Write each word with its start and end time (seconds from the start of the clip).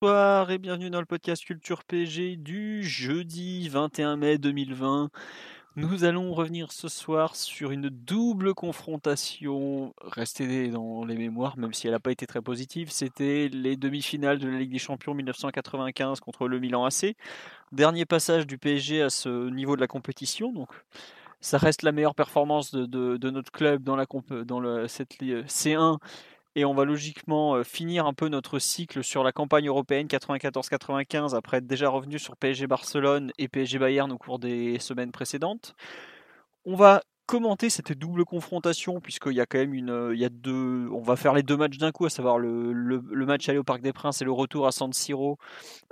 Bonsoir 0.00 0.52
et 0.52 0.58
bienvenue 0.58 0.90
dans 0.90 1.00
le 1.00 1.06
podcast 1.06 1.44
Culture 1.44 1.82
PG 1.82 2.36
du 2.36 2.84
jeudi 2.84 3.68
21 3.68 4.16
mai 4.16 4.38
2020. 4.38 5.10
Nous 5.74 6.04
allons 6.04 6.32
revenir 6.34 6.70
ce 6.70 6.86
soir 6.86 7.34
sur 7.34 7.72
une 7.72 7.88
double 7.88 8.54
confrontation 8.54 9.92
restée 10.00 10.68
dans 10.68 11.04
les 11.04 11.16
mémoires, 11.16 11.58
même 11.58 11.74
si 11.74 11.88
elle 11.88 11.94
n'a 11.94 11.98
pas 11.98 12.12
été 12.12 12.28
très 12.28 12.40
positive. 12.40 12.92
C'était 12.92 13.48
les 13.48 13.76
demi-finales 13.76 14.38
de 14.38 14.46
la 14.46 14.58
Ligue 14.58 14.70
des 14.70 14.78
Champions 14.78 15.14
1995 15.14 16.20
contre 16.20 16.46
le 16.46 16.60
Milan 16.60 16.84
AC. 16.84 17.16
Dernier 17.72 18.04
passage 18.04 18.46
du 18.46 18.56
PSG 18.56 19.02
à 19.02 19.10
ce 19.10 19.50
niveau 19.50 19.74
de 19.74 19.80
la 19.80 19.88
compétition. 19.88 20.52
Donc, 20.52 20.68
ça 21.40 21.58
reste 21.58 21.82
la 21.82 21.90
meilleure 21.90 22.14
performance 22.14 22.70
de, 22.70 23.30
notre 23.30 23.50
club 23.50 23.82
dans, 23.82 23.96
la, 23.96 24.06
dans 24.44 24.86
cette 24.86 25.18
li- 25.18 25.42
C1 25.42 25.98
et 26.58 26.64
on 26.64 26.74
va 26.74 26.84
logiquement 26.84 27.54
euh, 27.54 27.62
finir 27.62 28.06
un 28.06 28.14
peu 28.14 28.28
notre 28.28 28.58
cycle 28.58 29.04
sur 29.04 29.22
la 29.22 29.30
campagne 29.30 29.68
européenne 29.68 30.08
94-95 30.08 31.36
après 31.36 31.58
être 31.58 31.68
déjà 31.68 31.88
revenu 31.88 32.18
sur 32.18 32.36
PSG 32.36 32.66
Barcelone 32.66 33.30
et 33.38 33.46
PSG 33.46 33.78
Bayern 33.78 34.10
au 34.10 34.18
cours 34.18 34.40
des 34.40 34.80
semaines 34.80 35.12
précédentes. 35.12 35.76
On 36.64 36.74
va 36.74 37.02
commenter 37.26 37.70
cette 37.70 37.92
double 37.92 38.24
confrontation 38.24 39.00
puisqu'il 39.00 39.34
y 39.34 39.40
a 39.40 39.46
quand 39.46 39.58
même 39.58 39.72
une, 39.74 39.90
euh, 39.90 40.88
on 40.90 41.00
va 41.00 41.14
faire 41.14 41.32
les 41.32 41.44
deux 41.44 41.56
matchs 41.56 41.78
d'un 41.78 41.92
coup, 41.92 42.06
à 42.06 42.10
savoir 42.10 42.38
le, 42.38 43.00
match 43.24 43.48
aller 43.48 43.58
au 43.58 43.64
Parc 43.64 43.80
des 43.80 43.92
Princes 43.92 44.20
et 44.20 44.24
le 44.24 44.32
retour 44.32 44.66
à 44.66 44.72
San 44.72 44.92
Siro 44.92 45.38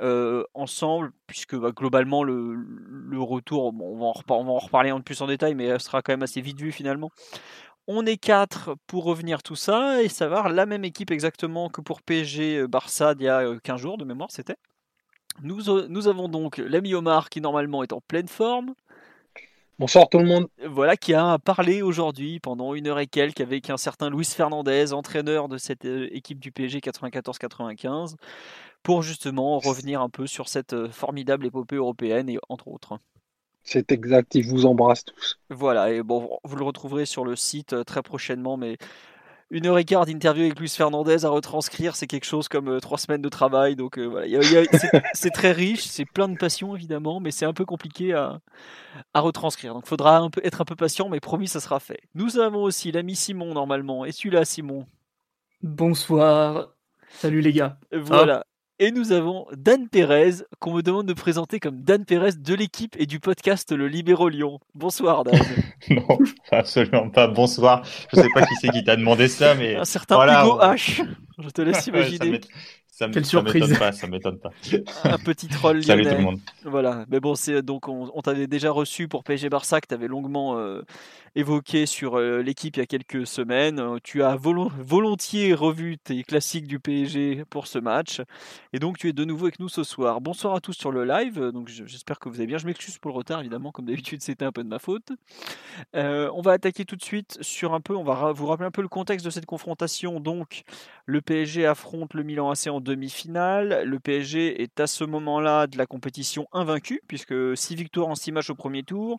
euh, 0.01 0.43
ensemble, 0.55 1.13
puisque 1.29 1.55
bah, 1.55 1.71
globalement 1.71 2.25
le, 2.25 3.21
retour, 3.21 3.67
on, 3.67 3.99
va 3.99 4.35
en 4.35 4.49
en 4.49 4.59
reparler 4.59 4.91
un 4.91 5.01
plus 5.01 5.21
en 5.21 5.29
détail, 5.29 5.55
mais 5.55 5.67
elle 5.67 5.81
sera 5.81 6.03
quand 6.03 6.13
même 6.13 6.23
assez 6.23 6.41
vite 6.41 6.59
vue 6.59 6.73
finalement. 6.73 7.11
On 7.89 8.05
est 8.05 8.17
quatre 8.17 8.77
pour 8.87 9.05
revenir 9.05 9.43
tout 9.43 9.57
ça 9.57 10.03
et 10.03 10.09
ça 10.09 10.27
va 10.29 10.39
avoir 10.39 10.53
la 10.53 10.67
même 10.67 10.85
équipe 10.85 11.11
exactement 11.11 11.69
que 11.69 11.81
pour 11.81 12.03
PSG 12.03 12.59
euh, 12.59 12.69
Barça 12.69 13.15
d'il 13.15 13.25
y 13.25 13.29
a 13.29 13.41
euh, 13.43 13.59
15 13.63 13.81
jours 13.81 13.99
de 13.99 14.05
mémoire 14.05 14.31
c'était. 14.31 14.57
Nous, 15.43 15.71
euh, 15.71 15.87
nous 15.89 16.09
avons 16.09 16.29
donc 16.29 16.59
l'ami 16.59 16.95
Omar 16.95 17.31
qui 17.31 17.41
normalement 17.41 17.83
est 17.83 17.93
en 17.93 18.01
pleine 18.01 18.29
forme, 18.29 18.75
Bonsoir 19.79 20.09
tout 20.09 20.19
le 20.19 20.25
monde. 20.25 20.49
voilà, 20.67 20.97
qui 20.97 21.13
a 21.13 21.39
parlé 21.39 21.83
aujourd'hui 21.83 22.41
pendant 22.41 22.73
une 22.73 22.87
heure 22.87 22.99
et 22.99 23.07
quelques 23.07 23.43
avec 23.43 23.69
un 23.69 23.77
certain 23.77 24.09
Luis 24.09 24.25
Fernandez, 24.25 24.95
entraîneur 24.95 25.51
de 25.51 25.59
cette 25.59 25.85
euh, 25.85 26.09
équipe 26.13 26.39
du 26.39 26.51
PSG 26.51 26.79
94-95, 26.81 28.15
pour 28.83 29.03
justement 29.03 29.59
revenir 29.59 30.01
un 30.01 30.09
peu 30.09 30.27
sur 30.27 30.49
cette 30.49 30.73
euh, 30.73 30.89
formidable 30.89 31.45
épopée 31.45 31.77
européenne 31.77 32.31
et 32.31 32.39
entre 32.49 32.69
autres. 32.69 32.99
C'est 33.69 33.91
exact, 33.93 34.35
il 34.37 34.47
vous 34.49 34.65
embrasse 34.65 35.05
tous. 35.05 35.39
Voilà, 35.51 35.91
et 35.93 36.03
bon, 36.03 36.39
vous 36.45 36.57
le 36.57 36.65
retrouverez 36.65 37.05
sur 37.05 37.25
le 37.25 37.35
site 37.37 37.73
euh, 37.73 37.83
très 37.85 38.03
prochainement, 38.03 38.57
mais 38.57 38.79
une 39.51 39.67
heure 39.67 39.79
et 39.79 39.85
quart 39.85 40.07
d'interview 40.07 40.45
avec 40.45 40.59
Luis 40.59 40.69
Fernandez 40.69 41.25
à 41.25 41.29
retranscrire, 41.29 41.95
c'est 41.97 42.07
quelque 42.07 42.25
chose 42.27 42.49
comme 42.49 42.69
euh, 42.69 42.81
trois 42.81 42.97
semaines 42.99 43.23
de 43.23 43.29
travail, 43.29 43.75
donc 43.77 43.99
euh, 43.99 44.07
voilà, 44.07 44.27
c'est- 45.15 45.31
très 45.31 45.51
riche, 45.53 45.85
c'est 45.85 46.05
plein 46.05 46.29
de 46.29 46.37
passion 46.39 46.75
évidemment, 46.77 47.19
mais 47.21 47.33
c'est 47.33 47.45
un 47.45 47.53
peu 47.53 47.65
compliqué 47.65 48.13
à, 48.15 48.41
à 49.15 49.21
retranscrire, 49.21 49.75
donc 49.75 49.83
il 49.87 49.89
faudra 49.89 50.19
un 50.19 50.31
peu, 50.31 50.41
être 50.45 50.61
un 50.61 50.65
peu 50.65 50.77
patient, 50.77 51.09
mais 51.09 51.21
promis, 51.21 51.49
ça 51.49 51.61
sera 51.61 51.81
fait. 51.81 52.01
Nous 52.15 52.39
avons 52.39 52.63
aussi 52.63 52.93
l'ami 52.93 53.17
Simon 53.17 53.53
normalement, 53.53 54.05
et 54.05 54.13
celui-là 54.13 54.45
Simon, 54.45 54.87
Bonsoir. 55.63 56.69
Salut 57.09 57.41
les 57.41 57.53
gars. 57.53 57.79
voilà. 57.93 58.45
Et 58.79 58.91
nous 58.91 59.13
avons 59.13 59.47
Dan 59.57 59.89
Pérez, 59.89 60.43
qu'on 60.59 60.75
me 60.75 60.83
demande 60.83 61.07
de 61.07 61.15
présenter 61.15 61.61
comme 61.61 61.81
Dan 61.81 62.05
Pérez 62.05 62.33
de 62.39 62.55
l'équipe 62.55 62.95
et 62.99 63.07
du 63.07 63.21
podcast 63.21 63.73
Le 63.73 63.89
Libéro 63.89 64.29
Lyon. 64.29 64.61
Bonsoir 64.75 65.25
Dan. 65.25 65.41
Non, 65.91 66.19
absolument 66.51 67.09
pas. 67.11 67.27
Bonsoir. 67.29 67.83
Je 68.13 68.21
sais 68.21 68.29
pas 68.35 68.45
qui 68.45 68.55
c'est 68.57 68.69
qui 68.71 68.85
t'a 68.85 68.97
demandé 68.97 69.29
ça, 69.29 69.55
mais 69.55 69.77
Un 69.77 69.85
certain 69.87 70.17
voilà, 70.17 70.45
Hugo 70.45 70.59
H. 70.61 71.03
Je 71.39 71.49
te 71.49 71.63
laisse 71.63 71.87
imaginer. 71.87 72.41
ça 72.91 73.09
Quelle 73.09 73.25
ça 73.25 73.31
surprise. 73.31 73.63
m'étonne 73.63 73.79
pas, 73.79 73.93
ça 73.93 74.07
m'étonne 74.09 74.39
pas. 74.39 74.51
Un 75.05 75.19
petit 75.19 75.49
troll 75.49 75.83
Salut 75.85 76.03
tout 76.03 76.09
lyonnais. 76.09 76.19
le 76.19 76.25
monde. 76.25 76.41
Voilà, 76.65 77.07
mais 77.09 77.21
bon, 77.21 77.35
c'est 77.35 77.63
donc 77.63 77.89
on, 77.89 78.11
on 78.15 78.21
t'avait 78.21 78.47
déjà 78.47 78.71
reçu 78.73 79.07
pour 79.09 79.23
PSG 79.25 79.49
Barça 79.49 79.81
que 79.81 79.87
tu 79.87 79.95
avais 79.95 80.09
longuement 80.09 80.59
euh, 80.59 80.83
évoqué 81.37 81.87
sur 81.87 82.17
euh, 82.19 82.43
l'équipe 82.43 82.77
il 82.77 82.81
y 82.81 82.83
a 82.83 82.87
quelques 82.87 83.27
semaines. 83.27 83.79
Euh, 83.79 83.99
Tu 84.03 84.23
as 84.25 84.35
volo- 84.37 84.73
volontiers 84.79 85.55
revu 85.55 85.99
tes 85.99 86.25
classiques 86.25 86.67
du 86.67 86.81
PSG 86.81 87.45
pour 87.51 87.67
ce 87.69 87.79
match, 87.79 88.23
et 88.73 88.79
donc 88.79 88.99
tu 88.99 89.09
es 89.09 89.13
de 89.13 89.25
nouveau 89.25 89.45
avec 89.45 89.61
nous 89.61 89.69
ce 89.69 89.85
soir. 89.85 90.21
Bonsoir 90.21 90.55
à 90.55 90.61
tous 90.61 90.73
sur 90.73 90.91
le 90.91 91.05
live. 91.05 91.41
euh, 91.41 91.53
Donc 91.53 91.69
je- 91.69 91.85
j'espère 91.85 92.19
que 92.19 92.29
vous 92.29 92.37
allez 92.37 92.47
bien. 92.47 92.59
Je 92.59 92.67
m'excuse 92.67 92.99
pour 92.99 93.11
le 93.13 93.17
retard, 93.19 93.41
évidemment, 93.41 93.71
comme 93.71 93.85
d'habitude, 93.85 94.23
c'était 94.23 94.45
un 94.45 94.53
peu 94.53 94.65
de 94.65 94.69
ma 94.69 94.79
faute. 94.79 95.13
On 95.95 96.41
va 96.43 96.53
attaquer 96.53 96.85
tout 96.85 96.97
de 96.97 97.03
suite 97.03 97.39
sur 97.43 97.75
un 97.75 97.81
peu. 97.81 97.95
On 97.95 98.03
va 98.05 98.33
vous 98.33 98.47
rappeler 98.47 98.67
un 98.67 98.71
peu 98.71 98.83
le 98.83 98.89
contexte 98.89 99.25
de 99.25 99.31
cette 99.31 99.47
confrontation. 99.47 100.21
Donc 100.21 100.63
le 101.05 101.21
PSG 101.21 101.67
affronte 101.67 102.15
le 102.15 102.23
Milan 102.23 102.51
AC 102.51 102.69
en 102.71 102.81
demi-finale. 102.81 103.83
Le 103.85 103.99
PSG 104.01 104.63
est 104.63 104.81
à 104.81 104.87
ce 104.87 105.05
moment-là 105.05 105.67
de 105.67 105.77
la 105.79 105.87
compétition 105.87 106.49
invaincu, 106.53 107.01
puisque 107.09 107.35
6 107.57 107.75
victoires 107.75 108.09
en 108.09 108.15
6 108.15 108.33
matchs 108.33 108.51
au 108.51 108.55
premier 108.55 108.83
tour, 108.83 109.19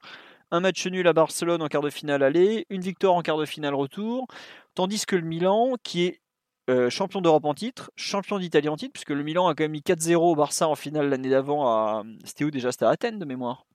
un 0.52 0.60
match 0.60 0.86
nul 0.88 1.08
à 1.08 1.14
Barcelone 1.14 1.62
en 1.62 1.68
quart 1.68 1.82
de 1.82 1.90
finale 1.90 2.24
aller, 2.24 2.66
une 2.70 2.82
victoire 2.82 3.14
en 3.16 3.22
quart 3.22 3.38
de 3.38 3.46
finale 3.46 3.76
retour, 3.76 4.28
tandis 4.76 5.06
que 5.06 5.16
le 5.16 5.24
Milan, 5.24 5.76
qui 5.84 6.06
est 6.06 6.22
euh, 6.70 6.90
champion 6.90 7.22
d'Europe 7.22 7.46
en 7.46 7.54
titre, 7.54 7.92
champion 7.96 8.40
d'Italie 8.40 8.70
en 8.70 8.78
titre, 8.78 8.94
puisque 8.94 9.10
le 9.10 9.24
Milan 9.24 9.48
a 9.48 9.56
quand 9.56 9.64
même 9.64 9.72
mis 9.72 9.82
4-0 9.82 10.16
au 10.16 10.36
Barça 10.36 10.68
en 10.68 10.76
finale 10.76 11.10
l'année 11.10 11.30
d'avant. 11.30 12.04
C'était 12.24 12.44
où 12.44 12.52
déjà? 12.52 12.72
C'était 12.72 12.86
à 12.86 12.90
Athènes 12.90 13.20
de 13.20 13.26
mémoire 13.26 13.66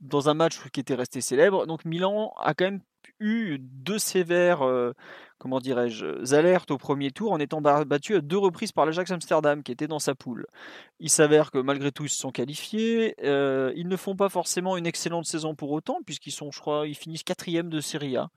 dans 0.00 0.28
un 0.28 0.34
match 0.34 0.58
qui 0.72 0.80
était 0.80 0.94
resté 0.94 1.20
célèbre. 1.20 1.66
Donc 1.66 1.84
Milan 1.84 2.32
a 2.38 2.54
quand 2.54 2.66
même 2.66 2.80
eu 3.24 3.58
deux 3.60 3.98
sévères, 3.98 4.62
euh, 4.62 4.92
comment 5.38 5.58
dirais-je, 5.60 6.34
alertes 6.34 6.70
au 6.70 6.78
premier 6.78 7.10
tour 7.10 7.32
en 7.32 7.38
étant 7.38 7.60
ba- 7.60 7.84
battu 7.84 8.14
à 8.16 8.20
deux 8.20 8.38
reprises 8.38 8.72
par 8.72 8.86
l'Ajax 8.86 9.10
Amsterdam 9.10 9.62
qui 9.62 9.72
était 9.72 9.86
dans 9.88 9.98
sa 9.98 10.14
poule. 10.14 10.46
Il 11.00 11.10
s'avère 11.10 11.50
que 11.50 11.58
malgré 11.58 11.90
tout 11.92 12.04
ils 12.04 12.08
se 12.10 12.18
sont 12.18 12.30
qualifiés. 12.30 13.14
Euh, 13.24 13.72
ils 13.76 13.88
ne 13.88 13.96
font 13.96 14.16
pas 14.16 14.28
forcément 14.28 14.76
une 14.76 14.86
excellente 14.86 15.26
saison 15.26 15.54
pour 15.54 15.72
autant 15.72 15.98
puisqu'ils 16.04 16.32
sont, 16.32 16.50
je 16.50 16.86
ils 16.86 16.94
finissent 16.94 17.24
quatrième 17.24 17.68
de 17.68 17.80
Serie 17.80 18.16
A 18.16 18.28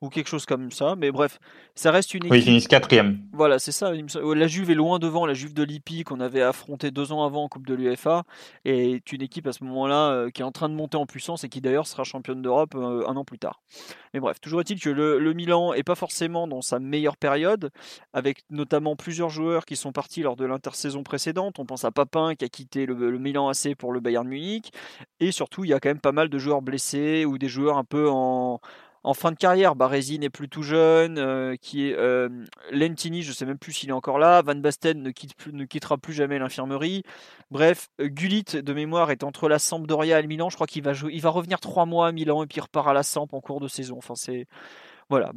ou 0.00 0.08
quelque 0.08 0.28
chose 0.28 0.46
comme 0.46 0.70
ça. 0.70 0.96
Mais 0.96 1.10
bref, 1.10 1.38
ça 1.74 1.90
reste 1.90 2.14
une 2.14 2.20
équipe. 2.20 2.32
Oui, 2.32 2.38
ils 2.38 2.44
finissent 2.44 2.68
quatrième. 2.68 3.18
Voilà, 3.32 3.58
c'est 3.58 3.72
ça. 3.72 3.92
La 3.92 4.46
Juve 4.46 4.70
est 4.70 4.74
loin 4.74 4.98
devant, 4.98 5.26
la 5.26 5.34
Juve 5.34 5.54
de 5.54 5.62
Lippi 5.62 6.04
qu'on 6.04 6.20
avait 6.20 6.42
affronté 6.42 6.90
deux 6.90 7.12
ans 7.12 7.24
avant 7.24 7.44
en 7.44 7.48
Coupe 7.48 7.66
de 7.66 7.74
l'UEFA, 7.74 8.24
et 8.64 8.92
est 8.92 9.12
une 9.12 9.22
équipe 9.22 9.46
à 9.46 9.52
ce 9.52 9.62
moment-là 9.64 10.10
euh, 10.10 10.30
qui 10.30 10.42
est 10.42 10.44
en 10.44 10.52
train 10.52 10.68
de 10.68 10.74
monter 10.74 10.96
en 10.96 11.06
puissance 11.06 11.44
et 11.44 11.48
qui 11.48 11.60
d'ailleurs 11.60 11.86
sera 11.86 12.04
championne 12.04 12.42
d'Europe 12.42 12.74
euh, 12.74 13.06
un 13.06 13.16
an 13.16 13.24
plus 13.24 13.38
tard. 13.38 13.60
Mais 14.14 14.20
bref, 14.20 14.40
toujours 14.40 14.60
est-il 14.60 14.80
que 14.80 14.90
le, 14.90 15.18
le 15.18 15.32
Milan 15.34 15.72
est 15.74 15.82
pas 15.82 15.94
forcément 15.94 16.48
dans 16.48 16.62
sa 16.62 16.78
meilleure 16.78 17.16
période, 17.16 17.70
avec 18.12 18.42
notamment 18.50 18.96
plusieurs 18.96 19.30
joueurs 19.30 19.64
qui 19.66 19.76
sont 19.76 19.92
partis 19.92 20.22
lors 20.22 20.36
de 20.36 20.44
l'intersaison 20.44 21.02
précédente. 21.02 21.58
On 21.58 21.66
pense 21.66 21.84
à 21.84 21.90
Papin 21.90 22.34
qui 22.34 22.44
a 22.44 22.48
quitté 22.48 22.86
le, 22.86 22.94
le 22.94 23.18
Milan 23.18 23.48
AC 23.48 23.74
pour 23.76 23.92
le 23.92 24.00
Bayern 24.00 24.26
Munich, 24.26 24.72
et 25.20 25.32
surtout 25.32 25.64
il 25.64 25.70
y 25.70 25.74
a 25.74 25.80
quand 25.80 25.90
même 25.90 26.00
pas 26.00 26.12
mal 26.12 26.28
de 26.28 26.38
joueurs 26.38 26.62
blessés 26.62 27.24
ou 27.24 27.38
des 27.38 27.48
joueurs 27.48 27.76
un 27.76 27.84
peu 27.84 28.08
en 28.08 28.60
en 29.02 29.14
fin 29.14 29.32
de 29.32 29.36
carrière, 29.36 29.76
Baresi 29.76 30.18
n'est 30.18 30.28
plus 30.28 30.48
tout 30.48 30.62
jeune, 30.62 31.18
euh, 31.18 31.56
qui 31.56 31.92
euh, 31.94 32.28
Lentini, 32.70 33.22
je 33.22 33.32
sais 33.32 33.46
même 33.46 33.58
plus 33.58 33.72
s'il 33.72 33.88
est 33.88 33.92
encore 33.92 34.18
là, 34.18 34.42
Van 34.42 34.54
Basten 34.54 35.02
ne, 35.02 35.10
ne 35.52 35.64
quittera 35.64 35.96
plus 35.96 36.12
jamais 36.12 36.38
l'infirmerie. 36.38 37.02
Bref, 37.50 37.88
euh, 38.00 38.08
Gullit 38.08 38.44
de 38.62 38.72
mémoire 38.74 39.10
est 39.10 39.24
entre 39.24 39.48
la 39.48 39.58
Sampdoria 39.58 40.18
et 40.18 40.22
le 40.22 40.28
Milan. 40.28 40.50
Je 40.50 40.56
crois 40.56 40.66
qu'il 40.66 40.82
va 40.82 40.92
jouer, 40.92 41.12
il 41.14 41.22
va 41.22 41.30
revenir 41.30 41.60
trois 41.60 41.86
mois 41.86 42.08
à 42.08 42.12
Milan 42.12 42.42
et 42.42 42.46
puis 42.46 42.58
il 42.58 42.62
repart 42.62 42.88
à 42.88 42.92
la 42.92 43.02
Samp 43.02 43.28
en 43.32 43.40
cours 43.40 43.60
de 43.60 43.68
saison. 43.68 43.96
Enfin, 43.96 44.14
c'est 44.16 44.46
voilà. 45.08 45.32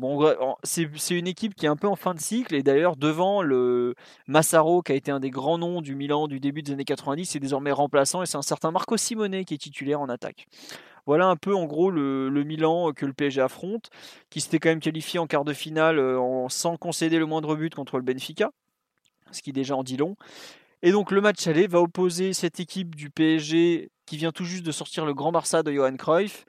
C'est 0.64 1.18
une 1.18 1.26
équipe 1.26 1.56
qui 1.56 1.66
est 1.66 1.70
un 1.70 1.76
peu 1.76 1.88
en 1.88 1.96
fin 1.96 2.14
de 2.14 2.20
cycle 2.20 2.54
et 2.54 2.62
d'ailleurs 2.62 2.96
devant 2.96 3.42
le 3.42 3.96
Massaro 4.28 4.84
qui 4.84 4.92
a 4.92 4.96
été 4.96 5.10
un 5.10 5.20
des 5.20 5.32
grands 5.32 5.58
noms 5.58 5.82
du 5.82 5.96
Milan 5.96 6.28
du 6.28 6.40
début 6.40 6.62
des 6.62 6.74
années 6.74 6.86
90, 6.86 7.26
c'est 7.26 7.40
désormais 7.40 7.72
remplaçant 7.72 8.22
et 8.22 8.28
c'est 8.28 8.38
un 8.38 8.44
certain 8.44 8.70
Marco 8.70 8.98
Simone 8.98 9.44
qui 9.46 9.56
est 9.56 9.58
titulaire 9.58 10.00
en 10.00 10.10
attaque. 10.10 10.48
Voilà 11.06 11.28
un 11.28 11.36
peu 11.36 11.54
en 11.56 11.66
gros 11.66 11.92
le, 11.92 12.30
Milan 12.46 12.94
que 12.94 13.06
le 13.06 13.14
PSG 13.14 13.42
affronte, 13.42 13.90
qui 14.30 14.42
s'était 14.42 14.60
quand 14.60 14.70
même 14.70 14.80
qualifié 14.80 15.20
en 15.20 15.28
quart 15.28 15.44
de 15.44 15.54
finale 15.54 16.02
sans 16.50 16.78
concéder 16.78 17.20
le 17.20 17.26
moindre 17.26 17.56
but 17.56 17.76
contre 17.76 17.98
le 17.98 18.04
Benfica, 18.04 18.52
ce 19.32 19.42
qui 19.42 19.52
déjà 19.52 19.76
en 19.76 19.84
dit 19.84 19.98
long. 19.98 20.16
Et 20.82 20.92
donc 20.92 21.12
le 21.12 21.22
match 21.22 21.48
aller 21.48 21.68
va 21.68 21.82
opposer 21.82 22.34
cette 22.34 22.60
équipe 22.60 22.96
du 22.96 23.10
PSG 23.10 23.90
qui 24.06 24.18
vient 24.18 24.32
tout 24.32 24.46
juste 24.46 24.66
de 24.66 24.72
sortir 24.72 25.06
le 25.06 25.14
grand 25.14 25.32
Barça 25.32 25.64
de 25.64 25.72
Johan 25.72 25.96
Cruyff 25.96 26.46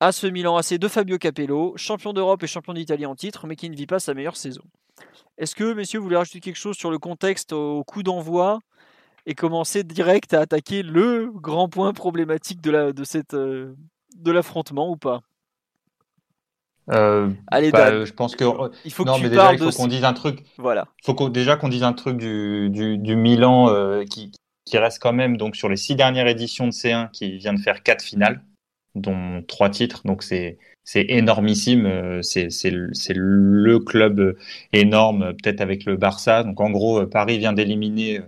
à 0.00 0.12
ce 0.12 0.26
Milan 0.28 0.56
AC 0.56 0.74
de 0.74 0.88
Fabio 0.88 1.18
Capello, 1.18 1.76
champion 1.76 2.12
d'Europe 2.12 2.42
et 2.44 2.46
champion 2.46 2.72
d'Italie 2.72 3.06
en 3.06 3.16
titre, 3.16 3.48
mais 3.48 3.56
qui 3.56 3.68
ne 3.68 3.74
vit 3.74 3.86
pas 3.86 3.98
sa 3.98 4.14
meilleure 4.14 4.36
saison. 4.36 4.62
Est-ce 5.38 5.54
que, 5.54 5.72
messieurs, 5.72 5.98
vous 5.98 6.04
voulez 6.04 6.16
rajouter 6.16 6.40
quelque 6.40 6.56
chose 6.56 6.76
sur 6.76 6.90
le 6.90 6.98
contexte 6.98 7.52
au 7.52 7.82
coup 7.84 8.02
d'envoi 8.02 8.60
et 9.28 9.34
commencer 9.34 9.84
direct 9.84 10.32
à 10.32 10.40
attaquer 10.40 10.82
le 10.82 11.30
grand 11.30 11.68
point 11.68 11.92
problématique 11.92 12.62
de, 12.62 12.70
la, 12.70 12.92
de, 12.92 13.04
cette, 13.04 13.34
euh, 13.34 13.74
de 14.16 14.32
l'affrontement 14.32 14.90
ou 14.90 14.96
pas 14.96 15.20
euh, 16.90 17.28
Allez, 17.48 17.70
bah, 17.70 17.90
Dan, 17.90 18.06
je 18.06 18.12
pense 18.14 18.34
que 18.34 18.44
il 18.86 18.90
faut 18.90 19.04
non, 19.04 19.12
que 19.12 19.18
tu 19.18 19.24
mais 19.24 19.28
déjà 19.28 19.42
parles 19.42 19.56
il 19.56 19.58
faut 19.58 19.70
de... 19.70 19.74
qu'on 19.76 19.86
dise 19.86 20.04
un 20.04 20.14
truc. 20.14 20.44
Voilà. 20.56 20.86
faut 21.04 21.12
qu'on- 21.12 21.28
déjà 21.28 21.56
qu'on 21.56 21.68
dise 21.68 21.82
un 21.82 21.92
truc 21.92 22.16
du, 22.16 22.70
du, 22.70 22.96
du 22.96 23.16
Milan 23.16 23.68
euh, 23.68 24.04
qui, 24.04 24.32
qui 24.64 24.78
reste 24.78 24.98
quand 24.98 25.12
même 25.12 25.36
donc 25.36 25.56
sur 25.56 25.68
les 25.68 25.76
six 25.76 25.94
dernières 25.94 26.26
éditions 26.26 26.66
de 26.66 26.72
C1 26.72 27.10
qui 27.10 27.36
vient 27.36 27.52
de 27.52 27.60
faire 27.60 27.82
quatre 27.82 28.02
finales, 28.02 28.42
dont 28.94 29.42
trois 29.46 29.68
titres. 29.68 30.00
Donc 30.06 30.22
c'est 30.22 30.56
c'est 30.84 31.04
énormissime. 31.10 32.22
C'est 32.22 32.48
le 32.70 33.78
club 33.78 34.38
énorme, 34.72 35.34
peut-être 35.34 35.60
avec 35.60 35.84
le 35.84 35.98
Barça. 35.98 36.44
Donc 36.44 36.58
en 36.62 36.70
gros, 36.70 37.06
Paris 37.06 37.36
vient 37.36 37.52
d'éliminer 37.52 38.22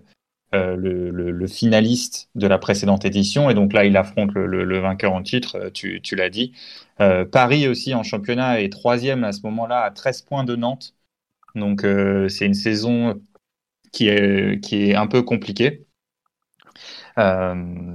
euh, 0.55 0.77
le, 0.77 1.11
le, 1.11 1.31
le 1.31 1.47
finaliste 1.47 2.29
de 2.35 2.47
la 2.47 2.59
précédente 2.59 3.05
édition 3.05 3.51
et 3.51 3.55
donc 3.55 3.73
là 3.73 3.85
il 3.85 3.97
affronte 3.97 4.33
le, 4.35 4.47
le, 4.65 4.79
vainqueur 4.81 5.13
en 5.15 5.23
titre. 5.23 5.57
euh, 5.57 5.71
Tu, 5.71 6.01
tu 6.03 6.17
l'as 6.17 6.31
dit. 6.31 6.53
Euh, 7.01 7.25
Paris 7.25 7.69
aussi 7.69 7.95
en 7.95 8.03
championnat 8.03 8.61
est 8.61 8.71
troisième 8.71 9.25
à 9.25 9.33
ce 9.33 9.41
moment-là 9.45 9.81
à 9.83 9.91
13 9.91 10.23
points 10.23 10.45
de 10.45 10.57
Nantes. 10.57 10.95
Donc 11.57 11.85
euh, 11.85 12.29
c'est 12.29 12.47
une 12.47 12.55
saison 12.55 13.21
qui 13.93 14.09
est, 14.09 14.61
qui 14.65 14.91
est 14.91 14.97
un 14.97 15.07
peu 15.09 15.23
compliquée. 15.23 15.87
Euh, 17.19 17.55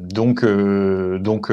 donc, 0.10 0.44
euh, 0.44 1.19
donc, 1.19 1.51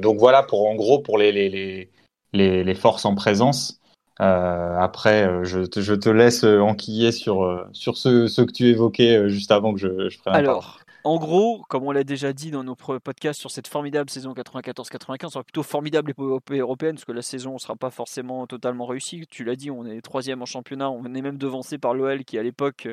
donc 0.00 0.18
voilà 0.18 0.42
pour 0.42 0.68
en 0.68 0.74
gros 0.74 1.00
pour 1.00 1.18
les, 1.18 1.32
les, 1.32 1.90
les, 2.32 2.64
les 2.64 2.74
forces 2.74 3.04
en 3.04 3.14
présence. 3.14 3.79
Euh, 4.20 4.76
après, 4.78 5.26
euh, 5.26 5.44
je 5.44 5.64
te, 5.64 6.10
laisse 6.10 6.44
euh, 6.44 6.60
enquiller 6.60 7.10
sur, 7.10 7.66
sur 7.72 7.96
ce, 7.96 8.40
que 8.42 8.52
tu 8.52 8.66
évoquais 8.66 9.28
juste 9.30 9.50
avant 9.50 9.72
que 9.72 9.80
je, 9.80 10.08
je 10.10 10.18
prenne. 10.18 10.34
Alors, 10.34 10.80
en 11.04 11.16
gros, 11.18 11.62
comme 11.68 11.84
on 11.84 11.90
l'a 11.90 12.04
déjà 12.04 12.34
dit 12.34 12.50
dans 12.50 12.62
nos 12.62 12.74
podcasts 12.74 13.40
sur 13.40 13.50
cette 13.50 13.66
formidable 13.66 14.10
saison 14.10 14.34
94-95, 14.34 15.30
sera 15.30 15.44
plutôt 15.44 15.62
formidable 15.62 16.10
épopée 16.10 16.58
européenne, 16.58 16.96
parce 16.96 17.06
que 17.06 17.12
la 17.12 17.22
saison 17.22 17.54
ne 17.54 17.58
sera 17.58 17.76
pas 17.76 17.90
forcément 17.90 18.46
totalement 18.46 18.84
réussie. 18.84 19.24
Tu 19.30 19.44
l'as 19.44 19.56
dit, 19.56 19.70
on 19.70 19.86
est 19.86 20.02
troisième 20.02 20.42
en 20.42 20.46
championnat, 20.46 20.90
on 20.90 21.14
est 21.14 21.22
même 21.22 21.38
devancé 21.38 21.78
par 21.78 21.94
l'OL, 21.94 22.24
qui 22.24 22.36
à 22.36 22.42
l'époque 22.42 22.88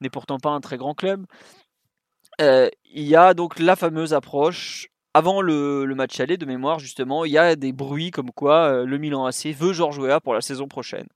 n'est 0.00 0.10
pourtant 0.10 0.38
pas 0.38 0.50
un 0.50 0.60
très 0.60 0.78
grand 0.78 0.94
club. 0.94 1.26
Il 2.38 2.70
y 2.94 3.16
a 3.16 3.34
donc 3.34 3.58
la 3.58 3.76
fameuse 3.76 4.14
approche. 4.14 4.88
Avant 5.14 5.40
le, 5.40 5.86
match 5.94 6.18
aller 6.20 6.36
de 6.36 6.44
mémoire, 6.44 6.80
justement, 6.80 7.24
il 7.24 7.32
y 7.32 7.38
a 7.38 7.54
des 7.56 7.72
bruits 7.72 8.10
comme 8.10 8.32
quoi 8.32 8.66
euh, 8.66 8.84
le 8.84 8.98
Milan 8.98 9.26
AC 9.26 9.46
veut 9.46 9.72
Georges 9.72 9.98
Weah 9.98 10.20
pour 10.20 10.34
la 10.34 10.40
saison 10.40 10.66
prochaine. 10.66 11.06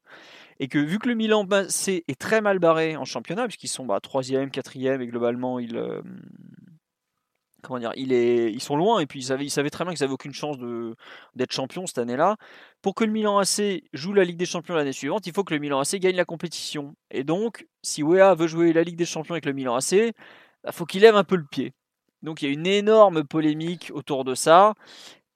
Et 0.60 0.68
que 0.68 0.78
vu 0.78 0.98
que 0.98 1.08
le 1.08 1.14
Milan 1.16 1.46
AC 1.50 1.88
est 1.88 2.18
très 2.18 2.40
mal 2.40 2.60
barré 2.60 2.96
en 2.96 3.04
championnat, 3.04 3.46
puisqu'ils 3.48 3.68
sont 3.68 3.86
bah, 3.86 3.98
3e, 4.02 4.50
4e, 4.50 5.00
et 5.00 5.06
globalement, 5.08 5.58
ils, 5.58 5.76
euh, 5.76 6.00
comment 7.62 7.80
dire, 7.80 7.92
est, 7.96 8.52
ils 8.52 8.62
sont 8.62 8.76
loin, 8.76 9.00
et 9.00 9.06
puis 9.06 9.20
ils 9.20 9.50
savaient, 9.50 9.70
très 9.70 9.84
bien 9.84 9.92
qu'ils 9.94 10.04
n'avaient 10.04 10.14
aucune 10.14 10.32
chance 10.32 10.56
d'être 11.34 11.52
champion 11.52 11.86
cette 11.86 11.98
année-là. 11.98 12.36
Pour 12.82 12.94
que 12.94 13.04
le 13.04 13.10
Milan 13.10 13.38
AC 13.38 13.82
joue 13.92 14.12
la 14.12 14.24
Ligue 14.24 14.36
des 14.36 14.46
Champions 14.46 14.74
l'année 14.74 14.92
suivante, 14.92 15.26
il 15.26 15.32
faut 15.32 15.44
que 15.44 15.54
le 15.54 15.60
Milan 15.60 15.80
AC 15.80 15.96
gagne 15.96 16.16
la 16.16 16.24
compétition. 16.24 16.94
Et 17.10 17.24
donc, 17.24 17.66
si 17.82 18.02
Weah 18.02 18.34
veut 18.34 18.46
jouer 18.46 18.72
la 18.72 18.82
Ligue 18.82 18.96
des 18.96 19.06
Champions 19.06 19.34
avec 19.34 19.46
le 19.46 19.52
Milan 19.52 19.74
AC, 19.74 19.92
il 19.92 20.14
faut 20.72 20.86
qu'il 20.86 21.02
lève 21.02 21.16
un 21.16 21.24
peu 21.24 21.36
le 21.36 21.46
pied. 21.50 21.72
Donc 22.22 22.42
il 22.42 22.48
y 22.48 22.50
a 22.50 22.54
une 22.54 22.66
énorme 22.66 23.24
polémique 23.24 23.90
autour 23.94 24.24
de 24.24 24.34
ça. 24.34 24.74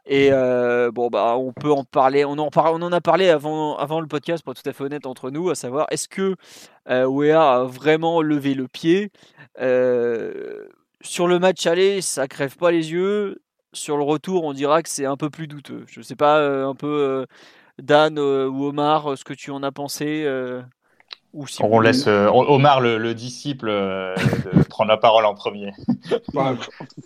Et 0.04 0.30
euh, 0.32 0.90
bon, 0.90 1.08
bah, 1.10 1.36
on 1.38 1.52
peut 1.52 1.70
en 1.70 1.84
parler. 1.84 2.24
On 2.24 2.38
en, 2.38 2.50
on 2.54 2.82
en 2.82 2.92
a 2.92 3.00
parlé 3.00 3.28
avant, 3.28 3.76
avant 3.76 4.00
le 4.00 4.08
podcast, 4.08 4.42
pour 4.42 4.52
être 4.52 4.62
tout 4.62 4.68
à 4.68 4.72
fait 4.72 4.84
honnête 4.84 5.06
entre 5.06 5.30
nous, 5.30 5.48
à 5.50 5.54
savoir 5.54 5.86
est-ce 5.90 6.08
que 6.08 6.34
euh, 6.88 7.04
Weah 7.06 7.54
a 7.54 7.64
vraiment 7.64 8.20
levé 8.20 8.54
le 8.54 8.66
pied? 8.66 9.10
Euh, 9.60 10.66
Sur 11.02 11.28
le 11.28 11.38
match 11.38 11.66
aller, 11.66 12.00
ça 12.00 12.26
crève 12.26 12.56
pas 12.56 12.72
les 12.72 12.90
yeux. 12.92 13.42
Sur 13.72 13.96
le 13.96 14.02
retour, 14.02 14.44
on 14.44 14.52
dira 14.52 14.82
que 14.82 14.88
c'est 14.88 15.06
un 15.06 15.16
peu 15.16 15.30
plus 15.30 15.46
douteux. 15.46 15.84
Je 15.86 16.02
sais 16.02 16.16
pas, 16.16 16.38
euh, 16.40 16.66
un 16.66 16.74
peu 16.74 17.26
Dan 17.78 18.18
ou 18.18 18.66
Omar, 18.66 19.16
ce 19.16 19.24
que 19.24 19.34
tu 19.34 19.50
en 19.52 19.62
as 19.62 19.72
pensé. 19.72 20.26
Ou 21.32 21.46
si 21.46 21.62
On 21.62 21.68
vous- 21.68 21.80
laisse 21.80 22.06
euh, 22.06 22.28
Omar, 22.30 22.80
le, 22.80 22.98
le 22.98 23.14
disciple, 23.14 23.68
euh, 23.68 24.14
de 24.16 24.62
prendre 24.68 24.90
la 24.90 24.96
parole 24.96 25.24
en 25.24 25.34
premier. 25.34 25.72
Bah, 26.34 26.54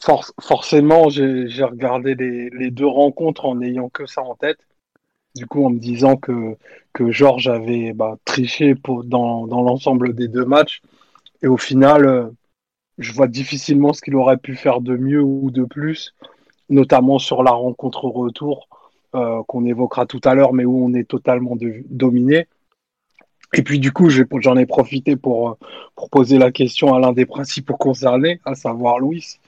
for- 0.01 0.25
forcément, 0.41 1.09
j'ai 1.09 1.49
j'ai 1.49 1.65
regardé 1.65 2.15
les, 2.15 2.51
les 2.51 2.71
deux 2.71 2.87
rencontres 2.87 3.45
en 3.47 3.57
n'ayant 3.57 3.89
que 3.89 4.07
ça 4.07 4.23
en 4.23 4.35
tête. 4.35 4.59
Du 5.35 5.47
coup, 5.47 5.65
en 5.67 5.71
me 5.71 5.79
disant 5.79 6.17
que, 6.17 6.57
que 6.95 7.11
Georges 7.11 7.49
avait 7.49 7.93
bah, 7.93 8.17
triché 8.25 8.75
pour, 8.75 9.05
dans, 9.05 9.47
dans 9.47 9.63
l'ensemble 9.63 10.15
des 10.15 10.29
deux 10.29 10.45
matchs. 10.47 10.81
Et 11.43 11.47
au 11.47 11.59
final, 11.59 12.07
euh, 12.07 12.27
je 12.99 13.13
vois 13.13 13.29
difficilement 13.29 13.93
ce 13.93 14.01
qu'il 14.01 14.17
aurait 14.17 14.39
pu 14.39 14.57
faire 14.57 14.81
de 14.81 14.97
mieux 14.97 15.23
ou 15.23 15.51
de 15.51 15.65
plus, 15.65 16.15
notamment 16.71 17.19
sur 17.19 17.43
la 17.43 17.53
rencontre 17.53 18.07
retour 18.07 18.69
euh, 19.15 19.43
qu'on 19.47 19.67
évoquera 19.67 20.07
tout 20.07 20.21
à 20.25 20.35
l'heure, 20.35 20.53
mais 20.55 20.65
où 20.65 20.85
on 20.85 20.95
est 20.95 21.09
totalement 21.09 21.57
de- 21.57 21.85
dominé. 21.91 22.49
Et 23.55 23.63
puis 23.63 23.79
du 23.79 23.93
coup, 23.93 24.11
j'en 24.11 24.57
ai 24.57 24.67
profité 24.67 25.17
pour, 25.17 25.51
euh, 25.51 25.55
pour 25.95 26.11
poser 26.11 26.39
la 26.39 26.51
question 26.51 26.95
à 26.95 27.01
l'un 27.01 27.13
des 27.13 27.27
principaux 27.27 27.77
concernés, 27.77 28.41
à 28.45 28.55
savoir 28.55 28.99
Louis. 28.99 29.39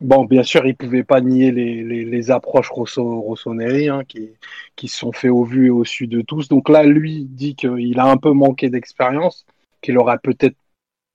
Bon, 0.00 0.24
bien 0.24 0.44
sûr, 0.44 0.64
il 0.64 0.76
pouvait 0.76 1.02
pas 1.02 1.20
nier 1.20 1.50
les, 1.50 2.30
approches 2.30 2.70
Rosso, 2.70 3.20
Rossoneri 3.20 3.88
hein, 3.88 4.02
qui, 4.06 4.88
se 4.88 4.96
sont 4.96 5.12
fait 5.12 5.28
au 5.28 5.44
vu 5.44 5.66
et 5.66 5.70
au 5.70 5.84
su 5.84 6.06
de 6.06 6.20
tous. 6.20 6.48
Donc 6.48 6.68
là, 6.68 6.84
lui 6.84 7.24
dit 7.24 7.56
qu'il 7.56 7.98
a 7.98 8.06
un 8.06 8.16
peu 8.16 8.32
manqué 8.32 8.70
d'expérience, 8.70 9.44
qu'il 9.82 9.98
aurait 9.98 10.18
peut-être 10.18 10.56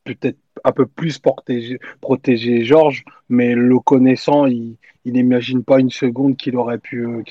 peut-être 0.04 0.38
un 0.64 0.72
peu 0.72 0.86
plus 0.86 1.18
protégé, 1.18 1.80
protégé 2.02 2.64
Georges, 2.64 3.04
mais 3.30 3.56
le 3.56 3.80
connaissant, 3.80 4.46
il, 4.46 4.76
n'imagine 5.06 5.64
pas 5.64 5.80
une 5.80 5.90
seconde 5.90 6.38
qu'il 6.38 6.58
aurait 6.58 6.78
pu 6.78 7.06
euh, 7.06 7.24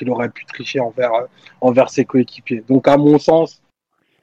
tricher 0.48 0.80
euh, 0.80 1.26
envers 1.60 1.90
ses 1.90 2.04
coéquipiers. 2.04 2.64
Donc 2.68 2.88
à 2.88 2.96
mon 2.96 3.18
sens, 3.18 3.61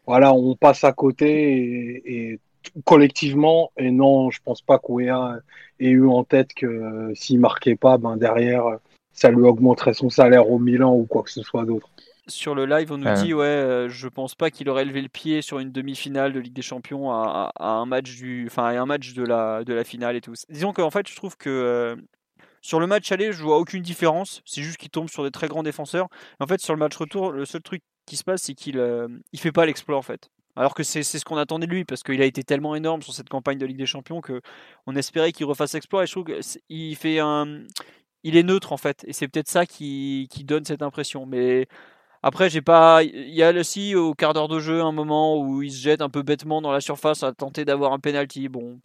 voilà, 0.09 0.33
on 0.33 0.55
passe 0.55 0.83
à 0.83 0.91
côté 0.91 1.27
et, 1.53 2.31
et 2.31 2.39
collectivement, 2.83 3.71
et 3.77 3.91
non, 3.91 4.31
je 4.31 4.39
pense 4.43 4.61
pas 4.61 4.79
qu'Ouéa 4.79 5.39
ait 5.79 5.89
eu 5.89 6.07
en 6.07 6.23
tête 6.23 6.53
que 6.53 6.65
euh, 6.65 7.13
s'il 7.15 7.39
marquait 7.39 7.75
pas, 7.75 7.97
ben 7.97 8.17
derrière, 8.17 8.63
ça 9.13 9.29
lui 9.29 9.43
augmenterait 9.43 9.93
son 9.93 10.09
salaire 10.09 10.49
au 10.49 10.57
Milan 10.59 10.93
ou 10.95 11.05
quoi 11.05 11.23
que 11.23 11.29
ce 11.31 11.43
soit 11.43 11.65
d'autre. 11.65 11.89
Sur 12.27 12.53
le 12.55 12.65
live, 12.65 12.91
on 12.91 12.97
nous 12.97 13.07
dit 13.23 13.33
ouais, 13.33 13.45
euh, 13.45 13.89
je 13.89 14.07
pense 14.07 14.35
pas 14.35 14.51
qu'il 14.51 14.69
aurait 14.69 14.85
levé 14.85 15.01
le 15.01 15.09
pied 15.09 15.41
sur 15.41 15.59
une 15.59 15.71
demi-finale 15.71 16.33
de 16.33 16.39
Ligue 16.39 16.53
des 16.53 16.61
Champions 16.61 17.11
à, 17.11 17.51
à- 17.57 17.69
à 17.69 17.71
un 17.73 17.85
match 17.85 18.15
du, 18.17 18.45
enfin 18.47 18.65
à 18.65 18.79
un 18.79 18.85
match 18.85 19.13
de 19.13 19.23
la 19.23 19.63
de 19.63 19.73
la 19.73 19.83
finale 19.83 20.15
et 20.15 20.21
tout. 20.21 20.33
Disons 20.49 20.73
qu'en 20.73 20.91
fait, 20.91 21.07
je 21.09 21.15
trouve 21.15 21.37
que 21.37 21.49
euh, 21.49 21.95
sur 22.61 22.79
le 22.79 22.87
match 22.87 23.11
aller, 23.11 23.31
je 23.31 23.43
vois 23.43 23.57
aucune 23.57 23.81
différence. 23.81 24.41
C'est 24.45 24.61
juste 24.61 24.77
qu'il 24.77 24.89
tombe 24.89 25.09
sur 25.09 25.23
des 25.23 25.31
très 25.31 25.47
grands 25.47 25.63
défenseurs. 25.63 26.07
En 26.39 26.47
fait, 26.47 26.59
sur 26.61 26.73
le 26.73 26.79
match 26.79 26.95
retour, 26.97 27.31
le 27.31 27.45
seul 27.45 27.61
truc 27.61 27.81
qui 28.09 28.17
se 28.17 28.23
passe, 28.23 28.41
c'est 28.43 28.55
qu'il 28.55 28.77
euh, 28.77 29.07
il 29.31 29.39
fait 29.39 29.51
pas 29.51 29.65
l'exploit 29.65 29.97
en 29.97 30.01
fait. 30.01 30.29
Alors 30.55 30.73
que 30.73 30.83
c'est 30.83 31.03
ce 31.03 31.23
qu'on 31.23 31.37
attendait 31.37 31.67
de 31.67 31.71
lui 31.71 31.85
parce 31.85 32.03
qu'il 32.03 32.21
a 32.21 32.25
été 32.25 32.43
tellement 32.43 32.75
énorme 32.75 33.01
sur 33.01 33.13
cette 33.13 33.29
campagne 33.29 33.57
de 33.57 33.65
Ligue 33.65 33.77
des 33.77 33.85
Champions 33.85 34.19
que 34.19 34.41
on 34.87 34.95
espérait 34.95 35.31
qu'il 35.31 35.45
refasse 35.45 35.73
l'exploit. 35.73 36.03
Et 36.03 36.07
je 36.07 36.11
trouve 36.11 36.25
qu'il 36.25 36.95
fait 36.97 37.19
un, 37.19 37.61
il 38.23 38.35
est 38.35 38.43
neutre 38.43 38.73
en 38.73 38.77
fait. 38.77 39.05
Et 39.07 39.13
c'est 39.13 39.27
peut-être 39.29 39.47
ça 39.47 39.65
qui, 39.65 40.27
qui 40.29 40.43
donne 40.43 40.65
cette 40.65 40.81
impression. 40.81 41.25
Mais 41.25 41.67
après, 42.23 42.49
j'ai 42.49 42.61
pas. 42.61 43.03
Il 43.03 43.33
y 43.33 43.43
a 43.43 43.51
aussi 43.51 43.95
au 43.95 44.13
quart 44.13 44.33
d'heure 44.33 44.49
de 44.49 44.59
jeu 44.59 44.81
un 44.81 44.91
moment 44.91 45.39
où 45.39 45.61
il 45.61 45.71
se 45.71 45.81
jette 45.81 46.01
un 46.01 46.09
peu 46.09 46.23
bêtement 46.23 46.61
dans 46.61 46.71
la 46.71 46.81
surface 46.81 47.23
à 47.23 47.31
tenter 47.31 47.63
d'avoir 47.63 47.93
un 47.93 47.99
penalty. 47.99 48.49
Bon, 48.49 48.79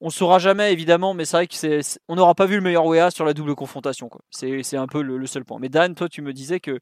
on 0.00 0.10
saura 0.10 0.38
jamais 0.38 0.72
évidemment, 0.72 1.14
mais 1.14 1.24
c'est 1.24 1.36
vrai 1.36 1.46
que 1.46 1.80
on 2.08 2.16
n'aura 2.16 2.34
pas 2.34 2.46
vu 2.46 2.56
le 2.56 2.62
meilleur 2.62 2.86
WEA 2.86 3.10
sur 3.10 3.24
la 3.24 3.34
double 3.34 3.54
confrontation. 3.54 4.08
C'est 4.30 4.76
un 4.76 4.86
peu 4.86 5.02
le, 5.02 5.18
le 5.18 5.26
seul 5.26 5.44
point. 5.44 5.58
Mais 5.60 5.68
Dan, 5.68 5.94
toi, 5.94 6.08
tu 6.08 6.22
me 6.22 6.32
disais 6.32 6.60
que 6.60 6.78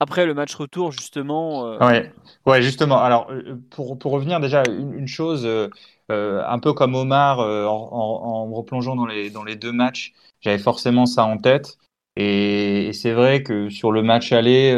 après 0.00 0.24
le 0.26 0.34
match 0.34 0.54
retour, 0.54 0.90
justement. 0.90 1.66
euh, 1.66 2.02
Ouais, 2.46 2.62
justement. 2.62 2.98
Alors, 2.98 3.30
euh, 3.30 3.56
pour, 3.70 3.98
pour 3.98 4.12
revenir 4.12 4.40
déjà, 4.40 4.62
une, 4.64 4.94
une 4.94 5.06
chose, 5.06 5.44
euh, 5.44 5.68
euh, 6.10 6.42
un 6.48 6.58
peu 6.58 6.72
comme 6.72 6.94
Omar, 6.94 7.38
en, 7.38 7.68
en, 7.70 8.50
replongeant 8.50 8.96
dans 8.96 9.06
les, 9.06 9.30
dans 9.30 9.44
les 9.44 9.56
deux 9.56 9.72
matchs, 9.72 10.14
j'avais 10.40 10.58
forcément 10.58 11.06
ça 11.06 11.24
en 11.24 11.36
tête. 11.36 11.76
Et, 12.16 12.90
c'est 12.94 13.12
vrai 13.12 13.42
que 13.42 13.68
sur 13.68 13.92
le 13.92 14.02
match 14.02 14.32
aller, 14.32 14.74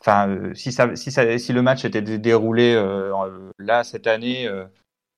enfin, 0.00 0.52
si 0.54 0.72
ça, 0.72 0.94
si 0.94 1.10
ça, 1.10 1.36
si 1.38 1.52
le 1.52 1.62
match 1.62 1.84
était 1.84 2.02
dé- 2.02 2.18
déroulé 2.18 2.74
là 3.58 3.82
cette 3.82 4.06
année, 4.06 4.48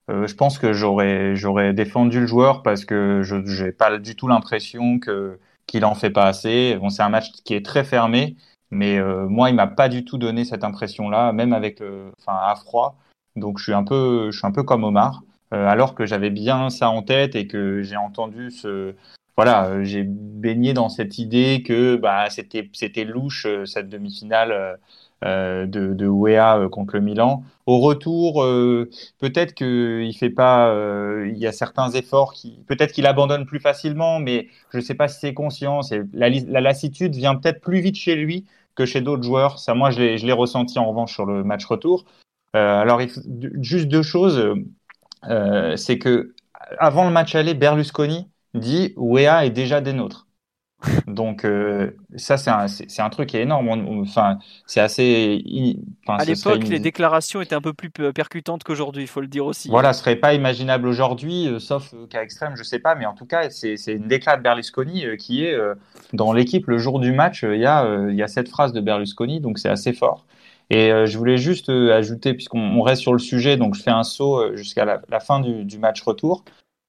je 0.09 0.35
pense 0.35 0.59
que 0.59 0.73
j'aurais, 0.73 1.35
défendu 1.75 2.21
le 2.21 2.27
joueur 2.27 2.63
parce 2.63 2.85
que 2.85 3.23
je, 3.23 3.45
j'ai 3.45 3.73
pas 3.73 3.99
du 3.99 4.17
tout 4.17 4.29
l'impression 4.29 4.99
que 4.99 5.39
qu'il 5.67 5.85
en 5.85 5.95
fait 5.95 6.11
pas 6.11 6.27
assez. 6.27 6.77
Bon, 6.81 6.91
c'est 6.91 7.03
un 7.03 7.09
match 7.09 7.31
qui 7.45 7.55
est 7.55 7.65
très 7.65 7.85
fermé. 7.85 8.37
Mais 8.73 8.99
euh, 8.99 9.29
moi, 9.29 9.51
il 9.51 9.55
m'a 9.55 9.67
pas 9.67 9.91
du 9.91 10.03
tout 10.03 10.17
donné 10.17 10.47
cette 10.47 10.65
impression-là, 10.65 11.33
même 11.33 11.53
avec, 11.53 11.83
enfin, 12.19 12.39
à 12.43 12.57
froid. 12.57 12.97
Donc, 13.37 13.59
je 13.59 13.65
suis 13.65 13.75
un 13.75 13.85
peu, 13.85 14.31
je 14.31 14.39
suis 14.39 14.47
un 14.47 14.51
peu 14.51 14.63
comme 14.63 14.83
Omar, 14.83 15.23
euh, 15.53 15.67
alors 15.69 15.95
que 15.95 16.07
j'avais 16.07 16.31
bien 16.31 16.71
ça 16.71 16.89
en 16.89 17.03
tête 17.03 17.37
et 17.37 17.47
que 17.47 17.83
j'ai 17.83 17.97
entendu 17.97 18.51
ce, 18.51 18.95
voilà, 19.37 19.67
euh, 19.67 19.85
j'ai 19.85 20.05
baigné 20.05 20.73
dans 20.73 20.89
cette 20.89 21.19
idée 21.19 21.63
que 21.63 21.97
bah, 21.97 22.31
c'était, 22.31 22.71
c'était 22.73 23.05
louche 23.05 23.47
cette 23.67 23.91
demi-finale 23.91 24.79
de, 25.23 25.67
de 25.67 26.07
Wea 26.09 26.69
contre 26.71 26.95
le 26.95 27.03
Milan. 27.03 27.45
Au 27.67 27.79
retour, 27.79 28.43
peut-être 29.21 29.55
qu'il 29.55 30.17
fait 30.17 30.31
pas, 30.31 30.75
il 31.25 31.39
y 31.39 31.47
a 31.47 31.53
certains 31.53 31.91
efforts 31.91 32.35
peut-être 32.67 32.93
qu'il 32.93 33.07
abandonne 33.07 33.47
plus 33.47 33.61
facilement, 33.61 34.19
mais 34.19 34.49
je 34.73 34.79
ne 34.79 34.83
sais 34.83 34.95
pas 34.95 35.07
si 35.07 35.21
c'est 35.21 35.35
conscient. 35.35 35.81
La, 36.13 36.29
lassitude 36.61 37.15
vient 37.15 37.37
peut-être 37.37 37.61
plus 37.61 37.81
vite 37.81 37.95
chez 37.95 38.17
lui 38.17 38.47
que 38.75 38.85
chez 38.87 39.01
d'autres 39.01 39.23
joueurs. 39.23 39.59
Ça, 39.59 39.75
moi, 39.75 39.91
je 39.91 40.01
l'ai 40.01 40.33
ressenti 40.33 40.79
en 40.79 40.89
revanche 40.89 41.13
sur 41.13 41.27
le 41.27 41.45
match 41.45 41.65
retour. 41.65 42.05
alors, 42.55 43.01
juste 43.61 43.89
deux 43.89 44.03
choses. 44.03 44.55
c'est 45.77 45.99
que 45.99 46.35
avant 46.79 47.05
le 47.05 47.11
match 47.11 47.35
aller, 47.35 47.55
Berlusconi 47.55 48.29
dit 48.55 48.93
Wea 48.97 49.45
est 49.45 49.51
déjà 49.51 49.81
des 49.81 49.93
nôtres. 49.93 50.27
Donc 51.07 51.45
euh, 51.45 51.91
ça 52.17 52.37
c'est 52.37 52.51
un, 52.51 52.67
un, 53.05 53.11
truc 53.11 53.29
qui 53.29 53.37
est 53.37 53.43
énorme. 53.43 53.69
Enfin 54.01 54.39
c'est 54.67 54.81
assez. 54.81 55.43
à 56.09 56.25
l'époque 56.25 56.65
les 56.65 56.79
déclarations 56.79 57.41
étaient 57.41 57.55
un 57.55 57.61
peu 57.61 57.73
plus 57.73 57.91
percutantes 57.91 58.65
qu'aujourd'hui, 58.65 59.05
il 59.05 59.09
faut 59.09 59.21
le 59.21 59.27
dire 59.27 59.47
aussi. 59.47 59.69
Voilà, 59.69 59.93
ce 59.93 60.01
serait 60.01 60.17
pas 60.17 60.35
imaginable 60.35 60.89
aujourd'hui, 60.89 61.49
euh, 61.49 61.59
sauf 61.59 61.95
euh, 61.95 62.07
cas 62.07 62.23
extrême, 62.23 62.55
je 62.57 62.63
sais 62.63 62.79
pas, 62.79 62.95
mais 62.95 63.07
en 63.07 63.15
tout 63.15 63.27
cas 63.27 63.51
c'est 63.51 63.77
une 63.89 64.09
déclaration 64.09 64.23
de 64.39 64.43
Berlusconi 64.43 65.05
qui 65.19 65.45
est 65.45 65.57
dans 66.13 66.33
l'équipe 66.33 66.67
le 66.69 66.79
jour 66.79 67.01
du 67.01 67.13
match. 67.13 67.43
Il 67.43 67.61
y 67.61 67.67
a 67.67 68.07
il 68.09 68.15
y 68.15 68.23
a 68.23 68.29
cette 68.29 68.49
phrase 68.49 68.73
de 68.73 68.81
Berlusconi, 68.81 69.41
donc 69.41 69.59
c'est 69.59 69.69
assez 69.69 69.93
fort. 69.93 70.25
Et 70.71 70.91
je 71.07 71.19
voulais 71.19 71.37
juste 71.37 71.69
ajouter, 71.69 72.35
puisqu'on 72.35 72.81
reste 72.83 73.03
sur 73.03 73.13
le 73.13 73.19
sujet, 73.19 73.57
donc 73.57 73.75
je 73.75 73.83
fais 73.83 73.91
un 73.91 74.05
saut 74.05 74.57
jusqu'à 74.57 74.85
la, 74.85 75.03
la, 75.09 75.21
fin 75.21 75.41
du, 75.41 75.65
du 75.65 75.79
match 75.79 76.01
retour. 76.03 76.45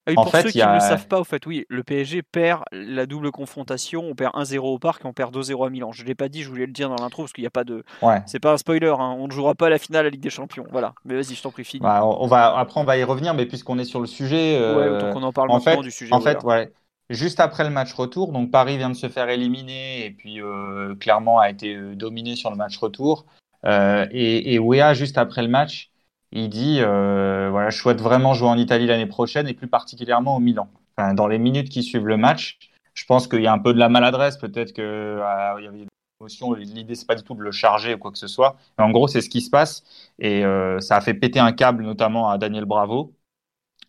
Ah 0.06 0.12
pour 0.16 0.30
ceux 0.30 0.50
qui 0.50 0.60
ne 0.60 0.74
le 0.74 0.80
savent 0.80 1.08
pas, 1.08 1.20
au 1.20 1.24
fait, 1.24 1.46
oui, 1.46 1.66
le 1.70 1.84
PSG 1.84 2.22
perd 2.24 2.64
la 2.72 3.06
double 3.06 3.32
confrontation. 3.32 4.04
On 4.04 4.16
perd 4.16 4.34
1-0 4.34 4.60
au 4.60 4.80
parc 4.80 5.06
et 5.06 5.08
on 5.08 5.14
perd 5.14 5.36
2-0 5.36 5.66
à 5.66 5.70
Milan. 5.70 5.92
Je 5.92 6.04
ne 6.04 6.08
l'ai 6.08 6.16
pas 6.16 6.30
dit, 6.30 6.44
je 6.44 6.50
voulais 6.50 6.66
le 6.66 6.72
dire 6.74 6.90
dans 6.90 7.02
l'intro 7.02 7.24
parce 7.24 7.34
qu'il 7.34 7.44
n'y 7.44 7.48
a 7.48 7.52
pas 7.52 7.64
de. 7.64 7.84
Ouais. 8.02 8.22
C'est 8.26 8.40
pas 8.40 8.54
un 8.54 8.58
spoiler, 8.58 8.88
hein. 8.88 9.16
on 9.18 9.28
ne 9.28 9.32
jouera 9.32 9.56
pas 9.56 9.70
la 9.70 9.78
finale 9.78 10.02
à 10.02 10.04
la 10.04 10.10
Ligue 10.10 10.22
des 10.22 10.30
Champions. 10.30 10.66
Voilà, 10.72 10.94
mais 11.06 11.16
vas-y, 11.16 11.36
je 11.36 11.42
t'en 11.42 11.52
prie. 11.52 11.64
Bah, 11.80 12.06
on 12.06 12.28
va, 12.28 12.58
après, 12.58 12.82
on 12.82 12.84
va 12.84 12.98
y 12.98 13.04
revenir, 13.04 13.34
mais 13.34 13.46
puisqu'on 13.46 13.80
est 13.80 13.86
sur 13.86 14.02
le 14.02 14.08
sujet. 14.08 14.58
Euh... 14.60 15.00
Ouais, 15.00 15.24
en 15.24 15.32
parle 15.32 15.52
en 15.52 15.60
fait, 15.60 15.78
du 15.78 15.92
sujet. 15.92 16.14
En 16.14 16.20
fait, 16.20 16.44
ouais. 16.44 16.72
Juste 17.10 17.40
après 17.40 17.64
le 17.64 17.70
match 17.70 17.94
retour, 17.94 18.32
donc 18.32 18.50
Paris 18.50 18.78
vient 18.78 18.90
de 18.90 18.96
se 18.96 19.10
faire 19.10 19.30
éliminer 19.30 20.06
et 20.06 20.12
puis 20.12 20.42
euh, 20.42 20.96
clairement 20.96 21.40
a 21.40 21.50
été 21.50 21.76
euh, 21.76 21.96
dominé 21.96 22.36
sur 22.36 22.50
le 22.50 22.56
match 22.56 22.78
retour. 22.78 23.26
Euh, 23.66 24.08
et, 24.12 24.54
et 24.54 24.60
Wea, 24.60 24.94
juste 24.94 25.18
après 25.18 25.42
le 25.42 25.48
match, 25.48 25.92
il 26.34 26.50
dit 26.50 26.80
euh, 26.82 27.50
voilà, 27.52 27.70
je 27.70 27.78
souhaite 27.78 28.02
vraiment 28.02 28.34
jouer 28.34 28.50
en 28.50 28.58
Italie 28.58 28.88
l'année 28.88 29.06
prochaine 29.06 29.48
et 29.48 29.54
plus 29.54 29.68
particulièrement 29.68 30.36
au 30.36 30.40
Milan. 30.40 30.68
Dans 31.16 31.28
les 31.28 31.38
minutes 31.38 31.70
qui 31.70 31.84
suivent 31.84 32.08
le 32.08 32.18
match, 32.18 32.60
je 32.94 33.06
pense 33.06 33.28
qu'il 33.28 33.42
y 33.42 33.48
a 33.48 33.54
un 33.54 33.60
peu 33.60 33.74
de 33.74 33.80
la 33.80 33.90
maladresse, 33.90 34.38
peut-être 34.38 34.74
qu'il 34.74 34.84
euh, 34.84 35.62
y 35.62 35.68
avait 35.68 35.78
des 35.78 35.88
émotions. 36.20 36.54
L'idée 36.54 36.96
c'est 36.96 37.08
pas 37.08 37.16
du 37.16 37.24
tout 37.24 37.36
de 37.36 37.42
le 37.42 37.52
charger 37.52 37.94
ou 37.94 37.98
quoi 38.00 38.12
que 38.12 38.18
ce 38.18 38.28
soit. 38.28 38.58
En 38.80 38.90
gros, 38.90 39.08
c'est 39.08 39.22
ce 39.22 39.30
qui 39.30 39.42
se 39.42 39.52
passe 39.52 39.84
et 40.18 40.44
euh, 40.44 40.80
ça 40.80 40.98
a 40.98 41.02
fait 41.02 41.14
péter 41.14 41.40
un 41.40 41.52
câble 41.52 41.84
notamment 41.84 42.30
à 42.30 42.40
Daniel 42.40 42.66
Bravo, 42.66 43.14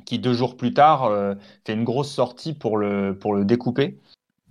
qui 0.04 0.18
deux 0.18 0.34
jours 0.34 0.56
plus 0.58 0.74
tard 0.74 1.10
fait 1.66 1.72
une 1.72 1.84
grosse 1.84 2.12
sortie 2.12 2.52
pour 2.52 2.76
le 2.76 3.18
pour 3.18 3.34
le 3.34 3.46
découper. 3.46 3.98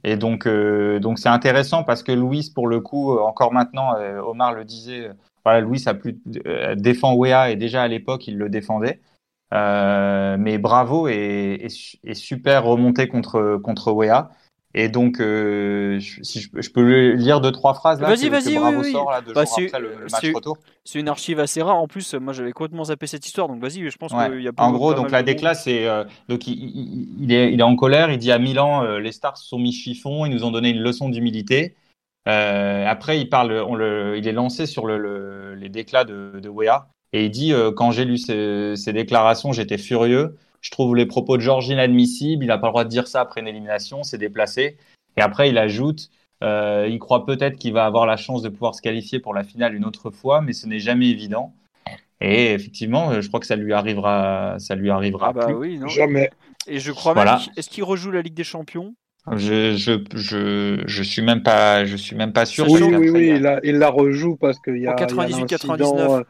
Et 0.04 0.18
donc, 0.18 0.48
donc 0.48 1.20
c'est 1.20 1.30
intéressant 1.30 1.84
parce 1.84 2.02
que 2.02 2.12
Louis, 2.12 2.52
pour 2.54 2.68
le 2.68 2.82
coup, 2.82 3.18
encore 3.20 3.54
maintenant, 3.54 3.96
Omar 4.26 4.54
le 4.54 4.66
disait, 4.66 5.12
voilà, 5.46 5.62
Louis 5.62 5.82
a 5.86 5.94
plus 5.94 6.20
euh, 6.46 6.76
défend 6.76 7.16
Wea 7.16 7.52
et 7.52 7.56
déjà 7.56 7.84
à 7.84 7.88
l'époque 7.88 8.28
il 8.28 8.38
le 8.38 8.50
défendait. 8.50 9.02
Euh, 9.54 10.38
mais 10.40 10.58
Bravo 10.58 11.08
est, 11.08 11.70
super 12.14 12.64
remonté 12.64 13.08
contre 13.08 13.58
contre 13.58 13.92
Wea. 13.92 14.30
Et 14.76 14.90
donc, 14.90 15.20
euh, 15.20 16.00
si 16.00 16.42
je, 16.52 16.70
peux 16.72 17.12
lire 17.12 17.42
deux 17.42 17.52
trois 17.52 17.76
phrases 17.76 18.02
là. 18.02 18.08
Vas-y, 18.08 18.30
vas-y, 18.30 18.56
Bravo 18.56 18.82
oui, 18.82 18.92
sort 18.92 19.12
là 19.12 19.22
deux 19.22 19.32
bah, 19.32 19.46
jours 19.46 19.60
après 19.68 19.80
le, 19.80 20.08
match 20.12 20.34
retour. 20.34 20.58
C'est 20.84 21.00
une 21.00 21.10
archive 21.10 21.40
assez 21.40 21.62
rare. 21.62 21.78
En 21.78 21.88
plus, 21.88 22.16
moi 22.16 22.34
j'avais 22.34 22.54
complètement 22.54 22.86
zappé 22.86 23.06
cette 23.06 23.24
histoire. 23.28 23.48
Donc 23.48 23.62
vas-y, 23.62 23.88
je 23.88 23.98
pense 23.98 24.12
qu'il 24.12 24.42
y 24.42 24.48
a. 24.48 24.52
En 24.58 24.72
gros, 24.72 24.96
donc 24.96 25.12
la 25.12 25.22
déclasse, 25.22 25.66
c'est 25.66 25.86
donc 26.28 26.48
il, 26.48 27.20
il, 27.20 27.32
est 27.32 27.54
il 27.54 27.60
est 27.60 27.64
en 27.64 27.76
colère. 27.76 28.10
Il 28.10 28.18
dit 28.18 28.32
à 28.32 28.40
Milan, 28.40 28.98
les 28.98 29.12
stars 29.12 29.38
se 29.38 29.48
sont 29.48 29.60
mis 29.60 29.74
chiffon. 29.74 30.26
Ils 30.26 30.34
nous 30.34 30.46
ont 30.46 30.52
donné 30.52 30.70
une 30.70 30.82
leçon 30.82 31.10
d'humilité. 31.10 31.76
Euh, 32.28 32.86
après, 32.88 33.20
il 33.20 33.30
parle, 33.30 33.52
on 33.68 33.76
le, 33.76 34.18
il 34.18 34.28
est 34.28 34.32
lancé 34.34 34.66
sur 34.66 34.86
le, 34.86 35.56
les 35.56 35.70
déclats 35.70 36.06
de, 36.06 36.40
de 36.42 36.50
Wea 36.50 36.88
et 37.12 37.26
il 37.26 37.32
dit 37.32 37.54
euh, 37.54 37.72
quand 37.72 37.92
j'ai 37.92 38.06
lu 38.06 38.18
ces, 38.18 38.76
ces 38.76 38.94
déclarations, 38.94 39.52
j'étais 39.52 39.78
furieux. 39.78 40.38
Je 40.62 40.72
trouve 40.72 40.96
les 40.96 41.06
propos 41.06 41.36
de 41.36 41.42
Georges 41.42 41.68
inadmissibles. 41.68 42.46
Il 42.46 42.48
n'a 42.48 42.58
pas 42.58 42.68
le 42.68 42.72
droit 42.72 42.84
de 42.86 42.90
dire 42.90 43.08
ça 43.08 43.22
après 43.22 43.42
une 43.42 43.48
élimination, 43.48 44.04
c'est 44.04 44.18
déplacé. 44.18 44.78
Et 45.18 45.22
après, 45.22 45.50
il 45.50 45.58
ajoute 45.58 46.10
euh, 46.44 46.88
il 46.90 47.00
croit 47.00 47.26
peut-être 47.26 47.58
qu'il 47.58 47.74
va 47.74 47.86
avoir 47.86 48.06
la 48.06 48.18
chance 48.18 48.42
de 48.42 48.50
pouvoir 48.50 48.76
se 48.76 48.82
qualifier 48.82 49.20
pour 49.20 49.34
la 49.34 49.44
finale 49.44 49.76
une 49.76 49.86
autre 49.86 50.12
fois, 50.12 50.42
mais 50.42 50.52
ce 50.52 50.68
n'est 50.68 50.80
jamais 50.80 51.08
évident. 51.08 51.54
Et 52.20 52.54
effectivement, 52.54 53.20
je 53.20 53.28
crois 53.28 53.40
que 53.40 53.46
ça 53.46 53.56
lui 53.56 53.74
arrivera, 53.74 54.56
ça 54.60 54.76
lui 54.76 54.90
arrivera 54.90 55.30
ah 55.30 55.34
bah 55.34 55.46
plus. 55.46 55.54
Oui, 55.56 55.78
non. 55.78 55.88
Jamais. 55.88 56.30
Et 56.68 56.80
je 56.80 56.92
crois 56.92 57.14
voilà. 57.14 57.38
même. 57.38 57.48
Est-ce 57.56 57.70
qu'il 57.70 57.84
rejoue 57.84 58.12
la 58.12 58.22
Ligue 58.22 58.34
des 58.34 58.44
Champions? 58.44 58.94
Je, 59.32 59.76
je, 59.76 60.04
je, 60.16 60.84
je 60.86 61.04
suis 61.04 61.22
même 61.22 61.44
pas, 61.44 61.86
je 61.86 61.96
suis 61.96 62.16
même 62.16 62.34
pas 62.34 62.46
sûr. 62.46 62.70
Oui, 62.70 62.82
oui, 62.84 63.10
oui, 63.10 63.28
il 63.36 63.42
la, 63.42 63.60
il 63.64 63.78
la 63.78 63.90
rejoue 63.90 64.36
parce 64.36 64.60
qu'il 64.60 64.78
y 64.78 64.88
a, 64.88 64.96
98-99. 64.96 66.24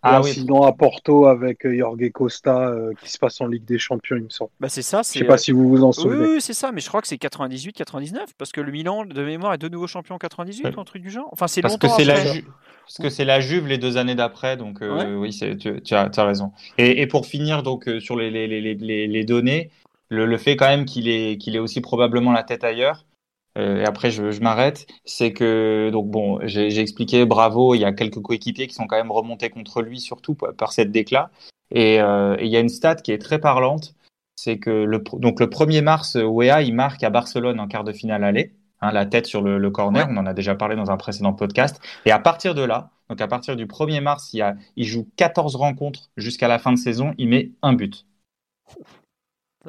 Ah, 0.00 0.20
l'incident 0.20 0.62
oui. 0.62 0.68
à 0.68 0.72
Porto 0.72 1.26
avec 1.26 1.66
euh, 1.66 1.76
Jorge 1.76 2.12
Costa 2.12 2.68
euh, 2.68 2.92
qui 3.02 3.10
se 3.10 3.18
passe 3.18 3.40
en 3.40 3.48
Ligue 3.48 3.64
des 3.64 3.78
Champions, 3.78 4.14
il 4.16 4.24
me 4.24 4.28
semble. 4.28 4.50
Bah 4.60 4.68
c'est 4.68 4.82
ça. 4.82 5.02
Je 5.02 5.18
sais 5.18 5.24
pas 5.24 5.38
si 5.38 5.50
vous 5.50 5.68
vous 5.68 5.82
en 5.82 5.90
souvenez. 5.90 6.24
Oui, 6.24 6.34
oui 6.34 6.40
c'est 6.40 6.52
ça, 6.52 6.70
mais 6.70 6.80
je 6.80 6.86
crois 6.86 7.02
que 7.02 7.08
c'est 7.08 7.20
98-99 7.20 8.18
parce 8.38 8.52
que 8.52 8.60
le 8.60 8.70
Milan 8.70 9.04
de 9.04 9.24
mémoire 9.24 9.54
est 9.54 9.58
de 9.58 9.68
nouveau 9.68 9.88
champion 9.88 10.14
en 10.14 10.18
98 10.18 10.64
ouais. 10.64 10.74
ou 10.76 10.80
un 10.80 10.84
truc 10.84 11.02
du 11.02 11.10
genre. 11.10 11.28
Enfin, 11.32 11.48
c'est 11.48 11.62
parce 11.62 11.76
que 11.76 11.88
c'est 11.88 12.04
la 12.04 12.14
parce 12.14 12.98
que 13.02 13.10
c'est 13.10 13.24
la 13.24 13.40
Juve 13.40 13.66
les 13.66 13.76
deux 13.76 13.98
années 13.98 14.14
d'après, 14.14 14.56
donc 14.56 14.80
euh, 14.80 14.96
ouais. 14.96 15.14
oui, 15.14 15.30
tu, 15.30 15.82
tu, 15.82 15.94
as, 15.94 16.08
tu, 16.08 16.20
as, 16.20 16.24
raison. 16.24 16.52
Et, 16.78 17.02
et 17.02 17.06
pour 17.06 17.26
finir 17.26 17.62
donc 17.62 17.86
euh, 17.86 18.00
sur 18.00 18.16
les, 18.16 18.30
les, 18.30 18.46
les, 18.46 19.06
les 19.06 19.24
données, 19.24 19.70
le, 20.08 20.26
le, 20.26 20.38
fait 20.38 20.56
quand 20.56 20.68
même 20.68 20.84
qu'il 20.84 21.08
ait 21.08 21.58
aussi 21.58 21.80
probablement 21.80 22.32
la 22.32 22.42
tête 22.42 22.64
ailleurs. 22.64 23.06
Euh, 23.56 23.80
et 23.80 23.84
après, 23.84 24.10
je, 24.10 24.30
je 24.30 24.40
m'arrête. 24.40 24.86
C'est 25.04 25.32
que 25.32 25.90
donc 25.90 26.08
bon, 26.10 26.38
j'ai 26.44 26.78
expliqué, 26.78 27.24
bravo. 27.26 27.74
Il 27.74 27.80
y 27.80 27.84
a 27.84 27.92
quelques 27.92 28.20
coéquipiers 28.20 28.66
qui 28.66 28.74
sont 28.74 28.86
quand 28.86 28.96
même 28.96 29.10
remontés 29.10 29.50
contre 29.50 29.82
lui, 29.82 30.00
surtout 30.00 30.34
par 30.34 30.72
cette 30.72 30.92
déclat. 30.92 31.30
Et, 31.70 32.00
euh, 32.00 32.36
et 32.38 32.46
il 32.46 32.50
y 32.50 32.56
a 32.56 32.60
une 32.60 32.68
stat 32.68 32.96
qui 32.96 33.12
est 33.12 33.18
très 33.18 33.40
parlante, 33.40 33.94
c'est 34.36 34.58
que 34.58 34.70
le 34.70 35.02
donc 35.18 35.40
le 35.40 35.46
1er 35.46 35.82
mars, 35.82 36.16
Wea 36.16 36.62
il 36.62 36.74
marque 36.74 37.02
à 37.02 37.10
Barcelone 37.10 37.60
en 37.60 37.68
quart 37.68 37.84
de 37.84 37.92
finale 37.92 38.24
aller, 38.24 38.54
hein, 38.80 38.90
la 38.92 39.04
tête 39.04 39.26
sur 39.26 39.42
le, 39.42 39.58
le 39.58 39.70
corner. 39.70 40.06
Ouais. 40.06 40.12
On 40.14 40.16
en 40.16 40.26
a 40.26 40.32
déjà 40.32 40.54
parlé 40.54 40.76
dans 40.76 40.90
un 40.90 40.96
précédent 40.96 41.34
podcast. 41.34 41.80
Et 42.06 42.10
à 42.10 42.18
partir 42.18 42.54
de 42.54 42.62
là, 42.62 42.90
donc 43.10 43.20
à 43.20 43.28
partir 43.28 43.56
du 43.56 43.66
1er 43.66 44.00
mars, 44.00 44.32
il, 44.32 44.38
y 44.38 44.42
a, 44.42 44.54
il 44.76 44.84
joue 44.84 45.08
14 45.16 45.56
rencontres 45.56 46.10
jusqu'à 46.16 46.48
la 46.48 46.58
fin 46.58 46.72
de 46.72 46.78
saison. 46.78 47.14
Il 47.18 47.28
met 47.28 47.50
un 47.62 47.74
but. 47.74 48.06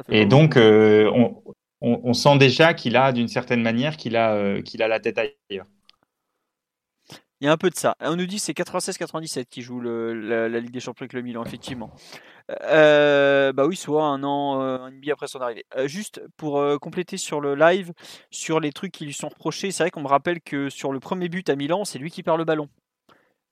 Et 0.08 0.26
donc, 0.26 0.58
euh, 0.58 1.10
on, 1.14 1.44
on, 1.82 2.02
on, 2.04 2.14
sent 2.14 2.38
déjà 2.38 2.74
qu'il 2.74 2.96
a, 2.96 3.12
d'une 3.12 3.28
certaine 3.28 3.62
manière, 3.62 3.98
qu'il 3.98 4.16
a, 4.16 4.34
euh, 4.34 4.62
qu'il 4.62 4.82
a 4.82 4.88
la 4.88 5.00
tête 5.00 5.18
ailleurs. 5.18 5.66
Il 7.42 7.46
y 7.46 7.48
a 7.48 7.54
un 7.54 7.58
peu 7.58 7.70
de 7.70 7.76
ça. 7.76 7.96
On 8.02 8.18
nous 8.18 8.26
dit 8.26 8.38
c'est 8.38 8.52
96-97 8.52 9.46
qui 9.46 9.62
joue 9.62 9.80
le, 9.80 10.14
la, 10.14 10.50
la, 10.50 10.60
Ligue 10.60 10.72
des 10.72 10.82
Champions 10.82 11.04
avec 11.04 11.14
le 11.14 11.22
Milan, 11.22 11.44
effectivement. 11.46 11.92
Euh, 12.64 13.54
bah 13.54 13.66
oui, 13.66 13.78
soit 13.78 14.04
un 14.04 14.24
an, 14.24 14.62
euh, 14.62 14.80
un 14.80 14.92
demi 14.92 15.10
après 15.10 15.28
son 15.28 15.40
arrivée. 15.40 15.66
Euh, 15.78 15.88
juste 15.88 16.22
pour 16.36 16.60
euh, 16.60 16.78
compléter 16.78 17.16
sur 17.16 17.40
le 17.40 17.56
live, 17.56 17.94
sur 18.30 18.60
les 18.60 18.74
trucs 18.74 18.92
qui 18.92 19.06
lui 19.06 19.14
sont 19.14 19.30
reprochés, 19.30 19.72
c'est 19.72 19.84
vrai 19.84 19.92
qu'on 19.92 20.02
me 20.02 20.08
rappelle 20.08 20.42
que 20.42 20.70
sur 20.70 20.92
le 20.92 21.00
premier 21.00 21.30
but 21.30 21.50
à 21.50 21.56
Milan, 21.56 21.86
c'est 21.86 22.00
lui 22.00 22.12
qui 22.12 22.24
perd 22.24 22.38
le 22.40 22.46
ballon. 22.46 22.68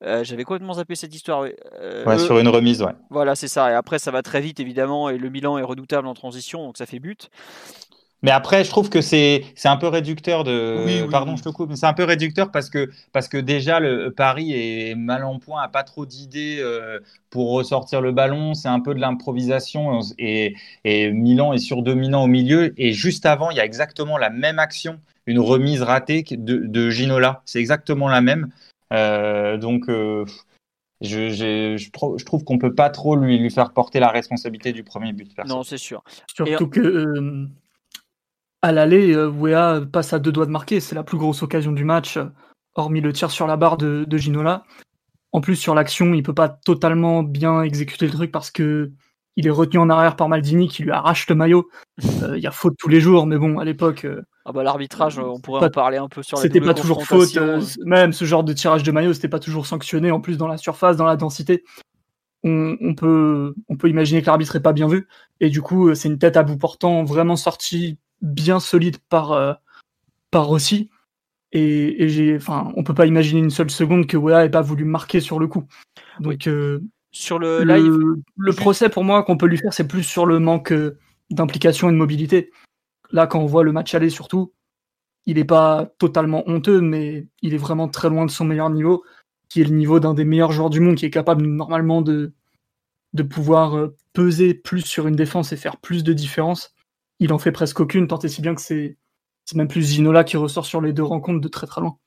Euh, 0.04 0.24
J'avais 0.24 0.44
complètement 0.44 0.74
zappé 0.74 0.96
cette 0.96 1.16
histoire. 1.16 1.48
Euh, 1.82 2.06
ouais, 2.06 2.20
sur 2.20 2.38
une 2.39 2.48
remise, 2.48 2.82
ouais. 2.82 2.94
Voilà, 3.10 3.36
c'est 3.36 3.48
ça. 3.48 3.72
Et 3.72 3.74
après, 3.74 4.00
ça 4.00 4.12
va 4.12 4.22
très 4.22 4.42
vite, 4.42 4.60
évidemment, 4.60 5.10
et 5.10 5.18
le 5.18 5.30
Milan 5.30 5.58
est 5.58 5.63
redoutable 5.63 6.08
en 6.08 6.13
transition, 6.13 6.63
donc 6.66 6.77
ça 6.77 6.86
fait 6.86 7.00
but. 7.00 7.30
Mais 8.24 8.32
après, 8.32 8.63
je 8.63 8.70
trouve 8.72 8.89
que 8.89 9.00
c'est 9.00 9.46
c'est 9.56 9.68
un 9.68 9.77
peu 9.77 9.88
réducteur 9.88 10.44
de. 10.44 10.84
Oui, 10.86 11.01
oui, 11.04 11.08
Pardon, 11.12 11.34
oui. 11.34 11.38
je 11.38 11.44
te 11.44 11.50
coupe. 11.50 11.70
Mais 11.70 11.75
c'est 11.75 11.86
un 11.86 11.94
peu 11.94 12.04
réducteur 12.04 12.50
parce 12.51 12.68
que 12.70 12.89
parce 13.13 13.27
que 13.27 13.38
déjà 13.38 13.80
le 13.80 14.12
Paris 14.12 14.54
est 14.54 14.96
mal 14.96 15.24
en 15.24 15.38
point, 15.38 15.62
a 15.62 15.68
pas 15.68 15.84
trop 15.84 16.08
d'idées 16.08 16.58
euh, 16.60 17.00
pour 17.30 17.51
ressortir 17.51 18.01
le 18.01 18.12
ballon. 18.12 18.56
C'est 18.56 18.70
un 18.70 18.80
peu 18.80 18.96
de 18.96 19.00
l'improvisation 19.00 20.00
et 20.18 20.56
et 20.84 21.12
Milan 21.12 21.54
est 21.54 21.60
surdominant 21.60 22.24
au 22.24 22.27
milieu. 22.27 22.74
Et 22.82 22.92
juste 22.92 23.27
avant, 23.27 23.51
il 23.51 23.58
y 23.58 23.60
a 23.60 23.66
exactement 23.66 24.18
la 24.18 24.32
même 24.32 24.58
action, 24.58 25.00
une 25.27 25.39
remise 25.39 25.84
ratée 25.84 26.24
de, 26.32 26.58
de 26.66 26.89
Ginola. 26.89 27.44
C'est 27.46 27.60
exactement 27.60 28.08
la 28.08 28.22
même. 28.22 28.50
Euh, 28.94 29.58
donc, 29.58 29.89
euh, 29.89 30.25
je, 31.01 31.29
je, 31.29 31.77
je, 31.77 31.91
trouve, 31.91 32.17
je 32.17 32.25
trouve 32.25 32.44
qu'on 32.44 32.58
peut 32.58 32.74
pas 32.74 32.89
trop 32.89 33.15
lui, 33.15 33.38
lui 33.38 33.50
faire 33.50 33.74
porter 33.74 34.00
la 34.00 34.10
responsabilité 34.10 34.72
du 34.74 34.84
premier 34.84 35.13
but. 35.13 35.32
Non, 35.48 35.63
c'est 35.63 35.77
sûr. 35.77 36.03
Surtout 36.34 36.65
Et... 36.65 36.70
que 36.70 36.79
euh, 36.79 37.48
à 38.62 38.72
l'aller, 38.72 39.15
Wea 39.15 39.82
passe 39.91 40.13
à 40.13 40.20
deux 40.20 40.32
doigts 40.32 40.46
de 40.46 40.51
marquer. 40.51 40.79
C'est 40.79 40.96
la 40.96 41.03
plus 41.03 41.17
grosse 41.17 41.44
occasion 41.44 41.72
du 41.72 41.84
match, 41.84 42.17
hormis 42.75 43.01
le 43.01 43.13
tir 43.13 43.32
sur 43.32 43.48
la 43.48 43.58
barre 43.58 43.77
de, 43.77 44.06
de 44.08 44.17
Ginola. 44.17 44.63
En 45.34 45.41
plus, 45.41 45.56
sur 45.56 45.75
l'action, 45.75 46.13
il 46.13 46.24
peut 46.24 46.34
pas 46.34 46.50
totalement 46.50 47.22
bien 47.22 47.62
exécuter 47.62 48.06
le 48.06 48.13
truc 48.13 48.32
parce 48.32 48.50
que 48.50 48.91
il 49.38 49.48
est 49.48 49.51
retenu 49.51 49.79
en 49.79 49.89
arrière 49.89 50.17
par 50.17 50.27
Maldini 50.27 50.67
qui 50.67 50.84
lui 50.84 50.91
arrache 50.91 51.29
le 51.29 51.36
maillot. 51.36 51.70
Il 52.36 52.39
y 52.39 52.48
a 52.48 52.51
faute 52.51 52.75
tous 52.77 52.89
les 52.89 53.00
jours, 53.00 53.25
mais 53.25 53.38
bon, 53.38 53.60
à 53.60 53.65
l'époque. 53.65 54.06
ah 54.46 54.51
bah 54.51 54.63
l'arbitrage, 54.63 55.17
on 55.20 55.39
pourrait 55.39 55.65
en 55.65 55.70
parler 55.70 55.98
un 55.98 56.10
peu 56.10 56.22
sur. 56.24 56.38
C'était 56.38 56.60
pas 56.60 56.74
toujours 56.74 57.06
faute. 57.06 57.38
même 57.86 58.12
ce 58.12 58.25
genre 58.25 58.44
de 58.44 58.51
tirage 58.51 58.84
de 58.84 58.91
maillot, 58.91 59.13
c'était 59.13 59.29
pas 59.29 59.39
toujours 59.39 59.65
sanctionné. 59.65 60.12
En 60.12 60.20
plus, 60.20 60.38
dans 60.38 60.48
la 60.48 60.58
surface, 60.58 60.98
dans 60.98 61.06
la 61.06 61.15
densité, 61.15 61.63
on, 62.44 62.94
peut, 62.96 63.53
on 63.70 63.77
peut 63.77 63.89
imaginer 63.89 64.22
que 64.22 64.27
l'arbitre 64.27 64.56
est 64.56 64.62
pas 64.62 64.74
bien 64.74 64.88
vu. 64.88 65.08
Et 65.39 65.50
du 65.50 65.62
coup, 65.62 65.94
c'est 65.96 66.10
une 66.10 66.20
tête 66.20 66.38
à 66.38 66.44
bout 66.44 66.58
portant 66.58 67.03
vraiment 67.03 67.36
sortie 67.36 67.98
bien 68.22 68.60
solide 68.60 68.98
par 69.10 69.58
par 70.32 70.46
Rossi. 70.46 70.89
Et, 71.53 72.03
et 72.03 72.10
j'ai, 72.10 72.36
enfin, 72.36 72.72
on 72.75 72.84
peut 72.84 72.94
pas 72.94 73.06
imaginer 73.06 73.39
une 73.39 73.50
seule 73.50 73.70
seconde 73.70 74.08
que 74.08 74.17
Wea 74.17 74.46
ait 74.46 74.50
pas 74.50 74.62
voulu 74.62 74.84
marquer 74.84 75.22
sur 75.22 75.39
le 75.39 75.48
coup. 75.48 75.65
Donc 76.20 76.48
euh, 76.48 76.82
sur 77.18 77.40
le 77.40 77.64
live, 77.64 77.98
le, 78.38 78.54
procès 78.54 78.90
pour 78.90 79.04
moi 79.04 79.24
qu'on 79.24 79.38
peut 79.38 79.48
lui 79.48 79.58
faire, 79.58 79.74
c'est 79.74 79.88
plus 79.88 80.04
sur 80.04 80.26
le 80.26 80.40
manque 80.40 80.72
euh, 80.72 80.98
d'implication 81.30 81.90
et 81.90 81.92
de 81.92 81.98
mobilité. 81.98 82.52
Là, 83.12 83.28
quand 83.28 83.40
on 83.40 83.46
voit 83.46 83.64
le 83.64 83.72
match 83.72 83.96
aller, 83.96 84.10
surtout, 84.10 84.54
il 85.26 85.38
est 85.38 85.46
pas 85.46 85.92
totalement 85.98 86.44
honteux, 86.48 86.82
mais 86.82 87.28
il 87.42 87.54
est 87.54 87.60
vraiment 87.60 87.88
très 87.88 88.10
loin 88.10 88.26
de 88.26 88.32
son 88.32 88.46
meilleur 88.46 88.70
niveau, 88.70 89.04
qui 89.50 89.62
est 89.62 89.66
le 89.66 89.76
niveau 89.76 90.00
d'un 90.00 90.14
des 90.14 90.26
meilleurs 90.26 90.52
joueurs 90.52 90.70
du 90.70 90.80
monde, 90.80 90.96
qui 90.96 91.06
est 91.06 91.12
capable 91.12 91.46
normalement 91.46 92.02
de 92.02 92.34
de 93.14 93.24
pouvoir 93.24 93.78
euh, 93.78 93.96
peser 94.14 94.54
plus 94.54 94.82
sur 94.82 95.08
une 95.08 95.16
défense 95.16 95.52
et 95.52 95.58
faire 95.58 95.78
plus 95.78 96.04
de 96.04 96.14
différence. 96.14 96.76
Il 97.20 97.34
en 97.34 97.40
fait 97.40 97.52
presque 97.52 97.80
aucune, 97.80 98.08
tant 98.08 98.20
et 98.20 98.28
si 98.28 98.42
bien 98.42 98.54
que 98.54 98.62
c'est 98.62 98.98
c'est 99.46 99.56
même 99.56 99.70
plus 99.70 99.90
Ginola 99.90 100.24
qui 100.26 100.36
ressort 100.38 100.66
sur 100.66 100.82
les 100.82 100.94
deux 100.94 101.04
rencontres 101.04 101.40
de 101.40 101.48
très 101.48 101.68
très 101.68 101.82
loin. 101.82 101.98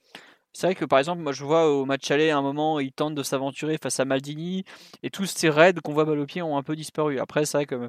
C'est 0.53 0.67
vrai 0.67 0.75
que 0.75 0.85
par 0.85 0.99
exemple, 0.99 1.23
moi 1.23 1.33
je 1.33 1.45
vois 1.45 1.71
au 1.71 1.85
match 1.85 2.11
aller 2.11 2.31
à 2.31 2.39
un 2.39 2.43
moment, 2.43 2.81
il 2.81 2.93
tente 2.93 3.15
de 3.15 3.23
s'aventurer 3.23 3.79
face 3.81 4.01
à 4.01 4.05
Maldini 4.05 4.65
et 5.03 5.11
tous 5.11 5.27
ces 5.27 5.49
raids 5.49 5.75
qu'on 5.83 5.93
voit 5.93 6.05
balle 6.05 6.19
au 6.19 6.27
pied 6.27 6.43
ont 6.43 6.57
un 6.57 6.63
peu 6.63 6.75
disparu. 6.77 7.21
Après, 7.21 7.45
c'est 7.47 7.59
vrai 7.59 7.67
que, 7.67 7.89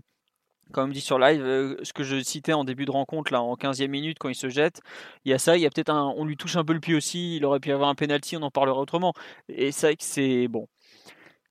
comme 0.72 0.91
dit 0.94 1.01
sur 1.01 1.20
live, 1.20 1.41
euh, 1.44 1.75
ce 1.84 1.94
que 1.94 2.03
je 2.03 2.22
citais 2.22 2.53
en 2.53 2.63
début 2.63 2.86
de 2.86 2.91
rencontre, 2.91 3.34
là, 3.34 3.41
en 3.41 3.56
15e 3.56 3.88
minute, 3.89 4.18
quand 4.20 4.30
il 4.30 4.36
se 4.36 4.50
jette, 4.50 4.82
il 5.25 5.32
y 5.32 5.34
a 5.34 5.39
ça, 5.39 5.58
il 5.58 5.62
y 5.63 5.65
a 5.65 5.70
peut-être 5.70 5.89
un. 5.89 6.13
On 6.18 6.25
lui 6.25 6.38
touche 6.38 6.56
un 6.56 6.63
peu 6.63 6.74
le 6.74 6.80
pied 6.80 6.96
aussi, 6.96 7.38
il 7.38 7.46
aurait 7.46 7.60
pu 7.60 7.72
avoir 7.72 7.89
un 7.89 7.96
penalty, 7.96 8.38
on 8.38 8.44
en 8.44 8.51
parlera 8.51 8.80
autrement. 8.80 9.13
Et 9.50 9.72
c'est 9.72 9.88
vrai 9.88 9.96
que 9.96 10.03
c'est. 10.03 10.48
Bon. 10.48 10.68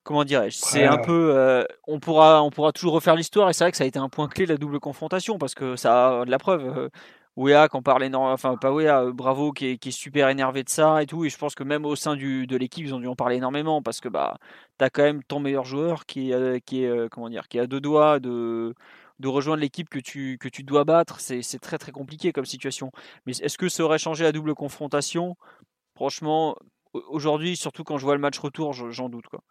Comment 0.03 0.23
dirais-je 0.23 0.57
C'est 0.57 0.85
un 0.85 0.97
peu. 0.97 1.33
Euh, 1.35 1.63
on, 1.87 1.99
pourra, 1.99 2.41
on 2.43 2.49
pourra 2.49 2.71
toujours 2.71 2.93
refaire 2.93 3.15
l'histoire 3.15 3.49
et 3.49 3.53
c'est 3.53 3.63
vrai 3.63 3.71
que 3.71 3.77
ça 3.77 3.83
a 3.83 3.87
été 3.87 3.99
un 3.99 4.09
point 4.09 4.27
clé 4.27 4.45
de 4.45 4.51
la 4.51 4.57
double 4.57 4.79
confrontation 4.79 5.37
parce 5.37 5.53
que 5.53 5.75
ça 5.75 6.21
a 6.21 6.25
de 6.25 6.31
la 6.31 6.39
preuve. 6.39 6.89
Wea 7.37 7.69
parle 7.83 8.03
énormément, 8.03 8.33
enfin 8.33 8.57
pas 8.57 8.71
Wea, 8.73 9.03
euh, 9.03 9.13
Bravo 9.13 9.53
qui 9.53 9.65
est, 9.67 9.91
super 9.91 10.29
énervé 10.29 10.63
de 10.63 10.69
ça 10.69 11.01
et 11.01 11.05
tout. 11.05 11.23
Et 11.25 11.29
je 11.29 11.37
pense 11.37 11.55
que 11.55 11.63
même 11.63 11.85
au 11.85 11.95
sein 11.95 12.15
du, 12.15 12.45
de 12.45 12.57
l'équipe, 12.57 12.85
ils 12.85 12.93
ont 12.93 12.99
dû 12.99 13.07
en 13.07 13.15
parler 13.15 13.37
énormément 13.37 13.81
parce 13.81 14.01
que 14.01 14.09
bah 14.09 14.37
t'as 14.77 14.89
quand 14.89 15.03
même 15.03 15.23
ton 15.23 15.39
meilleur 15.39 15.65
joueur 15.65 16.05
qui, 16.05 16.33
euh, 16.33 16.59
qui 16.65 16.83
est 16.83 16.87
euh, 16.87 17.07
comment 17.09 17.29
dire, 17.29 17.47
qui 17.47 17.59
a 17.59 17.67
deux 17.67 17.81
doigts 17.81 18.19
de 18.19 18.73
de 19.19 19.27
rejoindre 19.27 19.61
l'équipe 19.61 19.87
que 19.89 19.99
tu, 19.99 20.37
que 20.39 20.49
tu 20.49 20.63
dois 20.63 20.83
battre, 20.83 21.19
c'est 21.19 21.59
très 21.59 21.77
très 21.77 21.91
compliqué 21.91 22.31
comme 22.33 22.45
situation. 22.45 22.91
Mais 23.27 23.33
est-ce 23.33 23.57
que 23.57 23.69
ça 23.69 23.83
aurait 23.83 23.99
changé 23.99 24.23
la 24.23 24.31
double 24.31 24.55
confrontation? 24.55 25.37
Franchement, 25.95 26.55
aujourd'hui, 26.93 27.55
surtout 27.55 27.83
quand 27.83 27.99
je 27.99 28.05
vois 28.05 28.15
le 28.15 28.21
match 28.21 28.39
retour, 28.39 28.73
j'en 28.73 29.09
doute 29.09 29.27
quoi. 29.27 29.43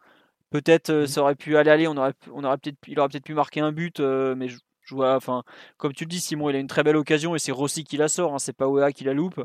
Peut-être 0.51 0.91
mmh. 0.91 1.07
ça 1.07 1.21
aurait 1.21 1.35
pu 1.35 1.57
aller 1.57 1.71
aller, 1.71 1.87
on 1.87 1.95
aurait, 1.97 2.13
on 2.33 2.43
aurait 2.43 2.57
peut-être, 2.57 2.77
il 2.87 2.99
aurait 2.99 3.09
peut-être 3.09 3.23
pu 3.23 3.33
marquer 3.33 3.61
un 3.61 3.71
but, 3.71 4.01
mais 4.01 4.49
je, 4.49 4.59
enfin, 4.99 5.43
comme 5.77 5.93
tu 5.93 6.05
le 6.05 6.09
dis, 6.09 6.19
Simon, 6.19 6.49
il 6.49 6.55
a 6.55 6.59
une 6.59 6.67
très 6.67 6.83
belle 6.83 6.97
occasion 6.97 7.35
et 7.35 7.39
c'est 7.39 7.51
Rossi 7.51 7.83
qui 7.83 7.97
la 7.97 8.07
sort, 8.07 8.33
hein, 8.33 8.39
c'est 8.39 8.53
pas 8.55 8.67
Oea 8.67 8.91
qui 8.91 9.03
la 9.03 9.13
loupe. 9.13 9.41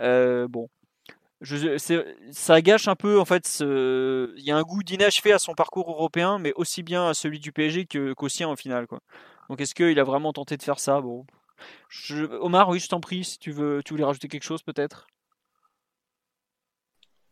Euh, 0.00 0.48
bon, 0.48 0.68
je, 1.40 1.78
ça 2.32 2.62
gâche 2.62 2.88
un 2.88 2.96
peu 2.96 3.20
en 3.20 3.24
fait. 3.24 3.58
Il 3.60 4.44
y 4.44 4.50
a 4.50 4.56
un 4.56 4.62
goût 4.62 4.82
d'inachevé 4.82 5.32
à 5.32 5.38
son 5.38 5.54
parcours 5.54 5.90
européen, 5.90 6.38
mais 6.38 6.52
aussi 6.56 6.82
bien 6.82 7.08
à 7.08 7.14
celui 7.14 7.40
du 7.40 7.52
PSG 7.52 7.86
qu'au 8.16 8.28
sien 8.28 8.48
en 8.48 8.56
finale. 8.56 8.86
Quoi. 8.86 9.00
Donc 9.48 9.60
est-ce 9.60 9.74
qu'il 9.74 9.98
a 9.98 10.04
vraiment 10.04 10.32
tenté 10.32 10.56
de 10.56 10.62
faire 10.62 10.78
ça? 10.78 11.00
Bon, 11.00 11.26
Omar, 12.40 12.68
oui, 12.68 12.80
je 12.80 12.88
t'en 12.88 13.00
prie, 13.00 13.24
si 13.24 13.38
tu 13.38 13.52
veux, 13.52 13.82
tu 13.84 13.92
voulais 13.94 14.04
rajouter 14.04 14.28
quelque 14.28 14.44
chose 14.44 14.62
peut-être? 14.62 15.06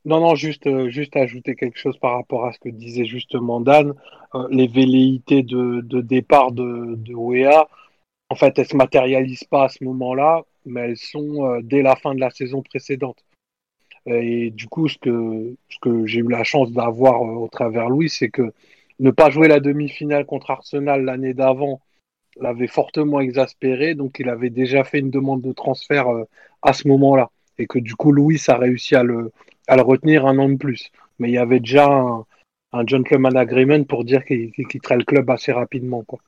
Non, 0.04 0.20
non, 0.20 0.34
juste, 0.34 0.66
euh, 0.66 0.88
juste 0.88 1.16
ajouter 1.16 1.56
quelque 1.56 1.78
chose 1.78 1.98
par 1.98 2.14
rapport 2.14 2.46
à 2.46 2.52
ce 2.52 2.58
que 2.58 2.68
disait 2.68 3.04
justement 3.04 3.60
Dan. 3.60 3.94
Euh, 4.34 4.46
les 4.50 4.66
velléités 4.66 5.42
de, 5.42 5.80
départ 6.00 6.52
de, 6.52 6.94
de 6.96 7.14
OEA, 7.14 7.68
en 8.30 8.34
fait, 8.34 8.58
elles 8.58 8.64
ne 8.64 8.68
se 8.68 8.76
matérialisent 8.76 9.44
pas 9.44 9.64
à 9.64 9.68
ce 9.68 9.84
moment-là, 9.84 10.44
mais 10.66 10.80
elles 10.82 10.96
sont 10.96 11.44
euh, 11.44 11.60
dès 11.62 11.82
la 11.82 11.96
fin 11.96 12.14
de 12.14 12.20
la 12.20 12.30
saison 12.30 12.62
précédente. 12.62 13.24
Et 14.06 14.50
du 14.50 14.68
coup, 14.68 14.88
ce 14.88 14.96
que, 14.98 15.54
ce 15.68 15.78
que 15.80 16.06
j'ai 16.06 16.20
eu 16.20 16.28
la 16.28 16.44
chance 16.44 16.72
d'avoir 16.72 17.20
au 17.20 17.48
travers 17.48 17.90
Louis, 17.90 18.08
c'est 18.08 18.30
que 18.30 18.52
ne 19.00 19.10
pas 19.10 19.30
jouer 19.30 19.48
la 19.48 19.60
demi-finale 19.60 20.24
contre 20.24 20.50
Arsenal 20.50 21.04
l'année 21.04 21.34
d'avant 21.34 21.80
l'avait 22.40 22.68
fortement 22.68 23.20
exaspéré, 23.20 23.94
donc 23.94 24.18
il 24.18 24.28
avait 24.30 24.50
déjà 24.50 24.84
fait 24.84 25.00
une 25.00 25.10
demande 25.10 25.42
de 25.42 25.52
transfert 25.52 26.06
à 26.62 26.72
ce 26.72 26.88
moment-là. 26.88 27.30
Et 27.58 27.66
que 27.66 27.78
du 27.78 27.96
coup, 27.96 28.12
Louis 28.12 28.40
a 28.48 28.56
réussi 28.56 28.94
à 28.96 29.02
le, 29.02 29.32
à 29.68 29.76
le 29.76 29.82
retenir 29.82 30.26
un 30.26 30.38
an 30.38 30.48
de 30.48 30.56
plus. 30.56 30.90
Mais 31.18 31.28
il 31.28 31.34
y 31.34 31.38
avait 31.38 31.60
déjà 31.60 31.86
un, 32.72 32.86
gentleman 32.86 33.36
agreement 33.36 33.84
pour 33.84 34.04
dire 34.04 34.24
qu'il 34.24 34.52
quitterait 34.68 34.96
le 34.96 35.04
club 35.04 35.30
assez 35.30 35.52
rapidement. 35.52 36.02
Quoi. 36.02 36.18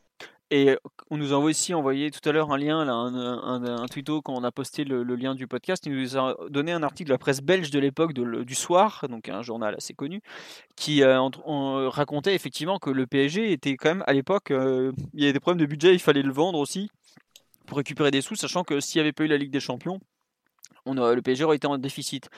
Et 0.52 0.76
on 1.10 1.16
nous 1.16 1.32
a 1.32 1.38
aussi 1.38 1.74
envoyé 1.74 2.10
tout 2.10 2.28
à 2.28 2.32
l'heure 2.32 2.50
un 2.50 2.58
lien, 2.58 2.84
là, 2.84 2.92
un, 2.92 3.14
un, 3.14 3.64
un 3.64 3.86
quand 3.86 4.34
on 4.34 4.42
a 4.42 4.50
posté 4.50 4.82
le, 4.82 5.02
lien 5.14 5.36
du 5.36 5.46
podcast. 5.46 5.86
Il 5.86 5.92
nous 5.92 6.16
a 6.16 6.36
donné 6.48 6.72
un 6.72 6.82
article 6.82 7.08
de 7.08 7.14
la 7.14 7.18
presse 7.18 7.40
belge 7.40 7.70
de 7.70 7.78
l'époque 7.78 8.14
du 8.14 8.54
soir, 8.56 9.06
donc 9.08 9.28
un 9.28 9.42
journal 9.42 9.76
assez 9.76 9.94
connu, 9.94 10.20
qui 10.74 11.04
euh, 11.04 11.20
racontait 11.88 12.34
effectivement 12.34 12.80
que 12.80 12.90
le 12.90 13.06
PSG 13.06 13.52
était 13.52 13.76
quand 13.76 13.90
même 13.90 14.04
à 14.08 14.12
l'époque, 14.12 14.50
euh, 14.50 14.90
il 15.14 15.20
y 15.20 15.24
avait 15.24 15.32
des 15.32 15.40
problèmes 15.40 15.64
de 15.64 15.70
budget, 15.70 15.92
il 15.92 16.00
fallait 16.00 16.22
le 16.22 16.32
vendre 16.32 16.58
aussi 16.58 16.90
pour 17.66 17.76
récupérer 17.76 18.10
des 18.10 18.20
sous, 18.20 18.34
sachant 18.34 18.64
que 18.64 18.80
s'il 18.80 18.98
n'y 19.00 19.02
avait 19.02 19.12
pas 19.12 19.22
eu 19.22 19.28
la 19.28 19.36
Ligue 19.36 19.52
des 19.52 19.60
Champions, 19.60 20.00
on 20.84 20.94
le 20.94 21.22
PSG 21.22 21.44
aurait 21.44 21.56
été 21.56 21.68
en 21.68 21.78
déficit. 21.78 22.28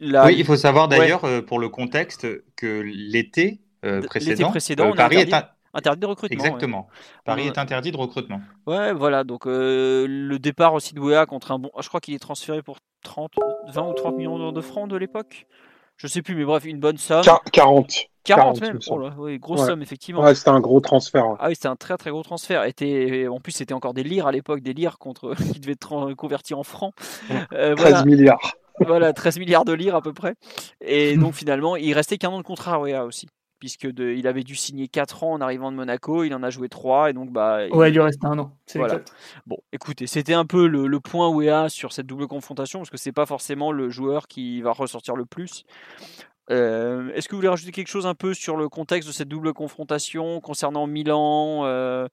Oui, 0.00 0.34
il 0.36 0.44
faut 0.44 0.56
savoir 0.56 0.88
d'ailleurs 0.88 1.24
euh, 1.24 1.42
pour 1.42 1.58
le 1.58 1.68
contexte 1.68 2.26
que 2.56 2.80
l'été 2.80 3.60
euh, 3.84 4.02
précédent, 4.02 4.50
précédent 4.50 4.90
euh, 4.90 4.94
Paris 4.94 5.16
est 5.16 5.34
interdit 5.74 6.00
de 6.00 6.06
recrutement. 6.06 6.44
Exactement. 6.44 6.88
Paris 7.24 7.46
est 7.46 7.58
interdit 7.58 7.92
de 7.92 7.96
recrutement. 7.96 8.40
Ouais, 8.66 8.92
voilà. 8.92 9.24
Donc 9.24 9.44
le 9.46 10.36
départ 10.38 10.74
aussi 10.74 10.94
de 10.94 11.00
Wea 11.00 11.26
contre 11.26 11.52
un 11.52 11.58
bon. 11.58 11.70
Je 11.80 11.88
crois 11.88 12.00
qu'il 12.00 12.14
est 12.14 12.18
transféré 12.18 12.62
pour 12.62 12.78
30, 13.02 13.32
20 13.68 13.82
ou 13.82 13.92
30 13.92 14.16
millions 14.16 14.52
de 14.52 14.60
francs 14.60 14.88
de 14.88 14.96
l'époque. 14.96 15.46
Je 15.96 16.08
sais 16.08 16.22
plus, 16.22 16.34
mais 16.34 16.44
bref, 16.44 16.64
une 16.64 16.80
bonne 16.80 16.96
somme. 16.96 17.22
40. 17.52 18.08
40, 18.24 18.60
même. 18.62 18.78
Oh 18.88 19.00
oui, 19.18 19.38
grosse 19.38 19.66
somme, 19.66 19.82
effectivement. 19.82 20.22
Ouais, 20.22 20.34
c'était 20.34 20.48
un 20.48 20.60
gros 20.60 20.80
transfert. 20.80 21.36
Ah 21.38 21.48
oui, 21.48 21.54
c'était 21.54 21.68
un 21.68 21.76
très 21.76 21.96
très 21.98 22.10
gros 22.10 22.22
transfert. 22.22 22.64
Et 22.80 23.28
en 23.28 23.38
plus, 23.38 23.52
c'était 23.52 23.74
encore 23.74 23.92
des 23.92 24.02
lires 24.02 24.26
à 24.26 24.32
l'époque, 24.32 24.60
des 24.60 24.72
lires 24.72 24.98
contre... 24.98 25.34
qui 25.52 25.60
devaient 25.60 25.72
être 25.72 26.14
convertis 26.14 26.54
en 26.54 26.62
francs. 26.62 26.94
13 27.50 28.06
milliards 28.06 28.56
voilà, 28.80 29.12
13 29.12 29.38
milliards 29.38 29.64
de 29.64 29.72
lire 29.72 29.94
à 29.94 30.02
peu 30.02 30.12
près. 30.12 30.34
Et 30.80 31.16
donc 31.16 31.34
finalement, 31.34 31.76
il 31.76 31.92
restait 31.92 32.18
qu'un 32.18 32.30
an 32.30 32.38
de 32.38 32.42
contrat 32.42 32.74
à 32.74 33.04
aussi. 33.04 33.26
Puisque 33.60 33.88
il 33.98 34.26
avait 34.26 34.42
dû 34.42 34.56
signer 34.56 34.88
4 34.88 35.24
ans 35.24 35.32
en 35.32 35.40
arrivant 35.40 35.72
de 35.72 35.76
Monaco, 35.76 36.22
il 36.24 36.34
en 36.34 36.42
a 36.42 36.50
joué 36.50 36.68
3 36.68 37.10
et 37.10 37.12
donc 37.14 37.30
bah. 37.30 37.66
Ouais, 37.70 37.88
il 37.88 37.94
lui 37.94 38.00
restait 38.00 38.26
un 38.26 38.38
an. 38.38 38.52
Voilà. 38.74 39.00
Bon, 39.46 39.56
écoutez, 39.72 40.06
c'était 40.06 40.34
un 40.34 40.44
peu 40.44 40.66
le, 40.66 41.00
point 41.00 41.28
Wea 41.28 41.70
sur 41.70 41.92
cette 41.92 42.06
double 42.06 42.26
confrontation 42.26 42.80
parce 42.80 42.90
que 42.90 42.98
c'est 42.98 43.12
pas 43.12 43.24
forcément 43.24 43.72
le 43.72 43.88
joueur 43.88 44.28
qui 44.28 44.60
va 44.60 44.72
ressortir 44.72 45.16
le 45.16 45.24
plus. 45.24 45.64
Euh, 46.50 47.10
est-ce 47.14 47.26
que 47.26 47.34
vous 47.34 47.38
voulez 47.38 47.48
rajouter 47.48 47.72
quelque 47.72 47.88
chose 47.88 48.06
un 48.06 48.14
peu 48.14 48.34
sur 48.34 48.58
le 48.58 48.68
contexte 48.68 49.08
de 49.08 49.14
cette 49.14 49.28
double 49.28 49.54
confrontation 49.54 50.40
concernant 50.40 50.86
Milan 50.86 51.62
euh, 51.64 52.08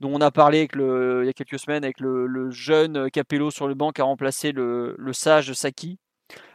dont 0.00 0.12
on 0.12 0.20
a 0.20 0.30
parlé 0.30 0.68
il 0.72 1.26
y 1.26 1.28
a 1.28 1.32
quelques 1.32 1.58
semaines 1.58 1.84
avec 1.84 2.00
le, 2.00 2.50
jeune 2.50 3.10
Capello 3.10 3.50
sur 3.50 3.68
le 3.68 3.74
banc 3.74 3.92
qui 3.92 4.00
a 4.00 4.04
remplacé 4.04 4.52
le, 4.52 4.96
sage 5.12 5.52
Saki. 5.52 5.98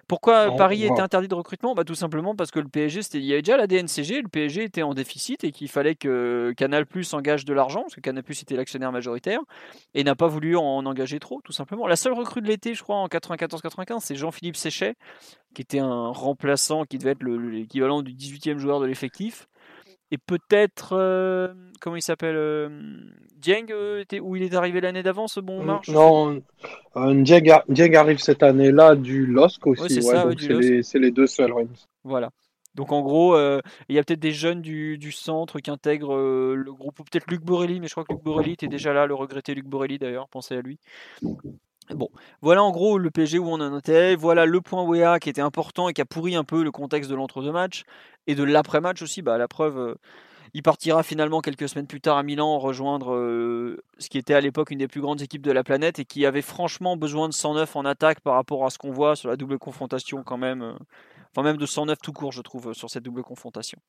Pourquoi 0.08 0.54
Paris 0.58 0.84
était 0.84 1.00
interdit 1.00 1.30
de 1.30 1.36
recrutement? 1.36 1.74
Bah, 1.74 1.86
Tout 1.86 1.96
simplement 1.96 2.36
parce 2.36 2.52
que 2.52 2.60
le 2.60 2.68
PSG, 2.68 3.00
il 3.14 3.24
y 3.24 3.32
avait 3.32 3.42
déjà 3.42 3.56
la 3.56 3.66
DNCG, 3.66 4.22
le 4.22 4.28
PSG 4.28 4.64
était 4.64 4.82
en 4.82 4.94
déficit 4.94 5.46
et 5.46 5.52
qu'il 5.52 5.70
fallait 5.70 5.96
que 5.96 6.54
Canal 6.58 6.86
Plus 6.86 7.14
engage 7.14 7.46
de 7.46 7.54
l'argent, 7.54 7.84
parce 7.84 7.96
que 7.96 8.02
Canal 8.02 8.22
Plus 8.22 8.42
était 8.42 8.58
l'actionnaire 8.58 8.92
majoritaire, 8.92 9.40
et 9.94 10.04
n'a 10.04 10.16
pas 10.16 10.28
voulu 10.28 10.58
en 10.58 10.86
engager 10.86 11.20
trop, 11.20 11.40
tout 11.46 11.54
simplement. 11.54 11.88
La 11.88 11.96
seule 11.96 12.12
recrue 12.12 12.42
de 12.42 12.48
l'été, 12.48 12.74
je 12.74 12.84
crois, 12.84 12.98
en 12.98 13.08
94-95, 13.08 14.00
c'est 14.02 14.16
Jean-Philippe 14.16 14.58
Séchet, 14.58 14.96
qui 15.56 15.62
était 15.62 15.80
un 15.80 16.10
remplaçant 16.10 16.84
qui 16.84 16.98
devait 16.98 17.12
être 17.12 17.24
l'équivalent 17.24 18.02
du 18.02 18.12
18e 18.12 18.58
joueur 18.58 18.82
de 18.82 18.88
l'effectif 18.88 19.48
et 20.12 20.18
peut-être 20.18 20.94
euh, 20.94 21.54
comment 21.80 21.96
il 21.96 22.02
s'appelle 22.02 22.36
euh, 22.36 22.70
Dieng 23.38 23.72
euh, 23.72 24.04
où 24.22 24.36
il 24.36 24.44
est 24.44 24.54
arrivé 24.54 24.82
l'année 24.82 25.04
d'avant 25.04 25.28
ce 25.28 25.40
bon 25.40 25.64
marche 25.64 25.90
non 25.90 26.42
Dieng, 26.96 27.96
arrive 27.96 28.20
cette 28.20 28.44
année-là 28.44 28.96
du 28.96 29.26
LOSC 29.26 29.66
aussi 29.68 30.02
c'est 30.84 31.00
les, 31.00 31.12
deux 31.12 31.28
seuls 31.28 31.54
voilà. 32.04 32.30
Donc 32.76 32.92
en 32.92 33.02
gros 33.02 33.38
il 33.38 33.96
y 33.96 34.00
a 34.00 34.04
peut-être 34.04 34.20
des 34.20 34.32
jeunes 34.32 34.62
du, 34.62 34.98
du 34.98 35.12
centre 35.12 35.60
qui 35.60 35.72
intègrent 35.72 36.18
le 36.18 36.74
groupe 36.74 37.00
ou 37.00 37.04
peut-être 37.04 37.30
Luc 37.32 37.42
Borelli 37.44 37.80
mais 37.80 37.88
je 37.88 37.94
crois 37.94 38.04
que 38.04 38.14
Luc 38.14 38.24
Borelli 38.24 38.52
était 38.52 38.68
déjà 38.68 38.94
là 38.94 39.06
le 39.06 39.16
regretté 39.16 39.56
Luc 39.56 39.66
Borelli 39.66 39.98
d'ailleurs 39.98 40.28
pensez 40.30 40.56
à 40.56 40.62
lui 40.62 40.78
Bon, 41.90 42.10
voilà 42.42 42.64
en 42.64 42.72
gros 42.72 42.98
le 42.98 43.10
PSG 43.12 43.40
où 43.40 43.48
on 43.48 43.60
en 43.60 43.78
était. 43.78 44.16
Voilà 44.16 44.46
le 44.46 44.62
point 44.62 44.84
WEA 44.84 45.20
qui 45.20 45.30
était 45.30 45.42
important 45.42 45.90
et 45.90 45.94
qui 45.94 46.02
a 46.02 46.06
pourri 46.06 46.36
un 46.36 46.44
peu 46.44 46.64
le 46.64 46.72
contexte 46.72 47.10
de 47.10 47.16
l'entre-deux 47.16 47.52
matchs 47.52 47.84
et 48.28 48.36
de 48.36 48.44
l'après-match 48.44 49.02
aussi. 49.02 49.22
Bah, 49.22 49.38
la 49.38 49.48
preuve, 49.48 49.78
euh, 49.78 49.96
Il 50.54 50.64
partira 50.64 51.04
finalement 51.04 51.42
quelques 51.42 51.68
semaines 51.68 51.88
plus 51.88 52.02
tard 52.02 52.18
à 52.18 52.24
Milan 52.24 52.60
rejoindre 52.60 53.14
euh, 53.14 53.84
ce 53.98 54.10
qui 54.10 54.18
était 54.18 54.34
à 54.34 54.42
l'époque 54.42 54.72
une 54.72 54.80
des 54.80 54.88
plus 54.88 55.02
grandes 55.02 55.22
équipes 55.22 55.42
de 55.42 55.52
la 55.52 55.64
planète 55.64 56.00
et 56.00 56.06
qui 56.06 56.26
avait 56.26 56.42
franchement 56.42 56.98
besoin 56.98 57.28
de 57.28 57.34
109 57.34 57.76
en 57.76 57.86
attaque 57.86 58.22
par 58.22 58.36
rapport 58.36 58.66
à 58.66 58.70
ce 58.70 58.78
qu'on 58.78 58.92
voit 58.92 59.16
sur 59.16 59.30
la 59.30 59.36
double 59.36 59.58
confrontation 59.60 60.24
quand 60.24 60.38
même. 60.38 60.62
Euh, 60.62 60.74
enfin 61.32 61.44
même 61.44 61.58
de 61.58 61.66
109 61.66 61.98
tout 62.02 62.14
court 62.14 62.32
je 62.32 62.42
trouve 62.42 62.74
sur 62.74 62.90
cette 62.90 63.04
double 63.04 63.24
confrontation. 63.24 63.80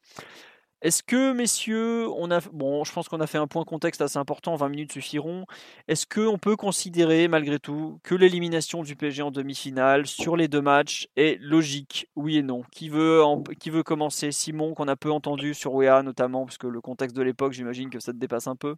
Est-ce 0.83 1.05
que, 1.05 1.33
messieurs, 1.33 2.09
on 2.17 2.33
a, 2.33 2.41
bon, 2.53 2.83
je 2.83 2.93
pense 2.93 3.09
qu'on 3.09 3.21
a 3.21 3.29
fait 3.29 3.39
un 3.39 3.47
point 3.47 3.65
contexte 3.65 4.01
assez 4.01 4.19
important, 4.19 4.57
20 4.57 4.69
minutes 4.69 4.93
suffiront. 4.93 5.47
Est-ce 5.87 6.07
qu'on 6.07 6.39
peut 6.39 6.57
considérer, 6.57 7.29
malgré 7.29 7.61
tout, 7.61 8.01
que 8.03 8.17
l'élimination 8.17 8.83
du 8.83 8.97
PSG 8.97 9.23
en 9.23 9.31
demi-finale 9.31 10.09
sur 10.09 10.37
les 10.37 10.49
deux 10.49 10.61
matchs 10.61 11.07
est 11.15 11.41
logique 11.41 12.09
Oui 12.17 12.39
et 12.39 12.43
non? 12.43 12.63
Qui 12.73 12.89
veut, 12.89 13.23
qui 13.61 13.71
veut 13.71 13.85
commencer? 13.85 14.33
Simon, 14.33 14.75
qu'on 14.75 14.89
a 14.89 14.97
peu 14.97 15.13
entendu 15.13 15.55
sur 15.55 15.73
WEA 15.73 16.03
notamment, 16.03 16.45
parce 16.47 16.59
que 16.59 16.67
le 16.67 16.81
contexte 16.81 17.15
de 17.17 17.23
l'époque, 17.23 17.53
j'imagine 17.53 17.89
que 17.89 18.01
ça 18.01 18.13
te 18.13 18.19
dépasse 18.19 18.49
un 18.49 18.57
peu. 18.57 18.75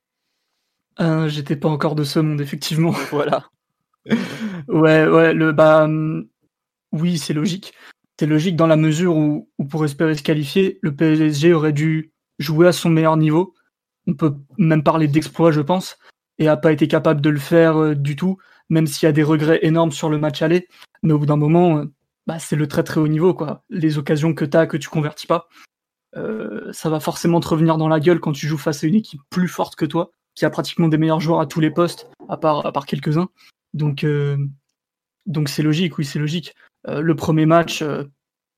Euh, 1.01 1.29
J'étais 1.29 1.57
pas 1.57 1.71
encore 1.71 1.95
de 1.95 2.05
ce 2.05 2.19
monde, 2.19 2.41
effectivement. 2.43 2.93
Voilà. 3.13 3.47
ouais, 4.69 5.07
ouais, 5.07 5.33
le, 5.33 5.53
bah, 5.53 5.85
hum, 5.85 6.29
oui, 6.93 7.17
c'est 7.17 7.33
logique 7.33 7.73
c'est 8.19 8.27
logique 8.27 8.57
dans 8.57 8.67
la 8.67 8.77
mesure 8.77 9.17
où, 9.17 9.49
pour 9.69 9.85
espérer 9.85 10.15
se 10.15 10.23
qualifier, 10.23 10.79
le 10.83 10.95
PSG 10.95 11.53
aurait 11.53 11.73
dû 11.73 12.13
jouer 12.39 12.69
à 12.69 12.73
son 12.73 12.91
meilleur 12.91 13.17
niveau. 13.17 13.55
On 14.07 14.15
peut 14.15 14.35
même 14.59 14.83
parler 14.83 15.09
d'exploit, 15.09 15.51
je 15.51 15.61
pense, 15.61 15.99
et 16.39 16.49
a 16.49 16.57
pas 16.57 16.73
été 16.73 16.87
capable 16.87 17.21
de 17.21 17.31
le 17.31 17.39
faire 17.39 17.77
euh, 17.77 17.95
du 17.95 18.17
tout, 18.17 18.39
même 18.69 18.87
s'il 18.87 19.07
y 19.07 19.09
a 19.09 19.13
des 19.13 19.23
regrets 19.23 19.61
énormes 19.63 19.93
sur 19.93 20.11
le 20.11 20.19
match 20.19 20.43
aller. 20.43 20.69
Mais 21.03 21.13
au 21.13 21.19
bout 21.19 21.27
d'un 21.27 21.37
moment, 21.37 21.79
euh, 21.79 21.85
bah, 22.27 22.39
c'est 22.39 22.57
le 22.57 22.69
très 22.69 22.85
très 22.85 23.01
haut 23.01 23.09
niveau, 23.09 23.35
quoi. 23.35 23.65
Les 23.69 23.99
occasions 23.99 24.35
que 24.35 24.45
tu 24.45 24.57
as, 24.57 24.67
que 24.67 24.77
tu 24.77 24.89
convertis 24.89 25.27
pas, 25.27 25.49
euh, 26.17 26.73
ça 26.73 26.91
va 26.91 27.01
forcément 27.01 27.41
te 27.41 27.49
revenir 27.49 27.79
dans 27.79 27.89
la 27.89 27.99
gueule 27.99 28.21
quand 28.21 28.33
tu 28.33 28.47
joues 28.47 28.59
face 28.59 28.85
à 28.85 28.87
une 28.87 28.95
équipe 28.95 29.23
plus 29.31 29.49
forte 29.49 29.75
que 29.75 29.87
toi, 29.87 30.13
qui 30.37 30.45
a 30.45 30.51
pratiquement 30.51 30.89
des 30.89 30.99
meilleurs 30.99 31.21
joueurs 31.21 31.41
à 31.41 31.47
tous 31.47 31.61
les 31.61 31.71
postes, 31.71 32.09
à 32.29 32.37
part, 32.37 32.65
à 32.65 32.73
part 32.73 32.87
quelques-uns. 32.87 33.29
Donc, 33.73 34.07
donc 35.27 35.49
c'est 35.49 35.63
logique, 35.63 35.99
oui, 35.99 36.05
c'est 36.05 36.21
logique. 36.21 36.55
Euh, 36.89 37.01
le 37.01 37.17
premier 37.17 37.47
match, 37.47 37.83
euh, 37.83 38.05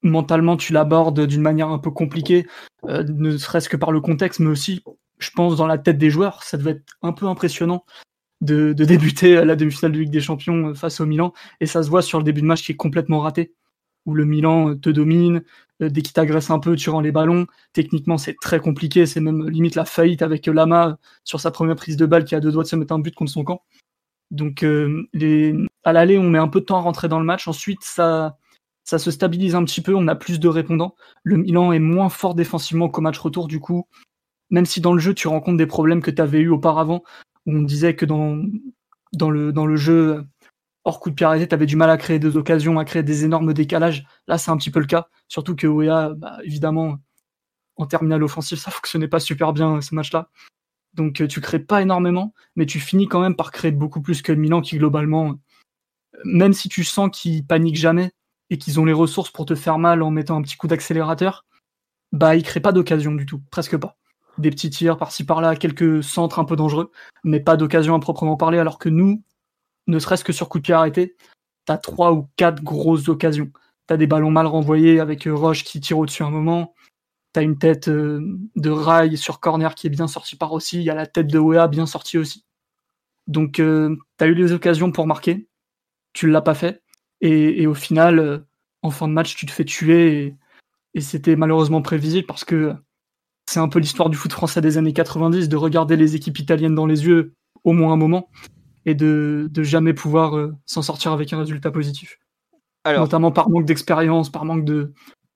mentalement, 0.02 0.56
tu 0.56 0.72
l'abordes 0.72 1.26
d'une 1.26 1.42
manière 1.42 1.68
un 1.68 1.78
peu 1.78 1.90
compliquée, 1.90 2.46
euh, 2.84 3.04
ne 3.04 3.36
serait-ce 3.36 3.68
que 3.68 3.76
par 3.76 3.92
le 3.92 4.00
contexte, 4.00 4.40
mais 4.40 4.50
aussi, 4.50 4.82
je 5.18 5.30
pense, 5.30 5.56
dans 5.56 5.66
la 5.66 5.78
tête 5.78 5.98
des 5.98 6.10
joueurs. 6.10 6.42
Ça 6.42 6.56
devait 6.56 6.72
être 6.72 6.96
un 7.02 7.12
peu 7.12 7.26
impressionnant 7.26 7.84
de, 8.40 8.72
de 8.72 8.84
débuter 8.84 9.44
la 9.44 9.56
demi-finale 9.56 9.92
de 9.92 9.98
Ligue 10.00 10.10
des 10.10 10.20
Champions 10.20 10.74
face 10.74 11.00
au 11.00 11.06
Milan. 11.06 11.32
Et 11.60 11.66
ça 11.66 11.82
se 11.82 11.90
voit 11.90 12.02
sur 12.02 12.18
le 12.18 12.24
début 12.24 12.42
de 12.42 12.46
match 12.46 12.64
qui 12.64 12.72
est 12.72 12.76
complètement 12.76 13.20
raté, 13.20 13.54
où 14.06 14.14
le 14.14 14.24
Milan 14.24 14.76
te 14.76 14.90
domine. 14.90 15.42
Dès 15.80 16.00
qu'il 16.00 16.14
t'agresse 16.14 16.50
un 16.50 16.58
peu, 16.58 16.74
tu 16.74 16.88
rends 16.90 17.02
les 17.02 17.12
ballons. 17.12 17.46
Techniquement, 17.74 18.16
c'est 18.18 18.36
très 18.40 18.60
compliqué. 18.60 19.04
C'est 19.06 19.20
même 19.20 19.48
limite 19.48 19.74
la 19.74 19.84
faillite 19.84 20.22
avec 20.22 20.46
Lama 20.46 20.98
sur 21.22 21.40
sa 21.40 21.50
première 21.50 21.76
prise 21.76 21.98
de 21.98 22.06
balle 22.06 22.24
qui 22.24 22.34
a 22.34 22.40
deux 22.40 22.50
doigts 22.50 22.62
de 22.62 22.68
se 22.68 22.76
mettre 22.76 22.94
un 22.94 22.98
but 22.98 23.14
contre 23.14 23.30
son 23.30 23.44
camp. 23.44 23.62
Donc 24.30 24.64
les, 25.12 25.54
à 25.84 25.92
l'aller, 25.92 26.18
on 26.18 26.28
met 26.28 26.38
un 26.38 26.48
peu 26.48 26.60
de 26.60 26.66
temps 26.66 26.78
à 26.78 26.80
rentrer 26.80 27.08
dans 27.08 27.20
le 27.20 27.24
match. 27.24 27.46
Ensuite, 27.46 27.82
ça, 27.82 28.36
ça 28.84 28.98
se 28.98 29.10
stabilise 29.10 29.54
un 29.54 29.64
petit 29.64 29.82
peu. 29.82 29.94
On 29.94 30.08
a 30.08 30.14
plus 30.14 30.40
de 30.40 30.48
répondants. 30.48 30.94
Le 31.22 31.36
Milan 31.36 31.72
est 31.72 31.78
moins 31.78 32.08
fort 32.08 32.34
défensivement 32.34 32.88
qu'au 32.88 33.00
match 33.00 33.18
retour. 33.18 33.48
Du 33.48 33.60
coup, 33.60 33.86
même 34.50 34.66
si 34.66 34.80
dans 34.80 34.92
le 34.92 35.00
jeu, 35.00 35.14
tu 35.14 35.28
rencontres 35.28 35.58
des 35.58 35.66
problèmes 35.66 36.02
que 36.02 36.10
tu 36.10 36.22
avais 36.22 36.40
eu 36.40 36.48
auparavant, 36.48 37.02
où 37.46 37.52
on 37.52 37.62
disait 37.62 37.96
que 37.96 38.06
dans, 38.06 38.36
le, 39.20 39.76
jeu, 39.76 40.24
hors 40.84 41.00
coup 41.00 41.10
de 41.10 41.14
pied 41.14 41.26
arrêté, 41.26 41.48
tu 41.48 41.66
du 41.66 41.76
mal 41.76 41.90
à 41.90 41.96
créer 41.96 42.18
des 42.18 42.36
occasions, 42.36 42.78
à 42.78 42.84
créer 42.84 43.02
des 43.02 43.24
énormes 43.24 43.52
décalages. 43.52 44.06
Là, 44.28 44.38
c'est 44.38 44.50
un 44.50 44.56
petit 44.56 44.70
peu 44.70 44.80
le 44.80 44.86
cas. 44.86 45.08
Surtout 45.28 45.56
que 45.56 45.66
OEA, 45.66 46.14
bah, 46.16 46.38
évidemment, 46.44 46.98
en 47.76 47.86
terminale 47.86 48.22
offensive, 48.22 48.58
ça 48.58 48.70
fonctionnait 48.70 49.08
pas 49.08 49.20
super 49.20 49.52
bien 49.52 49.80
ce 49.80 49.94
match-là. 49.94 50.30
Donc 50.96 51.26
tu 51.28 51.40
crées 51.40 51.58
pas 51.58 51.82
énormément, 51.82 52.34
mais 52.56 52.66
tu 52.66 52.80
finis 52.80 53.06
quand 53.06 53.20
même 53.20 53.36
par 53.36 53.52
créer 53.52 53.70
beaucoup 53.70 54.00
plus 54.00 54.22
que 54.22 54.32
Milan 54.32 54.60
qui 54.60 54.78
globalement 54.78 55.36
même 56.24 56.52
si 56.52 56.68
tu 56.68 56.84
sens 56.84 57.10
qu'ils 57.12 57.46
paniquent 57.46 57.76
jamais 57.76 58.12
et 58.50 58.58
qu'ils 58.58 58.80
ont 58.80 58.84
les 58.84 58.92
ressources 58.92 59.30
pour 59.30 59.46
te 59.46 59.54
faire 59.54 59.78
mal 59.78 60.02
en 60.02 60.10
mettant 60.10 60.36
un 60.36 60.42
petit 60.42 60.56
coup 60.56 60.68
d'accélérateur, 60.68 61.44
bah 62.12 62.36
ils 62.36 62.42
créent 62.42 62.60
pas 62.60 62.72
d'occasion 62.72 63.12
du 63.12 63.26
tout, 63.26 63.42
presque 63.50 63.76
pas. 63.76 63.96
Des 64.38 64.50
petits 64.50 64.70
tirs 64.70 64.98
par-ci 64.98 65.24
par-là, 65.24 65.56
quelques 65.56 66.02
centres 66.04 66.38
un 66.38 66.44
peu 66.44 66.56
dangereux, 66.56 66.90
mais 67.24 67.40
pas 67.40 67.56
d'occasion 67.56 67.94
à 67.94 68.00
proprement 68.00 68.36
parler, 68.36 68.58
alors 68.58 68.78
que 68.78 68.88
nous, 68.88 69.22
ne 69.86 69.98
serait-ce 69.98 70.24
que 70.24 70.32
sur 70.32 70.48
coup 70.48 70.58
de 70.58 70.64
pied 70.64 70.74
arrêté, 70.74 71.16
t'as 71.64 71.78
trois 71.78 72.12
ou 72.12 72.28
quatre 72.36 72.62
grosses 72.62 73.08
occasions. 73.08 73.50
T'as 73.86 73.96
des 73.96 74.06
ballons 74.06 74.30
mal 74.30 74.46
renvoyés 74.46 75.00
avec 75.00 75.26
euh, 75.26 75.34
Roche 75.34 75.64
qui 75.64 75.80
tire 75.80 75.98
au-dessus 75.98 76.24
un 76.24 76.30
moment, 76.30 76.74
t'as 77.36 77.42
une 77.42 77.58
tête 77.58 77.88
euh, 77.88 78.38
de 78.56 78.70
rail 78.70 79.18
sur 79.18 79.40
corner 79.40 79.74
qui 79.74 79.86
est 79.86 79.90
bien 79.90 80.08
sortie 80.08 80.36
par 80.36 80.54
aussi, 80.54 80.78
il 80.78 80.84
y 80.84 80.88
a 80.88 80.94
la 80.94 81.06
tête 81.06 81.26
de 81.26 81.38
Wea 81.38 81.68
bien 81.68 81.84
sortie 81.84 82.16
aussi. 82.16 82.46
Donc 83.26 83.60
euh, 83.60 83.94
t'as 84.16 84.26
eu 84.26 84.32
les 84.32 84.52
occasions 84.52 84.90
pour 84.90 85.06
marquer, 85.06 85.46
tu 86.14 86.30
l'as 86.30 86.40
pas 86.40 86.54
fait. 86.54 86.82
Et, 87.20 87.66
au 87.66 87.74
final, 87.74 88.18
euh, 88.18 88.38
en 88.80 88.88
fin 88.88 89.06
de 89.06 89.12
match, 89.12 89.36
tu 89.36 89.44
te 89.44 89.50
fais 89.50 89.66
tuer. 89.66 90.34
Et, 90.94 91.00
c'était 91.02 91.36
malheureusement 91.36 91.82
prévisible 91.82 92.26
parce 92.26 92.44
que 92.44 92.72
c'est 93.46 93.60
un 93.60 93.68
peu 93.68 93.80
l'histoire 93.80 94.08
du 94.08 94.16
foot 94.16 94.32
français 94.32 94.62
des 94.62 94.78
années 94.78 94.94
90, 94.94 95.50
de 95.50 95.56
regarder 95.56 95.96
les 95.96 96.16
équipes 96.16 96.38
italiennes 96.38 96.74
dans 96.74 96.86
les 96.86 97.04
yeux 97.04 97.34
au 97.64 97.74
moins 97.74 97.92
un 97.92 97.96
moment 97.96 98.30
et 98.86 98.94
de, 98.94 99.48
de 99.50 99.62
jamais 99.62 99.92
pouvoir 99.92 100.38
euh, 100.38 100.54
s'en 100.64 100.80
sortir 100.80 101.12
avec 101.12 101.34
un 101.34 101.38
résultat 101.38 101.70
positif. 101.70 102.18
Alors, 102.84 103.02
Notamment 103.02 103.30
par 103.30 103.50
manque 103.50 103.66
d'expérience, 103.66 104.32
par 104.32 104.46
manque 104.46 104.64
de, 104.64 104.94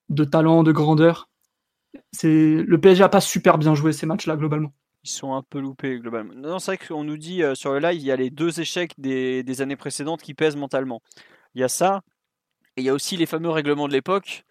de 0.08 0.24
talent, 0.24 0.62
de 0.62 0.72
grandeur. 0.72 1.28
C'est 2.12 2.62
Le 2.66 2.80
PSG 2.80 3.02
a 3.02 3.08
pas 3.08 3.20
super 3.20 3.58
bien 3.58 3.74
joué 3.74 3.92
ces 3.92 4.06
matchs-là 4.06 4.36
globalement 4.36 4.72
ils 5.02 5.10
sont 5.10 5.34
un 5.34 5.42
peu 5.42 5.60
loupés 5.60 5.98
globalement. 5.98 6.34
Non, 6.34 6.58
c'est 6.58 6.76
vrai 6.76 6.86
qu'on 6.86 7.04
nous 7.04 7.16
dit 7.16 7.42
euh, 7.42 7.54
sur 7.54 7.72
le 7.72 7.78
live, 7.78 8.00
il 8.00 8.04
y 8.04 8.12
a 8.12 8.16
les 8.16 8.30
deux 8.30 8.60
échecs 8.60 8.92
des, 8.98 9.42
des, 9.42 9.62
années 9.62 9.76
précédentes 9.76 10.20
qui 10.20 10.34
pèsent 10.34 10.56
mentalement. 10.56 11.00
Il 11.54 11.60
y 11.60 11.64
a 11.64 11.68
ça, 11.68 12.02
et 12.76 12.82
il 12.82 12.84
y 12.84 12.88
a 12.88 12.94
aussi 12.94 13.16
les 13.16 13.26
fameux 13.26 13.48
règlements 13.50 13.88
de 13.88 13.92
l'époque 13.92 14.44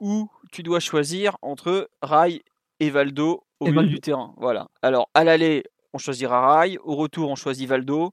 où 0.00 0.28
tu 0.50 0.62
dois 0.62 0.80
choisir 0.80 1.36
entre 1.42 1.90
Rai 2.02 2.42
et 2.80 2.90
Valdo 2.90 3.44
au 3.60 3.66
milieu 3.66 3.86
du 3.86 4.00
terrain. 4.00 4.34
Voilà. 4.38 4.68
Alors, 4.82 5.08
à 5.14 5.24
l'aller, 5.24 5.64
on 5.92 5.98
choisira 5.98 6.58
Rai, 6.58 6.78
au 6.82 6.96
retour, 6.96 7.30
on 7.30 7.36
choisit 7.36 7.68
Valdo. 7.68 8.12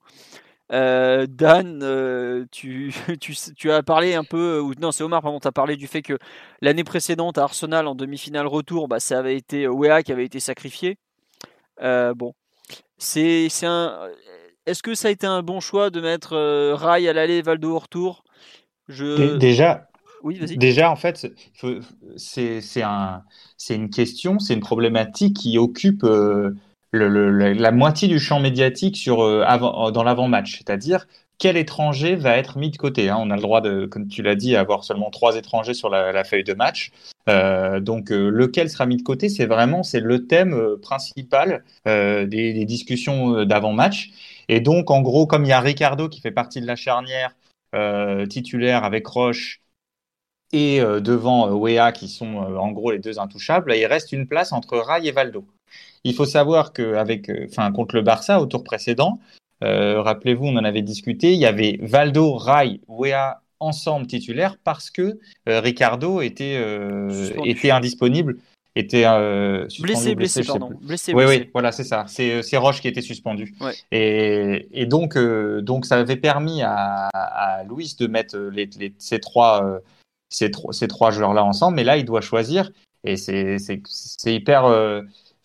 Euh, 0.71 1.25
Dan, 1.27 1.81
euh, 1.81 2.45
tu, 2.51 2.93
tu, 3.19 3.35
tu, 3.55 3.71
as 3.71 3.81
parlé 3.81 4.13
un 4.13 4.23
peu, 4.23 4.59
ou 4.59 4.73
non, 4.79 4.91
c'est 4.91 5.03
Omar, 5.03 5.21
pardon, 5.21 5.39
tu 5.39 5.47
as 5.47 5.51
parlé 5.51 5.75
du 5.75 5.87
fait 5.87 6.01
que 6.01 6.17
l'année 6.61 6.83
précédente 6.83 7.37
à 7.37 7.43
Arsenal 7.43 7.87
en 7.87 7.95
demi-finale 7.95 8.47
retour, 8.47 8.87
bah, 8.87 8.99
ça 8.99 9.19
avait 9.19 9.35
été 9.35 9.67
Wea 9.67 10.03
qui 10.03 10.11
avait 10.11 10.25
été 10.25 10.39
sacrifié. 10.39 10.97
Euh, 11.81 12.13
bon, 12.13 12.33
c'est 12.97 13.49
un. 13.63 14.09
Est-ce 14.65 14.83
que 14.83 14.93
ça 14.93 15.07
a 15.07 15.11
été 15.11 15.25
un 15.25 15.41
bon 15.41 15.59
choix 15.59 15.89
de 15.89 16.01
mettre 16.01 16.33
euh, 16.33 16.75
Rai 16.75 17.07
à 17.07 17.13
l'aller, 17.13 17.41
Valdo 17.41 17.75
au 17.75 17.79
retour? 17.79 18.23
Je... 18.87 19.37
Déjà, 19.37 19.89
oui, 20.23 20.39
Déjà, 20.57 20.91
en 20.91 20.95
fait, 20.95 21.27
c'est 22.17 22.81
un, 22.83 23.23
une 23.69 23.89
question, 23.89 24.39
c'est 24.39 24.53
une 24.53 24.59
problématique 24.59 25.37
qui 25.37 25.57
occupe 25.57 26.03
euh, 26.03 26.51
la, 26.93 27.71
moitié 27.71 28.07
du 28.07 28.19
champ 28.19 28.39
médiatique 28.39 28.97
sur, 28.97 29.21
avant, 29.21 29.91
dans 29.91 30.03
l'avant-match. 30.03 30.57
C'est-à-dire, 30.57 31.05
quel 31.39 31.55
étranger 31.55 32.15
va 32.15 32.37
être 32.37 32.57
mis 32.57 32.69
de 32.69 32.77
côté 32.77 33.09
hein? 33.09 33.17
On 33.19 33.31
a 33.31 33.35
le 33.35 33.41
droit, 33.41 33.61
de, 33.61 33.85
comme 33.85 34.07
tu 34.07 34.21
l'as 34.21 34.35
dit, 34.35 34.55
avoir 34.55 34.83
seulement 34.83 35.09
trois 35.09 35.37
étrangers 35.37 35.73
sur 35.73 35.89
la, 35.89 36.23
feuille 36.25 36.43
de 36.43 36.53
match. 36.53 36.91
Euh, 37.29 37.79
donc, 37.79 38.11
euh, 38.11 38.29
lequel 38.29 38.69
sera 38.69 38.85
mis 38.85 38.97
de 38.97 39.03
côté? 39.03 39.29
C'est 39.29 39.45
vraiment 39.45 39.81
c'est 39.81 40.01
le 40.01 40.27
thème 40.27 40.53
euh, 40.53 40.77
principal 40.77 41.63
des, 41.85 42.65
discussions 42.65 43.45
d'avant-match. 43.45 44.11
Et 44.49 44.59
donc, 44.59 44.91
en 44.91 45.01
gros, 45.01 45.25
comme 45.25 45.45
il 45.45 45.49
y 45.49 45.53
a 45.53 45.61
Ricardo 45.61 46.09
qui 46.09 46.21
fait 46.21 46.31
partie 46.31 46.61
de 46.61 46.67
la 46.67 46.75
charnière 46.75 47.35
titulaire 48.29 48.83
avec 48.83 49.07
Roche 49.07 49.61
et 50.51 50.79
devant 50.79 51.51
Wea 51.51 51.91
qui 51.91 52.07
sont 52.09 52.37
en 52.37 52.71
gros 52.71 52.91
les 52.91 52.99
deux 52.99 53.19
intouchables, 53.19 53.73
il 53.75 53.85
reste 53.85 54.11
une 54.11 54.27
place 54.27 54.51
entre 54.51 54.77
Rai 54.77 55.05
et 55.07 55.11
Valdo. 55.11 55.45
Il 56.03 56.13
faut 56.13 56.25
savoir 56.25 56.73
qu'avec, 56.73 57.31
enfin, 57.49 57.71
contre 57.71 57.95
le 57.95 58.01
Barça 58.01 58.41
au 58.41 58.45
tour 58.45 58.63
précédent, 58.63 59.19
euh, 59.63 60.01
rappelez-vous, 60.01 60.45
on 60.45 60.55
en 60.55 60.63
avait 60.63 60.81
discuté. 60.81 61.33
Il 61.33 61.39
y 61.39 61.45
avait 61.45 61.77
Valdo, 61.81 62.35
Rai, 62.35 62.79
Wea 62.87 63.41
ensemble 63.59 64.07
titulaires 64.07 64.57
parce 64.63 64.89
que 64.89 65.19
euh, 65.49 65.59
Ricardo 65.59 66.21
était, 66.21 66.55
euh, 66.57 67.29
était 67.43 67.71
indisponible. 67.71 68.37
Était 68.75 69.03
blessé, 69.81 70.15
blessé, 70.15 70.43
pardon. 70.43 70.69
Blessé, 70.81 71.13
oui, 71.13 71.25
oui, 71.27 71.49
voilà, 71.51 71.73
c'est 71.73 71.83
ça. 71.83 72.05
C'est 72.07 72.55
Roche 72.55 72.79
qui 72.79 72.87
était 72.87 73.01
suspendu. 73.01 73.53
Et, 73.91 74.69
et, 74.71 74.85
donc, 74.85 75.17
donc, 75.17 75.85
ça 75.85 75.97
avait 75.97 76.15
permis 76.15 76.61
à, 76.61 77.09
à 77.13 77.63
Louis 77.63 77.95
de 77.99 78.07
mettre 78.07 78.37
les, 78.37 78.69
ces 78.97 79.19
trois, 79.19 79.81
ces, 80.29 80.51
ces 80.71 80.87
trois 80.87 81.11
joueurs-là 81.11 81.43
ensemble. 81.43 81.75
Mais 81.75 81.83
là, 81.83 81.97
il 81.97 82.05
doit 82.05 82.21
choisir. 82.21 82.71
Et 83.03 83.17
c'est 83.17 83.57
hyper 84.27 84.63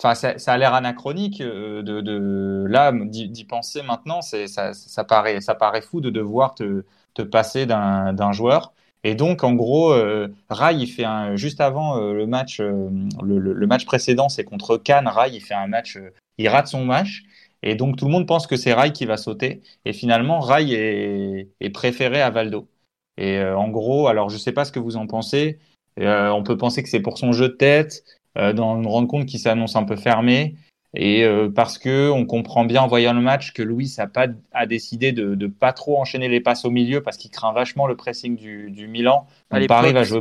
Enfin, 0.04 0.36
ça, 0.36 0.52
a 0.52 0.58
l'air 0.58 0.74
anachronique 0.74 1.40
euh, 1.40 1.82
de, 1.82 2.66
là 2.68 2.92
d'y 2.92 3.44
penser 3.44 3.82
maintenant. 3.82 4.20
C'est 4.20 4.48
ça, 4.48 4.72
paraît 5.08 5.40
ça 5.40 5.54
paraît 5.54 5.80
fou 5.80 6.02
de 6.02 6.10
devoir 6.10 6.54
te, 6.54 6.84
passer 7.22 7.64
d'un 7.64 8.32
joueur. 8.32 8.74
Et 9.02 9.14
donc, 9.14 9.44
en 9.44 9.54
gros, 9.54 9.92
euh, 9.92 10.28
Rai, 10.50 10.84
fait 10.86 11.04
un, 11.04 11.36
juste 11.36 11.60
avant 11.62 11.98
euh, 11.98 12.12
le 12.12 12.26
match, 12.26 12.60
le, 12.60 13.66
match 13.66 13.86
précédent, 13.86 14.28
c'est 14.28 14.44
contre 14.44 14.76
Cannes. 14.76 15.08
Rai, 15.08 15.30
il 15.32 15.40
fait 15.40 15.54
un 15.54 15.68
match, 15.68 15.98
il 16.36 16.48
rate 16.48 16.66
son 16.66 16.84
match. 16.84 17.22
Et 17.62 17.74
donc, 17.74 17.96
tout 17.96 18.04
le 18.04 18.10
monde 18.12 18.26
pense 18.26 18.46
que 18.46 18.56
c'est 18.56 18.74
Rai 18.74 18.92
qui 18.92 19.06
va 19.06 19.16
sauter. 19.16 19.62
Et 19.86 19.94
finalement, 19.94 20.40
Rai 20.40 21.46
est, 21.60 21.70
préféré 21.70 22.20
à 22.20 22.28
Valdo. 22.28 22.68
Et 23.16 23.42
en 23.42 23.68
gros, 23.68 24.08
alors 24.08 24.28
je 24.28 24.36
sais 24.36 24.52
pas 24.52 24.66
ce 24.66 24.72
que 24.72 24.80
vous 24.80 24.96
en 24.98 25.06
pensez. 25.06 25.58
on 25.98 26.42
peut 26.44 26.58
penser 26.58 26.82
que 26.82 26.90
c'est 26.90 27.00
pour 27.00 27.16
son 27.16 27.32
jeu 27.32 27.48
de 27.48 27.54
tête, 27.54 28.04
dans 28.36 28.76
une 28.76 28.86
rencontre 28.86 29.26
qui 29.26 29.38
s'annonce 29.38 29.76
un 29.76 29.84
peu 29.84 29.96
fermée 29.96 30.56
et 30.96 31.24
euh, 31.24 31.48
parce 31.50 31.78
que 31.78 32.10
on 32.10 32.24
comprend 32.24 32.64
bien 32.64 32.82
en 32.82 32.86
voyant 32.86 33.12
le 33.12 33.20
match 33.20 33.52
que 33.52 33.62
Louis 33.62 33.92
a 33.98 34.06
pas 34.06 34.28
a 34.52 34.66
décidé 34.66 35.10
de, 35.10 35.34
de 35.34 35.46
pas 35.48 35.72
trop 35.72 36.00
enchaîner 36.00 36.28
les 36.28 36.40
passes 36.40 36.64
au 36.64 36.70
milieu 36.70 37.02
parce 37.02 37.16
qu'il 37.16 37.32
craint 37.32 37.52
vachement 37.52 37.86
le 37.88 37.96
pressing 37.96 38.36
du, 38.36 38.70
du 38.70 38.86
Milan. 38.86 39.26
Paris 39.50 39.92
va 39.92 40.04
jouer 40.04 40.20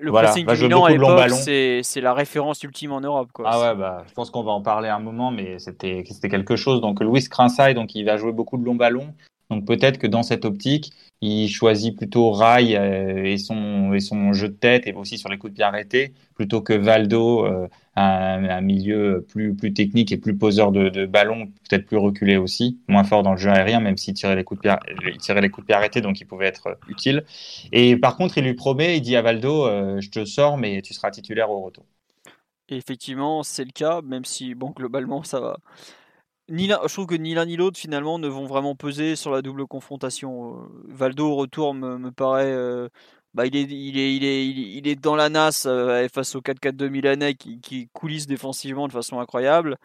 le 0.00 0.10
pressing 0.10 0.46
du 0.46 0.62
Milan 0.62 0.84
à 0.84 0.90
l'époque 0.90 1.30
c'est 1.82 2.00
la 2.00 2.14
référence 2.14 2.62
ultime 2.62 2.92
en 2.92 3.00
Europe 3.00 3.28
quoi. 3.32 3.46
Ah 3.48 3.60
ouais 3.60 3.78
bah 3.78 4.04
je 4.08 4.14
pense 4.14 4.30
qu'on 4.30 4.42
va 4.42 4.52
en 4.52 4.62
parler 4.62 4.88
un 4.88 5.00
moment 5.00 5.30
mais 5.30 5.58
c'était 5.58 6.02
c'était 6.10 6.30
quelque 6.30 6.56
chose 6.56 6.80
donc 6.80 7.00
Louis 7.02 7.22
craint 7.28 7.50
ça 7.50 7.70
et 7.70 7.74
donc 7.74 7.94
il 7.94 8.04
va 8.04 8.16
jouer 8.16 8.32
beaucoup 8.32 8.56
de 8.56 8.64
longs 8.64 8.76
ballons. 8.76 9.14
Donc 9.50 9.66
peut-être 9.66 9.98
que 9.98 10.06
dans 10.06 10.22
cette 10.22 10.44
optique, 10.44 10.92
il 11.20 11.48
choisit 11.48 11.96
plutôt 11.96 12.30
Rai 12.30 12.76
euh, 12.76 13.24
et, 13.24 13.36
son, 13.36 13.92
et 13.92 14.00
son 14.00 14.32
jeu 14.32 14.48
de 14.48 14.54
tête 14.54 14.86
et 14.86 14.92
aussi 14.92 15.18
sur 15.18 15.28
les 15.28 15.36
coups 15.36 15.52
de 15.52 15.56
pied 15.56 15.64
arrêtés 15.64 16.14
plutôt 16.34 16.62
que 16.62 16.72
Valdo, 16.72 17.44
euh, 17.44 17.68
un, 17.96 18.60
milieu 18.62 19.26
plus, 19.28 19.54
plus 19.54 19.74
technique 19.74 20.12
et 20.12 20.16
plus 20.16 20.34
poseur 20.36 20.72
de, 20.72 21.04
ballon, 21.04 21.48
peut-être 21.68 21.84
plus 21.84 21.98
reculé 21.98 22.38
aussi, 22.38 22.78
moins 22.88 23.04
fort 23.04 23.22
dans 23.22 23.32
le 23.32 23.36
jeu 23.36 23.50
aérien, 23.50 23.80
même 23.80 23.98
s'il 23.98 24.14
tirait 24.14 24.36
les 24.36 24.44
coups 24.44 24.62
de 24.62 24.70
pied, 25.66 25.74
arrêtés, 25.74 26.00
donc 26.00 26.20
il 26.20 26.24
pouvait 26.24 26.46
être 26.46 26.78
utile. 26.88 27.24
Et 27.72 27.96
par 27.96 28.16
contre, 28.16 28.38
il 28.38 28.44
lui 28.44 28.54
promet, 28.54 28.96
il 28.96 29.02
dit 29.02 29.16
à 29.16 29.22
Valdo, 29.22 29.66
euh, 29.66 30.00
je 30.00 30.08
te 30.08 30.24
sors, 30.24 30.56
mais 30.56 30.80
tu 30.80 30.94
seras 30.94 31.10
titulaire 31.10 31.50
au 31.50 31.60
retour. 31.60 31.84
Et 32.70 32.76
effectivement, 32.76 33.42
c'est 33.42 33.64
le 33.64 33.72
cas, 33.72 34.00
même 34.00 34.24
si 34.24 34.54
bon, 34.54 34.70
globalement, 34.70 35.22
ça 35.22 35.40
va 35.40 35.58
ni 36.50 36.68
je 36.68 36.92
trouve 36.92 37.06
que 37.06 37.14
ni 37.14 37.34
l'un 37.34 37.46
ni 37.46 37.56
l'autre 37.56 37.78
finalement 37.78 38.18
ne 38.18 38.28
vont 38.28 38.44
vraiment 38.44 38.74
peser 38.74 39.16
sur 39.16 39.30
la 39.30 39.40
double 39.40 39.66
confrontation. 39.66 40.64
Euh, 40.64 40.66
Valdo 40.88 41.28
au 41.28 41.36
retour 41.36 41.74
me, 41.74 42.10
paraît, 42.10 42.52
euh, 42.52 42.88
bah, 43.34 43.46
il, 43.46 43.56
est, 43.56 43.62
il, 43.62 43.98
est, 43.98 44.16
il, 44.16 44.24
est, 44.24 44.46
il 44.48 44.88
est 44.88 44.96
dans 44.96 45.16
la 45.16 45.28
NAS 45.28 45.64
euh, 45.66 46.08
face 46.12 46.34
au 46.34 46.40
4-4-2 46.40 46.88
milanais 46.88 47.34
qui, 47.34 47.60
qui 47.60 47.88
défensivement 48.26 48.88
de 48.88 48.92
façon 48.92 49.20
incroyable. 49.20 49.76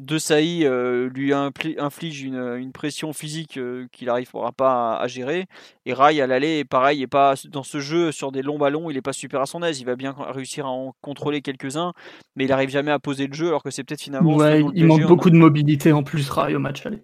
De 0.00 0.18
Saï 0.18 0.64
euh, 0.64 1.08
lui 1.08 1.32
inflige 1.32 2.22
une, 2.22 2.70
pression 2.72 3.12
physique 3.12 3.56
euh, 3.56 3.86
qu'il 3.92 4.06
n'arrivera 4.06 4.52
pas 4.52 4.96
à, 4.96 5.06
gérer. 5.06 5.46
Et 5.86 5.92
Rai 5.92 6.20
à 6.20 6.26
l'aller, 6.26 6.64
pareil, 6.64 7.02
est 7.02 7.06
pas 7.06 7.34
dans 7.48 7.62
ce 7.62 7.80
jeu 7.80 8.12
sur 8.12 8.30
des 8.30 8.42
longs 8.42 8.58
ballons, 8.58 8.90
il 8.90 8.94
n'est 8.94 9.02
pas 9.02 9.12
super 9.12 9.40
à 9.40 9.46
son 9.46 9.62
aise. 9.62 9.80
Il 9.80 9.84
va 9.84 9.96
bien 9.96 10.14
réussir 10.16 10.66
à 10.66 10.70
en 10.70 10.94
contrôler 11.00 11.42
quelques-uns, 11.42 11.92
mais 12.36 12.44
il 12.44 12.48
n'arrive 12.48 12.70
jamais 12.70 12.92
à 12.92 12.98
poser 12.98 13.26
le 13.26 13.34
jeu, 13.34 13.48
alors 13.48 13.62
que 13.62 13.70
c'est 13.70 13.84
peut-être 13.84 14.02
finalement. 14.02 14.36
Ouais, 14.36 14.64
il 14.74 14.86
manque 14.86 15.06
beaucoup 15.06 15.30
de 15.30 15.36
mobilité 15.36 15.92
en 15.92 16.02
plus, 16.02 16.28
Rai 16.30 16.54
au 16.54 16.58
match 16.58 16.86
aller. 16.86 17.02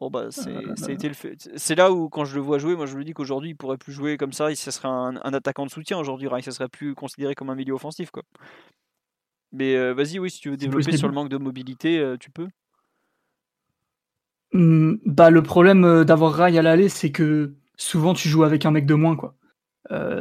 Bon 0.00 0.10
bah 0.10 0.28
c'est 0.30 1.74
là 1.74 1.90
où 1.90 2.08
quand 2.08 2.24
je 2.24 2.36
le 2.36 2.40
vois 2.40 2.58
jouer, 2.58 2.76
moi 2.76 2.86
je 2.86 2.96
me 2.96 3.02
dis 3.02 3.14
qu'aujourd'hui 3.14 3.50
il 3.50 3.56
pourrait 3.56 3.78
plus 3.78 3.92
jouer 3.92 4.16
comme 4.16 4.32
ça, 4.32 4.52
il 4.52 4.56
ce 4.56 4.70
serait 4.70 4.86
un, 4.86 5.16
attaquant 5.16 5.66
de 5.66 5.70
soutien 5.70 5.98
aujourd'hui, 5.98 6.28
Rai, 6.28 6.40
ça 6.40 6.52
serait 6.52 6.68
plus 6.68 6.94
considéré 6.94 7.34
comme 7.34 7.50
un 7.50 7.56
milieu 7.56 7.74
offensif 7.74 8.12
quoi. 8.12 8.22
Mais 9.52 9.76
euh, 9.76 9.94
vas-y, 9.94 10.18
oui, 10.18 10.30
si 10.30 10.40
tu 10.40 10.50
veux 10.50 10.56
développer 10.56 10.96
sur 10.96 11.08
le 11.08 11.14
manque 11.14 11.28
de 11.28 11.38
mobilité, 11.38 11.98
euh, 11.98 12.16
tu 12.18 12.30
peux. 12.30 12.48
Mmh, 14.52 14.96
bah, 15.06 15.30
le 15.30 15.42
problème 15.42 15.84
euh, 15.84 16.04
d'avoir 16.04 16.32
Rai 16.34 16.58
à 16.58 16.62
l'aller, 16.62 16.88
c'est 16.88 17.10
que 17.10 17.54
souvent 17.76 18.14
tu 18.14 18.28
joues 18.28 18.44
avec 18.44 18.66
un 18.66 18.70
mec 18.70 18.86
de 18.86 18.94
moins. 18.94 19.16
quoi. 19.16 19.34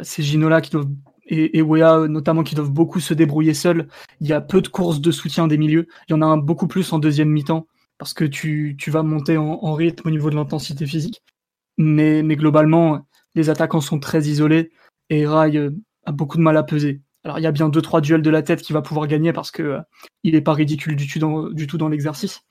c'est 0.03 0.23
Ginola 0.23 0.61
qui 0.61 0.71
doivent, 0.71 0.89
et, 1.25 1.57
et 1.57 1.61
Wea 1.61 2.07
notamment 2.07 2.43
qui 2.43 2.55
doivent 2.55 2.71
beaucoup 2.71 2.99
se 2.99 3.13
débrouiller 3.13 3.53
seuls. 3.53 3.87
Il 4.21 4.27
y 4.27 4.33
a 4.33 4.41
peu 4.41 4.61
de 4.61 4.67
courses 4.69 5.01
de 5.01 5.11
soutien 5.11 5.47
des 5.47 5.57
milieux. 5.57 5.87
Il 6.07 6.13
y 6.13 6.15
en 6.15 6.21
a 6.21 6.37
beaucoup 6.37 6.67
plus 6.67 6.93
en 6.93 6.99
deuxième 6.99 7.29
mi-temps 7.29 7.67
parce 7.97 8.13
que 8.13 8.25
tu, 8.25 8.75
tu 8.79 8.91
vas 8.91 9.03
monter 9.03 9.37
en, 9.37 9.59
en, 9.61 9.73
rythme 9.73 10.07
au 10.07 10.11
niveau 10.11 10.29
de 10.29 10.35
l'intensité 10.35 10.85
physique. 10.85 11.23
Mais, 11.77 12.23
mais 12.23 12.35
globalement, 12.35 13.07
les 13.35 13.49
attaquants 13.49 13.81
sont 13.81 13.99
très 13.99 14.23
isolés 14.25 14.71
et 15.09 15.27
Rai 15.27 15.69
a 16.05 16.11
beaucoup 16.11 16.37
de 16.37 16.43
mal 16.43 16.57
à 16.57 16.63
peser. 16.63 17.01
Alors 17.27 17.39
il 17.39 17.41
y 17.41 17.47
a 17.47 17.51
bien 17.51 17.67
deux 17.67 17.81
trois 17.81 17.99
duels 17.99 18.21
de 18.21 18.29
la 18.29 18.41
tête 18.41 18.61
qu'il 18.61 18.73
va 18.73 18.81
pouvoir 18.81 19.05
gagner 19.05 19.33
parce 19.33 19.51
que 19.51 19.61
euh, 19.61 19.79
il 20.23 20.33
est 20.33 20.41
pas 20.41 20.53
ridicule 20.53 20.95
du 20.95 21.07
tout 21.67 21.77
dans, 21.77 21.89
l'exercice. 21.89 22.45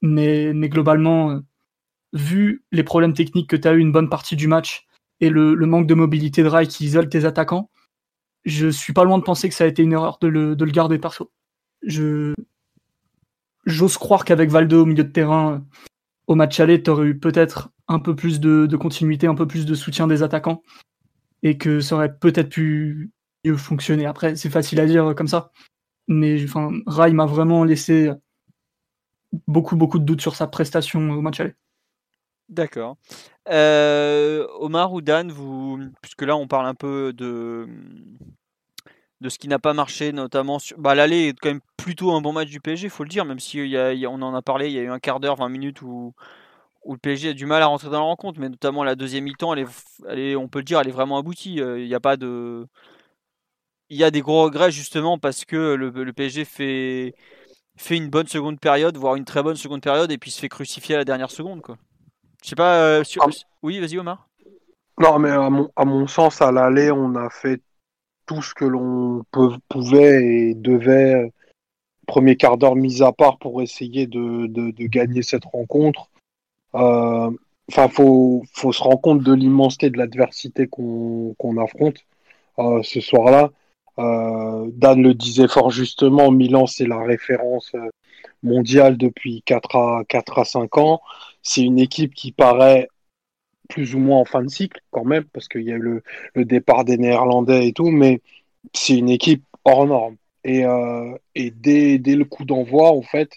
Mais, 0.00 0.54
mais 0.54 0.70
globalement, 0.70 1.32
euh, 1.32 1.40
vu 2.14 2.64
les 2.72 2.84
problèmes 2.84 3.12
techniques 3.12 3.50
que 3.50 3.56
tu 3.56 3.68
as 3.68 3.74
eu 3.74 3.80
une 3.80 3.92
bonne 3.92 4.08
partie 4.08 4.34
du 4.34 4.48
match 4.48 4.86
et 5.20 5.28
le, 5.28 5.54
manque 5.56 5.86
de 5.86 5.92
mobilité 5.92 6.42
de 6.42 6.48
rail 6.48 6.68
qui 6.68 6.86
isole 6.86 7.10
tes 7.10 7.26
attaquants, 7.26 7.68
je 8.46 8.68
suis 8.68 8.94
pas 8.94 9.04
loin 9.04 9.18
de 9.18 9.24
penser 9.24 9.50
que 9.50 9.54
ça 9.54 9.64
a 9.64 9.66
été 9.66 9.82
une 9.82 9.92
erreur 9.92 10.16
de 10.22 10.28
le, 10.28 10.56
de 10.56 10.64
le 10.64 10.72
garder 10.72 10.98
perso. 10.98 11.30
Je 11.82 12.32
j'ose 13.66 13.98
croire 13.98 14.24
qu'avec 14.24 14.48
Valdo 14.48 14.84
au 14.84 14.86
milieu 14.86 15.04
de 15.04 15.12
terrain 15.12 15.66
au 16.28 16.34
match 16.34 16.58
aller, 16.60 16.82
tu 16.82 16.88
aurais 16.88 17.08
eu 17.08 17.18
peut-être 17.18 17.68
un 17.88 17.98
peu 17.98 18.16
plus 18.16 18.40
de, 18.40 18.64
de, 18.64 18.76
continuité, 18.78 19.26
un 19.26 19.34
peu 19.34 19.46
plus 19.46 19.66
de 19.66 19.74
soutien 19.74 20.06
des 20.06 20.22
attaquants 20.22 20.62
et 21.42 21.58
que 21.58 21.80
ça 21.80 21.96
aurait 21.96 22.16
peut-être 22.16 22.48
pu 22.48 23.12
fonctionner. 23.56 24.06
Après, 24.06 24.36
c'est 24.36 24.50
facile 24.50 24.80
à 24.80 24.86
dire 24.86 25.14
comme 25.16 25.28
ça. 25.28 25.50
Mais 26.08 26.42
enfin, 26.44 26.70
Rai 26.86 27.12
m'a 27.12 27.26
vraiment 27.26 27.64
laissé 27.64 28.10
beaucoup, 29.46 29.76
beaucoup 29.76 29.98
de 29.98 30.04
doutes 30.04 30.20
sur 30.20 30.36
sa 30.36 30.46
prestation 30.46 31.00
au 31.10 31.20
match 31.20 31.40
aller. 31.40 31.54
D'accord. 32.48 32.96
Euh, 33.50 34.46
Omar 34.58 34.92
ou 34.92 35.02
Dan, 35.02 35.30
vous, 35.30 35.78
puisque 36.00 36.22
là 36.22 36.36
on 36.36 36.48
parle 36.48 36.66
un 36.66 36.74
peu 36.74 37.12
de, 37.12 37.68
de 39.20 39.28
ce 39.28 39.38
qui 39.38 39.48
n'a 39.48 39.58
pas 39.58 39.74
marché, 39.74 40.12
notamment 40.12 40.58
sur. 40.58 40.78
Bah, 40.78 40.94
L'aller 40.94 41.28
est 41.28 41.38
quand 41.38 41.50
même 41.50 41.60
plutôt 41.76 42.12
un 42.12 42.22
bon 42.22 42.32
match 42.32 42.48
du 42.48 42.60
PSG, 42.60 42.88
faut 42.88 43.04
le 43.04 43.10
dire, 43.10 43.26
même 43.26 43.38
si 43.38 43.58
y 43.58 44.06
on 44.06 44.22
en 44.22 44.34
a 44.34 44.42
parlé, 44.42 44.68
il 44.68 44.72
y 44.72 44.78
a 44.78 44.82
eu 44.82 44.90
un 44.90 44.98
quart 44.98 45.20
d'heure, 45.20 45.36
20 45.36 45.50
minutes 45.50 45.82
où, 45.82 46.14
où 46.84 46.92
le 46.94 46.98
PSG 46.98 47.30
a 47.30 47.32
du 47.34 47.44
mal 47.46 47.62
à 47.62 47.66
rentrer 47.66 47.88
dans 47.88 47.94
la 47.94 48.00
rencontre, 48.00 48.40
mais 48.40 48.48
notamment 48.48 48.82
la 48.84 48.94
deuxième 48.94 49.24
mi-temps, 49.24 49.54
elle 49.54 49.66
est, 50.18 50.36
on 50.36 50.48
peut 50.48 50.60
le 50.60 50.64
dire, 50.64 50.80
elle 50.80 50.88
est 50.88 50.92
vraiment 50.92 51.18
aboutie. 51.18 51.60
Euh, 51.60 51.80
il 51.80 51.86
n'y 51.86 51.94
a 51.94 52.00
pas 52.00 52.16
de 52.16 52.66
il 53.90 53.96
y 53.96 54.04
a 54.04 54.10
des 54.10 54.20
gros 54.20 54.42
regrets 54.42 54.70
justement 54.70 55.18
parce 55.18 55.44
que 55.44 55.74
le, 55.74 56.12
PSG 56.12 56.44
fait, 56.44 57.14
fait 57.76 57.96
une 57.96 58.08
bonne 58.08 58.26
seconde 58.26 58.60
période, 58.60 58.96
voire 58.96 59.16
une 59.16 59.24
très 59.24 59.42
bonne 59.42 59.56
seconde 59.56 59.82
période, 59.82 60.10
et 60.12 60.18
puis 60.18 60.30
se 60.30 60.40
fait 60.40 60.48
crucifier 60.48 60.94
à 60.94 60.98
la 60.98 61.04
dernière 61.04 61.30
seconde. 61.30 61.62
Quoi. 61.62 61.76
Je 62.42 62.50
sais 62.50 62.56
pas. 62.56 62.82
Euh, 62.82 63.02
ah. 63.20 63.26
Oui, 63.62 63.80
vas-y 63.80 63.98
Omar. 63.98 64.28
Non, 65.00 65.18
mais 65.18 65.30
à 65.30 65.48
mon, 65.48 65.70
à 65.76 65.84
mon 65.84 66.06
sens, 66.06 66.42
à 66.42 66.50
l'aller, 66.50 66.90
on 66.90 67.14
a 67.14 67.30
fait 67.30 67.60
tout 68.26 68.42
ce 68.42 68.52
que 68.54 68.64
l'on 68.64 69.24
pouvait 69.68 70.22
et 70.24 70.54
devait, 70.54 71.32
premier 72.06 72.36
quart 72.36 72.58
d'heure 72.58 72.76
mis 72.76 73.02
à 73.02 73.12
part, 73.12 73.38
pour 73.38 73.62
essayer 73.62 74.06
de, 74.06 74.46
de, 74.46 74.86
gagner 74.86 75.22
cette 75.22 75.44
rencontre. 75.44 76.10
Euh, 76.74 77.30
enfin, 77.70 77.88
faut, 77.88 78.42
faut 78.52 78.72
se 78.72 78.82
rendre 78.82 79.00
compte 79.00 79.22
de 79.22 79.32
l'immensité 79.32 79.88
de 79.88 79.98
l'adversité 79.98 80.66
qu'on 80.66 81.56
affronte 81.58 81.98
euh, 82.58 82.82
ce 82.82 83.00
soir-là. 83.00 83.50
Euh, 83.98 84.70
Dan 84.74 85.02
le 85.02 85.14
disait 85.14 85.48
fort 85.48 85.70
justement, 85.70 86.30
Milan 86.30 86.66
c'est 86.66 86.86
la 86.86 87.02
référence 87.02 87.72
euh, 87.74 87.90
mondiale 88.42 88.96
depuis 88.96 89.42
4 89.42 89.76
à, 89.76 90.04
4 90.08 90.38
à 90.38 90.44
5 90.44 90.78
ans. 90.78 91.00
C'est 91.42 91.62
une 91.62 91.78
équipe 91.80 92.14
qui 92.14 92.32
paraît 92.32 92.88
plus 93.68 93.94
ou 93.94 93.98
moins 93.98 94.20
en 94.20 94.24
fin 94.24 94.42
de 94.42 94.48
cycle 94.48 94.80
quand 94.90 95.04
même, 95.04 95.24
parce 95.24 95.48
qu'il 95.48 95.62
y 95.62 95.72
a 95.72 95.76
eu 95.76 96.02
le, 96.34 96.44
départ 96.44 96.84
des 96.84 96.98
Néerlandais 96.98 97.68
et 97.68 97.72
tout, 97.72 97.90
mais 97.90 98.22
c'est 98.74 98.96
une 98.96 99.10
équipe 99.10 99.44
hors 99.64 99.86
norme. 99.86 100.16
Et, 100.44 100.64
euh, 100.64 101.16
dès, 101.34 101.98
dès, 101.98 102.14
le 102.16 102.24
coup 102.24 102.44
d'envoi, 102.44 102.90
en 102.92 103.02
fait, 103.02 103.32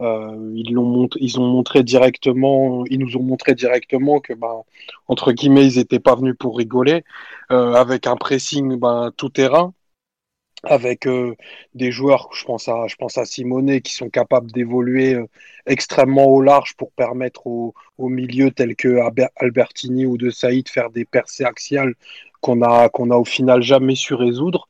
ils, 0.00 0.74
montré, 0.74 1.20
ils 1.22 1.40
ont 1.40 1.46
montré 1.46 1.82
directement, 1.82 2.84
ils 2.86 2.98
nous 2.98 3.16
ont 3.16 3.22
montré 3.22 3.54
directement 3.54 4.20
que, 4.20 4.34
ben, 4.34 4.62
entre 5.08 5.32
guillemets, 5.32 5.66
ils 5.66 5.78
n'étaient 5.78 6.00
pas 6.00 6.14
venus 6.16 6.36
pour 6.38 6.56
rigoler, 6.58 7.04
avec 7.48 8.06
un 8.06 8.16
pressing 8.16 8.78
ben, 8.78 9.12
tout 9.16 9.30
terrain 9.30 9.74
avec 10.66 11.06
euh, 11.06 11.34
des 11.74 11.90
joueurs, 11.92 12.28
je 12.32 12.44
pense 12.44 12.68
à, 12.68 12.86
je 12.86 12.96
pense 12.96 13.18
à 13.18 13.24
Simonet, 13.24 13.80
qui 13.80 13.94
sont 13.94 14.10
capables 14.10 14.50
d'évoluer 14.52 15.14
euh, 15.14 15.26
extrêmement 15.66 16.26
au 16.26 16.40
large 16.40 16.74
pour 16.76 16.92
permettre 16.92 17.46
au, 17.46 17.74
au 17.98 18.08
milieu 18.08 18.50
tels 18.50 18.76
que 18.76 18.98
Albertini 19.36 20.06
ou 20.06 20.16
De 20.16 20.30
Saïd 20.30 20.68
faire 20.68 20.90
des 20.90 21.04
percées 21.04 21.44
axiales 21.44 21.94
qu'on 22.40 22.62
a, 22.62 22.88
qu'on 22.88 23.10
a 23.10 23.16
au 23.16 23.24
final 23.24 23.62
jamais 23.62 23.94
su 23.94 24.14
résoudre. 24.14 24.66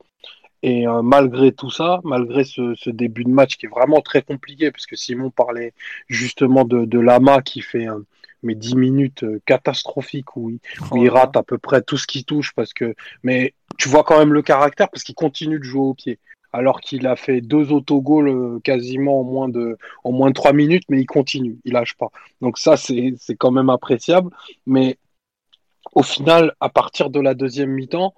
Et 0.63 0.87
euh, 0.87 1.01
malgré 1.01 1.51
tout 1.51 1.69
ça, 1.69 2.01
malgré 2.03 2.43
ce, 2.43 2.73
ce, 2.75 2.89
début 2.89 3.23
de 3.23 3.29
match 3.29 3.57
qui 3.57 3.67
est 3.67 3.69
vraiment 3.69 4.01
très 4.01 4.21
compliqué, 4.21 4.71
puisque 4.71 4.97
Simon 4.97 5.29
parlait 5.29 5.73
justement 6.07 6.65
de, 6.65 6.85
de 6.85 6.99
Lama 6.99 7.41
qui 7.41 7.61
fait 7.61 7.87
mais 8.45 8.55
10 8.55 8.75
minutes 8.75 9.23
euh, 9.23 9.41
catastrophiques 9.45 10.35
où, 10.37 10.49
il, 10.49 10.59
où 10.91 11.03
il 11.03 11.09
rate 11.09 11.35
à 11.35 11.43
peu 11.43 11.57
près 11.57 11.81
tout 11.81 11.97
ce 11.97 12.07
qui 12.07 12.23
touche 12.23 12.53
parce 12.55 12.73
que 12.73 12.95
mais 13.23 13.53
tu 13.77 13.89
vois 13.89 14.03
quand 14.03 14.17
même 14.17 14.33
le 14.33 14.41
caractère 14.41 14.89
parce 14.89 15.03
qu'il 15.03 15.15
continue 15.15 15.59
de 15.59 15.63
jouer 15.63 15.81
au 15.81 15.93
pied. 15.93 16.19
Alors 16.53 16.79
qu'il 16.79 17.05
a 17.05 17.17
fait 17.17 17.41
deux 17.41 17.73
autogols 17.73 18.29
euh, 18.29 18.59
quasiment 18.63 19.19
en 19.19 19.23
moins 19.23 19.49
de 19.49 19.77
en 20.05 20.13
moins 20.13 20.29
de 20.29 20.33
3 20.35 20.53
minutes 20.53 20.83
mais 20.89 21.01
il 21.01 21.05
continue 21.05 21.57
il 21.65 21.73
lâche 21.73 21.95
pas. 21.95 22.07
Donc 22.41 22.57
ça 22.57 22.77
c'est 22.77 23.15
quand 23.37 23.51
même 23.51 23.69
appréciable. 23.69 24.29
Mais 24.65 24.97
au 25.93 26.03
final, 26.03 26.53
à 26.59 26.69
partir 26.69 27.09
de 27.09 27.19
la 27.19 27.33
deuxième 27.33 27.71
mi-temps, 27.71 28.13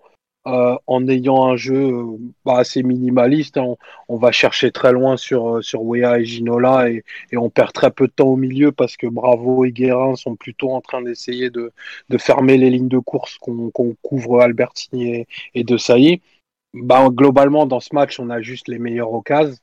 euh, 0.48 0.78
en 0.88 1.06
ayant 1.10 1.46
un 1.46 1.58
jeu 1.58 1.76
euh, 1.76 2.18
bah, 2.46 2.60
assez 2.60 2.82
minimaliste. 2.82 3.58
Hein. 3.58 3.76
On, 4.08 4.16
va 4.18 4.32
chercher 4.32 4.72
très 4.72 4.94
loin 4.94 5.18
sur, 5.18 5.58
euh, 5.58 5.62
sur 5.62 5.84
Wea 5.84 6.20
et 6.20 6.24
Ginola 6.26 6.90
et, 6.90 7.04
on 7.36 7.50
perd 7.50 7.74
très 7.74 7.92
peu 7.92 8.08
de 8.08 8.14
temps 8.14 8.30
au 8.30 8.38
milieu 8.38 8.72
parce 8.72 8.96
que 8.96 9.08
Bravo 9.08 9.66
et 9.66 9.74
Guérin 9.74 10.16
sont 10.16 10.38
plutôt 10.38 10.72
en 10.72 10.80
train 10.80 11.02
d'essayer 11.02 11.50
de, 11.50 11.74
fermer 12.18 12.58
les 12.58 12.70
lignes 12.70 12.88
de 12.88 12.98
course 12.98 13.38
qu'on 13.40 13.72
couvre 14.02 14.40
Albertini 14.40 15.26
et, 15.54 15.64
De 15.66 15.76
Sailly. 15.76 16.22
Bah, 16.74 17.10
globalement, 17.10 17.66
dans 17.66 17.82
ce 17.82 17.94
match, 17.94 18.18
on 18.18 18.30
a 18.30 18.42
juste 18.42 18.70
les 18.70 18.80
meilleures 18.80 19.12
occasions. 19.12 19.58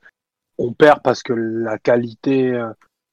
On 0.59 0.75
perd 0.75 1.01
parce 1.03 1.23
que 1.23 1.33
la 1.33 1.79
qualité 1.79 2.62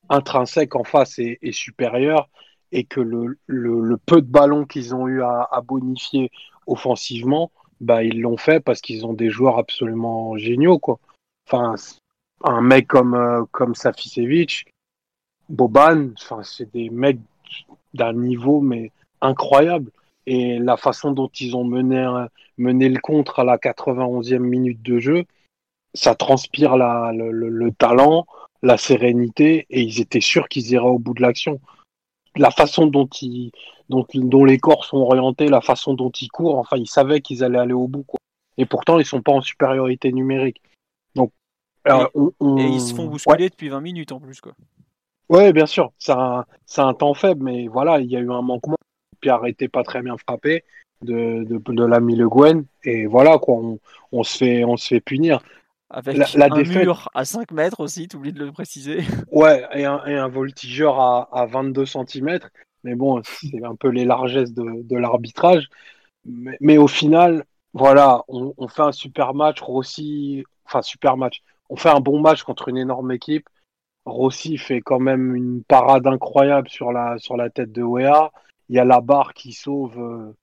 intrinsèque 0.10 0.76
en 0.76 0.84
face 0.84 1.20
est, 1.20 1.52
supérieure 1.54 2.30
et 2.74 2.84
que 2.84 3.00
le, 3.00 3.98
peu 4.06 4.22
de 4.22 4.30
ballons 4.30 4.66
qu'ils 4.66 4.94
ont 4.94 5.08
eu 5.08 5.24
à 5.24 5.62
bonifier 5.66 6.32
offensivement 6.68 7.50
bah, 7.82 8.04
ils 8.04 8.22
l'ont 8.22 8.38
fait 8.38 8.60
parce 8.60 8.80
qu'ils 8.80 9.06
ont 9.06 9.14
des 9.14 9.30
joueurs 9.30 9.58
absolument 9.58 10.38
géniaux, 10.38 10.80
quoi. 10.80 11.00
Enfin, 11.48 11.76
un 12.44 12.62
mec 12.62 12.88
comme, 12.88 13.16
euh, 13.16 13.44
comme 13.52 13.76
Saficevic, 13.76 14.66
Boban, 15.50 16.12
enfin, 16.18 16.44
c'est 16.44 16.72
des 16.72 16.90
mecs 16.90 17.20
d'un 17.94 18.14
niveau, 18.14 18.62
mais 18.62 18.92
incroyable. 19.20 19.92
Et 20.28 20.60
la 20.60 20.78
façon 20.78 21.12
dont 21.12 21.28
ils 21.28 21.56
ont 21.56 21.64
mené, 21.64 22.08
mené 22.58 22.88
le 22.88 23.00
contre 23.00 23.40
à 23.40 23.44
la 23.44 23.58
91e 23.58 24.38
minute 24.40 24.82
de 24.84 25.00
jeu, 25.00 25.26
ça 25.96 26.14
transpire 26.16 26.78
la, 26.78 27.12
le 27.12 27.72
talent, 27.72 28.28
la 28.62 28.78
sérénité, 28.78 29.66
et 29.72 29.82
ils 29.82 30.00
étaient 30.00 30.22
sûrs 30.22 30.48
qu'ils 30.48 30.72
iraient 30.72 30.86
au 30.86 31.00
bout 31.00 31.16
de 31.16 31.24
l'action. 31.24 31.60
La 32.38 32.52
façon 32.52 32.88
dont 32.88 33.08
ils, 33.22 33.52
dont, 33.90 34.46
les 34.46 34.58
corps 34.58 34.86
sont 34.86 34.98
orientés, 34.98 35.48
la 35.48 35.62
façon 35.62 35.94
dont 35.94 36.12
ils 36.12 36.30
courent, 36.30 36.58
enfin, 36.58 36.78
ils 36.78 36.90
savaient 36.90 37.22
qu'ils 37.22 37.44
allaient 37.44 37.60
aller 37.60 37.74
au 37.74 37.88
bout. 37.88 38.04
Quoi. 38.04 38.20
Et 38.58 38.66
pourtant, 38.66 39.00
ils 39.00 39.06
sont 39.06 39.22
pas 39.22 39.34
en 39.34 39.42
supériorité 39.42 40.12
numérique. 40.12 40.62
Donc, 41.16 41.32
et, 41.86 41.92
ils 42.42 42.82
se 42.82 42.94
font 42.94 43.08
bousculer 43.08 43.50
depuis 43.50 43.70
20 43.70 43.82
minutes 43.82 44.12
en 44.12 44.20
plus. 44.20 44.40
Quoi. 44.40 44.54
Ouais, 45.30 45.52
bien 45.52 45.66
sûr. 45.66 45.92
C'est 45.98 46.12
un, 46.12 46.46
un, 46.78 46.94
temps 46.94 47.14
faible, 47.14 47.44
mais 47.44 47.68
voilà, 47.68 48.00
il 48.00 48.10
y 48.10 48.16
a 48.16 48.20
eu 48.20 48.32
un 48.32 48.42
manquement. 48.42 48.76
Pierre 49.20 49.36
arrêté 49.36 49.68
pas 49.68 49.84
très 49.84 50.02
bien 50.02 50.18
frappé 50.18 50.64
de, 51.04 51.44
de, 51.44 51.58
de 51.58 51.86
l'ami 51.86 52.16
Le 52.16 52.28
Guen. 52.28 52.66
Et 52.84 53.06
voilà, 53.06 53.38
quoi, 53.38 53.56
on, 53.56 53.80
on, 54.12 54.24
se 54.24 54.38
fait, 54.38 54.64
on 54.64 54.78
se 54.78 54.88
fait 54.88 55.02
punir. 55.02 55.42
Avec 55.94 56.18
la, 56.36 56.46
un 56.46 56.64
mur 56.64 57.10
à 57.14 57.26
5 57.26 57.52
mètres 57.52 57.82
aussi, 57.82 58.08
tu 58.08 58.16
oublies 58.16 58.32
de 58.32 58.46
le 58.46 58.52
préciser. 58.52 59.02
Ouais, 59.32 59.66
et 59.74 59.86
un, 59.86 60.04
et 60.06 60.16
un 60.16 60.30
voltigeur 60.30 61.00
à, 61.00 61.30
à 61.34 61.46
22 61.46 61.86
cm. 61.86 62.40
Mais 62.84 62.96
bon, 62.96 63.22
c'est 63.24 63.64
un 63.64 63.76
peu 63.76 63.90
les 63.90 64.06
largesses 64.06 64.54
de, 64.54 64.96
l'arbitrage. 64.98 65.68
Mais, 66.26 66.78
au 66.78 66.88
final, 66.88 67.46
voilà, 67.74 68.24
on, 68.28 68.68
fait 68.68 68.84
un 68.84 68.92
super 68.92 69.34
match. 69.34 69.62
Rossi, 69.62 70.44
enfin, 70.66 70.82
super 70.82 71.18
match. 71.18 71.42
On 71.70 71.76
fait 71.76 71.90
un 71.90 72.00
bon 72.00 72.22
match 72.22 72.44
contre 72.44 72.70
une 72.70 72.78
énorme 72.78 73.12
équipe. 73.12 73.48
Rossi 74.06 74.58
fait 74.58 74.82
quand 74.82 75.00
même 75.00 75.36
une 75.36 75.64
parade 75.64 76.08
incroyable 76.08 76.70
sur 76.70 76.92
la, 76.92 77.18
sur 77.18 77.38
la 77.38 77.50
tête 77.50 77.72
de 77.72 77.84
Wea. 77.84 78.32
Il 78.70 78.76
y 78.76 78.80
a 78.80 78.86
la 78.86 79.02
barre 79.02 79.34
qui 79.34 79.54
sauve 79.54 80.00
euh, 80.00 80.34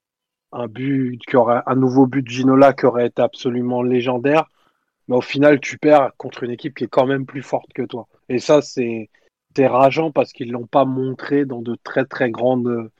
un 0.52 0.66
but, 0.68 1.18
qui 1.26 1.36
aurait, 1.36 1.62
un 1.66 1.74
nouveau 1.74 2.06
but 2.06 2.22
de 2.22 2.28
Ginola 2.28 2.72
qui 2.72 2.86
aurait 2.86 3.06
été 3.06 3.22
absolument 3.22 3.82
légendaire. 3.82 4.48
Mais 5.08 5.16
au 5.16 5.20
final, 5.22 5.60
tu 5.60 5.78
perds 5.78 6.12
contre 6.16 6.44
une 6.44 6.50
équipe 6.50 6.76
qui 6.76 6.84
est 6.84 6.88
quand 6.88 7.06
même 7.06 7.26
plus 7.26 7.42
forte 7.42 7.72
que 7.74 7.82
toi. 7.82 8.06
Et 8.28 8.38
ça, 8.38 8.62
c'est, 8.62 9.10
rageant 9.58 10.12
parce 10.12 10.32
qu'ils 10.32 10.52
l'ont 10.52 10.68
pas 10.68 10.84
montré 10.84 11.44
dans 11.44 11.62
de 11.62 11.76
très 11.82 12.04
très 12.04 12.30
grandes 12.30 12.90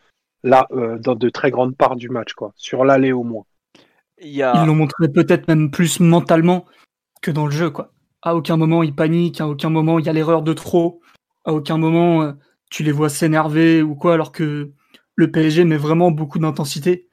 là, 0.43 0.67
euh, 0.73 0.99
dans 0.99 1.15
de 1.15 1.29
très 1.29 1.53
grandes 1.53 1.77
parts 1.77 1.95
du 1.95 2.09
match 2.09 2.33
quoi, 2.33 2.53
sur 2.57 2.85
l'aller 2.85 3.13
au 3.13 3.23
moins. 3.23 3.45
Ils 4.21 4.67
l'ont 4.67 4.75
montré 4.75 5.09
peut-être 5.09 5.47
même 5.47 5.71
plus 5.71 6.01
mentalement 6.01 6.67
que 7.23 7.31
dans 7.31 7.45
le 7.45 7.53
jeu 7.53 7.71
quoi. 7.71 7.93
À 8.23 8.35
aucun 8.35 8.57
moment 8.57 8.83
ils 8.83 8.95
paniquent, 8.95 9.41
à 9.41 9.47
aucun 9.47 9.71
moment 9.71 10.01
il 10.01 10.07
y 10.07 10.09
a 10.09 10.13
l'erreur 10.13 10.43
de 10.43 10.53
trop, 10.53 11.01
à 11.45 11.53
aucun 11.53 11.79
moment 11.79 12.23
euh, 12.23 12.33
tu 12.71 12.83
les 12.83 12.93
vois 12.93 13.09
s'énerver 13.09 13.83
ou 13.83 13.95
quoi 13.95 14.15
alors 14.15 14.33
que 14.33 14.73
le 15.15 15.31
PSG 15.31 15.65
met 15.65 15.77
vraiment 15.77 16.11
beaucoup 16.11 16.39
d'intensité 16.39 17.09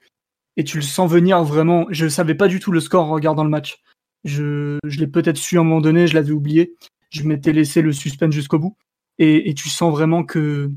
et 0.56 0.64
tu 0.64 0.78
le 0.78 0.82
sens 0.82 1.10
venir 1.10 1.42
vraiment. 1.44 1.86
Je 1.90 2.08
savais 2.08 2.34
pas 2.34 2.48
du 2.48 2.60
tout 2.60 2.72
le 2.72 2.80
score 2.80 3.04
en 3.04 3.10
regardant 3.10 3.44
le 3.44 3.50
match. 3.50 3.82
Je, 4.24 4.78
je 4.84 4.98
l'ai 4.98 5.06
peut-être 5.06 5.36
su 5.36 5.56
à 5.56 5.60
un 5.60 5.64
moment 5.64 5.80
donné, 5.80 6.06
je 6.06 6.14
l'avais 6.14 6.32
oublié. 6.32 6.74
Je 7.10 7.22
m'étais 7.22 7.52
laissé 7.52 7.82
le 7.82 7.92
suspense 7.92 8.34
jusqu'au 8.34 8.58
bout 8.58 8.76
et, 9.18 9.54
tu 9.54 9.68
sens 9.68 9.90
vraiment 9.90 10.24
que, 10.24 10.70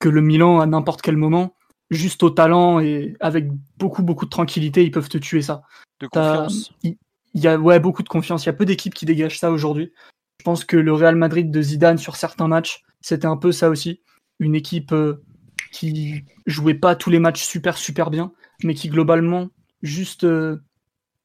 que 0.00 0.08
le 0.08 0.20
Milan, 0.20 0.60
à 0.60 0.66
n'importe 0.66 1.02
quel 1.02 1.16
moment, 1.16 1.54
juste 1.90 2.22
au 2.22 2.30
talent 2.30 2.80
et 2.80 3.16
avec 3.20 3.48
beaucoup, 3.76 4.02
beaucoup 4.02 4.24
de 4.24 4.30
tranquillité, 4.30 4.82
ils 4.82 4.90
peuvent 4.90 5.08
te 5.08 5.18
tuer 5.18 5.42
ça. 5.42 5.62
De 6.00 6.06
confiance. 6.06 6.72
Il 6.82 6.96
y, 7.34 7.46
a 7.46 7.58
ouais, 7.58 7.78
beaucoup 7.78 8.02
de 8.02 8.08
confiance. 8.08 8.44
Il 8.44 8.46
y 8.46 8.50
a 8.50 8.54
peu 8.54 8.64
d'équipes 8.64 8.94
qui 8.94 9.06
dégagent 9.06 9.38
ça 9.38 9.50
aujourd'hui. 9.50 9.92
Je 10.40 10.44
pense 10.44 10.64
que 10.64 10.76
le 10.76 10.92
Real 10.92 11.14
Madrid 11.14 11.50
de 11.50 11.62
Zidane 11.62 11.98
sur 11.98 12.16
certains 12.16 12.48
matchs, 12.48 12.82
c'était 13.00 13.26
un 13.26 13.36
peu 13.36 13.52
ça 13.52 13.68
aussi. 13.68 14.00
Une 14.40 14.54
équipe 14.54 14.92
euh, 14.92 15.22
qui 15.70 16.24
jouait 16.46 16.74
pas 16.74 16.96
tous 16.96 17.10
les 17.10 17.18
matchs 17.18 17.42
super, 17.42 17.76
super 17.76 18.10
bien, 18.10 18.32
mais 18.64 18.74
qui 18.74 18.88
globalement, 18.88 19.50
juste 19.82 20.24
euh, 20.24 20.56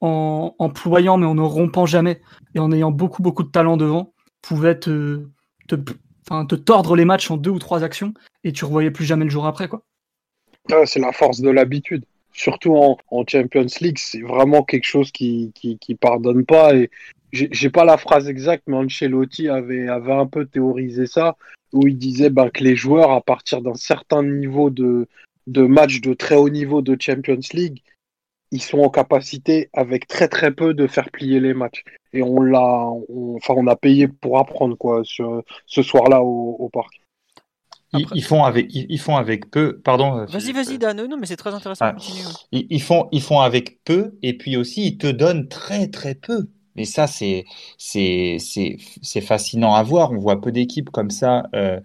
en, 0.00 0.54
en 0.58 0.70
ployant, 0.70 1.16
mais 1.16 1.26
en 1.26 1.34
ne 1.34 1.42
rompant 1.42 1.86
jamais 1.86 2.20
et 2.54 2.58
en 2.58 2.72
ayant 2.72 2.90
beaucoup, 2.90 3.22
beaucoup 3.22 3.42
de 3.42 3.50
talent 3.50 3.76
devant, 3.76 4.12
pouvait 4.42 4.78
te, 4.78 5.26
te, 5.68 5.76
te 5.76 6.54
tordre 6.54 6.96
les 6.96 7.04
matchs 7.04 7.30
en 7.30 7.36
deux 7.36 7.50
ou 7.50 7.58
trois 7.58 7.82
actions 7.82 8.14
et 8.42 8.52
tu 8.52 8.64
revoyais 8.64 8.90
plus 8.90 9.04
jamais 9.04 9.24
le 9.24 9.30
jour 9.30 9.46
après. 9.46 9.68
quoi. 9.68 9.82
c'est 10.86 11.00
la 11.00 11.12
force 11.12 11.40
de 11.40 11.50
l'habitude. 11.50 12.04
Surtout 12.32 12.74
en, 12.74 13.24
Champions 13.28 13.66
League, 13.80 13.98
c'est 13.98 14.22
vraiment 14.22 14.64
quelque 14.64 14.84
chose 14.84 15.12
qui, 15.12 15.52
qui, 15.54 15.94
pardonne 15.94 16.44
pas. 16.44 16.74
Et 16.74 16.90
j'ai 17.32 17.70
pas 17.70 17.84
la 17.84 17.96
phrase 17.96 18.28
exacte, 18.28 18.64
mais 18.66 18.76
Ancelotti 18.76 19.48
avait, 19.48 19.88
avait 19.88 20.12
un 20.12 20.26
peu 20.26 20.44
théorisé 20.44 21.06
ça, 21.06 21.36
où 21.72 21.86
il 21.86 21.96
disait 21.96 22.30
ben, 22.30 22.50
que 22.50 22.64
les 22.64 22.74
joueurs, 22.74 23.12
à 23.12 23.20
partir 23.20 23.62
d'un 23.62 23.74
certain 23.74 24.24
niveau 24.24 24.70
de, 24.70 25.06
de 25.46 25.62
match 25.62 26.00
de 26.00 26.12
très 26.12 26.34
haut 26.34 26.48
niveau 26.48 26.82
de 26.82 26.96
Champions 27.00 27.38
League, 27.52 27.82
ils 28.54 28.62
sont 28.62 28.78
en 28.78 28.88
capacité, 28.88 29.68
avec 29.72 30.06
très 30.06 30.28
très 30.28 30.52
peu, 30.52 30.74
de 30.74 30.86
faire 30.86 31.10
plier 31.10 31.40
les 31.40 31.54
matchs 31.54 31.82
et 32.12 32.22
on 32.22 32.40
l'a, 32.40 32.86
enfin 33.34 33.54
on 33.56 33.66
a 33.66 33.74
payé 33.74 34.06
pour 34.06 34.38
apprendre 34.38 34.76
quoi 34.76 35.02
ce, 35.04 35.42
ce 35.66 35.82
soir-là 35.82 36.22
au, 36.22 36.70
parc. 36.72 37.00
Ils, 37.92 38.22
font 38.22 38.44
avec, 38.44 38.68
ils, 38.72 38.98
font 38.98 39.16
avec 39.16 39.50
peu. 39.50 39.80
Pardon. 39.84 40.18
Euh, 40.18 40.24
vas-y, 40.26 40.52
vas-y, 40.52 40.78
Dan. 40.78 41.04
Non, 41.06 41.16
mais 41.16 41.26
c'est 41.26 41.36
très 41.36 41.52
intéressant. 41.52 41.86
Ah, 41.86 41.96
ils, 42.52 42.82
font, 42.82 43.08
ils 43.12 43.22
font 43.22 43.40
avec 43.40 43.82
peu, 43.84 44.16
et 44.22 44.36
puis 44.36 44.56
aussi 44.56 44.86
ils 44.86 44.98
te 44.98 45.08
donnent 45.08 45.48
très 45.48 45.88
très 45.88 46.14
peu. 46.14 46.48
Et 46.76 46.84
ça, 46.84 47.06
c'est 47.08 47.44
c'est 47.76 48.38
c'est 48.38 49.20
fascinant 49.20 49.74
à 49.74 49.82
voir. 49.82 50.12
On 50.12 50.18
voit 50.18 50.40
peu 50.40 50.52
d'équipes 50.52 50.90
comme 50.90 51.10
ça 51.10 51.44
euh, 51.54 51.80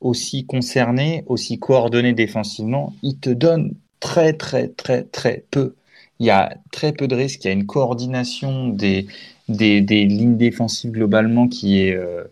aussi 0.00 0.46
concernées, 0.46 1.24
aussi 1.26 1.58
coordonnées 1.58 2.14
défensivement. 2.14 2.92
Ils 3.02 3.18
te 3.18 3.30
donnent 3.30 3.74
très 3.98 4.32
très 4.32 4.68
très 4.68 5.02
très 5.02 5.44
peu. 5.50 5.74
Il 6.20 6.26
y 6.26 6.30
a 6.30 6.56
très 6.70 6.92
peu 6.92 7.08
de 7.08 7.14
risques. 7.14 7.44
Il 7.44 7.48
y 7.48 7.50
a 7.50 7.54
une 7.54 7.66
coordination 7.66 8.68
des 8.68 9.06
des, 9.48 9.80
lignes 10.06 10.36
défensives 10.36 10.92
globalement 10.92 11.48
qui 11.48 11.80
est 11.80 11.94
euh, 11.94 12.24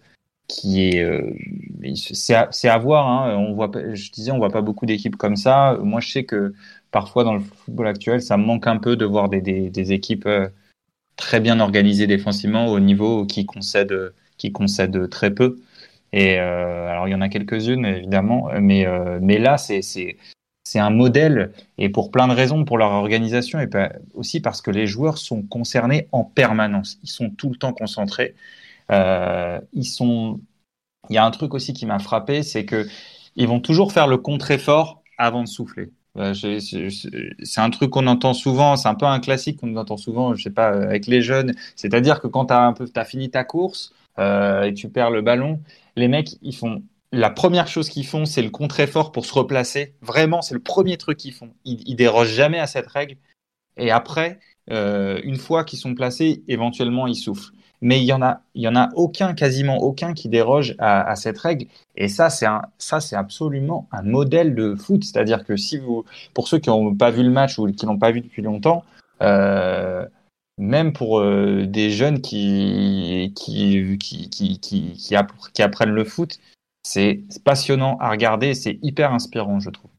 qui 0.49 0.89
est 0.89 1.03
euh, 1.03 1.35
c'est 1.95 2.35
à, 2.69 2.79
voir 2.79 3.09
hein. 3.09 3.37
on 3.37 3.55
voit 3.55 3.71
je 3.93 4.11
disais 4.11 4.31
on 4.31 4.39
voit 4.39 4.51
pas 4.51 4.63
beaucoup 4.63 4.87
d'équipes 4.87 5.17
comme 5.17 5.37
ça 5.37 5.79
moi 5.83 6.01
je 6.01 6.11
sais 6.11 6.25
que 6.25 6.55
parfois 6.91 7.25
dans 7.25 7.35
le 7.35 7.41
football 7.41 7.87
actuel 7.87 8.23
ça 8.23 8.37
manque 8.37 8.67
un 8.67 8.79
peu 8.79 8.97
de 8.97 9.05
voir 9.05 9.29
des, 9.29 9.41
des, 9.41 9.93
équipes 9.93 10.27
euh, 10.27 10.49
très 11.17 11.41
bien 11.41 11.61
organisées 11.61 12.07
défensivement 12.07 12.67
au 12.69 12.81
niveau 12.81 13.27
qui 13.27 13.47
concèdent 13.47 14.15
qui 14.39 14.53
concèdent 14.53 15.09
très 15.11 15.33
peu 15.33 15.59
et 16.13 16.37
alors 16.37 17.09
il 17.09 17.13
y 17.13 17.15
en 17.15 17.21
a 17.21 17.29
quelques-unes 17.29 17.87
évidemment 17.87 18.51
mais 18.61 18.87
mais 19.21 19.39
là 19.39 19.57
c'est 19.57 19.81
c'est 20.73 20.79
un 20.79 20.89
modèle 20.91 21.53
et 21.77 21.91
pour 21.91 22.11
plein 22.11 22.27
de 22.29 22.33
raisons 22.33 22.65
pour 22.65 22.79
leur 22.79 22.93
organisation 22.93 23.61
et 23.61 23.69
aussi 24.15 24.41
parce 24.41 24.63
que 24.63 24.71
les 24.71 24.87
joueurs 24.87 25.19
sont 25.19 25.43
concernés 25.43 26.09
en 26.13 26.25
permanence. 26.25 26.99
Ils 27.03 27.11
sont 27.11 27.29
tout 27.29 27.51
le 27.51 27.57
temps 27.57 27.75
concentrés. 27.75 28.35
Euh, 28.91 29.61
ils 29.75 29.85
sont. 29.85 30.41
Il 31.11 31.17
y 31.17 31.19
a 31.19 31.27
un 31.27 31.31
truc 31.31 31.53
aussi 31.55 31.75
qui 31.75 31.85
m'a 31.85 31.99
frappé, 31.99 32.43
c'est 32.43 32.65
que 32.65 32.87
ils 33.37 33.49
vont 33.49 33.61
toujours 33.61 33.93
faire 33.93 34.07
le 34.07 34.17
contre-effort 34.17 35.03
avant 35.19 35.43
de 35.43 35.49
souffler. 35.49 35.91
Euh, 36.17 36.33
c'est 36.35 37.61
un 37.61 37.71
truc 37.71 37.91
qu'on 37.91 38.07
entend 38.07 38.33
souvent, 38.33 38.77
c'est 38.77 38.89
un 38.89 38.95
peu 38.95 39.07
un 39.07 39.21
classique 39.21 39.61
qu'on 39.61 39.77
entend 39.77 39.99
souvent, 39.99 40.35
je 40.35 40.43
sais 40.43 40.51
pas, 40.51 40.69
avec 40.69 41.07
les 41.07 41.21
jeunes. 41.23 41.55
C'est-à-dire 41.77 42.21
que 42.21 42.29
quand 42.29 42.47
tu 42.47 42.55
as 42.99 43.05
fini 43.05 43.31
ta 43.31 43.45
course 43.45 43.93
euh, 44.19 44.63
et 44.63 44.73
tu 44.75 44.89
perds 44.89 45.11
le 45.11 45.21
ballon, 45.23 45.61
les 45.97 46.09
mecs 46.09 46.39
ils 46.43 46.57
font 46.57 46.83
la 47.13 47.29
première 47.29 47.69
chose 47.69 47.91
qu'ils 47.91 48.07
font, 48.07 48.25
c'est 48.25 48.43
le 48.43 48.51
contre-effort 48.51 49.13
pour 49.13 49.27
se 49.27 49.35
replacer. 49.35 49.95
Vraiment, 50.01 50.41
c'est 50.41 50.55
le 50.55 50.61
premier 50.61 50.97
truc 50.97 51.19
qu'ils 51.19 51.35
font. 51.35 51.51
Ils, 51.65 51.95
dérogent 51.95 52.33
jamais 52.33 52.59
à 52.59 52.67
cette 52.67 52.87
règle. 52.87 53.17
Et 53.77 53.91
après, 53.91 54.41
euh, 54.71 55.21
une 55.23 55.37
fois 55.37 55.65
qu'ils 55.65 55.79
sont 55.79 55.95
placés, 55.95 56.43
éventuellement, 56.49 57.07
ils 57.07 57.15
soufflent. 57.15 57.53
mais 57.83 58.01
il 58.01 58.05
y 58.05 58.13
en 58.13 58.23
a, 58.23 58.43
il 58.55 58.63
y 58.63 58.69
en 58.69 58.77
a 58.77 58.89
aucun, 58.95 59.35
quasiment 59.35 59.79
aucun 59.79 60.15
qui 60.15 60.29
déroge 60.29 60.75
à, 60.79 61.15
cette 61.17 61.39
règle. 61.39 61.67
Et 61.97 62.09
ça, 62.09 62.31
c'est 62.31 62.47
ça, 62.79 63.01
c'est 63.01 63.17
absolument 63.17 63.89
un 63.93 64.03
modèle 64.03 64.55
de 64.55 64.75
foot. 64.75 65.05
C'est-à-dire 65.05 65.45
que 65.45 65.57
si 65.57 65.79
vous, 65.79 66.05
pour 66.33 66.49
ceux 66.49 66.59
qui 66.59 66.71
n'ont 66.71 66.95
pas 66.95 67.11
vu 67.11 67.23
le 67.23 67.31
match 67.31 67.59
ou 67.59 67.71
qui 67.73 67.85
l'ont 67.87 67.99
pas 67.99 68.13
vu 68.13 68.23
depuis 68.23 68.43
longtemps, 68.43 68.85
euh, 69.21 70.07
même 70.59 70.93
pour 70.93 71.21
euh, 71.21 71.67
des 71.67 71.91
jeunes 71.91 72.21
qui, 72.23 73.33
qui, 73.37 73.99
qui, 73.99 74.61
qui, 74.61 74.97
qui 75.53 75.63
apprennent 75.63 75.91
le 75.91 76.05
foot, 76.05 76.39
c'est 76.83 77.25
passionnant 77.45 77.99
à 77.99 78.11
regarder, 78.11 78.55
c'est 78.55 78.79
hyper 78.83 79.13
inspirant, 79.15 79.61
je 79.61 79.71
trouve. 79.71 79.92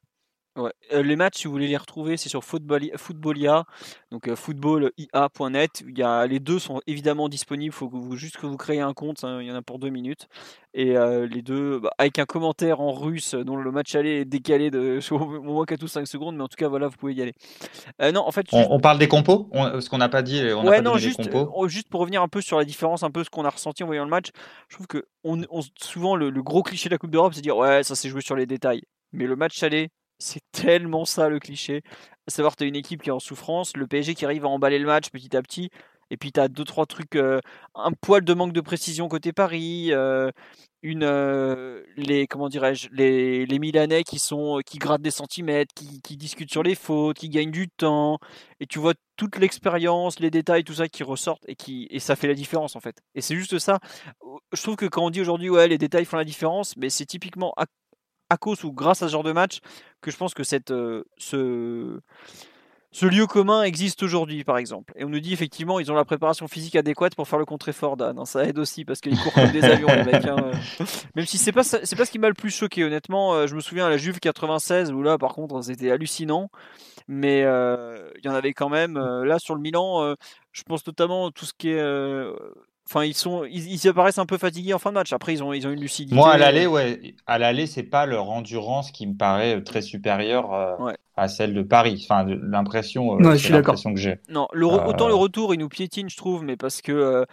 Ouais. 0.56 0.72
Euh, 0.92 1.02
les 1.02 1.16
matchs, 1.16 1.40
si 1.40 1.48
vous 1.48 1.54
voulez 1.54 1.68
les 1.68 1.78
retrouver, 1.78 2.16
c'est 2.16 2.30
sur 2.30 2.44
Footballia, 2.44 3.64
donc 4.12 4.28
euh, 4.28 4.36
footballia.net. 4.36 5.84
Il 5.88 5.98
y 5.98 6.04
a, 6.04 6.28
les 6.28 6.40
deux 6.40 6.60
sont 6.60 6.80
évidemment 6.86 7.28
disponibles. 7.28 7.74
Il 7.74 7.76
faut 7.76 7.90
que 7.90 7.96
vous, 7.96 8.16
juste 8.16 8.38
que 8.38 8.46
vous 8.46 8.58
créez 8.58 8.80
un 8.80 8.94
compte. 8.94 9.24
Hein, 9.24 9.40
il 9.42 9.48
y 9.48 9.52
en 9.52 9.56
a 9.56 9.64
pour 9.64 9.80
deux 9.80 9.90
minutes. 9.90 10.28
Et 10.76 10.96
euh, 10.96 11.26
les 11.26 11.42
deux, 11.42 11.80
bah, 11.80 11.90
avec 11.98 12.20
un 12.20 12.26
commentaire 12.26 12.82
en 12.82 12.92
russe 12.92 13.34
dont 13.34 13.56
le 13.56 13.72
match 13.72 13.96
allait 13.96 14.22
est 14.22 14.26
décalé 14.26 14.70
de 14.70 15.00
au 15.12 15.42
moins 15.42 15.66
4 15.66 15.82
ou 15.82 15.88
5 15.88 16.06
secondes. 16.06 16.36
Mais 16.36 16.44
en 16.44 16.48
tout 16.48 16.58
cas, 16.58 16.68
voilà, 16.68 16.88
vous 16.88 16.98
pouvez 16.98 17.16
y 17.16 17.22
aller. 17.24 17.34
non, 18.00 18.22
en 18.22 18.32
fait, 18.32 18.46
on, 18.52 18.80
parle 18.80 19.00
des 19.00 19.08
compos? 19.08 19.50
Parce 19.52 19.90
qu'on 19.90 19.98
n'a 19.98 20.10
pas 20.10 20.22
dit. 20.22 20.40
On 20.56 20.68
ouais, 20.68 20.82
non, 20.82 20.98
juste, 20.98 21.30
juste 21.68 21.90
pour 21.90 22.02
revenir 22.02 22.22
un 22.22 22.28
peu 22.28 22.42
sur 22.42 22.60
la 22.60 22.66
différence, 22.66 23.02
un 23.02 23.12
peu 23.12 23.24
ce 23.24 23.32
qu'on 23.32 23.46
a 23.46 23.50
ressenti 23.50 23.82
en 23.82 23.88
voyant 23.88 24.04
le 24.04 24.12
match. 24.12 24.28
Je 24.70 24.76
trouve 24.76 24.86
que 24.86 25.06
on, 25.24 25.42
souvent 25.82 26.16
le, 26.16 26.30
le, 26.30 26.44
gros 26.44 26.62
cliché 26.62 26.90
de 26.90 26.94
la 26.94 27.00
Coupe 27.00 27.12
d'Europe, 27.12 27.34
c'est 27.34 27.40
de 27.40 27.44
dire 27.44 27.58
ouais, 27.58 27.82
ça 27.82 27.96
s'est 27.96 28.10
joué 28.10 28.22
sur 28.22 28.36
les 28.36 28.46
détails. 28.46 28.84
Mais 29.14 29.26
le 29.26 29.36
match 29.36 29.62
allait, 29.64 29.90
c'est 30.24 30.42
tellement 30.52 31.06
ça 31.06 31.30
le 31.30 31.40
cliché. 31.40 31.82
À 32.28 32.32
savoir, 32.32 32.56
tu 32.56 32.64
as 32.64 32.68
une 32.68 32.76
équipe 32.76 33.02
qui 33.02 33.10
est 33.10 33.14
en 33.14 33.20
souffrance, 33.20 33.76
le 33.76 33.88
PSG 33.88 34.16
qui 34.16 34.26
arrive 34.26 34.46
à 34.46 34.48
emballer 34.48 34.80
le 34.80 34.86
match 34.86 35.10
petit 35.10 35.36
à 35.36 35.42
petit, 35.42 35.70
et 36.10 36.18
puis 36.18 36.32
tu 36.32 36.40
as 36.40 36.48
deux, 36.48 36.64
trois 36.64 36.86
trucs, 36.86 37.16
euh, 37.16 37.40
un 37.76 37.92
poil 37.92 38.24
de 38.24 38.34
manque 38.34 38.54
de 38.54 38.62
précision 38.62 39.08
côté 39.08 39.34
Paris, 39.34 39.88
euh, 39.92 40.32
une, 40.82 41.04
euh, 41.04 41.82
les, 41.98 42.28
comment 42.28 42.50
dirais-je, 42.50 42.90
les, 42.92 43.46
les, 43.46 43.60
Milanais 43.60 44.04
qui, 44.04 44.20
sont, 44.20 44.60
qui 44.66 44.78
grattent 44.78 45.02
des 45.02 45.12
centimètres, 45.12 45.74
qui, 45.76 46.02
qui, 46.02 46.18
discutent 46.18 46.52
sur 46.52 46.64
les 46.64 46.76
fautes, 46.76 47.18
qui 47.18 47.30
gagnent 47.30 47.52
du 47.52 47.70
temps, 47.70 48.20
et 48.60 48.68
tu 48.68 48.80
vois 48.80 48.94
toute 49.18 49.38
l'expérience, 49.38 50.20
les 50.20 50.30
détails, 50.30 50.64
tout 50.64 50.76
ça 50.76 50.88
qui 50.88 51.04
ressortent, 51.04 51.44
et, 51.48 51.56
qui, 51.56 51.88
et 51.90 52.00
ça 52.00 52.16
fait 52.16 52.28
la 52.28 52.36
différence 52.36 52.76
en 52.76 52.80
fait. 52.80 53.02
Et 53.16 53.22
c'est 53.22 53.36
juste 53.36 53.60
ça. 53.60 53.80
Je 54.54 54.62
trouve 54.62 54.76
que 54.76 54.86
quand 54.86 55.06
on 55.06 55.10
dit 55.10 55.22
aujourd'hui, 55.22 55.50
ouais, 55.50 55.68
les 55.68 55.78
détails 55.78 56.06
font 56.06 56.18
la 56.18 56.26
différence, 56.26 56.78
mais 56.78 56.90
c'est 56.90 57.06
typiquement 57.06 57.54
à 57.58 57.66
cause 58.38 58.64
ou 58.64 58.72
grâce 58.72 59.02
à 59.02 59.08
ce 59.08 59.12
genre 59.12 59.24
de 59.24 59.32
match 59.32 59.60
que 60.02 60.12
je 60.12 60.18
pense 60.18 60.34
que 60.34 60.44
cette, 60.44 60.72
euh, 60.72 61.04
ce, 61.18 62.00
ce 62.92 63.06
lieu 63.06 63.26
commun 63.26 63.64
existe 63.64 64.04
aujourd'hui, 64.04 64.44
par 64.44 64.58
exemple. 64.58 64.94
Et 64.96 65.04
on 65.04 65.10
nous 65.10 65.20
dit 65.20 65.34
effectivement, 65.34 65.80
ils 65.80 65.92
ont 65.92 65.96
la 65.96 66.06
préparation 66.06 66.48
physique 66.48 66.76
adéquate 66.76 67.16
pour 67.16 67.28
faire 67.28 67.40
le 67.40 67.46
contre-effort 67.46 67.98
d'Anne. 67.98 68.24
Ça 68.26 68.46
aide 68.46 68.60
aussi 68.60 68.86
parce 68.86 69.00
qu'ils 69.02 69.18
courent 69.18 69.34
comme 69.34 69.52
des 69.52 69.64
avions, 69.64 69.88
les 69.88 70.04
mecs. 70.04 70.26
Hein. 70.26 70.52
Même 71.16 71.26
si 71.26 71.38
c'est 71.38 71.52
pas 71.52 71.64
c'est 71.64 71.96
pas 71.96 72.06
ce 72.06 72.12
qui 72.12 72.20
m'a 72.20 72.28
le 72.28 72.34
plus 72.34 72.52
choqué, 72.52 72.84
honnêtement. 72.84 73.34
Euh, 73.34 73.48
je 73.48 73.56
me 73.56 73.62
souviens 73.62 73.88
à 73.88 73.90
la 73.90 73.98
Juve 73.98 74.20
96 74.20 74.92
où 74.92 75.02
là, 75.02 75.18
par 75.18 75.34
contre, 75.34 75.62
c'était 75.62 75.92
hallucinant. 75.92 76.50
Mais 77.08 77.44
euh, 77.44 78.10
il 78.20 78.26
y 78.26 78.30
en 78.30 78.36
avait 78.36 78.54
quand 78.54 78.70
même. 78.70 78.98
là, 78.98 79.40
sur 79.40 79.56
le 79.56 79.62
Milan, 79.62 80.16
je 80.52 80.64
pense 80.64 80.86
notamment 80.86 81.32
tout 81.32 81.46
ce 81.46 81.54
qui 81.58 81.70
est 81.70 81.82
Enfin, 82.86 83.06
ils 83.06 83.14
sont, 83.14 83.46
ils, 83.46 83.88
apparaissent 83.88 84.18
un 84.18 84.26
peu 84.26 84.38
fatigués 84.38 84.74
en 84.74 84.80
fin 84.80 84.90
de 84.90 84.96
match. 84.96 85.14
Après, 85.14 85.34
ils 85.34 85.42
ont, 85.42 85.54
ils 85.54 85.66
ont 85.66 85.72
une 85.72 85.80
lucidité. 85.80 86.16
Moi, 86.16 86.34
à 86.34 86.38
l'aller, 86.38 86.68
ouais, 86.68 87.16
à 87.28 87.38
l'aller, 87.38 87.66
c'est 87.66 87.84
pas 87.84 88.06
leur 88.06 88.30
endurance 88.30 88.92
qui 88.92 89.08
me 89.08 89.16
paraît 89.16 89.64
très 89.64 89.82
supérieure 89.82 90.54
euh, 90.54 90.92
à 91.16 91.30
celle 91.30 91.54
de 91.54 91.62
Paris. 91.62 92.06
Enfin, 92.06 92.26
l'impression, 92.26 93.16
euh, 93.16 93.38
l'impression 93.50 93.94
que 93.94 94.00
j'ai. 94.00 94.20
Non, 94.28 94.50
le 94.52 94.68
euh, 94.68 94.86
autant 94.86 95.08
le 95.08 95.14
retour, 95.14 95.54
il 95.54 95.60
nous 95.60 95.70
piétine, 95.70 96.10
je 96.10 96.18
trouve, 96.18 96.44
mais 96.44 96.58
parce 96.58 96.82
que 96.82 97.26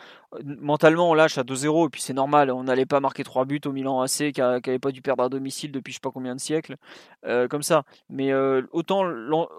mentalement, 0.45 1.11
on 1.11 1.15
lâche 1.15 1.37
à 1.37 1.43
2-0 1.43 1.87
et 1.87 1.91
puis 1.91 2.01
c'est 2.01 2.15
normal. 2.15 2.53
On 2.53 2.63
n'allait 2.63 2.87
pas 2.87 3.01
marquer 3.01 3.25
3 3.25 3.45
buts 3.45 3.61
au 3.67 3.73
Milan 3.73 4.01
AC 4.01 4.33
qui 4.33 4.41
n'avait 4.41 4.79
pas 4.79 4.93
dû 4.93 5.03
perdre 5.03 5.25
à 5.25 5.29
domicile 5.29 5.73
depuis 5.73 5.91
je 5.91 5.97
sais 5.97 6.01
pas 6.01 6.13
combien 6.13 6.37
de 6.37 6.41
siècles, 6.41 6.77
comme 7.25 7.65
ça. 7.65 7.83
Mais 8.09 8.33
autant 8.71 9.03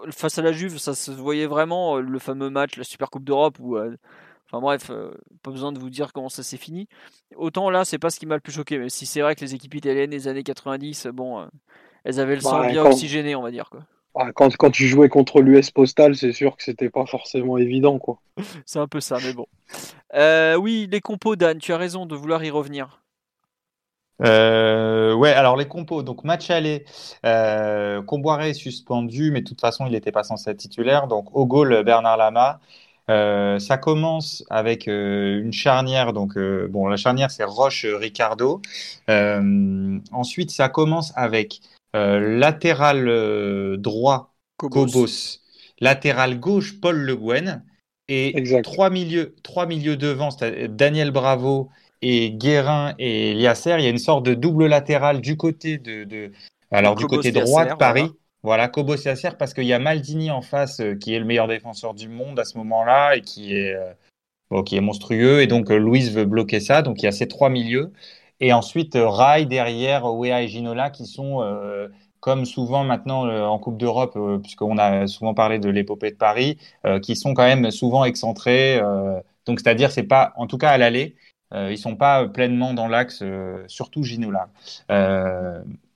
face 0.10 0.40
à 0.40 0.42
la 0.42 0.54
Juve, 0.54 0.78
ça 0.78 0.96
se 0.96 1.12
voyait 1.12 1.48
vraiment 1.48 1.98
le 1.98 2.18
fameux 2.18 2.50
match, 2.50 2.78
la 2.78 2.86
Super 2.86 3.10
Coupe 3.10 3.26
d'Europe 3.26 3.58
où 3.60 3.78
Enfin 4.52 4.60
bref, 4.60 4.90
euh, 4.90 5.12
pas 5.44 5.52
besoin 5.52 5.72
de 5.72 5.80
vous 5.80 5.90
dire 5.90 6.12
comment 6.12 6.28
ça 6.28 6.44
s'est 6.44 6.58
fini. 6.58 6.90
Autant 7.38 7.70
là, 7.70 7.86
c'est 7.86 8.00
pas 8.00 8.10
ce 8.10 8.20
qui 8.20 8.26
m'a 8.26 8.36
le 8.36 8.42
plus 8.42 8.52
choqué, 8.52 8.78
mais 8.78 8.90
si 8.90 9.06
c'est 9.06 9.22
vrai 9.22 9.34
que 9.34 9.40
les 9.42 9.56
équipes 9.56 9.76
italiennes 9.76 10.10
des 10.10 10.28
années 10.28 10.44
90, 10.44 11.08
bon, 11.14 11.40
euh, 11.40 11.46
elles 12.04 12.20
avaient 12.20 12.36
le 12.36 12.42
sang 12.42 12.68
bien 12.68 12.84
oxygéné, 12.86 13.34
on 13.34 13.42
va 13.42 13.52
dire. 13.52 13.70
Quoi. 13.70 13.86
quand, 14.34 14.54
quand, 14.58 14.70
tu 14.70 14.88
jouais 14.88 15.08
contre 15.08 15.42
l'US 15.42 15.72
Postal, 15.72 16.18
c'est 16.18 16.34
sûr 16.34 16.58
que 16.58 16.64
c'était 16.64 16.90
pas 16.90 17.06
forcément 17.06 17.58
évident. 17.58 17.98
quoi. 17.98 18.20
c'est 18.66 18.80
un 18.80 18.88
peu 18.88 19.00
ça, 19.00 19.20
mais 19.24 19.32
bon. 19.32 19.46
Euh, 20.16 20.56
oui, 20.56 20.90
les 20.92 21.00
compos, 21.00 21.38
Dan, 21.38 21.58
tu 21.58 21.72
as 21.72 21.78
raison 21.78 22.06
de 22.06 22.16
vouloir 22.16 22.44
y 22.44 22.50
revenir. 22.50 23.02
ouais, 24.20 25.32
alors 25.32 25.56
les 25.56 25.68
compos, 25.68 26.04
donc 26.04 26.26
match 26.26 26.50
aller, 26.50 26.84
euh, 27.26 28.02
Comboiré 28.02 28.50
est 28.50 28.54
suspendu, 28.54 29.32
mais 29.32 29.42
de 29.42 29.48
toute 29.48 29.62
façon 29.62 29.86
il 29.86 29.94
n'était 29.94 30.12
pas 30.12 30.24
censé 30.24 30.50
être 30.50 30.58
titulaire. 30.58 31.08
Donc 31.08 31.34
au 31.34 31.46
goal 31.46 31.84
Bernard 31.84 32.18
Lama, 32.18 32.60
euh, 33.10 33.60
ça 33.60 33.78
commence 33.78 34.44
avec 34.50 34.88
euh, 34.88 35.42
une 35.42 35.54
charnière. 35.54 36.14
Donc, 36.14 36.38
euh, 36.38 36.68
bon, 36.70 36.88
la 36.88 36.98
charnière, 36.98 37.32
c'est 37.32 37.44
Roche-Ricardo. 37.44 38.62
ensuite, 39.08 40.52
ça 40.52 40.70
commence 40.70 41.14
avec 41.16 41.62
latéral 41.94 43.78
droit, 43.78 44.34
Cobos. 44.58 45.40
Latéral 45.80 46.40
gauche, 46.40 46.80
Paul 46.80 46.98
Le 46.98 47.16
Guen. 47.16 47.64
Et 48.08 48.44
trois 48.64 48.90
milieux, 48.90 49.36
trois 49.42 49.66
milieux 49.66 49.96
devant, 49.96 50.30
Daniel 50.70 51.12
Bravo 51.12 51.70
et 52.02 52.32
Guérin 52.32 52.94
et 53.00 53.34
Liasser. 53.34 53.76
Il 53.80 53.84
y 53.84 53.88
a 53.88 53.90
une 53.90 53.98
sorte 53.98 54.26
de 54.26 54.34
double 54.34 54.68
latéral 54.68 55.22
du 55.22 55.38
côté 55.38 55.78
de, 55.78 56.32
alors 56.72 56.96
du 56.96 57.06
côté 57.06 57.32
droit 57.32 57.66
de 57.66 57.74
Paris. 57.76 58.02
Voilà, 58.02 58.14
Kobo 58.44 58.96
Yasser, 58.96 59.32
parce 59.38 59.54
qu'il 59.54 59.66
y 59.66 59.74
a 59.74 59.80
Maldini 59.80 60.32
en 60.32 60.42
face, 60.42 60.80
euh, 60.80 60.96
qui 60.96 61.14
est 61.14 61.20
le 61.20 61.26
meilleur 61.26 61.48
défenseur 61.48 61.94
du 61.94 62.10
monde 62.10 62.40
à 62.40 62.46
ce 62.46 62.58
moment-là 62.58 63.16
et 63.16 63.22
qui 63.22 63.56
est, 63.56 63.76
euh, 63.76 64.64
qui 64.64 64.76
est 64.76 64.82
monstrueux. 64.82 65.42
Et 65.42 65.48
donc, 65.48 65.72
euh, 65.72 65.78
Louise 65.78 66.12
veut 66.14 66.26
bloquer 66.26 66.60
ça. 66.60 66.82
Donc, 66.82 67.02
il 67.02 67.06
y 67.06 67.08
a 67.08 67.12
ces 67.12 67.28
trois 67.28 67.50
milieux. 67.50 67.94
Et 68.40 68.54
ensuite, 68.54 68.94
Rai 68.96 69.46
derrière, 69.46 70.06
Wea 70.06 70.42
et 70.42 70.48
Ginola, 70.48 70.90
qui 70.90 71.06
sont, 71.06 71.48
comme 72.22 72.46
souvent 72.46 72.84
maintenant 72.84 73.30
en 73.30 73.60
Coupe 73.60 73.78
d'Europe, 73.78 74.18
puisqu'on 74.42 74.80
a 74.80 75.06
souvent 75.06 75.36
parlé 75.36 75.60
de 75.60 75.70
l'épopée 75.70 76.10
de 76.10 76.16
Paris, 76.16 76.58
qui 77.04 77.16
sont 77.16 77.36
quand 77.36 77.46
même 77.46 77.70
souvent 77.70 78.04
excentrés. 78.04 78.82
donc, 79.46 79.60
c'est-à-dire, 79.60 79.92
c'est 79.92 80.02
pas, 80.08 80.34
en 80.38 80.48
tout 80.48 80.58
cas 80.58 80.72
à 80.72 80.80
l'aller, 80.80 81.16
ils 81.54 81.78
sont 81.78 81.96
pas 81.96 82.28
pleinement 82.30 82.74
dans 82.74 82.88
l'axe, 82.88 83.24
surtout 83.68 84.02
Ginola. 84.02 84.50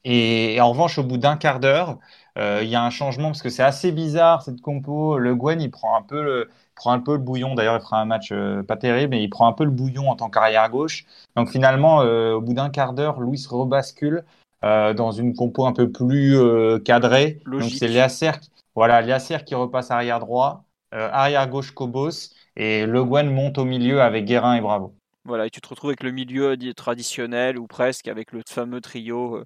et, 0.03 0.61
en 0.61 0.69
revanche, 0.69 0.99
au 0.99 1.03
bout 1.03 1.17
d'un 1.17 1.37
quart 1.37 1.59
d'heure, 1.59 1.97
il 2.37 2.67
y 2.67 2.75
a 2.75 2.83
un 2.83 2.89
changement 2.89 3.29
parce 3.29 3.41
que 3.41 3.49
c'est 3.49 3.63
assez 3.63 3.91
bizarre 3.91 4.41
cette 4.41 4.61
compo. 4.61 5.17
Le 5.17 5.35
Gwen, 5.35 5.61
il 5.61 5.71
prend 5.71 5.97
un 5.97 6.01
peu 6.01 6.21
le, 6.21 6.49
prend 6.75 6.91
un 6.91 6.99
peu 6.99 7.13
le 7.13 7.19
bouillon. 7.19 7.55
D'ailleurs, 7.55 7.77
il 7.77 7.81
fera 7.81 8.01
un 8.01 8.05
match 8.05 8.29
euh, 8.31 8.61
pas 8.61 8.77
terrible, 8.77 9.11
mais 9.11 9.23
il 9.23 9.29
prend 9.29 9.47
un 9.47 9.53
peu 9.53 9.63
le 9.63 9.71
bouillon 9.71 10.09
en 10.09 10.15
tant 10.15 10.29
qu'arrière 10.29 10.69
gauche. 10.69 11.05
Donc 11.35 11.49
finalement, 11.49 12.01
euh, 12.01 12.33
au 12.33 12.41
bout 12.41 12.53
d'un 12.53 12.69
quart 12.69 12.93
d'heure, 12.93 13.19
Louis 13.19 13.43
rebascule 13.49 14.23
dans 14.61 15.11
une 15.11 15.35
compo 15.35 15.67
un 15.67 15.73
peu 15.73 15.91
plus 15.91 16.35
cadrée. 16.83 17.39
Donc 17.45 17.65
c'est 17.65 17.87
Liacer, 17.87 18.31
voilà, 18.73 19.03
qui 19.45 19.53
repasse 19.53 19.91
arrière 19.91 20.19
droit, 20.19 20.63
arrière 20.91 21.47
gauche 21.47 21.69
Cobos, 21.69 22.31
et 22.55 22.87
Le 22.87 23.03
Gwen 23.03 23.29
monte 23.29 23.59
au 23.59 23.65
milieu 23.65 24.01
avec 24.01 24.25
Guérin 24.25 24.55
et 24.55 24.61
Bravo. 24.61 24.95
Voilà, 25.23 25.45
et 25.45 25.49
tu 25.51 25.61
te 25.61 25.67
retrouves 25.67 25.91
avec 25.91 26.01
le 26.01 26.09
milieu 26.09 26.57
traditionnel 26.73 27.59
ou 27.59 27.67
presque 27.67 28.07
avec 28.07 28.31
le 28.31 28.41
fameux 28.47 28.81
trio 28.81 29.43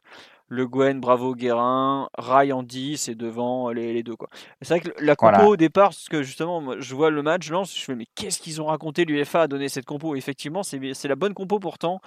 le 0.49 0.67
Gwen, 0.67 0.99
Bravo, 0.99 1.35
Guérin, 1.35 2.09
Rai 2.17 2.51
en 2.51 2.63
10 2.63 3.07
et 3.07 3.15
devant 3.15 3.69
les, 3.69 4.03
deux. 4.03 4.15
Quoi. 4.15 4.27
C'est 4.61 4.79
vrai 4.79 4.79
que 4.79 5.03
la 5.03 5.15
compo 5.15 5.43
au 5.43 5.55
départ, 5.55 5.89
parce 5.89 6.09
que 6.09 6.23
justement, 6.23 6.79
je 6.79 6.95
vois 6.95 7.11
le 7.11 7.21
match, 7.21 7.45
je 7.45 7.53
lance, 7.53 7.77
je 7.77 7.83
fais 7.83 7.95
mais 7.95 8.07
qu'est-ce 8.15 8.39
qu'ils 8.39 8.61
ont 8.61 8.65
raconté 8.65 9.05
l'UFA 9.05 9.43
à 9.43 9.47
donner 9.47 9.69
cette 9.69 9.85
compo? 9.85 10.15
Effectivement, 10.15 10.63
c'est 10.63 11.07
la 11.07 11.15
bonne 11.15 11.35
compo 11.35 11.59
pourtant, 11.59 12.01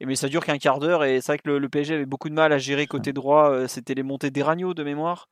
et, 0.00 0.06
mais 0.06 0.14
ça 0.14 0.28
dure 0.28 0.44
qu'un 0.44 0.58
quart 0.58 0.78
d'heure 0.78 1.04
et 1.04 1.20
c'est 1.20 1.32
vrai 1.32 1.38
que 1.38 1.50
le, 1.50 1.68
PSG 1.68 1.94
avait 1.94 2.06
beaucoup 2.06 2.28
de 2.28 2.34
mal 2.34 2.52
à 2.52 2.58
gérer 2.58 2.86
côté 2.86 3.12
droit. 3.12 3.50
Euh, 3.50 3.66
c'était 3.66 3.94
les 3.94 4.02
montées 4.02 4.30
d'Eragno 4.30 4.74
de 4.74 4.84
mémoire, 4.84 5.28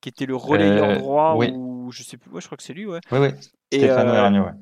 qui 0.00 0.08
était 0.08 0.26
le 0.26 0.36
relayeur 0.36 0.90
euh, 0.90 0.98
droit, 0.98 1.34
ou 1.36 1.90
je 1.90 2.02
sais 2.04 2.16
plus, 2.16 2.30
je 2.40 2.46
crois 2.46 2.56
que 2.56 2.62
c'est 2.62 2.74
lui, 2.74 2.86
ouais. 2.86 3.00
Oui, 3.10 3.18
oui. 3.18 3.28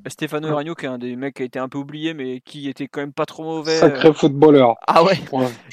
Stéphano 0.07 0.47
euh, 0.47 0.51
Eragno, 0.51 0.75
qui 0.75 0.85
est 0.85 0.89
un 0.89 0.97
des 0.97 1.15
mecs 1.15 1.35
qui 1.35 1.43
a 1.43 1.45
été 1.45 1.59
un 1.59 1.69
peu 1.69 1.77
oublié, 1.77 2.13
mais 2.13 2.41
qui 2.41 2.69
était 2.69 2.87
quand 2.87 3.01
même 3.01 3.13
pas 3.13 3.25
trop 3.25 3.43
mauvais. 3.43 3.75
Sacré 3.75 4.13
footballeur. 4.13 4.75
Ah 4.87 5.03
ouais. 5.03 5.19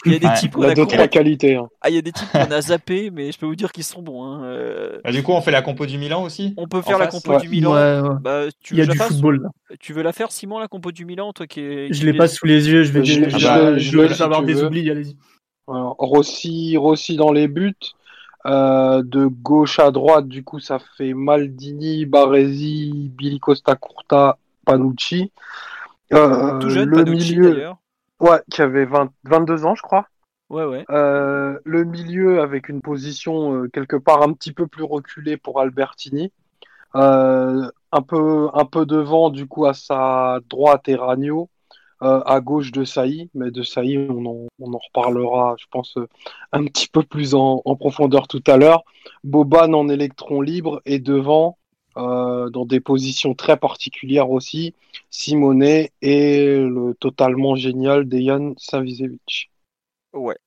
Il 0.04 0.12
y 0.12 0.16
a 0.16 0.18
des 0.18 0.38
types 0.38 0.52
qu'on 0.52 0.62
a, 0.62 0.74
de 0.74 0.84
trois 0.84 1.08
qualités. 1.08 1.56
Hein. 1.56 1.68
Ah, 1.80 1.90
il 1.90 1.96
y 1.96 1.98
a 1.98 2.02
des 2.02 2.12
types 2.12 2.30
qu'on 2.32 2.50
a 2.50 2.60
zappé, 2.60 3.10
mais 3.10 3.32
je 3.32 3.38
peux 3.38 3.46
vous 3.46 3.56
dire 3.56 3.72
qu'ils 3.72 3.84
sont 3.84 4.02
bons. 4.02 4.24
Hein. 4.24 4.98
Bah, 5.04 5.12
du 5.12 5.22
coup, 5.22 5.32
on 5.32 5.40
fait 5.40 5.50
la 5.50 5.62
compo 5.62 5.86
du 5.86 5.98
Milan 5.98 6.22
aussi. 6.22 6.54
On 6.56 6.68
peut 6.68 6.82
faire 6.82 6.98
la 6.98 7.06
compo 7.06 7.38
du 7.38 7.48
Milan. 7.48 8.18
Bah, 8.20 8.44
tu 8.62 8.74
il 8.74 8.78
y 8.78 8.82
a 8.82 8.86
du 8.86 8.98
football. 8.98 9.48
Tu 9.78 9.92
veux 9.92 10.02
la 10.02 10.12
faire, 10.12 10.32
Simon, 10.32 10.58
la 10.58 10.68
compo 10.68 10.90
du 10.92 11.04
Milan, 11.04 11.32
toi 11.32 11.46
qui 11.46 11.60
est, 11.60 11.92
Je 11.92 12.04
l'ai 12.04 12.14
pas 12.14 12.28
sous 12.28 12.46
les 12.46 12.68
yeux. 12.68 12.84
Je 12.84 12.92
vais. 12.92 13.04
Je, 13.04 13.96
veux 13.96 14.08
savoir 14.08 14.42
des 14.42 14.62
oublis. 14.62 14.90
Allez-y. 14.90 15.16
Rossi, 15.66 16.76
Rossi 16.76 17.16
dans 17.16 17.32
les 17.32 17.48
buts. 17.48 17.74
Euh, 18.46 19.02
de 19.04 19.26
gauche 19.26 19.78
à 19.78 19.90
droite, 19.90 20.26
du 20.26 20.42
coup, 20.42 20.60
ça 20.60 20.78
fait 20.96 21.12
Maldini, 21.12 22.06
Baresi, 22.06 23.10
Billy 23.14 23.38
Costa 23.38 23.76
Curta, 23.76 24.38
Panucci. 24.64 25.30
Euh, 26.12 26.58
Tout 26.58 26.70
jeune, 26.70 26.88
le 26.88 27.04
Panucci 27.04 27.36
milieu, 27.36 27.52
d'ailleurs. 27.52 27.76
ouais, 28.20 28.40
qui 28.50 28.62
avait 28.62 28.86
20 28.86 29.10
22 29.24 29.66
ans, 29.66 29.74
je 29.74 29.82
crois. 29.82 30.06
Ouais, 30.48 30.64
ouais. 30.64 30.84
Euh, 30.90 31.58
le 31.64 31.84
milieu 31.84 32.40
avec 32.40 32.68
une 32.68 32.80
position 32.80 33.68
quelque 33.72 33.96
part 33.96 34.22
un 34.22 34.32
petit 34.32 34.52
peu 34.52 34.66
plus 34.66 34.84
reculée 34.84 35.36
pour 35.36 35.60
Albertini. 35.60 36.32
Un 36.94 38.02
peu, 38.06 38.48
un 38.54 38.64
peu 38.64 38.86
devant, 38.86 39.30
du 39.30 39.46
coup, 39.46 39.66
à 39.66 39.74
sa 39.74 40.38
droite 40.48 40.88
et 40.88 40.96
Ragno. 40.96 41.48
Euh, 42.02 42.22
à 42.24 42.40
gauche 42.40 42.72
de 42.72 42.84
Saï, 42.84 43.28
mais 43.34 43.50
de 43.50 43.62
Saï, 43.62 43.98
on 43.98 44.24
en, 44.24 44.46
on 44.58 44.72
en 44.72 44.78
reparlera, 44.78 45.54
je 45.58 45.66
pense, 45.70 45.98
euh, 45.98 46.08
un 46.52 46.64
petit 46.64 46.88
peu 46.88 47.02
plus 47.02 47.34
en, 47.34 47.60
en 47.64 47.76
profondeur 47.76 48.26
tout 48.26 48.42
à 48.46 48.56
l'heure. 48.56 48.84
Boban 49.22 49.74
en 49.74 49.88
électron 49.90 50.40
libre 50.40 50.80
et 50.86 50.98
devant, 50.98 51.58
euh, 51.98 52.48
dans 52.48 52.64
des 52.64 52.80
positions 52.80 53.34
très 53.34 53.58
particulières 53.58 54.30
aussi, 54.30 54.74
Simonet 55.10 55.92
et 56.00 56.56
le 56.56 56.94
totalement 56.98 57.54
génial 57.54 58.08
Dejan 58.08 58.54
Savicevic. 58.56 59.50
Ouais. 60.14 60.38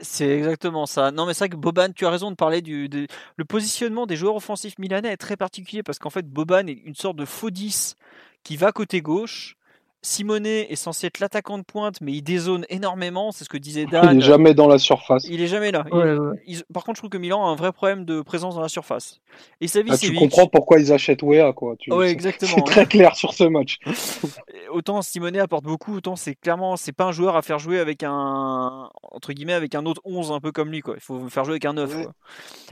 C'est 0.00 0.28
exactement 0.28 0.86
ça. 0.86 1.12
Non, 1.12 1.26
mais 1.26 1.34
c'est 1.34 1.44
vrai 1.44 1.50
que 1.50 1.56
Boban, 1.56 1.92
tu 1.94 2.06
as 2.06 2.10
raison 2.10 2.32
de 2.32 2.36
parler 2.36 2.62
du 2.62 2.88
le 3.36 3.44
positionnement 3.44 4.06
des 4.06 4.16
joueurs 4.16 4.34
offensifs 4.34 4.76
milanais 4.78 5.12
est 5.12 5.16
très 5.16 5.36
particulier 5.36 5.84
parce 5.84 6.00
qu'en 6.00 6.10
fait 6.10 6.26
Boban 6.28 6.66
est 6.66 6.72
une 6.84 6.96
sorte 6.96 7.16
de 7.16 7.24
faux 7.24 7.50
10 7.50 7.96
qui 8.42 8.56
va 8.56 8.72
côté 8.72 9.00
gauche. 9.02 9.56
Simonet 10.04 10.66
est 10.70 10.76
censé 10.76 11.06
être 11.06 11.20
l'attaquant 11.20 11.58
de 11.58 11.62
pointe, 11.62 12.00
mais 12.00 12.12
il 12.12 12.22
dézone 12.22 12.66
énormément. 12.68 13.30
C'est 13.30 13.44
ce 13.44 13.48
que 13.48 13.56
disait 13.56 13.82
Il 13.82 13.90
Dan. 13.90 14.16
n'est 14.16 14.20
jamais 14.20 14.52
dans 14.52 14.66
la 14.66 14.78
surface. 14.78 15.24
Il 15.28 15.40
est 15.40 15.46
jamais 15.46 15.70
là. 15.70 15.84
Il- 15.92 15.96
Ouais, 15.96 16.62
par 16.74 16.82
contre, 16.84 16.96
je 16.96 17.00
trouve 17.02 17.10
que 17.10 17.18
Milan 17.18 17.46
a 17.46 17.50
un 17.50 17.54
vrai 17.54 17.72
problème 17.72 18.04
de 18.04 18.20
présence 18.20 18.56
dans 18.56 18.60
la 18.60 18.68
surface. 18.68 19.20
Et 19.60 19.66
Ah, 19.88 19.96
tu 19.96 20.12
comprends 20.14 20.46
pourquoi 20.48 20.78
ils 20.80 20.92
achètent 20.92 21.22
Wea, 21.22 21.52
quoi. 21.52 21.76
Tu- 21.78 21.92
Ouais, 21.92 22.06
c'est- 22.08 22.12
exactement. 22.12 22.52
C'est 22.56 22.62
très 22.64 22.86
clair 22.86 23.14
sur 23.16 23.32
ce 23.32 23.44
match. 23.44 23.78
autant 24.70 25.02
Simonet 25.02 25.38
apporte 25.38 25.64
beaucoup, 25.64 25.94
autant 25.96 26.16
c'est 26.16 26.34
clairement 26.34 26.76
c'est 26.76 26.92
pas 26.92 27.04
un 27.06 27.12
joueur 27.12 27.36
à 27.36 27.42
faire 27.42 27.58
jouer 27.58 27.78
avec 27.78 28.02
un 28.02 28.88
entre 29.02 29.32
guillemets 29.32 29.52
avec 29.52 29.74
un 29.74 29.84
autre 29.86 30.00
11 30.04 30.32
un 30.32 30.40
peu 30.40 30.50
comme 30.52 30.70
lui 30.70 30.80
quoi. 30.80 30.94
Il 30.96 31.00
faut 31.02 31.28
faire 31.28 31.44
jouer 31.44 31.52
avec 31.54 31.64
un 31.64 31.74
9 31.74 31.94
Ouais. 31.96 32.02
quoi. 32.04 32.12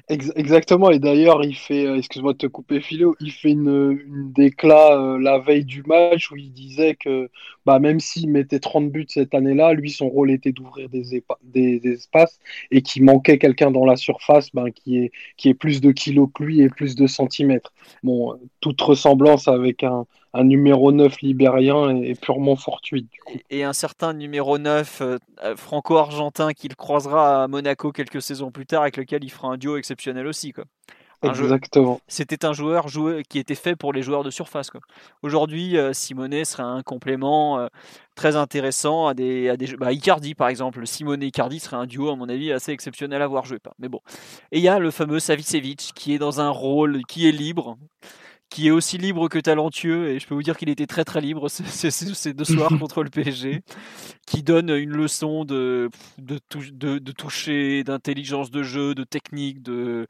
Ex- 0.08 0.32
exactement. 0.34 0.90
Et 0.90 0.98
d'ailleurs, 0.98 1.44
il 1.44 1.54
fait, 1.54 1.86
euh, 1.86 1.96
excuse-moi 1.96 2.32
de 2.32 2.38
te 2.38 2.46
couper, 2.46 2.80
Philo, 2.80 3.14
il 3.20 3.30
fait 3.30 3.50
une, 3.50 4.00
une 4.06 4.32
déclat 4.32 4.98
euh, 4.98 5.18
la 5.20 5.38
veille 5.38 5.64
du 5.64 5.82
match 5.84 6.30
où 6.32 6.36
il 6.36 6.52
disait 6.52 6.94
que 6.96 7.19
bah, 7.66 7.78
même 7.78 8.00
s'il 8.00 8.28
mettait 8.30 8.60
30 8.60 8.90
buts 8.90 9.06
cette 9.08 9.34
année-là, 9.34 9.72
lui, 9.72 9.90
son 9.90 10.08
rôle 10.08 10.30
était 10.30 10.52
d'ouvrir 10.52 10.88
des, 10.88 11.22
des, 11.42 11.80
espaces 11.92 12.38
et 12.70 12.82
qu'il 12.82 13.04
manquait 13.04 13.38
quelqu'un 13.38 13.70
dans 13.70 13.84
la 13.84 13.96
surface 13.96 14.50
ben, 14.54 14.70
qui, 14.70 14.98
est, 14.98 15.12
qui 15.36 15.48
est 15.48 15.54
plus 15.54 15.80
de 15.80 15.92
kilos 15.92 16.28
que 16.34 16.42
lui 16.42 16.60
et 16.60 16.68
plus 16.68 16.94
de 16.94 17.06
centimètres. 17.06 17.72
Bon, 18.02 18.38
toute 18.60 18.80
ressemblance 18.80 19.48
avec 19.48 19.82
un, 19.82 20.06
un 20.32 20.44
numéro 20.44 20.92
9 20.92 21.20
libérien 21.22 21.96
est, 22.02 22.20
purement 22.20 22.56
fortuite. 22.56 23.08
Et 23.50 23.64
un 23.64 23.72
certain 23.72 24.12
numéro 24.12 24.58
9 24.58 25.00
euh, 25.00 25.18
euh, 25.44 25.56
franco-argentin 25.56 26.52
qu'il 26.52 26.76
croisera 26.76 27.44
à 27.44 27.48
Monaco 27.48 27.92
quelques 27.92 28.22
saisons 28.22 28.50
plus 28.50 28.66
tard 28.66 28.82
avec 28.82 28.96
lequel 28.96 29.24
il 29.24 29.30
fera 29.30 29.48
un 29.48 29.56
duo 29.56 29.76
exceptionnel 29.76 30.26
aussi 30.26 30.52
quoi. 30.52 30.64
Exactement. 31.22 32.00
C'était 32.08 32.44
un 32.44 32.52
joueur 32.52 32.88
joué, 32.88 33.22
qui 33.28 33.38
était 33.38 33.54
fait 33.54 33.76
pour 33.76 33.92
les 33.92 34.02
joueurs 34.02 34.24
de 34.24 34.30
surface. 34.30 34.70
Aujourd'hui, 35.22 35.76
euh, 35.76 35.92
Simonet 35.92 36.44
serait 36.44 36.62
un 36.62 36.82
complément 36.82 37.58
euh, 37.58 37.66
très 38.14 38.36
intéressant 38.36 39.06
à 39.06 39.14
des, 39.14 39.48
à 39.50 39.56
des 39.56 39.66
jeux. 39.66 39.76
Bah, 39.76 39.92
Icardi, 39.92 40.34
par 40.34 40.48
exemple. 40.48 40.86
Simonet 40.86 41.26
Icardi 41.26 41.60
serait 41.60 41.76
un 41.76 41.86
duo, 41.86 42.10
à 42.10 42.16
mon 42.16 42.28
avis, 42.28 42.52
assez 42.52 42.72
exceptionnel 42.72 43.20
à 43.20 43.26
voir 43.26 43.44
jouer. 43.44 43.58
Pas. 43.58 43.72
Mais 43.78 43.88
bon. 43.88 44.00
Et 44.52 44.58
il 44.58 44.62
y 44.62 44.68
a 44.68 44.78
le 44.78 44.90
fameux 44.90 45.20
Savicevic 45.20 45.92
qui 45.94 46.14
est 46.14 46.18
dans 46.18 46.40
un 46.40 46.50
rôle 46.50 47.02
qui 47.06 47.28
est 47.28 47.32
libre, 47.32 47.76
qui 48.48 48.68
est 48.68 48.70
aussi 48.70 48.96
libre 48.96 49.28
que 49.28 49.38
talentueux. 49.38 50.08
Et 50.08 50.20
je 50.20 50.26
peux 50.26 50.34
vous 50.34 50.42
dire 50.42 50.56
qu'il 50.56 50.70
était 50.70 50.86
très 50.86 51.04
très 51.04 51.20
libre 51.20 51.48
ces, 51.50 52.32
deux 52.32 52.44
soirs 52.44 52.70
contre 52.80 53.02
le 53.02 53.10
PSG, 53.10 53.62
qui 54.26 54.42
donne 54.42 54.70
une 54.70 54.92
leçon 54.92 55.44
de, 55.44 55.90
de, 56.16 56.38
de 56.98 57.12
toucher, 57.12 57.84
d'intelligence 57.84 58.50
de 58.50 58.62
jeu, 58.62 58.94
de 58.94 59.04
technique, 59.04 59.62
de 59.62 60.06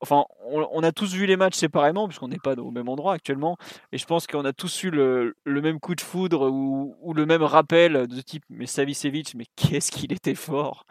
enfin, 0.00 0.24
on, 0.44 0.82
a 0.82 0.92
tous 0.92 1.14
vu 1.14 1.26
les 1.26 1.36
matchs 1.36 1.56
séparément, 1.56 2.06
puisqu'on 2.06 2.28
n'est 2.28 2.38
pas 2.38 2.54
au 2.54 2.70
même 2.70 2.88
endroit 2.88 3.14
actuellement, 3.14 3.56
et 3.92 3.98
je 3.98 4.06
pense 4.06 4.26
qu'on 4.26 4.44
a 4.44 4.52
tous 4.52 4.84
eu 4.84 4.90
le, 4.90 5.34
même 5.46 5.80
coup 5.80 5.94
de 5.94 6.00
foudre 6.00 6.50
ou, 6.50 7.14
le 7.14 7.26
même 7.26 7.42
rappel 7.42 8.06
de 8.06 8.20
type, 8.20 8.44
mais 8.50 8.66
Savicevic, 8.66 9.34
mais 9.34 9.46
qu'est-ce 9.56 9.90
qu'il 9.90 10.12
était 10.12 10.34
fort 10.34 10.84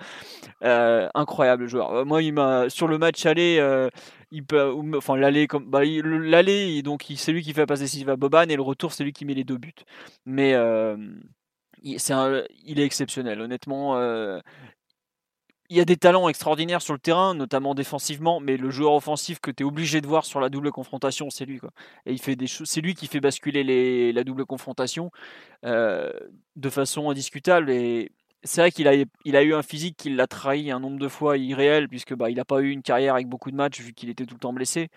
Euh, 0.63 1.07
Incroyable 1.13 1.67
joueur. 1.67 1.93
Euh, 1.93 2.05
Moi, 2.05 2.23
il 2.23 2.33
m'a 2.33 2.69
sur 2.69 2.87
le 2.87 2.97
match 2.97 3.25
aller, 3.25 3.57
euh, 3.59 3.89
il 4.31 4.43
peut, 4.43 4.73
enfin 4.95 5.15
l'aller 5.15 5.47
comme, 5.47 5.69
bah, 5.69 5.81
l'aller, 5.83 6.81
donc 6.81 7.05
c'est 7.15 7.31
lui 7.31 7.43
qui 7.43 7.53
fait 7.53 7.61
la 7.61 7.67
passe 7.67 7.95
Boban, 8.17 8.49
et 8.49 8.55
le 8.55 8.61
retour, 8.61 8.93
c'est 8.93 9.03
lui 9.03 9.13
qui 9.13 9.25
met 9.25 9.33
les 9.33 9.43
deux 9.43 9.57
buts. 9.57 9.73
Mais 10.25 10.53
un- 10.53 10.97
il 11.83 12.79
est 12.79 12.85
exceptionnel, 12.85 13.41
honnêtement. 13.41 13.95
Il 15.69 15.77
y 15.77 15.79
a 15.79 15.85
des 15.85 15.97
talents 15.97 16.29
extraordinaires 16.29 16.81
sur 16.81 16.93
le 16.93 16.99
terrain, 16.99 17.33
notamment 17.33 17.73
défensivement, 17.73 18.39
mais 18.39 18.57
le 18.57 18.69
joueur 18.69 18.93
offensif 18.93 19.39
que 19.39 19.51
tu 19.51 19.63
es 19.63 19.65
obligé 19.65 20.01
de 20.01 20.07
voir 20.07 20.25
sur 20.25 20.39
la 20.39 20.49
double 20.49 20.71
confrontation, 20.71 21.29
c'est 21.29 21.45
lui. 21.45 21.59
Quoi. 21.59 21.71
Et 22.05 22.13
il 22.13 22.21
fait 22.21 22.35
des 22.35 22.47
c'est 22.47 22.81
lui 22.81 22.93
qui 22.93 23.07
fait 23.07 23.19
basculer 23.19 24.11
la 24.13 24.23
double 24.23 24.45
confrontation 24.45 25.11
euh, 25.65 26.11
de 26.55 26.69
façon 26.69 27.09
indiscutable. 27.09 27.71
Et 27.71 28.11
c'est 28.43 28.61
vrai 28.61 28.71
qu'il 28.71 28.87
a, 28.87 29.43
eu 29.43 29.53
un 29.53 29.63
physique 29.63 29.97
qui 29.97 30.09
l'a 30.11 30.27
trahi 30.27 30.69
un 30.71 30.79
nombre 30.79 30.99
de 30.99 31.07
fois 31.07 31.37
irréel, 31.37 31.89
puisque 31.89 32.13
bah, 32.13 32.29
il 32.29 32.35
n'a 32.35 32.45
pas 32.45 32.59
eu 32.61 32.69
une 32.69 32.83
carrière 32.83 33.15
avec 33.15 33.27
beaucoup 33.27 33.49
de 33.49 33.55
matchs, 33.55 33.81
vu 33.81 33.93
qu'il 33.93 34.09
était 34.09 34.25
tout 34.25 34.35
le 34.35 34.39
temps 34.39 34.53
blessé. 34.53 34.89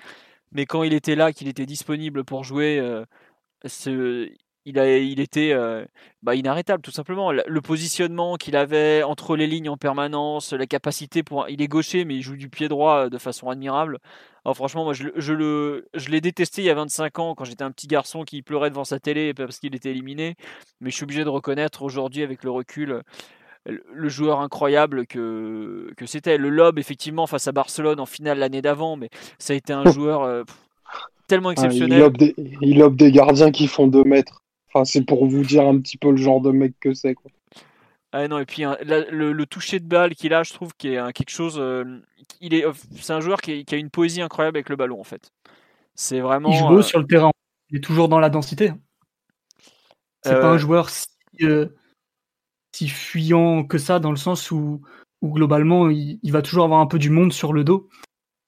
Mais 0.53 0.66
quand 0.66 0.83
il 0.83 0.93
était 0.93 1.16
là, 1.16 1.33
qu'il 1.33 1.49
était 1.49 1.66
disponible 1.66 2.25
pour 2.25 2.45
jouer, 2.45 2.79
euh, 2.79 3.05
il, 4.69 4.79
a, 4.79 4.99
il 4.99 5.19
était 5.19 5.53
euh, 5.53 5.85
bah, 6.23 6.35
inarrêtable, 6.35 6.83
tout 6.83 6.91
simplement. 6.91 7.33
Le, 7.33 7.61
positionnement 7.61 8.37
qu'il 8.37 8.55
avait 8.55 9.03
entre 9.03 9.35
les 9.35 9.47
lignes 9.47 9.71
en 9.71 9.77
permanence, 9.77 10.53
la 10.53 10.66
capacité 10.66 11.23
pour. 11.23 11.49
Il 11.49 11.62
est 11.62 11.69
gaucher, 11.69 12.05
mais 12.05 12.16
il 12.16 12.23
joue 12.23 12.37
du 12.37 12.49
pied 12.49 12.69
droit 12.69 13.07
euh, 13.07 13.09
de 13.09 13.19
façon 13.19 13.49
admirable. 13.49 13.99
Alors, 14.45 14.57
franchement, 14.57 14.85
moi, 14.85 14.93
je, 14.93 15.09
je 15.16 15.33
le, 15.33 15.89
je 15.95 16.11
l'ai 16.11 16.21
détesté 16.21 16.62
il 16.62 16.66
y 16.66 16.71
a 16.71 16.75
25 16.75 17.19
ans, 17.19 17.35
quand 17.35 17.45
j'étais 17.45 17.64
un 17.64 17.71
petit 17.71 17.87
garçon 17.87 18.25
qui 18.25 18.43
pleurait 18.43 18.71
devant 18.71 18.85
sa 18.85 19.01
télé 19.01 19.33
parce 19.33 19.59
qu'il 19.59 19.75
était 19.75 19.91
éliminé. 19.91 20.37
Mais 20.81 20.91
je 20.91 20.97
suis 20.97 21.05
obligé 21.05 21.25
de 21.25 21.29
reconnaître 21.31 21.83
aujourd'hui, 21.83 22.23
avec 22.23 22.45
le 22.45 22.51
recul, 22.51 23.03
le 23.64 24.09
joueur 24.09 24.41
incroyable 24.41 25.07
que, 25.07 25.91
que 25.97 26.07
c'était. 26.07 26.37
Le 26.37 26.51
Lob, 26.51 26.79
effectivement, 26.79 27.27
face 27.27 27.49
à 27.49 27.53
Barcelone 27.53 28.01
en 28.01 28.07
finale 28.07 28.39
l'année 28.39 28.62
d'avant, 28.62 28.97
mais 28.97 29.09
ça 29.39 29.55
a 29.55 29.57
été 29.57 29.73
un 29.73 29.91
joueur 29.91 30.23
euh, 30.23 30.45
tellement 31.27 31.51
Ah, 31.57 31.62
il, 31.62 31.64
exceptionnel. 31.66 31.99
lobe 32.01 32.16
des, 32.19 32.35
il 32.62 32.79
lobe 32.79 32.97
des 32.97 33.12
gardiens 33.12 33.51
qui 33.51 33.66
font 33.66 33.87
2 33.87 34.05
mètres. 34.05 34.43
Enfin, 34.73 34.85
c'est 34.85 35.05
pour 35.05 35.27
vous 35.27 35.43
dire 35.43 35.66
un 35.66 35.79
petit 35.81 35.97
peu 35.97 36.11
le 36.11 36.16
genre 36.16 36.41
de 36.41 36.51
mec 36.51 36.75
que 36.81 36.93
c'est. 36.95 37.14
quoi. 37.14 37.31
Ah 38.12 38.27
non, 38.27 38.39
et 38.39 38.47
puis 38.47 38.64
hein, 38.64 38.77
la- 38.83 39.11
le, 39.11 39.33
le 39.33 39.47
toucher 39.47 39.81
de 39.81 39.87
balle 39.87 40.14
qu'il 40.14 40.33
a, 40.33 40.43
je 40.43 40.53
trouve 40.53 40.73
qu'il 40.79 40.93
est 40.93 41.12
quelque 41.12 41.31
chose. 41.31 41.57
euh, 41.59 42.01
il 42.41 42.55
est, 42.55 42.64
c'est 42.97 43.12
un 43.12 43.21
joueur 43.21 43.41
qui, 43.41 43.53
est- 43.53 43.64
qui 43.64 43.75
a 43.75 43.79
une 43.79 43.91
poésie 43.91 44.23
incroyable 44.23 44.57
avec 44.57 44.69
le 44.69 44.77
ballon 44.77 45.01
en 45.01 45.05
fait. 45.05 45.31
C'est 45.95 46.21
vraiment. 46.21 46.51
Il 46.51 46.57
joue 46.57 46.66
haut 46.75 46.79
euh, 46.79 46.83
sur 46.83 46.99
le 47.01 47.07
terrain. 47.07 47.31
Il 47.71 47.79
est 47.79 47.81
toujours 47.81 48.09
dans 48.09 48.19
la 48.21 48.31
densité. 48.31 48.73
C'est 50.23 50.35
Euh, 50.35 50.41
pas 50.41 50.53
un 50.53 50.59
joueur 50.59 50.89
si, 50.91 51.07
euh, 51.43 51.66
si 52.75 52.89
fuyant 52.89 53.64
que 53.64 53.79
ça, 53.79 53.99
dans 53.99 54.11
le 54.11 54.16
sens 54.16 54.51
où, 54.51 54.83
où 55.23 55.33
globalement, 55.33 55.91
il, 55.91 56.19
il 56.23 56.33
va 56.33 56.43
toujours 56.43 56.64
avoir 56.64 56.81
un 56.81 56.87
peu 56.87 56.99
du 56.99 57.11
monde 57.11 57.33
sur 57.33 57.53
le 57.53 57.64
dos 57.64 57.89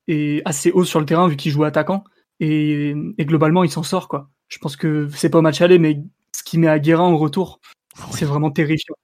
et 0.09 0.43
assez 0.45 0.71
haut 0.73 0.85
sur 0.85 1.01
le 1.01 1.07
terrain 1.07 1.29
vu 1.29 1.37
qu'il 1.37 1.53
joue 1.53 1.65
attaquant. 1.65 2.05
Et, 2.41 2.95
et 3.19 3.25
globalement, 3.27 3.65
il 3.65 3.71
s'en 3.71 3.83
sort. 3.83 4.09
quoi. 4.09 4.31
Je 4.51 4.59
pense 4.59 4.77
que 4.77 5.09
c'est 5.15 5.31
pas 5.31 5.39
au 5.39 5.43
match 5.43 5.61
aller, 5.63 5.79
mais 5.79 5.99
ce 6.37 6.43
qu'il 6.43 6.61
met 6.61 6.69
à 6.69 6.79
Guérin 6.79 7.11
au 7.11 7.17
retour, 7.17 7.61
c'est 8.11 8.27
vraiment 8.27 8.51
terrifiant. 8.51 8.95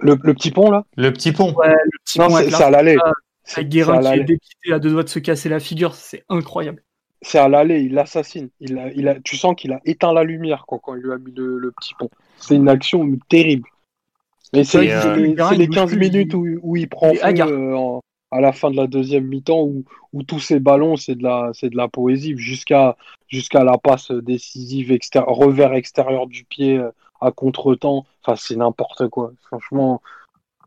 Le, 0.00 0.16
le 0.22 0.34
petit 0.34 0.50
pont, 0.50 0.70
là? 0.70 0.84
Le 0.96 1.12
petit 1.12 1.32
pont. 1.32 1.52
Ouais, 1.54 1.68
le 1.68 1.98
petit 2.04 2.18
Non, 2.18 2.28
pont 2.28 2.36
c'est 2.36 2.54
à 2.62 2.70
l'aller. 2.70 2.96
C'est 3.44 3.68
Guérin 3.68 3.98
à 4.04 4.14
qui 4.14 4.20
est 4.20 4.24
dépité 4.24 4.72
à 4.72 4.78
deux 4.78 4.90
doigts 4.90 5.02
de 5.02 5.08
se 5.08 5.18
casser 5.18 5.48
la 5.50 5.60
figure, 5.60 5.94
c'est 5.94 6.24
incroyable. 6.30 6.82
C'est 7.20 7.38
à 7.38 7.48
l'aller, 7.48 7.80
il 7.80 7.92
l'assassine. 7.94 8.48
Il 8.60 8.78
a, 8.78 8.90
il 8.92 9.08
a, 9.08 9.20
tu 9.20 9.36
sens 9.36 9.54
qu'il 9.56 9.72
a 9.72 9.80
éteint 9.84 10.12
la 10.12 10.24
lumière 10.24 10.64
quoi, 10.66 10.78
quand 10.82 10.94
il 10.94 11.02
lui 11.02 11.12
a 11.12 11.18
mis 11.18 11.32
le, 11.34 11.58
le 11.58 11.70
petit 11.72 11.94
pont. 11.98 12.08
C'est 12.38 12.54
une 12.54 12.68
action 12.68 13.06
terrible. 13.28 13.68
Mais 14.52 14.64
c'est 14.64 14.90
euh, 14.92 15.16
les, 15.16 15.34
Guérin, 15.34 15.50
c'est 15.50 15.56
les 15.56 15.66
bouge 15.66 15.76
15 15.76 15.90
plus, 15.90 15.98
minutes 15.98 16.32
il- 16.32 16.36
où, 16.36 16.60
où 16.62 16.76
il 16.76 16.88
prend 16.88 17.12
feu 17.12 17.20
euh, 17.24 17.74
en- 17.76 18.00
à 18.34 18.40
la 18.40 18.52
fin 18.52 18.70
de 18.70 18.76
la 18.76 18.86
deuxième 18.88 19.26
mi-temps, 19.26 19.62
où, 19.62 19.84
où 20.12 20.22
tous 20.24 20.40
ces 20.40 20.58
ballons, 20.58 20.96
c'est 20.96 21.14
de 21.14 21.22
la, 21.22 21.50
c'est 21.54 21.70
de 21.70 21.76
la 21.76 21.88
poésie, 21.88 22.34
jusqu'à 22.36 22.96
jusqu'à 23.28 23.62
la 23.64 23.78
passe 23.78 24.10
décisive, 24.10 24.96
revers 25.14 25.74
extérieur 25.74 26.26
du 26.26 26.44
pied 26.44 26.76
euh, 26.78 26.90
à 27.20 27.30
contre-temps. 27.30 28.04
Enfin, 28.22 28.36
c'est 28.36 28.56
n'importe 28.56 29.08
quoi. 29.08 29.32
Franchement, 29.46 30.02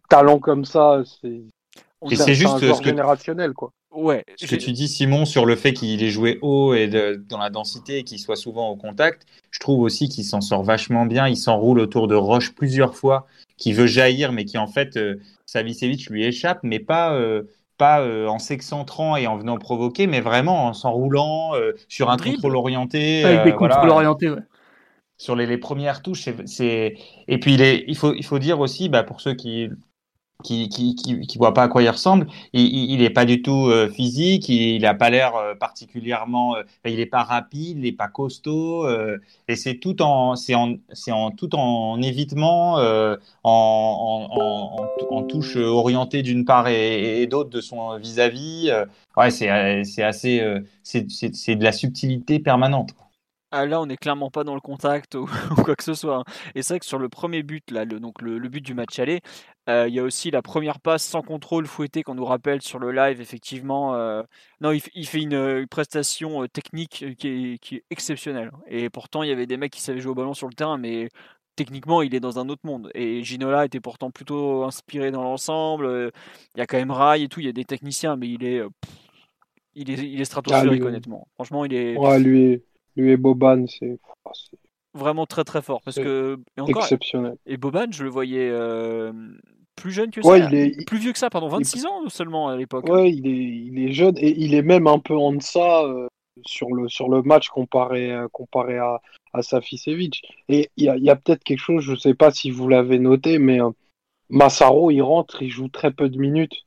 talent 0.09 0.39
comme 0.39 0.65
ça, 0.65 1.03
c'est 1.21 1.41
on 2.01 2.09
Et 2.09 2.15
c'est 2.15 2.31
un 2.31 2.33
juste 2.33 2.59
joueur 2.59 2.75
ce 2.75 2.81
que- 2.81 2.87
générationnel. 2.89 3.53
quoi. 3.53 3.71
Ouais. 3.91 4.23
Ce 4.35 4.45
que 4.45 4.55
tu 4.55 4.71
dis, 4.71 4.87
Simon, 4.87 5.25
sur 5.25 5.45
le 5.45 5.55
fait 5.55 5.73
qu'il 5.73 6.03
ait 6.03 6.09
joué 6.09 6.37
haut 6.41 6.73
et 6.75 6.87
de- 6.87 7.15
dans 7.27 7.39
la 7.39 7.49
densité 7.49 7.97
et 7.99 8.03
qu'il 8.03 8.19
soit 8.19 8.35
souvent 8.35 8.69
au 8.69 8.75
contact, 8.75 9.25
je 9.49 9.59
trouve 9.59 9.79
aussi 9.81 10.07
qu'il 10.07 10.23
s'en 10.23 10.41
sort 10.41 10.61
vachement 10.63 11.05
bien. 11.05 11.27
Il 11.27 11.37
s'enroule 11.37 11.79
autour 11.79 12.07
de 12.07 12.13
Roche 12.15 12.53
plusieurs 12.53 12.95
fois, 12.95 13.25
qui 13.57 13.73
veut 13.73 13.87
jaillir, 13.87 14.31
mais 14.31 14.45
qui 14.45 14.57
en 14.59 14.67
fait, 14.67 14.97
euh, 14.97 15.19
Savicevic 15.47 16.09
lui 16.09 16.25
échappe, 16.25 16.59
mais 16.61 16.79
pas, 16.79 17.13
euh, 17.13 17.43
pas 17.77 18.01
euh, 18.01 18.27
en 18.27 18.37
s'excentrant 18.37 19.15
et 19.15 19.25
en 19.25 19.37
venant 19.37 19.57
provoquer, 19.57 20.05
mais 20.05 20.19
vraiment 20.19 20.67
en 20.67 20.73
s'enroulant 20.73 21.55
euh, 21.55 21.71
sur 21.87 22.11
un 22.11 22.17
contrôle 22.17 22.55
orienté. 22.55 23.23
Avec 23.23 23.43
des 23.43 23.51
voilà. 23.51 23.75
contrôles 23.75 23.91
orientés, 23.91 24.29
ouais. 24.29 24.41
sur 25.17 25.35
les, 25.35 25.45
les 25.45 25.57
premières 25.57 26.01
touches. 26.01 26.27
C'est 26.45 26.95
et 27.27 27.39
puis 27.39 27.53
il, 27.53 27.61
est, 27.61 27.85
il 27.87 27.97
faut 27.97 28.13
il 28.13 28.25
faut 28.25 28.39
dire 28.39 28.59
aussi 28.59 28.89
bah, 28.89 29.03
pour 29.03 29.21
ceux 29.21 29.33
qui 29.33 29.69
qui 30.43 30.69
qui, 30.69 30.95
qui, 30.95 31.37
voit 31.37 31.53
pas 31.53 31.63
à 31.63 31.67
quoi 31.67 31.81
il 31.81 31.89
ressemble. 31.89 32.27
Il, 32.53 32.91
il, 32.91 33.01
est 33.01 33.09
pas 33.09 33.25
du 33.25 33.41
tout 33.41 33.67
euh, 33.67 33.89
physique, 33.89 34.49
il, 34.49 34.85
a 34.85 34.93
pas 34.93 35.09
l'air 35.09 35.35
euh, 35.35 35.55
particulièrement, 35.55 36.55
euh, 36.55 36.63
il 36.85 36.99
est 36.99 37.07
pas 37.07 37.23
rapide, 37.23 37.79
il 37.79 37.85
est 37.85 37.91
pas 37.91 38.07
costaud, 38.07 38.87
et 39.47 39.55
c'est 39.55 39.75
tout 39.79 40.01
en 40.01 40.35
c'est 40.35 40.55
en 40.55 40.75
c'est 40.93 41.11
en 41.11 41.31
tout 41.31 41.55
en 41.55 42.01
évitement, 42.01 42.75
en, 42.75 43.17
en, 43.43 44.27
en, 44.31 45.15
en, 45.15 45.23
touche 45.23 45.55
orientée 45.57 46.21
d'une 46.21 46.45
part 46.45 46.67
et, 46.67 47.25
d'autre 47.27 47.49
de 47.49 47.61
son 47.61 47.97
vis-à-vis. 47.97 48.71
ouais, 49.17 49.31
c'est 49.31 49.83
c'est 49.83 50.03
assez 50.03 50.43
c'est 50.83 51.55
de 51.55 51.63
la 51.63 51.71
subtilité 51.71 52.39
permanente. 52.39 52.93
Ah, 53.51 53.65
là, 53.65 53.79
on 53.79 53.85
n'est 53.85 53.95
clairement 53.95 54.29
pas 54.29 54.43
dans 54.43 54.55
le 54.55 54.61
contact 54.61 55.15
ou, 55.15 55.25
quoi 55.63 55.75
que 55.75 55.83
ce 55.83 55.93
soit. 55.93 56.17
Hein. 56.17 56.23
Et 56.53 56.61
c'est 56.61 56.73
vrai 56.73 56.79
que 56.79 56.85
sur 56.85 56.99
le 56.99 57.07
premier 57.07 57.43
but, 57.43 57.71
là, 57.71 57.85
le, 57.85 57.99
donc 57.99 58.21
le, 58.21 58.39
but 58.49 58.61
du 58.61 58.73
match 58.73 58.99
aller, 58.99 59.21
il 59.67 59.93
y 59.93 59.99
a 59.99 60.03
aussi 60.03 60.31
la 60.31 60.41
première 60.41 60.79
passe 60.79 61.03
sans 61.03 61.21
contrôle 61.21 61.67
fouettée 61.67 62.01
qu'on 62.03 62.15
nous 62.15 62.25
rappelle 62.25 62.61
sur 62.61 62.79
le 62.79 62.91
live, 62.91 63.19
effectivement. 63.19 63.95
Euh, 63.95 64.23
non, 64.61 64.71
il, 64.71 65.07
fait 65.07 65.21
une, 65.21 65.67
prestation 65.67 66.43
euh, 66.43 66.47
technique 66.47 67.05
qui 67.17 67.27
est, 67.27 67.57
qui 67.57 67.75
est, 67.75 67.83
exceptionnelle. 67.89 68.51
Et 68.67 68.89
pourtant, 68.89 69.23
il 69.23 69.29
y 69.29 69.31
avait 69.31 69.45
des 69.45 69.57
mecs 69.57 69.73
qui 69.73 69.81
savaient 69.81 69.99
jouer 69.99 70.11
au 70.11 70.15
ballon 70.15 70.33
sur 70.33 70.47
le 70.47 70.53
terrain, 70.53 70.77
mais 70.77 71.09
techniquement, 71.57 72.01
il 72.01 72.15
est 72.15 72.21
dans 72.21 72.39
un 72.39 72.47
autre 72.47 72.61
monde. 72.65 72.89
Et 72.95 73.23
Ginola 73.23 73.65
était 73.65 73.81
pourtant 73.81 74.09
plutôt 74.09 74.63
inspiré 74.63 75.11
dans 75.11 75.23
l'ensemble. 75.23 76.11
Il 76.55 76.59
y 76.59 76.61
a 76.61 76.65
quand 76.65 76.77
même 76.77 76.91
Rai 76.91 77.23
et 77.23 77.27
tout, 77.27 77.41
il 77.41 77.45
y 77.45 77.49
a 77.49 77.53
des 77.53 77.65
techniciens, 77.65 78.15
mais 78.15 78.29
il 78.29 78.45
est. 78.45 78.61
il 79.75 79.91
est, 79.91 79.95
il 79.95 80.17
est 80.17 80.21
ah, 80.21 80.25
stratosphérique, 80.25 80.83
honnêtement. 80.83 81.27
Franchement, 81.35 81.65
il 81.65 81.73
est. 81.73 81.97
Ouais, 81.97 82.19
lui, 82.19 82.63
lui 82.95 83.11
et 83.11 83.17
Boban, 83.17 83.65
c'est 83.67 83.99
vraiment 84.93 85.25
très 85.25 85.43
très 85.43 85.61
fort 85.61 85.81
parce 85.81 85.97
que 85.97 86.39
exceptionnel. 86.67 87.35
Et 87.45 87.57
Boban, 87.57 87.87
je 87.91 88.03
le 88.03 88.09
voyais 88.09 88.49
euh, 88.51 89.13
plus 89.77 89.91
jeune 89.91 90.11
que 90.11 90.21
ça, 90.21 90.37
il 90.37 90.53
est, 90.53 90.85
plus 90.85 90.97
vieux 90.97 91.13
que 91.13 91.19
ça, 91.19 91.29
pardon, 91.29 91.47
26 91.47 91.85
ans 91.85 92.09
seulement 92.09 92.49
à 92.49 92.57
l'époque. 92.57 92.89
Ouais, 92.89 93.11
il 93.11 93.25
est, 93.27 93.31
il 93.31 93.87
est 93.87 93.93
jeune 93.93 94.17
et 94.17 94.37
il 94.37 94.53
est 94.53 94.61
même 94.61 94.87
un 94.87 94.99
peu 94.99 95.15
en 95.15 95.31
deçà 95.31 95.83
euh, 95.83 96.07
sur 96.45 96.73
le 96.73 96.89
sur 96.89 97.07
le 97.09 97.21
match 97.21 97.47
comparé 97.47 98.11
euh, 98.11 98.27
comparé 98.27 98.77
à 98.77 98.99
à 99.33 99.41
Saficevic. 99.41 100.23
Et 100.49 100.69
il 100.77 100.85
y 100.85 101.09
a, 101.09 101.15
peut-être 101.15 101.43
quelque 101.43 101.59
chose, 101.59 101.83
je 101.83 101.95
sais 101.95 102.13
pas 102.13 102.31
si 102.31 102.51
vous 102.51 102.67
l'avez 102.67 102.99
noté, 102.99 103.39
mais 103.39 103.59
Massaro, 104.29 104.91
il 104.91 105.01
rentre, 105.01 105.41
il 105.41 105.49
joue 105.49 105.69
très 105.69 105.91
peu 105.91 106.09
de 106.09 106.17
minutes, 106.17 106.65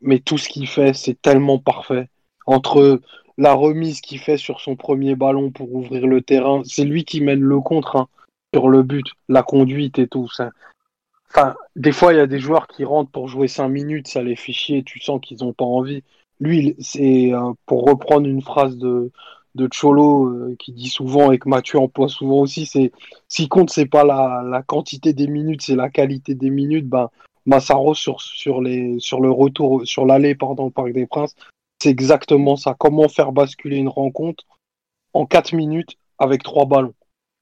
mais 0.00 0.18
tout 0.18 0.38
ce 0.38 0.48
qu'il 0.48 0.66
fait, 0.66 0.92
c'est 0.92 1.20
tellement 1.20 1.58
parfait. 1.58 2.08
Entre 2.46 3.00
la 3.38 3.54
remise 3.54 4.00
qu'il 4.00 4.18
fait 4.18 4.36
sur 4.36 4.60
son 4.60 4.76
premier 4.76 5.14
ballon 5.14 5.50
pour 5.50 5.74
ouvrir 5.74 6.06
le 6.06 6.20
terrain, 6.20 6.62
c'est 6.64 6.84
lui 6.84 7.04
qui 7.04 7.20
mène 7.20 7.40
le 7.40 7.60
contre 7.60 7.96
hein, 7.96 8.08
sur 8.54 8.68
le 8.68 8.82
but, 8.82 9.06
la 9.28 9.42
conduite 9.42 9.98
et 9.98 10.06
tout. 10.06 10.28
Des 11.76 11.92
fois, 11.92 12.12
il 12.12 12.16
y 12.16 12.20
a 12.20 12.26
des 12.26 12.38
joueurs 12.38 12.66
qui 12.68 12.84
rentrent 12.84 13.10
pour 13.10 13.28
jouer 13.28 13.48
5 13.48 13.68
minutes, 13.68 14.08
ça 14.08 14.22
les 14.22 14.36
fait 14.36 14.52
chier, 14.52 14.84
tu 14.84 15.00
sens 15.00 15.20
qu'ils 15.20 15.38
n'ont 15.38 15.52
pas 15.52 15.64
envie. 15.64 16.02
Lui, 16.40 16.76
c'est 16.78 17.32
euh, 17.32 17.52
pour 17.66 17.84
reprendre 17.84 18.26
une 18.28 18.42
phrase 18.42 18.76
de, 18.76 19.10
de 19.54 19.68
Cholo 19.72 20.26
euh, 20.26 20.56
qui 20.58 20.72
dit 20.72 20.88
souvent 20.88 21.32
et 21.32 21.38
que 21.38 21.48
Mathieu 21.48 21.78
emploie 21.78 22.08
souvent 22.08 22.40
aussi, 22.40 22.66
c'est 22.66 22.92
si 23.28 23.48
compte 23.48 23.70
c'est 23.70 23.86
pas 23.86 24.04
la, 24.04 24.42
la, 24.44 24.62
quantité 24.62 25.12
des 25.12 25.26
minutes, 25.28 25.62
c'est 25.62 25.76
la 25.76 25.90
qualité 25.90 26.34
des 26.34 26.50
minutes. 26.50 26.88
Ben 26.88 27.10
Massaro 27.46 27.94
sur 27.94 28.20
sur 28.20 28.62
les 28.62 28.98
sur 29.00 29.20
le 29.20 29.30
retour 29.30 29.86
sur 29.86 30.06
l'allée 30.06 30.34
pardon 30.34 30.64
au 30.64 30.70
Parc 30.70 30.92
des 30.92 31.06
Princes, 31.06 31.34
c'est 31.80 31.90
exactement 31.90 32.56
ça. 32.56 32.74
Comment 32.78 33.08
faire 33.08 33.32
basculer 33.32 33.76
une 33.76 33.88
rencontre 33.88 34.44
en 35.12 35.26
4 35.26 35.54
minutes 35.54 35.96
avec 36.18 36.42
trois 36.42 36.66
ballons? 36.66 36.94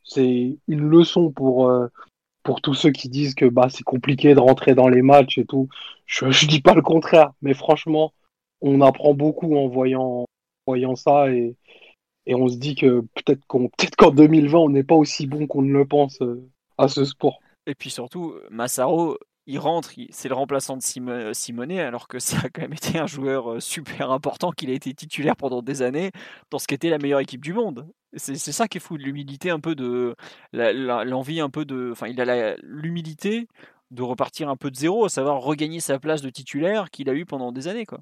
C'est 0.05 0.59
une 0.69 0.89
leçon 0.89 1.31
pour, 1.31 1.69
euh, 1.71 1.89
pour 2.43 2.61
tous 2.61 2.75
ceux 2.75 2.91
qui 2.91 3.09
disent 3.09 3.35
que 3.35 3.47
bah, 3.47 3.69
c'est 3.71 3.85
compliqué 3.85 4.35
de 4.35 4.41
rentrer 4.41 4.75
dans 4.75 4.89
les 4.89 5.03
matchs 5.03 5.39
et 5.39 5.47
tout. 5.47 5.69
Je 6.07 6.27
ne 6.27 6.49
dis 6.49 6.61
pas 6.61 6.75
le 6.75 6.83
contraire, 6.83 7.33
mais 7.43 7.55
franchement, 7.55 8.13
on 8.61 8.81
apprend 8.81 9.15
beaucoup 9.15 9.57
en 9.57 9.69
voyant, 9.69 10.27
ça 10.97 11.31
et, 11.31 11.57
on 12.29 12.49
se 12.49 12.57
dit 12.57 12.77
que 12.77 13.01
peut-être 13.15 13.45
qu'en 13.47 14.11
2020, 14.11 14.59
on 14.59 14.69
n'est 14.69 14.85
pas 14.85 14.95
aussi 14.95 15.27
bon 15.27 15.47
qu'on 15.47 15.63
ne 15.63 15.73
le 15.73 15.87
pense 15.87 16.23
euh, 16.23 16.49
à 16.79 16.87
ce 16.87 17.05
sport. 17.05 17.41
Et 17.67 17.75
puis 17.75 17.91
surtout, 17.91 18.35
Massaro, 18.51 19.19
il 19.47 19.59
rentre, 19.59 19.91
c'est 20.11 20.29
le 20.29 20.35
remplaçant 20.35 20.77
de 20.77 21.11
euh, 21.11 21.33
Simonet, 21.33 21.81
alors 21.81 22.07
que 22.09 22.19
ça 22.19 22.39
a 22.45 22.49
quand 22.49 22.63
même 22.63 22.73
été 22.73 22.99
un 22.99 23.07
joueur 23.07 23.53
euh, 23.53 23.61
super 23.61 24.11
important, 24.11 24.53
qu'il 24.53 24.71
a 24.71 24.73
été 24.73 24.95
titulaire 24.95 25.37
pendant 25.37 25.63
des 25.63 25.83
années 25.83 26.13
dans 26.51 26.59
ce 26.59 26.67
qui 26.67 26.75
était 26.75 26.91
la 26.91 26.99
meilleure 26.99 27.21
équipe 27.21 27.43
du 27.43 27.53
monde. 27.53 27.87
C'est 28.15 28.37
ça 28.37 28.69
qui 28.69 28.77
est 28.77 28.81
fou, 28.81 28.99
l'humilité 28.99 29.49
un 29.49 29.59
peu 29.59 29.75
de. 29.75 30.15
l'envie 30.53 31.41
un 31.41 31.49
peu 31.49 31.65
de. 31.65 31.91
Enfin, 31.93 32.09
il 32.09 32.21
a 32.21 32.57
l'humilité 32.63 33.49
de 33.91 34.03
repartir 34.03 34.51
un 34.51 34.57
peu 34.57 34.71
de 34.71 34.77
zéro, 34.77 35.07
à 35.07 35.09
savoir 35.09 35.41
regagner 35.41 35.81
sa 35.81 35.99
place 35.99 36.21
de 36.21 36.29
titulaire 36.29 36.91
qu'il 36.91 37.09
a 37.09 37.15
eu 37.15 37.25
pendant 37.25 37.53
des 37.53 37.69
années. 37.69 37.87
Quoi. 37.87 38.01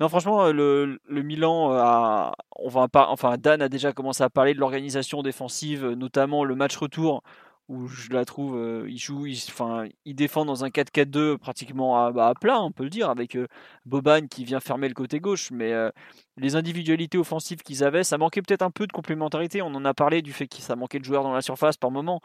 Non, 0.00 0.08
franchement, 0.08 0.50
le, 0.50 0.98
le 1.06 1.22
Milan, 1.22 1.72
a, 1.72 2.32
on 2.56 2.68
va 2.70 2.88
pas, 2.88 3.08
enfin, 3.10 3.36
Dan 3.36 3.60
a 3.60 3.68
déjà 3.68 3.92
commencé 3.92 4.22
à 4.22 4.30
parler 4.30 4.54
de 4.54 4.58
l'organisation 4.58 5.22
défensive, 5.22 5.86
notamment 5.88 6.42
le 6.42 6.54
match 6.54 6.78
retour 6.78 7.22
où 7.70 7.86
je 7.86 8.10
la 8.10 8.24
trouve, 8.24 8.56
euh, 8.56 8.84
il 8.88 8.98
joue, 8.98 9.26
il, 9.26 9.38
enfin, 9.48 9.86
défend 10.04 10.44
dans 10.44 10.64
un 10.64 10.70
4-4-2 10.70 11.38
pratiquement 11.38 12.04
à, 12.04 12.10
bah, 12.10 12.26
à, 12.26 12.34
plat, 12.34 12.60
on 12.60 12.72
peut 12.72 12.82
le 12.82 12.90
dire, 12.90 13.08
avec 13.08 13.36
euh, 13.36 13.46
Boban 13.86 14.26
qui 14.26 14.44
vient 14.44 14.58
fermer 14.58 14.88
le 14.88 14.94
côté 14.94 15.20
gauche, 15.20 15.52
mais 15.52 15.72
euh, 15.72 15.88
les 16.36 16.56
individualités 16.56 17.16
offensives 17.16 17.58
qu'ils 17.62 17.84
avaient, 17.84 18.02
ça 18.02 18.18
manquait 18.18 18.42
peut-être 18.42 18.62
un 18.62 18.72
peu 18.72 18.88
de 18.88 18.92
complémentarité. 18.92 19.62
On 19.62 19.68
en 19.68 19.84
a 19.84 19.94
parlé 19.94 20.20
du 20.20 20.32
fait 20.32 20.48
que 20.48 20.56
ça 20.56 20.74
manquait 20.74 20.98
de 20.98 21.04
joueurs 21.04 21.22
dans 21.22 21.32
la 21.32 21.42
surface 21.42 21.76
par 21.76 21.92
moment, 21.92 22.20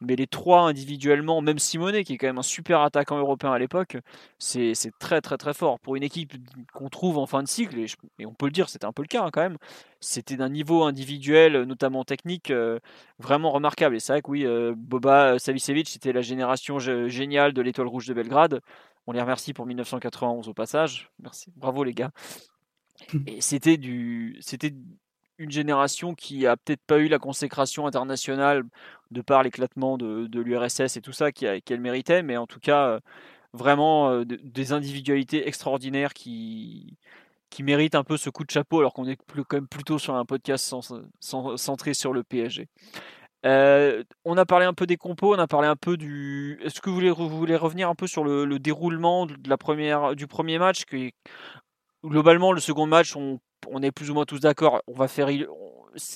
mais 0.00 0.16
les 0.16 0.26
trois 0.26 0.62
individuellement, 0.62 1.40
même 1.40 1.58
Simonet, 1.58 2.04
qui 2.04 2.14
est 2.14 2.18
quand 2.18 2.26
même 2.26 2.38
un 2.38 2.42
super 2.42 2.80
attaquant 2.82 3.18
européen 3.18 3.52
à 3.52 3.58
l'époque, 3.58 3.96
c'est 4.38 4.74
très 4.98 5.20
très 5.20 5.36
très 5.36 5.54
fort. 5.54 5.80
Pour 5.80 5.96
une 5.96 6.02
équipe 6.02 6.34
qu'on 6.72 6.88
trouve 6.88 7.18
en 7.18 7.26
fin 7.26 7.42
de 7.42 7.48
cycle, 7.48 7.78
et, 7.78 8.26
on 8.26 8.34
peut 8.34 8.46
le 8.46 8.52
dire, 8.52 8.68
c'était 8.68 8.84
un 8.84 8.92
peu 8.92 9.02
le 9.02 9.08
cas 9.08 9.24
hein, 9.24 9.30
quand 9.32 9.42
même, 9.42 9.56
c'était 10.00 10.36
d'un 10.36 10.50
niveau 10.50 10.84
individuel, 10.84 11.62
notamment 11.62 12.04
technique, 12.04 12.50
euh, 12.50 12.78
vraiment 13.18 13.50
remarquable. 13.50 13.96
Et 13.96 14.00
c'est 14.00 14.12
vrai 14.12 14.22
que 14.22 14.30
oui, 14.30 14.44
euh, 14.44 14.74
Boba 14.76 15.38
Savicevic, 15.38 15.88
c'était 15.88 16.12
la 16.12 16.22
génération 16.22 16.78
géniale 16.78 17.52
de 17.52 17.62
l'Étoile 17.62 17.88
Rouge 17.88 18.06
de 18.06 18.14
Belgrade. 18.14 18.60
On 19.06 19.12
les 19.12 19.20
remercie 19.20 19.52
pour 19.52 19.66
1991 19.66 20.48
au 20.48 20.54
passage. 20.54 21.10
Merci, 21.20 21.52
bravo 21.56 21.84
les 21.84 21.94
gars. 21.94 22.10
Et 23.26 23.40
c'était 23.40 23.76
du, 23.76 24.36
c'était 24.40 24.74
une 25.38 25.50
génération 25.50 26.14
qui 26.14 26.46
a 26.46 26.56
peut-être 26.56 26.82
pas 26.86 26.98
eu 26.98 27.08
la 27.08 27.18
consécration 27.18 27.86
internationale 27.86 28.64
de 29.10 29.20
par 29.20 29.42
l'éclatement 29.42 29.98
de, 29.98 30.40
l'URSS 30.40 30.96
et 30.96 31.00
tout 31.00 31.12
ça 31.12 31.32
qu'elle 31.32 31.80
méritait, 31.80 32.22
mais 32.22 32.36
en 32.36 32.46
tout 32.46 32.60
cas 32.60 32.88
euh, 32.88 33.00
vraiment 33.52 34.10
euh, 34.10 34.24
des 34.24 34.72
individualités 34.72 35.46
extraordinaires 35.46 36.14
qui, 36.14 36.96
qui 37.50 37.62
méritent 37.62 37.94
un 37.94 38.04
peu 38.04 38.16
ce 38.16 38.30
coup 38.30 38.44
de 38.44 38.50
chapeau 38.50 38.80
alors 38.80 38.92
qu'on 38.92 39.06
est 39.06 39.16
quand 39.16 39.56
même 39.56 39.68
plutôt 39.68 39.98
sur 39.98 40.14
un 40.14 40.24
podcast 40.24 40.74
centré 41.20 41.94
sur 41.94 42.12
le 42.12 42.22
PSG. 42.22 42.68
Euh, 43.44 44.02
on 44.24 44.36
a 44.38 44.46
parlé 44.46 44.66
un 44.66 44.72
peu 44.72 44.86
des 44.86 44.96
compos, 44.96 45.34
on 45.34 45.38
a 45.38 45.46
parlé 45.46 45.68
un 45.68 45.76
peu 45.76 45.96
du. 45.96 46.58
Est-ce 46.64 46.80
que 46.80 46.88
vous 46.90 46.96
voulez, 46.96 47.10
vous 47.10 47.28
voulez 47.28 47.54
revenir 47.54 47.88
un 47.88 47.94
peu 47.94 48.08
sur 48.08 48.24
le, 48.24 48.44
le, 48.44 48.58
déroulement 48.58 49.26
de 49.26 49.36
la 49.48 49.56
première, 49.56 50.16
du 50.16 50.26
premier 50.26 50.58
match 50.58 50.84
qui, 50.84 51.12
Globalement, 52.04 52.52
le 52.52 52.60
second 52.60 52.86
match, 52.86 53.16
on 53.16 53.40
on 53.70 53.82
est 53.82 53.90
plus 53.90 54.10
ou 54.10 54.14
moins 54.14 54.24
tous 54.24 54.40
d'accord. 54.40 54.82
On 54.86 54.94
va 54.94 55.08
faire. 55.08 55.28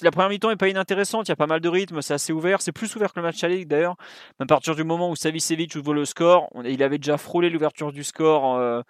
La 0.02 0.10
première 0.10 0.28
mi-temps 0.28 0.50
est 0.50 0.56
pas 0.56 0.68
inintéressante. 0.68 1.28
Il 1.28 1.30
y 1.30 1.32
a 1.32 1.36
pas 1.36 1.46
mal 1.46 1.60
de 1.60 1.68
rythme. 1.68 2.02
C'est 2.02 2.14
assez 2.14 2.32
ouvert. 2.32 2.60
C'est 2.62 2.72
plus 2.72 2.94
ouvert 2.96 3.12
que 3.12 3.18
le 3.18 3.24
match 3.24 3.42
aller 3.44 3.64
d'ailleurs. 3.64 3.96
À 4.38 4.46
partir 4.46 4.74
du 4.74 4.84
moment 4.84 5.10
où 5.10 5.16
Savicevic 5.16 5.74
ouvre 5.76 5.94
le 5.94 6.04
score, 6.04 6.48
il 6.64 6.82
avait 6.82 6.98
déjà 6.98 7.16
frôlé 7.16 7.50
l'ouverture 7.50 7.92
du 7.92 8.04
score 8.04 8.56
euh, 8.56 8.82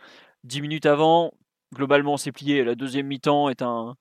dix 0.44 0.56
10 0.56 0.62
minutes 0.62 0.86
avant. 0.86 1.32
Globalement, 1.74 2.16
c'est 2.16 2.32
plié. 2.32 2.64
La 2.64 2.74
deuxième 2.74 3.06
mi-temps 3.06 3.48
est 3.48 3.62
un. 3.62 3.96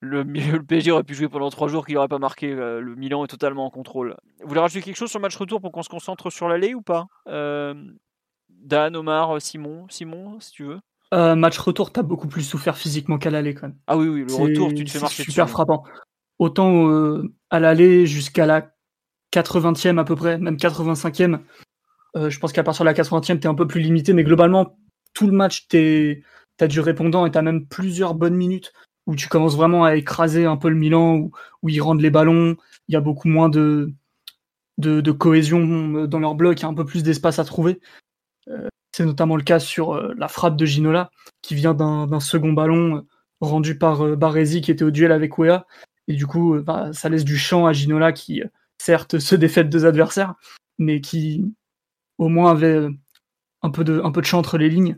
Le, 0.00 0.24
PSG 0.66 0.90
aurait 0.90 1.04
pu 1.04 1.14
jouer 1.14 1.28
pendant 1.28 1.50
trois 1.50 1.68
jours 1.68 1.84
qu'il 1.84 1.94
n'aurait 1.96 2.08
pas 2.08 2.18
marqué. 2.18 2.50
Euh, 2.52 2.80
le 2.80 2.94
Milan 2.94 3.24
est 3.24 3.28
totalement 3.28 3.66
en 3.66 3.70
contrôle. 3.70 4.16
Vous 4.40 4.48
voulez 4.48 4.60
rajouter 4.60 4.82
quelque 4.82 4.96
chose 4.96 5.10
sur 5.10 5.18
le 5.18 5.22
match 5.22 5.36
retour 5.36 5.60
pour 5.60 5.72
qu'on 5.72 5.82
se 5.82 5.90
concentre 5.90 6.30
sur 6.30 6.48
l'aller 6.48 6.74
ou 6.74 6.80
pas? 6.80 7.06
Euh, 7.28 7.74
Dan, 8.48 8.96
Omar, 8.96 9.40
Simon, 9.40 9.86
Simon, 9.90 10.40
si 10.40 10.52
tu 10.52 10.64
veux. 10.64 10.80
Euh, 11.12 11.34
match 11.34 11.58
retour, 11.58 11.92
t'as 11.92 12.02
beaucoup 12.02 12.28
plus 12.28 12.42
souffert 12.42 12.76
physiquement 12.76 13.18
qu'à 13.18 13.30
l'aller 13.30 13.54
quand 13.54 13.68
même. 13.68 13.76
Ah 13.86 13.96
oui, 13.96 14.08
oui, 14.08 14.24
le 14.26 14.34
retour, 14.34 14.72
tu 14.72 14.84
te 14.84 14.90
fais 14.90 15.00
marcher 15.00 15.24
super 15.24 15.50
frappant. 15.50 15.84
Autant 16.38 16.88
euh, 16.88 17.34
à 17.50 17.58
l'aller 17.58 18.06
jusqu'à 18.06 18.46
la 18.46 18.72
80e 19.32 19.98
à 19.98 20.04
peu 20.04 20.14
près, 20.14 20.38
même 20.38 20.56
85e. 20.56 21.40
Euh, 22.16 22.30
je 22.30 22.38
pense 22.38 22.52
qu'à 22.52 22.62
partir 22.62 22.84
de 22.84 22.90
la 22.90 22.94
80e, 22.94 23.40
t'es 23.40 23.48
un 23.48 23.54
peu 23.54 23.66
plus 23.66 23.80
limité, 23.80 24.12
mais 24.12 24.24
globalement, 24.24 24.78
tout 25.12 25.26
le 25.26 25.32
match, 25.32 25.66
t'as 25.68 26.66
du 26.68 26.80
répondant 26.80 27.26
et 27.26 27.30
t'as 27.30 27.42
même 27.42 27.66
plusieurs 27.66 28.14
bonnes 28.14 28.36
minutes 28.36 28.72
où 29.06 29.16
tu 29.16 29.28
commences 29.28 29.56
vraiment 29.56 29.84
à 29.84 29.96
écraser 29.96 30.44
un 30.44 30.56
peu 30.56 30.68
le 30.68 30.76
Milan, 30.76 31.16
où, 31.16 31.32
où 31.62 31.68
ils 31.68 31.80
rendent 31.80 32.00
les 32.00 32.10
ballons, 32.10 32.56
il 32.86 32.92
y 32.92 32.96
a 32.96 33.00
beaucoup 33.00 33.28
moins 33.28 33.48
de, 33.48 33.92
de, 34.78 35.00
de 35.00 35.12
cohésion 35.12 36.04
dans 36.06 36.18
leur 36.20 36.36
bloc, 36.36 36.60
il 36.60 36.62
y 36.62 36.66
a 36.66 36.68
un 36.68 36.74
peu 36.74 36.84
plus 36.84 37.02
d'espace 37.02 37.40
à 37.40 37.44
trouver. 37.44 37.80
C'est 38.92 39.04
notamment 39.04 39.36
le 39.36 39.42
cas 39.42 39.60
sur 39.60 39.92
euh, 39.94 40.14
la 40.16 40.28
frappe 40.28 40.56
de 40.56 40.66
Ginola, 40.66 41.10
qui 41.42 41.54
vient 41.54 41.74
d'un 41.74 42.20
second 42.20 42.52
ballon 42.52 42.96
euh, 42.96 43.00
rendu 43.40 43.78
par 43.78 44.04
euh, 44.04 44.16
Baresi, 44.16 44.60
qui 44.60 44.70
était 44.70 44.84
au 44.84 44.90
duel 44.90 45.12
avec 45.12 45.38
Wea, 45.38 45.66
Et 46.08 46.14
du 46.14 46.26
coup, 46.26 46.60
bah, 46.60 46.92
ça 46.92 47.08
laisse 47.08 47.24
du 47.24 47.38
champ 47.38 47.66
à 47.66 47.72
Ginola 47.72 48.12
qui, 48.12 48.42
certes, 48.78 49.18
se 49.18 49.34
défait 49.34 49.64
deux 49.64 49.86
adversaires, 49.86 50.34
mais 50.78 51.00
qui 51.00 51.44
au 52.18 52.28
moins 52.28 52.50
avait 52.50 52.88
un 53.62 53.70
peu 53.70 53.84
de, 53.84 54.00
un 54.04 54.10
de 54.10 54.22
champ 54.22 54.38
entre 54.38 54.58
les 54.58 54.68
lignes. 54.68 54.96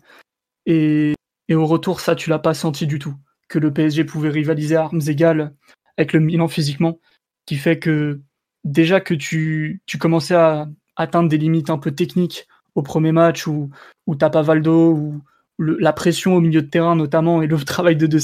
Et, 0.67 1.15
au 1.51 1.67
retour, 1.67 2.01
ça, 2.01 2.17
tu 2.17 2.31
l'as 2.31 2.39
pas 2.39 2.55
senti 2.55 2.87
du 2.87 2.99
tout. 2.99 3.15
Que 3.49 3.59
le 3.59 3.73
PSG 3.73 4.05
pouvait 4.05 4.31
rivaliser 4.31 4.77
à 4.77 4.85
armes 4.85 5.03
égales 5.07 5.55
avec 5.99 6.15
le 6.15 6.21
Milan 6.21 6.49
physiquement, 6.49 6.99
qui 7.45 7.57
fait 7.57 7.79
que 7.79 8.23
déjà 8.65 9.01
que 9.01 9.13
tu 9.13 9.83
commençais 9.99 10.35
à 10.35 10.69
atteindre 10.97 11.29
des 11.29 11.37
limites 11.37 11.69
un 11.69 11.79
peu 11.79 11.91
techniques 11.91 12.47
au 12.75 12.83
premier 12.83 13.13
match 13.13 13.47
où, 13.47 13.71
où 14.07 14.15
t'as 14.15 14.31
pas 14.31 14.43
Valdo, 14.43 14.93
ou 14.93 15.23
la 15.59 15.93
pression 15.93 16.35
au 16.37 16.41
milieu 16.41 16.63
de 16.63 16.69
terrain 16.69 16.97
notamment 16.97 17.43
et 17.43 17.47
le 17.47 17.59
travail 17.65 17.97
de 17.97 18.07
De 18.07 18.19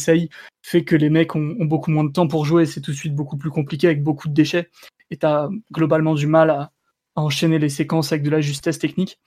fait 0.62 0.84
que 0.84 0.96
les 0.96 1.10
mecs 1.10 1.34
ont, 1.34 1.54
beaucoup 1.60 1.90
moins 1.90 2.04
de 2.04 2.12
temps 2.12 2.28
pour 2.28 2.44
jouer, 2.44 2.66
c'est 2.66 2.80
tout 2.80 2.90
de 2.90 2.96
suite 2.96 3.14
beaucoup 3.14 3.36
plus 3.36 3.50
compliqué 3.50 3.86
avec 3.86 4.02
beaucoup 4.02 4.28
de 4.28 4.34
déchets 4.34 4.70
et 5.10 5.16
t'as 5.16 5.48
globalement 5.72 6.14
du 6.14 6.26
mal 6.26 6.50
à, 6.50 6.72
enchaîner 7.14 7.58
les 7.58 7.68
séquences 7.68 8.12
avec 8.12 8.22
de 8.22 8.30
la 8.30 8.40
justesse 8.40 8.78
technique. 8.78 9.18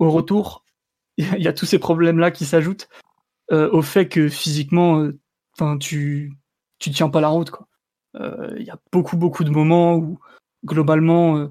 Au 0.00 0.10
retour, 0.10 0.64
il 1.16 1.42
y 1.42 1.46
a 1.46 1.52
tous 1.52 1.66
ces 1.66 1.78
problèmes-là 1.78 2.32
qui 2.32 2.44
s'ajoutent 2.44 2.88
euh, 3.52 3.70
au 3.70 3.82
fait 3.82 4.08
que 4.08 4.28
physiquement, 4.28 5.00
euh, 5.00 5.78
tu 5.78 6.32
tu 6.80 6.90
tiens 6.90 7.08
pas 7.08 7.20
la 7.20 7.28
route. 7.28 7.52
Euh, 8.16 8.52
il 8.58 8.64
y 8.64 8.70
a 8.70 8.80
beaucoup 8.90 9.16
beaucoup 9.16 9.44
de 9.44 9.50
moments 9.50 9.94
où 9.94 10.18
globalement 10.64 11.48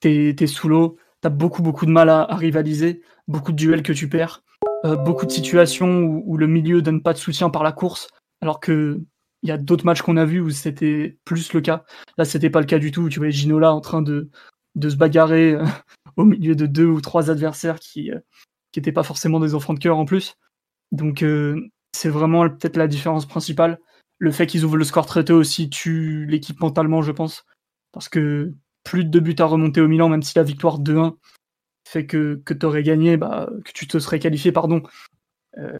t'es 0.00 0.34
es 0.38 0.46
sous 0.46 0.68
l'eau, 0.68 0.96
t'as 1.22 1.30
beaucoup 1.30 1.62
beaucoup 1.62 1.86
de 1.86 1.90
mal 1.90 2.08
à, 2.10 2.26
rivaliser, 2.36 3.02
beaucoup 3.28 3.52
de 3.52 3.56
duels 3.56 3.82
que 3.82 3.92
tu 3.92 4.08
perds, 4.08 4.42
beaucoup 5.04 5.26
de 5.26 5.32
situations 5.32 6.02
où, 6.04 6.36
le 6.36 6.46
milieu 6.46 6.82
donne 6.82 7.02
pas 7.02 7.12
de 7.14 7.18
soutien 7.18 7.50
par 7.50 7.62
la 7.62 7.72
course, 7.72 8.08
alors 8.40 8.60
que 8.60 9.00
il 9.42 9.48
y 9.48 9.52
a 9.52 9.58
d'autres 9.58 9.84
matchs 9.84 10.02
qu'on 10.02 10.16
a 10.16 10.24
vus 10.24 10.40
où 10.40 10.50
c'était 10.50 11.18
plus 11.24 11.52
le 11.52 11.60
cas. 11.60 11.84
Là, 12.16 12.24
c'était 12.24 12.50
pas 12.50 12.60
le 12.60 12.66
cas 12.66 12.78
du 12.78 12.92
tout. 12.92 13.08
Tu 13.08 13.18
voyais 13.18 13.32
Ginola 13.32 13.72
en 13.72 13.80
train 13.80 14.00
de, 14.00 14.30
de 14.74 14.88
se 14.88 14.96
bagarrer 14.96 15.58
au 16.16 16.24
milieu 16.24 16.54
de 16.54 16.66
deux 16.66 16.86
ou 16.86 17.00
trois 17.00 17.30
adversaires 17.30 17.80
qui 17.80 18.10
n'étaient 18.76 18.92
pas 18.92 19.02
forcément 19.02 19.40
des 19.40 19.54
enfants 19.54 19.74
de 19.74 19.78
cœur 19.78 19.98
en 19.98 20.04
plus. 20.04 20.36
Donc 20.92 21.22
euh, 21.22 21.68
c'est 21.92 22.08
vraiment 22.08 22.48
peut-être 22.48 22.76
la 22.76 22.88
différence 22.88 23.26
principale. 23.26 23.80
Le 24.18 24.30
fait 24.30 24.46
qu'ils 24.46 24.64
ouvrent 24.64 24.76
le 24.76 24.84
score 24.84 25.06
très 25.06 25.24
tôt 25.24 25.34
aussi 25.34 25.68
tue 25.68 26.26
l'équipe 26.26 26.60
mentalement, 26.60 27.02
je 27.02 27.12
pense. 27.12 27.44
Parce 27.92 28.08
que 28.08 28.52
plus 28.84 29.04
de 29.04 29.10
deux 29.10 29.20
buts 29.20 29.36
à 29.38 29.44
remonter 29.44 29.80
au 29.80 29.88
Milan, 29.88 30.08
même 30.08 30.22
si 30.22 30.36
la 30.36 30.42
victoire 30.42 30.80
2-1 30.80 31.16
fait 31.88 32.06
que, 32.06 32.40
que 32.44 32.54
tu 32.54 32.82
gagné, 32.82 33.16
bah, 33.16 33.50
que 33.64 33.72
tu 33.72 33.86
te 33.86 33.98
serais 33.98 34.18
qualifié, 34.18 34.52
pardon, 34.52 34.82
euh, 35.58 35.78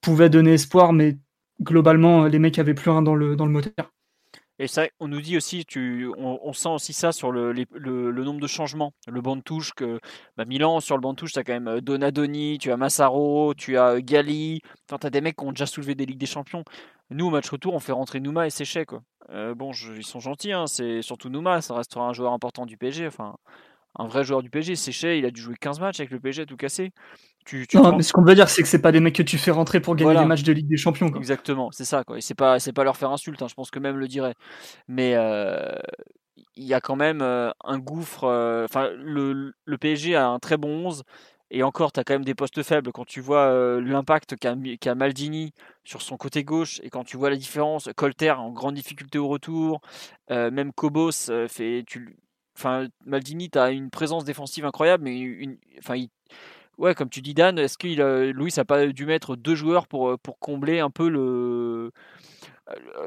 pouvait 0.00 0.30
donner 0.30 0.54
espoir, 0.54 0.92
mais 0.92 1.16
globalement, 1.60 2.26
les 2.26 2.38
mecs 2.38 2.58
avaient 2.58 2.74
plus 2.74 2.90
rien 2.90 3.02
dans 3.02 3.14
le, 3.14 3.36
dans 3.36 3.46
moteur. 3.46 3.92
Et 4.58 4.68
ça, 4.68 4.86
on 5.00 5.08
nous 5.08 5.20
dit 5.20 5.36
aussi, 5.36 5.64
on, 6.18 6.52
sent 6.52 6.68
aussi 6.68 6.92
ça 6.92 7.10
sur 7.10 7.32
le, 7.32 7.52
nombre 7.52 8.40
de 8.40 8.46
changements. 8.46 8.92
Le 9.08 9.20
banc 9.20 9.34
de 9.34 9.40
touche, 9.40 9.72
que 9.72 9.98
bah, 10.36 10.44
Milan, 10.44 10.78
sur 10.78 10.96
le 10.96 11.00
banc 11.00 11.14
de 11.14 11.18
touche, 11.18 11.32
tu 11.32 11.38
as 11.38 11.42
quand 11.42 11.54
même 11.54 11.68
euh, 11.68 11.80
Donadoni, 11.80 12.58
tu 12.58 12.70
as 12.70 12.76
Massaro, 12.76 13.54
tu 13.54 13.76
as 13.76 13.94
euh, 13.94 14.00
Gali. 14.00 14.60
Tu 14.88 14.94
as 15.06 15.10
des 15.10 15.20
mecs 15.20 15.36
qui 15.36 15.44
ont 15.44 15.50
déjà 15.50 15.66
soulevé 15.66 15.96
des 15.96 16.06
Ligues 16.06 16.20
des 16.20 16.26
Champions. 16.26 16.62
Nous, 17.12 17.26
au 17.26 17.30
match 17.30 17.48
retour, 17.50 17.74
on 17.74 17.80
fait 17.80 17.92
rentrer 17.92 18.20
Nouma 18.20 18.46
et. 18.46 18.84
Quoi. 18.86 19.02
Euh, 19.30 19.54
bon, 19.54 19.72
ils 19.96 20.04
sont 20.04 20.20
gentils, 20.20 20.52
hein, 20.52 20.66
c'est 20.66 21.02
surtout 21.02 21.28
Nouma, 21.28 21.60
ça 21.60 21.74
restera 21.74 22.06
un 22.06 22.12
joueur 22.12 22.32
important 22.32 22.66
du 22.66 22.76
PSG. 22.76 23.06
Enfin, 23.06 23.36
un 23.98 24.06
vrai 24.06 24.24
joueur 24.24 24.42
du 24.42 24.50
PSG. 24.50 24.76
Séchet, 24.76 25.18
il 25.18 25.24
a 25.24 25.30
dû 25.30 25.40
jouer 25.40 25.56
15 25.60 25.80
matchs 25.80 26.00
avec 26.00 26.10
le 26.10 26.20
PSG, 26.20 26.46
tout 26.46 26.56
cassé 26.56 26.92
non, 27.74 27.96
mais 27.96 28.02
ce 28.02 28.12
qu'on 28.12 28.22
veut 28.22 28.34
dire, 28.34 28.48
c'est 28.48 28.62
que 28.62 28.68
c'est 28.68 28.80
pas 28.80 28.92
des 28.92 29.00
mecs 29.00 29.14
que 29.14 29.22
tu 29.22 29.36
fais 29.36 29.50
rentrer 29.50 29.80
pour 29.80 29.96
gagner 29.96 30.18
des 30.18 30.24
matchs 30.24 30.42
de 30.42 30.52
Ligue 30.52 30.68
des 30.68 30.76
Champions. 30.76 31.12
Exactement, 31.16 31.70
c'est 31.72 31.84
ça. 31.84 32.04
Quoi. 32.04 32.18
Et 32.18 32.20
c'est 32.20 32.34
pas, 32.34 32.58
c'est 32.58 32.72
pas 32.72 32.84
leur 32.84 32.96
faire 32.96 33.10
insulte. 33.10 33.42
Hein, 33.42 33.48
je 33.48 33.54
pense 33.54 33.70
que 33.70 33.78
même 33.78 33.96
le 33.96 34.08
dirait. 34.08 34.34
Mais 34.88 35.14
euh, 35.16 35.74
il 36.56 36.64
y 36.64 36.74
a 36.74 36.80
quand 36.80 36.96
même 36.96 37.20
euh, 37.20 37.50
un 37.64 37.78
gouffre. 37.78 38.24
Enfin, 38.64 38.90
le, 38.96 39.52
le, 39.64 39.78
PSG 39.78 40.14
a 40.14 40.28
un 40.28 40.38
très 40.38 40.56
bon 40.56 40.86
11. 40.86 41.02
Et 41.52 41.62
encore, 41.62 41.92
tu 41.92 42.00
as 42.00 42.04
quand 42.04 42.14
même 42.14 42.24
des 42.24 42.34
postes 42.34 42.62
faibles. 42.62 42.92
Quand 42.92 43.04
tu 43.04 43.20
vois 43.20 43.78
l'impact 43.80 44.36
qu'a 44.36 44.94
Maldini 44.94 45.52
sur 45.84 46.02
son 46.02 46.16
côté 46.16 46.44
gauche, 46.44 46.80
et 46.82 46.90
quand 46.90 47.04
tu 47.04 47.16
vois 47.16 47.30
la 47.30 47.36
différence, 47.36 47.90
Colter 47.94 48.32
en 48.32 48.50
grande 48.50 48.74
difficulté 48.74 49.18
au 49.18 49.28
retour, 49.28 49.80
même 50.30 50.72
Kobos 50.72 51.30
fait. 51.48 51.84
Tu, 51.86 52.16
enfin, 52.56 52.88
Maldini, 53.04 53.50
tu 53.50 53.58
as 53.58 53.70
une 53.70 53.90
présence 53.90 54.24
défensive 54.24 54.64
incroyable, 54.64 55.04
mais 55.04 55.18
une, 55.18 55.58
enfin, 55.78 55.96
ouais, 56.78 56.94
comme 56.94 57.08
tu 57.08 57.22
dis 57.22 57.34
Dan, 57.34 57.58
est-ce 57.58 57.78
que 57.78 58.00
a, 58.00 58.32
Louis 58.32 58.52
n'a 58.56 58.64
pas 58.64 58.86
dû 58.86 59.06
mettre 59.06 59.36
deux 59.36 59.54
joueurs 59.54 59.86
pour, 59.86 60.10
euh, 60.10 60.16
pour 60.18 60.38
combler 60.38 60.80
un 60.80 60.90
peu 60.90 61.08
le 61.08 61.20
euh, 61.20 61.90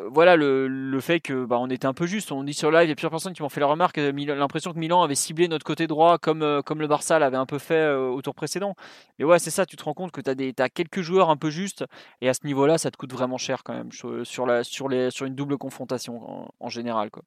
voilà 0.10 0.36
le, 0.36 0.68
le, 0.68 1.00
fait 1.00 1.20
que 1.20 1.46
bah, 1.46 1.58
on 1.60 1.70
était 1.70 1.86
un 1.86 1.94
peu 1.94 2.06
juste. 2.06 2.32
On 2.32 2.44
dit 2.44 2.54
sur 2.54 2.72
live, 2.72 2.86
il 2.86 2.90
y 2.90 2.92
a 2.92 2.96
plusieurs 2.96 3.12
personnes 3.12 3.34
qui 3.34 3.42
m'ont 3.42 3.50
fait 3.50 3.60
la 3.60 3.68
remarque, 3.68 3.98
euh, 3.98 4.12
l'impression 4.36 4.74
que 4.74 4.80
Milan 4.80 5.02
avait 5.02 5.16
ciblé 5.16 5.48
notre 5.48 5.66
côté 5.66 5.88
droit 5.88 6.18
comme, 6.18 6.62
comme 6.66 6.80
le 6.80 6.88
Barça 6.88 7.20
l'avait 7.20 7.38
un 7.38 7.46
peu 7.46 7.60
fait 7.60 7.94
au 7.94 8.22
tour 8.22 8.36
précédent. 8.36 8.76
Mais 9.20 9.26
ouais, 9.26 9.40
c'est 9.40 9.52
ça, 9.52 9.66
tu 9.66 9.76
te 9.76 9.84
rends 9.84 9.94
compte 9.94 10.12
que 10.12 10.22
tu 10.22 10.30
as, 10.30 10.64
as, 10.64 10.70
quelques 10.70 11.02
joueurs 11.02 11.30
un 11.30 11.38
peu 11.38 11.50
justes 11.50 11.86
et 12.22 12.30
à 12.30 12.34
ce 12.34 12.46
niveau-là, 12.46 12.78
ça 12.78 12.92
te 12.92 12.98
coûte 12.98 13.14
vraiment 13.14 13.38
cher 13.38 13.64
quand 13.64 13.74
même 13.74 13.92
sur, 13.92 14.46
la, 14.46 14.64
sur, 14.64 14.90
les, 14.90 15.12
sur 15.12 15.26
une 15.26 15.36
double 15.36 15.58
confrontation 15.58 16.22
en, 16.30 16.54
en 16.60 16.70
général. 16.70 17.12
Quoi. 17.12 17.24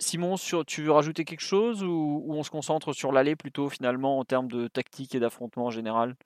Simon, 0.00 0.36
tu 0.66 0.82
veux 0.82 0.92
rajouter 0.92 1.24
quelque 1.24 1.42
chose 1.42 1.84
ou, 1.84 2.24
on 2.28 2.42
se 2.42 2.50
concentre 2.50 2.92
sur 2.92 3.12
l'aller 3.12 3.36
plutôt 3.36 3.68
finalement 3.68 4.18
en 4.18 4.24
termes 4.24 4.48
de 4.48 4.66
tactique 4.66 5.14
et 5.14 5.20
d'affrontement 5.20 5.66
en 5.66 5.70
général? 5.70 6.16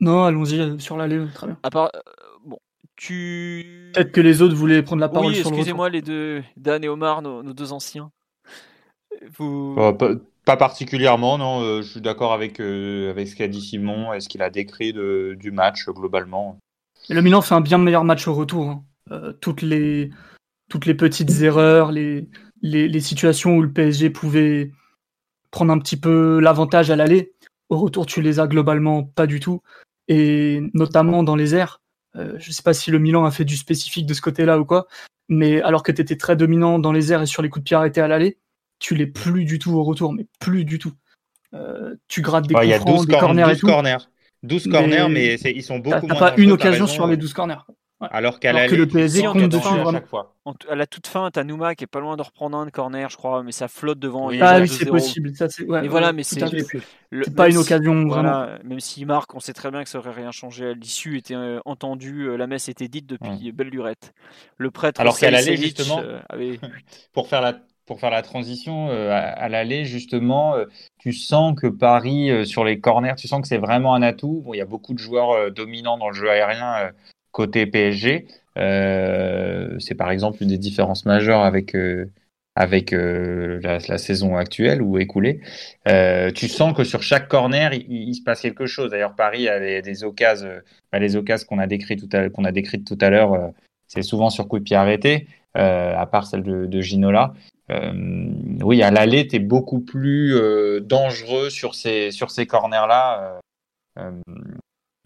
Non, 0.00 0.24
allons-y 0.24 0.60
euh, 0.60 0.78
sur 0.78 0.96
l'aller, 0.96 1.24
très 1.34 1.46
bien. 1.46 1.58
À 1.62 1.70
part, 1.70 1.90
euh, 1.94 2.00
bon, 2.44 2.58
tu. 2.96 3.90
Peut-être 3.94 4.12
que 4.12 4.20
les 4.20 4.42
autres 4.42 4.54
voulaient 4.54 4.82
prendre 4.82 5.00
la 5.00 5.08
parole 5.08 5.32
oui, 5.32 5.38
excusez-moi 5.38 5.88
les 5.88 6.02
deux, 6.02 6.42
Dan 6.56 6.82
et 6.84 6.88
Omar, 6.88 7.22
nos, 7.22 7.42
deux 7.52 7.72
anciens. 7.72 8.10
Oh, 9.38 9.92
pas, 10.44 10.56
particulièrement, 10.56 11.38
non. 11.38 11.62
Euh, 11.62 11.82
je 11.82 11.90
suis 11.90 12.00
d'accord 12.00 12.32
avec, 12.32 12.60
avec 12.60 13.28
ce 13.28 13.36
qu'a 13.36 13.48
dit 13.48 13.60
Simon 13.60 14.12
et 14.12 14.20
ce 14.20 14.28
qu'il 14.28 14.42
a 14.42 14.50
décrit 14.50 14.92
du 14.92 15.50
match 15.50 15.86
globalement. 15.88 16.58
le 17.08 17.20
Milan 17.22 17.42
fait 17.42 17.54
un 17.54 17.60
bien 17.60 17.78
meilleur 17.78 18.04
match 18.04 18.26
au 18.28 18.34
retour. 18.34 18.68
Hein. 19.10 19.32
toutes 19.40 19.62
les 19.62 20.10
toutes 20.68 20.86
les 20.86 20.94
petites 20.94 21.42
erreurs, 21.42 21.92
les, 21.92 22.28
les, 22.62 23.00
situations 23.00 23.56
où 23.56 23.62
le 23.62 23.72
PSG 23.72 24.10
pouvait 24.10 24.72
prendre 25.50 25.72
un 25.72 25.78
petit 25.78 25.96
peu 25.96 26.40
l'avantage 26.40 26.90
à 26.90 26.96
l'aller. 26.96 27.32
Au 27.68 27.78
retour, 27.78 28.06
tu 28.06 28.22
les 28.22 28.40
as 28.40 28.46
globalement 28.46 29.04
pas 29.04 29.26
du 29.26 29.40
tout. 29.40 29.62
Et 30.08 30.60
notamment 30.74 31.22
dans 31.22 31.36
les 31.36 31.54
airs. 31.54 31.80
Euh, 32.16 32.34
je 32.38 32.48
ne 32.48 32.52
sais 32.52 32.62
pas 32.62 32.74
si 32.74 32.90
le 32.90 32.98
Milan 32.98 33.24
a 33.24 33.30
fait 33.30 33.44
du 33.44 33.56
spécifique 33.56 34.06
de 34.06 34.14
ce 34.14 34.20
côté-là 34.20 34.58
ou 34.58 34.64
quoi, 34.64 34.86
mais 35.28 35.60
alors 35.62 35.82
que 35.82 35.92
tu 35.92 36.00
étais 36.00 36.16
très 36.16 36.36
dominant 36.36 36.78
dans 36.78 36.92
les 36.92 37.12
airs 37.12 37.22
et 37.22 37.26
sur 37.26 37.42
les 37.42 37.48
coups 37.48 37.64
de 37.64 37.68
pied 37.68 37.76
arrêtés 37.76 38.00
à 38.00 38.08
l'aller, 38.08 38.38
tu 38.78 38.94
l'es 38.94 39.06
plus 39.06 39.44
du 39.44 39.58
tout 39.58 39.72
au 39.72 39.84
retour, 39.84 40.12
mais 40.12 40.26
plus 40.40 40.64
du 40.64 40.78
tout. 40.78 40.92
Euh, 41.54 41.94
tu 42.08 42.22
grattes 42.22 42.46
des 42.46 42.54
coups 42.54 42.76
francs, 42.76 43.06
des 43.06 43.18
corners 43.18 43.50
et 43.52 43.56
tout. 43.56 43.66
Corners. 43.66 44.08
12 44.42 44.68
corners, 44.68 45.08
mais, 45.08 45.34
ils 45.34 45.62
sont 45.62 45.78
beaucoup 45.78 46.06
moins. 46.06 46.14
T'as 46.14 46.30
pas 46.30 46.34
une 46.36 46.52
occasion 46.52 46.86
sur 46.86 47.06
les 47.06 47.16
12 47.16 47.32
corners. 47.32 47.64
Alors 48.00 48.40
qu'à 48.40 48.68
que 48.68 48.74
le 48.74 48.86
PSG 48.86 49.22
compte 49.22 49.48
dessus 49.48 49.66
à 49.66 49.90
chaque 49.90 50.06
fois. 50.06 50.34
À 50.68 50.74
la 50.74 50.86
toute 50.86 51.06
fin, 51.06 51.30
t'as 51.30 51.44
Nouma 51.44 51.74
qui 51.74 51.84
est 51.84 51.88
pas 51.88 52.00
loin 52.00 52.16
de 52.16 52.22
reprendre 52.22 52.58
un 52.58 52.68
corner, 52.68 53.08
je 53.08 53.16
crois, 53.16 53.42
mais 53.42 53.52
ça 53.52 53.68
flotte 53.68 53.98
devant. 53.98 54.28
ah 54.40 54.60
oui, 54.60 54.68
c'est 54.68 54.86
possible. 54.86 55.34
Ça, 55.34 55.46
mais 55.66 55.88
voilà, 55.88 56.12
mais 56.12 56.22
c'est 56.22 56.40
pas 57.34 57.48
une 57.48 57.56
occasion 57.56 58.06
vraiment. 58.06 58.46
Même 58.64 58.80
s'il 58.80 59.06
marque, 59.06 59.34
on 59.34 59.40
sait 59.40 59.54
très 59.54 59.70
bien 59.70 59.82
que 59.82 59.88
ça 59.88 59.98
aurait 59.98 60.12
rien 60.12 60.30
changé 60.30 60.66
à 60.66 60.72
l'issue. 60.74 61.16
Était 61.16 61.34
euh, 61.34 61.60
entendu, 61.64 62.22
euh, 62.22 62.36
la 62.36 62.46
messe 62.46 62.68
était 62.68 62.88
dite 62.88 63.06
depuis 63.06 63.52
belle 63.52 63.68
lurette. 63.68 64.12
Le 64.58 64.70
prêtre. 64.70 65.00
Alors 65.00 65.18
qu'à 65.18 65.30
l'aller 65.30 65.56
justement, 65.56 66.00
euh, 66.00 66.56
pour 67.12 67.28
faire 67.28 67.40
la 67.40 67.58
pour 67.86 68.00
faire 68.00 68.10
la 68.10 68.22
transition 68.22 68.88
à, 68.90 69.48
l'aller 69.48 69.84
justement, 69.84 70.56
tu 70.98 71.12
sens 71.12 71.54
que 71.58 71.68
Paris 71.68 72.44
sur 72.44 72.64
les 72.64 72.80
corners, 72.80 73.14
tu 73.16 73.28
sens 73.28 73.40
que 73.40 73.46
c'est 73.46 73.58
vraiment 73.58 73.94
un 73.94 74.02
atout. 74.02 74.42
Bon, 74.44 74.54
il 74.54 74.56
y 74.56 74.60
a 74.60 74.66
beaucoup 74.66 74.92
de 74.92 74.98
joueurs 74.98 75.52
dominants 75.52 75.96
dans 75.96 76.08
le 76.08 76.14
jeu 76.14 76.28
aérien 76.28 76.90
côté 77.36 77.66
PSG. 77.66 78.26
Euh, 78.56 79.78
c'est 79.78 79.94
par 79.94 80.10
exemple 80.10 80.42
une 80.42 80.48
des 80.48 80.58
différences 80.58 81.04
majeures 81.04 81.42
avec 81.42 81.74
euh, 81.74 82.10
avec 82.54 82.94
euh, 82.94 83.60
la, 83.62 83.98
saison 83.98 84.36
actuelle 84.36 84.80
ou 84.80 84.96
écoulée. 84.98 85.42
tu 86.34 86.48
sens 86.48 86.74
que 86.74 86.84
sur 86.84 87.02
chaque 87.02 87.28
corner, 87.28 87.74
il, 87.74 88.14
se 88.14 88.22
passe 88.22 88.40
quelque 88.40 88.64
chose. 88.64 88.90
D'ailleurs, 88.90 89.14
Paris 89.14 89.46
avait 89.50 89.82
des 89.82 90.04
occasions, 90.04 90.48
les 90.94 91.16
occasions 91.16 91.46
qu'on 91.46 91.58
a 91.58 91.66
décrites 91.66 92.08
tout 92.08 92.16
à 92.16 92.30
qu'on 92.30 92.44
a 92.44 92.52
décrites 92.52 92.86
tout 92.86 92.98
à 93.02 93.10
l'heure. 93.10 93.52
c'est 93.86 94.00
souvent 94.00 94.30
sur 94.30 94.48
coup 94.48 94.58
de 94.58 94.64
pied 94.64 94.76
arrêté, 94.76 95.28
à 95.52 96.06
part 96.10 96.26
celle 96.26 96.42
de, 96.42 96.64
de 96.64 96.80
Ginola. 96.80 97.34
oui, 98.62 98.82
à 98.82 98.90
l'aller, 98.90 99.28
tu 99.28 99.36
es 99.36 99.38
beaucoup 99.38 99.80
plus 99.80 100.34
dangereux 100.80 101.50
sur 101.50 101.74
ces, 101.74 102.10
sur 102.10 102.30
ces 102.30 102.46
corners-là. 102.46 103.38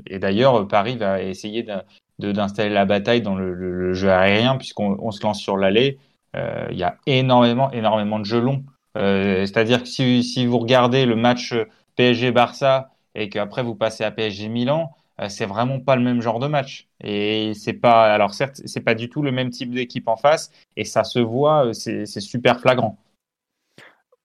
et 0.06 0.20
d'ailleurs, 0.20 0.68
Paris 0.68 0.96
va 0.96 1.20
essayer 1.20 1.64
de, 1.64 1.72
d'installer 2.20 2.70
la 2.70 2.84
bataille 2.84 3.22
dans 3.22 3.34
le, 3.34 3.92
jeu 3.92 4.10
aérien, 4.10 4.56
puisqu'on 4.56 5.10
se 5.10 5.22
lance 5.22 5.40
sur 5.40 5.56
l'allée. 5.56 5.98
Euh, 6.36 6.68
il 6.70 6.78
y 6.78 6.84
a 6.84 6.96
énormément, 7.06 7.70
énormément 7.72 8.18
de 8.18 8.24
jeux 8.24 8.40
longs. 8.40 8.64
Euh, 8.96 9.46
c'est-à-dire 9.46 9.82
que 9.82 9.88
si, 9.88 10.22
si, 10.22 10.46
vous 10.46 10.58
regardez 10.58 11.06
le 11.06 11.16
match 11.16 11.54
PSG-Barça 11.96 12.90
et 13.14 13.28
qu'après 13.28 13.62
vous 13.62 13.74
passez 13.74 14.04
à 14.04 14.10
PSG-Milan, 14.10 14.92
c'est 15.28 15.44
vraiment 15.44 15.80
pas 15.80 15.96
le 15.96 16.02
même 16.02 16.22
genre 16.22 16.38
de 16.38 16.46
match. 16.46 16.88
Et 17.02 17.52
c'est 17.54 17.74
pas, 17.74 18.12
alors 18.12 18.32
certes, 18.32 18.62
c'est 18.64 18.80
pas 18.80 18.94
du 18.94 19.10
tout 19.10 19.22
le 19.22 19.32
même 19.32 19.50
type 19.50 19.70
d'équipe 19.70 20.08
en 20.08 20.16
face, 20.16 20.50
et 20.76 20.84
ça 20.84 21.04
se 21.04 21.18
voit, 21.18 21.74
c'est 21.74 22.06
super 22.06 22.58
flagrant. 22.58 22.96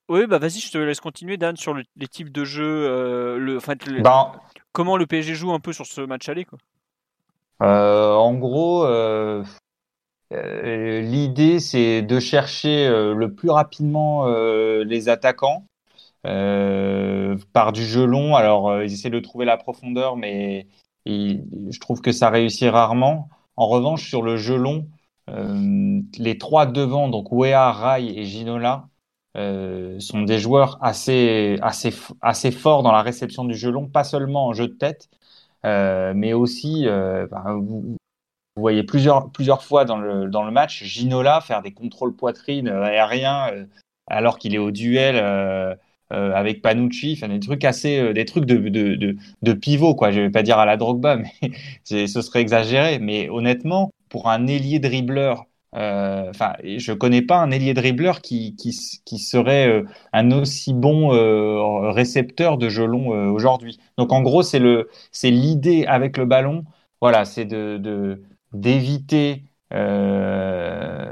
Oui, 0.07 0.25
bah 0.25 0.37
vas-y, 0.37 0.59
je 0.59 0.71
te 0.71 0.77
laisse 0.77 1.01
continuer, 1.01 1.35
Dan, 1.35 1.57
sur 1.57 1.73
les 1.73 2.07
types 2.07 2.31
de 2.31 2.45
jeux, 2.45 3.37
le, 3.37 3.57
enfin, 3.57 3.73
ben, 4.01 4.31
comment 4.71 4.95
le 4.95 5.05
PSG 5.05 5.35
joue 5.35 5.51
un 5.51 5.59
peu 5.59 5.73
sur 5.73 5.85
ce 5.85 5.99
match 5.99 6.29
aller, 6.29 6.45
quoi. 6.45 6.59
En 7.60 8.34
gros, 8.36 8.86
l'idée 10.32 11.60
c'est 11.60 12.01
de 12.01 12.20
chercher 12.20 12.89
le 12.89 13.34
plus 13.34 13.49
rapidement 13.49 14.28
les 14.84 15.10
attaquants 15.10 15.66
euh, 16.26 17.38
par 17.53 17.72
du 17.72 17.86
jeu 17.86 18.06
long. 18.06 18.36
Alors, 18.36 18.70
euh, 18.70 18.86
ils 18.86 18.93
essaient 18.93 19.10
de 19.10 19.20
trouver 19.20 19.45
la 19.45 19.58
profondeur, 19.58 20.16
mais 20.16 20.68
je 21.06 21.80
trouve 21.80 22.01
que 22.01 22.12
ça 22.12 22.30
réussit 22.30 22.70
rarement. 22.70 23.30
En 23.58 23.68
revanche, 23.68 24.08
sur 24.10 24.24
le 24.24 24.38
jeu 24.38 24.56
long, 24.58 24.88
euh, 25.30 26.01
les 26.18 26.38
trois 26.38 26.66
devant, 26.66 27.10
donc 27.10 27.32
Wea, 27.32 27.72
Rai 27.72 28.06
et 28.06 28.26
Ginola, 28.26 28.89
sont 29.99 30.22
des 30.22 30.39
joueurs 30.39 30.78
assez, 30.82 31.58
assez, 31.62 31.93
assez 32.22 32.51
forts 32.51 32.84
dans 32.84 32.93
la 32.93 33.01
réception 33.01 33.43
du 33.43 33.53
jeu 33.53 33.70
long, 33.70 33.88
pas 33.88 34.06
seulement 34.06 34.47
en 34.47 34.53
jeu 34.53 34.68
de 34.70 34.74
tête, 34.74 35.10
mais 35.66 36.34
aussi, 36.34 36.86
ben, 36.86 37.59
vous, 37.59 37.97
voyez 38.55 38.84
plusieurs, 38.84 39.32
plusieurs 39.32 39.63
fois 39.63 39.86
dans 39.86 39.97
le, 39.97 40.28
dans 40.28 40.43
le 40.43 40.51
match, 40.51 40.84
Ginola 40.84 41.41
faire 41.41 41.61
des 41.61 41.74
contrôles 41.74 42.16
poitrine 42.16 42.70
aériens 42.70 43.51
alors 44.07 44.38
qu'il 44.38 44.55
est 44.55 44.59
au 44.59 44.72
duel 44.72 45.78
euh, 46.11 46.34
avec 46.34 46.61
Panucci, 46.61 47.18
enfin 47.18 47.30
des 47.30 47.39
trucs 47.39 47.63
assez, 47.66 47.97
euh, 47.97 48.13
des 48.13 48.26
trucs 48.26 48.45
de, 48.45 48.70
de, 48.70 49.16
de, 49.41 49.53
pivot 49.53 49.95
quoi. 49.95 50.11
Je 50.11 50.22
vais 50.22 50.30
pas 50.30 50.43
dire 50.43 50.59
à 50.59 50.66
la 50.66 50.78
Drogba, 50.78 51.18
mais 51.41 51.51
ce 51.84 52.22
serait 52.22 52.41
exagéré. 52.41 52.99
Mais 52.99 53.28
honnêtement, 53.30 53.91
pour 54.09 54.30
un 54.30 54.45
ailier 54.45 54.78
dribbleur, 54.78 55.45
euh, 55.76 56.30
enfin, 56.30 56.53
je 56.63 56.93
connais 56.93 57.21
pas 57.21 57.38
un 57.38 57.51
ailier 57.51 57.73
dribbleur 57.73 58.21
qui, 58.21 58.55
qui, 58.55 58.78
qui 59.05 59.19
serait 59.19 59.84
un 60.13 60.32
aussi 60.32 60.73
bon 60.73 61.09
récepteur 61.91 62.57
de 62.57 62.69
jeu 62.69 62.86
long 62.86 63.09
aujourd'hui. 63.32 63.80
Donc 63.97 64.11
en 64.13 64.21
gros, 64.21 64.43
c'est 64.43 64.59
le, 64.59 64.89
c'est 65.11 65.32
l'idée 65.32 65.86
avec 65.86 66.17
le 66.17 66.26
ballon. 66.26 66.63
Voilà, 67.01 67.26
c'est 67.26 67.45
de 67.45 68.21
d'éviter 68.53 69.43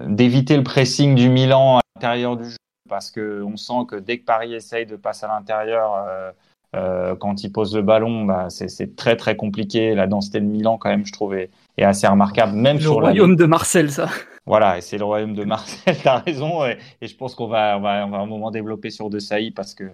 d'éviter 0.08 0.58
le 0.58 0.64
pressing 0.64 1.16
du 1.16 1.30
Milan 1.30 1.80
à 1.80 1.82
l'intérieur 1.96 2.38
du 2.38 2.50
jeu 2.50 2.58
parce 2.94 3.10
qu'on 3.10 3.58
sent 3.58 3.86
que 3.88 3.96
dès 3.96 4.20
que 4.20 4.26
Paris 4.26 4.54
essaye 4.54 4.86
de 4.86 4.96
passer 4.96 5.26
à 5.26 5.30
l'intérieur, 5.30 5.96
euh, 5.96 6.32
euh, 6.76 7.16
quand 7.16 7.44
il 7.44 7.52
pose 7.52 7.76
le 7.76 7.82
ballon, 7.82 8.26
bah, 8.26 8.50
c'est 8.50 8.96
très 8.96 9.16
très 9.16 9.36
compliqué. 9.36 9.96
La 9.96 10.06
densité 10.06 10.40
de 10.40 10.46
Milan, 10.46 10.78
quand 10.78 10.90
même, 10.90 11.04
je 11.04 11.12
trouve, 11.12 11.34
est, 11.34 11.50
assez 11.80 12.06
remarquable. 12.06 12.54
Même 12.54 12.78
le 12.78 12.84
sur 12.84 12.94
royaume 12.94 13.36
de 13.36 13.46
Marcel, 13.46 13.92
ça. 13.92 14.10
Voilà, 14.46 14.78
et 14.78 14.82
c'est 14.82 14.98
le 14.98 15.06
royaume 15.06 15.36
de 15.36 15.44
Marcel, 15.44 15.98
tu 16.02 16.08
as 16.08 16.20
raison. 16.20 16.66
Et, 16.66 16.78
je 17.02 17.16
pense 17.16 17.36
qu'on 17.36 17.48
va, 17.48 17.78
on 17.78 17.82
va, 17.82 18.06
on 18.06 18.10
va 18.10 18.18
un 18.18 18.26
moment 18.26 18.52
développer 18.52 18.90
sur 18.90 19.10
De 19.10 19.20
Sailly 19.20 19.52
parce 19.52 19.74
que 19.74 19.90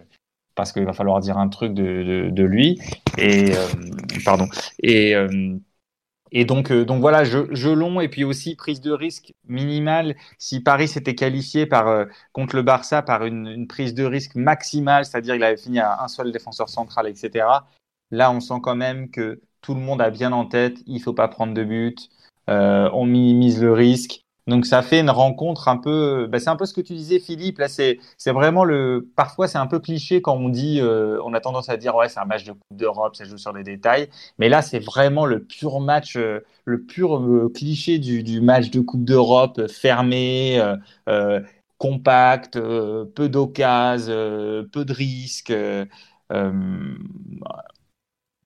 parce 0.55 0.73
qu'il 0.73 0.83
va 0.83 0.91
falloir 0.91 1.21
dire 1.21 1.37
un 1.37 1.47
truc 1.47 1.73
de, 1.73 2.29
de, 2.29 2.43
lui. 2.43 2.81
Et 3.17 3.55
euh, 3.55 3.67
pardon. 4.25 4.49
Et 4.83 5.15
et 6.31 6.45
donc, 6.45 6.71
euh, 6.71 6.85
donc 6.85 7.01
voilà, 7.01 7.23
jeu, 7.23 7.73
long 7.73 8.01
et 8.01 8.07
puis 8.07 8.23
aussi 8.23 8.55
prise 8.55 8.81
de 8.81 8.91
risque 8.91 9.33
minimale. 9.47 10.15
Si 10.37 10.61
Paris 10.61 10.87
s'était 10.87 11.15
qualifié 11.15 11.65
par, 11.65 11.87
euh, 11.87 12.05
contre 12.33 12.55
le 12.55 12.61
Barça 12.61 13.01
par 13.01 13.25
une, 13.25 13.67
prise 13.67 13.93
de 13.93 14.03
risque 14.03 14.35
maximale, 14.35 15.05
c'est-à-dire 15.05 15.35
qu'il 15.35 15.43
avait 15.43 15.57
fini 15.57 15.79
à 15.79 16.01
un 16.03 16.07
seul 16.07 16.31
défenseur 16.31 16.69
central, 16.69 17.07
etc. 17.07 17.47
Là, 18.11 18.31
on 18.31 18.39
sent 18.39 18.59
quand 18.61 18.75
même 18.75 19.09
que 19.09 19.41
tout 19.61 19.73
le 19.73 19.81
monde 19.81 20.01
a 20.01 20.09
bien 20.09 20.31
en 20.31 20.45
tête, 20.45 20.77
il 20.85 21.01
faut 21.01 21.13
pas 21.13 21.27
prendre 21.27 21.53
de 21.53 21.63
but, 21.63 22.09
euh, 22.49 22.89
on 22.93 23.05
minimise 23.05 23.61
le 23.61 23.73
risque. 23.73 24.21
Donc 24.49 24.65
ça 24.65 24.81
fait 24.81 24.99
une 24.99 25.11
rencontre 25.11 25.67
un 25.67 25.77
peu, 25.77 26.27
bah, 26.27 26.39
c'est 26.39 26.49
un 26.49 26.55
peu 26.55 26.65
ce 26.65 26.73
que 26.73 26.81
tu 26.81 26.93
disais 26.93 27.19
Philippe. 27.19 27.59
Là 27.59 27.67
c'est 27.69 27.99
vraiment 28.27 28.65
le, 28.65 29.07
parfois 29.15 29.47
c'est 29.47 29.59
un 29.59 29.67
peu 29.67 29.79
cliché 29.79 30.21
quand 30.21 30.35
on 30.35 30.49
dit, 30.49 30.79
euh, 30.81 31.21
on 31.23 31.33
a 31.33 31.39
tendance 31.39 31.69
à 31.69 31.77
dire 31.77 31.95
ouais 31.95 32.09
c'est 32.09 32.19
un 32.19 32.25
match 32.25 32.43
de 32.45 32.53
Coupe 32.53 32.77
d'Europe, 32.77 33.15
ça 33.15 33.25
joue 33.25 33.37
sur 33.37 33.53
des 33.53 33.63
détails. 33.63 34.09
Mais 34.39 34.49
là 34.49 34.61
c'est 34.61 34.79
vraiment 34.79 35.25
le 35.25 35.43
pur 35.43 35.79
match, 35.79 36.15
euh, 36.17 36.39
le 36.65 36.81
pur 36.81 37.17
euh, 37.17 37.51
cliché 37.53 37.99
du, 37.99 38.23
du, 38.23 38.41
match 38.41 38.71
de 38.71 38.81
Coupe 38.81 39.05
d'Europe 39.05 39.67
fermé, 39.67 40.61
compact, 41.77 42.59
peu 42.59 43.29
d'occasions, 43.29 44.65
peu 44.71 44.85
de 44.85 44.93
risques. 44.93 45.53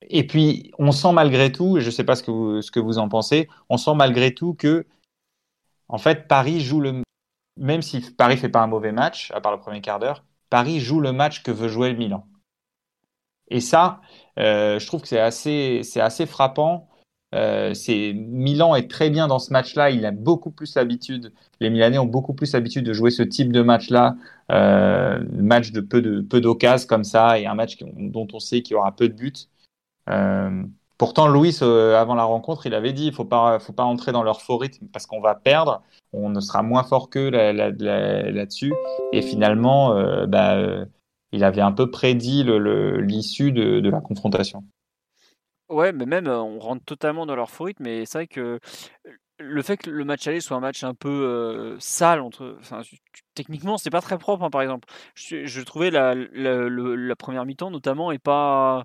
et 0.09 0.27
puis 0.27 0.71
on 0.79 0.91
sent 0.91 1.13
malgré 1.13 1.51
tout, 1.51 1.77
et 1.77 1.81
je 1.81 1.87
ne 1.87 1.91
sais 1.91 2.03
pas 2.03 2.15
ce 2.15 2.23
que 2.23 2.31
vous, 2.31 2.61
ce 2.61 2.71
que 2.71 2.79
vous 2.79 2.97
en 2.99 3.09
pensez, 3.09 3.47
on 3.69 3.77
sent 3.77 3.95
malgré 3.95 4.33
tout 4.33 4.53
que 4.53 4.85
en 5.93 5.99
fait, 5.99 6.27
Paris 6.27 6.59
joue 6.59 6.81
le. 6.81 7.03
Même 7.55 7.83
si 7.83 8.01
Paris 8.01 8.37
fait 8.37 8.49
pas 8.49 8.63
un 8.63 8.67
mauvais 8.67 8.91
match, 8.91 9.29
à 9.31 9.41
part 9.41 9.51
le 9.51 9.59
premier 9.59 9.79
quart 9.79 9.99
d'heure, 9.99 10.23
Paris 10.49 10.79
joue 10.79 10.99
le 10.99 11.13
match 11.13 11.43
que 11.43 11.51
veut 11.51 11.67
jouer 11.67 11.91
le 11.91 11.97
Milan. 11.97 12.25
Et 13.49 13.61
ça, 13.61 14.01
euh, 14.39 14.79
je 14.79 14.87
trouve 14.87 15.03
que 15.03 15.07
c'est 15.07 15.19
assez, 15.19 15.81
c'est 15.83 16.01
assez 16.01 16.25
frappant. 16.25 16.89
Euh, 17.35 17.75
c'est 17.75 18.13
Milan 18.13 18.73
est 18.73 18.89
très 18.89 19.11
bien 19.11 19.27
dans 19.27 19.37
ce 19.37 19.53
match-là. 19.53 19.91
Il 19.91 20.03
a 20.07 20.11
beaucoup 20.11 20.49
plus 20.49 20.73
l'habitude. 20.73 21.31
Les 21.59 21.69
Milanais 21.69 21.99
ont 21.99 22.07
beaucoup 22.07 22.33
plus 22.33 22.53
l'habitude 22.53 22.85
de 22.85 22.93
jouer 22.93 23.11
ce 23.11 23.21
type 23.21 23.51
de 23.51 23.61
match-là, 23.61 24.15
euh, 24.51 25.23
match 25.33 25.71
de 25.73 25.81
peu 25.81 26.01
de 26.01 26.21
peu 26.21 26.41
d'occasions 26.41 26.87
comme 26.87 27.03
ça, 27.03 27.37
et 27.39 27.45
un 27.45 27.53
match 27.53 27.77
dont 27.83 28.27
on 28.33 28.39
sait 28.39 28.63
qu'il 28.63 28.73
y 28.73 28.77
aura 28.77 28.95
peu 28.95 29.09
de 29.09 29.13
buts. 29.13 29.47
Pourtant, 30.97 31.27
Louis, 31.27 31.57
euh, 31.61 31.99
avant 31.99 32.13
la 32.13 32.23
rencontre, 32.23 32.67
il 32.67 32.73
avait 32.73 32.93
dit 32.93 33.07
il 33.07 33.13
faut 33.13 33.25
pas, 33.25 33.59
faut 33.59 33.73
pas 33.73 33.83
entrer 33.83 34.11
dans 34.11 34.23
leur 34.23 34.41
faux 34.41 34.57
rythme 34.57 34.87
parce 34.93 35.07
qu'on 35.07 35.21
va 35.21 35.33
perdre, 35.33 35.81
on 36.11 36.29
ne 36.29 36.39
sera 36.39 36.61
moins 36.61 36.83
fort 36.83 37.09
qu'eux 37.09 37.29
là-dessus. 37.29 38.73
et 39.11 39.21
finalement, 39.21 39.95
euh, 39.97 40.27
bah, 40.27 40.55
euh, 40.55 40.85
il 41.31 41.43
avait 41.43 41.61
un 41.61 41.71
peu 41.71 41.89
prédit 41.89 42.43
l'issue 42.43 43.51
de, 43.51 43.89
la 43.89 44.01
confrontation. 44.01 44.63
Ouais, 45.69 45.91
mais 45.91 46.05
même 46.05 46.27
on 46.27 46.59
rentre 46.59 46.85
totalement 46.85 47.25
dans 47.25 47.35
leur 47.35 47.49
faux 47.49 47.63
rythme, 47.63 47.83
mais 47.83 48.05
c'est 48.05 48.19
vrai 48.19 48.27
que 48.27 48.59
le 49.39 49.61
fait 49.63 49.77
que 49.77 49.89
le 49.89 50.05
match 50.05 50.27
aller 50.27 50.41
soit 50.41 50.55
un 50.55 50.59
match 50.59 50.83
un 50.83 50.93
peu 50.93 51.75
sale 51.79 52.21
entre, 52.21 52.55
enfin, 52.59 52.81
techniquement 53.33 53.79
c'est 53.79 53.89
pas 53.89 54.01
très 54.01 54.19
propre 54.19 54.43
hein, 54.43 54.51
par 54.51 54.61
exemple. 54.61 54.87
Je, 55.15 55.61
trouvais 55.61 55.89
la, 55.89 56.13
la 56.13 57.15
première 57.15 57.45
mi-temps 57.45 57.71
notamment 57.71 58.11
et 58.11 58.19
pas 58.19 58.83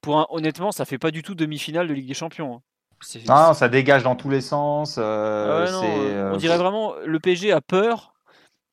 pour 0.00 0.26
honnêtement, 0.30 0.72
ça 0.72 0.84
fait 0.84 0.98
pas 0.98 1.10
du 1.10 1.22
tout 1.22 1.34
demi-finale 1.34 1.88
de 1.88 1.94
Ligue 1.94 2.08
des 2.08 2.14
Champions. 2.14 2.56
Hein. 2.56 2.60
Non, 3.28 3.54
ça 3.54 3.68
dégage 3.68 4.02
dans 4.02 4.14
tous 4.14 4.28
les 4.28 4.40
sens. 4.40 4.96
Euh, 4.98 5.66
ah 5.68 5.84
euh, 5.84 6.32
on 6.32 6.36
dirait 6.36 6.58
vraiment 6.58 6.94
le 7.04 7.18
PSG 7.18 7.50
a 7.50 7.60
peur 7.60 8.12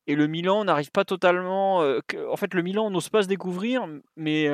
et 0.06 0.14
le 0.14 0.26
Milan 0.26 0.64
n'arrive 0.64 0.90
pas 0.90 1.04
totalement. 1.04 1.82
Euh, 1.82 2.00
en 2.30 2.36
fait, 2.36 2.52
le 2.52 2.62
Milan 2.62 2.90
n'ose 2.90 3.08
pas 3.08 3.22
se 3.22 3.28
découvrir, 3.28 3.86
mais 4.16 4.48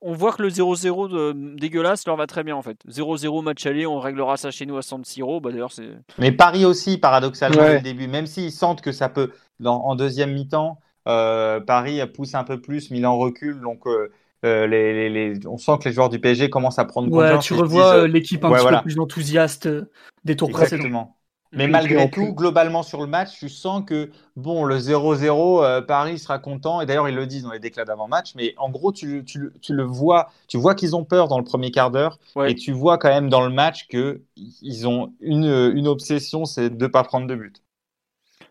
on 0.00 0.12
voit 0.12 0.32
que 0.32 0.42
le 0.42 0.48
0-0 0.48 1.56
dégueulasse 1.56 2.06
leur 2.06 2.16
va 2.16 2.26
très 2.26 2.44
bien 2.44 2.54
en 2.54 2.62
fait. 2.62 2.78
0-0 2.88 3.42
match 3.42 3.66
aller, 3.66 3.86
on 3.86 3.98
réglera 3.98 4.36
ça 4.36 4.50
chez 4.50 4.64
nous 4.64 4.76
à 4.76 4.82
San 4.82 5.04
Siro. 5.04 5.40
Bah, 5.40 5.50
d'ailleurs, 5.50 5.72
c'est. 5.72 5.88
Mais 6.18 6.32
Paris 6.32 6.64
aussi, 6.64 6.96
paradoxalement, 6.96 7.78
au 7.78 7.80
début, 7.80 8.06
même 8.06 8.26
s'ils 8.26 8.52
sentent 8.52 8.80
que 8.80 8.92
ça 8.92 9.08
peut, 9.08 9.32
en 9.64 9.96
deuxième 9.96 10.32
mi-temps, 10.32 10.78
Paris 11.04 12.00
pousse 12.14 12.34
un 12.34 12.44
peu 12.44 12.60
plus, 12.60 12.90
Milan 12.90 13.18
recule, 13.18 13.60
donc 13.60 13.86
euh, 13.86 14.12
les, 14.42 15.08
les, 15.08 15.46
on 15.46 15.58
sent 15.58 15.72
que 15.80 15.88
les 15.88 15.94
joueurs 15.94 16.08
du 16.08 16.18
PSG 16.18 16.50
commencent 16.50 16.78
à 16.78 16.84
prendre 16.84 17.10
ouais, 17.12 17.38
Tu 17.38 17.54
revois 17.54 17.96
euh, 17.96 18.06
l'équipe 18.06 18.44
un 18.44 18.52
petit 18.52 18.66
peu 18.66 18.82
plus 18.82 18.98
enthousiaste 18.98 19.66
euh, 19.66 19.90
des 20.24 20.36
tours 20.36 20.50
précédents. 20.50 21.16
Mais 21.52 21.66
malgré 21.66 22.08
tout, 22.08 22.32
globalement 22.32 22.84
sur 22.84 23.00
le 23.00 23.08
match, 23.08 23.36
tu 23.36 23.48
sens 23.48 23.82
que 23.84 24.12
bon, 24.36 24.62
le 24.64 24.78
0-0, 24.78 25.84
Paris 25.84 26.20
sera 26.20 26.38
content. 26.38 26.80
Et 26.80 26.86
d'ailleurs, 26.86 27.08
ils 27.08 27.14
le 27.16 27.26
disent 27.26 27.42
dans 27.42 27.50
les 27.50 27.58
déclats 27.58 27.84
d'avant-match. 27.84 28.34
Mais 28.36 28.54
en 28.56 28.70
gros, 28.70 28.92
tu, 28.92 29.24
tu, 29.24 29.50
tu, 29.60 29.74
le 29.74 29.82
vois, 29.82 30.30
tu 30.46 30.58
vois 30.58 30.76
qu'ils 30.76 30.94
ont 30.94 31.04
peur 31.04 31.26
dans 31.26 31.38
le 31.38 31.44
premier 31.44 31.72
quart 31.72 31.90
d'heure. 31.90 32.20
Et 32.46 32.54
tu 32.54 32.70
vois 32.70 32.98
quand 32.98 33.08
même 33.08 33.28
dans 33.28 33.44
le 33.44 33.52
match 33.52 33.88
qu'ils 33.88 34.86
ont 34.86 35.12
une, 35.20 35.72
une 35.74 35.88
obsession, 35.88 36.44
c'est 36.44 36.70
de 36.70 36.84
ne 36.84 36.88
pas 36.88 37.02
prendre 37.02 37.26
de 37.26 37.34
but. 37.34 37.64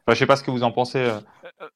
Enfin, 0.09 0.15
je 0.15 0.19
sais 0.21 0.25
pas 0.25 0.37
ce 0.37 0.43
que 0.43 0.49
vous 0.49 0.63
en 0.63 0.71
pensez. 0.71 0.97
Euh, 0.97 1.19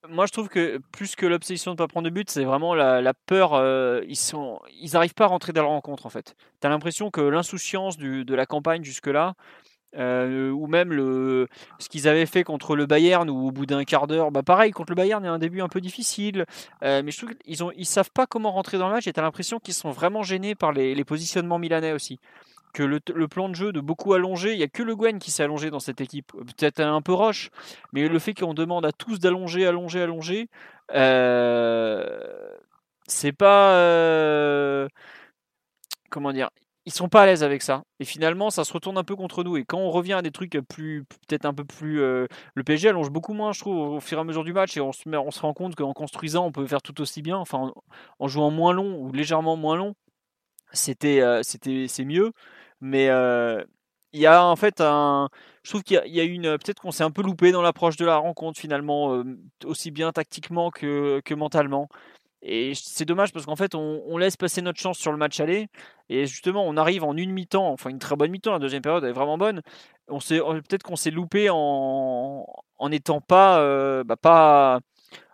moi, 0.10 0.26
je 0.26 0.32
trouve 0.32 0.50
que 0.50 0.80
plus 0.92 1.16
que 1.16 1.28
l'obsession 1.28 1.70
de 1.70 1.76
ne 1.76 1.78
pas 1.78 1.88
prendre 1.88 2.06
de 2.06 2.10
but, 2.10 2.32
c'est 2.32 2.46
vraiment 2.46 2.74
la, 2.74 3.14
peur. 3.28 3.54
Euh, 3.54 4.02
ils 4.08 4.16
sont, 4.16 4.60
ils 4.82 4.94
n'arrivent 4.94 5.14
pas 5.14 5.26
à 5.26 5.28
rentrer 5.28 5.54
dans 5.54 5.62
la 5.62 5.68
rencontre 5.68 6.08
en 6.08 6.10
fait. 6.10 6.36
Tu 6.60 6.66
as 6.66 6.70
l'impression 6.72 7.12
que 7.12 7.22
l'insouciance 7.22 8.00
de 8.00 8.34
la 8.34 8.48
campagne 8.48 8.84
jusque-là, 8.84 9.36
euh, 9.98 10.50
ou 10.50 10.66
même 10.66 10.92
le, 10.94 11.48
ce 11.78 11.90
qu'ils 11.90 12.08
avaient 12.08 12.26
fait 12.26 12.44
contre 12.44 12.76
le 12.76 12.88
Bayern, 12.88 13.30
où 13.30 13.50
au 13.50 13.52
bout 13.52 13.68
d'un 13.68 13.84
quart 13.84 14.08
d'heure, 14.08 14.32
bah 14.32 14.42
pareil, 14.42 14.72
contre 14.72 14.90
le 14.90 14.96
Bayern, 14.96 15.24
il 15.24 15.28
y 15.28 15.30
a 15.30 15.32
un 15.32 15.38
début 15.38 15.62
un 15.62 15.70
peu 15.70 15.80
difficile. 15.80 16.48
mais 16.82 17.12
je 17.12 17.18
trouve 17.18 17.36
qu'ils 17.36 17.64
ne 17.64 17.84
savent 17.84 18.12
pas 18.12 18.26
comment 18.26 18.52
rentrer 18.52 18.80
dans 18.80 18.88
le 18.88 18.96
match 18.96 19.06
et 19.06 19.14
tu 19.14 19.20
as 19.20 19.24
l'impression 19.24 19.60
qu'ils 19.60 19.76
sont 19.76 19.92
vraiment 19.92 20.24
gênés 20.24 20.56
par 20.56 20.72
les 20.72 21.04
positionnements 21.04 21.60
milanais 21.60 21.92
aussi 21.92 22.20
que 22.74 22.84
le, 22.84 23.28
plan 23.28 23.50
de 23.50 23.56
jeu 23.56 23.72
de 23.72 23.80
beaucoup 23.80 24.14
allongé, 24.14 24.54
il 24.54 24.58
n'y 24.58 24.64
a 24.64 24.68
que 24.68 24.84
Le 24.84 24.96
Guen 24.96 25.20
qui 25.20 25.32
s'est 25.32 25.44
allongé 25.44 25.70
dans 25.70 25.80
cette 25.80 26.02
équipe. 26.02 26.32
Peut-être 26.34 26.80
un 26.80 27.02
peu 27.02 27.14
Roche, 27.14 27.50
mais 27.94 28.08
le 28.08 28.20
fait 28.20 28.34
qu'on 28.34 28.54
demande 28.54 28.86
à 28.86 28.92
tous 28.92 29.20
d'allonger, 29.20 29.66
allonger, 29.66 30.02
allonger, 30.02 30.50
euh, 30.94 32.20
c'est 33.08 33.34
pas. 33.34 33.76
Euh, 33.76 34.88
comment 36.10 36.34
dire 36.34 36.50
ils 36.86 36.94
sont 36.94 37.08
pas 37.08 37.22
à 37.24 37.26
l'aise 37.26 37.44
avec 37.44 37.62
ça. 37.62 37.84
Et 38.00 38.06
finalement, 38.06 38.50
ça 38.50 38.64
se 38.66 38.74
retourne 38.74 38.98
un 38.98 39.04
peu 39.04 39.16
contre 39.16 39.44
nous. 39.44 39.56
Et 39.58 39.64
quand 39.64 39.78
on 39.78 39.90
revient 39.90 40.14
à 40.14 40.22
des 40.22 40.32
trucs 40.32 40.58
plus, 40.68 41.06
peut-être 41.06 41.46
un 41.46 41.54
peu 41.54 41.64
plus, 41.64 42.02
euh, 42.02 42.28
le 42.56 42.64
PSG 42.64 42.90
allonge 42.90 43.10
beaucoup 43.10 43.34
moins, 43.34 43.54
je 43.54 43.62
trouve, 43.62 43.78
au 43.78 44.00
fur 44.02 44.18
et 44.18 44.22
à 44.22 44.24
mesure 44.24 44.44
du 44.44 44.54
match. 44.54 44.76
Et 44.76 44.82
on 44.82 44.92
se, 44.92 45.40
rend 45.42 45.54
compte 45.54 45.76
qu'en 45.76 45.94
construisant, 45.94 46.46
on 46.46 46.52
peut 46.52 46.68
faire 46.68 46.82
tout 46.82 47.00
aussi 47.02 47.22
bien. 47.22 47.38
Enfin, 47.38 47.72
en, 48.20 48.28
jouant 48.28 48.52
moins 48.52 48.74
long 48.74 48.98
ou 48.98 49.12
légèrement 49.14 49.56
moins 49.56 49.78
long, 49.78 49.96
c'était, 50.74 51.22
euh, 51.22 51.42
c'était, 51.44 51.88
c'est 51.88 52.06
mieux. 52.06 52.34
Mais 52.84 53.08
il 54.14 54.20
y 54.20 54.28
a 54.28 54.46
en 54.46 54.56
fait 54.56 54.82
un, 54.82 55.30
je 55.64 55.72
trouve 55.72 55.84
qu'il 55.84 56.02
y 56.06 56.20
a, 56.20 56.24
une, 56.24 56.44
peut-être 56.58 56.82
qu'on 56.82 56.92
s'est 56.92 57.04
un 57.04 57.12
peu 57.12 57.24
loupé 57.24 57.52
dans 57.52 57.62
l'approche 57.62 57.96
de 57.98 58.06
la 58.06 58.18
rencontre 58.18 58.60
finalement, 58.60 59.24
aussi 59.66 59.92
bien 59.92 60.12
tactiquement 60.12 60.70
que, 60.70 61.22
que 61.26 61.34
mentalement. 61.34 61.90
Et 62.44 62.74
c'est 62.76 63.06
dommage 63.06 63.32
parce 63.32 63.46
qu'en 63.46 63.56
fait, 63.56 63.74
on, 63.74 64.18
laisse 64.18 64.36
passer 64.36 64.62
notre 64.62 64.80
chance 64.80 64.98
sur 64.98 65.14
le 65.14 65.18
match 65.18 65.40
aller. 65.40 65.68
Et 66.10 66.26
justement, 66.26 66.64
on 66.68 66.76
arrive 66.76 67.06
en 67.06 67.16
une 67.16 67.32
mi-temps, 67.32 67.70
enfin 67.70 67.90
une 67.90 68.00
très 68.00 68.18
bonne 68.18 68.32
mi-temps, 68.32 68.52
la 68.52 68.60
deuxième 68.60 68.82
période 68.82 69.06
est 69.06 69.14
vraiment 69.14 69.38
bonne. 69.38 69.62
On 70.10 70.20
peut-être 70.20 70.84
qu'on 70.84 70.98
s'est 70.98 71.12
loupé 71.12 71.48
en, 71.50 72.46
n'étant 72.90 73.22
pas, 73.22 74.04
bah, 74.04 74.18
pas, 74.18 74.82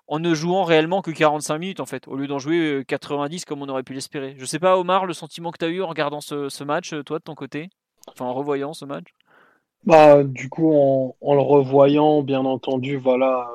en 0.10 0.20
ne 0.20 0.34
jouant 0.34 0.64
réellement 0.64 1.04
que 1.04 1.12
45 1.12 1.60
minutes 1.60 1.80
en 1.80 1.86
fait, 1.86 2.08
au 2.08 2.18
lieu 2.18 2.28
d'en 2.28 2.40
jouer 2.40 2.84
90 2.88 3.42
euh, 3.42 3.46
comme 3.48 3.62
on 3.62 3.70
aurait 3.70 3.84
pu 3.84 3.94
l'espérer. 3.94 4.34
Je 4.38 4.46
sais 4.46 4.60
pas, 4.60 4.78
Omar, 4.78 5.06
le 5.06 5.14
sentiment 5.14 5.52
que 5.52 5.60
tu 5.60 5.66
as 5.66 5.70
eu 5.70 5.84
en 5.84 5.88
regardant 5.88 6.20
ce, 6.20 6.64
match, 6.64 6.94
euh, 6.94 7.04
toi 7.04 7.20
de 7.20 7.24
ton 7.24 7.36
côté, 7.36 7.70
enfin 8.10 8.26
en 8.26 8.34
revoyant 8.34 8.74
ce 8.74 8.86
match? 8.86 9.06
Bah, 9.86 10.24
du 10.24 10.50
coup, 10.50 10.74
en, 10.74 11.16
le 11.22 11.40
revoyant, 11.40 12.24
bien 12.24 12.44
entendu, 12.44 12.98
voilà, 12.98 13.50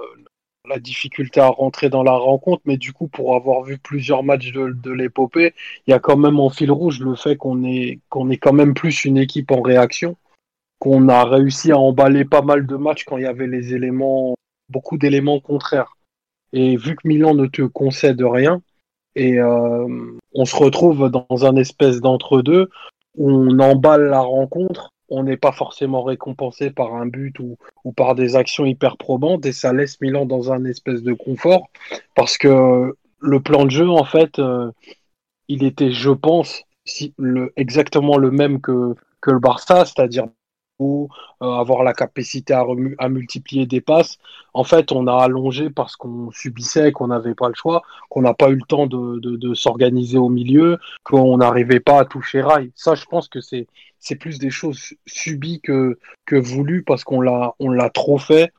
la 0.68 0.78
difficulté 0.78 1.40
à 1.40 1.48
rentrer 1.48 1.90
dans 1.90 2.04
la 2.04 2.16
rencontre, 2.16 2.62
mais 2.66 2.76
du 2.76 2.92
coup, 2.92 3.08
pour 3.08 3.34
avoir 3.34 3.64
vu 3.64 3.76
plusieurs 3.76 4.22
matchs 4.22 4.52
de, 4.52 4.90
l'épopée, 4.92 5.54
il 5.86 5.90
y 5.90 5.94
a 5.94 5.98
quand 5.98 6.16
même 6.16 6.38
en 6.38 6.50
fil 6.50 6.70
rouge 6.70 7.00
le 7.00 7.16
fait 7.16 7.36
qu'on 7.36 7.64
est, 7.64 7.98
est 8.30 8.38
quand 8.38 8.52
même 8.52 8.74
plus 8.74 9.04
une 9.04 9.18
équipe 9.18 9.50
en 9.50 9.60
réaction, 9.60 10.16
qu'on 10.78 11.08
a 11.08 11.24
réussi 11.24 11.72
à 11.72 11.78
emballer 11.78 12.24
pas 12.24 12.42
mal 12.42 12.64
de 12.64 12.76
matchs 12.76 13.04
quand 13.04 13.16
il 13.16 13.24
y 13.24 13.26
avait 13.26 13.48
les 13.48 13.74
éléments, 13.74 14.36
beaucoup 14.70 14.98
d'éléments 14.98 15.40
contraires. 15.40 15.96
Et 16.54 16.76
vu 16.76 16.96
que 16.96 17.06
Milan 17.06 17.34
ne 17.34 17.46
te 17.46 17.62
concède 17.62 18.22
rien, 18.22 18.62
et 19.16 19.38
euh, 19.38 19.86
on 20.32 20.44
se 20.44 20.56
retrouve 20.56 21.10
dans 21.10 21.44
un 21.44 21.56
espèce 21.56 22.00
d'entre-deux, 22.00 22.70
où 23.16 23.30
on 23.30 23.58
emballe 23.58 24.04
la 24.06 24.20
rencontre 24.20 24.94
on 25.08 25.22
n'est 25.22 25.36
pas 25.36 25.52
forcément 25.52 26.02
récompensé 26.02 26.70
par 26.70 26.94
un 26.94 27.06
but 27.06 27.38
ou, 27.38 27.56
par 27.92 28.14
des 28.14 28.36
actions 28.36 28.64
hyper 28.64 28.96
probantes 28.96 29.44
et 29.46 29.52
ça 29.52 29.72
laisse 29.72 30.00
Milan 30.00 30.26
dans 30.26 30.52
un 30.52 30.64
espèce 30.64 31.02
de 31.02 31.12
confort 31.12 31.68
parce 32.14 32.38
que 32.38 32.94
le 33.20 33.40
plan 33.40 33.64
de 33.64 33.70
jeu 33.70 33.88
en 33.88 34.04
fait 34.04 34.38
euh, 34.38 34.70
il 35.48 35.64
était 35.64 35.92
je 35.92 36.10
pense 36.10 36.62
si, 36.84 37.14
exactement 37.56 38.18
le 38.18 38.30
même 38.30 38.60
que, 38.60 38.94
que 39.20 39.30
le 39.30 39.38
Barça 39.38 39.84
c'est-à-dire 39.84 40.26
euh, 40.80 41.06
avoir 41.40 41.84
la 41.84 41.92
capacité 41.92 42.52
à, 42.52 42.64
à, 42.98 43.08
multiplier 43.08 43.64
des 43.64 43.80
passes. 43.80 44.18
En 44.54 44.64
fait, 44.64 44.90
on 44.90 45.06
a 45.06 45.14
allongé 45.22 45.70
parce 45.70 45.94
qu'on 45.94 46.32
subissait, 46.32 46.90
qu'on 46.90 47.08
n'avait 47.08 47.34
pas 47.34 47.48
le 47.48 47.54
choix, 47.54 47.82
qu'on 48.08 48.22
n'a 48.22 48.34
pas 48.34 48.50
eu 48.50 48.56
le 48.56 48.66
temps 48.66 48.86
de, 48.86 49.20
de, 49.20 49.54
s'organiser 49.54 50.18
au 50.18 50.28
milieu, 50.28 50.78
qu'on 51.04 51.38
n'arrivait 51.38 51.80
pas 51.80 52.00
à 52.00 52.04
toucher 52.04 52.42
rail. 52.42 52.72
Ça, 52.74 52.96
je 52.96 53.04
pense 53.04 53.28
que 53.28 53.38
c'est 53.40 54.16
plus 54.16 54.38
des 54.38 54.50
choses 54.50 54.94
subies 55.06 55.60
que, 55.60 55.98
que 56.26 56.36
voulues 56.36 56.82
parce 56.82 57.04
qu'on 57.04 57.20
l'a 57.20 57.54
l'a 57.60 57.90
trop 57.90 58.18
fait 58.18 58.52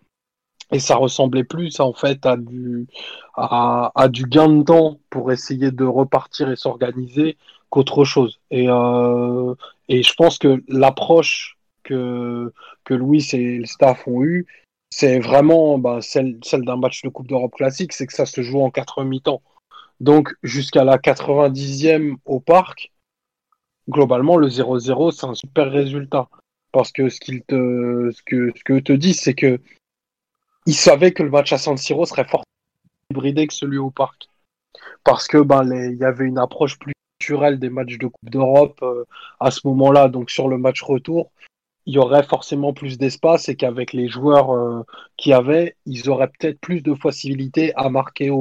et 0.71 0.79
ça 0.79 0.95
ressemblait 0.95 1.43
plus 1.43 1.79
en 1.79 1.93
fait 1.93 2.25
à 2.25 2.37
du 2.37 2.87
à, 3.35 3.91
à, 3.95 4.07
du 4.07 4.25
gain 4.25 4.49
de 4.49 4.63
temps 4.63 4.99
pour 5.09 5.31
essayer 5.31 5.71
de 5.71 5.83
repartir 5.83 6.49
et 6.49 6.55
s'organiser 6.55 7.37
qu'autre 7.69 8.05
chose. 8.05 8.39
Et 8.51 8.67
euh, 8.69 9.53
et 9.89 10.01
je 10.01 10.13
pense 10.13 10.37
que 10.39 10.63
l'approche 10.67 11.54
que, 11.85 12.51
que 12.83 12.93
Louis 12.93 13.25
et 13.33 13.59
le 13.59 13.65
staff 13.65 14.07
ont 14.07 14.23
eu, 14.23 14.45
c'est 14.89 15.19
vraiment 15.19 15.77
bah, 15.77 15.99
celle, 16.01 16.37
celle 16.43 16.63
d'un 16.63 16.77
match 16.77 17.01
de 17.01 17.09
Coupe 17.09 17.27
d'Europe 17.27 17.53
classique, 17.53 17.93
c'est 17.93 18.07
que 18.07 18.13
ça 18.13 18.25
se 18.25 18.41
joue 18.41 18.61
en 18.61 18.71
4 18.71 19.03
mi-temps. 19.03 19.41
Donc 19.99 20.33
jusqu'à 20.43 20.83
la 20.83 20.97
90e 20.97 22.15
au 22.25 22.39
parc, 22.39 22.91
globalement 23.89 24.37
le 24.37 24.47
0-0 24.47 25.11
c'est 25.11 25.25
un 25.25 25.33
super 25.33 25.71
résultat. 25.71 26.27
Parce 26.71 26.91
que 26.91 27.07
ce 27.09 27.19
qu'ils 27.19 27.43
te 27.43 28.11
ce 28.11 28.21
que 28.23 28.51
ce 28.55 28.63
que 28.63 28.79
te 28.79 28.91
disent, 28.91 29.21
c'est 29.21 29.33
que 29.33 29.59
ils 30.65 30.75
savaient 30.75 31.13
que 31.13 31.23
le 31.23 31.29
match 31.29 31.53
à 31.53 31.57
San 31.57 31.77
Siro 31.77 32.05
serait 32.05 32.25
fort 32.25 32.43
hybridé 33.09 33.47
que 33.47 33.53
celui 33.53 33.77
au 33.77 33.91
parc. 33.91 34.27
Parce 35.03 35.27
que 35.27 35.37
ben, 35.37 35.63
il 35.63 35.97
y 35.97 36.03
avait 36.03 36.25
une 36.25 36.39
approche 36.39 36.77
plus 36.79 36.93
culturelle 37.19 37.59
des 37.59 37.69
matchs 37.69 37.97
de 37.97 38.07
Coupe 38.07 38.29
d'Europe 38.29 38.79
euh, 38.81 39.05
à 39.39 39.51
ce 39.51 39.61
moment-là. 39.65 40.09
Donc 40.09 40.29
sur 40.29 40.47
le 40.47 40.57
match 40.57 40.81
retour, 40.81 41.31
il 41.85 41.93
y 41.93 41.97
aurait 41.99 42.23
forcément 42.23 42.73
plus 42.73 42.97
d'espace 42.97 43.47
et 43.49 43.55
qu'avec 43.55 43.93
les 43.93 44.07
joueurs 44.07 44.51
euh, 44.51 44.83
qui 45.17 45.33
avaient, 45.33 45.75
ils 45.85 46.09
auraient 46.09 46.31
peut-être 46.39 46.59
plus 46.59 46.81
de 46.81 46.93
facilité 46.95 47.73
à 47.75 47.89
marquer 47.89 48.31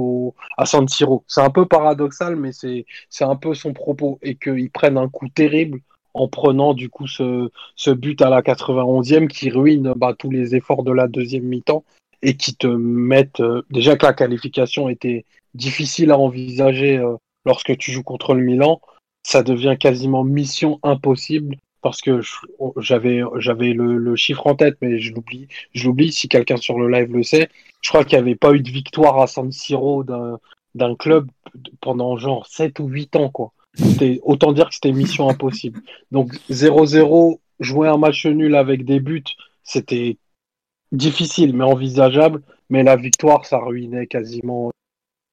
à 0.56 0.66
San 0.66 0.88
Siro. 0.88 1.24
C'est 1.26 1.42
un 1.42 1.50
peu 1.50 1.66
paradoxal, 1.66 2.36
mais 2.36 2.52
c'est, 2.52 2.86
c'est 3.10 3.24
un 3.24 3.36
peu 3.36 3.54
son 3.54 3.72
propos 3.72 4.18
et 4.22 4.36
qu'ils 4.36 4.70
prennent 4.70 4.98
un 4.98 5.08
coup 5.08 5.28
terrible 5.28 5.80
en 6.14 6.28
prenant 6.28 6.74
du 6.74 6.88
coup 6.88 7.06
ce, 7.06 7.50
ce 7.76 7.90
but 7.90 8.22
à 8.22 8.30
la 8.30 8.40
91e 8.40 9.26
qui 9.28 9.50
ruine 9.50 9.92
bah, 9.96 10.14
tous 10.18 10.30
les 10.30 10.54
efforts 10.54 10.84
de 10.84 10.92
la 10.92 11.08
deuxième 11.08 11.44
mi-temps 11.44 11.84
et 12.22 12.36
qui 12.36 12.54
te 12.56 12.68
mettent 12.68 13.40
euh, 13.40 13.62
déjà 13.70 13.96
que 13.96 14.06
la 14.06 14.14
qualification 14.14 14.88
était 14.88 15.26
difficile 15.54 16.10
à 16.12 16.18
envisager 16.18 16.96
euh, 16.96 17.16
lorsque 17.44 17.76
tu 17.76 17.92
joues 17.92 18.02
contre 18.02 18.34
le 18.34 18.42
Milan, 18.42 18.80
ça 19.22 19.42
devient 19.42 19.76
quasiment 19.78 20.24
mission 20.24 20.78
impossible 20.82 21.56
parce 21.84 22.00
que 22.00 22.22
j'avais 22.78 23.20
j'avais 23.36 23.74
le, 23.74 24.16
chiffre 24.16 24.46
en 24.46 24.54
tête, 24.54 24.78
mais 24.80 24.98
je 24.98 25.12
l'oublie. 25.12 25.48
Je 25.74 25.90
si 26.10 26.28
quelqu'un 26.30 26.56
sur 26.56 26.78
le 26.78 26.88
live 26.88 27.12
le 27.12 27.22
sait. 27.22 27.50
Je 27.82 27.90
crois 27.90 28.04
qu'il 28.04 28.16
n'y 28.16 28.22
avait 28.22 28.36
pas 28.36 28.54
eu 28.54 28.60
de 28.60 28.70
victoire 28.70 29.20
à 29.20 29.26
San 29.26 29.52
Siro 29.52 30.02
d'un 30.02 30.94
club 30.96 31.28
pendant 31.82 32.16
genre 32.16 32.46
7 32.46 32.80
ou 32.80 32.88
8 32.88 33.16
ans 33.16 33.28
quoi. 33.28 33.52
Autant 34.22 34.52
dire 34.52 34.70
que 34.70 34.74
c'était 34.74 34.92
mission 34.92 35.28
impossible. 35.28 35.82
Donc 36.10 36.32
0-0, 36.48 37.38
jouer 37.60 37.88
un 37.88 37.98
match 37.98 38.24
nul 38.24 38.56
avec 38.56 38.86
des 38.86 39.00
buts, 39.00 39.22
c'était 39.62 40.16
difficile 40.90 41.54
mais 41.54 41.64
envisageable. 41.64 42.40
Mais 42.70 42.82
la 42.82 42.96
victoire, 42.96 43.44
ça 43.44 43.58
ruinait 43.58 44.06
quasiment. 44.06 44.70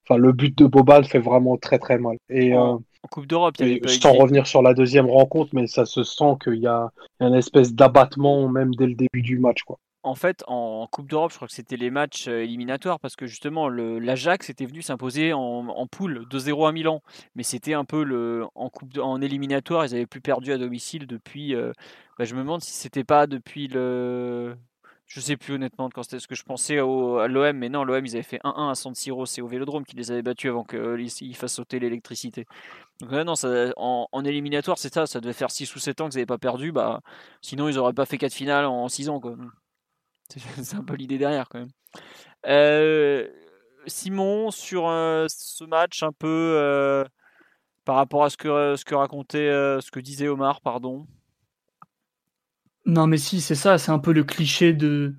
Enfin, 0.06 0.18
le 0.18 0.32
but 0.32 0.56
de 0.58 0.66
Boban 0.66 1.02
fait 1.02 1.18
vraiment 1.18 1.56
très 1.56 1.78
très 1.78 1.96
mal. 1.96 2.18
Et 2.28 2.52
euh, 2.54 2.76
en 3.02 3.08
Coupe 3.08 3.26
d'Europe, 3.26 3.56
il 3.58 3.68
y 3.68 3.70
avait 3.76 3.88
Sans 3.88 4.12
revenir 4.12 4.46
sur 4.46 4.62
la 4.62 4.74
deuxième 4.74 5.10
rencontre, 5.10 5.50
mais 5.54 5.66
ça 5.66 5.84
se 5.86 6.04
sent 6.04 6.36
qu'il 6.42 6.56
y 6.56 6.66
a 6.66 6.90
une 7.20 7.34
espèce 7.34 7.74
d'abattement 7.74 8.48
même 8.48 8.74
dès 8.74 8.86
le 8.86 8.94
début 8.94 9.22
du 9.22 9.38
match. 9.38 9.62
Quoi. 9.62 9.78
En 10.04 10.16
fait, 10.16 10.42
en 10.48 10.88
Coupe 10.90 11.08
d'Europe, 11.08 11.30
je 11.30 11.36
crois 11.36 11.46
que 11.46 11.54
c'était 11.54 11.76
les 11.76 11.90
matchs 11.90 12.26
euh, 12.26 12.42
éliminatoires 12.42 12.98
parce 12.98 13.14
que 13.14 13.26
justement, 13.26 13.68
l'Ajax 13.68 14.50
était 14.50 14.66
venu 14.66 14.82
s'imposer 14.82 15.32
en, 15.32 15.86
poule 15.86 16.26
2-0 16.28 16.68
à 16.68 16.72
Milan. 16.72 17.02
Mais 17.36 17.44
c'était 17.44 17.74
un 17.74 17.84
peu 17.84 18.02
le, 18.02 18.44
en, 18.56 18.68
coupe 18.68 18.98
en 18.98 19.20
éliminatoire, 19.20 19.84
ils 19.86 19.94
avaient 19.94 20.06
plus 20.06 20.20
perdu 20.20 20.52
à 20.52 20.58
domicile 20.58 21.06
depuis. 21.06 21.54
Euh, 21.54 21.72
bah, 22.18 22.24
je 22.24 22.34
me 22.34 22.40
demande 22.40 22.62
si 22.62 22.72
c'était 22.72 23.04
pas 23.04 23.28
depuis 23.28 23.68
le, 23.68 24.56
je 25.14 25.20
sais 25.20 25.36
plus 25.36 25.52
honnêtement 25.52 25.90
quand 25.90 26.02
c'était 26.02 26.20
ce 26.20 26.26
que 26.26 26.34
je 26.34 26.42
pensais 26.42 26.80
au, 26.80 27.18
à 27.18 27.28
l'OM, 27.28 27.54
mais 27.54 27.68
non, 27.68 27.84
l'OM 27.84 28.04
ils 28.06 28.14
avaient 28.14 28.22
fait 28.22 28.40
1-1 28.44 28.70
à 28.70 28.74
San 28.74 28.94
Siro, 28.94 29.26
c'est 29.26 29.42
au 29.42 29.46
Vélodrome 29.46 29.84
qu'ils 29.84 29.98
les 29.98 30.10
avaient 30.10 30.22
battus 30.22 30.48
avant 30.48 30.64
qu'ils 30.64 30.78
euh, 30.78 31.34
fassent 31.34 31.52
sauter 31.52 31.78
l'électricité. 31.78 32.46
Donc 33.00 33.10
non, 33.10 33.34
ça, 33.34 33.74
en, 33.76 34.24
éliminatoire, 34.24 34.78
c'est 34.78 34.92
ça, 34.92 35.06
ça 35.06 35.20
devait 35.20 35.34
faire 35.34 35.50
6 35.50 35.76
ou 35.76 35.78
7 35.78 36.00
ans 36.00 36.08
qu'ils 36.08 36.16
n'avaient 36.16 36.26
pas 36.26 36.38
perdu, 36.38 36.72
bah, 36.72 37.02
sinon 37.42 37.68
ils 37.68 37.74
n'auraient 37.74 37.92
pas 37.92 38.06
fait 38.06 38.16
4 38.16 38.32
finales 38.32 38.64
en 38.64 38.88
6 38.88 39.10
ans. 39.10 39.20
C'est 40.62 40.76
un 40.76 40.84
peu 40.84 40.94
l'idée 40.94 41.18
derrière 41.18 41.46
quand 41.50 41.58
même. 41.58 41.72
Euh, 42.46 43.28
Simon, 43.86 44.50
sur 44.50 44.88
euh, 44.88 45.26
ce 45.28 45.64
match 45.64 46.02
un 46.02 46.12
peu 46.12 47.04
par 47.84 47.96
rapport 47.96 48.24
à 48.24 48.30
ce 48.30 48.38
que, 48.38 48.76
ce 48.76 48.84
que 48.86 48.94
racontait, 48.94 49.50
ce 49.82 49.90
que 49.90 50.00
disait 50.00 50.28
Omar, 50.28 50.62
pardon. 50.62 51.06
Non, 52.86 53.06
mais 53.06 53.18
si, 53.18 53.40
c'est 53.40 53.54
ça, 53.54 53.78
c'est 53.78 53.92
un 53.92 53.98
peu 53.98 54.12
le 54.12 54.24
cliché 54.24 54.72
de, 54.72 55.14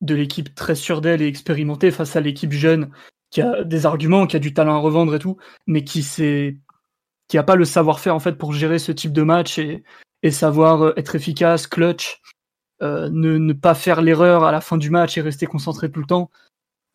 de 0.00 0.14
l'équipe 0.14 0.54
très 0.54 0.74
sûre 0.74 1.00
d'elle 1.00 1.22
et 1.22 1.26
expérimentée 1.26 1.90
face 1.90 2.16
à 2.16 2.20
l'équipe 2.20 2.52
jeune 2.52 2.90
qui 3.30 3.40
a 3.40 3.64
des 3.64 3.86
arguments, 3.86 4.26
qui 4.26 4.36
a 4.36 4.40
du 4.40 4.54
talent 4.54 4.76
à 4.76 4.78
revendre 4.78 5.14
et 5.14 5.18
tout, 5.18 5.36
mais 5.66 5.84
qui 5.84 6.02
sait, 6.02 6.58
qui 7.28 7.38
a 7.38 7.42
pas 7.42 7.56
le 7.56 7.64
savoir-faire 7.64 8.14
en 8.14 8.20
fait 8.20 8.38
pour 8.38 8.52
gérer 8.52 8.78
ce 8.78 8.92
type 8.92 9.12
de 9.12 9.22
match 9.22 9.58
et, 9.58 9.82
et 10.22 10.30
savoir 10.30 10.82
euh, 10.82 10.92
être 10.96 11.14
efficace, 11.14 11.66
clutch, 11.66 12.20
euh, 12.82 13.08
ne, 13.10 13.38
ne, 13.38 13.52
pas 13.52 13.74
faire 13.74 14.02
l'erreur 14.02 14.44
à 14.44 14.52
la 14.52 14.60
fin 14.60 14.76
du 14.76 14.90
match 14.90 15.16
et 15.16 15.20
rester 15.20 15.46
concentré 15.46 15.90
tout 15.90 16.00
le 16.00 16.06
temps. 16.06 16.30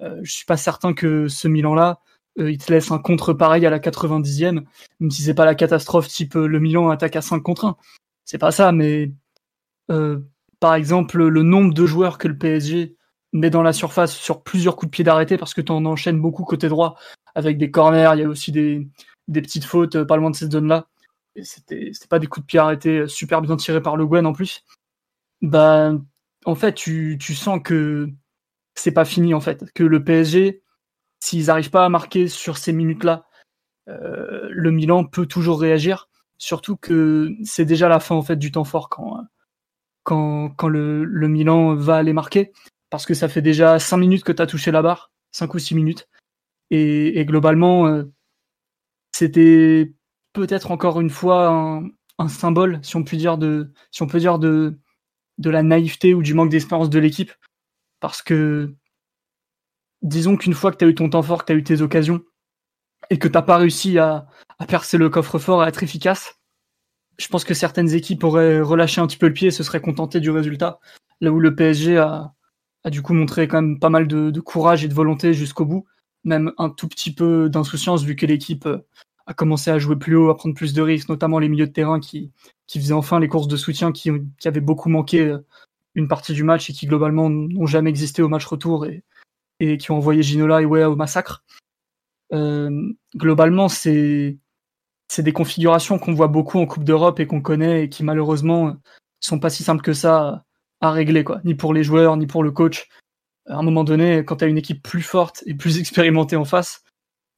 Euh, 0.01 0.19
je 0.23 0.31
suis 0.31 0.45
pas 0.45 0.57
certain 0.57 0.93
que 0.93 1.27
ce 1.27 1.47
Milan-là, 1.47 1.99
euh, 2.39 2.51
il 2.51 2.57
te 2.57 2.71
laisse 2.71 2.91
un 2.91 2.99
contre 2.99 3.33
pareil 3.33 3.65
à 3.65 3.69
la 3.69 3.79
90e, 3.79 4.63
même 4.99 5.11
si 5.11 5.21
c'est 5.23 5.33
pas 5.33 5.45
la 5.45 5.55
catastrophe 5.55 6.07
type 6.07 6.35
le 6.35 6.59
Milan 6.59 6.89
attaque 6.89 7.15
à 7.15 7.21
5 7.21 7.41
contre 7.41 7.65
1. 7.65 7.77
C'est 8.25 8.37
pas 8.37 8.51
ça, 8.51 8.71
mais 8.71 9.07
euh, 9.07 9.11
par 10.59 10.75
exemple, 10.75 11.23
le 11.23 11.43
nombre 11.43 11.73
de 11.73 11.85
joueurs 11.85 12.17
que 12.17 12.27
le 12.27 12.37
PSG 12.37 12.95
met 13.33 13.49
dans 13.49 13.63
la 13.63 13.73
surface 13.73 14.15
sur 14.15 14.43
plusieurs 14.43 14.75
coups 14.75 14.89
de 14.89 14.95
pied 14.95 15.03
d'arrêté 15.03 15.37
parce 15.37 15.53
que 15.53 15.61
tu 15.61 15.71
en 15.71 15.85
enchaînes 15.85 16.19
beaucoup 16.19 16.43
côté 16.43 16.67
droit 16.67 16.95
avec 17.35 17.57
des 17.57 17.71
corners, 17.71 18.11
il 18.15 18.21
y 18.21 18.23
a 18.23 18.27
aussi 18.27 18.51
des, 18.51 18.87
petites 19.31 19.65
fautes 19.65 19.95
euh, 19.95 20.05
pas 20.05 20.17
loin 20.17 20.31
de 20.31 20.35
cette 20.35 20.51
zone-là. 20.51 20.87
et 21.35 21.43
c'était 21.43 21.91
pas 22.09 22.19
des 22.19 22.27
coups 22.27 22.45
de 22.45 22.47
pied 22.47 22.59
arrêtés 22.59 23.07
super 23.07 23.41
bien 23.41 23.55
tirés 23.55 23.81
par 23.81 23.97
Le 23.97 24.05
Guen 24.07 24.25
en 24.25 24.33
plus, 24.33 24.63
bah, 25.41 25.93
en 26.45 26.55
fait, 26.55 26.73
tu, 26.73 27.19
sens 27.19 27.59
que 27.63 28.09
c'est 28.75 28.91
pas 28.91 29.05
fini, 29.05 29.33
en 29.33 29.41
fait. 29.41 29.71
Que 29.73 29.83
le 29.83 30.03
PSG, 30.03 30.63
s'ils 31.19 31.47
n'arrivent 31.47 31.69
pas 31.69 31.85
à 31.85 31.89
marquer 31.89 32.27
sur 32.27 32.57
ces 32.57 32.73
minutes-là, 32.73 33.25
euh, 33.87 34.47
le 34.51 34.71
Milan 34.71 35.05
peut 35.05 35.25
toujours 35.25 35.59
réagir. 35.61 36.09
Surtout 36.37 36.77
que 36.77 37.31
c'est 37.43 37.65
déjà 37.65 37.89
la 37.89 37.99
fin, 37.99 38.15
en 38.15 38.21
fait, 38.21 38.37
du 38.37 38.51
temps 38.51 38.63
fort 38.63 38.89
quand, 38.89 39.17
quand, 40.09 40.67
le, 40.67 41.27
Milan 41.27 41.75
va 41.75 41.97
aller 41.97 42.13
marquer. 42.13 42.51
Parce 42.89 43.05
que 43.05 43.13
ça 43.13 43.29
fait 43.29 43.41
déjà 43.41 43.77
5 43.77 43.97
minutes 43.97 44.23
que 44.23 44.31
tu 44.31 44.41
as 44.41 44.47
touché 44.47 44.71
la 44.71 44.81
barre, 44.81 45.11
5 45.31 45.53
ou 45.53 45.59
6 45.59 45.75
minutes. 45.75 46.07
Et, 46.71 47.23
globalement, 47.25 47.87
euh, 47.87 48.03
c'était 49.11 49.93
peut-être 50.33 50.71
encore 50.71 50.99
une 51.01 51.09
fois 51.09 51.83
un, 52.17 52.27
symbole, 52.27 52.79
si 52.83 52.95
on 52.95 53.03
peut 53.03 53.17
dire, 53.17 53.37
de, 53.37 53.71
si 53.91 54.01
on 54.03 54.07
peut 54.07 54.19
dire 54.19 54.39
de, 54.39 54.77
de 55.37 55.49
la 55.49 55.63
naïveté 55.63 56.13
ou 56.13 56.21
du 56.21 56.33
manque 56.33 56.49
d'expérience 56.49 56.89
de 56.89 56.99
l'équipe. 56.99 57.31
Parce 57.99 58.21
que, 58.21 58.75
disons 60.01 60.37
qu'une 60.37 60.53
fois 60.53 60.71
que 60.71 60.77
tu 60.77 60.85
as 60.85 60.87
eu 60.87 60.95
ton 60.95 61.09
temps 61.09 61.23
fort, 61.23 61.41
que 61.41 61.45
tu 61.47 61.53
as 61.53 61.55
eu 61.55 61.63
tes 61.63 61.81
occasions, 61.81 62.23
et 63.09 63.19
que 63.19 63.27
t'as 63.27 63.41
pas 63.41 63.57
réussi 63.57 63.99
à, 63.99 64.27
à 64.57 64.65
percer 64.65 64.97
le 64.97 65.09
coffre-fort, 65.09 65.61
à 65.61 65.67
être 65.69 65.83
efficace, 65.83 66.38
je 67.19 67.27
pense 67.27 67.43
que 67.43 67.53
certaines 67.53 67.93
équipes 67.93 68.23
auraient 68.23 68.61
relâché 68.61 69.01
un 69.01 69.07
petit 69.07 69.17
peu 69.17 69.27
le 69.27 69.33
pied 69.33 69.49
et 69.49 69.51
se 69.51 69.63
seraient 69.63 69.81
contentées 69.81 70.21
du 70.21 70.31
résultat. 70.31 70.79
Là 71.21 71.31
où 71.31 71.39
le 71.39 71.53
PSG 71.53 71.97
a, 71.97 72.33
du 72.85 73.01
coup 73.01 73.13
montré 73.13 73.47
quand 73.47 73.61
même 73.61 73.79
pas 73.79 73.89
mal 73.89 74.07
de, 74.07 74.39
courage 74.39 74.85
et 74.85 74.87
de 74.87 74.93
volonté 74.93 75.33
jusqu'au 75.33 75.65
bout, 75.65 75.85
même 76.23 76.53
un 76.57 76.69
tout 76.69 76.87
petit 76.87 77.13
peu 77.13 77.49
d'insouciance 77.49 78.03
vu 78.03 78.15
que 78.15 78.25
l'équipe 78.25 78.67
a 79.27 79.33
commencé 79.33 79.69
à 79.69 79.77
jouer 79.77 79.97
plus 79.97 80.15
haut, 80.15 80.29
à 80.29 80.37
prendre 80.37 80.55
plus 80.55 80.73
de 80.73 80.81
risques, 80.81 81.09
notamment 81.09 81.39
les 81.39 81.49
milieux 81.49 81.67
de 81.67 81.73
terrain 81.73 81.99
qui, 81.99 82.31
qui 82.67 82.79
faisaient 82.79 82.93
enfin 82.93 83.19
les 83.19 83.27
courses 83.27 83.47
de 83.47 83.57
soutien 83.57 83.91
qui, 83.91 84.11
qui 84.39 84.47
avaient 84.47 84.61
beaucoup 84.61 84.89
manqué 84.89 85.21
euh, 85.21 85.39
une 85.95 86.07
partie 86.07 86.33
du 86.33 86.43
match 86.43 86.69
et 86.69 86.73
qui 86.73 86.87
globalement 86.87 87.29
n'ont 87.29 87.65
jamais 87.65 87.89
existé 87.89 88.21
au 88.21 88.29
match 88.29 88.45
retour 88.45 88.85
et, 88.85 89.03
et 89.59 89.77
qui 89.77 89.91
ont 89.91 89.97
envoyé 89.97 90.23
Ginola 90.23 90.61
et 90.61 90.65
Wea 90.65 90.89
au 90.89 90.95
massacre. 90.95 91.43
Euh, 92.31 92.93
globalement, 93.15 93.69
c'est 93.69 94.37
c'est 95.09 95.23
des 95.23 95.33
configurations 95.33 95.99
qu'on 95.99 96.13
voit 96.13 96.27
beaucoup 96.27 96.59
en 96.59 96.67
Coupe 96.67 96.83
d'Europe 96.83 97.19
et 97.19 97.27
qu'on 97.27 97.41
connaît 97.41 97.83
et 97.83 97.89
qui 97.89 98.03
malheureusement 98.03 98.77
sont 99.19 99.39
pas 99.39 99.49
si 99.49 99.63
simples 99.63 99.81
que 99.81 99.93
ça 99.93 100.45
à 100.81 100.91
régler, 100.91 101.23
quoi. 101.23 101.41
Ni 101.43 101.55
pour 101.55 101.73
les 101.73 101.83
joueurs, 101.83 102.15
ni 102.15 102.27
pour 102.27 102.43
le 102.43 102.51
coach. 102.51 102.87
À 103.47 103.57
un 103.57 103.63
moment 103.63 103.83
donné, 103.83 104.23
quand 104.23 104.37
tu 104.37 104.47
une 104.47 104.57
équipe 104.57 104.83
plus 104.83 105.01
forte 105.01 105.43
et 105.45 105.55
plus 105.55 105.77
expérimentée 105.79 106.35
en 106.35 106.45
face, 106.45 106.83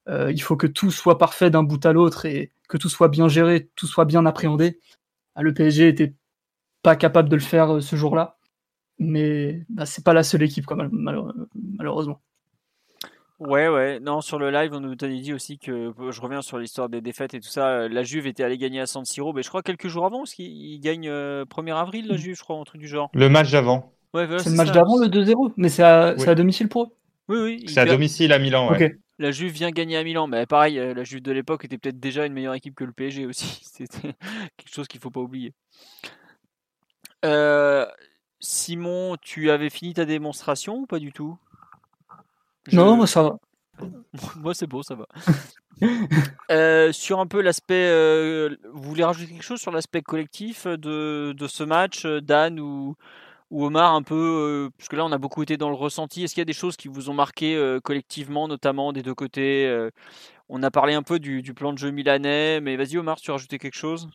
euh, 0.09 0.32
il 0.32 0.41
faut 0.41 0.57
que 0.57 0.67
tout 0.67 0.91
soit 0.91 1.17
parfait 1.17 1.49
d'un 1.49 1.63
bout 1.63 1.84
à 1.86 1.93
l'autre 1.93 2.26
et 2.26 2.51
que 2.69 2.78
tout 2.78 2.89
soit 2.89 3.07
bien 3.07 3.28
géré, 3.28 3.72
tout 3.76 3.88
soit 3.88 4.05
bien 4.05 4.26
appréhendé. 4.26 4.80
Ah, 5.36 5.43
le 5.43 5.53
PSG 5.53 5.88
était 5.88 6.15
pas 6.84 6.95
capable 6.95 7.30
de 7.30 7.36
le 7.36 7.41
faire 7.41 7.76
euh, 7.76 7.82
ce 7.82 7.95
jour-là, 7.95 8.38
mais 8.99 9.65
bah, 9.69 9.86
c'est 9.86 10.03
pas 10.03 10.13
la 10.13 10.24
seule 10.24 10.43
équipe, 10.43 10.69
même, 10.72 10.89
malheureusement. 11.55 12.22
Ouais, 13.42 13.68
ouais. 13.68 14.00
Non, 14.00 14.22
sur 14.22 14.38
le 14.38 14.52
live, 14.52 14.72
on 14.74 14.80
nous 14.82 14.92
a 14.92 15.08
dit 15.08 15.34
aussi 15.34 15.58
que 15.58 15.92
je 16.12 16.22
reviens 16.22 16.44
sur 16.44 16.60
l'histoire 16.60 16.89
des 16.89 17.02
défaites 17.02 17.34
et 17.34 17.39
tout 17.39 17.50
ça. 17.50 17.88
La 17.88 18.04
Juve 18.04 18.28
était 18.28 18.44
allée 18.44 18.60
gagner 18.60 18.80
à 18.82 18.86
San 18.86 19.04
Siro, 19.04 19.34
mais 19.34 19.42
je 19.42 19.50
crois 19.50 19.64
quelques 19.64 19.88
jours 19.88 20.06
avant, 20.06 20.20
parce 20.20 20.36
qu'il 20.36 20.80
gagne 20.80 21.10
euh, 21.10 21.44
1er 21.46 21.76
avril, 21.76 22.08
la 22.08 22.18
Juve, 22.18 22.36
je 22.36 22.44
crois, 22.44 22.56
un 22.58 22.64
truc 22.64 22.80
du 22.80 22.88
genre. 22.88 23.10
Le 23.16 23.30
match 23.30 23.52
d'avant. 23.52 23.94
Ouais, 24.14 24.28
voilà, 24.28 24.44
c'est 24.44 24.52
le 24.52 24.58
match 24.58 24.72
d'avant, 24.72 24.98
le 25.00 25.08
2-0, 25.08 25.54
mais 25.58 25.70
c'est 25.70 25.82
à, 25.82 26.14
Oui. 26.16 26.30
à, 26.30 26.36
domicile 26.36 26.70
pour 26.70 26.84
eux. 26.84 26.88
Oui, 27.30 27.39
oui. 27.39 27.64
C'est 27.68 27.80
à 27.80 27.86
perd- 27.86 27.96
domicile 27.96 28.32
à 28.32 28.38
Milan. 28.38 28.70
Ouais. 28.70 28.96
La 29.18 29.32
Juve 29.32 29.52
vient 29.54 29.72
gagner 29.72 29.98
à 29.98 30.04
Milan, 30.04 30.28
mais 30.28 30.46
pareil, 30.46 30.78
euh, 30.78 30.94
la 30.94 31.04
Juve 31.04 31.22
de 31.24 31.32
l'époque 31.32 31.66
était 31.66 31.80
peut-être 31.80 32.00
déjà 32.00 32.28
une 32.28 32.34
meilleure 32.34 32.54
équipe 32.54 32.76
que 32.76 32.84
le 32.84 32.92
PSG 32.92 33.26
aussi. 33.26 33.62
C'était 33.64 34.14
quelque 34.58 34.74
chose 34.74 34.88
qu'il 34.88 35.00
faut 35.00 35.10
pas 35.12 35.20
oublier. 35.22 35.54
Euh, 37.26 37.86
Simon, 38.39 39.16
tu 39.22 39.50
avais 39.50 39.70
fini 39.72 39.94
ta 39.96 40.06
démonstration 40.06 40.76
ou 40.78 40.86
pas 40.86 41.00
du 41.00 41.12
tout? 41.12 41.38
Je- 42.68 42.78
Non, 42.78 42.95
moi 42.97 43.07
ça 43.07 43.24
va. 43.24 43.38
Moi, 44.38 44.53
c'est 44.53 44.68
beau, 44.68 44.84
ça 44.84 44.95
va. 44.95 45.07
Euh, 46.51 46.91
sur 46.91 47.20
un 47.20 47.26
peu 47.28 47.41
l'aspect, 47.41 47.88
euh, 47.89 48.55
vous 48.74 48.82
voulez 48.89 49.03
rajouter 49.03 49.32
quelque 49.32 49.41
chose 49.43 49.62
sur 49.62 49.72
l'aspect 49.72 50.01
collectif 50.01 50.68
de, 50.68 51.34
de 51.36 51.47
ce 51.47 51.64
match, 51.64 52.05
euh, 52.05 52.20
Dan 52.22 52.59
ou, 52.59 52.95
ou 53.51 53.66
Omar, 53.66 53.95
un 53.95 54.03
peu, 54.03 54.16
euh, 54.68 54.70
parce 54.78 54.89
que 54.89 54.95
là 54.97 55.05
on 55.05 55.12
a 55.14 55.18
beaucoup 55.18 55.43
été 55.43 55.57
dans 55.57 55.70
le 55.70 55.76
ressenti. 55.76 56.24
Est-ce 56.24 56.34
qu'il 56.36 56.41
y 56.41 56.43
a 56.43 56.45
des 56.45 56.53
choses 56.53 56.78
qui 56.78 56.88
vous 56.89 57.09
ont 57.09 57.14
marqué 57.14 57.80
collectivement, 57.84 58.47
notamment 58.47 58.93
des 58.93 59.01
deux 59.01 59.16
côtés 59.16 59.89
On 60.49 60.62
a 60.64 60.72
parlé 60.72 60.93
un 60.93 61.03
peu 61.03 61.20
du, 61.20 61.41
du 61.41 61.53
plan 61.53 61.74
de 61.74 61.78
jeu 61.80 61.91
milanais, 61.91 62.62
mais 62.62 62.76
vas-y 62.76 62.97
Omar, 62.97 63.20
tu 63.22 63.28
veux 63.28 63.34
rajouter 63.34 63.57
quelque 63.57 63.78
chose? 63.78 64.09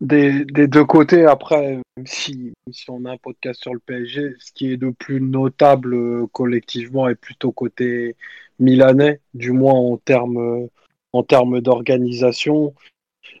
Des, 0.00 0.44
des 0.44 0.66
deux 0.66 0.84
côtés, 0.84 1.24
après, 1.24 1.80
si, 2.04 2.52
si 2.70 2.90
on 2.90 3.04
a 3.04 3.12
un 3.12 3.16
podcast 3.16 3.60
sur 3.60 3.72
le 3.72 3.80
PSG, 3.80 4.34
ce 4.38 4.52
qui 4.52 4.72
est 4.72 4.76
de 4.76 4.90
plus 4.90 5.20
notable 5.20 5.94
euh, 5.94 6.26
collectivement 6.32 7.08
est 7.08 7.14
plutôt 7.14 7.52
côté 7.52 8.16
milanais, 8.58 9.20
du 9.34 9.52
moins 9.52 9.74
en 9.74 9.96
termes 9.96 10.38
euh, 10.38 10.66
en 11.12 11.22
termes 11.22 11.60
d'organisation. 11.60 12.74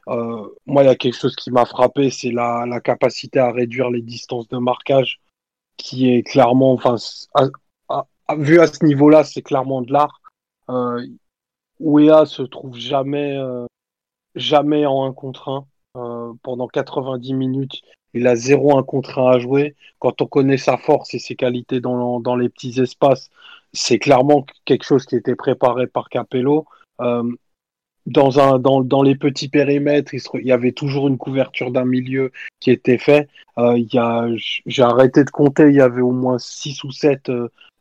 Euh, 0.08 0.48
moi, 0.66 0.82
il 0.82 0.86
y 0.86 0.90
a 0.90 0.96
quelque 0.96 1.16
chose 1.16 1.36
qui 1.36 1.50
m'a 1.50 1.64
frappé, 1.64 2.10
c'est 2.10 2.30
la, 2.30 2.64
la 2.66 2.80
capacité 2.80 3.38
à 3.38 3.52
réduire 3.52 3.90
les 3.90 4.02
distances 4.02 4.48
de 4.48 4.58
marquage, 4.58 5.20
qui 5.76 6.10
est 6.10 6.22
clairement, 6.22 6.72
enfin, 6.72 6.96
vu 8.36 8.60
à 8.60 8.66
ce 8.66 8.84
niveau-là, 8.84 9.24
c'est 9.24 9.42
clairement 9.42 9.82
de 9.82 9.92
l'art. 9.92 10.20
Euh, 10.70 11.04
Ouéa 11.80 12.26
se 12.26 12.42
trouve 12.42 12.76
jamais, 12.76 13.36
euh, 13.36 13.66
jamais 14.34 14.86
en 14.86 15.04
un 15.04 15.12
contre 15.12 15.48
un. 15.48 15.66
Euh, 15.96 16.32
pendant 16.42 16.68
90 16.68 17.34
minutes, 17.34 17.80
il 18.14 18.26
a 18.26 18.36
zéro 18.36 18.76
un 18.78 18.82
contre 18.82 19.18
un 19.18 19.30
à 19.30 19.38
jouer. 19.38 19.74
Quand 19.98 20.20
on 20.22 20.26
connaît 20.26 20.58
sa 20.58 20.76
force 20.76 21.14
et 21.14 21.18
ses 21.18 21.34
qualités 21.34 21.80
dans, 21.80 22.20
dans 22.20 22.36
les 22.36 22.48
petits 22.48 22.80
espaces, 22.80 23.30
c'est 23.72 23.98
clairement 23.98 24.46
quelque 24.64 24.84
chose 24.84 25.06
qui 25.06 25.16
était 25.16 25.34
préparé 25.34 25.86
par 25.86 26.08
Capello. 26.08 26.66
Euh, 27.00 27.30
dans, 28.06 28.40
un, 28.40 28.58
dans, 28.58 28.80
dans 28.82 29.02
les 29.02 29.16
petits 29.16 29.48
périmètres, 29.48 30.14
il, 30.14 30.46
y 30.46 30.52
avait 30.52 30.72
toujours 30.72 31.08
une 31.08 31.18
couverture 31.18 31.70
d'un 31.70 31.84
milieu 31.84 32.32
qui 32.60 32.70
était 32.70 32.98
fait. 32.98 33.28
Euh, 33.58 33.78
j'ai 34.66 34.82
arrêté 34.82 35.24
de 35.24 35.30
compter, 35.30 35.68
il 35.68 35.74
y 35.74 35.80
avait 35.80 36.00
au 36.00 36.12
moins 36.12 36.38
6 36.38 36.84
ou 36.84 36.90
7 36.90 37.30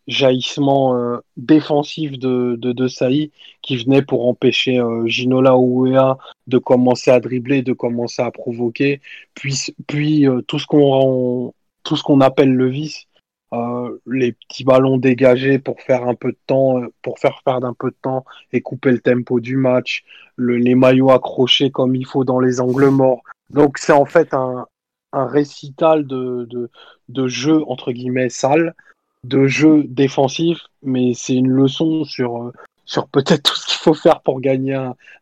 jaillissements 0.07 0.95
euh, 0.95 1.17
défensifs 1.35 2.17
de, 2.17 2.55
de, 2.57 2.71
de 2.71 2.87
Saï 2.87 3.31
qui 3.61 3.77
venaient 3.77 4.01
pour 4.01 4.27
empêcher 4.27 4.79
euh, 4.79 5.05
Ginola 5.05 5.57
ou 5.57 5.81
Ouéa 5.81 6.17
de 6.47 6.57
commencer 6.57 7.11
à 7.11 7.19
dribbler, 7.19 7.61
de 7.61 7.73
commencer 7.73 8.21
à 8.21 8.31
provoquer. 8.31 9.01
Puis, 9.33 9.75
puis 9.87 10.27
euh, 10.27 10.41
tout 10.41 10.59
ce 10.59 10.67
qu'on 10.67 11.53
tout 11.83 11.95
ce 11.95 12.03
qu'on 12.03 12.19
appelle 12.21 12.53
le 12.53 12.67
vice, 12.69 13.05
euh, 13.53 13.97
les 14.05 14.33
petits 14.33 14.65
ballons 14.65 14.97
dégagés 14.97 15.57
pour 15.57 15.81
faire 15.81 16.05
un 16.07 16.15
peu 16.15 16.31
de 16.31 16.37
temps, 16.47 16.81
euh, 16.81 16.87
pour 17.01 17.17
faire 17.19 17.39
perdre 17.45 17.65
un 17.67 17.73
peu 17.73 17.91
de 17.91 17.95
temps 18.01 18.25
et 18.51 18.61
couper 18.61 18.91
le 18.91 18.99
tempo 18.99 19.39
du 19.39 19.55
match, 19.55 20.03
le- 20.35 20.57
les 20.57 20.75
maillots 20.75 21.11
accrochés 21.11 21.71
comme 21.71 21.95
il 21.95 22.05
faut 22.05 22.25
dans 22.25 22.39
les 22.41 22.59
angles 22.59 22.89
morts. 22.89 23.21
Donc 23.49 23.77
c'est 23.77 23.93
en 23.93 24.05
fait 24.05 24.33
un, 24.33 24.65
un 25.13 25.27
récital 25.27 26.05
de, 26.05 26.45
de, 26.49 26.69
de 27.07 27.27
jeu 27.27 27.63
entre 27.67 27.93
guillemets 27.93 28.29
sale, 28.29 28.75
de 29.23 29.47
jeu 29.47 29.83
défensif, 29.85 30.59
mais 30.83 31.13
c'est 31.13 31.35
une 31.35 31.49
leçon 31.49 32.03
sur, 32.03 32.43
euh, 32.43 32.51
sur 32.85 33.07
peut-être 33.07 33.43
tout 33.43 33.55
ce 33.55 33.67
qu'il 33.67 33.77
faut 33.77 33.93
faire 33.93 34.21
pour 34.21 34.41
gagner 34.41 34.73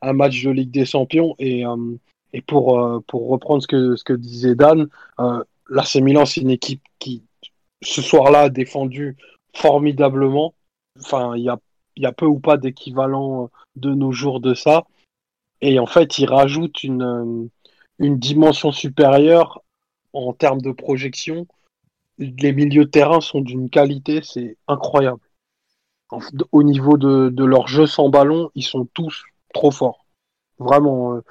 un, 0.01 0.13
match 0.13 0.43
de 0.43 0.51
Ligue 0.51 0.71
des 0.71 0.85
Champions. 0.85 1.35
Et, 1.39 1.65
euh, 1.65 1.97
et 2.35 2.41
pour, 2.41 2.77
euh, 2.77 2.99
pour 3.07 3.30
reprendre 3.30 3.61
ce 3.61 3.67
que, 3.67 3.95
ce 3.95 4.03
que 4.03 4.11
disait 4.11 4.55
Dan, 4.55 4.89
euh, 5.22 5.41
l'AC 5.69 5.95
Milan, 5.95 6.26
c'est 6.26 6.41
une 6.41 6.49
équipe 6.49 6.81
qui, 6.99 7.23
ce 7.81 8.01
soir-là, 8.01 8.41
a 8.41 8.49
défendu 8.49 9.15
formidablement. 9.55 10.53
Enfin, 10.99 11.38
il 11.38 11.43
y 11.43 11.49
a, 11.49 11.57
y 11.95 12.05
a 12.05 12.11
peu 12.11 12.26
ou 12.26 12.39
pas 12.39 12.57
d'équivalent 12.57 13.49
de 13.77 13.93
nos 13.93 14.11
jours 14.11 14.41
de 14.41 14.53
ça. 14.53 14.84
Et 15.61 15.80
en 15.80 15.85
fait, 15.85 16.19
il 16.19 16.26
rajoute 16.26 16.84
une, 16.84 17.03
euh, 17.03 17.47
une 17.99 18.19
dimension 18.19 18.73
supérieure 18.73 19.61
en 20.11 20.34
termes 20.34 20.61
de 20.61 20.73
projection. 20.73 21.47
Les 22.17 22.53
milieux 22.53 22.85
de 22.85 22.89
terrain 22.89 23.21
sont 23.21 23.41
d'une 23.41 23.69
qualité, 23.69 24.21
c'est 24.23 24.57
incroyable. 24.67 25.19
Au 26.51 26.63
niveau 26.63 26.97
de, 26.97 27.29
de 27.29 27.43
leur 27.43 27.67
jeu 27.67 27.87
sans 27.87 28.09
ballon, 28.09 28.49
ils 28.55 28.63
sont 28.63 28.87
tous 28.93 29.23
trop 29.53 29.71
forts. 29.71 30.05
Vraiment, 30.59 31.15
euh, 31.15 31.21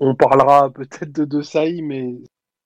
on 0.00 0.14
parlera 0.14 0.70
peut-être 0.74 1.12
de 1.12 1.24
De 1.24 1.42
Saï, 1.42 1.82
mais 1.82 2.14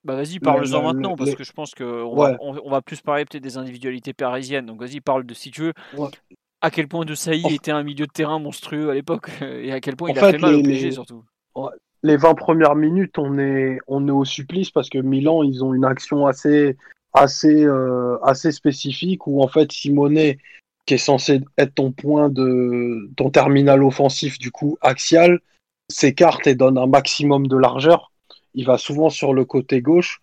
Bah 0.04 0.14
vas-y, 0.14 0.38
parle-en 0.38 0.62
le- 0.62 0.86
maintenant, 0.86 1.10
le- 1.10 1.16
parce 1.16 1.30
le- 1.30 1.36
que 1.36 1.44
je 1.44 1.52
pense 1.52 1.74
qu'on 1.74 2.14
Ouais. 2.14 2.32
va, 2.32 2.36
on, 2.40 2.56
on 2.64 2.70
va 2.70 2.82
plus 2.82 3.00
parler 3.00 3.24
peut-être 3.24 3.42
des 3.42 3.56
individualités 3.56 4.12
parisiennes. 4.12 4.66
Donc 4.66 4.80
vas-y, 4.80 5.00
parle 5.00 5.24
de 5.24 5.34
si 5.34 5.50
tu 5.50 5.62
veux. 5.62 5.72
Ouais. 5.96 6.08
À 6.60 6.70
quel 6.70 6.88
point 6.88 7.04
De 7.04 7.14
En- 7.44 7.48
était 7.48 7.70
un 7.70 7.82
milieu 7.82 8.06
de 8.06 8.12
terrain 8.12 8.38
monstrueux 8.38 8.90
à 8.90 8.94
l'époque 8.94 9.30
et 9.42 9.72
à 9.72 9.80
quel 9.80 9.96
point 9.96 10.10
En 10.10 10.14
il 10.14 10.18
a 10.18 10.22
fait, 10.22 10.38
mal 10.38 10.50
les- 10.54 10.56
au 10.56 10.62
PSG 10.62 10.86
les- 10.86 10.92
surtout. 10.92 11.24
les 12.02 12.16
20 12.16 12.34
premières 12.34 12.74
minutes, 12.76 13.18
on 13.18 13.38
est, 13.38 13.78
on 13.88 14.06
est 14.06 14.12
au 14.12 14.24
supplice 14.24 14.70
parce 14.70 14.88
que 14.88 14.98
Milan, 14.98 15.42
ils 15.42 15.64
ont 15.64 15.74
une 15.74 15.84
action 15.84 16.26
assez, 16.26 16.76
assez, 17.12 17.64
euh, 17.64 18.18
assez 18.22 18.52
spécifique 18.52 19.26
où 19.26 19.42
en 19.42 19.48
fait 19.48 19.70
Simonet, 19.72 20.38
qui 20.86 20.94
est 20.94 20.98
censé 20.98 21.40
être 21.56 21.74
ton 21.74 21.92
point 21.92 22.28
de 22.28 23.10
ton 23.16 23.30
terminal 23.30 23.82
offensif 23.82 24.38
du 24.38 24.50
coup 24.50 24.78
axial, 24.80 25.40
s'écarte 25.90 26.46
et 26.46 26.54
donne 26.54 26.78
un 26.78 26.86
maximum 26.86 27.46
de 27.46 27.56
largeur. 27.56 28.12
Il 28.54 28.66
va 28.66 28.78
souvent 28.78 29.10
sur 29.10 29.34
le 29.34 29.44
côté 29.44 29.80
gauche. 29.82 30.20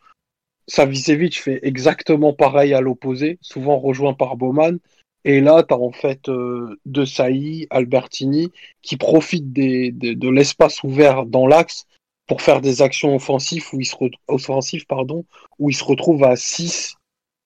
Savicevic 0.68 1.40
fait 1.40 1.60
exactement 1.62 2.34
pareil 2.34 2.74
à 2.74 2.82
l'opposé, 2.82 3.38
souvent 3.42 3.78
rejoint 3.78 4.14
par 4.14 4.36
Bowman. 4.36 4.80
Et 5.24 5.42
là, 5.42 5.64
tu 5.64 5.74
as 5.74 5.78
en 5.78 5.92
fait 5.92 6.30
euh, 6.30 6.80
De 6.86 7.06
Sailly, 7.06 7.68
Albertini, 7.70 8.52
qui 8.82 8.98
profitent 8.98 9.54
de 9.54 10.30
l'espace 10.30 10.84
ouvert 10.84 11.26
dans 11.26 11.48
l'axe 11.48 11.86
pour 12.28 12.42
faire 12.42 12.62
des 12.62 12.82
actions 12.82 13.16
offensives 13.16 13.66
où 13.74 13.80
ils 13.80 13.86
se, 13.86 13.96
offensives, 14.28 14.86
pardon, 14.86 15.26
où 15.60 15.70
ils 15.70 15.76
se 15.76 15.84
retrouvent 15.84 16.24
à 16.24 16.36
6 16.36 16.96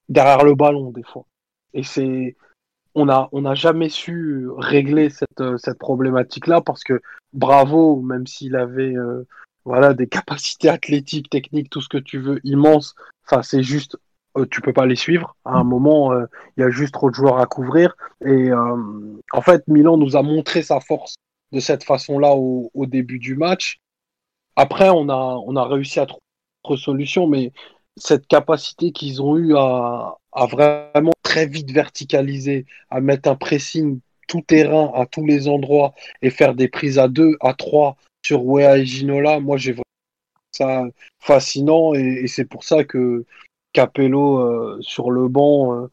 derrière 0.07 0.43
le 0.43 0.55
ballon 0.55 0.91
des 0.91 1.03
fois. 1.03 1.25
Et 1.73 1.83
c'est 1.83 2.35
on 2.95 3.05
n'a 3.05 3.29
on 3.31 3.45
a 3.45 3.53
jamais 3.53 3.89
su 3.89 4.47
régler 4.57 5.09
cette, 5.09 5.57
cette 5.57 5.77
problématique-là 5.77 6.61
parce 6.61 6.83
que 6.83 7.01
Bravo, 7.33 8.01
même 8.01 8.25
s'il 8.25 8.55
avait 8.55 8.95
euh, 8.95 9.27
voilà 9.65 9.93
des 9.93 10.07
capacités 10.07 10.69
athlétiques, 10.69 11.29
techniques, 11.29 11.69
tout 11.69 11.81
ce 11.81 11.89
que 11.89 11.97
tu 11.97 12.19
veux, 12.19 12.39
immenses, 12.43 12.95
enfin 13.25 13.43
c'est 13.43 13.63
juste 13.63 13.97
euh, 14.37 14.45
tu 14.49 14.61
peux 14.61 14.73
pas 14.73 14.85
les 14.85 14.95
suivre. 14.95 15.35
À 15.45 15.57
un 15.57 15.63
moment, 15.63 16.11
euh, 16.13 16.25
il 16.57 16.61
y 16.61 16.63
a 16.63 16.69
juste 16.69 16.93
trop 16.93 17.09
de 17.09 17.15
joueurs 17.15 17.39
à 17.39 17.45
couvrir. 17.45 17.95
Et 18.25 18.51
en 18.51 19.41
fait, 19.41 19.67
Milan 19.67 19.97
nous 19.97 20.15
a 20.15 20.21
montré 20.21 20.61
sa 20.61 20.79
force 20.79 21.15
de 21.51 21.59
cette 21.59 21.83
façon-là 21.83 22.35
au, 22.35 22.85
début 22.85 23.17
du 23.17 23.35
match. 23.35 23.79
Après, 24.55 24.89
on 24.89 25.09
a, 25.09 25.41
on 25.45 25.55
a 25.55 25.65
réussi 25.65 25.99
à 25.99 26.05
trouver 26.05 26.21
d'autres 26.63 26.81
solutions, 26.81 27.27
mais 27.27 27.51
cette 27.97 28.27
capacité 28.27 28.91
qu'ils 28.91 29.21
ont 29.21 29.37
eu 29.37 29.55
à, 29.55 30.17
à, 30.31 30.45
vraiment 30.45 31.13
très 31.23 31.45
vite 31.45 31.71
verticaliser, 31.71 32.65
à 32.89 33.01
mettre 33.01 33.29
un 33.29 33.35
pressing 33.35 33.99
tout 34.27 34.41
terrain 34.41 34.91
à 34.95 35.05
tous 35.05 35.25
les 35.25 35.47
endroits 35.47 35.93
et 36.21 36.29
faire 36.29 36.53
des 36.53 36.67
prises 36.67 36.99
à 36.99 37.07
deux, 37.07 37.35
à 37.41 37.53
trois 37.53 37.97
sur 38.25 38.45
Wea 38.45 38.77
et 38.77 38.85
Ginola, 38.85 39.39
moi 39.39 39.57
j'ai 39.57 39.71
vraiment 39.71 39.83
ça 40.51 40.83
fascinant 41.19 41.93
et, 41.93 42.27
c'est 42.27 42.45
pour 42.45 42.63
ça 42.63 42.83
que 42.83 43.25
Capello 43.73 44.39
euh, 44.39 44.77
sur 44.81 45.11
le 45.11 45.27
banc 45.27 45.73
euh, 45.73 45.87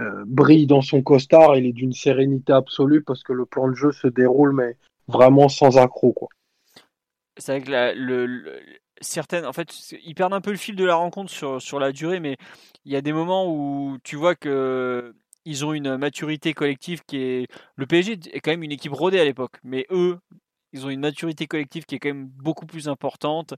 euh, 0.00 0.24
brille 0.26 0.66
dans 0.66 0.82
son 0.82 1.02
costard. 1.02 1.56
Il 1.56 1.66
est 1.66 1.72
d'une 1.72 1.92
sérénité 1.92 2.52
absolue 2.52 3.02
parce 3.02 3.22
que 3.22 3.32
le 3.32 3.46
plan 3.46 3.68
de 3.68 3.74
jeu 3.74 3.92
se 3.92 4.06
déroule 4.06 4.54
mais 4.54 4.76
vraiment 5.08 5.48
sans 5.48 5.78
accroc 5.78 6.12
quoi. 6.12 6.28
C'est 7.38 7.58
vrai 7.58 7.62
que 7.62 8.62
certaines, 9.00 9.46
en 9.46 9.52
fait, 9.52 9.92
ils 10.04 10.14
perdent 10.14 10.34
un 10.34 10.40
peu 10.40 10.50
le 10.50 10.56
fil 10.56 10.76
de 10.76 10.84
la 10.84 10.94
rencontre 10.94 11.30
sur, 11.30 11.60
sur 11.60 11.78
la 11.80 11.92
durée, 11.92 12.20
mais 12.20 12.36
il 12.84 12.92
y 12.92 12.96
a 12.96 13.00
des 13.00 13.12
moments 13.12 13.46
où 13.48 13.98
tu 14.04 14.16
vois 14.16 14.34
que 14.34 15.14
ils 15.44 15.64
ont 15.64 15.72
une 15.72 15.96
maturité 15.96 16.54
collective 16.54 17.02
qui 17.06 17.16
est. 17.18 17.46
Le 17.76 17.86
PSG 17.86 18.18
est 18.32 18.40
quand 18.40 18.52
même 18.52 18.62
une 18.62 18.72
équipe 18.72 18.92
rodée 18.92 19.20
à 19.20 19.24
l'époque, 19.24 19.56
mais 19.64 19.86
eux, 19.90 20.18
ils 20.72 20.86
ont 20.86 20.90
une 20.90 21.00
maturité 21.00 21.46
collective 21.46 21.84
qui 21.84 21.96
est 21.96 21.98
quand 21.98 22.08
même 22.08 22.28
beaucoup 22.28 22.66
plus 22.66 22.88
importante. 22.88 23.54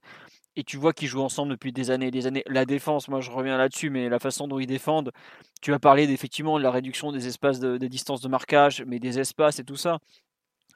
Et 0.56 0.64
tu 0.64 0.76
vois 0.76 0.92
qu'ils 0.92 1.08
jouent 1.08 1.22
ensemble 1.22 1.50
depuis 1.52 1.72
des 1.72 1.90
années 1.90 2.06
et 2.06 2.10
des 2.10 2.26
années. 2.26 2.44
La 2.46 2.64
défense, 2.64 3.08
moi 3.08 3.20
je 3.20 3.30
reviens 3.30 3.58
là-dessus, 3.58 3.90
mais 3.90 4.08
la 4.08 4.18
façon 4.18 4.48
dont 4.48 4.58
ils 4.58 4.66
défendent, 4.66 5.12
tu 5.60 5.72
as 5.72 5.78
parlé 5.78 6.04
effectivement 6.04 6.58
de 6.58 6.62
la 6.62 6.70
réduction 6.70 7.12
des 7.12 7.26
espaces, 7.26 7.58
de, 7.60 7.76
des 7.76 7.88
distances 7.88 8.20
de 8.20 8.28
marquage, 8.28 8.84
mais 8.86 8.98
des 9.00 9.18
espaces 9.18 9.58
et 9.58 9.64
tout 9.64 9.76
ça. 9.76 9.98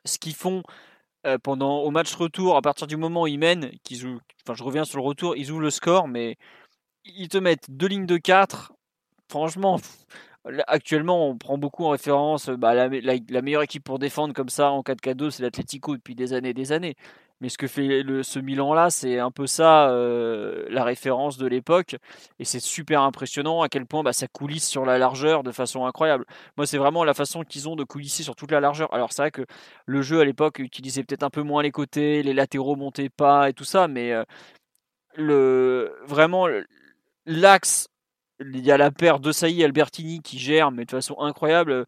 Ce 0.04 0.18
qu'ils 0.18 0.34
font 0.34 0.62
euh, 1.28 1.38
pendant 1.38 1.80
au 1.80 1.90
match 1.90 2.14
retour, 2.14 2.56
à 2.56 2.62
partir 2.62 2.86
du 2.86 2.96
moment 2.96 3.22
où 3.22 3.26
ils 3.26 3.38
mènent, 3.38 3.70
qu'ils 3.84 3.98
jouent, 3.98 4.20
enfin 4.44 4.55
je 4.55 4.64
reviens 4.64 4.84
sur 4.84 4.98
le 4.98 5.05
retour, 5.05 5.36
ils 5.36 5.50
ouvrent 5.50 5.60
le 5.60 5.70
score, 5.70 6.09
mais 6.09 6.36
ils 7.05 7.28
te 7.28 7.38
mettent 7.38 7.70
deux 7.70 7.88
lignes 7.88 8.06
de 8.06 8.16
4. 8.18 8.72
Franchement, 9.30 9.78
Actuellement, 10.66 11.28
on 11.28 11.36
prend 11.36 11.59
beaucoup 11.59 11.84
en 11.84 11.90
référence 11.90 12.48
bah, 12.48 12.72
la, 12.74 13.42
meilleure 13.42 13.62
équipe 13.62 13.84
pour 13.84 13.98
défendre 13.98 14.32
comme 14.32 14.48
ça 14.48 14.70
en 14.70 14.80
4K2, 14.80 15.30
c'est 15.30 15.42
l'Atletico 15.42 15.96
depuis 15.96 16.14
des 16.14 16.32
années 16.32 16.50
et 16.50 16.55
des 16.55 16.72
années. 16.72 16.94
Mais 17.40 17.48
ce 17.48 17.59
que 17.59 17.66
fait 17.66 18.02
ce 18.23 18.39
Milan-là, 18.39 18.90
c'est 18.90 19.19
un 19.19 19.31
peu 19.31 19.47
ça, 19.47 19.90
euh, 19.90 20.66
la 20.70 20.85
référence 20.85 21.39
de 21.39 21.47
l'époque. 21.47 21.97
Et 22.39 22.44
c'est 22.44 22.60
super 22.60 23.02
impressionnant 23.02 23.62
à 23.62 23.69
quel 23.69 23.86
point 23.86 24.02
bah, 24.02 24.12
ça 24.12 24.27
coulisse 24.27 24.66
sur 24.69 24.85
la 24.85 24.98
largeur 24.98 25.43
de 25.44 25.52
façon 25.52 25.86
incroyable. 25.86 26.24
Moi, 26.56 26.66
c'est 26.66 26.78
vraiment 26.78 27.05
la 27.05 27.15
façon 27.15 27.44
qu'ils 27.44 27.69
ont 27.69 27.77
de 27.77 27.85
coulisser 27.85 28.23
sur 28.23 28.35
toute 28.35 28.51
la 28.51 28.60
largeur. 28.60 28.93
Alors, 28.93 29.12
c'est 29.12 29.23
vrai 29.23 29.31
que 29.31 29.47
le 29.86 30.02
jeu 30.02 30.20
à 30.20 30.24
l'époque 30.24 30.59
utilisait 30.59 31.05
peut-être 31.05 31.23
un 31.23 31.31
peu 31.31 31.43
moins 31.43 31.62
les 31.62 31.70
côtés, 31.70 32.23
les 32.23 32.35
latéraux 32.35 32.77
montaient 32.77 33.10
pas 33.10 33.48
et 33.48 33.52
tout 33.52 33.65
ça, 33.65 33.89
mais 33.89 34.12
euh, 34.12 34.24
le, 35.16 35.93
vraiment, 36.06 36.48
l'axe 37.27 37.89
il 38.40 38.65
y 38.65 38.70
a 38.70 38.77
la 38.77 38.90
paire 38.90 39.20
de 39.20 39.32
Saï 39.32 39.65
Albertini 39.65 40.20
qui 40.20 40.39
gère, 40.39 40.70
mais 40.70 40.85
de 40.85 40.90
façon 40.90 41.19
incroyable. 41.20 41.86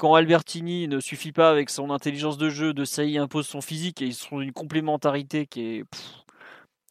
Quand 0.00 0.14
Albertini 0.14 0.88
ne 0.88 0.98
suffit 0.98 1.30
pas 1.30 1.50
avec 1.50 1.68
son 1.68 1.90
intelligence 1.90 2.38
de 2.38 2.48
jeu, 2.48 2.72
de 2.72 2.86
Saï 2.86 3.18
impose 3.18 3.46
son 3.46 3.60
physique 3.60 4.00
et 4.00 4.06
ils 4.06 4.14
sont 4.14 4.40
une 4.40 4.54
complémentarité 4.54 5.44
qui 5.44 5.60
est 5.60 5.84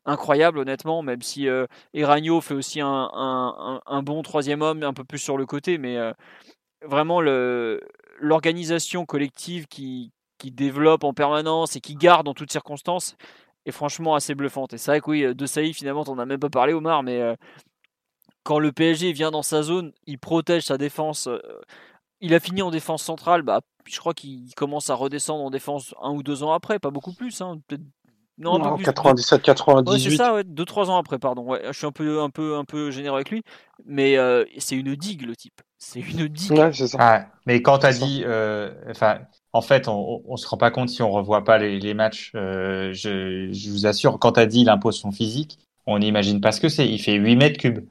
incroyable, 0.05 0.59
honnêtement, 0.59 1.01
même 1.01 1.23
si 1.23 1.47
euh, 1.47 1.65
fait 1.91 2.53
aussi 2.53 2.81
un, 2.81 4.03
bon 4.03 4.21
troisième 4.21 4.61
homme, 4.61 4.83
un 4.83 4.93
peu 4.93 5.03
plus 5.03 5.17
sur 5.17 5.39
le 5.39 5.47
côté, 5.47 5.79
mais 5.79 5.97
euh, 5.97 6.13
vraiment 6.85 7.19
l'organisation 7.19 9.07
collective 9.07 9.65
qui, 9.65 10.11
développe 10.43 11.03
en 11.03 11.15
permanence 11.15 11.75
et 11.77 11.81
qui 11.81 11.95
garde 11.95 12.27
en 12.27 12.35
toutes 12.35 12.51
circonstances 12.51 13.15
est 13.65 13.71
franchement 13.71 14.13
assez 14.13 14.35
bluffante. 14.35 14.73
Et 14.73 14.77
c'est 14.77 14.91
vrai 14.91 15.01
que 15.01 15.09
oui, 15.09 15.33
de 15.33 15.45
Saï, 15.47 15.73
finalement, 15.73 16.03
on 16.07 16.15
n'a 16.15 16.27
même 16.27 16.39
pas 16.39 16.51
parlé, 16.51 16.73
Omar, 16.73 17.01
mais 17.01 17.19
euh, 17.19 17.33
quand 18.43 18.59
le 18.59 18.71
PSG 18.71 19.13
vient 19.13 19.31
dans 19.31 19.41
sa 19.41 19.63
zone, 19.63 19.93
il 20.05 20.19
protège 20.19 20.65
sa 20.65 20.77
défense. 20.77 21.27
Euh, 22.21 22.25
il 22.25 22.33
a 22.33 22.39
fini 22.39 22.61
en 22.61 22.71
défense 22.71 23.03
centrale, 23.03 23.41
bah, 23.41 23.61
je 23.85 23.99
crois 23.99 24.13
qu'il 24.13 24.53
commence 24.55 24.89
à 24.89 24.95
redescendre 24.95 25.43
en 25.43 25.49
défense 25.49 25.93
un 26.01 26.11
ou 26.11 26.23
deux 26.23 26.43
ans 26.43 26.53
après, 26.53 26.79
pas 26.79 26.91
beaucoup 26.91 27.13
plus. 27.13 27.41
Hein, 27.41 27.59
non, 28.37 28.77
97, 28.77 29.41
98. 29.41 29.99
c'est 29.99 30.15
ça, 30.15 30.33
ouais, 30.33 30.45
deux, 30.45 30.63
trois 30.63 30.89
ans 30.89 30.97
après, 30.97 31.19
pardon. 31.19 31.43
Ouais, 31.43 31.61
je 31.67 31.73
suis 31.73 31.85
un 31.85 31.91
peu, 31.91 32.21
un 32.21 32.29
peu, 32.29 32.55
un 32.55 32.63
peu 32.63 32.89
généreux 32.89 33.17
avec 33.17 33.31
lui, 33.31 33.43
mais 33.85 34.17
euh, 34.17 34.45
c'est 34.59 34.77
une 34.77 34.95
digue 34.95 35.23
le 35.23 35.35
type. 35.35 35.61
C'est 35.77 35.99
une 35.99 36.27
digue. 36.29 36.51
Ouais, 36.57 36.71
c'est 36.71 36.87
ça. 36.87 37.27
mais 37.45 37.61
quand 37.61 37.79
tu 37.79 37.85
as 37.85 37.93
dit, 37.93 38.23
euh, 38.25 38.71
enfin, 38.89 39.19
en 39.51 39.61
fait, 39.61 39.89
on, 39.89 40.21
on 40.25 40.37
se 40.37 40.47
rend 40.47 40.57
pas 40.57 40.71
compte 40.71 40.87
si 40.87 41.01
on 41.01 41.11
revoit 41.11 41.43
pas 41.43 41.57
les, 41.57 41.79
les 41.79 41.93
matchs. 41.93 42.31
je, 42.33 43.49
je, 43.51 43.69
vous 43.69 43.85
assure, 43.85 44.19
quand 44.19 44.33
tu 44.33 44.39
as 44.39 44.45
dit 44.45 44.61
il 44.61 44.69
impose 44.69 44.97
son 44.97 45.11
physique, 45.11 45.59
on 45.85 45.99
n'imagine 45.99 46.39
pas 46.39 46.53
ce 46.53 46.61
que 46.61 46.69
c'est. 46.69 46.87
Il 46.87 46.99
fait 46.99 47.15
8 47.15 47.35
mètres 47.35 47.59
cubes 47.59 47.85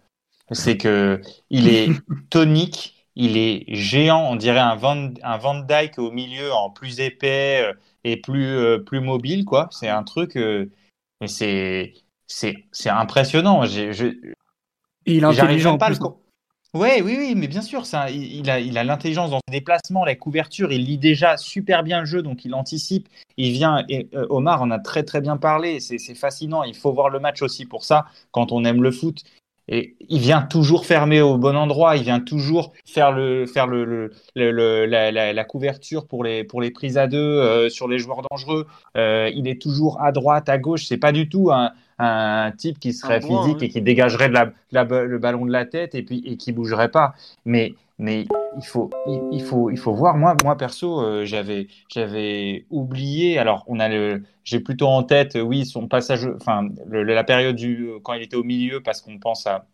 c'est 0.52 0.76
que 0.76 1.20
il 1.50 1.68
est 1.68 1.90
tonique, 2.30 2.97
il 3.18 3.36
est 3.36 3.64
géant, 3.74 4.30
on 4.30 4.36
dirait 4.36 4.60
un 4.60 4.76
Van, 4.76 5.10
un 5.24 5.36
Van 5.38 5.58
Dyke 5.58 5.98
au 5.98 6.12
milieu 6.12 6.52
en 6.52 6.70
plus 6.70 7.00
épais 7.00 7.62
euh, 7.64 7.72
et 8.04 8.16
plus, 8.16 8.46
euh, 8.46 8.78
plus 8.78 9.00
mobile, 9.00 9.44
quoi. 9.44 9.68
C'est 9.72 9.88
un 9.88 10.04
truc, 10.04 10.36
euh, 10.36 10.70
mais 11.20 11.26
c'est, 11.26 11.94
c'est, 12.28 12.64
c'est 12.70 12.90
impressionnant. 12.90 13.66
J'ai, 13.66 13.92
je, 13.92 14.06
il 15.04 15.24
est 15.24 15.24
intelligent. 15.24 15.76
Pas 15.76 15.90
le... 15.90 15.96
Ouais, 16.74 17.02
oui, 17.02 17.16
oui, 17.18 17.34
mais 17.34 17.48
bien 17.48 17.62
sûr, 17.62 17.86
ça, 17.86 18.08
il, 18.08 18.48
a, 18.50 18.60
il 18.60 18.78
a 18.78 18.84
l'intelligence 18.84 19.30
dans 19.30 19.40
ses 19.48 19.52
déplacements, 19.52 20.04
la 20.04 20.14
couverture, 20.14 20.70
il 20.70 20.84
lit 20.84 20.98
déjà 20.98 21.36
super 21.36 21.82
bien 21.82 22.00
le 22.00 22.06
jeu, 22.06 22.22
donc 22.22 22.44
il 22.44 22.54
anticipe. 22.54 23.08
Il 23.36 23.52
vient, 23.52 23.84
et 23.88 24.08
Omar 24.28 24.62
en 24.62 24.70
a 24.70 24.78
très 24.78 25.02
très 25.02 25.20
bien 25.20 25.38
parlé, 25.38 25.80
c'est 25.80 26.14
fascinant. 26.14 26.62
Il 26.62 26.76
faut 26.76 26.92
voir 26.92 27.08
le 27.08 27.20
match 27.20 27.42
aussi 27.42 27.64
pour 27.64 27.84
ça, 27.84 28.06
quand 28.32 28.52
on 28.52 28.64
aime 28.64 28.82
le 28.82 28.92
foot. 28.92 29.24
Et 29.68 29.96
il 30.08 30.20
vient 30.20 30.42
toujours 30.42 30.86
fermer 30.86 31.20
au 31.20 31.36
bon 31.36 31.56
endroit, 31.56 31.96
il 31.96 32.02
vient 32.02 32.20
toujours 32.20 32.72
faire 32.86 33.12
le 33.12 33.46
faire 33.46 33.66
le, 33.66 33.84
le, 33.84 34.10
le 34.34 34.86
la, 34.86 35.12
la, 35.12 35.32
la, 35.32 35.44
couverture 35.44 36.06
pour 36.06 36.24
les 36.24 36.42
pour 36.42 36.60
les 36.62 36.70
prises 36.70 36.96
à 36.96 37.06
deux 37.06 37.18
euh, 37.18 37.68
sur 37.68 37.86
les 37.86 37.98
joueurs 37.98 38.22
dangereux. 38.30 38.66
Euh, 38.96 39.30
il 39.34 39.46
est 39.46 39.60
toujours 39.60 40.00
à 40.00 40.10
droite, 40.12 40.48
à 40.48 40.56
gauche. 40.56 40.86
C'est 40.86 40.96
pas 40.96 41.12
du 41.12 41.28
tout 41.28 41.50
un, 41.52 41.72
un 41.98 42.50
type 42.56 42.78
qui 42.78 42.92
serait 42.92 43.20
physique 43.20 43.62
et 43.62 43.68
qui 43.68 43.82
dégagerait 43.82 44.28
de 44.28 44.34
la, 44.34 44.52
le 44.72 45.18
ballon 45.18 45.44
de 45.44 45.52
la 45.52 45.66
tête 45.66 45.94
et 45.94 46.02
puis 46.02 46.22
et 46.24 46.36
qui 46.36 46.52
bougerait 46.52 46.90
pas. 46.90 47.14
Mais 47.44 47.74
mais 47.98 48.26
il 48.56 48.64
faut, 48.66 48.90
il, 49.32 49.42
faut, 49.42 49.70
il 49.70 49.78
faut 49.78 49.94
voir. 49.94 50.16
Moi, 50.16 50.36
moi 50.44 50.56
perso, 50.56 51.00
euh, 51.02 51.24
j'avais, 51.24 51.68
j'avais 51.92 52.66
oublié. 52.70 53.38
Alors, 53.38 53.64
on 53.68 53.80
a 53.80 53.88
le, 53.88 54.24
j'ai 54.44 54.60
plutôt 54.60 54.88
en 54.88 55.02
tête, 55.02 55.36
oui, 55.40 55.66
son 55.66 55.88
passage, 55.88 56.26
enfin, 56.36 56.68
la 56.86 57.24
période 57.24 57.56
du, 57.56 57.90
quand 58.04 58.14
il 58.14 58.22
était 58.22 58.36
au 58.36 58.44
milieu, 58.44 58.82
parce 58.82 59.00
qu'on 59.00 59.18
pense 59.18 59.46
à, 59.46 59.66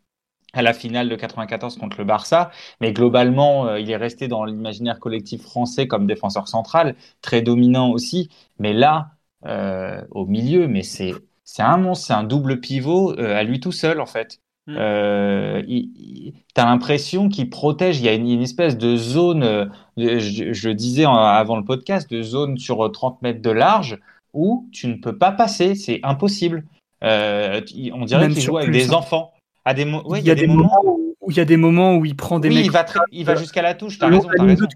à 0.53 0.63
la 0.63 0.73
finale 0.75 1.09
de 1.09 1.17
94 1.17 1.77
contre 1.79 1.99
le 1.99 2.05
Barça, 2.05 2.51
mais 2.81 2.93
globalement, 2.93 3.67
euh, 3.69 3.81
il 3.81 3.91
est 3.91 3.97
resté 3.97 4.29
dans 4.29 4.45
l'imaginaire 4.45 5.01
collectif 5.01 5.43
français 5.43 5.89
comme 5.89 6.07
défenseur 6.07 6.49
central, 6.49 6.97
très 7.23 7.43
dominant 7.43 7.91
aussi. 7.91 8.31
Mais 8.59 8.73
là, 8.73 9.11
euh, 9.47 10.03
au 10.11 10.27
milieu, 10.27 10.69
mais 10.69 10.83
c'est, 10.83 11.13
c'est 11.45 11.63
un 11.63 11.77
monstre, 11.79 12.07
c'est 12.07 12.13
un 12.15 12.25
double 12.25 12.61
pivot 12.61 13.19
à 13.19 13.43
lui 13.43 13.61
tout 13.61 13.73
seul 13.73 14.01
en 14.01 14.07
fait. 14.07 14.41
Mm. 14.67 14.77
Euh, 14.79 15.63
tu 15.63 16.33
as 16.57 16.65
l'impression 16.65 17.29
qu'il 17.29 17.51
protège. 17.51 18.01
Il 18.01 18.07
y 18.07 18.09
a 18.09 18.15
une, 18.15 18.43
espèce 18.43 18.79
de 18.79 18.97
zone, 18.97 19.43
euh, 19.43 19.67
je, 19.97 20.53
je, 20.53 20.71
disais 20.71 21.05
avant 21.05 21.57
le 21.57 21.65
podcast, 21.65 22.11
de 22.11 22.23
zone 22.23 22.59
sur 22.59 22.91
30 22.91 23.23
mètres 23.23 23.43
de 23.43 23.51
large 23.51 23.99
où 24.33 24.69
tu 24.73 24.89
ne 24.89 24.95
peux 24.95 25.17
pas 25.17 25.33
passer. 25.33 25.75
C'est 25.75 26.01
impossible. 26.03 26.65
Euh, 27.03 27.61
on 27.93 28.05
dirait 28.05 28.29
qu'il 28.29 28.41
joue 28.41 28.59
avec 28.59 28.71
des 28.71 28.91
hein. 28.91 28.95
enfants. 28.95 29.33
À 29.67 29.73
des 29.73 29.83
il, 29.83 30.27
y 30.27 30.31
a 30.31 30.35
des, 30.35 30.47
moments 30.47 30.79
où, 30.85 31.31
il 31.31 31.37
y 31.37 31.41
a 31.41 31.47
des 31.47 31.57
moments 31.57 31.97
où 31.97 32.05
il 32.05 32.15
prend 32.15 32.39
des 32.39 32.49
oui, 32.49 32.57
mecs. 32.57 32.67
il 32.67 32.71
va, 32.71 32.85
il 33.13 33.25
va 33.25 33.35
jusqu'à 33.35 33.63
la 33.63 33.73
touche. 33.73 33.99
T'as 33.99 34.09
raison, 34.09 34.29
as 34.39 34.43
raison. 34.43 34.67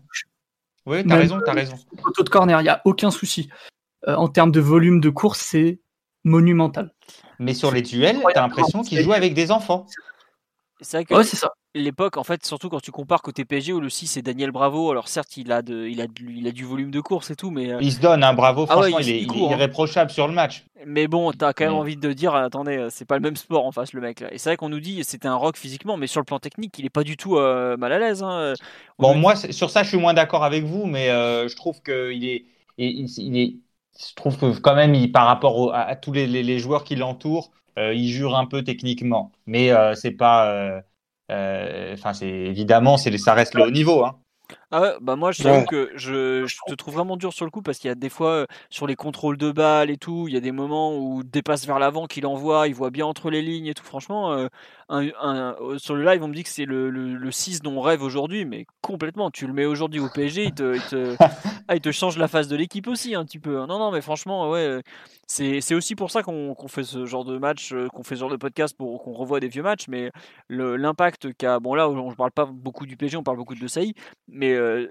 Oui, 0.86 1.05
t'as 1.06 1.16
raison, 1.16 1.39
t'as 1.44 1.52
raison. 1.52 1.77
Photo 2.02 2.23
de 2.23 2.28
corner, 2.31 2.59
il 2.60 2.65
n'y 2.65 2.70
a 2.70 2.81
aucun 2.86 3.10
souci. 3.10 3.51
euh, 4.06 4.15
en 4.15 4.28
termes 4.28 4.52
de 4.52 4.60
volume 4.60 5.01
de 5.01 5.10
course, 5.10 5.40
c'est 5.40 5.81
monumental. 6.24 6.94
Mais 7.39 7.55
sur 7.55 7.70
les 7.70 7.82
duels, 7.82 8.19
t'as 8.35 8.40
l'impression 8.43 8.82
qu'il 8.82 9.01
joue 9.01 9.12
avec 9.12 9.35
des 9.35 9.51
enfants. 9.51 9.86
C'est 10.81 10.98
vrai 10.98 11.05
que 11.05 11.15
Ouais, 11.15 11.24
c'est 11.24 11.36
ça. 11.36 11.51
l'époque, 11.74 12.16
en 12.19 12.23
fait, 12.23 12.47
surtout 12.47 12.69
quand 12.69 12.78
tu 12.81 12.93
compares 12.93 13.20
côté 13.20 13.44
PSG 13.44 13.73
où 13.73 13.81
le 13.81 13.90
6 13.90 14.06
c'est 14.06 14.23
Daniel 14.23 14.52
Bravo, 14.52 14.93
alors 14.93 15.09
certes 15.09 15.36
il 15.36 15.51
a, 15.51 15.60
de, 15.60 15.89
il, 15.89 16.01
a 16.01 16.06
de- 16.06 16.12
il 16.31 16.47
a 16.47 16.52
du 16.52 16.65
volume 16.65 16.93
de 16.93 17.01
course 17.01 17.32
et 17.32 17.36
tout, 17.36 17.51
mais, 17.51 17.73
euh, 17.73 17.78
Il 17.81 17.93
se 17.93 17.98
donne 18.01 18.23
un 18.23 18.32
bravo, 18.32 18.65
Ah 18.69 18.77
ouais, 18.78 18.82
franchement, 18.90 18.98
il- 19.01 19.09
il, 19.09 19.15
est, 19.16 19.23
il 19.23 19.31
hein. 19.31 19.48
irréprochable 19.51 20.12
sur 20.12 20.28
le 20.28 20.35
match. 20.35 20.65
mais 20.86 21.09
bon, 21.09 21.32
t'as 21.32 21.52
quand 21.52 21.65
même 21.65 21.73
Mais- 21.73 21.78
envie 21.81 21.97
de 21.97 22.12
dire, 22.12 22.32
attendez, 22.36 22.77
euh, 22.77 22.90
c'est 22.90 23.05
pas 23.05 23.16
le 23.16 23.23
même 23.23 23.35
sport 23.35 23.66
en 23.66 23.73
face 23.73 23.93
le 23.93 24.01
mec 24.01 24.20
là. 24.20 24.32
Et 24.32 24.39
c'est 24.39 24.51
vrai 24.51 24.56
qu'on 24.56 24.69
nous 24.69 24.78
dit 24.78 25.02
c'était 25.02 25.27
un 25.27 25.35
rock 25.35 25.56
physiquement, 25.56 25.97
mais 25.97 26.06
sur 26.06 26.20
le 26.20 26.24
plan 26.24 26.39
technique, 26.39 26.78
il 26.78 26.86
est 26.86 26.90
pas 26.90 27.02
du 27.02 27.16
tout 27.16 27.36
euh, 27.39 27.77
mal 27.77 27.93
à 27.93 27.98
l'aise. 27.98 28.23
hein. 28.23 28.55
On 28.98 29.02
Bon, 29.02 29.15
moi, 29.16 29.35
sur 29.35 29.70
ça, 29.70 29.82
je 29.82 29.89
suis 29.89 29.98
moins 29.98 30.15
d'accord 30.15 30.44
avec 30.44 30.62
vous, 30.62 30.86
mais 30.86 31.10
euh, 31.10 31.48
je 31.48 31.56
trouve 31.56 31.82
qu'il 31.82 32.24
est, 32.24 32.44
il, 32.78 33.01
il- 33.01 33.19
il 33.19 33.36
est, 33.36 33.56
je 33.98 34.14
trouve 34.14 34.38
que 34.38 34.58
quand 34.58 34.74
même, 34.74 35.10
par 35.10 35.26
rapport 35.26 35.74
à, 35.74 35.96
tous 35.96 36.12
les, 36.12 36.58
joueurs 36.58 36.84
qui 36.84 36.96
l'entourent, 36.96 37.50
euh, 37.78 37.94
il 37.94 38.08
jure 38.08 38.36
un 38.36 38.46
peu 38.46 38.62
techniquement. 38.62 39.32
Mais 39.46 39.70
euh, 39.72 39.94
c'est 39.94 40.12
pas, 40.12 40.80
euh, 41.30 41.94
enfin, 41.94 42.12
c'est 42.12 42.28
évidemment, 42.28 42.96
ça 42.96 43.34
reste 43.34 43.54
le 43.54 43.64
haut 43.64 43.70
niveau. 43.70 44.04
Hein. 44.04 44.18
Ah 44.70 44.97
bah 45.01 45.16
moi 45.16 45.32
je 45.32 45.49
Ouais. 45.49 45.65
que 45.66 45.90
je, 45.95 46.45
je 46.47 46.57
te 46.66 46.74
trouve 46.74 46.93
vraiment 46.95 47.16
dur 47.16 47.32
sur 47.32 47.47
le 47.47 47.51
coup 47.51 47.62
parce 47.62 47.78
qu'il 47.78 47.89
y 47.89 47.90
a 47.90 47.95
des 47.95 48.11
fois 48.11 48.31
euh, 48.31 48.47
sur 48.69 48.86
les 48.86 48.97
contrôles 48.97 49.39
de 49.39 49.51
balles 49.51 49.89
et 49.89 49.97
tout, 49.97 50.27
il 50.28 50.35
y 50.35 50.36
a 50.36 50.40
des 50.40 50.53
moments 50.53 50.95
où 50.99 51.23
dépasse 51.24 51.66
vers 51.66 51.78
l'avant 51.78 52.07
qu'il 52.07 52.27
envoie, 52.27 52.69
il 52.69 52.74
voit 52.74 52.90
bien 52.90 53.07
entre 53.07 53.31
les 53.31 53.40
lignes 53.40 53.66
et 53.69 53.73
tout. 53.74 53.82
Franchement, 53.85 54.32
euh, 54.32 54.49
un, 54.90 55.09
un- 55.23 55.57
euh, 55.62 55.78
sur 55.78 55.95
le 55.95 56.05
live 56.05 56.23
on 56.23 56.28
me 56.28 56.35
dit 56.35 56.43
que 56.43 56.51
c'est 56.51 56.66
le, 56.66 56.90
le, 56.90 57.15
le 57.15 57.31
6 57.31 57.62
dont 57.62 57.78
on 57.78 57.81
rêve 57.81 58.03
aujourd'hui, 58.03 58.45
mais 58.45 58.66
complètement. 58.82 59.31
Tu 59.31 59.47
le 59.47 59.55
mets 59.55 59.65
aujourd'hui 59.65 60.01
au 60.01 60.11
PSG, 60.11 60.45
il 60.45 60.53
te, 60.53 60.74
il 60.77 60.85
te, 60.85 61.16
ah, 61.69 61.74
il 61.74 61.81
te 61.81 61.90
change 61.90 62.19
la 62.19 62.28
face 62.28 62.49
de 62.49 62.57
l'équipe 62.57 62.89
aussi 62.89 63.15
un 63.15 63.24
petit 63.24 63.39
peu. 63.39 63.61
hein. 63.61 63.66
Non, 63.69 63.78
non, 63.78 63.90
mais 63.90 64.03
franchement, 64.03 64.51
ouais, 64.51 64.59
euh, 64.61 64.82
c'est 65.27 65.61
c'est 65.61 65.74
aussi 65.74 65.95
pour 65.95 66.11
ça 66.11 66.23
qu'on 66.23 66.55
qu'on 66.55 66.69
fait 66.69 66.85
ce 66.85 67.07
genre 67.07 67.24
de 67.24 67.39
match, 67.39 67.74
qu'on 67.93 68.03
fait 68.03 68.16
ce 68.16 68.20
genre 68.20 68.31
de 68.31 68.36
podcast 68.36 68.77
pour 68.77 69.03
qu'on 69.03 69.12
revoie 69.12 69.40
des 69.40 69.49
vieux 69.49 69.62
matchs, 69.62 69.86
mais 69.89 70.11
le- 70.49 70.77
l'impact 70.77 71.32
qu'a, 71.36 71.59
bon 71.61 71.74
là 71.74 71.89
on 71.89 72.11
ne 72.11 72.15
parle 72.15 72.31
pas 72.32 72.47
beaucoup 72.47 72.86
du 72.86 72.97
PSG, 72.97 73.16
on 73.16 73.23
parle 73.23 73.36
beaucoup 73.36 73.55
de 73.55 73.66
Saï, 73.66 73.95
mais 74.28 74.55
euh, 74.59 74.86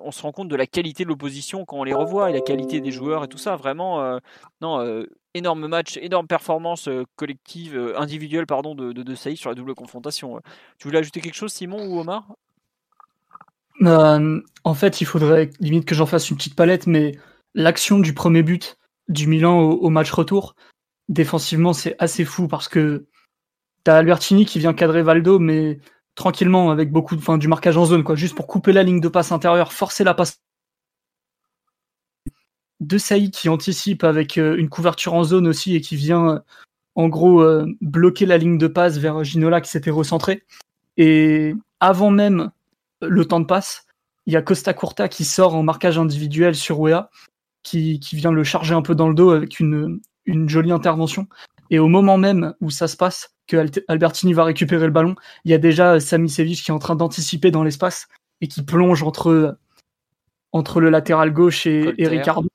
on 0.00 0.10
se 0.10 0.22
rend 0.22 0.32
compte 0.32 0.48
de 0.48 0.56
la 0.56 0.66
qualité 0.66 1.04
de 1.04 1.08
l'opposition 1.08 1.64
quand 1.64 1.78
on 1.78 1.84
les 1.84 1.94
revoit 1.94 2.30
et 2.30 2.32
la 2.32 2.40
qualité 2.40 2.80
des 2.80 2.90
joueurs 2.90 3.24
et 3.24 3.28
tout 3.28 3.38
ça. 3.38 3.56
Vraiment, 3.56 4.02
euh, 4.02 4.18
non, 4.60 4.80
euh, 4.80 5.04
énorme 5.34 5.66
match, 5.68 5.98
énorme 5.98 6.26
performance 6.26 6.88
collective, 7.16 7.94
individuelle 7.96 8.46
pardon, 8.46 8.74
de, 8.74 8.92
de, 8.92 9.14
Saïd 9.14 9.36
sur 9.36 9.50
la 9.50 9.54
double 9.54 9.74
confrontation. 9.74 10.40
Tu 10.78 10.88
voulais 10.88 10.98
ajouter 10.98 11.20
quelque 11.20 11.34
chose, 11.34 11.52
Simon 11.52 11.86
ou 11.86 12.00
Omar? 12.00 12.34
En 14.64 14.74
fait, 14.74 15.00
il 15.00 15.06
faudrait 15.06 15.50
limite 15.60 15.86
que 15.86 15.94
j'en 15.94 16.06
fasse 16.06 16.30
une 16.30 16.36
petite 16.36 16.56
palette, 16.56 16.86
mais 16.86 17.12
l'action 17.54 17.98
du 17.98 18.12
premier 18.12 18.42
but 18.42 18.76
du 19.08 19.26
Milan 19.26 19.60
au, 19.60 19.72
au 19.72 19.90
match 19.90 20.10
retour, 20.10 20.54
défensivement, 21.08 21.72
c'est 21.72 21.96
assez 21.98 22.24
fou 22.24 22.48
parce 22.48 22.68
que 22.68 23.06
t'as 23.84 23.98
Albertini 23.98 24.46
qui 24.46 24.58
vient 24.58 24.74
cadrer 24.74 25.02
Valdo, 25.02 25.38
mais 25.38 25.78
tranquillement, 26.14 26.70
avec 26.70 26.92
beaucoup 26.92 27.16
de, 27.16 27.20
enfin, 27.20 27.38
du 27.38 27.48
marquage 27.48 27.76
en 27.76 27.84
zone, 27.84 28.04
quoi, 28.04 28.14
juste 28.14 28.34
pour 28.34 28.46
couper 28.46 28.72
la 28.72 28.82
ligne 28.82 29.00
de 29.00 29.08
passe 29.08 29.32
intérieure, 29.32 29.72
forcer 29.72 30.04
la 30.04 30.14
passe. 30.14 30.40
De 32.80 32.96
Saïd 32.98 33.30
qui 33.30 33.48
anticipe 33.48 34.04
avec 34.04 34.38
euh, 34.38 34.56
une 34.56 34.70
couverture 34.70 35.14
en 35.14 35.24
zone 35.24 35.46
aussi 35.46 35.76
et 35.76 35.80
qui 35.80 35.96
vient, 35.96 36.42
en 36.94 37.08
gros, 37.08 37.42
euh, 37.42 37.66
bloquer 37.80 38.26
la 38.26 38.38
ligne 38.38 38.58
de 38.58 38.66
passe 38.66 38.98
vers 38.98 39.22
Ginola 39.22 39.60
qui 39.60 39.70
s'était 39.70 39.90
recentré. 39.90 40.44
Et 40.96 41.54
avant 41.78 42.10
même 42.10 42.50
le 43.02 43.24
temps 43.26 43.40
de 43.40 43.46
passe, 43.46 43.86
il 44.26 44.32
y 44.32 44.36
a 44.36 44.42
Costa 44.42 44.72
Curta 44.72 45.08
qui 45.08 45.24
sort 45.24 45.54
en 45.54 45.62
marquage 45.62 45.98
individuel 45.98 46.54
sur 46.54 46.80
Wea, 46.80 47.10
qui, 47.62 48.00
vient 48.12 48.32
le 48.32 48.44
charger 48.44 48.74
un 48.74 48.82
peu 48.82 48.94
dans 48.94 49.08
le 49.08 49.14
dos 49.14 49.30
avec 49.30 49.60
une 49.60 50.00
jolie 50.46 50.72
intervention. 50.72 51.26
Et 51.70 51.78
au 51.78 51.88
moment 51.88 52.18
même 52.18 52.54
où 52.60 52.70
ça 52.70 52.88
se 52.88 52.96
passe, 52.96 53.34
que 53.50 53.82
Albertini 53.88 54.32
va 54.32 54.44
récupérer 54.44 54.86
le 54.86 54.92
ballon, 54.92 55.14
il 55.44 55.50
y 55.50 55.54
a 55.54 55.58
déjà 55.58 55.98
Sami 56.00 56.28
Sevic 56.30 56.62
qui 56.62 56.70
est 56.70 56.74
en 56.74 56.78
train 56.78 56.94
d'anticiper 56.96 57.50
dans 57.50 57.62
l'espace 57.64 58.08
et 58.40 58.48
qui 58.48 58.62
plonge 58.62 59.02
entre, 59.02 59.58
entre 60.52 60.80
le 60.80 60.90
latéral 60.90 61.32
gauche 61.32 61.66
et, 61.66 61.82
Colter. 61.84 62.02
et 62.02 62.08
Ricardo. 62.08 62.48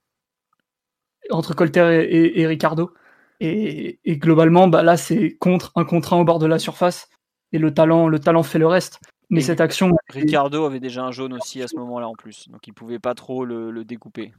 Entre 1.29 1.53
Colter 1.55 2.03
et, 2.03 2.15
et- 2.17 2.41
et 2.41 2.47
Ricardo. 2.47 2.93
Et, 3.41 3.99
globalement, 4.07 4.67
bah 4.67 4.81
là, 4.81 4.95
c'est 4.95 5.35
contre 5.37 5.71
un 5.75 5.83
contre 5.83 6.13
un 6.13 6.17
au 6.17 6.23
bord 6.23 6.39
de 6.39 6.45
la 6.45 6.57
surface. 6.59 7.09
Et 7.51 7.57
le 7.59 7.73
talent, 7.73 8.07
le 8.07 8.19
talent 8.19 8.43
fait 8.43 8.59
le 8.59 8.67
reste. 8.67 8.99
Mais 9.29 9.39
Et 9.39 9.43
cette 9.43 9.59
action, 9.59 9.91
Ricardo 10.09 10.65
avait 10.65 10.79
déjà 10.79 11.03
un 11.03 11.11
jaune 11.11 11.33
aussi 11.33 11.61
à 11.61 11.67
ce 11.67 11.75
moment-là 11.77 12.07
en 12.07 12.13
plus, 12.13 12.47
donc 12.49 12.65
il 12.67 12.73
pouvait 12.73 12.99
pas 12.99 13.15
trop 13.15 13.43
le, 13.43 13.71
le 13.71 13.83
découper. 13.83 14.33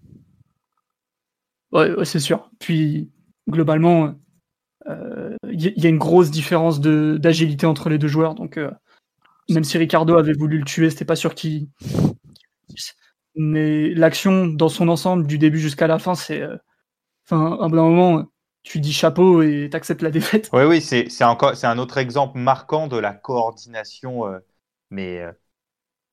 Ouais, 1.72 1.92
ouais, 1.92 2.04
c'est 2.04 2.20
sûr. 2.20 2.48
Puis, 2.60 3.10
globalement, 3.48 4.06
euh, 4.06 4.10
il 4.88 5.62
y, 5.62 5.80
y 5.80 5.86
a 5.86 5.88
une 5.90 5.98
grosse 5.98 6.30
différence 6.30 6.80
d'agilité 6.80 7.66
entre 7.66 7.88
les 7.88 7.98
deux 7.98 8.08
joueurs. 8.08 8.34
Donc, 8.34 8.56
euh, 8.58 8.70
même 9.50 9.64
si 9.64 9.78
Ricardo 9.78 10.16
avait 10.16 10.34
voulu 10.34 10.58
le 10.58 10.64
tuer, 10.64 10.90
c'était 10.90 11.04
pas 11.04 11.16
sûr 11.16 11.34
qu'il. 11.34 11.68
Mais 13.34 13.90
l'action, 13.94 14.46
dans 14.46 14.68
son 14.68 14.88
ensemble, 14.88 15.26
du 15.26 15.38
début 15.38 15.58
jusqu'à 15.58 15.86
la 15.86 15.98
fin, 15.98 16.14
c'est. 16.14 16.40
euh, 16.40 16.56
Enfin, 17.28 17.58
à 17.60 17.64
un 17.64 17.68
moment, 17.68 18.24
tu 18.62 18.78
dis 18.78 18.92
chapeau 18.92 19.42
et 19.42 19.68
t'acceptes 19.70 20.02
la 20.02 20.12
défaite. 20.12 20.48
Oui, 20.52 20.62
oui, 20.62 20.80
c'est 20.80 21.08
c'est 21.08 21.24
encore 21.24 21.56
c'est 21.56 21.66
un 21.66 21.78
autre 21.78 21.98
exemple 21.98 22.38
marquant 22.38 22.86
de 22.86 22.96
la 22.96 23.12
coordination, 23.12 24.26
euh, 24.28 24.38
mais 24.90 25.18
euh, 25.18 25.32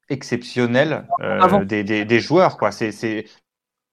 exceptionnelle 0.10 1.08
euh, 1.22 1.66
des, 1.66 1.84
des, 1.84 2.06
des 2.06 2.20
joueurs, 2.20 2.58
quoi. 2.58 2.72
C'est 2.72 3.26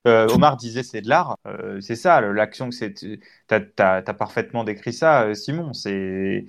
euh, 0.08 0.28
Omar 0.28 0.56
disait 0.56 0.82
c'est 0.82 1.02
de 1.02 1.08
l'art, 1.08 1.36
euh, 1.46 1.80
c'est 1.80 1.96
ça, 1.96 2.20
l'action 2.20 2.68
que 2.70 2.74
c'est. 2.74 2.94
T'as 3.46 3.60
t'as 3.60 4.14
parfaitement 4.14 4.64
décrit 4.64 4.92
ça, 4.92 5.24
euh, 5.24 5.34
Simon. 5.34 5.72
C'est 5.74 6.46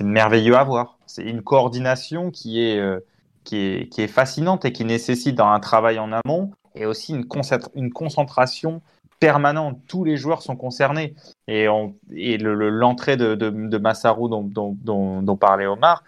merveilleux 0.00 0.56
à 0.56 0.64
voir. 0.64 0.98
C'est 1.06 1.24
une 1.24 1.42
coordination 1.42 2.30
qui 2.30 2.60
est 2.62 2.78
euh, 2.78 3.00
qui 3.44 3.56
est 3.56 3.88
qui 3.92 4.02
est 4.02 4.08
fascinante 4.08 4.64
et 4.64 4.72
qui 4.72 4.84
nécessite 4.84 5.34
dans 5.34 5.48
un 5.48 5.60
travail 5.60 5.98
en 5.98 6.12
amont 6.12 6.52
et 6.74 6.86
aussi 6.86 7.12
une 7.14 7.26
une 7.74 7.92
concentration 7.92 8.82
permanente. 9.20 9.80
Tous 9.88 10.04
les 10.04 10.16
joueurs 10.16 10.42
sont 10.42 10.56
concernés. 10.56 11.14
Et, 11.48 11.68
on, 11.68 11.96
et 12.14 12.38
le- 12.38 12.54
le- 12.54 12.68
l'entrée 12.70 13.16
de, 13.16 13.34
de, 13.34 13.50
de 13.50 13.78
Massarou 13.78 14.28
dont, 14.28 14.42
dont, 14.44 14.76
dont, 14.80 15.22
dont 15.22 15.36
parlait 15.36 15.66
Omar, 15.66 16.04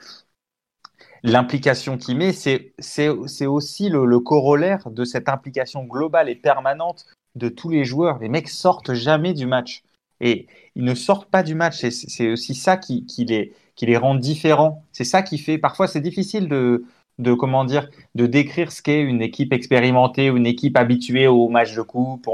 l'implication 1.23 1.99
qu'il 1.99 2.17
met, 2.17 2.33
c'est 2.33 3.47
aussi 3.47 3.89
le, 3.89 4.21
corollaire 4.21 4.91
de 4.91 5.05
cette 5.05 5.29
implication 5.29 5.85
globale 5.85 6.29
et 6.29 6.35
permanente 6.35 7.07
de 7.35 7.49
tous 7.49 7.71
les 7.71 7.85
joueurs. 7.85 8.19
Les 8.19 8.29
mecs 8.29 8.49
sortent 8.49 8.95
jamais 8.95 9.35
du 9.35 9.47
match. 9.47 9.83
Et 10.23 10.47
ils 10.75 10.85
ne 10.85 10.95
sortent 10.95 11.31
pas 11.31 11.43
du 11.43 11.55
match. 11.55 11.77
C'est 11.89 12.31
aussi 12.31 12.55
ça 12.55 12.77
qui, 12.77 13.07
qui, 13.07 13.25
les, 13.25 13.55
qui 13.75 13.87
les 13.87 13.97
rend 13.97 14.15
différents. 14.15 14.85
C'est 14.93 15.05
ça 15.05 15.23
qui 15.23 15.39
fait. 15.39 15.57
Parfois, 15.57 15.87
c'est 15.87 16.01
difficile 16.01 16.49
de, 16.49 16.85
de 17.19 17.33
comment 17.33 17.65
dire, 17.65 17.89
de 18.15 18.27
décrire 18.27 18.71
ce 18.71 18.83
qu'est 18.83 19.01
une 19.01 19.23
équipe 19.23 19.53
expérimentée 19.53 20.31
ou 20.31 20.37
une 20.37 20.47
équipe 20.47 20.77
habituée 20.77 21.27
aux 21.27 21.49
matchs 21.49 21.75
de 21.75 21.83
coupe. 21.83 22.29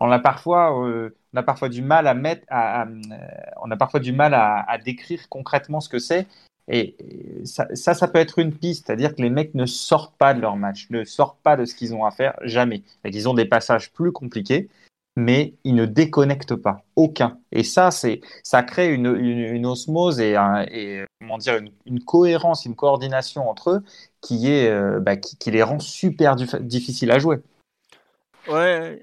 On, 0.00 0.10
a 0.10 0.18
parfois, 0.18 0.86
euh, 0.86 1.16
on 1.32 1.38
a 1.38 1.42
parfois 1.42 1.70
du 1.70 1.80
mal 1.80 2.06
à 2.06 2.14
mettre, 2.14 2.44
à, 2.48 2.82
euh, 2.82 3.00
on 3.62 3.70
a 3.70 3.76
parfois 3.76 4.00
du 4.00 4.12
mal 4.12 4.34
à 4.34 4.78
décrire 4.84 5.28
concrètement 5.30 5.80
ce 5.80 5.88
que 5.88 5.98
c'est. 5.98 6.26
Et 6.72 6.96
ça, 7.44 7.66
ça, 7.74 8.08
peut 8.08 8.20
être 8.20 8.38
une 8.38 8.54
piste, 8.54 8.86
c'est-à-dire 8.86 9.16
que 9.16 9.22
les 9.22 9.28
mecs 9.28 9.54
ne 9.54 9.66
sortent 9.66 10.16
pas 10.16 10.34
de 10.34 10.40
leur 10.40 10.56
match, 10.56 10.86
ne 10.90 11.02
sortent 11.02 11.40
pas 11.42 11.56
de 11.56 11.64
ce 11.64 11.74
qu'ils 11.74 11.94
ont 11.94 12.04
à 12.04 12.12
faire, 12.12 12.38
jamais. 12.42 12.84
Et 13.04 13.08
ils 13.08 13.28
ont 13.28 13.34
des 13.34 13.44
passages 13.44 13.90
plus 13.92 14.12
compliqués, 14.12 14.68
mais 15.16 15.54
ils 15.64 15.74
ne 15.74 15.84
déconnectent 15.84 16.54
pas, 16.54 16.84
aucun. 16.94 17.38
Et 17.50 17.64
ça, 17.64 17.90
ça 17.90 18.62
crée 18.62 18.94
une, 18.94 19.16
une, 19.16 19.66
osmose 19.66 20.20
et, 20.20 20.36
comment 21.20 21.38
dire, 21.38 21.60
une, 21.86 22.04
cohérence, 22.04 22.64
une 22.64 22.76
coordination 22.76 23.50
entre 23.50 23.70
eux 23.70 23.84
qui 24.20 24.48
est, 24.48 24.70
euh, 24.70 25.00
bah, 25.00 25.16
qui, 25.16 25.50
les 25.50 25.64
rend 25.64 25.80
super 25.80 26.36
dif- 26.36 26.60
difficiles 26.60 27.10
à 27.10 27.18
jouer. 27.18 27.40
Ouais. 28.46 29.02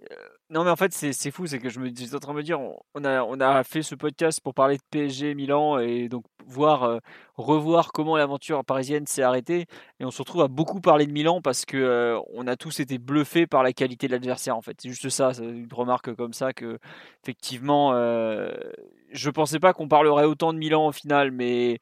Non 0.50 0.64
mais 0.64 0.70
en 0.70 0.78
fait 0.78 0.94
c'est 0.94 1.32
fou, 1.32 1.46
c'est 1.46 1.60
que 1.60 1.68
je 1.68 1.82
me 1.82 1.88
j'étais 1.88 2.16
en 2.16 2.20
train 2.20 2.32
de 2.32 2.38
me 2.38 2.44
dire 2.44 2.58
on 2.94 3.04
a 3.04 3.64
fait 3.66 3.82
ce 3.82 3.96
podcast 3.96 4.40
pour 4.40 4.54
parler 4.54 4.78
de 4.78 4.82
PSG 4.92 5.36
Milan 5.36 5.78
et 5.80 6.08
donc 6.08 6.24
voir 6.46 6.84
euh, 6.84 7.00
revoir 7.36 7.92
comment 7.92 8.16
l'aventure 8.16 8.64
parisienne 8.64 9.06
s'est 9.08 9.24
arrêtée 9.24 9.66
et 10.00 10.06
on 10.06 10.12
se 10.12 10.20
retrouve 10.20 10.44
à 10.44 10.48
beaucoup 10.48 10.80
parler 10.80 11.06
de 11.06 11.12
Milan 11.12 11.42
parce 11.42 11.66
que 11.66 11.76
euh, 11.76 12.18
on 12.34 12.48
a 12.48 12.56
tous 12.56 12.80
été 12.80 12.98
bluffés 12.98 13.46
par 13.46 13.62
la 13.62 13.74
qualité 13.74 14.08
de 14.08 14.14
l'adversaire 14.14 14.56
en 14.56 14.62
fait. 14.62 14.78
C'est 14.82 14.88
juste 14.88 15.10
ça, 15.10 15.32
une 15.38 15.68
remarque 15.70 16.16
comme 16.16 16.32
ça 16.32 16.54
que 16.54 16.80
effectivement 17.24 17.92
euh, 17.94 18.50
je 19.12 19.30
pensais 19.30 19.60
pas 19.60 19.74
qu'on 19.74 19.90
parlerait 19.90 20.24
autant 20.24 20.54
de 20.54 20.60
Milan 20.60 20.88
au 20.88 20.94
final 20.94 21.32
mais 21.32 21.80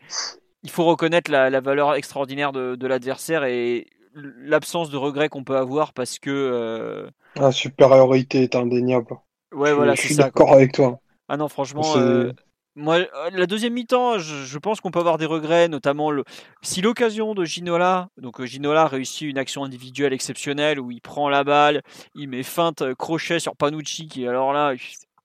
il 0.63 0.71
faut 0.71 0.85
reconnaître 0.85 1.29
la, 1.29 1.51
la 1.51 1.61
valeur 1.61 1.93
extraordinaire 1.93 2.51
de, 2.51 2.75
de 2.75 2.87
l'adversaire 2.87 3.43
et 3.43 3.85
l'absence 4.15 4.89
de 4.89 4.97
regret 4.97 5.29
qu'on 5.29 5.43
peut 5.43 5.57
avoir 5.57 5.93
parce 5.93 6.19
que 6.19 6.29
euh, 6.31 7.09
La 7.35 7.51
supériorité 7.51 8.43
est 8.43 8.55
indéniable. 8.55 9.15
ouais 9.53 9.69
Je- 9.69 9.75
voilà 9.75 9.95
je 9.95 10.01
suis 10.01 10.15
d'accord 10.15 10.53
avec 10.53 10.71
toi. 10.73 10.99
Ah 11.27 11.37
non, 11.37 11.49
franchement, 11.49 11.97
euh, 11.97 12.31
moi, 12.75 12.97
euh, 12.97 13.29
la 13.31 13.47
deuxième 13.47 13.73
mi-temps, 13.73 14.19
je, 14.19 14.57
pense 14.59 14.79
qu'on 14.79 14.91
peut 14.91 14.99
avoir 14.99 15.17
des 15.17 15.25
regrets, 15.25 15.67
notamment 15.67 16.11
le, 16.11 16.23
si 16.61 16.81
l'occasion 16.81 17.33
de 17.33 17.45
Ginola, 17.45 18.09
donc 18.17 18.43
Ginola 18.43 18.87
réussit 18.87 19.27
une 19.27 19.37
action 19.37 19.63
individuelle 19.63 20.13
exceptionnelle 20.13 20.79
où 20.79 20.91
il 20.91 21.01
prend 21.01 21.29
la 21.29 21.43
balle, 21.43 21.81
il 22.13 22.29
met 22.29 22.43
feinte 22.43 22.83
crochet 22.95 23.39
sur 23.39 23.55
Panucci 23.55 24.07
qui 24.07 24.27
alors 24.27 24.53
là 24.53 24.73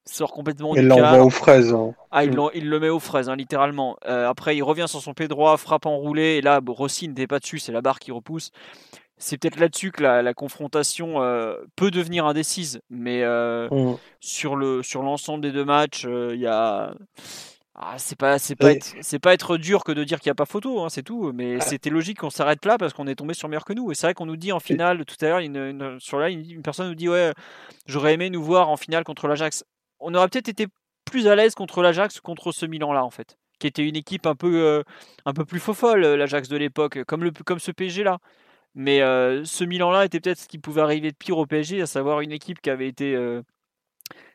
sort 0.07 0.33
complètement 0.33 0.75
il 0.75 0.87
l'envoie 0.87 1.23
aux 1.23 1.31
fraises. 1.31 1.73
Hein. 1.73 1.95
Ah, 2.11 2.25
il, 2.25 2.37
il, 2.55 2.69
le 2.69 2.81
met 2.81 2.89
aux 2.89 2.99
fraises, 2.99 3.29
hein, 3.29 3.37
littéralement. 3.37 3.97
après, 4.05 4.57
il 4.57 4.63
revient 4.63 4.87
sur 4.89 5.01
son 5.01 5.15
pied 5.15 5.29
droit, 5.29 5.57
frappe 5.57 5.87
enroulé, 5.87 6.37
et 6.37 6.41
là, 6.41 6.61
Rossi 6.67 7.09
n'était 7.09 7.27
pas 7.27 7.39
dessus, 7.39 7.59
c'est 7.59 7.73
la 7.73 7.83
barre 7.83 7.99
qui 7.99 8.11
repousse 8.13 8.51
c'est 9.21 9.37
peut-être 9.37 9.61
là-dessus 9.61 9.93
que 9.93 10.03
la, 10.03 10.35
confrontation 10.35 11.23
euh, 11.23 11.55
peut 11.77 11.91
devenir 11.91 12.27
indécise. 12.27 12.81
Mais 12.89 13.23
euh, 13.23 13.69
mmh. 13.71 13.99
sur 14.21 14.57
le 14.57 14.83
sur 14.83 15.03
l'ensemble 15.03 15.43
des 15.43 15.53
deux 15.53 15.65
matchs, 15.65 16.07
euh, 16.07 16.33
il 16.35 16.41
y 16.41 16.47
a 16.47 16.95
ah, 17.75 17.95
c'est 17.99 18.19
pas 18.19 18.39
c'est 18.39 18.57
pas 18.57 18.73
être, 18.73 18.95
c'est 19.03 19.19
pas 19.19 19.35
être 19.35 19.59
dur 19.59 19.85
que 19.85 19.93
de 19.93 20.05
dire 20.05 20.21
qu'il 20.21 20.31
n'y 20.31 20.33
a 20.33 20.35
pas 20.35 20.47
photo, 20.47 20.81
hein, 20.81 20.89
c'est 20.89 21.03
tout. 21.03 21.33
Mais 21.35 21.57
ah. 21.57 21.61
c'était 21.61 21.91
logique 21.91 22.19
qu'on 22.19 22.31
s'arrête 22.31 22.65
là 22.65 22.79
parce 22.79 22.95
qu'on 22.95 23.07
est 23.07 23.15
tombé 23.15 23.35
sur 23.35 23.49
meilleur 23.49 23.65
que 23.65 23.75
nous. 23.75 23.93
Et 23.93 23.95
c'est 23.95 24.07
vrai 24.07 24.15
qu'on 24.15 24.27
nous 24.27 24.37
dit 24.37 24.53
en 24.53 24.61
finale 24.61 25.05
tout 25.05 25.17
à 25.21 25.29
l'heure, 25.29 25.39
une, 25.39 26.01
sur 26.01 26.19
là, 26.19 26.31
une, 26.31 26.63
personne 26.63 26.89
nous 26.89 26.95
dit 26.95 27.09
ouais, 27.09 27.33
j'aurais 27.87 28.15
aimé 28.15 28.31
nous 28.31 28.43
voir 28.43 28.71
en 28.71 28.77
finale 28.77 29.05
contre 29.05 29.29
l'Ajax. 29.29 29.65
On 30.01 30.15
aurait 30.15 30.29
peut-être 30.29 30.49
été 30.49 30.67
plus 31.05 31.29
à 31.29 31.35
l'aise 31.35 31.55
contre 31.55 31.83
l'Ajax 31.83 32.21
contre 32.21 32.53
ce 32.53 32.67
Milan 32.67 32.93
là 32.93 33.05
en 33.05 33.11
fait 33.11 33.37
qui 33.59 33.67
était 33.67 33.87
une 33.87 33.97
équipe 33.97 34.27
un 34.27 34.35
peu 34.35 34.83
un 35.27 35.33
peu 35.35 35.45
plus 35.45 35.61
folle 35.61 36.01
l'Ajax 36.01 36.49
de 36.49 36.57
l'époque 36.57 37.05
comme 37.05 37.25
le 37.25 37.31
comme 37.45 37.59
ce 37.59 37.73
PSG 37.73 38.05
là 38.05 38.19
mais 38.75 39.03
euh, 39.03 39.45
ce 39.45 39.65
Milan-là 39.65 40.05
était 40.05 40.21
peut-être 40.21 40.39
ce 40.39 40.49
qui 40.49 40.59
pouvait 40.59 40.81
arriver 40.83 41.11
de 41.11 41.17
pire 41.17 41.39
au 41.39 41.47
PSG, 41.47 41.83
à 41.83 41.87
savoir 41.87 42.21
une 42.21 42.33
équipe 42.33 42.61
qui 42.61 42.71
avait 42.71 42.89
été 42.89 43.15
euh, 43.15 43.43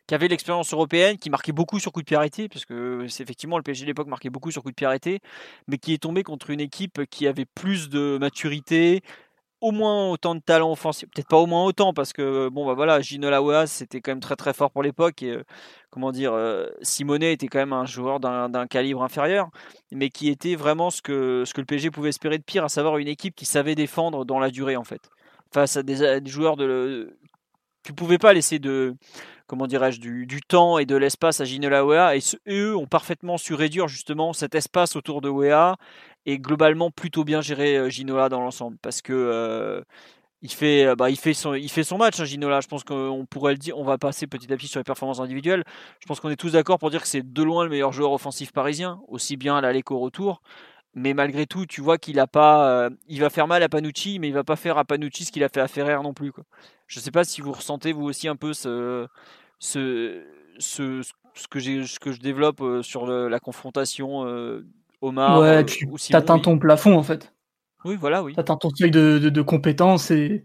qui 0.07 0.15
avait 0.15 0.27
l'expérience 0.27 0.71
européenne, 0.73 1.17
qui 1.17 1.29
marquait 1.29 1.51
beaucoup 1.51 1.79
sur 1.79 1.91
coup 1.91 2.01
de 2.01 2.05
pied 2.05 2.17
arrêté, 2.17 2.47
parce 2.49 2.65
que 2.65 3.07
c'est 3.07 3.23
effectivement 3.23 3.57
le 3.57 3.63
PSG 3.63 3.85
de 3.85 3.87
l'époque 3.87 4.07
marquait 4.07 4.29
beaucoup 4.29 4.51
sur 4.51 4.61
coup 4.63 4.69
de 4.69 4.75
pied 4.75 4.85
arrêté, 4.85 5.19
mais 5.67 5.77
qui 5.77 5.93
est 5.93 5.97
tombé 5.97 6.23
contre 6.23 6.51
une 6.51 6.59
équipe 6.59 7.05
qui 7.09 7.27
avait 7.27 7.45
plus 7.45 7.89
de 7.89 8.17
maturité, 8.19 9.01
au 9.65 9.71
moins 9.71 10.11
autant 10.11 10.35
de 10.35 10.41
talent 10.41 10.71
offensif, 10.71 11.09
peut-être 11.09 11.27
pas 11.27 11.37
au 11.37 11.47
moins 11.47 11.65
autant 11.65 11.91
parce 11.91 12.13
que 12.13 12.49
bon 12.49 12.67
bah 12.67 12.75
voilà, 12.75 13.01
Gino 13.01 13.31
Lauas 13.31 13.65
c'était 13.65 13.99
quand 13.99 14.11
même 14.11 14.19
très 14.19 14.35
très 14.35 14.53
fort 14.53 14.69
pour 14.69 14.83
l'époque 14.83 15.23
et 15.23 15.31
euh, 15.31 15.43
comment 15.89 16.11
dire, 16.11 16.33
euh, 16.33 16.67
Simonet 16.83 17.33
était 17.33 17.47
quand 17.47 17.57
même 17.57 17.73
un 17.73 17.85
joueur 17.85 18.19
d'un 18.19 18.67
calibre 18.67 19.01
inférieur, 19.01 19.49
mais 19.91 20.09
qui 20.09 20.29
était 20.29 20.55
vraiment 20.55 20.91
ce 20.91 21.01
que 21.01 21.43
ce 21.47 21.53
que 21.55 21.61
le 21.61 21.65
PSG 21.65 21.89
pouvait 21.89 22.09
espérer 22.09 22.37
de 22.37 22.43
pire, 22.43 22.63
à 22.63 22.69
savoir 22.69 22.99
une 22.99 23.07
équipe 23.07 23.35
qui 23.35 23.45
savait 23.45 23.73
défendre 23.73 24.23
dans 24.23 24.37
la 24.37 24.51
durée 24.51 24.75
en 24.75 24.83
fait, 24.83 25.09
face 25.51 25.77
à 25.77 25.83
des, 25.83 26.21
joueurs 26.27 26.57
de 26.57 27.17
tu 27.83 27.93
pouvais 27.93 28.19
pas 28.19 28.33
laisser 28.33 28.59
de 28.59 28.95
comment 29.47 29.65
dirais-je 29.65 29.99
du, 29.99 30.41
temps 30.47 30.77
et 30.77 30.85
de 30.85 30.95
l'espace 30.95 31.41
à 31.41 31.45
Ginola 31.45 31.83
Wea 31.85 32.15
et, 32.15 32.19
eux 32.49 32.75
ont 32.75 32.87
parfaitement 32.87 33.39
su 33.39 33.55
réduire 33.55 33.87
justement 33.87 34.31
cet 34.33 34.53
espace 34.53 34.95
autour 34.95 35.21
de 35.21 35.29
Wea 35.29 35.75
et 36.25 36.39
globalement 36.39 36.91
plutôt 36.91 37.23
bien 37.23 37.41
géré 37.41 37.77
euh, 37.77 37.89
Ginola 37.89 38.29
dans 38.29 38.41
l'ensemble 38.41 38.77
parce 38.81 39.01
que 39.01 39.13
euh, 39.13 39.81
il 40.41 40.51
fait, 40.51 40.85
euh, 40.85 40.95
bah, 40.95 41.09
il 41.09 41.17
fait 41.17 41.33
son, 41.33 41.53
il 41.53 41.69
fait 41.69 41.83
son 41.83 41.97
match, 41.97 42.19
hein, 42.19 42.25
Ginola. 42.25 42.61
Je 42.61 42.67
pense 42.67 42.83
qu'on 42.83 43.25
pourrait 43.29 43.53
le 43.53 43.57
dire. 43.57 43.77
On 43.77 43.83
va 43.83 43.97
passer 43.97 44.27
petit 44.27 44.51
à 44.51 44.57
petit 44.57 44.67
sur 44.67 44.79
les 44.79 44.83
performances 44.83 45.19
individuelles. 45.19 45.63
Je 45.99 46.07
pense 46.07 46.19
qu'on 46.19 46.29
est 46.29 46.35
tous 46.35 46.51
d'accord 46.51 46.79
pour 46.79 46.91
dire 46.91 47.01
que 47.01 47.07
c'est 47.07 47.33
de 47.33 47.43
loin 47.43 47.63
le 47.63 47.69
meilleur 47.69 47.93
joueur 47.93 48.11
offensif 48.11 48.51
parisien, 48.51 49.01
aussi 49.07 49.37
bien 49.37 49.55
à 49.55 49.61
l'aller 49.61 49.81
qu'au 49.81 49.99
retour. 49.99 50.41
Mais 50.93 51.13
malgré 51.13 51.45
tout, 51.45 51.65
tu 51.65 51.81
vois 51.81 51.97
qu'il 51.97 52.19
a 52.19 52.27
pas, 52.27 52.89
il 53.09 53.19
va 53.19 53.29
faire 53.29 53.47
mal 53.47 53.61
à 53.63 53.67
Panucci, 53.69 54.17
mais 54.19 54.29
il 54.29 54.33
va 54.33 54.45
pas 54.45 54.55
faire 54.55 54.77
à 54.77 54.85
Panucci 54.85 55.25
ce 55.25 55.31
qu'il 55.33 55.43
a 55.43 55.49
fait 55.49 55.59
à 55.59 55.67
Ferrer 55.67 56.01
non 56.01 56.13
plus. 56.13 56.31
Quoi. 56.31 56.45
Je 56.87 57.01
sais 57.01 57.11
pas 57.11 57.25
si 57.25 57.41
vous 57.41 57.51
ressentez 57.51 57.91
vous 57.91 58.05
aussi 58.05 58.29
un 58.29 58.37
peu 58.37 58.53
ce, 58.53 59.05
ce, 59.59 60.23
ce, 60.57 61.01
ce 61.33 61.47
que, 61.49 61.59
ce 61.59 61.99
que 61.99 62.11
je 62.13 62.21
développe 62.21 62.63
sur 62.81 63.07
la 63.07 63.39
confrontation 63.41 64.23
Omar. 65.05 65.39
Ouais, 65.39 65.47
euh, 65.47 65.63
tu 65.63 65.87
atteins 66.15 66.39
ton 66.39 66.57
plafond 66.57 66.97
en 66.97 67.03
fait. 67.03 67.33
Oui, 67.83 67.95
voilà, 67.95 68.23
oui. 68.23 68.33
T'atteins 68.33 68.57
ton 68.57 68.69
seuil 68.71 68.91
de, 68.91 69.19
de, 69.19 69.41
compétences 69.41 70.11
et 70.11 70.43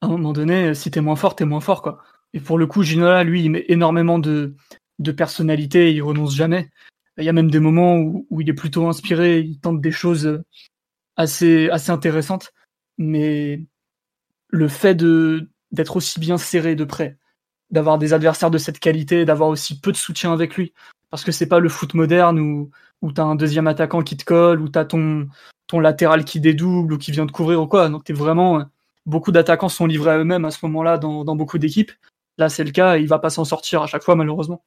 à 0.00 0.06
un 0.06 0.08
moment 0.10 0.32
donné, 0.32 0.74
si 0.74 0.90
t'es 0.90 1.00
moins 1.00 1.16
fort, 1.16 1.36
t'es 1.36 1.44
moins 1.44 1.60
fort 1.60 1.82
quoi. 1.82 2.02
Et 2.34 2.40
pour 2.40 2.58
le 2.58 2.66
coup, 2.66 2.82
Ginola, 2.82 3.24
lui, 3.24 3.42
il 3.44 3.50
met 3.50 3.64
énormément 3.68 4.18
de, 4.18 4.54
de 4.98 5.12
personnalité, 5.12 5.88
et 5.88 5.92
il 5.92 6.02
renonce 6.02 6.34
jamais. 6.34 6.70
Il 7.18 7.24
y 7.24 7.28
a 7.28 7.32
même 7.32 7.50
des 7.50 7.60
moments 7.60 7.96
où, 7.96 8.26
où, 8.30 8.40
il 8.40 8.48
est 8.48 8.54
plutôt 8.54 8.86
inspiré, 8.88 9.40
il 9.40 9.60
tente 9.60 9.80
des 9.80 9.90
choses 9.90 10.42
assez, 11.16 11.68
assez 11.70 11.90
intéressantes. 11.90 12.52
Mais 12.98 13.60
le 14.48 14.68
fait 14.68 14.94
de 14.94 15.48
d'être 15.72 15.96
aussi 15.96 16.20
bien 16.20 16.36
serré 16.36 16.74
de 16.74 16.84
près, 16.84 17.16
d'avoir 17.70 17.98
des 17.98 18.12
adversaires 18.12 18.50
de 18.50 18.58
cette 18.58 18.78
qualité, 18.78 19.24
d'avoir 19.24 19.48
aussi 19.48 19.80
peu 19.80 19.90
de 19.90 19.96
soutien 19.96 20.32
avec 20.32 20.56
lui, 20.56 20.74
parce 21.12 21.22
que 21.22 21.30
c'est 21.30 21.46
pas 21.46 21.60
le 21.60 21.68
foot 21.68 21.94
moderne 21.94 22.40
où 22.40 22.70
où 23.02 23.12
t'as 23.12 23.24
un 23.24 23.34
deuxième 23.34 23.66
attaquant 23.66 24.02
qui 24.02 24.16
te 24.16 24.24
colle, 24.24 24.60
où 24.60 24.68
t'as 24.68 24.84
ton, 24.84 25.28
ton 25.66 25.80
latéral 25.80 26.24
qui 26.24 26.40
dédouble 26.40 26.94
ou 26.94 26.98
qui 26.98 27.10
vient 27.10 27.26
de 27.26 27.32
couvrir 27.32 27.60
ou 27.60 27.66
quoi. 27.66 27.88
Donc 27.88 28.04
t'es 28.04 28.12
vraiment. 28.12 28.64
Beaucoup 29.04 29.32
d'attaquants 29.32 29.68
sont 29.68 29.86
livrés 29.86 30.12
à 30.12 30.18
eux-mêmes 30.18 30.44
à 30.44 30.52
ce 30.52 30.64
moment-là 30.66 30.96
dans, 30.96 31.24
dans 31.24 31.34
beaucoup 31.34 31.58
d'équipes. 31.58 31.90
Là, 32.38 32.48
c'est 32.48 32.62
le 32.62 32.70
cas, 32.70 32.96
il 32.98 33.08
va 33.08 33.18
pas 33.18 33.30
s'en 33.30 33.44
sortir 33.44 33.82
à 33.82 33.88
chaque 33.88 34.04
fois, 34.04 34.14
malheureusement. 34.14 34.62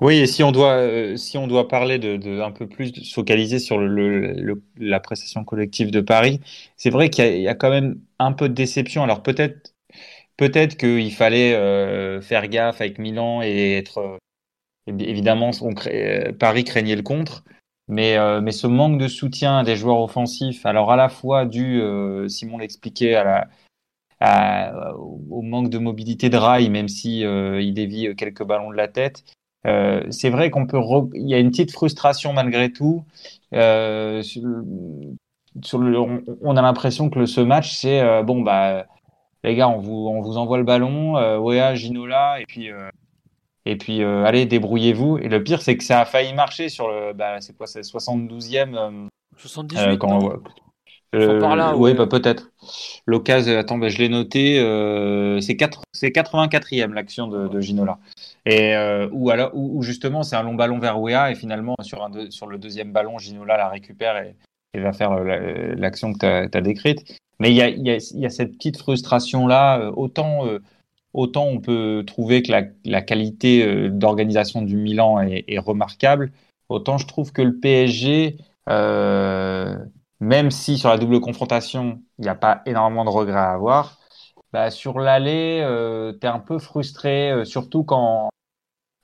Oui, 0.00 0.18
et 0.18 0.28
si 0.28 0.44
on 0.44 0.52
doit, 0.52 0.74
euh, 0.74 1.16
si 1.16 1.36
on 1.36 1.48
doit 1.48 1.66
parler 1.66 1.98
de, 1.98 2.40
un 2.40 2.52
peu 2.52 2.68
plus 2.68 2.94
se 2.94 3.12
focaliser 3.12 3.58
sur 3.58 3.78
le, 3.78 4.62
la 4.76 5.00
prestation 5.00 5.42
collective 5.42 5.90
de 5.90 6.00
Paris, 6.00 6.40
c'est 6.76 6.90
vrai 6.90 7.10
qu'il 7.10 7.26
y, 7.26 7.40
y, 7.40 7.48
a 7.48 7.56
quand 7.56 7.70
même 7.70 8.00
un 8.20 8.30
peu 8.30 8.48
de 8.48 8.54
déception. 8.54 9.02
Alors 9.02 9.24
peut-être, 9.24 9.74
peut-être 10.36 10.76
qu'il 10.76 11.12
fallait 11.12 11.54
euh, 11.54 12.20
faire 12.20 12.46
gaffe 12.46 12.80
avec 12.80 13.00
Milan 13.00 13.42
et 13.42 13.76
être 13.76 14.20
évidemment, 14.88 15.50
euh, 15.86 16.32
Paris 16.32 16.64
craignait 16.64 16.96
le 16.96 17.02
contre. 17.02 17.44
Mais, 17.90 18.18
euh, 18.18 18.40
mais 18.42 18.52
ce 18.52 18.66
manque 18.66 18.98
de 18.98 19.08
soutien 19.08 19.62
des 19.62 19.74
joueurs 19.74 20.00
offensifs, 20.00 20.66
alors 20.66 20.92
à 20.92 20.96
la 20.96 21.08
fois 21.08 21.46
dû, 21.46 21.80
euh, 21.80 22.28
Simon 22.28 22.58
l'expliquait, 22.58 23.16
au 24.20 25.42
manque 25.42 25.70
de 25.70 25.78
mobilité 25.78 26.28
de 26.28 26.36
rail, 26.36 26.68
même 26.68 26.88
si 26.88 27.20
il 27.20 27.72
dévie 27.72 28.14
quelques 28.16 28.44
ballons 28.44 28.70
de 28.70 28.76
la 28.76 28.88
tête. 28.88 29.24
c'est 30.10 30.30
vrai 30.30 30.50
qu'on 30.50 30.66
peut, 30.66 30.80
il 31.14 31.28
y 31.28 31.34
a 31.34 31.38
une 31.38 31.50
petite 31.50 31.72
frustration 31.72 32.32
malgré 32.34 32.70
tout. 32.72 33.04
On, 33.52 33.58
a 36.56 36.62
l'impression 36.62 37.08
que 37.10 37.26
ce 37.26 37.40
match, 37.40 37.74
c'est 37.74 38.22
bon 38.24 38.42
bah 38.42 38.86
les 39.44 39.54
gars, 39.54 39.68
on 39.68 39.78
vous, 39.78 40.08
on 40.08 40.20
vous 40.20 40.36
envoie 40.36 40.58
le 40.58 40.64
ballon, 40.64 41.14
Wea, 41.38 41.74
Ginola, 41.74 42.40
et 42.40 42.44
puis 42.46 42.70
et 43.68 43.76
puis, 43.76 44.02
euh, 44.02 44.24
allez, 44.24 44.46
débrouillez-vous. 44.46 45.18
Et 45.18 45.28
le 45.28 45.44
pire, 45.44 45.60
c'est 45.60 45.76
que 45.76 45.84
ça 45.84 46.00
a 46.00 46.06
failli 46.06 46.32
marcher 46.32 46.70
sur 46.70 46.88
le. 46.88 47.12
Bah, 47.12 47.38
c'est 47.40 47.54
quoi, 47.54 47.66
c'est 47.66 47.82
72e 47.82 49.08
78 49.36 49.78
euh, 49.78 49.96
quand 49.98 50.24
on, 50.24 50.42
euh, 51.14 51.38
par 51.38 51.54
là, 51.54 51.76
oui, 51.76 51.92
bah, 51.92 52.06
peut-être. 52.06 52.50
L'occasion, 53.06 53.58
attends, 53.58 53.76
bah, 53.76 53.90
je 53.90 53.98
l'ai 53.98 54.08
noté, 54.08 54.56
c'est 55.42 55.52
84e 55.52 56.94
l'action 56.94 57.28
de, 57.28 57.46
de, 57.46 57.60
Ginola. 57.60 57.98
Et 58.46 58.74
où, 59.12 59.28
alors, 59.28 59.50
où, 59.52 59.82
justement, 59.82 60.22
c'est 60.22 60.36
un 60.36 60.42
long 60.42 60.54
ballon 60.54 60.78
vers 60.78 60.98
Wea 60.98 61.30
et 61.30 61.34
finalement, 61.34 61.74
sur, 61.82 62.02
un 62.02 62.30
sur 62.30 62.46
le 62.46 62.56
deuxième 62.56 62.92
ballon, 62.92 63.18
Ginola 63.18 63.58
la 63.58 63.68
récupère 63.68 64.16
et, 64.16 64.34
va 64.80 64.94
faire 64.94 65.12
l'action 65.22 66.14
que 66.14 66.46
tu 66.46 66.56
as, 66.56 66.60
décrite. 66.62 67.18
Mais 67.38 67.50
il 67.50 67.56
y 67.56 67.62
a, 67.62 67.68
y, 67.68 67.90
a, 67.90 67.98
y 68.14 68.26
a, 68.26 68.30
cette 68.30 68.52
petite 68.52 68.78
frustration-là, 68.78 69.90
autant 69.94 70.44
autant 71.12 71.46
on 71.46 71.60
peut 71.60 72.04
trouver 72.06 72.42
que 72.42 72.52
la, 72.84 73.02
qualité 73.02 73.64
euh, 73.66 73.90
d'organisation 73.90 74.62
du 74.62 74.76
Milan 74.76 75.20
est, 75.20 75.58
remarquable, 75.58 76.32
autant 76.68 76.98
je 76.98 77.06
trouve 77.06 77.32
que 77.32 77.42
le 77.42 77.58
PSG, 77.58 78.36
euh, 78.68 79.76
même 80.20 80.50
si 80.50 80.78
sur 80.78 80.90
la 80.90 80.98
double 80.98 81.20
confrontation, 81.20 82.02
il 82.18 82.22
n'y 82.22 82.28
a 82.28 82.34
pas 82.34 82.62
énormément 82.66 83.04
de 83.04 83.10
regrets 83.10 83.38
à 83.38 83.52
avoir, 83.52 83.98
bah, 84.52 84.70
sur 84.70 84.98
l'aller, 84.98 85.60
euh, 85.62 86.12
tu 86.12 86.26
es 86.26 86.30
un 86.30 86.38
peu 86.40 86.58
frustré, 86.58 87.44
surtout 87.44 87.84
quand, 87.84 88.30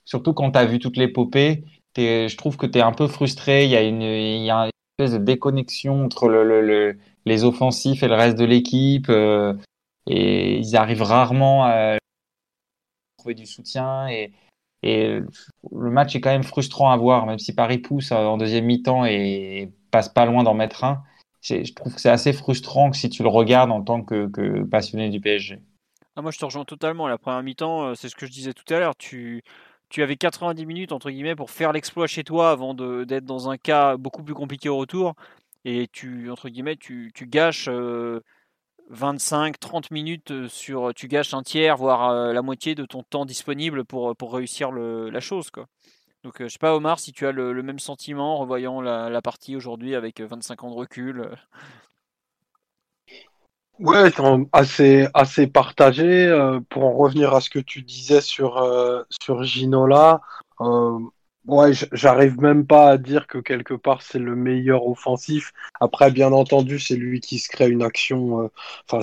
surtout 0.04 0.32
quand 0.34 0.52
tu 0.52 0.58
as 0.58 0.66
vu 0.66 0.78
toute 0.78 0.96
l'épopée. 0.96 1.64
Je 1.96 2.36
trouve 2.36 2.56
que 2.56 2.66
tu 2.66 2.78
es 2.78 2.82
un 2.82 2.92
peu 2.92 3.06
frustré, 3.06 3.64
il 3.64 3.70
y, 3.70 3.76
a 3.76 3.82
une, 3.82 4.02
y 4.02 4.50
a 4.50 4.64
une 4.64 4.70
espèce 4.98 5.18
de 5.18 5.24
déconnexion 5.24 6.04
entre 6.04 6.28
le, 6.28 6.98
les 7.24 7.44
offensifs 7.44 8.02
et 8.02 8.08
le 8.08 8.14
reste 8.14 8.36
de 8.36 8.44
l'équipe 8.44 9.10
et 10.06 10.58
ils 10.58 10.76
arrivent 10.76 11.02
rarement 11.02 11.64
à 11.64 11.98
trouver 13.18 13.34
du 13.34 13.46
soutien 13.46 14.08
et, 14.08 14.32
le 14.82 15.90
match 15.90 16.14
est 16.14 16.20
quand 16.20 16.30
même 16.30 16.42
frustrant 16.42 16.90
à 16.90 16.96
voir, 16.98 17.24
même 17.24 17.38
si 17.38 17.54
Paris 17.54 17.78
pousse 17.78 18.12
en 18.12 18.36
deuxième 18.36 18.66
mi-temps 18.66 19.06
et 19.06 19.72
passe 19.90 20.10
pas 20.10 20.26
loin 20.26 20.42
d'en 20.42 20.52
mettre 20.52 20.84
un. 20.84 21.02
Je 21.40 21.72
trouve 21.74 21.94
que 21.94 22.00
c'est 22.00 22.10
assez 22.10 22.32
frustrant 22.32 22.90
que 22.90 22.96
si 22.96 23.10
tu 23.10 23.22
le 23.22 23.28
regardes 23.28 23.70
en 23.70 23.82
tant 23.82 24.02
que, 24.02 24.62
passionné 24.64 25.10
du 25.10 25.20
PSG. 25.20 25.60
Ah, 26.16 26.22
moi, 26.22 26.30
je 26.30 26.38
te 26.38 26.44
rejoins 26.44 26.64
totalement. 26.64 27.08
La 27.08 27.18
première 27.18 27.42
mi-temps, 27.42 27.88
euh, 27.88 27.94
c'est 27.94 28.08
ce 28.08 28.14
que 28.14 28.26
je 28.26 28.30
disais 28.30 28.52
tout 28.52 28.72
à 28.72 28.78
l'heure. 28.78 28.96
Tu, 28.96 29.42
avais 29.98 30.16
90 30.16 30.66
minutes 30.66 30.92
entre 30.92 31.10
guillemets 31.10 31.36
pour 31.36 31.50
faire 31.50 31.72
l'exploit 31.72 32.06
chez 32.06 32.24
toi 32.24 32.50
avant 32.50 32.74
d'être 32.74 33.24
dans 33.24 33.48
un 33.48 33.56
cas 33.56 33.96
beaucoup 33.96 34.22
plus 34.22 34.34
compliqué 34.34 34.68
au 34.68 34.76
retour. 34.76 35.14
Et 35.64 35.88
tu, 35.92 36.30
entre 36.30 36.48
guillemets, 36.48 36.76
tu, 36.76 37.10
tu 37.14 37.26
gâches 37.26 37.68
euh, 37.68 38.20
25-30 38.92 39.92
minutes 39.92 40.30
euh, 40.30 40.48
sur 40.48 40.92
tu 40.94 41.08
gâches 41.08 41.34
un 41.34 41.42
tiers 41.42 41.76
voire 41.76 42.10
euh, 42.10 42.32
la 42.32 42.42
moitié 42.42 42.74
de 42.74 42.84
ton 42.84 43.02
temps 43.02 43.24
disponible 43.24 43.84
pour, 43.84 44.14
pour 44.16 44.34
réussir 44.34 44.72
la 44.72 45.20
chose 45.20 45.50
quoi. 45.50 45.66
Donc, 46.22 46.36
je 46.40 46.48
sais 46.48 46.58
pas, 46.58 46.74
Omar, 46.74 47.00
si 47.00 47.12
tu 47.12 47.26
as 47.26 47.32
le, 47.32 47.62
même 47.62 47.78
sentiment 47.78 48.36
en 48.36 48.38
revoyant 48.38 48.80
la, 48.80 49.20
partie 49.20 49.56
aujourd'hui 49.56 49.94
avec 49.94 50.22
25 50.22 50.64
ans 50.64 50.70
de 50.70 50.74
recul. 50.74 51.36
Ouais, 53.78 54.10
assez, 54.52 55.06
assez 55.12 55.46
partagé. 55.46 56.34
pour 56.70 56.86
en 56.86 56.94
revenir 56.94 57.34
à 57.34 57.42
ce 57.42 57.50
que 57.50 57.58
tu 57.58 57.82
disais 57.82 58.22
sur, 58.22 58.66
sur 59.10 59.42
Ginola, 59.42 60.22
ouais, 61.46 61.72
j'arrive 61.92 62.40
même 62.40 62.66
pas 62.66 62.90
à 62.90 62.98
dire 62.98 63.26
que 63.26 63.38
quelque 63.38 63.74
part 63.74 64.02
c'est 64.02 64.18
le 64.18 64.36
meilleur 64.36 64.86
offensif. 64.86 65.52
Après, 65.80 66.10
bien 66.10 66.32
entendu, 66.32 66.78
c'est 66.78 66.96
lui 66.96 67.20
qui 67.20 67.38
se 67.38 67.48
crée 67.48 67.68
une 67.70 67.82
action. 67.82 68.50
Enfin, 68.88 69.00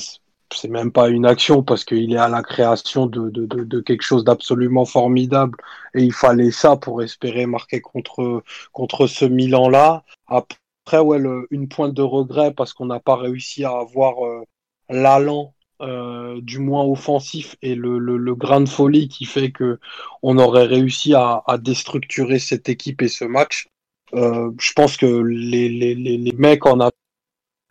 c'est 0.54 0.68
même 0.68 0.92
pas 0.92 1.10
une 1.10 1.26
action 1.26 1.64
parce 1.64 1.86
qu'il 1.86 2.14
est 2.14 2.18
à 2.18 2.28
la 2.30 2.44
création 2.44 3.06
de, 3.08 3.30
de, 3.30 3.46
de, 3.46 3.80
quelque 3.82 4.02
chose 4.04 4.24
d'absolument 4.24 4.86
formidable 4.86 5.58
et 5.94 6.04
il 6.04 6.14
fallait 6.14 6.52
ça 6.52 6.76
pour 6.78 7.02
espérer 7.02 7.46
marquer 7.46 7.82
contre, 7.82 8.44
contre 8.72 9.08
ce 9.08 9.26
Milan-là. 9.26 10.04
Après, 10.28 11.00
ouais, 11.00 11.20
une 11.52 11.68
pointe 11.70 11.94
de 11.94 12.02
regret 12.02 12.54
parce 12.54 12.74
qu'on 12.74 12.86
n'a 12.86 13.00
pas 13.00 13.16
réussi 13.16 13.64
à 13.66 13.72
avoir 13.72 14.26
euh, 14.26 14.44
l'allant 14.90 15.54
euh, 15.82 16.40
du 16.42 16.60
moins 16.60 16.84
offensif 16.84 17.56
et 17.62 17.76
le, 17.76 18.00
le, 18.00 18.18
le, 18.18 18.36
grain 18.36 18.62
de 18.62 18.70
folie 18.70 19.08
qui 19.08 19.26
fait 19.26 19.52
que 19.52 19.80
on 20.22 20.38
aurait 20.38 20.66
réussi 20.66 21.14
à, 21.14 21.44
à 21.48 21.58
déstructurer 21.58 22.40
cette 22.40 22.70
équipe 22.70 23.02
et 23.02 23.08
ce 23.08 23.26
match. 23.26 23.68
Euh, 24.14 24.52
je 24.60 24.74
pense 24.74 24.98
que 24.98 25.06
les, 25.06 25.70
les, 25.70 25.96
les, 25.96 26.32
mecs 26.34 26.66
en 26.66 26.82
ont 26.82 26.92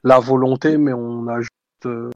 la 0.04 0.18
volonté, 0.18 0.78
mais 0.78 0.92
on 0.92 1.28
a 1.28 1.40
juste 1.40 1.50
euh, 1.86 2.10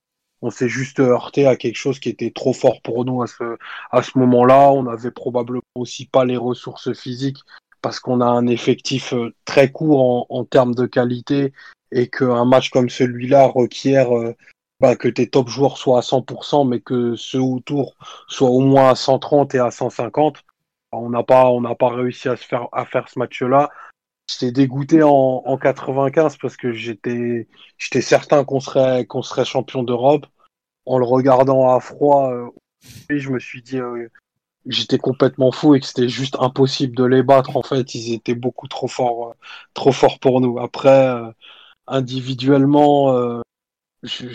on 0.45 0.51
s'est 0.51 0.69
juste 0.69 1.01
heurté 1.01 1.47
à 1.47 1.57
quelque 1.57 1.77
chose 1.77 1.99
qui 1.99 2.11
était 2.11 2.31
trop 2.31 2.53
fort 2.53 2.83
pour 2.83 3.05
nous 3.07 3.23
à 3.23 3.27
ce, 3.27 3.57
à 3.91 4.03
ce 4.03 4.19
moment-là. 4.19 4.73
On 4.73 4.83
n'avait 4.83 5.11
probablement 5.11 5.63
aussi 5.75 6.07
pas 6.07 6.27
les 6.27 6.37
ressources 6.37 6.93
physiques 6.93 7.39
parce 7.81 7.99
qu'on 7.99 8.21
a 8.21 8.27
un 8.27 8.47
effectif 8.47 9.13
euh, 9.13 9.35
très 9.45 9.71
court 9.71 10.27
en, 10.31 10.45
termes 10.45 10.75
de 10.75 10.87
qualité 10.87 11.53
et 11.93 12.09
qu'un 12.09 12.45
match 12.45 12.71
comme 12.71 12.89
celui-là 12.89 13.47
requiert 13.47 14.17
euh, 14.17 14.35
bah, 14.81 14.97
que 14.97 15.09
tes 15.09 15.29
top 15.31 15.49
joueurs 15.49 15.79
soient 15.79 15.99
à 15.99 16.03
100%, 16.03 16.65
mais 16.65 16.81
que 16.81 17.17
ceux 17.17 17.41
autour 17.41 17.95
soient 18.29 18.51
au 18.51 18.61
moins 18.61 18.91
à 18.91 18.95
130 18.95 19.55
et 19.55 19.59
à 19.59 19.71
150. 19.71 20.45
On 20.93 21.11
n'a 21.11 21.23
pas, 21.23 21.47
on 21.47 21.61
n'a 21.61 21.75
pas 21.75 21.89
réussi 21.89 22.29
à 22.29 22.37
se 22.37 22.45
faire, 22.45 22.69
à 22.73 22.85
faire 22.85 23.09
ce 23.09 23.19
match-là. 23.19 23.71
J'étais 24.31 24.53
dégoûté 24.53 25.03
en, 25.03 25.11
en 25.45 25.59
95 25.59 26.39
parce 26.39 26.57
que 26.57 26.73
j'étais, 26.73 27.49
j'étais 27.79 28.01
certain 28.01 28.45
qu'on 28.45 28.61
serait, 28.61 29.05
qu'on 29.07 29.23
serait 29.23 29.45
champion 29.45 29.83
d'Europe 29.83 30.27
en 30.87 30.99
le 30.99 31.05
regardant 31.05 31.75
à 31.75 31.81
froid, 31.81 32.33
euh, 32.33 32.51
je 33.09 33.31
me 33.31 33.39
suis 33.39 33.63
dit 33.63 33.79
euh, 33.79 34.09
j'étais 34.67 34.99
complètement 34.99 35.53
fou 35.53 35.75
et 35.75 35.81
que 35.81 35.87
c'était 35.87 36.09
juste 36.09 36.37
impossible 36.41 36.97
de 36.97 37.05
les 37.05 37.23
battre. 37.23 37.57
En 37.57 37.63
fait, 37.63 37.95
ils 37.95 38.15
étaient 38.15 38.35
beaucoup 38.35 38.69
trop 38.69 38.89
forts, 38.89 39.31
euh, 39.31 39.35
trop 39.75 39.93
forts 39.93 40.19
pour 40.19 40.41
nous. 40.41 40.59
Après, 40.59 41.15
individuellement, 41.87 43.43
je, 44.05 44.29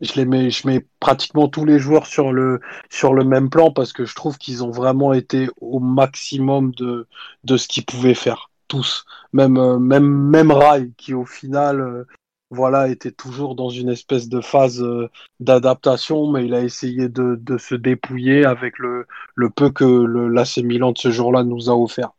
je, 0.00 0.14
les 0.14 0.24
mets, 0.24 0.50
je 0.50 0.66
mets 0.66 0.86
pratiquement 1.00 1.48
tous 1.48 1.64
les 1.64 1.78
joueurs 1.78 2.06
sur 2.06 2.32
le, 2.32 2.60
sur 2.90 3.14
le 3.14 3.24
même 3.24 3.48
plan 3.48 3.70
parce 3.70 3.92
que 3.92 4.04
je 4.04 4.14
trouve 4.14 4.36
qu'ils 4.38 4.62
ont 4.62 4.70
vraiment 4.70 5.12
été 5.12 5.48
au 5.60 5.78
maximum 5.78 6.72
de, 6.74 7.06
de 7.44 7.56
ce 7.56 7.68
qu'ils 7.68 7.86
pouvaient 7.86 8.14
faire. 8.14 8.50
Tous. 8.68 9.04
Même, 9.32 9.78
même, 9.78 10.06
même 10.06 10.50
Rai, 10.50 10.90
qui 10.96 11.14
au 11.14 11.24
final 11.24 12.04
voilà, 12.50 12.88
était 12.88 13.12
toujours 13.12 13.54
dans 13.54 13.70
une 13.70 13.88
espèce 13.88 14.28
de 14.28 14.40
phase 14.40 14.82
euh, 14.82 15.08
d'adaptation, 15.40 16.30
mais 16.30 16.46
il 16.46 16.54
a 16.54 16.62
essayé 16.62 17.08
de, 17.08 17.58
se 17.58 17.74
dépouiller 17.74 18.44
avec 18.44 18.78
le, 18.78 19.06
le 19.34 19.50
peu 19.50 19.70
que 19.70 19.84
l'AC 19.84 20.58
Milan 20.58 20.92
de 20.92 20.98
ce 20.98 21.10
jour-là 21.10 21.42
nous 21.42 21.70
a 21.70 21.74
offert. 21.74 22.12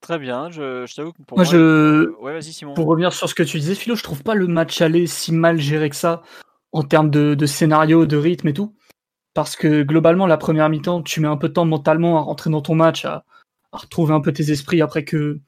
Très 0.00 0.18
bien, 0.18 0.50
je, 0.50 0.94
t'avoue 0.94 1.12
que 1.12 1.22
pour 1.22 1.38
moi, 1.38 1.44
je... 1.44 2.12
Pour 2.74 2.86
revenir 2.86 3.12
sur 3.12 3.28
ce 3.28 3.34
que 3.34 3.42
tu 3.42 3.58
disais, 3.58 3.74
Philo, 3.74 3.96
je 3.96 4.02
trouve 4.02 4.22
pas 4.22 4.34
le 4.34 4.46
match 4.46 4.80
aller 4.80 5.06
si 5.06 5.32
mal 5.32 5.58
géré 5.58 5.90
que 5.90 5.96
ça 5.96 6.22
en 6.72 6.82
termes 6.82 7.10
de, 7.10 7.46
scénario, 7.46 8.06
de 8.06 8.16
rythme 8.16 8.48
et 8.48 8.52
tout. 8.52 8.74
Parce 9.34 9.56
que 9.56 9.82
globalement, 9.82 10.26
la 10.26 10.36
première 10.36 10.68
mi-temps, 10.68 11.02
tu 11.02 11.20
mets 11.20 11.28
un 11.28 11.36
peu 11.36 11.48
de 11.48 11.54
temps 11.54 11.64
mentalement 11.64 12.18
à 12.18 12.20
rentrer 12.20 12.50
dans 12.50 12.62
ton 12.62 12.74
match, 12.74 13.04
à, 13.04 13.24
retrouver 13.72 14.14
un 14.14 14.20
peu 14.20 14.32
tes 14.32 14.50
esprits 14.50 14.80
après 14.80 15.04
que, 15.04 15.40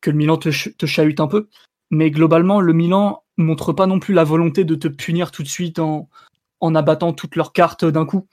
que 0.00 0.10
le 0.10 0.16
Milan 0.16 0.36
te, 0.36 0.48
te 0.70 0.86
chahute 0.86 1.20
un 1.20 1.28
peu 1.28 1.48
mais 1.90 2.10
globalement, 2.10 2.60
le 2.60 2.72
Milan 2.72 3.24
montre 3.36 3.72
pas 3.72 3.86
non 3.86 3.98
plus 3.98 4.14
la 4.14 4.24
volonté 4.24 4.64
de 4.64 4.74
te 4.74 4.88
punir 4.88 5.30
tout 5.30 5.42
de 5.42 5.48
suite 5.48 5.78
en, 5.78 6.08
en 6.60 6.74
abattant 6.74 7.12
toutes 7.12 7.36
leurs 7.36 7.52
cartes 7.52 7.84
d'un 7.84 8.04
coup. 8.04 8.26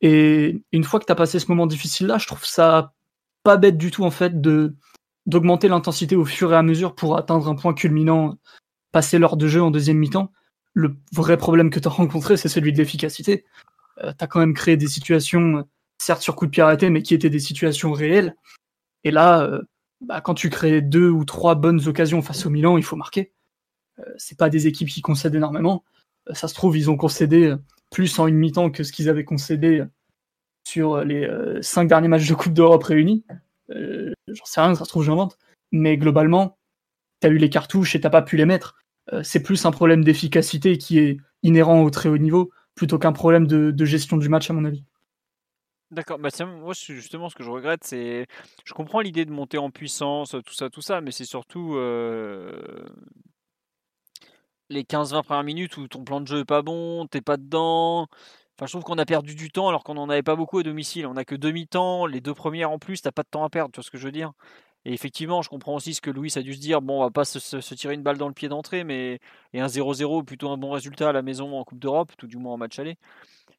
Et 0.00 0.62
une 0.72 0.84
fois 0.84 1.00
que 1.00 1.06
tu 1.06 1.12
as 1.12 1.16
passé 1.16 1.38
ce 1.38 1.48
moment 1.48 1.66
difficile-là, 1.66 2.18
je 2.18 2.26
trouve 2.26 2.44
ça 2.44 2.92
pas 3.42 3.56
bête 3.56 3.78
du 3.78 3.90
tout 3.90 4.04
en 4.04 4.10
fait 4.10 4.40
de 4.40 4.74
d'augmenter 5.26 5.68
l'intensité 5.68 6.16
au 6.16 6.24
fur 6.24 6.52
et 6.52 6.56
à 6.56 6.62
mesure 6.62 6.94
pour 6.94 7.16
atteindre 7.16 7.48
un 7.48 7.54
point 7.54 7.74
culminant, 7.74 8.38
passer 8.92 9.18
l'heure 9.18 9.36
de 9.36 9.48
jeu 9.48 9.62
en 9.62 9.70
deuxième 9.70 9.98
mi-temps. 9.98 10.32
Le 10.72 10.96
vrai 11.12 11.36
problème 11.36 11.70
que 11.70 11.80
tu 11.80 11.88
as 11.88 11.90
rencontré, 11.90 12.36
c'est 12.36 12.48
celui 12.48 12.72
de 12.72 12.78
l'efficacité. 12.78 13.44
Euh, 14.02 14.12
tu 14.16 14.24
as 14.24 14.26
quand 14.26 14.40
même 14.40 14.54
créé 14.54 14.76
des 14.76 14.88
situations, 14.88 15.66
certes 15.98 16.22
sur 16.22 16.36
coup 16.36 16.46
de 16.46 16.50
pied 16.50 16.62
arrêté, 16.62 16.90
mais 16.90 17.02
qui 17.02 17.14
étaient 17.14 17.30
des 17.30 17.40
situations 17.40 17.92
réelles. 17.92 18.36
Et 19.04 19.10
là, 19.10 19.42
euh, 19.42 19.62
bah, 20.00 20.20
quand 20.20 20.34
tu 20.34 20.50
crées 20.50 20.82
deux 20.82 21.10
ou 21.10 21.24
trois 21.24 21.54
bonnes 21.54 21.86
occasions 21.88 22.22
face 22.22 22.46
au 22.46 22.50
Milan, 22.50 22.76
il 22.76 22.84
faut 22.84 22.96
marquer. 22.96 23.32
Euh, 23.98 24.04
c'est 24.18 24.38
pas 24.38 24.50
des 24.50 24.66
équipes 24.66 24.88
qui 24.88 25.00
concèdent 25.00 25.34
énormément. 25.34 25.84
Euh, 26.28 26.34
ça 26.34 26.48
se 26.48 26.54
trouve, 26.54 26.76
ils 26.76 26.90
ont 26.90 26.96
concédé 26.96 27.54
plus 27.90 28.18
en 28.18 28.26
une 28.26 28.36
mi-temps 28.36 28.70
que 28.70 28.84
ce 28.84 28.92
qu'ils 28.92 29.08
avaient 29.08 29.24
concédé 29.24 29.84
sur 30.66 31.04
les 31.04 31.30
cinq 31.62 31.86
derniers 31.86 32.08
matchs 32.08 32.28
de 32.28 32.34
Coupe 32.34 32.52
d'Europe 32.52 32.82
réunis. 32.82 33.24
J'en 33.68 34.44
sais 34.44 34.60
rien, 34.60 34.74
ça 34.74 34.84
se 34.84 34.88
trouve, 34.88 35.04
j'invente. 35.04 35.38
Mais 35.72 35.96
globalement, 35.96 36.58
t'as 37.20 37.28
eu 37.28 37.38
les 37.38 37.50
cartouches 37.50 37.94
et 37.94 38.00
t'as 38.00 38.10
pas 38.10 38.22
pu 38.22 38.36
les 38.36 38.46
mettre. 38.46 38.76
c'est 39.22 39.42
plus 39.42 39.64
un 39.66 39.70
problème 39.70 40.04
d'efficacité 40.04 40.78
qui 40.78 40.98
est 40.98 41.18
inhérent 41.42 41.82
au 41.82 41.90
très 41.90 42.08
haut 42.08 42.18
niveau 42.18 42.50
plutôt 42.74 42.98
qu'un 42.98 43.12
problème 43.12 43.46
de 43.46 43.84
gestion 43.84 44.16
du 44.16 44.28
match, 44.28 44.50
à 44.50 44.52
mon 44.52 44.64
avis. 44.64 44.84
D'accord, 45.92 46.18
bah 46.18 46.30
moi 46.44 46.74
justement 46.74 47.28
ce 47.28 47.36
que 47.36 47.44
je 47.44 47.50
regrette, 47.50 47.84
c'est. 47.84 48.26
Je 48.64 48.74
comprends 48.74 49.00
l'idée 49.00 49.24
de 49.24 49.30
monter 49.30 49.56
en 49.56 49.70
puissance, 49.70 50.34
tout 50.44 50.52
ça, 50.52 50.68
tout 50.68 50.80
ça, 50.80 51.00
mais 51.00 51.12
c'est 51.12 51.24
surtout 51.24 51.76
euh, 51.76 52.84
les 54.68 54.82
15-20 54.82 55.22
premières 55.22 55.44
minutes 55.44 55.76
où 55.76 55.86
ton 55.86 56.02
plan 56.02 56.20
de 56.20 56.26
jeu 56.26 56.40
est 56.40 56.44
pas 56.44 56.62
bon, 56.62 57.06
t'es 57.06 57.20
pas 57.20 57.36
dedans. 57.36 58.08
Enfin, 58.58 58.66
je 58.66 58.72
trouve 58.72 58.84
qu'on 58.84 58.98
a 58.98 59.04
perdu 59.04 59.34
du 59.34 59.50
temps 59.50 59.68
alors 59.68 59.84
qu'on 59.84 59.94
n'en 59.94 60.08
avait 60.08 60.22
pas 60.22 60.36
beaucoup 60.36 60.58
à 60.58 60.62
domicile. 60.62 61.06
On 61.06 61.16
a 61.16 61.24
que 61.24 61.34
demi-temps, 61.34 62.06
les 62.06 62.22
deux 62.22 62.32
premières 62.32 62.70
en 62.70 62.78
plus, 62.78 63.02
t'as 63.02 63.12
pas 63.12 63.22
de 63.22 63.28
temps 63.28 63.44
à 63.44 63.50
perdre, 63.50 63.70
tu 63.72 63.76
vois 63.76 63.84
ce 63.84 63.90
que 63.90 63.98
je 63.98 64.04
veux 64.04 64.12
dire. 64.12 64.32
Et 64.86 64.92
effectivement, 64.92 65.42
je 65.42 65.48
comprends 65.50 65.74
aussi 65.74 65.94
ce 65.94 66.00
que 66.00 66.10
Louis 66.10 66.32
a 66.36 66.42
dû 66.42 66.54
se 66.54 66.60
dire. 66.60 66.80
Bon, 66.80 67.00
on 67.00 67.04
va 67.04 67.10
pas 67.10 67.24
se, 67.24 67.74
tirer 67.74 67.94
une 67.94 68.02
balle 68.02 68.18
dans 68.18 68.28
le 68.28 68.34
pied 68.34 68.48
d'entrée, 68.48 68.84
mais 68.84 69.18
et 69.52 69.60
un 69.60 69.66
0-0, 69.66 70.24
plutôt 70.24 70.48
un 70.48 70.56
bon 70.56 70.70
résultat 70.70 71.08
à 71.08 71.12
la 71.12 71.22
maison 71.22 71.58
en 71.58 71.64
Coupe 71.64 71.80
d'Europe, 71.80 72.12
tout 72.16 72.28
du 72.28 72.36
moins 72.38 72.54
en 72.54 72.56
match 72.56 72.78
aller. 72.78 72.96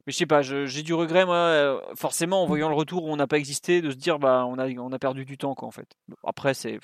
Mais 0.06 0.14
je 0.14 0.18
sais 0.18 0.26
pas, 0.26 0.42
j'ai 0.42 0.84
du 0.84 0.94
regret, 0.94 1.26
moi, 1.26 1.36
euh, 1.36 1.82
forcément, 1.96 2.42
en 2.44 2.46
voyant 2.46 2.70
le 2.70 2.76
retour 2.76 3.04
où 3.04 3.10
on 3.12 3.18
n'a 3.18 3.28
pas 3.28 3.38
existé, 3.38 3.82
de 3.82 3.92
se 3.92 3.98
dire, 3.98 4.20
bah, 4.20 4.46
on 4.48 4.58
a, 4.58 5.00
perdu 5.00 5.26
du 5.26 5.38
temps, 5.38 5.54
quoi, 5.54 5.68
en 5.68 5.72
fait. 5.72 5.98
Après, 6.24 6.54
c'est. 6.54 6.80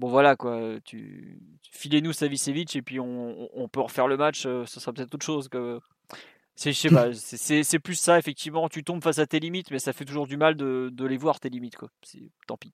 Bon, 0.00 0.08
voilà, 0.08 0.34
quoi. 0.34 0.60
Tu, 0.84 1.38
filez-nous 1.70 2.12
Savicevic 2.12 2.74
et 2.74 2.82
puis 2.82 2.98
on, 3.00 3.48
on, 3.54 3.68
peut 3.68 3.80
refaire 3.80 4.08
le 4.08 4.16
match, 4.16 4.44
euh, 4.46 4.64
ce 4.66 4.80
sera 4.80 4.92
peut-être 4.92 5.14
autre 5.14 5.24
chose. 5.24 5.48
Que... 5.48 5.80
C'est, 6.56 7.62
c'est 7.62 7.78
plus 7.78 7.94
ça, 7.94 8.18
effectivement. 8.18 8.68
Tu 8.68 8.82
tombes 8.82 9.02
face 9.02 9.18
à 9.18 9.26
tes 9.26 9.38
limites, 9.40 9.70
mais 9.70 9.78
ça 9.78 9.92
fait 9.92 10.06
toujours 10.06 10.26
du 10.26 10.38
mal 10.38 10.56
de, 10.56 10.90
les 11.06 11.18
voir, 11.18 11.38
tes 11.38 11.50
limites, 11.50 11.76
quoi. 11.76 11.90
Tant 12.46 12.56
pis. 12.56 12.72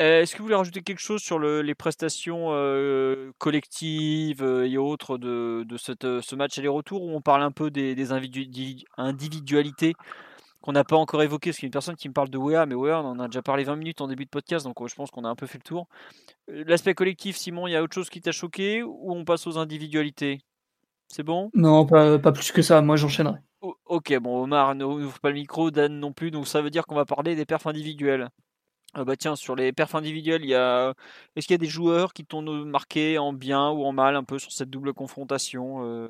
Euh, 0.00 0.22
est-ce 0.22 0.32
que 0.32 0.38
vous 0.38 0.44
voulez 0.44 0.54
rajouter 0.54 0.80
quelque 0.80 1.00
chose 1.00 1.20
sur 1.20 1.38
les 1.40 1.74
prestations 1.74 2.48
euh, 2.52 3.32
collectives 3.38 4.44
euh, 4.44 4.64
et 4.64 4.78
autres 4.78 5.18
de, 5.18 5.66
ce 5.76 6.34
match 6.36 6.56
aller-retour 6.56 7.02
où 7.02 7.10
on 7.10 7.20
parle 7.20 7.42
un 7.42 7.50
peu 7.50 7.70
des, 7.70 8.12
individualités 8.12 9.94
qu'on 10.62 10.72
n'a 10.72 10.84
pas 10.84 10.96
encore 10.96 11.22
évoquées? 11.22 11.50
Parce 11.50 11.58
qu'il 11.58 11.64
y 11.64 11.66
a 11.66 11.70
une 11.70 11.72
personne 11.72 11.96
qui 11.96 12.08
me 12.08 12.14
parle 12.14 12.30
de 12.30 12.38
Wea, 12.38 12.64
mais 12.64 12.76
Wea, 12.76 13.00
on 13.02 13.08
en 13.08 13.18
a 13.18 13.26
déjà 13.26 13.42
parlé 13.42 13.64
20 13.64 13.76
minutes 13.76 14.00
en 14.00 14.06
début 14.06 14.24
de 14.24 14.30
podcast, 14.30 14.64
donc 14.64 14.76
je 14.88 14.94
pense 14.94 15.10
qu'on 15.10 15.24
a 15.24 15.28
un 15.28 15.36
peu 15.36 15.46
fait 15.46 15.58
le 15.58 15.64
tour. 15.64 15.88
L'aspect 16.46 16.94
collectif, 16.94 17.36
Simon, 17.36 17.66
il 17.66 17.72
y 17.72 17.76
a 17.76 17.82
autre 17.82 17.94
chose 17.94 18.08
qui 18.08 18.20
t'a 18.20 18.32
choqué 18.32 18.82
ou 18.84 19.12
on 19.12 19.24
passe 19.24 19.46
aux 19.46 19.58
individualités? 19.58 20.40
C'est 21.08 21.22
bon? 21.22 21.50
Non, 21.54 21.86
pas, 21.86 22.18
plus 22.32 22.52
que 22.52 22.62
ça, 22.62 22.80
moi 22.82 22.96
j'enchaînerai. 22.96 23.38
ok, 23.60 24.18
bon, 24.20 24.42
Omar 24.42 24.74
n'ouvre 24.74 25.18
pas 25.20 25.30
le 25.30 25.34
micro, 25.34 25.70
Dan 25.70 25.98
non 25.98 26.12
plus, 26.12 26.30
donc 26.30 26.46
ça 26.46 26.62
veut 26.62 26.70
dire 26.70 26.86
qu'on 26.86 26.94
va 26.94 27.06
parler 27.06 27.34
des 27.34 27.46
perfs 27.46 27.66
individuels. 27.66 28.28
Ah 28.94 29.04
bah 29.04 29.16
tiens, 29.16 29.36
sur 29.36 29.54
les 29.54 29.72
perfs 29.72 29.94
individuels, 29.94 30.42
il 30.42 30.50
y 30.50 30.54
a... 30.54 30.94
est-ce 31.36 31.46
qu'il 31.46 31.54
y 31.54 31.56
a 31.56 31.58
des 31.58 31.66
joueurs 31.66 32.12
qui 32.12 32.24
t'ont 32.24 32.42
marqué 32.64 33.18
en 33.18 33.32
bien 33.32 33.68
ou 33.70 33.84
en 33.84 33.92
mal 33.92 34.16
un 34.16 34.24
peu 34.24 34.38
sur 34.38 34.50
cette 34.50 34.70
double 34.70 34.94
confrontation, 34.94 35.84
euh, 35.84 36.08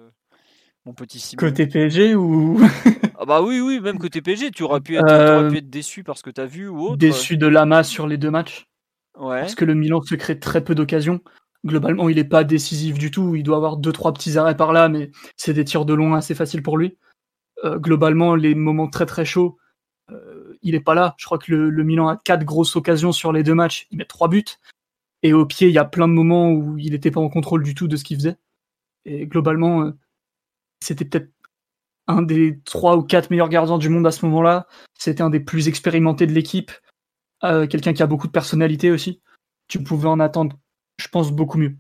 mon 0.85 0.95
petit 0.95 1.19
Simon? 1.19 1.41
Côté 1.41 1.67
PSG 1.67 2.15
ou 2.15 2.61
Ah 3.19 3.25
bah 3.25 3.43
oui, 3.43 3.61
oui, 3.61 3.81
même 3.81 3.99
côté 3.99 4.23
PSG, 4.23 4.53
tu 4.53 4.63
aurais 4.63 4.81
pu 4.81 4.97
être, 4.97 5.11
euh, 5.11 5.51
pu 5.51 5.59
être 5.59 5.69
déçu 5.69 6.05
parce 6.05 6.23
que 6.23 6.31
tu 6.31 6.41
as 6.41 6.47
vu 6.47 6.69
ou 6.69 6.83
autre? 6.83 6.99
Déçu 6.99 7.37
de 7.37 7.49
Lama 7.49 7.83
sur 7.83 8.07
les 8.07 8.17
deux 8.17 8.31
matchs. 8.31 8.69
Ouais. 9.19 9.41
Parce 9.41 9.57
que 9.57 9.65
le 9.65 9.75
Milan 9.75 10.01
se 10.01 10.15
crée 10.15 10.39
très 10.39 10.63
peu 10.63 10.77
d'occasions. 10.77 11.21
Globalement, 11.69 12.09
il 12.09 12.17
n'est 12.17 12.25
pas 12.25 12.45
décisif 12.45 12.99
du 12.99 13.11
tout. 13.11 13.37
Il 13.37 13.43
doit 13.43 13.57
avoir 13.57 13.77
deux 13.77 13.93
trois 13.93 14.13
petits 14.13 14.39
arrêts 14.39 14.57
par 14.57 14.73
là, 14.73 14.89
mais 14.89 15.11
c'est 15.37 15.55
des 15.55 15.65
tirs 15.65 15.85
de 15.85 15.95
loin 15.95 16.17
assez 16.19 16.35
faciles 16.35 16.63
pour 16.63 16.79
lui. 16.79 16.99
Euh, 17.65 17.79
globalement, 17.79 18.35
les 18.35 18.55
moments 18.55 18.89
très 18.89 19.07
très 19.07 19.25
chauds, 19.25 19.59
il 20.63 20.75
est 20.75 20.81
pas 20.81 20.95
là. 20.95 21.15
Je 21.19 21.27
crois 21.27 21.39
que 21.39 21.53
le, 21.53 21.85
Milan 21.85 22.09
a 22.09 22.17
quatre 22.17 22.45
grosses 22.45 22.77
occasions 22.77 23.13
sur 23.13 23.33
les 23.33 23.43
deux 23.43 23.55
matchs. 23.55 23.87
Il 23.91 23.99
met 23.99 24.05
trois 24.05 24.29
buts. 24.29 24.45
Et 25.23 25.33
au 25.33 25.47
pied, 25.47 25.69
il 25.69 25.75
y 25.75 25.79
a 25.79 25.85
plein 25.85 26.09
de 26.09 26.13
moments 26.13 26.51
où 26.51 26.79
il 26.79 26.93
n'était 26.93 27.11
pas 27.11 27.21
en 27.21 27.29
contrôle 27.29 27.63
du 27.63 27.75
tout 27.75 27.89
de 27.89 27.97
ce 27.97 28.05
qu'il 28.05 28.17
faisait. 28.17 28.37
Et 29.05 29.27
globalement, 29.27 29.83
euh, 29.83 29.93
c'était 30.81 31.05
peut-être 31.05 31.31
un 32.07 32.23
des 32.23 32.61
trois 32.65 32.97
ou 32.97 33.03
quatre 33.03 33.31
meilleurs 33.31 33.49
gardiens 33.49 33.79
du 33.79 33.89
monde 33.89 34.07
à 34.07 34.11
ce 34.13 34.25
moment-là. 34.27 34.67
C'était 34.99 35.23
un 35.23 35.31
des 35.31 35.41
plus 35.41 35.69
expérimentés 35.69 36.27
de 36.27 36.33
l'équipe. 36.33 36.71
Euh, 37.45 37.67
quelqu'un 37.67 37.93
qui 37.93 38.03
a 38.03 38.07
beaucoup 38.07 38.27
de 38.27 38.33
personnalité 38.33 38.91
aussi. 38.91 39.21
Tu 39.69 39.83
pouvais 39.83 40.09
en 40.09 40.21
attendre, 40.21 40.57
je 40.99 41.09
pense, 41.09 41.33
beaucoup 41.33 41.59
mieux. 41.59 41.77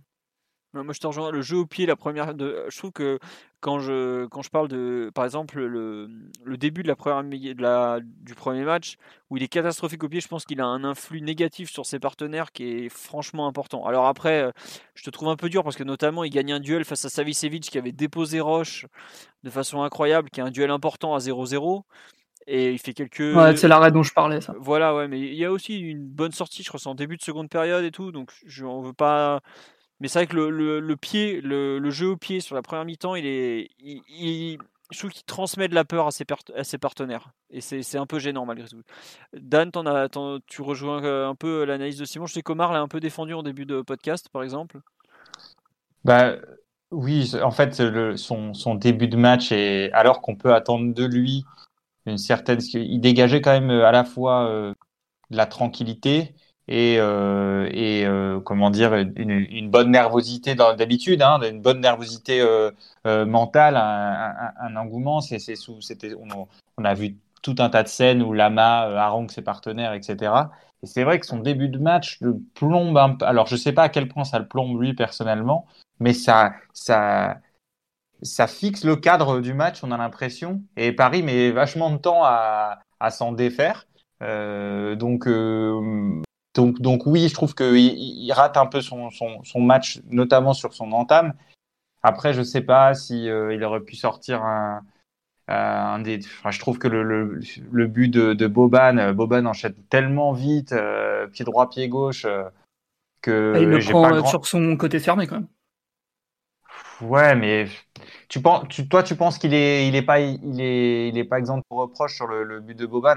Moi, 0.74 0.92
je 0.92 1.00
te 1.00 1.06
rejoins. 1.06 1.30
Le 1.30 1.40
jeu 1.40 1.56
au 1.56 1.66
pied, 1.66 1.86
la 1.86 1.96
première. 1.96 2.36
Je 2.38 2.76
trouve 2.76 2.92
que 2.92 3.18
quand 3.60 3.78
je, 3.78 4.26
quand 4.26 4.42
je 4.42 4.50
parle 4.50 4.68
de, 4.68 5.10
par 5.14 5.24
exemple, 5.24 5.60
le, 5.60 6.08
le 6.44 6.56
début 6.58 6.82
de 6.82 6.88
la 6.88 6.94
première 6.94 7.24
de 7.24 7.62
la, 7.62 8.00
du 8.02 8.34
premier 8.34 8.64
match, 8.64 8.96
où 9.30 9.38
il 9.38 9.42
est 9.42 9.48
catastrophique 9.48 10.04
au 10.04 10.08
pied, 10.08 10.20
je 10.20 10.28
pense 10.28 10.44
qu'il 10.44 10.60
a 10.60 10.66
un 10.66 10.84
influx 10.84 11.22
négatif 11.22 11.70
sur 11.70 11.86
ses 11.86 11.98
partenaires 11.98 12.52
qui 12.52 12.64
est 12.64 12.88
franchement 12.90 13.46
important. 13.48 13.86
Alors 13.86 14.06
après, 14.06 14.52
je 14.94 15.02
te 15.02 15.10
trouve 15.10 15.30
un 15.30 15.36
peu 15.36 15.48
dur 15.48 15.64
parce 15.64 15.76
que 15.76 15.84
notamment, 15.84 16.22
il 16.22 16.30
gagne 16.30 16.52
un 16.52 16.60
duel 16.60 16.84
face 16.84 17.04
à 17.04 17.08
Savicevic 17.08 17.62
qui 17.70 17.78
avait 17.78 17.92
déposé 17.92 18.40
Roche 18.40 18.86
de 19.42 19.50
façon 19.50 19.82
incroyable, 19.82 20.28
qui 20.28 20.40
est 20.40 20.44
un 20.44 20.50
duel 20.50 20.70
important 20.70 21.14
à 21.14 21.18
0-0 21.18 21.82
et 22.48 22.72
il 22.72 22.78
fait 22.78 22.94
quelques. 22.94 23.18
Ouais, 23.36 23.56
c'est 23.56 23.68
l'arrêt 23.68 23.92
dont 23.92 24.02
je 24.02 24.12
parlais, 24.12 24.40
ça. 24.40 24.54
Voilà, 24.58 24.94
ouais, 24.94 25.06
mais 25.06 25.20
il 25.20 25.34
y 25.34 25.44
a 25.44 25.52
aussi 25.52 25.78
une 25.78 26.08
bonne 26.08 26.32
sortie, 26.32 26.62
je 26.62 26.68
crois, 26.68 26.80
en 26.90 26.94
début 26.94 27.16
de 27.16 27.22
seconde 27.22 27.50
période 27.50 27.84
et 27.84 27.90
tout, 27.90 28.10
donc 28.10 28.32
je, 28.46 28.64
on 28.64 28.80
veut 28.80 28.94
pas. 28.94 29.40
Mais 30.00 30.08
c'est 30.08 30.20
vrai 30.20 30.26
que 30.26 30.36
le, 30.36 30.80
le, 30.80 30.96
pied, 30.96 31.40
le, 31.40 31.78
le, 31.78 31.90
jeu 31.90 32.08
au 32.08 32.16
pied 32.16 32.40
sur 32.40 32.54
la 32.54 32.62
première 32.62 32.84
mi-temps, 32.84 33.16
il 33.16 33.26
est, 33.26 33.68
il, 33.80 34.58
je 34.90 34.98
trouve 34.98 35.10
qu'il 35.10 35.24
transmet 35.24 35.68
de 35.68 35.74
la 35.74 35.84
peur 35.84 36.06
à 36.06 36.10
ses, 36.10 36.24
à 36.56 36.64
ses 36.64 36.78
partenaires. 36.78 37.30
Et 37.50 37.60
c'est 37.60 37.98
un 37.98 38.06
peu 38.06 38.18
gênant 38.18 38.46
malgré 38.46 38.68
tout. 38.68 38.82
Dan, 39.34 39.70
en 39.74 39.86
as, 39.86 40.08
tu 40.46 40.62
rejoins 40.62 41.02
euh, 41.04 41.28
un 41.28 41.34
peu 41.34 41.64
l'analyse 41.64 41.98
de 41.98 42.04
Simon. 42.04 42.26
Je 42.26 42.34
sais 42.34 42.42
qu'Omar 42.42 42.72
l'a 42.72 42.80
un 42.80 42.88
peu 42.88 43.00
défendu 43.00 43.34
en 43.34 43.42
début 43.42 43.66
de 43.66 43.82
podcast, 43.82 44.28
par 44.32 44.42
exemple. 44.42 44.80
Bah, 46.04 46.36
oui, 46.90 47.32
en 47.42 47.50
fait, 47.50 47.80
le, 47.80 48.16
son, 48.16 48.54
son, 48.54 48.76
début 48.76 49.08
de 49.08 49.16
match, 49.16 49.52
et 49.52 49.90
alors 49.92 50.22
qu'on 50.22 50.36
peut 50.36 50.54
attendre 50.54 50.94
de 50.94 51.04
lui 51.04 51.44
une 52.08 52.18
certaine. 52.18 52.60
Il 52.74 53.00
dégageait 53.00 53.40
quand 53.40 53.52
même 53.52 53.70
à 53.70 53.92
la 53.92 54.04
fois 54.04 54.48
euh, 54.48 54.74
de 55.30 55.36
la 55.36 55.46
tranquillité 55.46 56.34
et, 56.68 56.96
euh, 56.98 57.68
et 57.72 58.04
euh, 58.06 58.40
comment 58.40 58.70
dire 58.70 58.94
une, 58.94 59.70
bonne 59.70 59.90
nervosité 59.90 60.54
d'habitude, 60.54 61.22
hein, 61.22 61.40
une 61.40 61.62
bonne 61.62 61.80
nervosité 61.80 62.40
euh, 62.40 62.70
euh 63.06 63.24
mentale, 63.24 63.76
un, 63.76 64.34
un, 64.60 64.68
un 64.68 64.76
engouement. 64.76 65.20
C'était, 65.20 65.54
on, 66.76 66.84
a 66.84 66.94
vu 66.94 67.16
tout 67.42 67.56
un 67.58 67.70
tas 67.70 67.82
de 67.82 67.88
scènes 67.88 68.22
où 68.22 68.32
Lama 68.34 68.82
harangue 68.82 69.30
ses 69.30 69.42
partenaires, 69.42 69.94
etc. 69.94 70.50
Et 70.82 70.86
c'est 70.86 71.04
vrai 71.04 71.18
que 71.18 71.26
son 71.26 71.38
début 71.38 71.68
de 71.68 71.78
match 71.78 72.18
le 72.20 72.38
plombe 72.54 72.96
un 72.98 73.14
peu. 73.14 73.24
Alors 73.24 73.46
je 73.46 73.56
sais 73.56 73.72
pas 73.72 73.84
à 73.84 73.88
quel 73.88 74.08
point 74.08 74.24
ça 74.24 74.38
le 74.38 74.46
plombe 74.46 74.80
lui 74.80 74.94
personnellement, 74.94 75.66
mais 76.00 76.12
ça, 76.12 76.52
ça, 76.74 77.38
ça 78.22 78.46
fixe 78.46 78.84
le 78.84 78.96
cadre 78.96 79.40
du 79.40 79.54
match, 79.54 79.82
on 79.84 79.90
a 79.90 79.96
l'impression. 79.96 80.62
Et 80.76 80.92
Paris 80.92 81.22
met 81.22 81.50
vachement 81.50 81.90
de 81.90 81.98
temps 81.98 82.24
à, 82.24 82.80
à 83.00 83.10
s'en 83.10 83.32
défaire. 83.32 83.86
Euh, 84.22 84.96
donc, 84.96 85.26
euh, 85.26 86.20
donc, 86.54 86.80
donc 86.80 87.06
oui, 87.06 87.28
je 87.28 87.34
trouve 87.34 87.54
qu'il 87.54 87.76
il 87.76 88.32
rate 88.32 88.56
un 88.56 88.66
peu 88.66 88.80
son, 88.80 89.10
son, 89.10 89.42
son, 89.44 89.60
match, 89.60 90.00
notamment 90.10 90.52
sur 90.52 90.74
son 90.74 90.92
entame. 90.92 91.34
Après, 92.02 92.32
je 92.32 92.42
sais 92.42 92.60
pas 92.60 92.94
si 92.94 93.28
euh, 93.28 93.54
il 93.54 93.62
aurait 93.64 93.80
pu 93.80 93.96
sortir 93.96 94.42
un, 94.42 94.82
un 95.46 95.98
des. 96.00 96.18
Enfin, 96.24 96.50
je 96.50 96.58
trouve 96.58 96.78
que 96.78 96.88
le, 96.88 97.02
le, 97.02 97.40
le 97.70 97.86
but 97.86 98.08
de, 98.08 98.34
de, 98.34 98.46
Boban, 98.46 99.12
Boban 99.12 99.46
enchaîne 99.46 99.74
tellement 99.88 100.32
vite, 100.32 100.74
pied 101.32 101.44
droit, 101.44 101.68
pied 101.70 101.88
gauche, 101.88 102.26
que. 103.22 103.54
Et 103.56 103.62
il 103.62 103.68
le 103.68 103.78
prend 103.78 104.26
sur 104.26 104.46
son 104.46 104.76
côté 104.76 104.98
fermé 104.98 105.26
quand 105.26 105.36
même. 105.36 105.48
Ouais, 107.00 107.36
mais 107.36 107.68
tu 108.28 108.40
penses, 108.40 108.64
tu, 108.68 108.88
toi, 108.88 109.02
tu 109.02 109.16
penses 109.16 109.38
qu'il 109.38 109.54
est, 109.54 109.88
il 109.88 109.96
est 109.96 110.02
pas, 110.02 110.20
il 110.20 110.60
est, 110.60 111.08
il 111.08 111.18
est 111.18 111.24
pas 111.24 111.38
exempt 111.38 111.58
de 111.58 111.76
reproche 111.76 112.14
sur 112.14 112.26
le, 112.26 112.44
le 112.44 112.60
but 112.60 112.78
de 112.78 112.86
Boban 112.86 113.16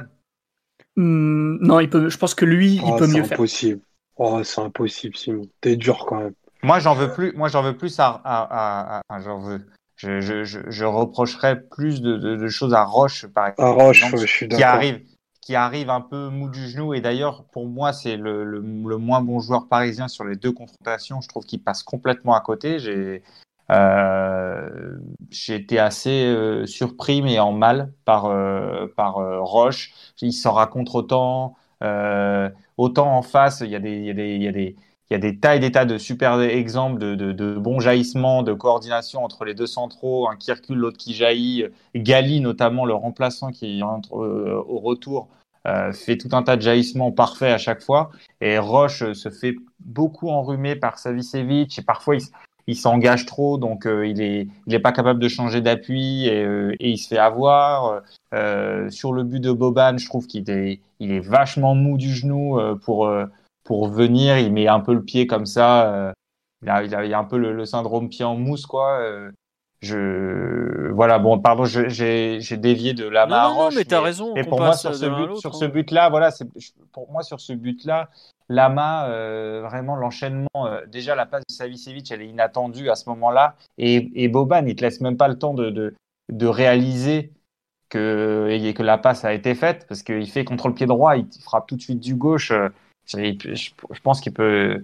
Hmm, 0.95 1.57
non, 1.61 1.79
il 1.79 1.89
peut, 1.89 2.09
je 2.09 2.17
pense 2.17 2.35
que 2.35 2.45
lui, 2.45 2.75
il 2.75 2.81
oh, 2.83 2.97
peut 2.97 3.07
mieux 3.07 3.23
faire. 3.23 3.27
C'est 3.27 3.33
impossible. 3.35 3.81
Oh, 4.17 4.43
c'est 4.43 4.61
impossible, 4.61 5.15
Simon. 5.15 5.43
T'es 5.61 5.75
dur 5.75 6.05
quand 6.05 6.17
même. 6.17 6.33
Moi, 6.63 6.79
j'en 6.79 6.93
veux 6.93 7.11
plus. 7.13 7.33
Moi, 7.33 7.47
j'en 7.47 7.63
veux 7.63 7.77
plus 7.77 7.99
à. 7.99 8.21
à, 8.23 9.01
à, 9.09 9.21
j'en 9.21 9.39
veux. 9.39 9.65
Je, 9.95 10.19
je, 10.19 10.43
je, 10.43 10.59
je, 10.67 10.85
reprocherais 10.85 11.61
plus 11.61 12.01
de, 12.01 12.17
de, 12.17 12.35
de, 12.35 12.47
choses 12.47 12.73
à 12.73 12.83
Roche, 12.83 13.27
par 13.27 13.47
exemple. 13.47 13.61
À 13.61 13.71
Roche, 13.71 14.11
ouais, 14.11 14.19
je 14.19 14.25
suis 14.25 14.47
qui 14.47 14.63
arrive, 14.63 15.01
qui 15.41 15.55
arrive 15.55 15.89
un 15.89 16.01
peu 16.01 16.29
mou 16.29 16.49
du 16.49 16.67
genou. 16.67 16.93
Et 16.93 17.01
d'ailleurs, 17.01 17.45
pour 17.51 17.67
moi, 17.67 17.93
c'est 17.93 18.17
le, 18.17 18.43
le, 18.43 18.59
le, 18.59 18.97
moins 18.97 19.21
bon 19.21 19.39
joueur 19.39 19.67
parisien 19.67 20.07
sur 20.07 20.25
les 20.25 20.35
deux 20.35 20.51
confrontations. 20.51 21.21
Je 21.21 21.27
trouve 21.27 21.45
qu'il 21.45 21.63
passe 21.63 21.83
complètement 21.83 22.35
à 22.35 22.41
côté. 22.41 22.79
J'ai, 22.79 23.21
euh, 23.71 24.97
j'ai 25.29 25.55
été 25.55 25.79
assez 25.79 26.25
euh, 26.25 26.65
surpris 26.65 27.21
mais 27.21 27.39
en 27.39 27.53
mal 27.53 27.93
par 28.05 28.25
euh, 28.25 28.87
par 28.95 29.15
Roche. 29.15 29.93
Il 30.21 30.33
s'en 30.33 30.51
raconte 30.53 30.93
autant, 30.93 31.55
autant 32.77 33.17
en 33.17 33.21
face. 33.21 33.61
Il 33.61 33.69
y 33.71 33.75
a 33.75 33.79
des 33.79 33.97
il 33.97 34.05
y 34.05 34.09
a 34.09 34.51
des 34.51 34.75
il 35.09 35.13
y 35.13 35.15
a 35.15 35.19
des 35.19 35.39
tas 35.39 35.57
et 35.57 35.59
des 35.59 35.71
tas 35.71 35.83
de 35.83 35.97
super 35.97 36.39
exemples 36.39 36.97
de, 36.97 37.15
de, 37.15 37.33
de, 37.33 37.55
bons 37.57 37.81
jaillissements, 37.81 38.43
de 38.43 38.53
coordination 38.53 39.25
entre 39.25 39.43
les 39.43 39.53
deux 39.53 39.67
centraux, 39.67 40.29
un 40.29 40.37
qui 40.37 40.53
recule, 40.53 40.77
l'autre 40.77 40.97
qui 40.97 41.13
jaillit. 41.13 41.65
Gali, 41.95 42.39
notamment 42.39 42.85
le 42.85 42.93
remplaçant 42.93 43.51
qui 43.51 43.83
entre 43.83 44.13
au 44.13 44.79
retour, 44.79 45.27
fait 45.93 46.17
tout 46.17 46.29
un 46.31 46.43
tas 46.43 46.55
de 46.55 46.61
jaillissements 46.61 47.11
parfaits 47.11 47.53
à 47.53 47.57
chaque 47.57 47.81
fois. 47.81 48.11
Et 48.39 48.57
Roche 48.57 49.11
se 49.11 49.29
fait 49.29 49.55
beaucoup 49.79 50.29
enrhumer 50.29 50.75
par 50.77 50.97
Savicevic. 50.97 51.77
Et 51.79 51.81
parfois, 51.81 52.15
il, 52.15 52.21
il 52.71 52.75
s'engage 52.75 53.25
trop, 53.25 53.57
donc 53.57 53.85
euh, 53.85 54.07
il 54.07 54.21
est 54.21 54.47
il 54.65 54.73
est 54.73 54.79
pas 54.79 54.91
capable 54.93 55.19
de 55.19 55.27
changer 55.27 55.61
d'appui 55.61 56.25
et, 56.27 56.43
euh, 56.43 56.75
et, 56.79 56.89
il 56.91 56.97
se 56.97 57.07
fait 57.07 57.17
avoir. 57.17 58.01
Euh, 58.33 58.89
sur 58.89 59.11
le 59.11 59.23
but 59.23 59.41
de 59.41 59.51
Boban, 59.51 59.97
je 59.97 60.05
trouve 60.05 60.25
qu'il 60.25 60.49
est 60.49 60.79
il 60.99 61.11
est 61.11 61.19
vachement 61.19 61.75
mou 61.75 61.97
du 61.97 62.09
genou 62.13 62.57
pour 62.83 63.11
pour 63.63 63.87
venir. 63.89 64.37
Il 64.39 64.53
met 64.53 64.67
un 64.67 64.79
peu 64.79 64.93
le 64.93 65.03
pied 65.03 65.27
comme 65.27 65.45
ça. 65.45 66.13
il, 66.63 66.69
a, 66.69 66.83
il, 66.83 66.95
a, 66.95 67.05
il 67.05 67.13
a 67.13 67.19
un 67.19 67.25
peu 67.25 67.37
le, 67.37 67.65
syndrome 67.65 68.09
pied 68.09 68.23
en 68.25 68.35
mousse 68.37 68.65
quoi. 68.65 69.01
Je 69.81 70.91
voilà 70.91 71.17
bon 71.19 71.39
pardon 71.39 71.65
j'ai 71.65 72.57
dévié 72.57 72.93
de 72.93 73.07
la 73.07 73.25
main. 73.25 73.49
Non, 73.49 73.55
non, 73.55 73.69
mais 73.75 73.83
t'as 73.83 74.01
raison. 74.01 74.35
Et 74.35 74.43
pour 74.43 74.59
moi 74.59 74.73
sur 74.73 74.95
ce 74.95 75.05
but 75.05 75.37
sur 75.37 75.55
ce 75.55 75.65
hein. 75.65 75.69
but 75.69 75.91
là 75.91 76.09
voilà 76.09 76.31
c'est 76.31 76.47
pour 76.91 77.11
moi 77.11 77.23
sur 77.23 77.39
ce 77.39 77.53
but 77.53 77.83
là 77.85 78.09
Lama, 78.51 79.07
euh, 79.07 79.61
vraiment 79.63 79.95
l'enchaînement, 79.95 80.49
euh, 80.57 80.85
déjà 80.85 81.15
la 81.15 81.25
passe 81.25 81.43
de 81.47 81.53
Savicevic, 81.53 82.11
elle 82.11 82.21
est 82.21 82.27
inattendue 82.27 82.89
à 82.89 82.95
ce 82.95 83.09
moment-là. 83.09 83.55
Et, 83.77 84.27
Boban, 84.27 84.65
il 84.67 84.75
te 84.75 84.81
laisse 84.81 84.99
même 84.99 85.15
pas 85.15 85.29
le 85.29 85.37
temps 85.37 85.53
de, 85.53 85.95
de, 86.29 86.47
réaliser 86.47 87.31
que, 87.87 88.71
que 88.73 88.83
la 88.83 88.97
passe 88.97 89.23
a 89.23 89.33
été 89.33 89.55
faite, 89.55 89.85
parce 89.87 90.03
qu'il 90.03 90.29
fait 90.29 90.43
contre 90.43 90.67
le 90.67 90.73
pied 90.73 90.85
droit, 90.85 91.15
il 91.15 91.27
frappe 91.41 91.65
tout 91.67 91.77
de 91.77 91.81
suite 91.81 92.01
du 92.01 92.15
gauche. 92.15 92.51
Euh, 92.51 92.67
je, 93.07 94.01
pense 94.03 94.19
qu'il 94.19 94.33
peut, 94.33 94.83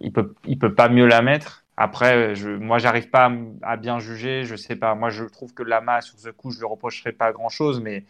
il 0.00 0.12
peut, 0.12 0.34
il 0.46 0.58
peut 0.58 0.74
pas 0.74 0.88
mieux 0.88 1.06
la 1.06 1.22
mettre. 1.22 1.64
Après, 1.82 2.34
je, 2.34 2.50
moi, 2.50 2.76
j'arrive 2.76 3.08
pas 3.08 3.32
à, 3.62 3.78
bien 3.78 3.98
juger. 4.00 4.44
Je 4.44 4.54
sais 4.54 4.76
pas. 4.76 4.94
Moi, 4.94 5.08
je 5.08 5.24
trouve 5.24 5.54
que 5.54 5.62
Lama, 5.62 6.02
sur 6.02 6.18
ce 6.18 6.28
coup, 6.28 6.50
je 6.50 6.58
lui 6.58 6.66
reprocherai 6.66 7.12
pas 7.12 7.32
grand 7.32 7.48
chose, 7.48 7.80
mais 7.80 8.04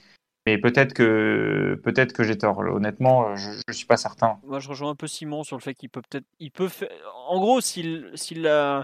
mais 0.44 0.58
peut-être 0.58 0.92
que 0.92 1.80
peut-être 1.84 2.12
que 2.12 2.24
j'ai 2.24 2.36
tort. 2.36 2.58
Honnêtement, 2.58 3.36
je, 3.36 3.50
ne 3.68 3.72
suis 3.72 3.86
pas 3.86 3.96
certain. 3.96 4.38
Moi, 4.44 4.58
je 4.58 4.68
rejoins 4.68 4.90
un 4.90 4.94
peu 4.96 5.06
Simon 5.06 5.44
sur 5.44 5.56
le 5.56 5.62
fait 5.62 5.74
qu'il 5.74 5.88
peut 5.88 6.02
peut-être, 6.10 6.26
il 6.40 6.50
peut 6.50 6.66
faire. 6.66 6.88
En 7.28 7.38
gros, 7.38 7.60
s'il 7.60 8.10
s'il 8.14 8.48
a 8.48 8.82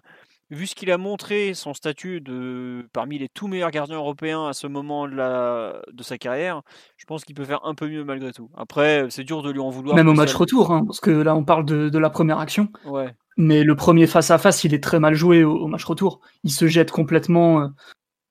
vu 0.50 0.68
ce 0.68 0.76
qu'il 0.76 0.92
a 0.92 0.98
montré, 0.98 1.54
son 1.54 1.74
statut 1.74 2.20
de 2.20 2.88
parmi 2.92 3.18
les 3.18 3.28
tout 3.28 3.48
meilleurs 3.48 3.72
gardiens 3.72 3.96
européens 3.96 4.46
à 4.46 4.52
ce 4.52 4.68
moment 4.68 5.08
de 5.08 5.16
la 5.16 5.82
de 5.92 6.02
sa 6.04 6.16
carrière, 6.16 6.62
je 6.96 7.06
pense 7.06 7.24
qu'il 7.24 7.34
peut 7.34 7.44
faire 7.44 7.64
un 7.64 7.74
peu 7.74 7.88
mieux 7.88 8.04
malgré 8.04 8.30
tout. 8.30 8.50
Après, 8.56 9.06
c'est 9.10 9.24
dur 9.24 9.42
de 9.42 9.50
lui 9.50 9.58
en 9.58 9.70
vouloir. 9.70 9.96
Même 9.96 10.06
au 10.06 10.14
match 10.14 10.34
retour, 10.34 10.70
hein, 10.70 10.84
parce 10.86 11.00
que 11.00 11.10
là, 11.10 11.34
on 11.34 11.42
parle 11.42 11.64
de, 11.64 11.88
de 11.88 11.98
la 11.98 12.10
première 12.10 12.38
action. 12.38 12.68
Ouais. 12.84 13.12
Mais 13.36 13.64
le 13.64 13.76
premier 13.76 14.06
face 14.06 14.30
à 14.30 14.38
face, 14.38 14.64
il 14.64 14.74
est 14.74 14.82
très 14.82 14.98
mal 14.98 15.14
joué 15.14 15.44
au, 15.44 15.66
match 15.66 15.84
retour. 15.84 16.20
Il 16.42 16.50
se 16.50 16.66
jette 16.66 16.90
complètement 16.90 17.60
euh, 17.60 17.68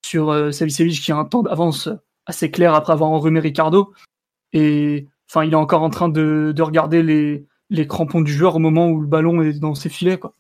sur 0.06 0.32
euh, 0.32 0.52
Savicevic 0.52 1.00
qui 1.02 1.12
a 1.12 1.18
un 1.18 1.26
temps 1.26 1.44
d'avance 1.44 1.90
assez 2.26 2.50
clair 2.50 2.74
après 2.74 2.94
avoir 2.94 3.12
enrhumé 3.12 3.40
Ricardo. 3.40 3.94
Et 4.54 5.08
enfin, 5.30 5.44
il 5.44 5.54
est 5.54 5.58
encore 5.58 5.84
en 5.84 5.90
train 5.90 6.10
de, 6.10 6.54
de 6.56 6.62
regarder 6.64 7.04
les, 7.04 7.46
les 7.70 7.88
crampons 7.88 8.22
du 8.22 8.34
joueur 8.34 8.56
au 8.56 8.60
moment 8.60 8.90
où 8.90 9.00
le 9.00 9.08
ballon 9.08 9.42
est 9.42 9.60
dans 9.60 9.76
ses 9.76 9.90
filets. 9.90 10.18
Quoi. 10.18 10.36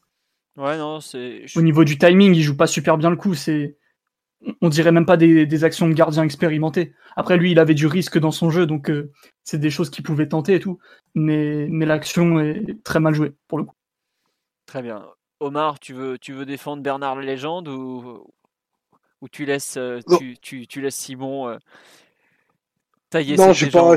Ouais, 0.57 0.77
non, 0.77 0.99
c'est. 0.99 1.45
Au 1.55 1.61
niveau 1.61 1.83
du 1.83 1.97
timing, 1.97 2.33
il 2.33 2.41
joue 2.41 2.57
pas 2.57 2.67
super 2.67 2.97
bien 2.97 3.09
le 3.09 3.17
coup. 3.17 3.33
C'est, 3.33 3.77
on 4.61 4.69
dirait 4.69 4.91
même 4.91 5.05
pas 5.05 5.17
des, 5.17 5.45
des, 5.45 5.63
actions 5.63 5.87
de 5.87 5.93
gardien 5.93 6.23
expérimenté. 6.23 6.93
Après, 7.15 7.37
lui, 7.37 7.51
il 7.51 7.59
avait 7.59 7.73
du 7.73 7.87
risque 7.87 8.17
dans 8.17 8.31
son 8.31 8.49
jeu, 8.49 8.65
donc 8.65 8.89
euh, 8.89 9.11
c'est 9.43 9.59
des 9.59 9.69
choses 9.69 9.89
qu'il 9.89 10.03
pouvait 10.03 10.27
tenter 10.27 10.55
et 10.55 10.59
tout. 10.59 10.79
Mais, 11.13 11.67
mais 11.69 11.85
l'action 11.85 12.39
est 12.39 12.83
très 12.83 12.99
mal 12.99 13.13
jouée 13.13 13.33
pour 13.47 13.57
le 13.57 13.65
coup. 13.65 13.75
Très 14.65 14.81
bien. 14.81 15.05
Omar, 15.39 15.79
tu 15.79 15.93
veux, 15.93 16.17
tu 16.17 16.33
veux 16.33 16.45
défendre 16.45 16.81
Bernard 16.81 17.17
Légende 17.17 17.67
ou, 17.67 18.25
ou 19.21 19.29
tu 19.29 19.45
laisses, 19.45 19.77
euh, 19.77 19.99
tu, 20.17 20.37
tu, 20.39 20.65
tu, 20.67 20.81
laisses 20.81 20.95
Simon 20.95 21.49
euh, 21.49 21.57
tailler 23.09 23.35
Non, 23.35 23.53
je 23.53 23.67
pas, 23.67 23.95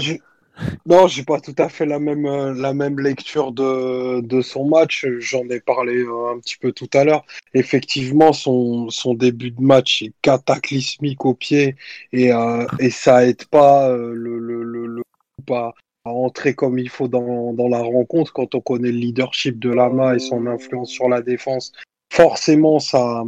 Non, 0.85 1.07
j'ai 1.07 1.23
pas 1.23 1.41
tout 1.41 1.55
à 1.59 1.69
fait 1.69 1.87
la 1.87 1.99
même, 1.99 2.27
euh, 2.27 2.53
la 2.55 2.75
même 2.75 2.99
lecture 2.99 3.53
de, 3.53 4.21
de 4.21 4.43
son 4.43 4.69
match. 4.69 5.07
J'en 5.19 5.49
ai 5.49 5.61
parlé 5.61 6.03
un 6.03 6.39
petit 6.41 6.57
peu 6.57 6.73
tout 6.73 6.91
à 6.93 7.05
l'heure. 7.05 7.25
Effectivement, 7.55 8.33
son, 8.33 8.91
son 8.91 9.15
début 9.15 9.53
de 9.53 9.63
match 9.63 10.03
est 10.03 10.13
cataclysmique 10.23 11.25
au 11.25 11.35
pied 11.35 11.77
et, 12.13 12.33
euh, 12.33 12.67
et 12.81 12.91
ça 12.91 13.27
aide 13.27 13.47
pas 13.47 13.89
le, 13.91 14.39
le, 14.39 14.63
le, 14.65 14.87
le 14.87 15.03
à, 15.51 15.55
à, 15.55 15.73
entrer 16.09 16.55
comme 16.55 16.79
il 16.79 16.89
faut 16.89 17.09
dans, 17.09 17.53
dans 17.53 17.69
la 17.69 17.81
rencontre 17.81 18.33
quand 18.33 18.55
on 18.55 18.61
connaît 18.61 18.93
le 18.93 18.99
leadership 18.99 19.59
de 19.59 19.71
Lama 19.71 20.15
et 20.15 20.19
son 20.19 20.47
influence 20.47 20.91
sur 20.91 21.09
la 21.09 21.23
défense. 21.23 21.73
Forcément, 22.13 22.79
ça, 22.79 23.23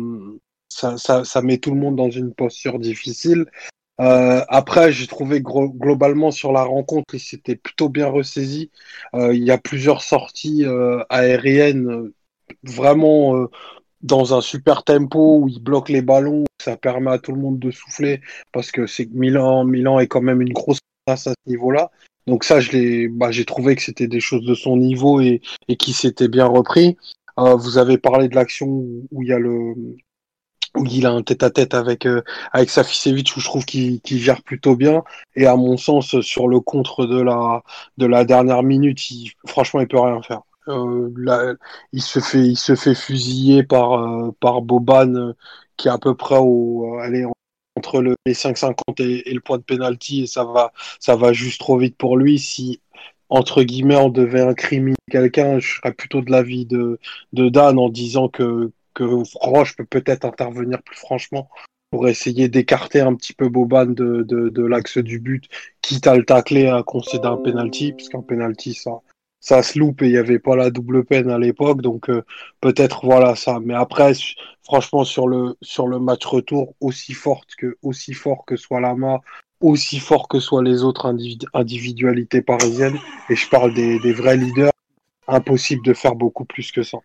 ça, 0.69 1.25
ça, 1.25 1.43
met 1.43 1.59
tout 1.59 1.71
le 1.71 1.81
monde 1.81 1.97
dans 1.97 2.11
une 2.11 2.33
posture 2.33 2.79
difficile. 2.79 3.47
Euh, 4.01 4.43
après, 4.49 4.93
j'ai 4.93 5.07
trouvé 5.07 5.43
globalement 5.43 6.31
sur 6.31 6.53
la 6.53 6.63
rencontre, 6.65 7.15
il 7.15 7.21
s'était 7.21 7.57
plutôt 7.57 7.89
bien 7.91 8.07
ressaisi. 8.07 8.71
Euh, 9.15 9.35
il 9.35 9.45
y 9.45 9.51
a 9.51 9.59
plusieurs 9.59 10.03
sorties 10.03 10.65
euh, 10.65 11.03
aériennes 11.11 12.11
vraiment 12.65 13.47
dans 14.03 14.35
un 14.35 14.41
super 14.41 14.85
tempo 14.85 15.41
où 15.41 15.49
il 15.49 15.63
bloque 15.63 15.89
les 15.89 16.03
ballons, 16.03 16.45
ça 16.63 16.77
permet 16.77 17.11
à 17.11 17.19
tout 17.19 17.33
le 17.33 17.41
monde 17.41 17.59
de 17.59 17.71
souffler 17.71 18.21
parce 18.53 18.71
que 18.71 18.87
c'est 18.87 19.09
Milan, 19.13 19.65
Milan 19.65 19.99
est 19.99 20.07
quand 20.07 20.23
même 20.23 20.41
une 20.41 20.53
grosse 20.53 20.79
place 21.05 21.27
à 21.27 21.31
ce 21.31 21.51
niveau-là. 21.51 21.91
Donc 22.27 22.45
ça, 22.45 22.59
bah, 23.13 23.31
j'ai 23.31 23.45
trouvé 23.45 23.77
que 23.77 23.83
c'était 23.83 24.09
des 24.09 24.21
choses 24.21 24.45
de 24.45 24.55
son 24.55 24.77
niveau 24.77 25.21
et, 25.21 25.41
et 25.69 25.77
qui 25.77 25.93
s'était 25.93 26.29
bien 26.29 26.47
repris. 26.47 26.97
vous 27.37 27.79
avez 27.79 27.99
parlé 27.99 28.29
de 28.29 28.35
l'action 28.35 28.67
où 28.69 29.23
il 29.23 29.29
y 29.29 29.33
a 29.33 29.39
le, 29.39 29.75
où 30.77 30.85
il 30.87 31.07
a 31.07 31.11
un 31.11 31.23
tête-à-tête 31.23 31.75
avec 31.75 32.07
euh, 32.07 32.23
avec 32.53 32.71
Saficevic 32.71 33.37
où 33.37 33.41
je 33.41 33.45
trouve 33.45 33.65
qu'il 33.65 34.01
gère 34.05 34.43
plutôt 34.43 34.77
bien 34.77 35.03
et 35.35 35.47
à 35.47 35.57
mon 35.57 35.77
sens 35.77 36.21
sur 36.21 36.49
le 36.49 36.61
contre 36.61 37.07
de 37.07 37.21
la 37.21 37.63
de 37.99 38.07
la 38.07 38.25
dernière 38.25 38.63
minute 38.63 39.11
il, 39.11 39.33
franchement 39.47 39.81
il 39.81 39.89
peut 39.89 39.99
rien 39.99 40.23
faire 40.23 40.43
euh, 40.69 41.13
là, 41.17 41.55
il 41.93 42.03
se 42.03 42.21
fait 42.21 42.47
il 42.47 42.57
se 42.57 42.77
fait 42.77 42.95
fusiller 42.95 43.65
par 43.65 43.95
euh, 43.95 44.31
par 44.41 44.63
Boban 44.63 45.15
euh, 45.15 45.33
qui 45.77 45.89
est 45.89 45.91
à 45.91 45.99
peu 45.99 46.15
près 46.15 46.39
au 46.39 46.99
allez 47.01 47.25
entre 47.77 48.03
le, 48.03 48.15
les 48.27 48.35
5,50 48.35 49.03
et, 49.03 49.31
et 49.31 49.35
le 49.35 49.41
point 49.41 49.59
de 49.59 49.63
penalty 49.63 50.23
et 50.23 50.27
ça 50.27 50.45
va 50.45 50.73
ça 50.99 51.17
va 51.17 51.33
juste 51.33 51.61
trop 51.61 51.79
vite 51.79 51.97
pour 51.97 52.17
lui. 52.17 52.39
Si 52.39 52.81
entre 53.29 53.63
guillemets 53.63 53.97
on 53.97 54.09
devait 54.09 54.41
incriminer 54.43 54.97
quelqu'un 55.11 55.59
je 55.61 55.77
serais 55.77 55.93
plutôt 55.93 56.21
de 56.21 56.31
l'avis 56.31 56.67
de 56.67 56.99
de 57.33 57.49
Dan 57.49 57.79
en 57.79 57.89
disant 57.89 58.29
que 58.29 58.73
que 58.95 59.05
Roche 59.37 59.77
peut 59.77 59.85
peut-être 59.85 60.25
intervenir 60.25 60.83
plus 60.83 60.97
franchement 60.97 61.49
pour 61.91 62.09
essayer 62.09 62.49
d'écarter 62.49 63.01
un 63.01 63.15
petit 63.15 63.33
peu 63.33 63.49
Boban 63.49 63.87
de, 63.87 64.23
de, 64.23 64.49
de 64.49 64.65
l'axe 64.65 64.99
du 64.99 65.19
but, 65.19 65.49
quitte 65.83 66.07
à 66.07 66.17
le 66.17 66.25
tacler 66.25 66.69
à 66.69 66.83
concéder 66.85 67.27
un 67.27 67.37
penalty, 67.37 67.93
puisqu'un 67.93 68.23
penalty 68.23 68.75
ça 68.75 69.01
ça 69.41 69.63
se 69.63 69.79
loupe 69.79 70.03
et 70.03 70.07
il 70.07 70.13
n'y 70.13 70.19
avait 70.19 70.39
pas 70.39 70.57
la 70.57 70.71
double 70.71 71.05
peine 71.05 71.31
à 71.31 71.39
l'époque, 71.39 71.81
donc 71.83 72.11
euh, 72.11 72.23
peut-être 72.61 73.05
voilà 73.05 73.35
ça. 73.37 73.59
Mais 73.61 73.75
après, 73.75 74.13
franchement 74.63 75.05
sur 75.05 75.27
le 75.29 75.57
sur 75.63 75.89
le 75.89 75.99
match 75.99 76.25
retour, 76.27 76.75
aussi 76.81 77.15
forte 77.15 77.55
que 77.57 77.77
aussi 77.83 78.13
fort 78.13 78.45
que 78.47 78.57
soit 78.57 78.81
Lama, 78.81 79.21
aussi 79.61 79.99
fort 79.99 80.29
que 80.29 80.41
soient 80.41 80.63
les 80.63 80.85
autres 80.85 81.13
individualités 81.55 82.43
parisiennes, 82.43 82.99
et 83.31 83.37
je 83.37 83.49
parle 83.49 83.75
des, 83.75 83.99
des 84.01 84.13
vrais 84.13 84.37
leaders, 84.37 84.73
impossible 85.27 85.85
de 85.85 85.95
faire 85.95 86.15
beaucoup 86.15 86.45
plus 86.45 86.71
que 86.73 86.83
ça 86.83 86.99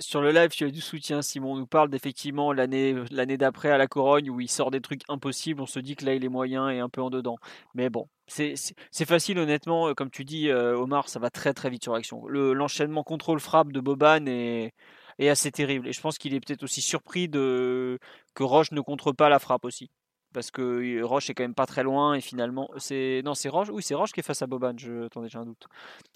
sur 0.00 0.20
le 0.20 0.30
live, 0.32 0.50
tu 0.50 0.64
as 0.64 0.70
du 0.70 0.80
soutien. 0.80 1.22
Simon 1.22 1.56
nous 1.56 1.66
parle 1.66 1.88
d'effectivement 1.90 2.52
l'année 2.52 2.94
l'année 3.10 3.36
d'après 3.36 3.70
à 3.70 3.78
la 3.78 3.86
Corogne 3.86 4.30
où 4.30 4.40
il 4.40 4.48
sort 4.48 4.70
des 4.70 4.80
trucs 4.80 5.02
impossibles. 5.08 5.60
On 5.60 5.66
se 5.66 5.78
dit 5.78 5.96
que 5.96 6.04
là, 6.04 6.14
il 6.14 6.24
est 6.24 6.28
moyen 6.28 6.68
et 6.70 6.80
un 6.80 6.88
peu 6.88 7.02
en 7.02 7.10
dedans. 7.10 7.36
Mais 7.74 7.90
bon, 7.90 8.08
c'est 8.26 8.56
facile, 9.06 9.38
honnêtement. 9.38 9.88
Euh, 9.88 9.94
comme 9.94 10.10
tu 10.10 10.24
dis, 10.24 10.48
euh, 10.48 10.76
Omar, 10.76 11.08
ça 11.08 11.18
va 11.18 11.30
très 11.30 11.54
très 11.54 11.70
vite 11.70 11.82
sur 11.82 11.94
l'action. 11.94 12.26
L'enchaînement 12.28 13.02
contrôle-frappe 13.04 13.72
de 13.72 13.80
Boban 13.80 14.26
est, 14.26 14.72
est, 15.18 15.28
assez 15.28 15.50
terrible. 15.52 15.88
Et 15.88 15.92
je 15.92 16.00
pense 16.00 16.18
qu'il 16.18 16.34
est 16.34 16.40
peut-être 16.40 16.62
aussi 16.62 16.82
surpris 16.82 17.28
de 17.28 17.98
que 18.34 18.42
Roche 18.42 18.72
ne 18.72 18.80
contre 18.80 19.12
pas 19.12 19.28
la 19.28 19.38
frappe 19.38 19.64
aussi 19.64 19.90
parce 20.32 20.50
que 20.50 21.02
Roche 21.02 21.30
est 21.30 21.34
quand 21.34 21.44
même 21.44 21.54
pas 21.54 21.66
très 21.66 21.82
loin 21.82 22.14
et 22.14 22.20
finalement 22.20 22.70
c'est 22.76 23.22
non 23.24 23.34
c'est 23.34 23.48
Roche 23.48 23.68
oui 23.70 23.82
c'est 23.82 23.94
Roche 23.94 24.12
qui 24.12 24.20
est 24.20 24.22
face 24.22 24.42
à 24.42 24.46
Boban 24.46 24.74
je 24.76 25.06
attendez 25.06 25.28
j'ai 25.28 25.38
un 25.38 25.46
doute. 25.46 25.66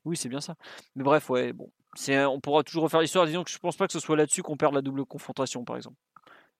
Oui 0.05 0.17
c'est 0.17 0.29
bien 0.29 0.41
ça. 0.41 0.55
Mais 0.95 1.05
bref 1.05 1.31
ouais 1.31 1.53
bon 1.53 1.71
c'est 1.95 2.25
on 2.25 2.41
pourra 2.41 2.63
toujours 2.63 2.85
refaire 2.85 3.01
l'histoire 3.01 3.27
disons 3.27 3.45
que 3.45 3.51
je 3.51 3.59
pense 3.59 3.77
pas 3.77 3.87
que 3.87 3.93
ce 3.93 4.01
soit 4.01 4.17
là-dessus 4.17 4.43
qu'on 4.43 4.57
perd 4.57 4.75
la 4.75 4.83
double 4.83 5.05
confrontation 5.05 5.65
par 5.65 5.77
exemple. 5.77 5.97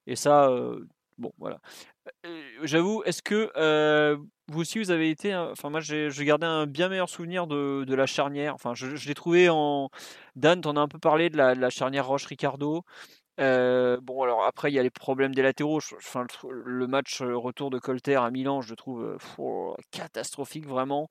Et 0.07 0.17
ça 0.17 0.49
euh, 0.51 0.87
bon 1.19 1.33
voilà. 1.39 1.61
Euh, 2.25 2.43
j'avoue 2.63 3.03
est-ce 3.05 3.23
que 3.23 3.51
euh, 3.57 4.17
vous 4.49 4.61
aussi 4.61 4.79
vous 4.79 4.91
avez 4.91 5.11
été 5.11 5.35
enfin 5.35 5.71
moi 5.71 5.81
j'ai 5.81 6.11
gardé 6.25 6.47
un 6.47 6.67
bien 6.67 6.89
meilleur 6.89 7.09
souvenir 7.09 7.47
de, 7.47 7.85
de 7.85 7.95
la 7.95 8.07
charnière. 8.07 8.55
Enfin 8.55 8.75
je, 8.75 8.87
l'ai 9.07 9.15
trouvé 9.15 9.49
en 9.51 9.91
Dan 10.37 10.61
t'en 10.61 10.77
as 10.77 10.81
un 10.81 10.89
peu 10.89 10.99
parlé 10.99 11.31
de 11.31 11.37
la, 11.37 11.55
de 11.55 11.61
la 11.61 11.71
charnière 11.71 12.07
Roche 12.07 12.27
Ricardo 12.27 12.85
euh, 13.39 13.99
bon, 14.01 14.23
alors 14.23 14.45
après, 14.45 14.71
il 14.71 14.75
y 14.75 14.79
a 14.79 14.83
les 14.83 14.91
problèmes 14.91 15.35
des 15.35 15.43
latéraux. 15.43 15.81
Enfin, 15.97 16.27
le 16.49 16.87
match 16.87 17.21
euh, 17.21 17.37
retour 17.37 17.71
de 17.71 17.79
Colter 17.79 18.17
à 18.17 18.31
Milan, 18.31 18.63
je 18.63 18.75
trouve 18.75 19.03
euh, 19.05 19.19
oh, 19.39 19.77
catastrophique 19.91 20.67
vraiment. 20.67 21.09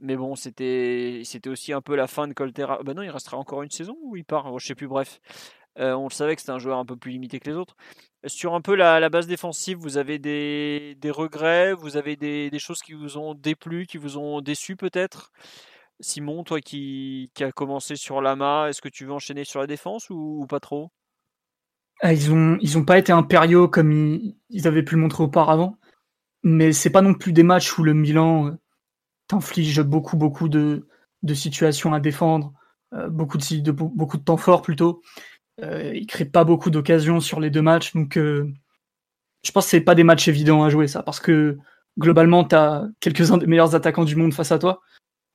Mais 0.00 0.16
bon, 0.16 0.36
c'était 0.36 1.22
aussi 1.46 1.72
un 1.72 1.82
peu 1.82 1.96
la 1.96 2.06
fin 2.06 2.28
de 2.28 2.32
Colter. 2.32 2.66
Bah 2.84 2.94
non, 2.94 3.02
il 3.02 3.10
restera 3.10 3.36
encore 3.36 3.62
une 3.62 3.70
saison 3.70 3.96
ou 4.02 4.16
il 4.16 4.24
part? 4.24 4.58
Je 4.58 4.66
sais 4.66 4.74
plus. 4.74 4.88
Bref, 4.88 5.20
on 5.76 6.04
le 6.04 6.12
savait 6.12 6.34
que 6.36 6.40
c'était 6.42 6.52
un 6.52 6.58
joueur 6.58 6.78
un 6.78 6.86
peu 6.86 6.96
plus 6.96 7.12
limité 7.12 7.40
que 7.40 7.50
les 7.50 7.56
autres. 7.56 7.76
Sur 8.26 8.54
un 8.54 8.60
peu 8.60 8.74
la, 8.76 9.08
base 9.10 9.26
défensive, 9.26 9.78
vous 9.78 9.96
avez 9.98 10.18
des, 10.18 10.96
regrets, 11.10 11.72
vous 11.72 11.96
avez 11.96 12.16
des, 12.16 12.58
choses 12.58 12.80
qui 12.80 12.92
vous 12.94 13.18
ont 13.18 13.34
déplu, 13.34 13.86
qui 13.86 13.98
vous 13.98 14.18
ont 14.18 14.40
déçu 14.40 14.76
peut-être? 14.76 15.32
Simon, 16.00 16.44
toi 16.44 16.60
qui, 16.60 17.30
qui 17.34 17.44
a 17.44 17.52
commencé 17.52 17.96
sur 17.96 18.20
Lama, 18.20 18.68
est-ce 18.68 18.80
que 18.80 18.88
tu 18.88 19.04
veux 19.04 19.12
enchaîner 19.12 19.44
sur 19.44 19.60
la 19.60 19.66
défense 19.66 20.10
ou 20.10 20.46
pas 20.48 20.60
trop? 20.60 20.90
Ah, 22.00 22.12
ils 22.12 22.32
ont 22.32 22.58
ils 22.60 22.78
ont 22.78 22.84
pas 22.84 22.98
été 22.98 23.12
impériaux 23.12 23.68
comme 23.68 23.92
ils, 24.50 24.68
avaient 24.68 24.82
pu 24.84 24.94
le 24.94 25.00
montrer 25.00 25.24
auparavant, 25.24 25.76
mais 26.44 26.72
c'est 26.72 26.90
pas 26.90 27.02
non 27.02 27.14
plus 27.14 27.32
des 27.32 27.42
matchs 27.42 27.76
où 27.78 27.82
le 27.84 27.94
Milan 27.94 28.48
euh, 28.48 28.52
t'inflige 29.28 29.82
beaucoup 29.82 30.16
beaucoup 30.16 30.48
de, 30.48 30.86
situations 31.34 31.94
à 31.94 32.00
défendre, 32.00 32.52
euh, 32.94 33.08
beaucoup 33.10 33.38
de, 33.38 33.70
beaucoup 33.72 34.18
de 34.18 34.24
temps 34.24 34.36
fort 34.36 34.62
plutôt. 34.62 35.02
Euh, 35.62 35.92
ils 35.94 36.06
créent 36.06 36.24
pas 36.26 36.44
beaucoup 36.44 36.70
d'occasions 36.70 37.20
sur 37.20 37.40
les 37.40 37.50
deux 37.50 37.62
matchs, 37.62 37.94
donc 37.94 38.16
euh, 38.16 38.52
je 39.44 39.52
pense 39.52 39.66
que 39.66 39.70
c'est 39.70 39.80
pas 39.80 39.94
des 39.96 40.04
matchs 40.04 40.28
évidents 40.28 40.64
à 40.64 40.70
jouer 40.70 40.88
ça, 40.88 41.02
parce 41.02 41.20
que 41.20 41.58
globalement 41.98 42.44
t'as 42.44 42.84
quelques-uns 43.00 43.38
des 43.38 43.46
meilleurs 43.46 43.74
attaquants 43.74 44.04
du 44.04 44.16
monde 44.16 44.34
face 44.34 44.52
à 44.52 44.58
toi, 44.60 44.82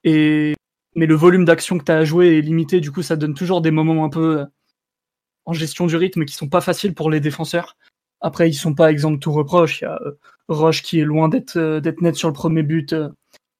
et 0.06 0.53
mais 0.95 1.07
le 1.07 1.15
volume 1.15 1.45
d'action 1.45 1.77
que 1.77 1.84
t'as 1.84 1.98
à 1.98 2.06
jouer 2.06 2.38
est 2.38 2.41
limité, 2.41 2.80
du 2.81 2.91
coup 2.91 3.02
ça 3.03 3.18
donne 3.18 3.34
toujours 3.34 3.61
des 3.61 3.72
moments 3.72 4.06
un 4.06 4.10
peu 4.10 4.45
en 5.45 5.53
gestion 5.53 5.87
du 5.87 5.95
rythme 5.95 6.25
qui 6.25 6.35
sont 6.35 6.49
pas 6.49 6.61
faciles 6.61 6.93
pour 6.93 7.09
les 7.09 7.19
défenseurs. 7.19 7.77
Après, 8.21 8.49
ils 8.49 8.53
sont 8.53 8.73
pas 8.73 8.91
exempts 8.91 9.11
de 9.11 9.17
tout 9.17 9.33
reproche. 9.33 9.81
Il 9.81 9.85
y 9.85 9.87
a 9.87 9.99
euh, 10.01 10.17
Roche 10.47 10.81
qui 10.81 10.99
est 10.99 11.05
loin 11.05 11.29
d'être 11.29 11.57
euh, 11.57 11.79
d'être 11.81 12.01
net 12.01 12.15
sur 12.15 12.29
le 12.29 12.33
premier 12.33 12.63
but 12.63 12.93
euh, 12.93 13.09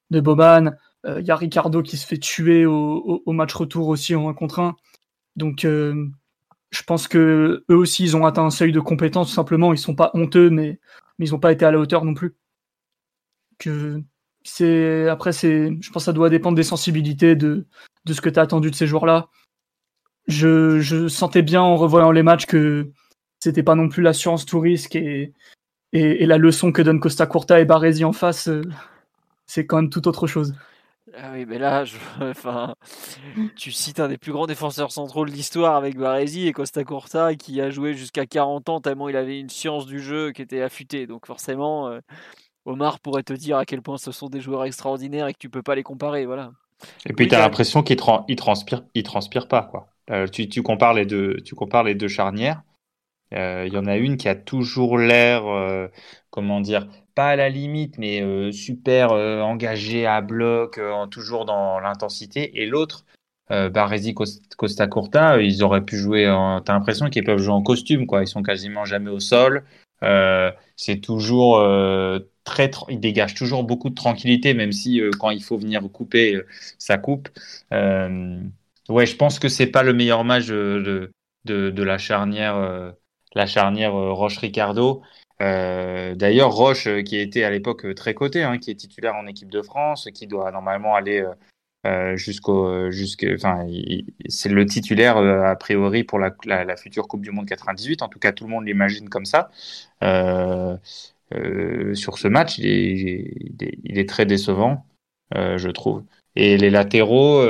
de 0.10 0.20
Boban. 0.22 0.72
Il 1.06 1.26
y 1.26 1.32
a 1.32 1.36
Ricardo 1.36 1.84
qui 1.84 1.98
se 1.98 2.08
fait 2.08 2.18
tuer 2.18 2.66
au, 2.66 3.22
match 3.28 3.54
retour 3.54 3.90
aussi 3.90 4.16
en 4.16 4.30
1 4.30 4.34
contre 4.34 4.60
1. 4.60 4.76
Donc, 5.36 5.64
je 5.64 6.84
pense 6.88 7.10
que 7.10 7.66
eux 7.70 7.76
aussi, 7.76 8.04
ils 8.04 8.16
ont 8.16 8.26
atteint 8.26 8.46
un 8.46 8.50
seuil 8.50 8.72
de 8.72 8.80
compétence. 8.80 9.28
Tout 9.28 9.34
simplement, 9.34 9.74
ils 9.74 9.78
sont 9.78 9.96
pas 9.96 10.12
honteux, 10.14 10.50
mais, 10.50 10.80
mais 11.20 11.28
ils 11.28 11.32
n'ont 11.32 11.40
pas 11.40 11.52
été 11.52 11.66
à 11.66 11.72
la 11.72 11.80
hauteur 11.80 12.06
non 12.06 12.14
plus. 12.14 12.36
Que 13.60 14.02
c'est 14.44 15.10
après, 15.10 15.34
c'est, 15.34 15.78
je 15.82 15.92
pense, 15.92 16.04
que 16.04 16.06
ça 16.06 16.14
doit 16.14 16.30
dépendre 16.30 16.56
des 16.56 16.64
sensibilités 16.64 17.36
de 17.36 17.68
de 18.06 18.14
ce 18.14 18.22
que 18.22 18.30
tu 18.30 18.40
as 18.40 18.44
attendu 18.44 18.72
de 18.72 18.76
ces 18.76 18.88
joueurs-là 18.88 19.30
je, 20.28 20.80
je, 20.80 21.08
sentais 21.08 21.42
bien 21.42 21.62
en 21.62 21.76
revoyant 21.76 22.12
les 22.12 22.24
matchs 22.24 22.46
que 22.46 22.90
c'était 23.40 23.64
pas 23.64 23.76
non 23.76 23.90
plus 23.90 24.02
l'assurance 24.02 24.46
tout 24.46 24.60
risque 24.60 24.96
et, 24.96 25.34
et, 25.92 26.24
et, 26.24 26.26
la 26.26 26.38
leçon 26.38 26.72
que 26.72 26.82
donnent 26.82 27.00
Costa 27.00 27.28
Curta 27.28 27.60
et 27.60 27.66
Baresi 27.66 28.06
en 28.06 28.14
face, 28.14 28.48
euh, 28.48 28.62
c'est 29.46 29.66
quand 29.66 29.78
même 29.78 29.90
tout 29.90 30.08
autre 30.08 30.28
chose. 30.28 30.56
Ah 31.16 31.32
oui, 31.34 31.46
mais 31.46 31.60
là, 31.60 31.86
je... 31.86 31.98
enfin, 32.22 32.76
tu 33.56 33.72
cites 33.72 34.00
un 34.00 34.08
des 34.08 34.18
plus 34.18 34.32
grands 34.32 34.48
défenseurs 34.48 34.92
centraux 34.92 35.26
de 35.26 35.32
l'histoire 35.32 35.76
avec 35.76 35.98
Baresi 35.98 36.48
et 36.48 36.54
Costa 36.54 36.84
Curta 36.84 37.36
qui 37.36 37.62
a 37.62 37.70
joué 37.70 37.94
jusqu'à 37.94 38.26
40 38.26 38.70
ans 38.70 38.82
tellement 38.82 39.10
il 39.10 39.16
avait 39.16 39.40
une 39.40 39.50
science 39.50 39.86
du 39.86 40.00
jeu 40.00 40.32
qui 40.32 40.42
était 40.42 40.62
affûtée. 40.62 41.06
Donc 41.06 41.28
forcément, 41.28 41.90
euh, 41.90 42.00
Omar 42.66 43.00
pourrait 43.00 43.24
te 43.24 43.34
dire 43.34 43.58
à 43.58 43.66
quel 43.66 43.82
point 43.82 43.98
ce 43.98 44.12
sont 44.12 44.28
des 44.28 44.42
joueurs 44.42 44.64
extraordinaires 44.64 45.28
et 45.28 45.34
que 45.34 45.40
tu 45.40 45.50
peux 45.50 45.62
pas 45.62 45.76
les 45.76 45.84
comparer. 45.84 46.26
Voilà. 46.26 46.52
Et 47.06 47.14
puis 47.14 47.28
tu 47.28 47.36
as 47.36 47.40
l'impression 47.40 47.84
qu'il 47.84 47.98
tra 47.98 48.26
il 48.28 48.36
transpire, 48.36 48.84
il 48.94 49.04
transpire 49.04 49.48
pas 49.48 49.64
quoi. 49.64 49.93
Euh, 50.12 50.28
tu, 50.28 50.62
compares 50.62 50.94
les 50.94 51.06
deux, 51.06 51.38
tu 51.46 51.56
compares 51.56 51.84
les 51.84 51.96
deux 51.96 52.08
charnières. 52.08 52.64
Euh, 53.34 53.66
il 53.68 53.74
y 53.74 53.78
en 53.78 53.88
a 53.88 53.98
une 53.98 54.18
qui 54.18 54.28
a 54.28 54.36
toujours 54.36 54.98
l'air, 54.98 55.48
euh, 55.48 55.88
comment 56.30 56.62
dire, 56.62 56.88
pas 57.16 57.30
à 57.30 57.36
la 57.36 57.50
limite, 57.50 57.98
mais 57.98 58.52
super 58.52 59.12
engagée 59.12 60.06
à 60.06 60.22
bloc, 60.22 60.80
toujours 61.12 61.46
dans 61.46 61.80
l'intensité. 61.80 62.62
Et 62.62 62.66
l'autre, 62.66 63.06
Baresi 63.50 64.16
Costa 64.58 64.88
Curta, 64.88 65.40
ils 65.42 65.64
auraient 65.64 65.86
pu 65.86 65.98
jouer. 65.98 66.28
En... 66.30 66.62
T'as 66.62 66.74
l'impression 66.74 67.10
qu'ils 67.10 67.24
peuvent 67.24 67.38
jouer 67.38 67.54
en 67.54 67.62
costume, 67.62 68.08
quoi. 68.08 68.24
Ils 68.24 68.28
sont 68.28 68.42
quasiment 68.42 68.86
jamais 68.86 69.12
au 69.12 69.20
sol. 69.20 69.64
c'est 70.76 71.02
toujours 71.02 71.60
très, 72.44 72.72
il 72.90 73.00
dégage 73.00 73.36
toujours 73.36 73.64
beaucoup 73.64 73.90
de 73.92 73.96
tranquillité, 73.96 74.56
même 74.56 74.72
si 74.72 75.00
quand 75.20 75.30
il 75.30 75.44
faut 75.44 75.58
venir 75.58 75.84
couper, 75.92 76.42
ça 76.80 76.98
coupe. 76.98 77.30
Ouais, 78.90 79.06
je 79.06 79.16
pense 79.16 79.40
que 79.40 79.50
c'est 79.50 79.68
pas 79.68 79.84
le 79.84 79.94
meilleur 79.94 80.24
match 80.24 80.48
de, 80.48 81.12
de, 81.46 81.70
de 81.70 81.84
la 81.84 81.98
charnière, 81.98 82.94
la 83.36 83.46
charnière 83.46 83.94
Roche-Ricardo. 83.94 85.02
D'ailleurs, 85.40 86.52
Roche, 86.52 86.88
qui 87.04 87.18
était 87.18 87.44
à 87.44 87.50
l'époque 87.50 87.94
très 87.96 88.14
coté, 88.14 88.44
hein, 88.44 88.58
qui 88.58 88.72
est 88.72 88.76
titulaire 88.76 89.16
en 89.16 89.28
équipe 89.28 89.52
de 89.52 89.62
France, 89.62 90.10
qui 90.14 90.28
doit 90.28 90.52
normalement 90.52 90.96
aller 90.96 91.26
euh, 91.86 92.16
jusqu'au 92.16 92.92
jusque 92.92 93.28
enfin 93.36 93.68
c'est 94.30 94.48
le 94.48 94.66
titulaire 94.66 95.18
euh, 95.18 95.44
a 95.44 95.58
priori 95.58 96.06
pour 96.06 96.18
la, 96.18 96.32
future 96.78 97.10
Coupe 97.10 97.24
du 97.24 97.32
Monde 97.32 97.46
98 97.46 98.02
en 98.04 98.08
tout 98.08 98.20
cas 98.20 98.32
tout 98.32 98.46
le 98.46 98.52
monde 98.52 98.66
l'imagine 98.66 99.10
comme 99.10 99.26
ça. 99.26 99.52
Euh, 100.02 100.78
euh 101.34 101.94
sur 101.94 102.18
ce 102.20 102.30
match 102.30 102.58
il 102.58 102.68
est, 102.68 103.34
il 103.84 104.00
est, 104.00 104.08
très 104.08 104.26
décevant 104.26 104.86
je 105.36 105.70
trouve. 105.70 106.04
Et 106.36 106.58
les 106.58 106.70
latéraux 106.70 107.44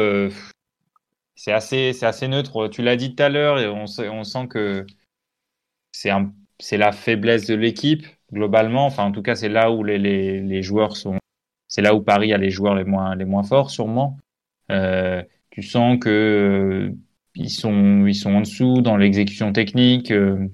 c'est 1.44 1.52
assez 1.52 2.04
assez 2.04 2.28
neutre 2.28 2.68
tu 2.68 2.82
l'as 2.82 2.96
dit 2.96 3.16
tout 3.16 3.24
à 3.24 3.30
l'heure 3.30 3.58
on, 3.76 3.86
on 3.86 4.24
sent 4.24 4.48
que 4.48 4.86
c'est 5.92 6.78
la 6.78 6.92
faiblesse 6.92 7.46
de 7.46 7.56
l'équipe 7.56 8.06
globalement 8.32 8.86
enfin 8.86 9.04
en 9.04 9.12
tout 9.12 9.22
cas 9.22 9.36
c'est 9.36 9.50
là 9.50 9.72
où 9.72 9.84
les, 9.84 9.98
les, 9.98 10.42
les 10.42 10.64
joueurs 10.64 10.96
sont 10.96 11.18
c'est 11.68 11.82
là 11.82 11.96
où 11.96 12.02
Paris 12.02 12.34
a 12.34 12.38
les 12.38 12.50
joueurs 12.50 12.76
les 12.76 12.84
moins 12.84 13.16
les 13.16 13.26
moins 13.26 13.44
forts 13.44 13.72
sûrement 13.72 14.18
euh, 14.72 15.22
tu 15.54 15.62
sens 15.62 16.00
que 16.00 16.10
euh, 16.10 16.96
ils 17.36 17.52
sont 17.52 18.08
ils 18.08 18.16
sont 18.16 18.34
en 18.34 18.42
dessous 18.42 18.82
dans 18.82 18.98
l'exécution 18.98 19.54
technique. 19.54 20.12
Euh, 20.12 20.48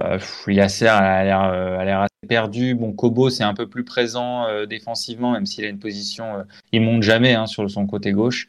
euh, 0.00 0.18
Yasser 0.46 0.88
a 0.88 1.22
l'air 1.22 1.40
a 1.40 1.84
l'air 1.84 2.00
assez 2.00 2.26
perdu. 2.26 2.74
Bon, 2.74 2.94
Kobo 2.94 3.28
c'est 3.28 3.44
un 3.44 3.52
peu 3.52 3.68
plus 3.68 3.84
présent 3.84 4.46
défensivement, 4.64 5.32
même 5.32 5.44
s'il 5.44 5.66
a 5.66 5.68
une 5.68 5.78
position, 5.78 6.44
il 6.72 6.80
monte 6.80 7.02
jamais 7.02 7.34
hein, 7.34 7.46
sur 7.46 7.68
son 7.70 7.86
côté 7.86 8.12
gauche. 8.12 8.48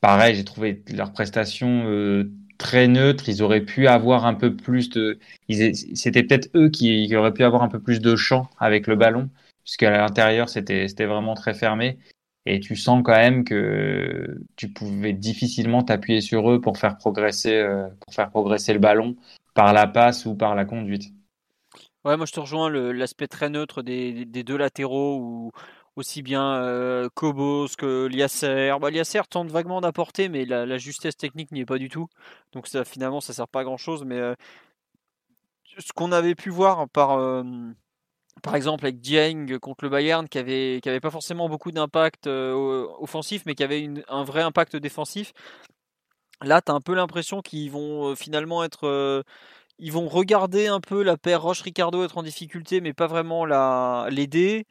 Pareil, 0.00 0.34
j'ai 0.34 0.44
trouvé 0.44 0.82
leur 0.92 1.12
prestation 1.12 2.24
très 2.58 2.88
neutre. 2.88 3.28
Ils 3.28 3.42
auraient 3.42 3.64
pu 3.64 3.86
avoir 3.86 4.26
un 4.26 4.34
peu 4.34 4.54
plus 4.54 4.90
de. 4.90 5.18
C'était 5.48 6.22
peut-être 6.22 6.48
eux 6.54 6.68
qui, 6.68 7.14
auraient 7.16 7.34
pu 7.34 7.44
avoir 7.44 7.62
un 7.62 7.68
peu 7.68 7.80
plus 7.80 8.00
de 8.00 8.16
champ 8.16 8.48
avec 8.58 8.86
le 8.86 8.96
ballon, 8.96 9.30
puisqu'à 9.64 9.90
l'intérieur 9.90 10.48
c'était 10.48 11.06
vraiment 11.06 11.34
très 11.34 11.54
fermé 11.54 11.98
et 12.46 12.60
tu 12.60 12.76
sens 12.76 13.02
quand 13.04 13.16
même 13.16 13.44
que 13.44 14.38
tu 14.54 14.72
pouvais 14.72 15.12
difficilement 15.12 15.82
t'appuyer 15.82 16.20
sur 16.20 16.50
eux 16.50 16.60
pour 16.60 16.78
faire 16.78 16.96
progresser, 16.96 17.54
euh, 17.54 17.88
pour 18.00 18.14
faire 18.14 18.30
progresser 18.30 18.72
le 18.72 18.78
ballon 18.78 19.16
par 19.52 19.72
la 19.72 19.86
passe 19.86 20.26
ou 20.26 20.36
par 20.36 20.54
la 20.54 20.64
conduite. 20.64 21.12
Ouais, 22.04 22.16
moi 22.16 22.24
je 22.24 22.32
te 22.32 22.38
rejoins 22.38 22.70
l'aspect 22.70 23.26
très 23.26 23.50
neutre 23.50 23.82
des, 23.82 24.24
des, 24.24 24.44
deux 24.44 24.56
latéraux 24.56 25.18
ou 25.18 25.50
aussi 25.96 26.22
bien 26.22 26.56
euh, 26.62 27.08
Kobos 27.14 27.68
que 27.76 28.06
Liasser. 28.06 28.72
Bah, 28.80 28.90
tente 29.30 29.50
vaguement 29.50 29.80
d'apporter, 29.80 30.28
mais 30.28 30.44
la, 30.44 30.78
justesse 30.78 31.16
technique 31.16 31.52
n'y 31.52 31.60
est 31.60 31.66
pas 31.66 31.78
du 31.78 31.88
tout. 31.88 32.08
Donc 32.52 32.68
finalement, 32.84 33.20
ça 33.20 33.32
sert 33.32 33.48
pas 33.48 33.60
à 33.60 33.64
grand 33.64 33.76
chose. 33.76 34.04
Mais 34.04 34.18
euh, 34.18 34.34
ce 35.78 35.92
qu'on 35.92 36.12
avait 36.12 36.34
pu 36.34 36.50
voir 36.50 36.88
par 36.88 37.18
par 38.42 38.54
exemple 38.54 38.84
avec 38.84 39.00
Dieng 39.00 39.58
contre 39.58 39.84
le 39.84 39.90
Bayern 39.90 40.28
qui 40.28 40.38
avait, 40.38 40.80
qui 40.82 40.88
avait 40.88 41.00
pas 41.00 41.10
forcément 41.10 41.48
beaucoup 41.48 41.72
d'impact 41.72 42.26
euh, 42.26 42.86
offensif 42.98 43.42
mais 43.46 43.54
qui 43.54 43.64
avait 43.64 43.88
un 44.08 44.24
vrai 44.24 44.42
impact 44.42 44.76
défensif. 44.76 45.32
Là, 46.42 46.60
tu 46.60 46.70
as 46.70 46.74
un 46.74 46.80
peu 46.80 46.94
l'impression 46.94 47.40
qu'ils 47.40 47.70
vont 47.70 48.10
euh, 48.10 48.14
finalement 48.14 48.62
être 48.62 48.86
euh, 48.86 49.22
ils 49.78 49.92
vont 49.92 50.08
regarder 50.08 50.66
un 50.68 50.80
peu 50.80 51.02
la 51.02 51.16
paire 51.16 51.42
Roche-Ricardo 51.42 52.04
être 52.04 52.18
en 52.18 52.22
difficulté 52.22 52.80
mais 52.80 52.92
pas 52.92 53.06
vraiment 53.06 53.44
l'aider 54.08 54.66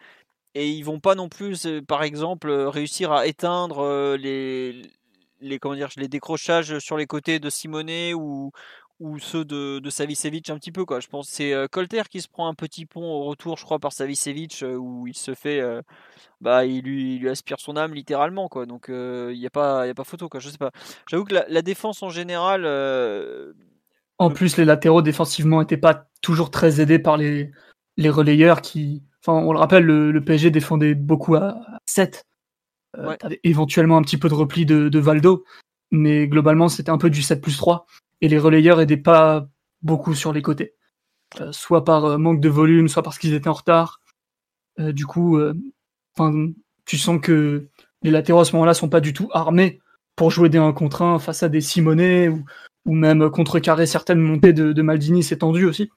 et 0.56 0.69
ils 0.69 0.84
vont 0.84 0.99
pas 0.99 1.15
non 1.15 1.30
plus 1.30 1.68
par 1.88 2.03
exemple 2.03 2.49
réussir 2.49 3.11
à 3.11 3.27
éteindre 3.27 4.15
les 4.15 4.82
les 5.41 5.60
comment 5.60 5.76
dire 5.76 5.90
les 5.98 6.07
décrochages 6.07 6.80
sur 6.80 6.98
les 6.98 7.06
côtés 7.06 7.40
de 7.40 7.49
Simonet 7.49 8.14
ou 8.14 8.52
ou 8.99 9.19
ceux 9.19 9.44
de, 9.44 9.80
de 9.80 9.90
Savicevic 9.90 10.49
un 10.49 10.57
petit 10.57 10.72
peu 10.72 10.86
quoi. 10.86 10.99
Je 10.99 11.07
pense 11.07 11.27
c'est 11.27 11.53
euh, 11.53 11.68
Colter 11.68 12.03
qui 12.10 12.22
se 12.22 12.30
prend 12.30 12.48
un 12.48 12.53
petit 12.53 12.86
pont 12.86 13.03
au 13.03 13.26
retour, 13.26 13.57
je 13.57 13.65
crois, 13.65 13.80
par 13.80 13.91
Savicevic 13.91 14.64
euh, 14.64 14.76
où 14.76 15.07
il 15.07 15.15
se 15.15 15.34
fait, 15.34 15.60
euh, 15.60 15.82
bah 16.40 16.65
il 16.65 16.82
lui, 16.84 17.19
lui, 17.19 17.30
aspire 17.30 17.60
son 17.60 17.76
âme 17.76 17.94
littéralement 17.94 18.48
quoi. 18.48 18.65
Donc 18.65 18.86
il 18.90 19.38
n'y 19.38 19.45
a 19.45 19.49
pas 19.49 19.86
y 19.88 19.90
a 19.90 19.94
pas 19.94 20.03
photo 20.03 20.30
quoi. 20.30 20.40
Je 20.40 20.49
sais 20.49 20.57
pas. 20.57 20.72
J'avoue 21.10 21.26
que 21.26 21.36
la, 21.48 21.61
défense 21.61 22.03
en 22.03 22.10
général. 22.10 22.65
En 24.18 24.30
plus, 24.30 24.56
les 24.56 24.64
latéraux 24.64 25.02
défensivement 25.02 25.60
n'étaient 25.60 25.76
pas 25.76 26.07
toujours 26.22 26.49
très 26.52 26.80
aidés 26.80 26.99
par 26.99 27.18
les 27.18 27.52
les 27.98 28.10
relayeurs 28.10 28.61
qui, 28.61 29.03
enfin 29.26 29.45
on 29.45 29.53
le 29.53 29.60
rappelle, 29.60 29.85
le, 29.85 30.23
PSG 30.23 30.52
défendait 30.52 30.95
beaucoup 30.95 31.35
à 31.35 31.57
7. 31.85 32.26
éventuellement 33.43 33.97
un 33.97 34.02
petit 34.03 34.18
peu 34.18 34.30
de 34.30 34.34
repli 34.34 34.65
de, 34.65 34.89
de 34.89 34.99
Valdo, 34.99 35.43
mais 35.91 36.27
globalement 36.27 36.69
c'était 36.69 36.91
un 36.91 36.97
peu 36.97 37.10
du 37.10 37.22
7 37.22 37.41
plus 37.41 37.57
3 37.57 37.85
et 38.22 38.30
les 38.30 38.39
relayeurs 38.39 38.81
aidaient 38.81 38.97
pas 38.97 39.47
beaucoup 39.81 40.14
sur 40.14 40.34
les 40.34 40.41
côtés. 40.41 40.76
Euh, 41.41 41.52
soit 41.52 41.84
par 41.84 42.06
euh, 42.06 42.18
manque 42.18 42.39
de 42.39 42.49
volume, 42.49 42.88
soit 42.88 43.03
parce 43.03 43.18
qu'ils 43.18 43.34
étaient 43.34 43.49
en 43.49 43.53
retard. 43.53 44.02
Euh, 44.80 44.91
du 44.91 45.06
coup, 45.06 45.39
tu 46.85 46.97
sens 46.97 47.19
que 47.22 47.68
les 48.02 48.11
latéraux 48.11 48.41
à 48.41 48.45
ce 48.45 48.53
moment-là 48.53 48.73
sont 48.73 48.89
pas 48.89 49.02
du 49.02 49.14
tout 49.14 49.30
armés 49.34 49.80
pour 50.15 50.31
jouer 50.31 50.49
des 50.49 50.57
1 50.57 50.73
contre 50.73 51.02
1 51.02 51.19
face 51.19 51.43
à 51.43 51.49
des 51.49 51.61
Simonet 51.61 52.30
ou, 52.30 52.45
ou 52.85 52.93
même 52.93 53.30
contrecarrer 53.30 53.85
certaines 53.85 54.19
montées 54.19 54.53
de, 54.53 54.81
Maldini, 54.81 55.23
c'est 55.23 55.39
tendu 55.39 55.65
aussi. 55.65 55.89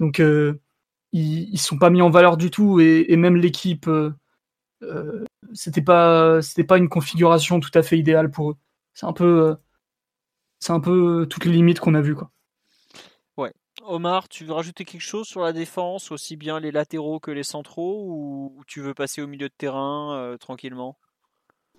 Donc 0.00 0.20
ils, 1.14 1.48
ils 1.54 1.58
sont 1.58 1.78
pas 1.78 1.90
mis 1.90 2.02
en 2.02 2.10
valeur 2.10 2.36
du 2.36 2.50
tout 2.50 2.80
et, 2.80 3.16
même 3.16 3.36
l'équipe, 3.36 3.88
c'était 5.54 5.82
pas 5.82 6.42
c'était 6.42 6.64
pas 6.64 6.76
une 6.76 6.90
configuration 6.90 7.60
tout 7.60 7.70
à 7.74 7.82
fait 7.82 7.98
idéale 7.98 8.30
pour 8.30 8.50
eux. 8.50 8.56
C'est 8.92 9.06
un 9.06 9.12
peu 9.14 9.56
c'est 10.64 10.72
un 10.72 10.80
peu 10.80 11.26
toutes 11.28 11.44
les 11.44 11.52
limites 11.52 11.78
qu'on 11.78 11.94
a 11.94 12.00
vues. 12.00 12.14
Quoi. 12.14 12.30
Ouais. 13.36 13.52
Omar, 13.82 14.30
tu 14.30 14.46
veux 14.46 14.54
rajouter 14.54 14.86
quelque 14.86 15.02
chose 15.02 15.26
sur 15.26 15.42
la 15.42 15.52
défense, 15.52 16.10
aussi 16.10 16.36
bien 16.36 16.58
les 16.58 16.70
latéraux 16.70 17.20
que 17.20 17.30
les 17.30 17.42
centraux, 17.42 18.06
ou, 18.08 18.62
tu 18.66 18.80
veux 18.80 18.94
passer 18.94 19.20
au 19.20 19.26
milieu 19.26 19.48
de 19.48 19.54
terrain 19.54 20.16
euh, 20.16 20.38
tranquillement? 20.38 20.96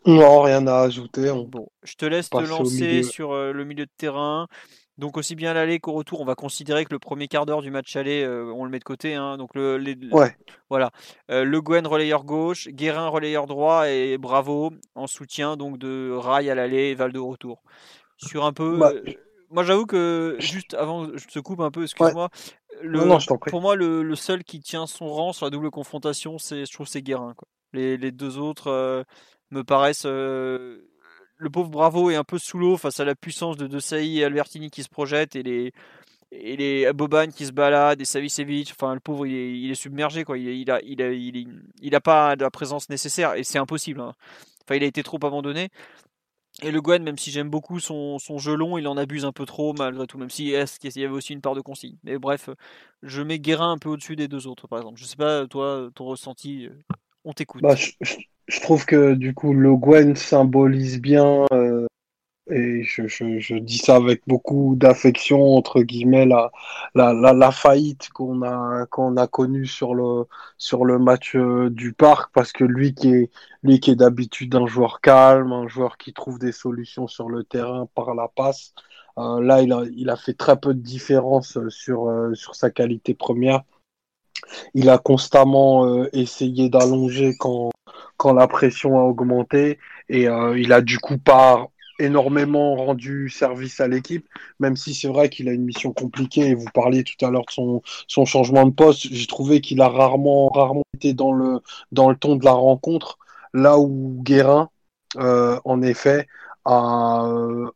Non, 0.05 0.41
rien 0.41 0.67
à 0.67 0.81
ajouter. 0.81 1.31
Bon, 1.47 1.67
je 1.81 1.95
te 1.95 2.05
laisse 2.05 2.29
te 2.29 2.37
lancer 2.37 3.01
sur 3.01 3.31
euh, 3.31 3.51
le 3.51 3.65
milieu 3.65 3.85
de 3.87 3.91
terrain. 3.97 4.47
Donc 4.97 5.17
aussi 5.17 5.35
bien 5.35 5.51
à 5.51 5.53
l'aller 5.53 5.79
qu'au 5.79 5.91
retour, 5.91 6.21
on 6.21 6.25
va 6.25 6.35
considérer 6.35 6.85
que 6.85 6.93
le 6.93 6.99
premier 6.99 7.27
quart 7.27 7.45
d'heure 7.45 7.61
du 7.61 7.69
match 7.69 7.95
aller, 7.95 8.23
euh, 8.23 8.51
on 8.55 8.63
le 8.63 8.69
met 8.69 8.79
de 8.79 8.83
côté. 8.85 9.15
Hein. 9.15 9.37
donc 9.37 9.49
le, 9.53 9.77
ouais. 10.13 10.35
voilà, 10.69 10.91
Le 11.27 11.59
Gwen 11.59 11.85
relayeur 11.85 12.23
gauche, 12.23 12.69
Guérin 12.69 13.09
relayeur 13.09 13.45
droit 13.45 13.89
et 13.89 14.17
Bravo 14.17 14.71
en 14.95 15.07
soutien 15.07 15.57
donc 15.57 15.77
de 15.77 16.11
Rail 16.13 16.49
à 16.49 16.55
l'aller 16.55 16.91
et 16.91 16.95
Val 16.95 17.11
de 17.11 17.19
retour 17.19 17.61
sur 18.17 18.45
un 18.45 18.53
peu. 18.53 18.77
Bah, 18.77 18.91
euh, 18.93 19.03
moi, 19.49 19.63
j'avoue 19.63 19.85
que 19.85 20.35
juste 20.39 20.73
avant, 20.73 21.07
je 21.15 21.27
te 21.27 21.39
coupe 21.39 21.59
un 21.59 21.71
peu, 21.71 21.83
excuse-moi. 21.83 22.29
Pour 23.47 23.61
moi, 23.61 23.75
le, 23.75 24.15
seul 24.15 24.43
qui 24.43 24.59
tient 24.59 24.87
son 24.87 25.07
rang 25.07 25.33
sur 25.33 25.45
la 25.45 25.49
double 25.49 25.71
confrontation, 25.71 26.37
c'est, 26.37 26.65
je 26.65 26.73
trouve, 26.73 26.87
c'est 26.87 27.01
Guérin. 27.01 27.35
Les, 27.73 27.97
les, 27.97 28.11
deux 28.11 28.37
autres 28.37 28.67
euh, 28.67 29.03
me 29.51 29.63
paraissent. 29.63 30.07
Le 31.37 31.49
pauvre 31.49 31.69
Bravo 31.69 32.09
est 32.09 32.15
un 32.15 32.23
peu 32.23 32.37
sous 32.37 32.57
l'eau 32.57 32.77
face 32.77 32.99
à 32.99 33.05
la 33.05 33.15
puissance 33.15 33.57
de 33.57 33.67
De 33.67 33.79
Sailly 33.79 34.19
et 34.19 34.25
Albertini 34.25 34.69
qui 34.69 34.83
se 34.83 34.89
projettent 34.89 35.35
et 35.35 35.43
les 35.43 35.73
et 36.31 36.57
les 36.57 36.91
Boban 36.93 37.27
qui 37.27 37.45
se 37.45 37.51
baladent 37.51 38.01
et 38.01 38.05
Savicevic. 38.05 38.71
Enfin, 38.71 38.93
le 38.93 38.99
pauvre, 38.99 39.25
il 39.25 39.71
est, 39.71 39.75
submergé. 39.75 40.23
Quoi. 40.23 40.37
Il, 40.37 40.47
il, 40.47 40.71
a, 40.71 40.81
il, 40.83 41.01
a, 41.01 41.11
il, 41.11 41.95
a 41.95 42.01
pas 42.01 42.35
la 42.35 42.51
présence 42.51 42.89
nécessaire 42.89 43.35
et 43.35 43.43
c'est 43.43 43.59
impossible. 43.59 44.01
Hein. 44.01 44.13
Enfin, 44.63 44.75
il 44.75 44.83
a 44.83 44.87
été 44.87 45.03
trop 45.03 45.19
abandonné. 45.23 45.69
Et 46.61 46.71
Le 46.71 46.81
Gwen, 46.81 47.03
même 47.03 47.17
si 47.17 47.31
j'aime 47.31 47.49
beaucoup 47.49 47.81
son, 47.81 48.17
son, 48.17 48.37
jeu 48.37 48.55
long, 48.55 48.77
il 48.77 48.87
en 48.87 48.95
abuse 48.95 49.25
un 49.25 49.33
peu 49.33 49.45
trop 49.45 49.73
malgré 49.73 50.07
tout, 50.07 50.17
même 50.17 50.29
si 50.29 50.51
est 50.51 50.77
qu'il 50.79 50.95
y 51.01 51.03
avait 51.03 51.13
aussi 51.13 51.33
une 51.33 51.41
part 51.41 51.53
de 51.53 51.59
consigne. 51.59 51.97
Mais 52.03 52.17
bref, 52.17 52.49
je 53.03 53.21
mets 53.21 53.39
Guérin 53.39 53.73
un 53.73 53.77
peu 53.77 53.89
au-dessus 53.89 54.15
des 54.15 54.29
deux 54.29 54.47
autres, 54.47 54.67
par 54.67 54.79
exemple. 54.79 54.97
Je 54.97 55.03
sais 55.03 55.17
pas, 55.17 55.47
toi, 55.47 55.89
ton 55.95 56.05
ressenti, 56.05 56.67
euh, 56.67 56.95
Bah, 57.61 57.75
je, 57.75 58.61
trouve 58.61 58.85
que 58.85 59.15
du 59.15 59.33
coup, 59.33 59.53
Le 59.53 59.75
Gwen 59.75 60.15
symbolise 60.15 61.01
bien 61.01 61.45
euh, 61.51 61.87
et 62.51 62.83
je, 62.83 63.57
dis 63.57 63.79
ça 63.79 63.95
avec 63.95 64.21
beaucoup 64.27 64.75
d'affection 64.75 65.55
entre 65.57 65.81
guillemets 65.81 66.27
la 66.27 66.51
la, 66.93 67.13
la, 67.33 67.51
faillite 67.51 68.09
qu'on 68.09 68.43
a 68.43 68.85
qu'on 68.85 69.17
a 69.17 69.25
connue 69.25 69.65
sur 69.65 69.95
le 69.95 70.25
sur 70.59 70.85
le 70.85 70.99
match 70.99 71.35
euh, 71.35 71.71
du 71.71 71.93
parc 71.93 72.31
parce 72.33 72.51
que 72.51 72.63
lui 72.63 72.93
qui 72.93 73.09
est 73.09 73.31
lui 73.63 73.79
qui 73.79 73.89
est 73.91 73.95
d'habitude 73.95 74.53
un 74.53 74.67
joueur 74.67 75.01
calme 75.01 75.53
un 75.53 75.67
joueur 75.67 75.97
qui 75.97 76.13
trouve 76.13 76.37
des 76.37 76.51
solutions 76.51 77.07
sur 77.07 77.29
le 77.29 77.43
terrain 77.43 77.87
par 77.95 78.13
la 78.13 78.27
passe 78.27 78.75
euh, 79.17 79.41
là 79.41 79.63
il 79.63 79.73
a 79.73 79.83
il 79.95 80.11
a 80.11 80.15
fait 80.15 80.35
très 80.35 80.59
peu 80.59 80.75
de 80.75 80.81
différence 80.81 81.57
sur 81.69 82.31
sur 82.35 82.53
sa 82.53 82.69
qualité 82.69 83.15
première 83.15 83.63
il 84.73 84.89
a 84.89 84.97
constamment 84.97 86.05
essayé 86.13 86.69
d'allonger 86.69 87.33
quand 87.39 88.33
la 88.33 88.47
pression 88.47 88.99
a 88.99 89.03
augmenté 89.03 89.79
et 90.09 90.27
il 90.55 90.73
a 90.73 90.81
du 90.81 90.99
coup 90.99 91.17
pas 91.17 91.67
énormément 91.99 92.75
rendu 92.75 93.29
service 93.29 93.79
à 93.79 93.87
l'équipe, 93.87 94.27
même 94.59 94.75
si 94.75 94.93
c'est 94.93 95.07
vrai 95.07 95.29
qu'il 95.29 95.49
a 95.49 95.51
une 95.51 95.63
mission 95.63 95.93
compliquée. 95.93 96.49
Et 96.49 96.55
vous 96.55 96.69
parliez 96.73 97.03
tout 97.03 97.23
à 97.25 97.29
l'heure 97.29 97.45
de 97.45 97.81
son, 98.07 98.25
changement 98.25 98.65
de 98.65 98.71
poste. 98.71 99.07
J'ai 99.11 99.27
trouvé 99.27 99.61
qu'il 99.61 99.81
a 99.81 99.89
rarement, 99.89 100.49
rarement 100.49 100.83
été 100.95 101.13
dans 101.13 101.33
le, 101.33 101.59
dans 101.91 102.09
le 102.09 102.15
ton 102.15 102.35
de 102.35 102.45
la 102.45 102.51
rencontre, 102.51 103.17
là 103.53 103.77
où 103.79 104.19
Guérin, 104.23 104.69
euh, 105.17 105.59
en 105.65 105.81
effet, 105.81 106.27
a, 106.65 107.27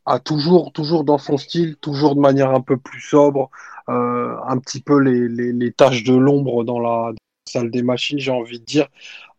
a, 0.05 0.19
toujours, 0.19 0.71
toujours 0.73 1.03
dans 1.03 1.17
son 1.17 1.37
style, 1.37 1.77
toujours 1.77 2.15
de 2.15 2.21
manière 2.21 2.51
un 2.51 2.61
peu 2.61 2.77
plus 2.77 3.01
sobre, 3.01 3.49
euh, 3.89 4.35
un 4.47 4.57
petit 4.59 4.81
peu 4.81 4.99
les, 4.99 5.27
les, 5.27 5.53
les 5.53 5.71
tâches 5.71 6.03
de 6.03 6.15
l'ombre 6.15 6.63
dans 6.63 6.79
la 6.79 7.11
salle 7.45 7.71
des 7.71 7.83
machines, 7.83 8.19
j'ai 8.19 8.31
envie 8.31 8.59
de 8.59 8.65
dire, 8.65 8.87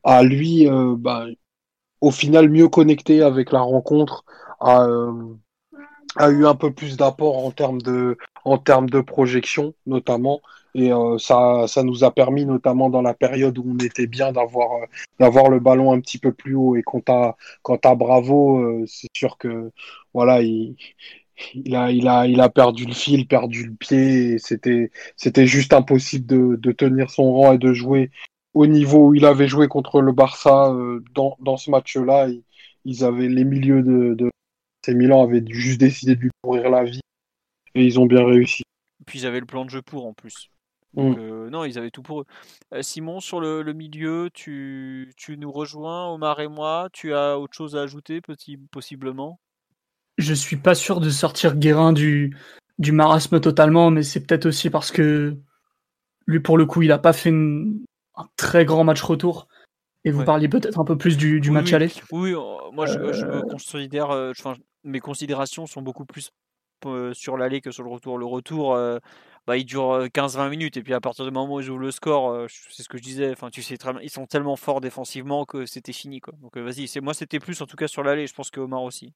à 0.04 0.22
lui, 0.22 0.68
euh, 0.68 0.94
bah, 0.96 1.26
au 2.00 2.10
final, 2.10 2.48
mieux 2.50 2.68
connecté 2.68 3.22
avec 3.22 3.52
la 3.52 3.60
rencontre, 3.60 4.24
a, 4.60 4.84
euh, 4.86 5.34
a 6.16 6.30
eu 6.30 6.46
un 6.46 6.54
peu 6.54 6.72
plus 6.72 6.96
d'apport 6.96 7.44
en 7.44 7.50
termes 7.50 7.80
de, 7.82 8.16
en 8.44 8.58
termes 8.58 8.90
de 8.90 9.00
projection, 9.00 9.74
notamment. 9.86 10.40
Et 10.74 10.92
euh, 10.92 11.18
ça, 11.18 11.66
ça 11.66 11.82
nous 11.82 12.04
a 12.04 12.12
permis, 12.12 12.44
notamment 12.46 12.90
dans 12.90 13.02
la 13.02 13.14
période 13.14 13.58
où 13.58 13.64
on 13.66 13.78
était 13.78 14.06
bien, 14.06 14.32
d'avoir, 14.32 14.72
euh, 14.82 14.86
d'avoir 15.18 15.48
le 15.48 15.60
ballon 15.60 15.92
un 15.92 16.00
petit 16.00 16.18
peu 16.18 16.32
plus 16.32 16.54
haut. 16.54 16.76
Et 16.76 16.82
quand 16.82 17.02
t'as 17.04 17.94
Bravo, 17.94 18.58
euh, 18.58 18.84
c'est 18.86 19.08
sûr 19.16 19.36
que, 19.38 19.72
voilà, 20.14 20.42
il, 20.42 20.76
il 21.54 21.74
a, 21.74 21.90
il 21.90 22.08
a, 22.08 22.26
il 22.26 22.40
a 22.40 22.48
perdu 22.48 22.84
le 22.86 22.92
fil, 22.92 23.26
perdu 23.26 23.66
le 23.66 23.74
pied. 23.74 24.38
C'était, 24.38 24.90
c'était 25.16 25.46
juste 25.46 25.72
impossible 25.72 26.26
de, 26.26 26.56
de 26.56 26.72
tenir 26.72 27.10
son 27.10 27.32
rang 27.32 27.52
et 27.52 27.58
de 27.58 27.72
jouer 27.72 28.10
au 28.54 28.66
niveau 28.66 29.08
où 29.08 29.14
il 29.14 29.24
avait 29.24 29.48
joué 29.48 29.68
contre 29.68 30.00
le 30.00 30.12
Barça 30.12 30.74
dans, 31.14 31.36
dans 31.40 31.56
ce 31.56 31.70
match-là. 31.70 32.28
Ils, 32.84 33.04
avaient 33.04 33.28
les 33.28 33.44
milieux 33.44 33.82
de, 33.82 34.30
ces 34.84 34.94
Milan 34.94 35.22
avaient 35.22 35.44
juste 35.46 35.80
décidé 35.80 36.16
de 36.16 36.20
lui 36.22 36.30
pourrir 36.42 36.70
la 36.70 36.84
vie 36.84 37.00
et 37.74 37.84
ils 37.84 38.00
ont 38.00 38.06
bien 38.06 38.24
réussi. 38.24 38.62
Puis 39.06 39.20
ils 39.20 39.26
avaient 39.26 39.40
le 39.40 39.46
plan 39.46 39.64
de 39.64 39.70
jeu 39.70 39.82
pour 39.82 40.06
en 40.06 40.12
plus. 40.12 40.50
Mm. 40.94 41.14
Donc, 41.14 41.18
euh, 41.18 41.50
non, 41.50 41.64
ils 41.64 41.78
avaient 41.78 41.90
tout 41.90 42.02
pour 42.02 42.22
eux. 42.22 42.82
Simon, 42.82 43.20
sur 43.20 43.40
le, 43.40 43.62
le 43.62 43.72
milieu, 43.72 44.30
tu, 44.32 45.12
tu, 45.16 45.36
nous 45.38 45.52
rejoins, 45.52 46.08
Omar 46.08 46.40
et 46.40 46.48
moi. 46.48 46.88
Tu 46.92 47.14
as 47.14 47.38
autre 47.38 47.54
chose 47.54 47.76
à 47.76 47.82
ajouter, 47.82 48.20
petit, 48.20 48.56
possiblement? 48.56 49.40
Je 50.18 50.34
suis 50.34 50.56
pas 50.56 50.74
sûr 50.74 51.00
de 51.00 51.08
sortir 51.10 51.56
Guérin 51.56 51.92
du, 51.92 52.36
du 52.78 52.92
marasme 52.92 53.40
totalement, 53.40 53.90
mais 53.90 54.02
c'est 54.02 54.26
peut-être 54.26 54.46
aussi 54.46 54.68
parce 54.68 54.90
que 54.90 55.36
lui, 56.26 56.40
pour 56.40 56.58
le 56.58 56.66
coup, 56.66 56.82
il 56.82 56.92
a 56.92 56.98
pas 56.98 57.12
fait 57.12 57.30
une, 57.30 57.84
un 58.16 58.26
très 58.36 58.64
grand 58.64 58.84
match 58.84 59.02
retour. 59.02 59.48
Et 60.04 60.10
vous 60.10 60.20
Ouais. 60.20 60.24
parliez 60.24 60.48
peut-être 60.48 60.78
un 60.78 60.84
peu 60.84 60.96
plus 60.96 61.16
du, 61.16 61.40
du 61.40 61.50
Oui, 61.50 61.56
match 61.56 61.68
oui. 61.68 61.74
aller. 61.74 61.90
Oui, 62.12 62.32
euh, 62.34 62.70
moi 62.72 62.86
je, 62.86 63.12
je 63.12 63.26
me 63.26 63.38
Euh, 63.38 63.42
considère, 63.42 64.10
euh, 64.10 64.30
enfin, 64.30 64.54
mes 64.84 65.00
considérations 65.00 65.66
sont 65.66 65.82
beaucoup 65.82 66.06
plus 66.06 66.30
euh, 66.86 67.12
sur 67.12 67.36
l'aller 67.36 67.60
que 67.60 67.70
sur 67.70 67.82
le 67.82 67.90
retour. 67.90 68.16
Le 68.18 68.26
retour, 68.26 68.74
bah, 69.50 69.56
il 69.56 69.64
dure 69.64 69.90
euh, 69.90 70.06
15-20 70.06 70.48
minutes 70.48 70.76
et 70.76 70.82
puis 70.84 70.94
à 70.94 71.00
partir 71.00 71.24
du 71.24 71.32
moment 71.32 71.56
où 71.56 71.60
ils 71.60 71.68
ouvrent 71.70 71.80
le 71.80 71.90
score, 71.90 72.30
euh, 72.30 72.46
c'est 72.68 72.84
ce 72.84 72.88
que 72.88 72.96
je 72.96 73.02
disais. 73.02 73.32
Enfin, 73.32 73.50
tu 73.50 73.62
sais 73.62 73.76
très 73.76 73.92
bien, 73.92 74.00
ils 74.00 74.08
sont 74.08 74.24
tellement 74.24 74.54
forts 74.54 74.80
défensivement 74.80 75.44
que 75.44 75.66
c'était 75.66 75.92
fini 75.92 76.20
quoi. 76.20 76.34
Donc 76.40 76.56
euh, 76.56 76.60
vas-y, 76.60 76.86
c'est 76.86 77.00
moi 77.00 77.14
c'était 77.14 77.40
plus 77.40 77.60
en 77.60 77.66
tout 77.66 77.76
cas 77.76 77.88
sur 77.88 78.04
l'aller. 78.04 78.28
Je 78.28 78.34
pense 78.34 78.52
que 78.52 78.60
Omar 78.60 78.84
aussi. 78.84 79.12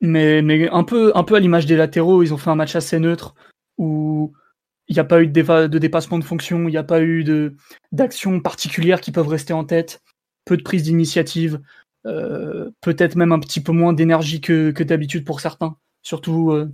Mais, 0.00 0.40
mais 0.40 0.68
un 0.68 0.84
peu, 0.84 1.10
un 1.16 1.24
peu 1.24 1.34
à 1.34 1.40
l'image 1.40 1.66
des 1.66 1.74
latéraux, 1.74 2.22
ils 2.22 2.32
ont 2.32 2.36
fait 2.36 2.50
un 2.50 2.54
match 2.54 2.76
assez 2.76 3.00
neutre 3.00 3.34
où 3.76 4.32
il 4.86 4.94
n'y 4.94 5.00
a 5.00 5.04
pas 5.04 5.20
eu 5.20 5.26
de, 5.26 5.66
dépassement 5.78 6.20
de 6.20 6.24
fonction, 6.24 6.68
il 6.68 6.70
n'y 6.70 6.76
a 6.76 6.84
pas 6.84 7.02
eu 7.02 7.24
de 7.24 7.56
d'actions 7.90 8.38
particulières 8.38 9.00
qui 9.00 9.10
peuvent 9.10 9.26
rester 9.26 9.52
en 9.52 9.64
tête, 9.64 10.00
peu 10.44 10.56
de 10.56 10.62
prise 10.62 10.84
d'initiative, 10.84 11.60
euh, 12.06 12.70
peut-être 12.82 13.16
même 13.16 13.32
un 13.32 13.40
petit 13.40 13.60
peu 13.60 13.72
moins 13.72 13.92
d'énergie 13.92 14.40
que, 14.40 14.70
que 14.70 14.84
d'habitude 14.84 15.24
pour 15.24 15.40
certains. 15.40 15.76
Surtout 16.04 16.52
euh, 16.52 16.72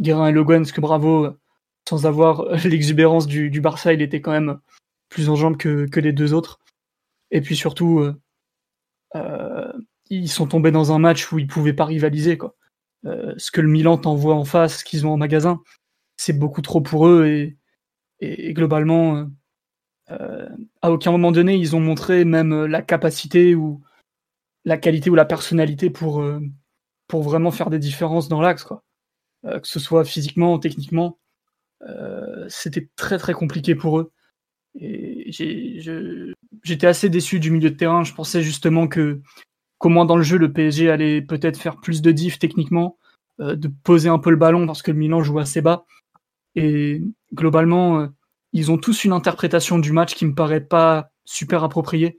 Guérin 0.00 0.28
et 0.28 0.32
Le 0.32 0.44
Guen, 0.44 0.62
parce 0.62 0.70
que 0.70 0.80
bravo, 0.80 1.24
euh, 1.24 1.38
sans 1.88 2.04
avoir 2.04 2.44
l'exubérance 2.64 3.26
du, 3.26 3.60
Barça, 3.60 3.92
il 3.92 4.02
était 4.02 4.20
quand 4.20 4.32
même 4.32 4.60
plus 5.08 5.30
en 5.30 5.36
jambes 5.36 5.56
que, 5.56 5.88
les 6.00 6.12
deux 6.12 6.34
autres. 6.34 6.60
Et 7.30 7.40
puis 7.40 7.56
surtout, 7.56 8.00
euh, 8.00 8.14
euh, 9.16 9.72
ils 10.10 10.28
sont 10.28 10.46
tombés 10.46 10.70
dans 10.70 10.92
un 10.92 10.98
match 10.98 11.32
où 11.32 11.38
ils 11.38 11.46
pouvaient 11.46 11.72
pas 11.72 11.86
rivaliser. 11.86 12.36
Quoi. 12.36 12.54
Euh, 13.06 13.34
ce 13.38 13.50
que 13.50 13.62
le 13.62 13.68
Milan 13.68 13.96
t'envoie 13.96 14.34
en 14.34 14.44
face, 14.44 14.78
ce 14.78 14.84
qu'ils 14.84 15.06
ont 15.06 15.12
en 15.12 15.16
magasin, 15.16 15.62
c'est 16.16 16.38
beaucoup 16.38 16.62
trop 16.62 16.80
pour 16.80 17.08
eux 17.08 17.26
et, 17.26 17.56
et, 18.20 18.52
globalement, 18.52 19.26
à 20.80 20.90
aucun 20.90 21.10
moment 21.12 21.32
donné, 21.32 21.54
ils 21.56 21.76
ont 21.76 21.80
montré 21.80 22.24
même 22.24 22.64
la 22.64 22.82
capacité 22.82 23.54
ou 23.54 23.82
la 24.64 24.78
qualité 24.78 25.10
ou 25.10 25.14
la 25.14 25.26
personnalité 25.26 25.90
pour, 25.90 26.24
pour 27.06 27.22
vraiment 27.22 27.50
faire 27.50 27.70
des 27.70 27.78
différences 27.78 28.28
dans 28.28 28.40
l'axe, 28.40 28.64
quoi. 28.64 28.82
Que 29.44 29.68
ce 29.68 29.78
soit 29.78 30.04
physiquement, 30.04 30.58
techniquement, 30.58 31.18
c'était 32.48 32.88
très 32.96 33.18
très 33.18 33.32
compliqué 33.32 33.74
pour 33.74 33.98
eux. 33.98 34.12
J'étais 36.62 36.86
assez 36.86 37.08
déçu 37.08 37.40
du 37.40 37.50
milieu 37.50 37.70
de 37.70 37.76
terrain. 37.76 38.04
Je 38.04 38.14
pensais 38.14 38.42
justement 38.42 38.88
que 38.88 39.20
qu'au 39.78 39.88
moins 39.88 40.04
dans 40.04 40.16
le 40.16 40.22
jeu, 40.22 40.38
le 40.38 40.52
PSG 40.52 40.90
allait 40.90 41.22
peut-être 41.22 41.58
faire 41.58 41.76
plus 41.76 42.02
de 42.02 42.10
diff 42.10 42.38
techniquement, 42.38 42.98
euh, 43.40 43.56
de 43.56 43.68
poser 43.68 44.08
un 44.08 44.18
peu 44.18 44.30
le 44.30 44.36
ballon 44.36 44.66
parce 44.66 44.82
que 44.82 44.90
le 44.90 44.98
Milan 44.98 45.22
joue 45.22 45.38
assez 45.38 45.62
bas. 45.62 45.86
Et 46.56 47.02
globalement, 47.32 48.00
euh, 48.00 48.06
ils 48.52 48.70
ont 48.72 48.78
tous 48.78 49.04
une 49.04 49.12
interprétation 49.12 49.78
du 49.78 49.92
match 49.92 50.14
qui 50.14 50.26
me 50.26 50.34
paraît 50.34 50.60
pas 50.60 51.10
super 51.24 51.62
appropriée. 51.64 52.18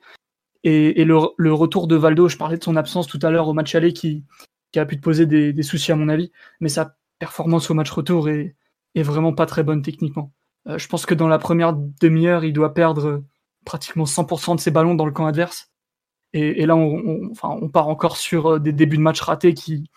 Et, 0.64 1.06
le 1.06 1.54
retour 1.54 1.88
de 1.88 1.96
Valdo, 1.96 2.28
je 2.28 2.38
parlais 2.38 2.58
de 2.58 2.64
son 2.64 2.76
absence 2.76 3.08
tout 3.08 3.20
à 3.22 3.30
l'heure 3.30 3.48
au 3.48 3.54
match 3.54 3.76
aller 3.76 3.94
qui, 3.94 4.26
qui 4.72 4.80
a 4.80 4.86
pu 4.86 4.98
te 4.98 5.02
poser 5.02 5.26
des, 5.26 5.54
des 5.54 5.64
soucis 5.64 5.94
à 5.94 5.96
mon 5.96 6.10
avis, 6.10 6.32
mais 6.60 6.68
sa 6.68 6.98
performance 7.18 7.70
au 7.70 7.74
match 7.74 7.90
retour 7.92 8.28
est, 8.30 8.56
vraiment 9.04 9.34
pas 9.34 9.46
très 9.46 9.64
bonne 9.64 9.82
techniquement. 9.82 10.34
Euh, 10.68 10.78
je 10.78 10.88
pense 10.88 11.06
que 11.06 11.14
dans 11.14 11.28
la 11.28 11.40
première 11.40 11.74
demi-heure, 11.74 12.44
il 12.44 12.54
doit 12.54 12.74
perdre 12.74 13.24
pratiquement 13.66 14.06
100% 14.06 14.56
de 14.56 14.60
ses 14.60 14.72
ballons 14.72 14.96
dans 14.96 15.06
le 15.06 15.12
camp 15.12 15.26
adverse. 15.26 15.72
Et, 16.34 16.68
là, 16.68 16.76
on, 16.76 17.32
part 17.70 17.88
encore 17.88 18.18
sur 18.18 18.54
euh, 18.54 18.60
des 18.60 18.72
débuts 18.72 18.98
de 18.98 19.02
match 19.02 19.20
ratés 19.20 19.56
qui 19.56 19.90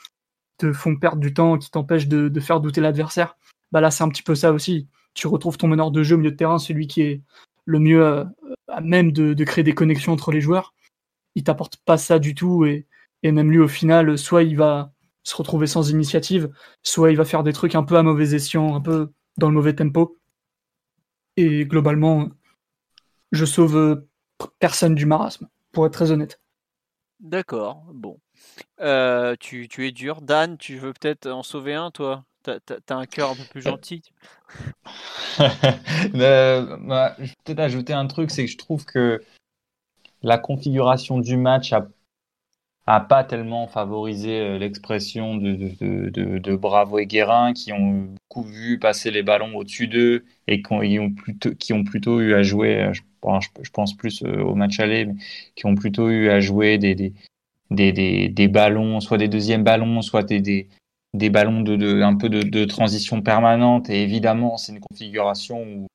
te 0.56 0.72
font 0.72 0.96
perdre 0.96 1.20
du 1.20 1.34
temps, 1.34 1.58
qui 1.58 1.70
t'empêchent 1.70 2.08
de, 2.08 2.40
faire 2.40 2.60
douter 2.60 2.80
l'adversaire. 2.80 3.36
Bah 3.70 3.82
là, 3.82 3.90
c'est 3.90 4.02
un 4.02 4.08
petit 4.08 4.22
peu 4.22 4.34
ça 4.34 4.52
aussi. 4.52 4.88
Tu 5.12 5.26
retrouves 5.26 5.58
ton 5.58 5.68
meneur 5.68 5.90
de 5.90 6.02
jeu 6.02 6.14
au 6.14 6.18
milieu 6.18 6.30
de 6.30 6.36
terrain, 6.36 6.58
celui 6.58 6.86
qui 6.86 7.02
est 7.02 7.22
le 7.66 7.78
mieux 7.80 8.02
euh, 8.02 8.24
à 8.68 8.80
même 8.80 9.12
de, 9.12 9.44
créer 9.44 9.62
des 9.64 9.74
connexions 9.74 10.12
entre 10.12 10.32
les 10.32 10.40
joueurs. 10.40 10.74
Il 11.34 11.44
t'apporte 11.44 11.76
pas 11.84 11.98
ça 11.98 12.18
du 12.18 12.34
tout 12.34 12.64
et 12.64 12.86
même 13.22 13.50
lui, 13.50 13.58
au 13.58 13.68
final, 13.68 14.16
soit 14.18 14.42
il 14.42 14.56
va 14.56 14.92
se 15.22 15.36
retrouver 15.36 15.66
sans 15.66 15.90
initiative, 15.90 16.50
soit 16.82 17.10
il 17.10 17.16
va 17.16 17.24
faire 17.24 17.42
des 17.42 17.52
trucs 17.52 17.74
un 17.74 17.84
peu 17.84 17.96
à 17.96 18.02
mauvais 18.02 18.34
escient, 18.34 18.74
un 18.74 18.80
peu 18.80 19.12
dans 19.38 19.48
le 19.48 19.54
mauvais 19.54 19.74
tempo. 19.74 20.18
Et 21.36 21.64
globalement, 21.64 22.28
je 23.30 23.44
sauve 23.44 23.76
euh, 23.76 24.08
personne 24.58 24.94
du 24.94 25.06
marasme, 25.06 25.48
pour 25.72 25.86
être 25.86 25.92
très 25.92 26.10
honnête. 26.10 26.40
D'accord, 27.20 27.84
bon. 27.92 28.18
Euh, 28.80 29.36
tu, 29.38 29.68
tu 29.68 29.86
es 29.86 29.92
dur. 29.92 30.22
Dan, 30.22 30.58
tu 30.58 30.76
veux 30.76 30.92
peut-être 30.92 31.28
en 31.28 31.42
sauver 31.42 31.74
un, 31.74 31.90
toi? 31.90 32.24
T'as 32.42 32.58
t'as 32.58 32.96
un 32.96 33.06
cœur 33.06 33.30
un 33.30 33.36
peu 33.36 33.44
plus 33.44 33.62
gentil. 33.62 34.02
Euh, 36.14 36.76
bah, 36.82 37.16
je 37.18 37.22
vais 37.24 37.34
peut-être 37.44 37.60
ajouter 37.60 37.94
un 37.94 38.06
truc, 38.06 38.30
c'est 38.30 38.44
que 38.44 38.50
je 38.50 38.58
trouve 38.58 38.84
que 38.84 39.22
la 40.22 40.36
configuration 40.36 41.18
du 41.18 41.38
match 41.38 41.72
a, 41.72 41.88
a 42.86 43.00
pas 43.00 43.24
tellement 43.24 43.68
favorisé 43.68 44.40
euh, 44.40 44.58
l'expression 44.58 45.36
de, 45.36 45.54
de, 45.54 46.10
de, 46.10 46.38
de- 46.38 46.56
Bravo 46.56 46.98
et 46.98 47.06
Guérin, 47.06 47.52
qui 47.52 47.72
ont 47.72 48.08
beaucoup 48.32 48.42
vu 48.42 48.78
passer 48.78 49.10
les 49.10 49.22
ballons 49.22 49.56
au-dessus 49.56 49.86
d'eux 49.86 50.24
et 50.48 50.62
qui 50.62 50.98
ont, 50.98 51.10
plutôt, 51.10 51.54
qui 51.54 51.72
ont 51.72 51.84
plutôt 51.84 52.20
eu 52.20 52.34
à 52.34 52.42
jouer, 52.42 52.82
euh, 52.82 52.92
je, 52.92 53.70
pense 53.70 53.96
plus 53.96 54.22
euh, 54.24 54.42
au 54.42 54.54
match 54.54 54.80
aller, 54.80 55.06
mais 55.06 55.14
qui 55.54 55.66
ont 55.66 55.76
plutôt 55.76 56.10
eu 56.10 56.28
à 56.28 56.40
jouer 56.40 56.78
des, 56.78 56.94
des, 56.94 57.12
des, 57.70 57.92
des, 57.92 58.28
des 58.28 58.48
ballons, 58.48 59.00
soit 59.00 59.18
des 59.18 59.28
deuxièmes 59.28 59.64
ballons, 59.64 60.02
soit 60.02 60.24
des, 60.24 60.40
des, 60.40 60.68
des 61.14 61.30
ballons 61.30 61.60
de, 61.60 62.02
un 62.02 62.16
peu 62.16 62.28
de 62.28 62.64
transition 62.64 63.22
permanente. 63.22 63.90
Et 63.90 64.02
évidemment, 64.02 64.56
c'est 64.56 64.72
une 64.72 64.80
configuration 64.80 65.62
où, 65.62 65.86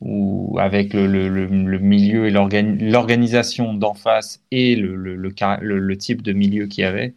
où 0.00 0.58
avec 0.60 0.92
le, 0.92 1.06
le, 1.06 1.28
le, 1.28 1.46
le 1.46 1.78
milieu 1.78 2.26
et 2.26 2.30
l'organi- 2.30 2.90
l'organisation 2.90 3.74
d'en 3.74 3.94
face 3.94 4.42
et 4.50 4.76
le, 4.76 5.96
type 5.96 6.22
de 6.22 6.32
milieu 6.32 6.66
qu'il 6.66 6.82
y 6.82 6.84
avait, 6.84 7.14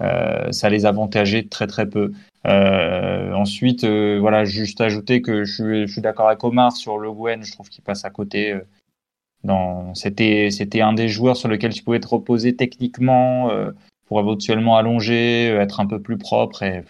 euh, 0.00 0.50
ça 0.52 0.70
les 0.70 0.86
avantageait 0.86 1.44
très 1.44 1.66
très 1.66 1.88
peu. 1.88 2.12
Euh, 2.46 3.32
ensuite, 3.32 3.84
euh, 3.84 4.18
voilà, 4.20 4.44
juste 4.44 4.80
ajouter 4.80 5.22
que 5.22 5.44
je 5.44 5.52
suis, 5.54 5.86
je 5.86 5.92
suis 5.92 6.02
d'accord 6.02 6.28
avec 6.28 6.42
Omar 6.44 6.72
sur 6.72 6.98
Le 6.98 7.12
Guen, 7.12 7.42
je 7.42 7.52
trouve 7.52 7.68
qu'il 7.68 7.84
passe 7.84 8.04
à 8.04 8.10
côté. 8.10 8.52
euh, 8.52 8.60
dans, 9.44 9.94
c'était, 9.94 10.50
c'était 10.50 10.80
un 10.80 10.94
des 10.94 11.08
joueurs 11.08 11.36
sur 11.36 11.48
lequel 11.48 11.72
tu 11.72 11.82
pouvais 11.82 12.00
te 12.00 12.08
reposer 12.08 12.56
techniquement 12.56 13.50
euh, 13.50 13.72
pour 14.06 14.18
éventuellement 14.18 14.76
allonger, 14.76 15.50
euh, 15.50 15.60
être 15.60 15.80
un 15.80 15.86
peu 15.86 16.00
plus 16.00 16.16
propre. 16.16 16.62
Et, 16.62 16.82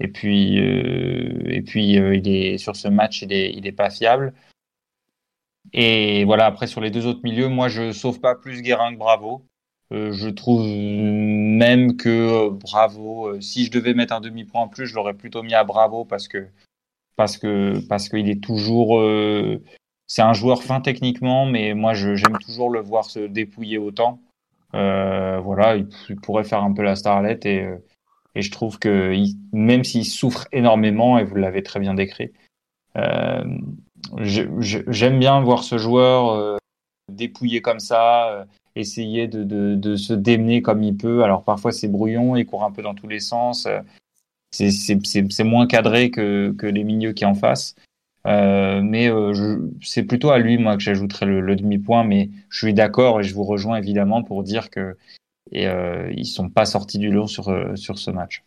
et 0.00 0.08
puis, 0.08 0.58
euh, 0.60 1.42
et 1.46 1.62
puis 1.62 1.98
euh, 1.98 2.16
il 2.16 2.28
est, 2.28 2.58
sur 2.58 2.76
ce 2.76 2.88
match, 2.88 3.22
il 3.22 3.32
est, 3.32 3.52
il 3.52 3.66
est 3.66 3.72
pas 3.72 3.90
fiable. 3.90 4.34
Et 5.72 6.24
voilà, 6.24 6.46
après 6.46 6.66
sur 6.66 6.80
les 6.80 6.90
deux 6.90 7.06
autres 7.06 7.20
milieux, 7.22 7.48
moi 7.48 7.68
je 7.68 7.92
sauve 7.92 8.20
pas 8.20 8.34
plus 8.34 8.62
Guérin 8.62 8.92
que 8.92 8.98
Bravo. 8.98 9.46
Euh, 9.92 10.12
je 10.12 10.28
trouve 10.28 10.66
même 10.66 11.96
que 11.96 12.48
Bravo. 12.50 13.40
si 13.40 13.64
je 13.66 13.70
devais 13.70 13.94
mettre 13.94 14.14
un 14.14 14.20
demi-point 14.20 14.62
en 14.62 14.68
plus, 14.68 14.86
je 14.86 14.94
l'aurais 14.94 15.14
plutôt 15.14 15.42
mis 15.42 15.54
à 15.54 15.64
Bravo 15.64 16.04
parce 16.04 16.28
que 16.28 16.48
parce 17.16 17.36
que 17.38 17.78
parce 17.88 18.08
qu'il 18.08 18.28
est 18.28 18.42
toujours 18.42 19.00
c'est 20.06 20.22
un 20.22 20.32
joueur 20.32 20.62
fin 20.62 20.80
techniquement, 20.80 21.46
mais 21.46 21.74
moi 21.74 21.94
j'aime 21.94 22.38
toujours 22.44 22.70
le 22.70 22.80
voir 22.80 23.04
se 23.04 23.20
dépouiller 23.20 23.78
autant. 23.78 24.20
voilà, 24.72 25.76
il, 25.76 26.16
pourrait 26.16 26.44
faire 26.44 26.62
un 26.64 26.72
peu 26.72 26.82
la 26.82 26.96
starlette 26.96 27.46
et 27.46 27.68
et 28.34 28.42
je 28.42 28.50
trouve 28.50 28.78
que 28.78 29.14
même 29.52 29.84
s'il 29.84 30.06
souffre 30.06 30.46
énormément, 30.52 31.18
et 31.18 31.24
vous 31.24 31.36
l'avez 31.36 31.62
très 31.62 31.80
bien 31.80 31.94
décrit, 31.94 32.32
euh, 32.96 33.44
j'aime 34.20 35.18
bien 35.18 35.40
voir 35.40 35.64
ce 35.64 35.78
joueur 35.78 36.32
euh, 36.32 36.56
dépouiller 37.10 37.60
comme 37.60 37.80
ça, 37.80 38.30
euh, 38.30 38.44
essayer 38.74 39.28
de, 39.28 39.44
de, 39.44 39.74
de, 39.74 39.96
se 39.96 40.14
démener 40.14 40.62
comme 40.62 40.82
il 40.82 40.96
peut. 40.96 41.22
Alors 41.24 41.44
parfois 41.44 41.72
c'est 41.72 41.88
brouillon, 41.88 42.36
il 42.36 42.46
court 42.46 42.64
un 42.64 42.70
peu 42.70 42.82
dans 42.82 42.94
tous 42.94 43.08
les 43.08 43.20
sens. 43.20 43.68
c'est 44.50 45.44
moins 45.44 45.66
cadré 45.66 46.10
que, 46.10 46.54
que 46.56 46.66
les 46.66 46.84
milieux 46.84 47.12
qui 47.12 47.24
en 47.24 47.34
face. 47.34 47.74
Euh, 48.24 48.80
mais 48.82 49.10
c'est 49.82 50.04
plutôt 50.04 50.30
à 50.30 50.38
lui 50.38 50.56
moi 50.56 50.76
que 50.76 50.82
j'ajouterais 50.82 51.26
le, 51.26 51.40
le 51.40 51.56
demi-point, 51.56 52.04
mais 52.04 52.30
je 52.50 52.64
suis 52.64 52.74
d'accord 52.74 53.20
et 53.20 53.24
je 53.24 53.34
vous 53.34 53.44
rejoins 53.44 53.76
évidemment 53.76 54.22
pour 54.22 54.42
dire 54.42 54.70
que 54.70 54.96
et 55.52 55.68
euh, 55.68 56.10
ils 56.16 56.26
sont 56.26 56.48
pas 56.48 56.64
sortis 56.64 56.98
du 56.98 57.10
lot 57.10 57.28
sur, 57.28 57.48
euh, 57.48 57.76
sur 57.76 57.98
ce 57.98 58.10
match. 58.10 58.42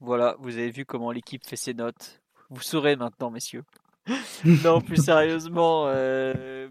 Voilà, 0.00 0.36
vous 0.40 0.56
avez 0.56 0.70
vu 0.70 0.84
comment 0.84 1.12
l'équipe 1.12 1.46
fait 1.46 1.56
ses 1.56 1.74
notes. 1.74 2.20
Vous 2.50 2.62
saurez 2.62 2.96
maintenant, 2.96 3.30
messieurs. 3.30 3.64
non, 4.64 4.80
plus 4.80 4.96
sérieusement. 4.96 5.84
Euh, 5.86 6.68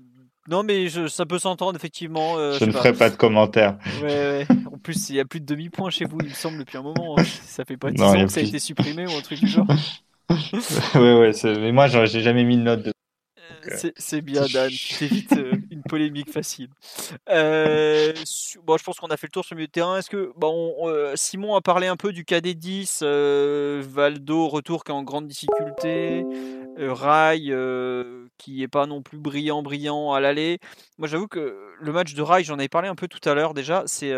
non, 0.50 0.64
mais 0.64 0.88
je, 0.88 1.08
ça 1.08 1.26
peut 1.26 1.40
s'entendre, 1.40 1.76
effectivement. 1.76 2.36
je, 2.54 2.66
ne 2.66 2.72
ferai 2.72 2.94
pas 2.94 3.10
de 3.10 3.16
commentaires. 3.16 3.78
Ouais, 4.02 4.08
ouais. 4.08 4.48
En 4.72 4.78
plus, 4.78 5.10
il 5.10 5.18
y 5.18 5.20
a 5.20 5.26
plus 5.26 5.42
de 5.42 5.46
demi-points 5.46 5.90
chez 5.90 6.06
vous, 6.06 6.18
il 6.22 6.30
me 6.30 6.34
semble, 6.34 6.58
depuis 6.60 6.78
un 6.78 6.84
moment. 6.84 7.16
Ça 7.44 7.66
fait 7.66 7.78
pas 7.78 7.92
10 7.92 8.02
ans 8.02 8.26
que 8.26 8.32
ça 8.32 8.40
a 8.40 8.44
été 8.44 8.60
supprimé 8.60 9.06
ou 9.06 9.12
un 9.12 9.22
truc 9.22 9.40
du 9.40 9.48
genre. 9.48 9.68
ouais, 10.96 11.20
ouais. 11.20 11.32
Mais 11.44 11.72
moi, 11.72 11.88
j'ai 11.88 12.22
jamais 12.22 12.44
mis 12.44 12.58
de 12.58 12.64
note 12.64 12.84
de 12.84 12.92
c'est 13.98 14.22
bien, 14.22 14.46
Dan. 14.52 14.72
T'évites 15.00 15.34
euh, 15.34 15.54
une 15.72 15.84
polémique 15.84 16.32
facile. 16.32 16.70
Euh, 17.30 18.14
bon, 18.64 18.78
je 18.78 18.84
pense 18.84 19.00
qu'on 19.00 19.08
a 19.08 19.18
fait 19.18 19.28
le 19.28 19.32
tour 19.32 19.46
sur 19.46 19.56
le 19.56 19.60
milieu 19.60 19.68
de 19.68 19.72
terrain. 19.72 19.98
Est-ce 19.98 20.10
que 20.10 20.32
bon, 20.36 20.76
euh, 20.88 21.14
Simon 21.16 21.56
a 21.56 21.62
parlé 21.62 21.88
un 21.88 21.96
peu 21.96 22.12
du 22.12 22.26
KD 22.26 22.54
10, 22.54 23.04
Valdo 23.04 24.48
retour 24.48 24.84
qui 24.84 24.92
est 24.92 24.96
en 24.96 25.04
grande 25.04 25.28
difficulté, 25.28 26.24
Rai 26.78 27.40
qui 28.38 28.62
est 28.62 28.68
pas 28.68 28.86
non 28.86 29.02
plus 29.02 29.18
brillant, 29.18 29.64
brillant 29.64 30.14
à 30.14 30.20
l'aller. 30.20 30.60
Moi, 30.98 31.08
j'avoue 31.08 31.28
que 31.28 31.58
le 31.80 31.92
match 31.92 32.14
de 32.14 32.22
Rai, 32.22 32.44
j'en 32.44 32.56
avais 32.56 32.70
parlé 32.70 32.88
un 32.88 32.96
peu 32.96 33.08
tout 33.08 33.28
à 33.28 33.34
l'heure 33.34 33.54
déjà. 33.54 33.84
C'est 33.88 34.14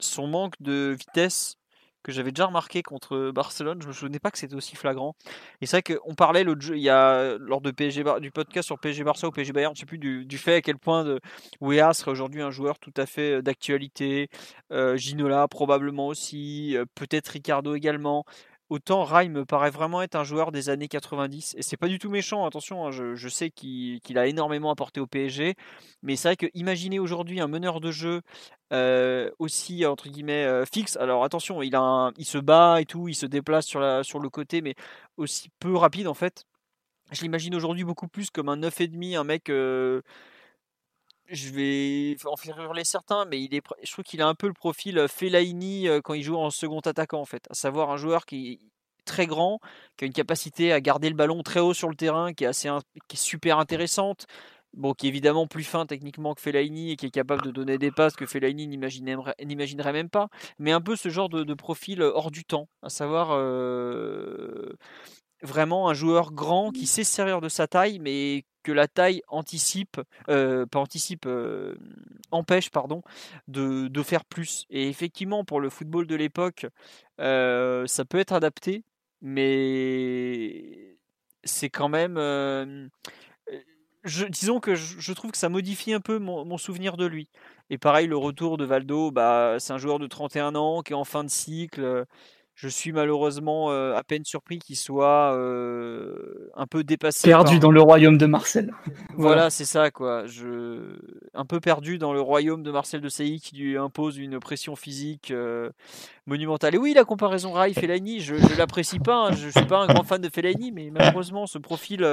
son 0.00 0.26
manque 0.26 0.54
de 0.60 0.96
vitesse 0.98 1.56
que 2.04 2.12
j'avais 2.12 2.30
déjà 2.30 2.46
remarqué 2.46 2.82
contre 2.82 3.32
Barcelone. 3.32 3.82
Je 3.82 3.88
me 3.88 3.92
souvenais 3.92 4.20
pas 4.20 4.30
que 4.30 4.38
c'était 4.38 4.54
aussi 4.54 4.76
flagrant. 4.76 5.16
Et 5.60 5.66
c'est 5.66 5.80
vrai 5.80 5.96
qu'on 5.96 6.14
parlait 6.14 6.44
il 6.44 6.78
y 6.78 6.90
a, 6.90 7.36
lors 7.38 7.60
de 7.60 7.72
du 8.20 8.30
podcast 8.30 8.66
sur 8.66 8.78
PSG 8.78 9.04
Barça 9.04 9.26
ou 9.26 9.30
PSG 9.30 9.52
Bayern, 9.52 9.74
je 9.74 9.80
sais 9.80 9.86
plus, 9.86 9.98
du, 9.98 10.38
fait 10.38 10.56
à 10.56 10.60
quel 10.60 10.78
point 10.78 11.04
de, 11.04 11.20
Wea 11.60 11.92
serait 11.94 12.10
aujourd'hui 12.10 12.42
un 12.42 12.50
joueur 12.50 12.78
tout 12.78 12.92
à 12.96 13.06
fait 13.06 13.38
euh, 13.38 13.42
d'actualité. 13.42 14.28
Euh, 14.70 14.96
Ginola 14.96 15.48
probablement 15.48 16.08
aussi, 16.08 16.76
euh, 16.76 16.84
peut-être 16.94 17.28
Ricardo 17.28 17.74
également. 17.74 18.24
Autant 18.70 19.04
Rai 19.04 19.28
me 19.28 19.44
paraît 19.44 19.70
vraiment 19.70 20.00
être 20.00 20.14
un 20.14 20.24
joueur 20.24 20.50
des 20.50 20.70
années 20.70 20.88
90. 20.88 21.54
Et 21.58 21.62
c'est 21.62 21.76
pas 21.76 21.88
du 21.88 21.98
tout 21.98 22.08
méchant, 22.08 22.46
attention, 22.46 22.86
hein, 22.86 22.90
je, 22.90 23.28
sais 23.28 23.50
qu'il 23.50 24.18
a 24.18 24.26
énormément 24.26 24.70
apporté 24.70 25.00
au 25.00 25.06
PSG. 25.06 25.54
Mais 26.02 26.16
c'est 26.16 26.28
vrai 26.28 26.36
que 26.36 26.46
imaginez 26.54 26.98
aujourd'hui 26.98 27.40
un 27.40 27.46
meneur 27.46 27.80
de 27.80 27.90
jeu 27.90 28.22
euh, 28.72 29.30
aussi, 29.38 29.84
entre 29.84 30.08
guillemets, 30.08 30.44
euh, 30.44 30.64
fixe. 30.64 30.96
Alors 30.96 31.24
attention, 31.24 31.62
il, 31.62 31.70
se 32.24 32.38
bat 32.38 32.80
et 32.80 32.86
tout, 32.86 33.08
il 33.08 33.14
se 33.14 33.26
déplace 33.26 33.66
sur, 33.66 33.80
la, 33.80 34.02
sur 34.02 34.18
le 34.18 34.30
côté, 34.30 34.62
mais 34.62 34.74
aussi 35.18 35.50
peu 35.60 35.76
rapide 35.76 36.08
en 36.08 36.14
fait. 36.14 36.44
Je 37.12 37.20
l'imagine 37.22 37.54
aujourd'hui 37.54 37.84
beaucoup 37.84 38.08
plus 38.08 38.30
comme 38.30 38.48
un 38.48 38.56
9,5, 38.56 39.16
un 39.18 39.24
mec. 39.24 39.50
Euh, 39.50 40.00
je 41.28 41.50
vais 41.50 42.16
en 42.26 42.36
faire 42.36 42.58
hurler 42.60 42.84
certains, 42.84 43.24
mais 43.24 43.48
je 43.82 43.92
trouve 43.92 44.04
qu'il 44.04 44.22
a 44.22 44.28
un 44.28 44.34
peu 44.34 44.46
le 44.46 44.52
profil 44.52 45.06
Fellaini 45.08 45.88
quand 46.02 46.14
il 46.14 46.22
joue 46.22 46.36
en 46.36 46.50
second 46.50 46.80
attaquant, 46.80 47.20
en 47.20 47.24
fait. 47.24 47.46
À 47.50 47.54
savoir 47.54 47.90
un 47.90 47.96
joueur 47.96 48.26
qui 48.26 48.52
est 48.52 48.58
très 49.04 49.26
grand, 49.26 49.60
qui 49.96 50.04
a 50.04 50.06
une 50.06 50.12
capacité 50.12 50.72
à 50.72 50.80
garder 50.80 51.08
le 51.08 51.14
ballon 51.14 51.42
très 51.42 51.60
haut 51.60 51.74
sur 51.74 51.88
le 51.88 51.94
terrain, 51.94 52.32
qui 52.32 52.44
est, 52.44 52.48
assez, 52.48 52.68
qui 53.08 53.16
est 53.16 53.20
super 53.20 53.58
intéressante. 53.58 54.26
Bon, 54.76 54.92
qui 54.92 55.06
est 55.06 55.08
évidemment 55.08 55.46
plus 55.46 55.62
fin 55.62 55.86
techniquement 55.86 56.34
que 56.34 56.40
Fellaini 56.40 56.90
et 56.90 56.96
qui 56.96 57.06
est 57.06 57.10
capable 57.10 57.42
de 57.42 57.52
donner 57.52 57.78
des 57.78 57.92
passes 57.92 58.16
que 58.16 58.26
Fellaini 58.26 58.66
n'imaginerait 58.66 59.92
même 59.92 60.10
pas, 60.10 60.26
mais 60.58 60.72
un 60.72 60.80
peu 60.80 60.96
ce 60.96 61.10
genre 61.10 61.28
de, 61.28 61.54
profil 61.54 62.02
hors 62.02 62.32
du 62.32 62.44
temps, 62.44 62.68
à 62.82 62.88
savoir 62.88 63.30
vraiment 65.44 65.88
un 65.88 65.94
joueur 65.94 66.32
grand 66.32 66.70
qui 66.70 66.86
sait 66.86 67.04
se 67.04 67.12
servir 67.12 67.40
de 67.40 67.48
sa 67.48 67.66
taille, 67.66 67.98
mais 67.98 68.44
que 68.62 68.72
la 68.72 68.88
taille 68.88 69.22
anticipe, 69.28 70.00
euh, 70.28 70.66
pas 70.66 70.80
anticipe, 70.80 71.26
euh, 71.26 71.76
empêche 72.32 72.70
pardon, 72.70 73.02
de, 73.46 73.88
de, 73.88 74.02
faire 74.02 74.24
plus. 74.24 74.64
Et 74.70 74.88
effectivement, 74.88 75.44
pour 75.44 75.60
le 75.60 75.68
football 75.68 76.06
de 76.06 76.16
l'époque, 76.16 76.66
euh, 77.20 77.86
ça 77.86 78.04
peut 78.04 78.18
être 78.18 78.32
adapté, 78.32 78.82
mais 79.20 80.96
c'est 81.44 81.70
quand 81.70 81.88
même. 81.88 82.18
Disons 84.28 84.60
que 84.60 84.74
je, 84.74 85.12
trouve 85.14 85.30
que 85.30 85.38
ça 85.38 85.48
modifie 85.48 85.94
un 85.94 86.00
peu 86.00 86.18
mon, 86.18 86.44
mon, 86.44 86.58
souvenir 86.58 86.98
de 86.98 87.06
lui. 87.06 87.30
Et 87.70 87.78
pareil, 87.78 88.06
le 88.06 88.18
retour 88.18 88.58
de 88.58 88.64
Valdo, 88.66 89.10
bah, 89.10 89.56
c'est 89.58 89.72
un 89.72 89.78
joueur 89.78 89.98
de 89.98 90.06
31 90.06 90.54
ans 90.56 90.82
qui 90.82 90.92
est 90.92 90.96
en 90.96 91.04
fin 91.04 91.24
de 91.24 91.30
cycle 91.30 92.04
je 92.54 92.68
suis 92.68 92.92
malheureusement 92.92 93.72
euh, 93.72 93.96
à 93.96 94.04
peine 94.04 94.24
surpris 94.24 94.60
qu'il 94.60 94.76
soit 94.76 95.34
euh, 95.34 96.50
un 96.54 96.66
peu 96.66 96.84
dépassé. 96.84 97.28
Perdu 97.28 97.58
dans 97.58 97.72
le 97.72 97.80
royaume 97.80 98.16
de 98.16 98.26
Marcel. 98.26 98.72
voilà, 99.16 99.50
c'est 99.50 99.64
ça, 99.64 99.90
quoi. 99.90 100.26
Je... 100.26 100.96
Un 101.34 101.44
peu 101.44 101.58
perdu 101.58 101.98
dans 101.98 102.12
le 102.12 102.20
royaume 102.20 102.62
de 102.62 102.70
Marcel 102.70 103.00
de 103.00 103.08
Sailly 103.08 103.40
qui 103.40 103.56
lui 103.56 103.76
impose 103.76 104.18
une 104.18 104.38
pression 104.38 104.76
physique 104.76 105.32
euh, 105.32 105.70
monumentale. 106.26 106.76
Et 106.76 106.78
oui, 106.78 106.94
la 106.94 107.04
comparaison 107.04 107.50
Rai-Fellaini, 107.52 108.20
je 108.20 108.36
ne 108.36 108.56
l'apprécie 108.56 109.00
pas. 109.00 109.26
Hein. 109.26 109.32
Je 109.32 109.46
ne 109.46 109.50
suis 109.50 109.66
pas 109.66 109.78
un 109.78 109.86
grand 109.88 110.04
fan 110.04 110.20
de 110.20 110.28
Fellaini, 110.28 110.70
mais 110.70 110.90
malheureusement, 110.92 111.46
ce 111.46 111.58
profil 111.58 112.06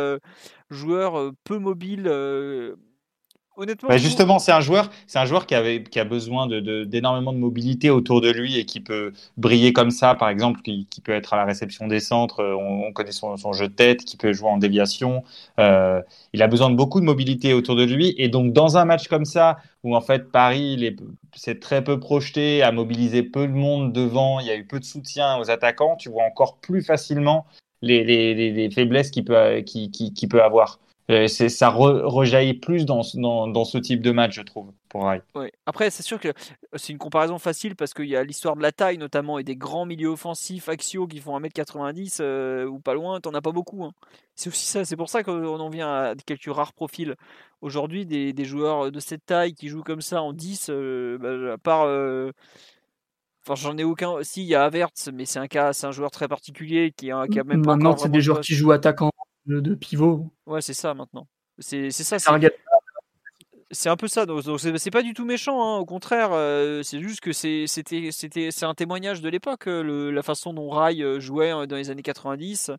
joueur 0.71 1.31
peu 1.43 1.59
mobile 1.59 2.09
bah, 3.87 3.97
justement, 3.97 4.39
c'est 4.39 4.51
un 4.51 4.61
joueur, 4.61 4.89
c'est 5.07 5.19
un 5.19 5.25
joueur 5.25 5.45
qui, 5.45 5.55
avait, 5.55 5.83
qui 5.83 5.99
a 5.99 6.03
besoin 6.03 6.47
d'énormément 6.47 7.31
de, 7.31 7.37
de, 7.37 7.41
mobilité 7.41 7.89
autour 7.89 8.21
de 8.21 8.29
lui 8.29 8.57
et 8.57 8.65
qui 8.65 8.79
peut 8.79 9.13
briller 9.37 9.73
comme 9.73 9.91
ça, 9.91 10.15
par 10.15 10.29
exemple, 10.29 10.61
qui, 10.61 10.87
qui 10.89 11.01
peut 11.01 11.11
être 11.11 11.33
à 11.33 11.37
la 11.37 11.45
réception 11.45 11.87
des 11.87 11.99
centres. 11.99 12.41
Euh, 12.41 12.55
on, 12.55 12.91
connaît 12.93 13.11
son, 13.11 13.37
son, 13.37 13.53
jeu 13.53 13.67
de 13.67 13.73
tête, 13.73 14.03
qui 14.03 14.17
peut 14.17 14.33
jouer 14.33 14.49
en 14.49 14.57
déviation. 14.57 15.23
Euh, 15.59 16.01
il 16.33 16.41
a 16.41 16.47
besoin 16.47 16.69
de 16.69 16.75
beaucoup 16.75 16.99
de 16.99 17.05
mobilité 17.05 17.53
autour 17.53 17.75
de 17.75 17.83
lui. 17.83 18.15
Et 18.17 18.29
donc, 18.29 18.53
dans 18.53 18.77
un 18.77 18.85
match 18.85 19.07
comme 19.07 19.25
ça, 19.25 19.57
où 19.83 19.95
en 19.95 20.01
fait 20.01 20.31
Paris 20.31 20.95
s'est 21.35 21.59
très 21.59 21.83
peu 21.83 21.99
projeté, 21.99 22.63
a 22.63 22.71
mobilisé 22.71 23.23
peu 23.23 23.47
de 23.47 23.53
monde 23.53 23.93
devant, 23.93 24.39
il 24.39 24.47
y 24.47 24.51
a 24.51 24.55
eu 24.55 24.65
peu 24.65 24.79
de 24.79 24.85
soutien 24.85 25.37
aux 25.39 25.49
attaquants, 25.49 25.95
tu 25.95 26.09
vois 26.09 26.23
encore 26.23 26.57
plus 26.57 26.81
facilement 26.81 27.45
les, 27.81 28.03
les, 28.03 28.51
les 28.51 28.71
faiblesses 28.71 29.09
qu'il 29.11 29.25
peut, 29.25 29.61
qui, 29.61 29.91
qui, 29.91 30.13
qui 30.13 30.27
peut 30.27 30.43
avoir. 30.43 30.79
Euh, 31.09 31.27
ça 31.27 31.69
rejaillit 31.69 32.53
plus 32.53 32.85
dans, 32.85 33.01
dans, 33.15 33.65
ce 33.65 33.77
type 33.77 34.01
de 34.01 34.11
match, 34.11 34.35
je 34.35 34.41
trouve, 34.41 34.71
pour 34.87 35.07
Rai. 35.07 35.21
Après, 35.65 35.89
c'est 35.89 36.03
sûr 36.03 36.19
que 36.19 36.29
c'est 36.75 36.93
une 36.93 36.99
comparaison 36.99 37.37
facile 37.37 37.75
parce 37.75 37.93
qu'il 37.93 38.05
y 38.05 38.15
a 38.15 38.23
l'histoire 38.23 38.55
de 38.55 38.61
la 38.61 38.71
taille 38.71 38.97
notamment 38.97 39.39
et 39.39 39.43
des 39.43 39.55
grands 39.55 39.85
milieux 39.85 40.09
offensifs 40.09 40.69
axiaux 40.69 41.07
qui 41.07 41.19
font 41.19 41.37
1m90 41.39 42.17
euh, 42.21 42.65
ou 42.65 42.79
pas 42.79 42.93
loin, 42.93 43.19
t'en 43.19 43.33
as 43.33 43.41
pas 43.41 43.51
beaucoup. 43.51 43.83
Hein. 43.83 43.91
C'est 44.35 44.49
aussi 44.49 44.65
ça, 44.65 44.85
c'est 44.85 44.95
pour 44.95 45.09
ça 45.09 45.23
qu'on 45.23 45.59
en 45.59 45.69
vient 45.69 45.91
à 45.91 46.15
quelques 46.25 46.53
rares 46.53 46.73
profils. 46.73 47.15
Aujourd'hui, 47.61 48.05
des, 48.05 48.31
des, 48.31 48.45
joueurs 48.45 48.91
de 48.91 48.99
cette 48.99 49.25
taille 49.25 49.53
qui 49.53 49.67
jouent 49.67 49.83
comme 49.83 50.01
ça 50.01 50.21
en 50.21 50.33
10, 50.33 50.67
euh, 50.69 51.17
bah, 51.17 51.53
à 51.53 51.57
part. 51.57 51.87
Enfin, 53.43 53.55
j'en 53.55 53.75
ai 53.77 53.83
aucun. 53.83 54.17
Si, 54.21 54.43
il 54.43 54.47
y 54.47 54.55
a 54.55 54.63
Avertz, 54.63 55.09
mais 55.11 55.25
c'est 55.25 55.39
un 55.39 55.47
cas, 55.47 55.73
c'est 55.73 55.87
un 55.87 55.91
joueur 55.91 56.11
très 56.11 56.27
particulier 56.27 56.93
qui 56.95 57.11
a, 57.11 57.25
qui 57.27 57.39
a 57.39 57.43
même 57.43 57.65
Maintenant, 57.65 57.97
c'est 57.97 58.09
des 58.09 58.21
joueurs 58.21 58.41
qui 58.41 58.53
jouent 58.53 58.71
attaquant 58.71 59.11
de, 59.45 59.75
pivot. 59.75 60.31
Ouais, 60.45 60.61
c'est 60.61 60.73
ça 60.73 60.93
maintenant. 60.93 61.27
C'est 61.59 61.91
ça. 61.91 62.17
C'est 63.73 63.87
un 63.87 63.95
peu 63.95 64.09
ça. 64.09 64.25
Donc, 64.25 64.43
c'est 64.59 64.91
pas 64.91 65.01
du 65.01 65.13
tout 65.13 65.25
méchant. 65.25 65.63
Hein, 65.63 65.77
au 65.77 65.85
contraire, 65.85 66.31
euh, 66.33 66.83
c'est 66.83 66.99
juste 66.99 67.21
que 67.21 67.31
c'était 67.31 67.65
c'est 67.67 68.65
un 68.65 68.73
témoignage 68.73 69.21
de 69.21 69.29
l'époque, 69.29 69.67
euh, 69.67 70.11
la 70.11 70.23
façon 70.23 70.53
dont 70.53 70.69
Rai 70.69 71.01
euh, 71.01 71.19
jouait 71.21 71.51
dans 71.67 71.77
les 71.77 71.89
années 71.89 72.01
90 72.01 72.71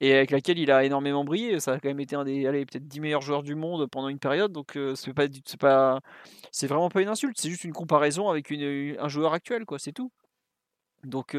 et 0.00 0.14
avec 0.14 0.30
laquelle 0.30 0.58
il 0.58 0.70
a 0.70 0.84
énormément 0.84 1.24
brillé. 1.24 1.60
Ça 1.60 1.72
a 1.72 1.80
quand 1.80 1.88
même 1.88 2.00
été 2.00 2.16
un 2.16 2.24
des 2.24 2.44
peut-être 2.44 2.88
10 2.88 3.00
meilleurs 3.00 3.20
joueurs 3.20 3.42
du 3.42 3.54
monde 3.54 3.86
pendant 3.90 4.08
une 4.08 4.18
période. 4.18 4.52
Donc 4.52 4.78
c'est 4.94 5.12
pas 5.12 5.26
c'est 5.44 5.60
pas 5.60 6.00
c'est 6.50 6.66
vraiment 6.66 6.88
pas 6.88 7.02
une 7.02 7.08
insulte. 7.08 7.38
C'est 7.38 7.50
juste 7.50 7.64
une 7.64 7.72
comparaison 7.72 8.30
avec 8.30 8.50
une, 8.50 8.96
un 8.98 9.08
joueur 9.08 9.34
actuel, 9.34 9.66
quoi. 9.66 9.78
C'est 9.78 9.92
tout. 9.92 10.10
Donc 11.04 11.36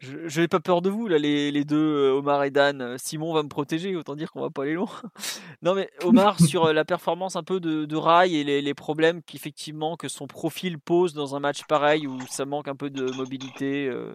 je 0.00 0.40
n'ai 0.40 0.48
pas 0.48 0.60
peur 0.60 0.82
de 0.82 0.90
vous, 0.90 1.08
là, 1.08 1.18
les, 1.18 1.50
les 1.50 1.64
deux, 1.64 1.76
euh, 1.76 2.12
Omar 2.12 2.44
et 2.44 2.50
Dan. 2.50 2.96
Simon 2.98 3.32
va 3.32 3.42
me 3.42 3.48
protéger, 3.48 3.96
autant 3.96 4.14
dire 4.16 4.30
qu'on 4.32 4.40
va 4.42 4.50
pas 4.50 4.62
aller 4.62 4.74
loin. 4.74 4.88
non, 5.62 5.74
mais 5.74 5.90
Omar, 6.04 6.38
sur 6.40 6.64
euh, 6.66 6.72
la 6.72 6.84
performance 6.84 7.36
un 7.36 7.42
peu 7.42 7.60
de, 7.60 7.84
de 7.84 7.96
Rai 7.96 8.32
et 8.32 8.44
les, 8.44 8.60
les 8.62 8.74
problèmes 8.74 9.22
qu'effectivement 9.22 9.96
que 9.96 10.08
son 10.08 10.26
profil 10.26 10.78
pose 10.78 11.14
dans 11.14 11.34
un 11.36 11.40
match 11.40 11.64
pareil 11.64 12.06
où 12.06 12.18
ça 12.28 12.44
manque 12.44 12.68
un 12.68 12.76
peu 12.76 12.90
de 12.90 13.10
mobilité. 13.16 13.88
euh, 13.88 14.14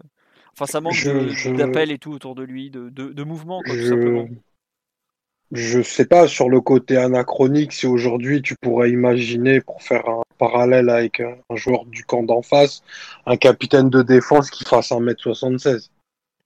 Enfin, 0.54 0.66
ça 0.66 0.80
manque 0.80 0.94
je- 0.94 1.48
d'appel 1.56 1.90
et 1.92 1.98
tout 1.98 2.12
autour 2.12 2.34
de 2.34 2.42
lui, 2.42 2.70
de, 2.70 2.88
de, 2.90 3.08
de 3.12 3.22
mouvement, 3.24 3.62
quoi, 3.62 3.74
tout 3.76 3.82
simplement. 3.88 4.26
Je 5.52 5.82
sais 5.82 6.06
pas 6.06 6.28
sur 6.28 6.48
le 6.48 6.60
côté 6.60 6.96
anachronique 6.96 7.72
si 7.72 7.86
aujourd'hui 7.86 8.40
tu 8.42 8.54
pourrais 8.60 8.90
imaginer, 8.90 9.60
pour 9.60 9.82
faire 9.82 10.08
un 10.08 10.22
parallèle 10.38 10.88
avec 10.90 11.20
un, 11.20 11.34
un 11.50 11.56
joueur 11.56 11.84
du 11.86 12.04
camp 12.04 12.22
d'en 12.22 12.42
face, 12.42 12.82
un 13.26 13.36
capitaine 13.36 13.90
de 13.90 14.02
défense 14.02 14.50
qui 14.50 14.64
fasse 14.64 14.90
1m76. 14.90 15.90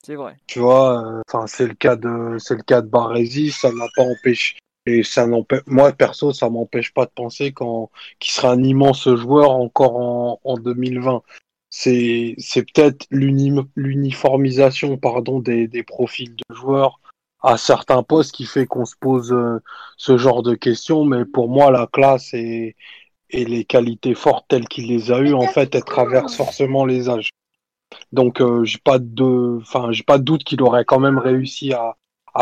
C'est 0.03 0.17
vrai. 0.17 0.37
Tu 0.47 0.59
vois, 0.59 1.03
euh, 1.03 1.23
enfin 1.29 1.47
c'est 1.47 1.67
le 1.67 1.75
cas 1.75 1.97
de 1.97 2.37
c'est 2.39 2.57
le 2.57 2.63
cas 2.63 2.83
de 2.83 2.89
Baresi, 2.89 3.51
ça 3.51 3.73
n'a 3.73 3.87
pas 3.97 4.03
empêché 4.03 4.57
et 4.87 5.03
ça 5.03 5.27
n'empêche 5.27 5.63
moi 5.67 5.93
perso 5.93 6.35
ça 6.35 6.51
m'empêche 6.51 6.93
pas 6.93 7.07
de 7.07 7.11
penser 7.15 7.55
qu'il 7.55 8.31
sera 8.31 8.51
un 8.53 8.63
immense 8.63 9.09
joueur 9.15 9.51
encore 9.53 9.97
en, 9.97 10.41
en 10.45 10.59
2020. 10.59 11.23
C'est 11.71 12.35
c'est 12.39 12.63
peut-être 12.71 13.07
l'uni- 13.11 13.67
l'uniformisation 13.77 14.97
pardon 14.99 15.41
des, 15.41 15.69
des 15.69 15.83
profils 15.83 16.35
de 16.37 16.55
joueurs 16.55 17.01
à 17.45 17.59
certains 17.59 18.03
postes 18.03 18.33
qui 18.33 18.47
fait 18.47 18.67
qu'on 18.67 18.87
se 18.87 18.97
pose 18.99 19.33
euh, 19.33 19.61
ce 19.99 20.17
genre 20.17 20.43
de 20.43 20.55
questions, 20.55 21.05
mais 21.05 21.25
pour 21.27 21.49
moi 21.49 21.71
la 21.71 21.87
classe 21.87 22.33
et 22.35 22.75
les 23.31 23.65
qualités 23.65 24.15
fortes 24.15 24.47
telles 24.49 24.67
qu'il 24.67 24.89
les 24.89 25.13
a 25.13 25.19
eues 25.19 25.35
en 25.35 25.47
fait 25.47 25.75
elles 25.75 25.85
traversent 25.85 26.37
forcément 26.37 26.87
les 26.87 27.09
âges. 27.09 27.31
Donc 28.13 28.41
euh, 28.41 28.65
j'ai 28.65 28.79
pas 28.79 28.99
de, 28.99 29.59
enfin 29.61 29.93
j'ai 29.93 30.05
pas 30.05 30.19
doute 30.19 30.43
qu'il 30.45 30.63
aurait 30.63 30.87
quand 30.87 31.01
même 31.01 31.19
réussi 31.19 31.73
à, 31.75 31.95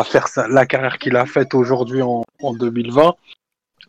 faire 0.03 0.27
la 0.49 0.65
carrière 0.65 0.97
qu'il 0.97 1.15
a 1.17 1.25
faite 1.25 1.53
aujourd'hui 1.53 2.01
en 2.01 2.23
2020. 2.41 3.15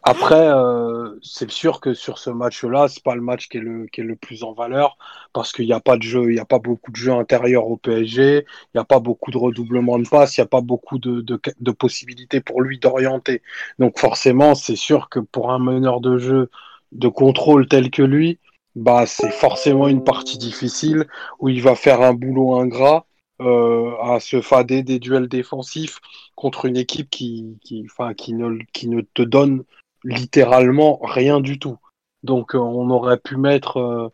Après, 0.06 0.48
euh, 0.48 1.18
c'est 1.22 1.51
sûr 1.51 1.81
que 1.81 1.94
sur 1.94 2.18
ce 2.18 2.28
match-là, 2.28 2.89
c'est 2.89 3.02
pas 3.02 3.14
le 3.14 3.22
match 3.22 3.48
qui 3.48 3.56
est 3.56 3.60
le 3.60 3.86
qui 3.86 4.02
est 4.02 4.05
le 4.05 4.16
plus 4.16 4.44
en 4.44 4.52
valeur 4.52 4.98
parce 5.32 5.51
qu'il 5.51 5.64
n'y 5.64 5.72
a 5.72 5.81
pas 5.81 5.97
de 5.97 6.02
jeu, 6.02 6.31
il 6.31 6.35
n'y 6.35 6.40
a 6.40 6.44
pas 6.44 6.59
beaucoup 6.59 6.90
de 6.90 6.97
jeux 6.97 7.12
intérieurs 7.12 7.66
au 7.68 7.78
PSG, 7.78 8.44
il 8.44 8.70
n'y 8.74 8.81
a 8.81 8.85
pas 8.85 9.01
beaucoup 9.01 9.31
de 9.31 9.39
redoublement 9.39 9.98
de 9.98 10.06
passes, 10.06 10.36
il 10.36 10.40
n'y 10.40 10.44
a 10.44 10.48
pas 10.48 10.60
beaucoup 10.60 10.98
de, 10.98 11.22
de, 11.22 11.40
de 11.59 11.70
possibilités 11.70 12.43
pour 12.43 12.60
lui 12.60 12.78
d'orienter. 12.78 13.40
Donc 13.78 13.98
forcément, 13.98 14.55
c'est 14.55 14.76
sûr 14.76 15.09
que 15.09 15.20
pour 15.20 15.51
un 15.51 15.59
meneur 15.59 16.02
de 16.02 16.18
jeu 16.18 16.51
de 16.93 17.09
contrôle 17.09 17.66
tel 17.66 17.90
que 17.90 18.02
lui, 18.02 18.39
bah 18.76 19.06
c'est 19.06 19.31
forcément 19.32 19.89
une 19.89 20.05
partie 20.05 20.36
difficile 20.36 21.06
où 21.39 21.48
il 21.48 21.62
va 21.62 21.74
faire 21.76 22.02
un 22.02 22.12
boulot 22.12 22.56
ingrat 22.56 23.06
euh, 23.40 23.97
à 24.02 24.20
se 24.20 24.43
fader 24.43 24.82
des 24.82 24.98
duels 24.98 25.28
défensifs 25.28 26.01
contre 26.35 26.66
une 26.66 26.76
équipe 26.76 27.09
qui, 27.10 27.59
qui, 27.64 27.85
enfin, 27.86 28.14
qui, 28.14 28.35
ne, 28.35 28.59
qui 28.72 28.89
ne 28.89 29.01
te 29.01 29.22
donne 29.22 29.64
littéralement 30.05 30.98
rien 31.02 31.40
du 31.40 31.59
tout. 31.59 31.78
Donc 32.22 32.55
euh, 32.55 32.59
on 32.59 32.90
aurait 32.90 33.18
pu 33.18 33.36
mettre, 33.36 33.78
euh, 33.78 34.09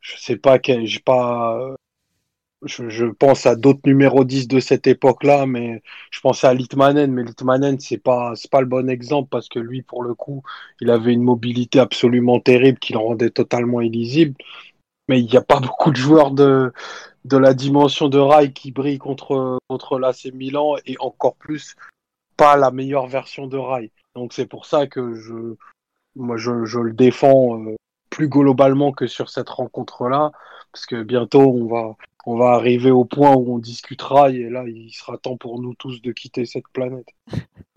je 0.00 0.16
sais 0.18 0.36
pas, 0.36 0.58
j'ai 0.62 1.00
pas, 1.00 1.76
je, 2.64 2.88
je 2.88 3.06
pense 3.06 3.46
à 3.46 3.56
d'autres 3.56 3.80
numéros 3.86 4.24
10 4.24 4.48
de 4.48 4.60
cette 4.60 4.86
époque-là, 4.86 5.46
mais 5.46 5.82
je 6.10 6.20
pensais 6.20 6.46
à 6.46 6.54
Litmanen, 6.54 7.12
mais 7.12 7.22
Litmanen 7.24 7.78
c'est 7.80 7.98
pas, 7.98 8.32
c'est 8.36 8.50
pas 8.50 8.60
le 8.60 8.66
bon 8.66 8.88
exemple 8.88 9.28
parce 9.30 9.48
que 9.48 9.58
lui 9.58 9.82
pour 9.82 10.02
le 10.02 10.14
coup, 10.14 10.42
il 10.80 10.90
avait 10.90 11.12
une 11.12 11.22
mobilité 11.22 11.78
absolument 11.80 12.40
terrible 12.40 12.78
qui 12.78 12.92
le 12.92 12.98
rendait 12.98 13.30
totalement 13.30 13.80
illisible. 13.80 14.34
Mais 15.08 15.20
il 15.20 15.26
n'y 15.26 15.36
a 15.36 15.42
pas 15.42 15.60
beaucoup 15.60 15.90
de 15.90 15.96
joueurs 15.96 16.30
de, 16.30 16.72
de 17.24 17.36
la 17.36 17.54
dimension 17.54 18.08
de 18.08 18.18
Rai 18.18 18.52
qui 18.52 18.72
brillent 18.72 18.98
contre, 18.98 19.58
contre 19.68 19.98
l'AC 19.98 20.26
Milan 20.34 20.76
et 20.86 20.96
encore 21.00 21.36
plus 21.36 21.76
pas 22.36 22.56
la 22.56 22.70
meilleure 22.70 23.06
version 23.06 23.46
de 23.46 23.56
Rai. 23.56 23.92
Donc 24.14 24.32
c'est 24.32 24.46
pour 24.46 24.66
ça 24.66 24.86
que 24.86 25.14
je, 25.14 25.56
moi 26.16 26.36
je, 26.36 26.78
le 26.78 26.92
défends 26.92 27.60
euh, 27.60 27.76
plus 28.10 28.28
globalement 28.28 28.92
que 28.92 29.06
sur 29.06 29.28
cette 29.28 29.48
rencontre-là, 29.48 30.32
parce 30.72 30.86
que 30.86 31.02
bientôt 31.02 31.40
on 31.40 31.66
va, 31.66 31.96
on 32.26 32.36
va 32.36 32.50
arriver 32.50 32.90
au 32.90 33.04
point 33.04 33.34
où 33.34 33.54
on 33.54 33.58
discutera 33.58 34.30
et 34.30 34.48
là 34.48 34.64
il 34.66 34.90
sera 34.92 35.18
temps 35.18 35.36
pour 35.36 35.60
nous 35.60 35.74
tous 35.74 36.00
de 36.00 36.12
quitter 36.12 36.46
cette 36.46 36.68
planète. 36.72 37.08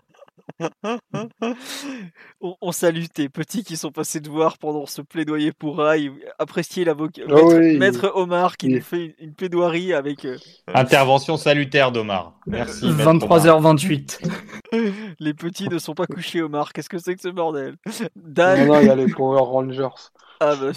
on, 2.40 2.54
on 2.60 2.72
salue 2.72 3.04
tes 3.12 3.28
petits 3.28 3.64
qui 3.64 3.76
sont 3.76 3.90
passés 3.92 4.20
de 4.20 4.28
voir 4.28 4.58
pendant 4.58 4.86
ce 4.86 5.02
plaidoyer 5.02 5.52
pour 5.52 5.78
Rai. 5.78 6.10
Apprécier 6.38 6.84
l'avocat 6.84 7.22
Ah 7.28 7.34
maître, 7.34 7.58
oui. 7.58 7.78
Maître 7.78 8.12
Omar 8.14 8.56
qui 8.56 8.66
Oui. 8.66 8.74
nous 8.74 8.80
fait 8.82 9.04
une, 9.06 9.14
une 9.28 9.34
plaidoirie 9.34 9.92
avec 9.92 10.24
euh, 10.24 10.36
Intervention 10.72 11.36
salutaire 11.36 11.92
d'Omar. 11.92 12.34
Merci. 12.46 12.86
maître 12.86 13.24
Omar. 13.24 13.38
23h28. 13.38 14.18
les 15.20 15.34
petits 15.34 15.68
ne 15.68 15.78
sont 15.78 15.94
pas 15.94 16.06
couchés 16.06 16.42
Omar. 16.42 16.72
Qu'est-ce 16.72 16.88
que 16.88 16.98
c'est 16.98 17.14
que 17.14 17.20
ce 17.22 17.28
bordel? 17.28 17.76
Non, 17.86 18.80
il 18.80 18.86
y 18.86 18.90
a 18.90 18.96
les 18.96 19.08
Power 19.12 19.40
Rangers. 19.42 19.88
ah 20.40 20.54
bah, 20.56 20.72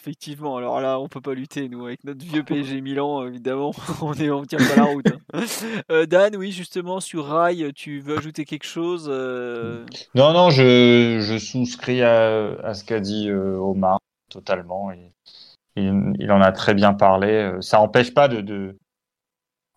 effectivement. 0.00 0.56
Alors 0.56 0.80
là, 0.80 0.98
on 0.98 1.08
peut 1.08 1.20
pas 1.20 1.34
lutter 1.34 1.68
nous 1.68 1.84
avec 1.86 2.04
notre 2.04 2.24
vieux 2.24 2.42
PSG 2.42 2.80
Milan 2.80 3.26
évidemment. 3.26 3.72
on 4.02 4.14
est, 4.14 4.30
on 4.30 4.44
tient 4.44 4.58
pas 4.58 4.76
la 4.76 4.84
route. 4.84 5.06
Euh, 5.90 6.06
Dan, 6.06 6.36
oui 6.36 6.52
justement 6.52 7.00
sur 7.00 7.26
Rai, 7.26 7.72
tu 7.74 8.00
veux 8.00 8.18
ajouter 8.18 8.44
quelque 8.44 8.66
chose 8.66 9.08
euh, 9.10 9.84
Non, 10.14 10.32
non, 10.32 10.50
je, 10.50 11.38
souscris 11.38 12.02
à, 12.02 12.74
ce 12.74 12.84
qu'a 12.84 13.00
dit 13.00 13.28
euh, 13.28 13.56
Omar 13.56 14.00
totalement. 14.30 14.90
Il, 15.76 16.32
en 16.32 16.40
a 16.40 16.52
très 16.52 16.74
bien 16.74 16.92
parlé. 16.92 17.52
Ça 17.60 17.78
n'empêche 17.78 18.12
pas 18.14 18.28
de, 18.28 18.76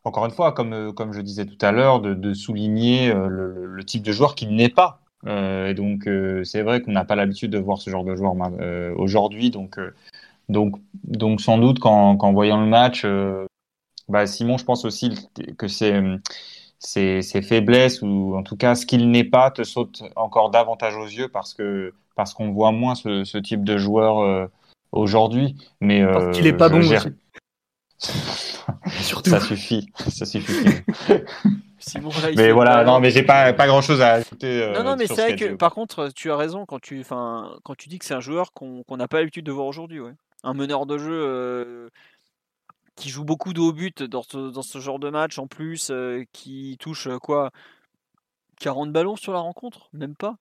encore 0.03 0.25
une 0.25 0.31
fois, 0.31 0.51
comme, 0.51 1.13
je 1.13 1.21
disais 1.21 1.45
tout 1.45 1.63
à 1.65 1.71
l'heure, 1.71 2.01
de, 2.01 2.33
souligner 2.33 3.13
le- 3.13 3.65
le 3.65 3.83
type 3.83 4.03
de 4.03 4.11
joueur 4.11 4.35
qu'il 4.35 4.55
n'est 4.55 4.69
pas. 4.69 5.02
Euh, 5.25 5.67
et 5.67 5.73
donc, 5.73 6.07
euh, 6.07 6.43
c'est 6.43 6.61
vrai 6.61 6.81
qu'on 6.81 6.91
n'a 6.91 7.05
pas 7.05 7.15
l'habitude 7.15 7.51
de 7.51 7.59
voir 7.59 7.79
ce 7.79 7.89
genre 7.89 8.03
de 8.03 8.15
joueur 8.15 8.33
euh, 8.59 8.93
aujourd'hui. 8.97 9.51
Donc, 9.51 9.79
donc, 10.49 10.75
donc, 11.03 11.41
sans 11.41 11.57
doute 11.57 11.79
qu'en 11.79 12.33
voyant 12.33 12.59
le 12.59 12.67
match, 12.67 13.05
bah, 14.09 14.27
Simon, 14.27 14.57
je 14.57 14.65
pense 14.65 14.85
aussi 14.85 15.29
que 15.57 15.67
c'est 15.67 16.01
ses, 16.83 17.21
ses 17.21 17.41
faiblesses 17.41 18.01
ou 18.01 18.35
en 18.35 18.43
tout 18.43 18.57
cas 18.57 18.75
ce 18.75 18.85
qu'il 18.85 19.09
n'est 19.09 19.23
pas 19.23 19.51
te 19.51 19.63
saute 19.63 20.03
encore 20.15 20.49
davantage 20.49 20.97
aux 20.97 21.07
yeux 21.07 21.29
parce 21.29 21.53
que 21.53 21.93
parce 22.15 22.33
qu'on 22.33 22.51
voit 22.51 22.71
moins 22.71 22.95
ce, 22.95 23.23
ce 23.23 23.37
type 23.37 23.63
de 23.63 23.77
joueur 23.77 24.19
euh, 24.19 24.45
aujourd'hui. 24.91 25.55
Mais 25.81 26.05
Parce 26.05 26.25
euh, 26.25 26.31
qu'il 26.31 26.47
est 26.47 26.53
pas 26.53 26.69
bon 26.69 26.81
gère-. 26.81 27.07
Surtout. 29.01 29.29
ça 29.29 29.39
suffit, 29.39 29.91
ça 30.09 30.25
suffit. 30.25 30.83
Simon, 31.85 32.09
là, 32.21 32.29
il 32.31 32.37
mais 32.37 32.51
voilà, 32.51 32.77
pas- 32.77 32.83
non, 32.85 32.99
mais 32.99 33.11
j'ai 33.11 33.23
pas 33.23 33.53
pas 33.53 33.67
grand 33.67 33.81
chose 33.81 34.01
à 34.01 34.13
ajouter. 34.13 34.61
euh, 34.63 34.73
Non, 34.73 34.83
non, 34.83 34.95
mais 34.95 35.07
c'est 35.07 35.15
ce 35.15 35.21
vrai 35.21 35.35
que 35.35 35.45
dit 35.51 35.55
par 35.57 35.73
contre, 35.73 36.09
tu 36.15 36.31
as 36.31 36.37
raison 36.37 36.65
quand 36.65 36.79
tu, 36.81 36.99
enfin, 37.01 37.57
quand 37.63 37.75
tu 37.75 37.89
dis 37.89 37.99
que 37.99 38.05
c'est 38.05 38.13
un 38.13 38.19
joueur 38.21 38.53
qu'on 38.53 38.83
qu'on 38.83 38.97
n'a 38.97 39.07
pas 39.07 39.19
l'habitude 39.19 39.45
de 39.45 39.51
voir 39.51 39.67
aujourd'hui. 39.67 39.99
Ouais. 39.99 40.13
Un 40.43 40.53
meneur 40.53 40.85
de 40.85 40.97
jeu 40.97 41.11
euh, 41.11 41.89
qui 42.95 43.09
joue 43.09 43.23
beaucoup 43.25 43.53
de 43.53 43.59
haut 43.59 43.73
but 43.73 44.03
dans 44.03 44.23
ce, 44.23 44.51
dans 44.51 44.61
ce 44.61 44.79
genre 44.79 44.99
de 44.99 45.09
match 45.09 45.37
en 45.39 45.47
plus, 45.47 45.89
euh, 45.91 46.23
qui 46.31 46.77
touche 46.79 47.07
euh, 47.07 47.17
quoi 47.17 47.51
40 48.59 48.91
ballons 48.91 49.15
sur 49.15 49.33
la 49.33 49.39
rencontre 49.39 49.89
Même 49.93 50.15
pas 50.15 50.35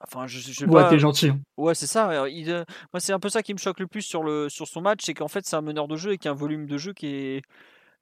Enfin, 0.00 0.28
je, 0.28 0.38
je 0.38 0.52
sais 0.52 0.64
Ouais, 0.66 0.82
pas. 0.82 0.90
t'es 0.90 0.98
gentil. 1.00 1.30
hein. 1.30 1.40
Ouais, 1.56 1.74
c'est 1.74 1.88
ça. 1.88 2.28
il, 2.28 2.50
euh, 2.50 2.64
moi, 2.92 3.00
c'est 3.00 3.12
un 3.12 3.18
peu 3.18 3.28
ça 3.28 3.42
qui 3.42 3.52
me 3.52 3.58
choque 3.58 3.80
le 3.80 3.88
plus 3.88 4.02
sur, 4.02 4.22
le, 4.22 4.48
sur 4.48 4.68
son 4.68 4.80
match, 4.80 5.00
c'est 5.02 5.14
qu'en 5.14 5.26
fait, 5.26 5.44
c'est 5.44 5.56
un 5.56 5.60
meneur 5.60 5.88
de 5.88 5.96
jeu 5.96 6.12
et 6.12 6.18
qu'il 6.18 6.26
y 6.26 6.28
a 6.28 6.32
un 6.32 6.36
volume 6.36 6.66
de 6.66 6.78
jeu 6.78 6.92
qui 6.92 7.06
est, 7.08 7.42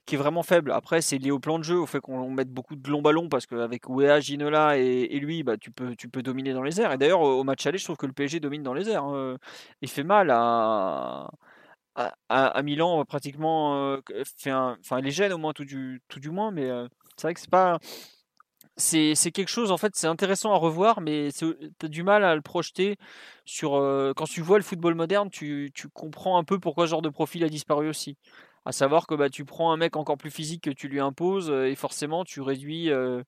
qui 0.06 0.14
est 0.14 0.18
vraiment 0.18 0.42
faible. 0.42 0.70
Après, 0.72 1.00
c'est 1.02 1.18
lié 1.18 1.30
au 1.32 1.38
plan 1.40 1.58
de 1.58 1.64
jeu, 1.64 1.78
au 1.78 1.86
fait 1.86 2.00
qu'on 2.00 2.30
mette 2.30 2.50
beaucoup 2.50 2.76
de 2.76 2.90
longs 2.90 3.02
ballons, 3.02 3.28
parce 3.28 3.46
qu'avec 3.46 3.88
Ouéa, 3.88 4.20
Ginola 4.20 4.78
et, 4.78 5.18
lui, 5.20 5.42
bah, 5.42 5.56
tu, 5.58 5.70
peux, 5.72 5.96
tu 5.96 6.08
peux 6.08 6.22
dominer 6.22 6.52
dans 6.54 6.62
les 6.62 6.80
airs. 6.80 6.92
Et 6.92 6.98
d'ailleurs, 6.98 7.20
au 7.22 7.44
match 7.44 7.66
aller, 7.66 7.78
je 7.78 7.84
trouve 7.84 7.96
que 7.96 8.06
le 8.06 8.12
PSG 8.12 8.40
domine 8.40 8.62
dans 8.62 8.74
les 8.74 8.88
airs. 8.88 9.04
hein. 9.04 9.36
Il 9.82 9.88
fait 9.90 10.04
mal 10.04 10.30
à, 10.32 11.28
à, 12.28 12.62
Milan, 12.62 13.04
pratiquement. 13.04 13.76
euh, 13.94 14.00
fait 14.36 14.50
un- 14.50 14.76
Enfin, 14.80 15.00
les 15.00 15.10
gêne 15.10 15.32
au 15.32 15.38
moins, 15.38 15.52
tout 15.52 15.64
du, 15.64 16.02
tout 16.08 16.20
du 16.20 16.30
moins, 16.30 16.50
mais 16.50 16.68
euh, 16.70 16.86
c'est 17.16 17.26
vrai 17.28 17.34
que 17.34 17.40
c'est 17.40 17.50
pas. 17.50 17.78
C'est 18.78 19.14
c'est 19.14 19.30
quelque 19.32 19.48
chose, 19.48 19.70
en 19.72 19.78
fait, 19.78 19.96
c'est 19.96 20.06
intéressant 20.06 20.52
à 20.52 20.56
revoir, 20.58 21.00
mais 21.00 21.30
tu 21.32 21.54
as 21.82 21.88
du 21.88 22.02
mal 22.02 22.24
à 22.24 22.34
le 22.34 22.42
projeter 22.42 22.96
sur. 23.46 23.74
euh, 23.76 24.12
quand 24.14 24.26
tu 24.26 24.42
vois 24.42 24.58
le 24.58 24.64
football 24.64 24.94
moderne, 24.94 25.30
tu, 25.30 25.70
tu 25.74 25.88
comprends 25.88 26.36
un 26.38 26.44
peu 26.44 26.58
pourquoi 26.58 26.86
ce 26.86 26.90
genre 26.90 27.02
de 27.02 27.08
profil 27.08 27.42
a 27.44 27.48
disparu 27.48 27.88
aussi. 27.88 28.16
À 28.66 28.72
savoir 28.72 29.06
que 29.06 29.14
bah, 29.14 29.30
tu 29.30 29.44
prends 29.46 29.72
un 29.72 29.78
mec 29.78 29.96
encore 29.96 30.18
plus 30.18 30.30
physique 30.30 30.64
que 30.64 30.70
tu 30.70 30.88
lui 30.88 31.00
imposes, 31.00 31.50
et 31.50 31.74
forcément, 31.76 32.24
tu 32.24 32.40
réduis. 32.42 32.90
euh, 32.90 33.22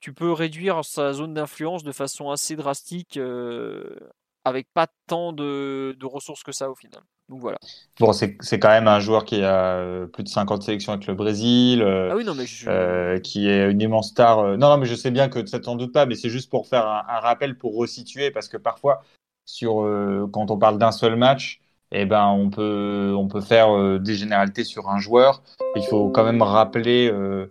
tu 0.00 0.12
peux 0.14 0.32
réduire 0.32 0.84
sa 0.84 1.12
zone 1.12 1.34
d'influence 1.34 1.84
de 1.84 1.92
façon 1.92 2.30
assez 2.30 2.56
drastique, 2.56 3.16
euh, 3.18 3.96
avec 4.44 4.68
pas 4.74 4.88
tant 5.06 5.32
de, 5.32 5.96
de 5.98 6.06
ressources 6.06 6.42
que 6.42 6.52
ça 6.52 6.70
au 6.70 6.74
final. 6.74 7.02
Donc 7.28 7.40
voilà. 7.40 7.58
Bon, 7.98 8.12
c'est 8.12 8.36
quand 8.58 8.68
même 8.70 8.88
un 8.88 9.00
joueur 9.00 9.24
qui 9.24 9.42
a 9.42 10.06
plus 10.12 10.22
de 10.24 10.28
50 10.28 10.62
sélections 10.62 10.92
avec 10.92 11.06
le 11.06 11.14
Brésil. 11.14 11.82
euh, 11.82 12.10
Ah 12.10 12.16
oui, 12.16 12.24
non, 12.24 12.34
mais 12.34 12.46
je. 12.46 12.66
euh, 12.70 13.18
qui 13.20 13.48
est 13.48 13.70
une 13.70 13.80
immense 13.80 14.10
star. 14.10 14.38
euh, 14.40 14.56
Non, 14.56 14.70
non, 14.70 14.78
mais 14.78 14.86
je 14.86 14.94
sais 14.94 15.10
bien 15.10 15.28
que 15.28 15.44
ça 15.46 15.60
t'en 15.60 15.76
doute 15.76 15.92
pas, 15.92 16.06
mais 16.06 16.14
c'est 16.14 16.30
juste 16.30 16.50
pour 16.50 16.66
faire 16.66 16.86
un, 16.88 17.04
un 17.08 17.20
rappel, 17.20 17.56
pour 17.58 17.76
resituer, 17.76 18.30
parce 18.30 18.48
que 18.48 18.56
parfois, 18.56 19.02
sur, 19.44 19.86
quand 20.32 20.50
on 20.50 20.58
parle 20.58 20.78
d'un 20.78 20.92
seul 20.92 21.16
match, 21.16 21.59
eh 21.92 22.06
ben 22.06 22.26
on 22.28 22.50
peut 22.50 23.14
on 23.16 23.28
peut 23.28 23.40
faire 23.40 23.76
euh, 23.76 23.98
des 23.98 24.14
généralités 24.14 24.64
sur 24.64 24.88
un 24.88 24.98
joueur. 24.98 25.42
Il 25.76 25.82
faut 25.84 26.08
quand 26.10 26.24
même 26.24 26.42
rappeler 26.42 27.10
euh, 27.12 27.46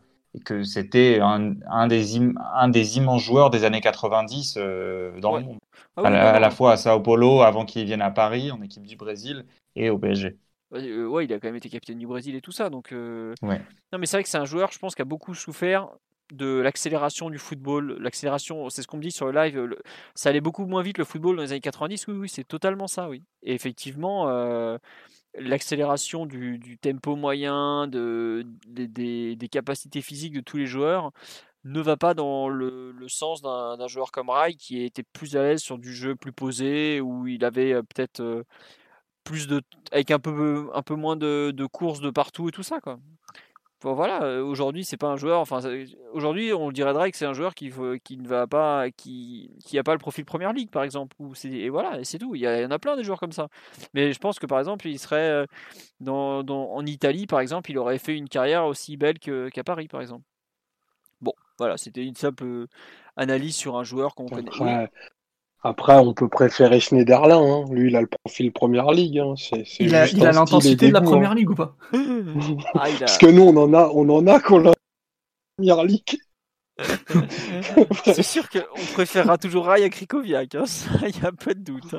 que 0.45 0.63
c'était 0.63 1.19
un, 1.21 1.55
un, 1.69 1.87
des 1.87 2.19
un 2.53 2.69
des 2.69 2.97
immenses 2.97 3.23
joueurs 3.23 3.49
des 3.49 3.63
années 3.65 3.81
90 3.81 4.55
euh, 4.57 5.19
dans 5.19 5.37
le 5.37 5.43
monde. 5.43 5.57
Ah 5.97 6.03
à, 6.03 6.39
la, 6.39 6.49
fois 6.49 6.71
à 6.73 6.77
Sao 6.77 7.01
Paulo 7.01 7.41
avant 7.41 7.65
qu'il 7.65 7.83
vienne 7.83 8.01
à 8.01 8.11
Paris 8.11 8.51
en 8.51 8.61
équipe 8.61 8.83
du 8.83 8.95
Brésil 8.95 9.45
et 9.75 9.89
au 9.89 9.97
PSG. 9.97 10.37
ouais, 10.71 11.25
il 11.25 11.33
a 11.33 11.39
quand 11.39 11.47
même 11.47 11.57
été 11.57 11.67
capitaine 11.67 11.99
du 11.99 12.07
Brésil 12.07 12.35
et 12.35 12.41
tout 12.41 12.53
ça. 12.53 12.69
Donc, 12.69 12.91
ouais. 12.91 13.61
Non, 13.91 13.99
mais 13.99 14.05
c'est 14.05 14.15
vrai 14.15 14.23
que 14.23 14.29
c'est 14.29 14.37
un 14.37 14.45
joueur, 14.45 14.71
je 14.71 14.79
pense, 14.79 14.95
qui 14.95 15.01
a 15.01 15.05
beaucoup 15.05 15.33
souffert 15.33 15.89
de 16.31 16.59
l'accélération 16.59 17.29
du 17.29 17.37
football. 17.37 17.97
L'accélération, 17.99 18.69
c'est 18.69 18.81
ce 18.81 18.87
qu'on 18.87 18.97
me 18.97 19.01
dit 19.01 19.11
sur 19.11 19.31
le 19.31 19.33
live, 19.33 19.75
ça 20.15 20.29
allait 20.29 20.41
beaucoup 20.41 20.65
moins 20.65 20.81
vite 20.81 20.97
le 20.97 21.05
football 21.05 21.35
dans 21.35 21.41
les 21.41 21.51
années 21.51 21.61
90. 21.61 22.07
Oui, 22.07 22.15
oui, 22.15 22.29
c'est 22.29 22.43
totalement 22.43 22.87
ça, 22.87 23.09
oui. 23.09 23.23
Et 23.43 23.53
effectivement, 23.53 24.29
euh, 24.29 24.77
l'accélération 25.35 26.25
du, 26.25 26.77
tempo 26.81 27.15
moyen, 27.15 27.87
de, 27.87 28.45
des, 28.67 29.49
capacités 29.51 30.01
physiques 30.01 30.33
de 30.33 30.41
tous 30.41 30.57
les 30.57 30.67
joueurs 30.67 31.11
ne 31.65 31.81
va 31.81 31.97
pas 31.97 32.13
dans 32.13 32.47
le, 32.49 32.93
sens 33.07 33.41
d'un 33.41 33.87
joueur 33.87 34.11
comme 34.11 34.29
Rai 34.29 34.53
qui 34.55 34.83
était 34.83 35.03
plus 35.03 35.35
à 35.35 35.43
l'aise 35.43 35.61
sur 35.61 35.77
du 35.77 35.93
jeu 35.93 36.15
plus 36.15 36.31
posé, 36.31 37.01
où 37.01 37.27
il 37.27 37.43
avait 37.43 37.73
euh, 37.73 37.83
peut-être 37.83 38.21
euh, 38.21 38.43
plus 39.23 39.47
de 39.47 39.61
avec 39.91 40.11
un 40.11 40.19
peu 40.19 40.69
un 40.73 40.81
peu 40.81 40.95
moins 40.95 41.15
de, 41.15 41.51
de 41.51 41.65
courses 41.65 41.99
de 42.01 42.09
partout 42.09 42.49
et 42.49 42.51
tout 42.51 42.63
ça 42.63 42.79
quoi 42.79 42.99
voilà, 43.81 44.43
aujourd'hui 44.43 44.83
c'est 44.83 44.97
pas 44.97 45.07
un 45.07 45.15
joueur. 45.15 45.39
Enfin, 45.39 45.61
aujourd'hui 46.13 46.53
on 46.53 46.71
dirait 46.71 46.93
Drake 46.93 47.15
c'est 47.15 47.25
un 47.25 47.33
joueur 47.33 47.55
qui, 47.55 47.71
qui 48.03 48.17
ne 48.17 48.27
va 48.27 48.47
pas, 48.47 48.91
qui, 48.91 49.51
qui 49.65 49.77
a 49.79 49.83
pas 49.83 49.93
le 49.93 49.99
profil 49.99 50.25
première 50.25 50.53
ligue 50.53 50.69
par 50.69 50.83
exemple. 50.83 51.15
et 51.43 51.69
voilà, 51.69 52.03
c'est 52.03 52.17
tout. 52.17 52.35
Il 52.35 52.41
y, 52.41 52.47
en 52.47 52.71
a 52.71 52.79
plein 52.79 52.97
des 52.97 53.03
joueurs 53.03 53.19
comme 53.19 53.31
ça. 53.31 53.47
Mais 53.93 54.11
je 54.11 54.19
pense 54.19 54.39
que 54.39 54.45
par 54.45 54.59
exemple 54.59 54.87
il 54.87 54.99
serait 54.99 55.45
dans, 55.99 56.43
en 56.47 56.85
Italie 56.85 57.25
par 57.25 57.39
exemple, 57.39 57.71
il 57.71 57.77
aurait 57.77 57.99
fait 57.99 58.17
une 58.17 58.29
carrière 58.29 58.65
aussi 58.65 58.97
belle 58.97 59.19
qu'à 59.19 59.63
Paris 59.63 59.87
par 59.87 60.01
exemple. 60.01 60.25
Bon, 61.21 61.33
voilà, 61.57 61.77
c'était 61.77 62.05
une 62.05 62.15
simple 62.15 62.65
analyse 63.15 63.55
sur 63.55 63.77
un 63.77 63.83
joueur 63.83 64.15
qu'on 64.15 64.27
connaît. 64.27 64.89
Après, 65.61 65.97
on 65.97 66.13
peut 66.13 66.29
préférer 66.29 66.79
Schneiderlin. 66.79 67.41
Hein. 67.41 67.65
Lui, 67.71 67.89
il 67.89 67.95
a 67.95 68.01
le 68.01 68.07
profil 68.07 68.51
Première 68.51 68.91
Ligue. 68.91 69.19
Hein. 69.19 69.33
il 69.79 69.93
a 69.95 70.31
l'intensité 70.31 70.87
de 70.87 70.93
la 70.93 71.01
Première 71.01 71.31
hein. 71.31 71.35
Ligue 71.35 71.49
ou 71.49 71.55
pas? 71.55 71.75
Ah, 72.75 72.87
Parce 72.99 73.17
que 73.17 73.27
nous, 73.27 73.43
on 73.43 73.57
en 73.57 73.73
a, 73.73 73.89
on 73.93 74.07
en 74.09 74.25
a 74.27 74.39
qu'on 74.39 74.59
la 74.59 74.73
Première 75.57 75.83
Ligue. 75.83 76.19
C'est 78.05 78.23
sûr 78.23 78.49
qu'on 78.49 78.85
préférera 78.93 79.37
toujours 79.37 79.65
Rai 79.65 79.83
à 79.83 79.89
Krikoviak. 79.89 80.53
Il 80.53 81.21
y 81.21 81.25
a 81.25 81.31
pas 81.31 81.53
de 81.53 81.59
doute. 81.59 81.93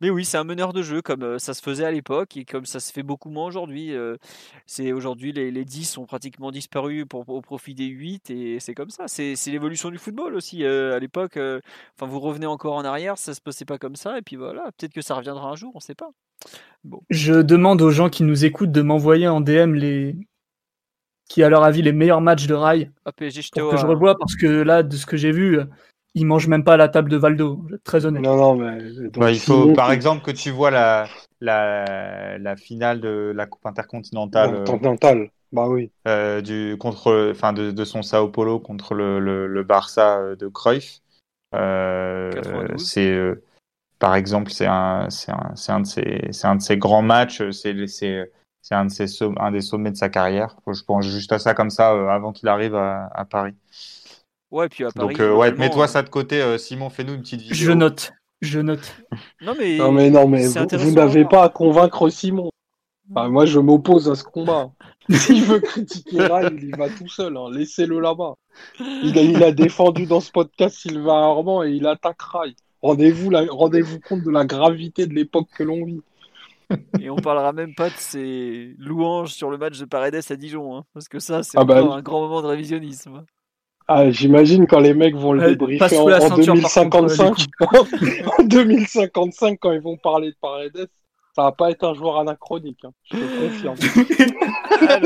Mais 0.00 0.10
oui, 0.10 0.24
c'est 0.24 0.36
un 0.36 0.44
meneur 0.44 0.72
de 0.72 0.82
jeu 0.82 1.02
comme 1.02 1.38
ça 1.38 1.54
se 1.54 1.62
faisait 1.62 1.84
à 1.84 1.90
l'époque 1.90 2.36
et 2.36 2.44
comme 2.44 2.66
ça 2.66 2.80
se 2.80 2.92
fait 2.92 3.02
beaucoup 3.02 3.30
moins 3.30 3.46
aujourd'hui. 3.46 3.94
c'est 4.66 4.92
aujourd'hui 4.92 5.32
les, 5.32 5.50
les 5.50 5.64
10 5.64 5.98
ont 5.98 6.06
pratiquement 6.06 6.50
disparu 6.50 7.06
pour, 7.06 7.28
au 7.28 7.40
profit 7.40 7.74
des 7.74 7.86
8 7.86 8.30
et 8.30 8.60
c'est 8.60 8.74
comme 8.74 8.90
ça. 8.90 9.08
C'est, 9.08 9.34
l'évolution 9.46 9.90
du 9.90 9.98
football 9.98 10.34
aussi. 10.34 10.64
à 10.64 10.98
l'époque, 10.98 11.38
enfin 11.96 12.06
vous 12.06 12.20
revenez 12.20 12.46
encore 12.46 12.74
en 12.74 12.84
arrière, 12.84 13.18
ça 13.18 13.34
se 13.34 13.40
passait 13.40 13.64
pas 13.64 13.78
comme 13.78 13.96
ça 13.96 14.18
et 14.18 14.22
puis 14.22 14.36
voilà, 14.36 14.70
peut-être 14.76 14.92
que 14.92 15.02
ça 15.02 15.14
reviendra 15.14 15.48
un 15.48 15.56
jour, 15.56 15.72
on 15.74 15.80
sait 15.80 15.94
pas. 15.94 16.10
Bon. 16.84 17.02
Je 17.10 17.34
demande 17.34 17.82
aux 17.82 17.90
gens 17.90 18.08
qui 18.08 18.22
nous 18.22 18.44
écoutent 18.44 18.72
de 18.72 18.82
m'envoyer 18.82 19.28
en 19.28 19.40
DM 19.40 19.74
les 19.74 20.16
qui 21.28 21.44
à 21.44 21.48
leur 21.48 21.62
avis 21.62 21.80
les 21.82 21.92
meilleurs 21.92 22.20
matchs 22.20 22.46
de 22.46 22.54
rail 22.54 22.90
ah, 23.04 23.12
PSG, 23.12 23.42
pour 23.52 23.70
que 23.70 23.76
je 23.76 23.86
revois 23.86 24.18
parce 24.18 24.34
que 24.34 24.46
là 24.46 24.82
de 24.82 24.96
ce 24.96 25.06
que 25.06 25.16
j'ai 25.16 25.30
vu 25.30 25.60
il 26.14 26.26
mange 26.26 26.48
même 26.48 26.64
pas 26.64 26.74
à 26.74 26.76
la 26.76 26.88
table 26.88 27.10
de 27.10 27.16
Valdo, 27.16 27.64
très 27.84 28.04
honnête. 28.06 28.22
Non, 28.22 28.36
non, 28.36 28.56
mais. 28.56 29.32
il 29.32 29.38
faut, 29.38 29.72
par 29.74 29.92
exemple, 29.92 30.24
que 30.24 30.30
tu 30.30 30.50
vois 30.50 30.70
la, 30.70 31.06
la, 31.40 32.38
la 32.38 32.56
finale 32.56 33.00
de 33.00 33.32
la 33.34 33.46
Coupe 33.46 33.66
intercontinentale. 33.66 34.54
Euh, 34.54 34.64
continentale, 34.64 35.30
bah 35.52 35.68
oui. 35.68 35.90
Euh, 36.08 36.40
du, 36.40 36.76
contre, 36.78 37.30
enfin, 37.30 37.52
de, 37.52 37.70
de, 37.70 37.84
son 37.84 38.02
Sao 38.02 38.28
Paulo 38.28 38.58
contre 38.58 38.94
le, 38.94 39.20
le, 39.20 39.46
le 39.46 39.62
Barça 39.62 40.18
euh, 40.18 40.36
de 40.36 40.48
Cruyff. 40.48 41.00
Euh, 41.54 42.30
c'est, 42.76 43.10
euh, 43.10 43.42
par 43.98 44.16
exemple, 44.16 44.50
c'est 44.50 44.66
un, 44.66 45.08
c'est 45.10 45.32
un, 45.32 45.52
c'est 45.54 45.72
un, 45.72 45.80
de 45.80 45.86
ses, 45.86 46.28
c'est 46.32 46.46
un 46.46 46.56
de 46.56 46.62
ses 46.62 46.76
grands 46.76 47.02
matchs. 47.02 47.50
C'est, 47.50 47.86
c'est, 47.86 48.32
c'est 48.62 48.74
un, 48.74 48.86
de 48.86 48.90
ses, 48.90 49.06
un 49.38 49.50
des 49.52 49.60
sommets 49.60 49.92
de 49.92 49.96
sa 49.96 50.08
carrière. 50.08 50.56
Je 50.66 50.82
pense 50.82 51.06
juste 51.06 51.32
à 51.32 51.38
ça 51.38 51.54
comme 51.54 51.70
ça 51.70 51.90
avant 52.12 52.32
qu'il 52.32 52.48
arrive 52.48 52.74
à, 52.74 53.08
à 53.14 53.24
Paris. 53.24 53.54
Ouais, 54.50 54.68
puis 54.68 54.84
à 54.84 54.90
Paris. 54.90 55.08
Donc, 55.08 55.20
euh, 55.20 55.34
ouais, 55.34 55.52
mets-toi 55.52 55.84
euh, 55.84 55.86
ça 55.86 56.02
de 56.02 56.08
côté, 56.08 56.42
euh, 56.42 56.58
Simon, 56.58 56.90
fais-nous 56.90 57.14
une 57.14 57.22
petite 57.22 57.42
vidéo. 57.42 57.56
Je 57.56 57.72
note, 57.72 58.12
je 58.40 58.60
note. 58.60 58.96
non, 59.40 59.54
mais, 59.58 59.78
non, 59.78 59.92
mais, 59.92 60.10
non, 60.10 60.26
mais 60.26 60.46
vous, 60.46 60.90
n'avez 60.92 61.24
pas 61.24 61.44
à 61.44 61.48
convaincre 61.48 62.08
Simon. 62.08 62.50
moi, 63.08 63.46
je 63.46 63.60
m'oppose 63.60 64.08
à 64.10 64.14
ce 64.16 64.24
combat. 64.24 64.70
S'il 65.10 65.44
veut 65.44 65.60
critiquer 65.60 66.22
Rai, 66.22 66.48
il 66.52 66.68
y 66.68 66.70
va 66.70 66.88
tout 66.88 67.08
seul. 67.08 67.36
Hein. 67.36 67.46
Laissez-le 67.52 68.00
là-bas. 68.00 68.34
Il 68.78 69.18
a, 69.18 69.22
il 69.22 69.42
a 69.42 69.52
défendu 69.52 70.06
dans 70.06 70.20
ce 70.20 70.30
podcast 70.30 70.76
Sylvain 70.76 71.30
Armand 71.30 71.64
et 71.64 71.70
il 71.70 71.86
attaque 71.86 72.20
Rai. 72.22 72.54
Rendez-vous 72.82 73.30
rendez 73.50 73.82
compte 74.08 74.22
de 74.22 74.30
la 74.30 74.44
gravité 74.44 75.06
de 75.06 75.14
l'époque 75.14 75.48
que 75.56 75.62
l'on 75.62 75.84
vit. 75.84 76.00
Et 77.00 77.10
on 77.10 77.16
parlera 77.16 77.52
même 77.52 77.74
pas 77.74 77.88
de 77.88 77.94
ses 77.96 78.74
louanges 78.78 79.32
sur 79.32 79.50
le 79.50 79.58
match 79.58 79.78
de 79.78 79.84
Paredes 79.84 80.20
à 80.30 80.36
Dijon, 80.36 80.76
hein, 80.76 80.84
parce 80.94 81.08
que 81.08 81.18
ça, 81.18 81.42
c'est 81.42 81.58
ah 81.58 81.64
bah 81.64 81.82
un 81.82 82.00
grand 82.00 82.20
moment 82.20 82.42
de 82.42 82.46
révisionnisme. 82.46 83.24
Ah, 83.92 84.08
j'imagine 84.08 84.68
quand 84.68 84.78
les 84.78 84.94
mecs 84.94 85.16
vont 85.16 85.32
le 85.32 85.48
débriefer 85.48 85.98
en, 85.98 86.04
2055. 86.36 86.94
en 88.38 88.42
2055, 88.44 89.58
quand 89.60 89.72
ils 89.72 89.80
vont 89.80 89.96
parler 89.96 90.30
de 90.30 90.36
Paredes, 90.40 90.88
ça 91.34 91.42
va 91.42 91.50
pas 91.50 91.72
être 91.72 91.82
un 91.82 91.94
joueur 91.94 92.18
anachronique. 92.18 92.84
Hein. 92.84 92.92
Je 93.10 93.16
te 93.16 93.48
confirme. 93.48 93.76
Ah 94.82 94.98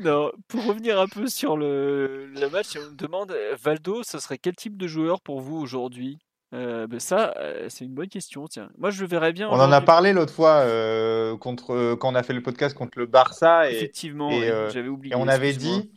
non, 0.00 0.32
pour 0.48 0.64
revenir 0.66 0.98
un 0.98 1.06
peu 1.06 1.28
sur 1.28 1.56
le, 1.56 2.26
le 2.26 2.48
match, 2.48 2.76
on 2.76 2.90
me 2.90 2.96
demande 2.96 3.32
Valdo, 3.62 4.02
ce 4.02 4.18
serait 4.18 4.38
quel 4.38 4.56
type 4.56 4.76
de 4.76 4.88
joueur 4.88 5.20
pour 5.20 5.40
vous 5.40 5.58
aujourd'hui? 5.58 6.18
Euh, 6.52 6.88
ben 6.88 6.98
ça, 6.98 7.34
euh, 7.38 7.66
c'est 7.68 7.84
une 7.84 7.94
bonne 7.94 8.08
question. 8.08 8.48
Tiens, 8.48 8.68
moi 8.78 8.90
je 8.90 9.00
le 9.02 9.06
verrais 9.06 9.32
bien. 9.32 9.48
On 9.50 9.60
en 9.60 9.70
a 9.70 9.80
parlé 9.80 10.12
l'autre 10.12 10.32
fois 10.32 10.62
euh, 10.64 11.36
contre 11.36 11.94
quand 11.94 12.10
on 12.10 12.14
a 12.16 12.22
fait 12.24 12.32
le 12.32 12.42
podcast 12.42 12.76
contre 12.76 12.98
le 12.98 13.06
Barça. 13.06 13.70
Et, 13.70 13.76
Effectivement, 13.76 14.30
j'avais 14.70 14.88
oublié. 14.88 15.14
Et 15.14 15.16
on 15.16 15.28
avait 15.28 15.52
dit 15.52 15.90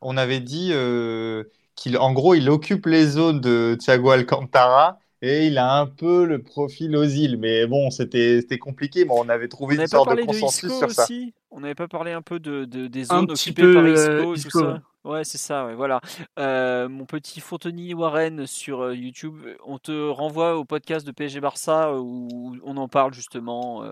on, 0.00 0.16
avait 0.16 0.40
dit 0.40 0.70
euh, 0.72 1.44
qu'en 1.82 2.12
gros, 2.12 2.34
il 2.34 2.48
occupe 2.48 2.86
les 2.86 3.06
zones 3.06 3.40
de 3.40 3.76
Thiago 3.78 4.10
Alcantara 4.10 4.98
et 5.22 5.46
il 5.46 5.58
a 5.58 5.78
un 5.78 5.86
peu 5.86 6.24
le 6.24 6.42
profil 6.42 6.96
Ozil. 6.96 7.36
Mais 7.38 7.66
bon, 7.66 7.90
c'était 7.90 8.42
compliqué, 8.58 9.04
mais 9.04 9.12
on 9.14 9.28
avait 9.28 9.48
trouvé 9.48 9.76
une 9.76 9.86
sorte 9.86 10.16
de 10.16 10.22
consensus 10.22 10.72
sur 10.72 10.90
ça. 10.90 11.06
On 11.50 11.60
n'avait 11.60 11.74
pas 11.74 11.88
parlé 11.88 12.12
un 12.12 12.22
peu 12.22 12.38
de, 12.38 12.64
des 12.64 13.04
zones 13.04 13.30
occupées 13.30 13.74
par 13.74 13.82
euh, 13.82 14.34
Isco, 14.34 14.50
tout 14.50 14.58
ça 14.64 14.82
Ouais, 15.02 15.24
c'est 15.24 15.38
ça, 15.38 15.64
ouais, 15.64 15.74
voilà. 15.74 16.02
Euh, 16.38 16.86
mon 16.86 17.06
petit 17.06 17.40
Fontoni 17.40 17.94
Warren 17.94 18.46
sur 18.46 18.92
YouTube, 18.92 19.34
on 19.64 19.78
te 19.78 20.10
renvoie 20.10 20.58
au 20.58 20.66
podcast 20.66 21.06
de 21.06 21.10
PSG 21.10 21.40
Barça 21.40 21.94
où 21.94 22.54
on 22.62 22.76
en 22.76 22.86
parle 22.86 23.14
justement 23.14 23.82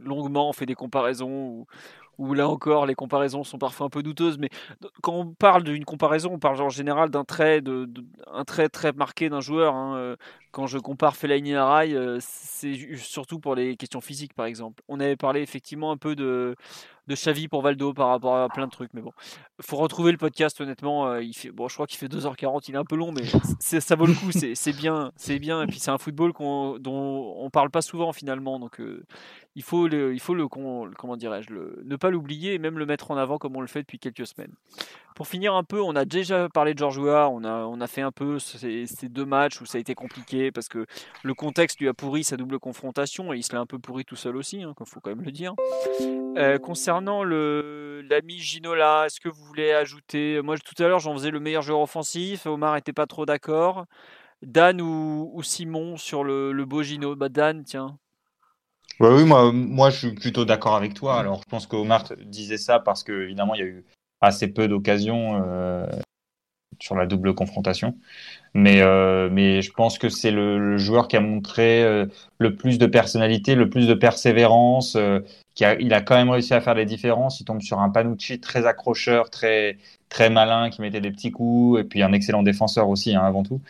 longuement, 0.00 0.48
on 0.48 0.52
fait 0.52 0.66
des 0.66 0.76
comparaisons, 0.76 1.48
où 1.48 1.66
là 2.18 2.48
encore 2.48 2.86
les 2.86 2.94
comparaisons 2.94 3.44
sont 3.44 3.58
parfois 3.58 3.86
un 3.86 3.90
peu 3.90 4.02
douteuses, 4.02 4.38
mais 4.38 4.48
quand 5.02 5.14
on 5.14 5.26
parle 5.34 5.62
d'une 5.62 5.84
comparaison, 5.84 6.30
on 6.32 6.38
parle 6.38 6.60
en 6.60 6.68
général 6.68 7.10
d'un 7.10 7.24
trait, 7.24 7.60
de, 7.60 7.88
très 8.68 8.92
marqué 8.92 9.28
d'un 9.28 9.40
joueur. 9.40 9.74
Hein, 9.74 9.96
euh, 9.96 10.16
quand 10.50 10.66
je 10.66 10.78
compare 10.78 11.16
Fellaini 11.16 11.54
à 11.54 11.66
Rai, 11.66 11.92
euh, 11.94 12.18
c'est 12.20 12.74
surtout 12.96 13.38
pour 13.38 13.54
les 13.54 13.76
questions 13.76 14.00
physiques, 14.00 14.34
par 14.34 14.46
exemple. 14.46 14.82
On 14.88 15.00
avait 15.00 15.16
parlé 15.16 15.40
effectivement 15.40 15.90
un 15.90 15.96
peu 15.96 16.16
de, 16.16 16.56
de 17.06 17.14
Xavi 17.14 17.48
pour 17.48 17.62
Valdo 17.62 17.92
par 17.92 18.08
rapport 18.08 18.36
à 18.36 18.48
plein 18.48 18.66
de 18.66 18.70
trucs, 18.70 18.92
mais 18.94 19.02
bon, 19.02 19.12
faut 19.60 19.76
retrouver 19.76 20.12
le 20.12 20.18
podcast. 20.18 20.60
Honnêtement, 20.60 21.08
euh, 21.08 21.22
bon, 21.52 21.68
je 21.68 21.74
crois 21.74 21.86
qu'il 21.86 21.98
fait 21.98 22.08
2h40, 22.08 22.64
il 22.68 22.74
est 22.74 22.78
un 22.78 22.84
peu 22.84 22.96
long, 22.96 23.12
mais 23.12 23.24
ça 23.60 23.96
vaut 23.96 24.06
le 24.06 24.14
coup. 24.14 24.30
C'est 24.32 24.76
bien, 24.76 25.12
c'est 25.16 25.38
bien. 25.38 25.62
Et 25.62 25.66
puis 25.66 25.78
c'est 25.78 25.90
un 25.90 25.98
football 25.98 26.32
dont 26.80 27.34
on 27.36 27.50
parle 27.50 27.70
pas 27.70 27.82
souvent 27.82 28.12
finalement, 28.12 28.58
donc 28.58 28.80
il 29.58 29.64
faut 29.64 29.88
le, 29.88 30.14
il 30.14 30.20
faut 30.20 30.34
le 30.34 30.46
comment 30.46 31.16
dirais-je, 31.16 31.52
ne 31.84 31.96
pas 31.96 32.10
l'oublier 32.10 32.54
et 32.54 32.58
même 32.58 32.78
le 32.78 32.86
mettre 32.86 33.10
en 33.10 33.16
avant 33.16 33.38
comme 33.38 33.56
on 33.56 33.60
le 33.60 33.66
fait 33.66 33.80
depuis 33.80 33.98
quelques 33.98 34.24
semaines. 34.26 34.52
Pour 35.16 35.26
finir 35.26 35.56
un 35.56 35.64
peu, 35.64 35.82
on 35.82 35.96
a 35.96 36.04
déjà 36.04 36.48
parlé 36.48 36.74
de 36.74 36.78
George 36.78 36.96
Weah, 36.98 37.28
on 37.28 37.42
a, 37.42 37.64
on 37.64 37.80
a 37.80 37.88
fait 37.88 38.02
un 38.02 38.12
peu 38.12 38.38
ces, 38.38 38.86
deux 39.08 39.24
matchs 39.24 39.60
où 39.60 39.66
ça 39.66 39.78
a 39.78 39.80
été 39.80 39.96
compliqué 39.96 40.37
parce 40.52 40.68
que 40.68 40.86
le 41.22 41.34
contexte 41.34 41.80
lui 41.80 41.88
a 41.88 41.94
pourri 41.94 42.24
sa 42.24 42.36
double 42.36 42.58
confrontation 42.58 43.32
et 43.32 43.38
il 43.38 43.42
se 43.42 43.52
l'a 43.52 43.60
un 43.60 43.66
peu 43.66 43.78
pourri 43.78 44.04
tout 44.04 44.16
seul 44.16 44.36
aussi, 44.36 44.58
il 44.58 44.62
hein, 44.62 44.74
faut 44.84 45.00
quand 45.00 45.10
même 45.10 45.24
le 45.24 45.32
dire. 45.32 45.54
Euh, 46.36 46.58
concernant 46.58 47.24
l'ami 47.24 48.38
Ginola, 48.38 49.04
est-ce 49.06 49.20
que 49.20 49.28
vous 49.28 49.44
voulez 49.44 49.72
ajouter 49.72 50.40
Moi 50.42 50.56
tout 50.58 50.82
à 50.82 50.88
l'heure 50.88 51.00
j'en 51.00 51.14
faisais 51.14 51.30
le 51.30 51.40
meilleur 51.40 51.62
joueur 51.62 51.80
offensif, 51.80 52.46
Omar 52.46 52.76
était 52.76 52.92
pas 52.92 53.06
trop 53.06 53.26
d'accord. 53.26 53.84
Dan 54.42 54.80
ou, 54.80 55.40
Simon 55.42 55.96
sur 55.96 56.22
le, 56.24 56.64
beau 56.64 56.82
Gino? 56.82 57.16
Bah 57.16 57.28
Dan, 57.28 57.64
tiens. 57.64 57.98
Bah 59.00 59.10
oui, 59.12 59.24
moi, 59.24 59.90
je 59.90 59.96
suis 59.96 60.14
plutôt 60.14 60.44
d'accord 60.44 60.76
avec 60.76 60.94
toi. 60.94 61.18
Alors, 61.18 61.40
je 61.42 61.48
pense 61.48 61.66
qu'Omar 61.66 62.04
disait 62.24 62.56
ça 62.56 62.78
parce 62.78 63.04
que, 63.04 63.24
évidemment, 63.24 63.54
il 63.54 63.58
y 63.58 63.62
a 63.62 63.66
eu 63.66 63.84
assez 64.20 64.48
peu 64.48 64.68
d'occasions. 64.68 65.42
Euh, 65.44 65.86
sur 66.80 66.94
la 66.94 67.06
double 67.06 67.34
confrontation. 67.34 67.96
Mais, 68.54 68.80
euh, 68.80 69.28
mais 69.30 69.62
je 69.62 69.72
pense 69.72 69.98
que 69.98 70.08
c'est 70.08 70.30
le, 70.30 70.78
joueur 70.78 71.08
qui 71.08 71.16
a 71.16 71.20
montré 71.20 71.82
euh, 71.82 72.06
le 72.38 72.56
plus 72.56 72.78
de 72.78 72.86
personnalité, 72.86 73.54
le 73.54 73.68
plus 73.68 73.86
de 73.86 73.94
persévérance, 73.94 74.96
euh, 74.96 75.20
qui 75.54 75.64
a, 75.64 75.74
il 75.80 75.92
a 75.92 76.00
quand 76.00 76.16
même 76.16 76.30
réussi 76.30 76.54
à 76.54 76.60
faire 76.60 76.74
les 76.74 76.86
différences. 76.86 77.40
Il 77.40 77.44
tombe 77.44 77.60
sur 77.62 77.80
un 77.80 77.90
Panucci 77.90 78.40
très 78.40 78.66
accrocheur, 78.66 79.30
très, 79.30 79.78
très 80.08 80.30
malin, 80.30 80.70
qui 80.70 80.80
mettait 80.80 81.00
des 81.00 81.10
petits 81.10 81.30
coups, 81.30 81.80
et 81.80 81.84
puis 81.84 82.02
un 82.02 82.12
excellent 82.12 82.42
défenseur 82.42 82.88
aussi, 82.88 83.14
hein, 83.14 83.22
avant 83.22 83.42
tout. 83.42 83.60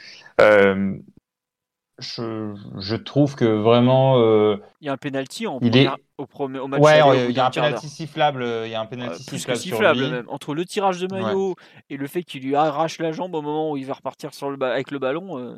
Euh, 2.19 2.55
je, 2.77 2.81
je, 2.81 2.97
trouve 2.97 3.35
que 3.35 3.45
vraiment. 3.45 4.19
Euh, 4.19 4.57
il 4.81 4.87
y 4.87 4.89
a 4.89 4.93
un 4.93 4.97
penalty 4.97 5.47
en 5.47 5.59
il 5.61 5.77
est... 5.77 5.89
au, 6.17 6.27
premier, 6.27 6.59
au 6.59 6.69
match. 6.69 6.81
Ouais, 6.81 7.01
il 7.29 7.37
y 7.37 7.41
a 7.41 7.47
un 7.47 7.51
penalty 7.51 7.89
sifflable. 7.89 8.45
Il 8.65 8.71
y 8.71 8.75
a 8.75 8.81
un 8.81 8.87
penalty 8.87 9.25
plus 9.25 9.39
sifflable, 9.39 9.59
que 9.59 9.63
sifflable 9.63 9.99
sur 9.99 10.07
lui. 10.07 10.13
même. 10.13 10.29
Entre 10.29 10.55
le 10.55 10.65
tirage 10.65 11.01
de 11.01 11.09
maillot 11.13 11.57
et 11.91 11.97
le 11.97 12.07
fait 12.07 12.23
qu'il 12.23 12.43
lui 12.43 12.55
arrache 12.55 12.99
la 12.99 13.13
jambe 13.13 13.35
au 13.35 13.43
moment 13.43 13.73
où 13.73 13.77
il 13.77 13.87
va 13.87 13.95
repartir 13.95 14.35
sur 14.35 14.51
le 14.51 14.63
avec 14.65 14.91
le 14.91 14.99
ballon. 14.99 15.39
Euh... 15.39 15.57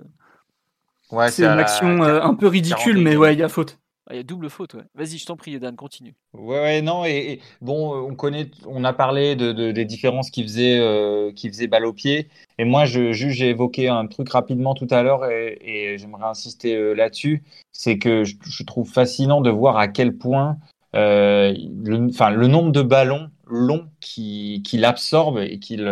Ouais, 1.11 1.31
c'est 1.31 1.45
une 1.45 1.59
action 1.59 2.03
euh, 2.03 2.23
un 2.23 2.35
peu 2.35 2.47
ridicule, 2.47 2.99
mais 2.99 3.17
ouais, 3.17 3.35
il 3.35 3.41
y 3.41 3.43
a 3.43 3.49
faute. 3.49 3.80
Il 4.11 4.17
y 4.17 4.19
a 4.19 4.23
double 4.23 4.51
faute, 4.51 4.75
ouais. 4.75 4.83
Vas-y, 4.95 5.19
je 5.19 5.27
t'en 5.27 5.37
prie, 5.37 5.59
Dan, 5.59 5.77
continue. 5.77 6.15
Ouais, 6.33 6.83
non, 6.83 7.05
et, 7.05 7.41
bon, 7.61 7.95
on 7.95 8.15
connaît, 8.15 8.51
on 8.67 8.85
a 8.85 8.93
parlé 8.93 9.37
de, 9.37 9.53
de 9.53 9.73
des 9.73 9.85
différences 9.85 10.31
qui 10.31 10.43
faisaient, 10.43 10.79
euh, 10.81 11.33
qui 11.33 11.49
faisaient 11.49 11.67
balle 11.67 11.87
au 11.87 11.93
pied. 11.93 12.29
Et 12.59 12.65
moi, 12.65 12.85
je 12.85 13.13
juge, 13.13 13.35
j'ai 13.35 13.51
évoqué 13.51 13.89
un 13.89 14.07
truc 14.07 14.29
rapidement 14.31 14.75
tout 14.75 14.89
à 14.91 15.03
l'heure, 15.03 15.25
et, 15.27 15.97
j'aimerais 15.99 16.27
insister 16.27 16.75
euh, 16.75 16.95
là-dessus. 16.95 17.43
C'est 17.73 17.99
que 17.99 18.25
je, 18.25 18.63
trouve 18.65 18.91
fascinant 18.91 19.41
de 19.41 19.51
voir 19.51 19.77
à 19.77 19.89
quel 19.89 20.17
point, 20.17 20.59
euh, 20.95 21.53
le, 21.53 22.37
le 22.37 22.47
nombre 22.47 22.73
de 22.73 22.83
ballons 22.83 23.31
longs 23.47 23.89
qu'il 24.01 24.63
qui 24.63 24.85
absorbe 24.85 25.39
et 25.39 25.59
qu'il 25.59 25.87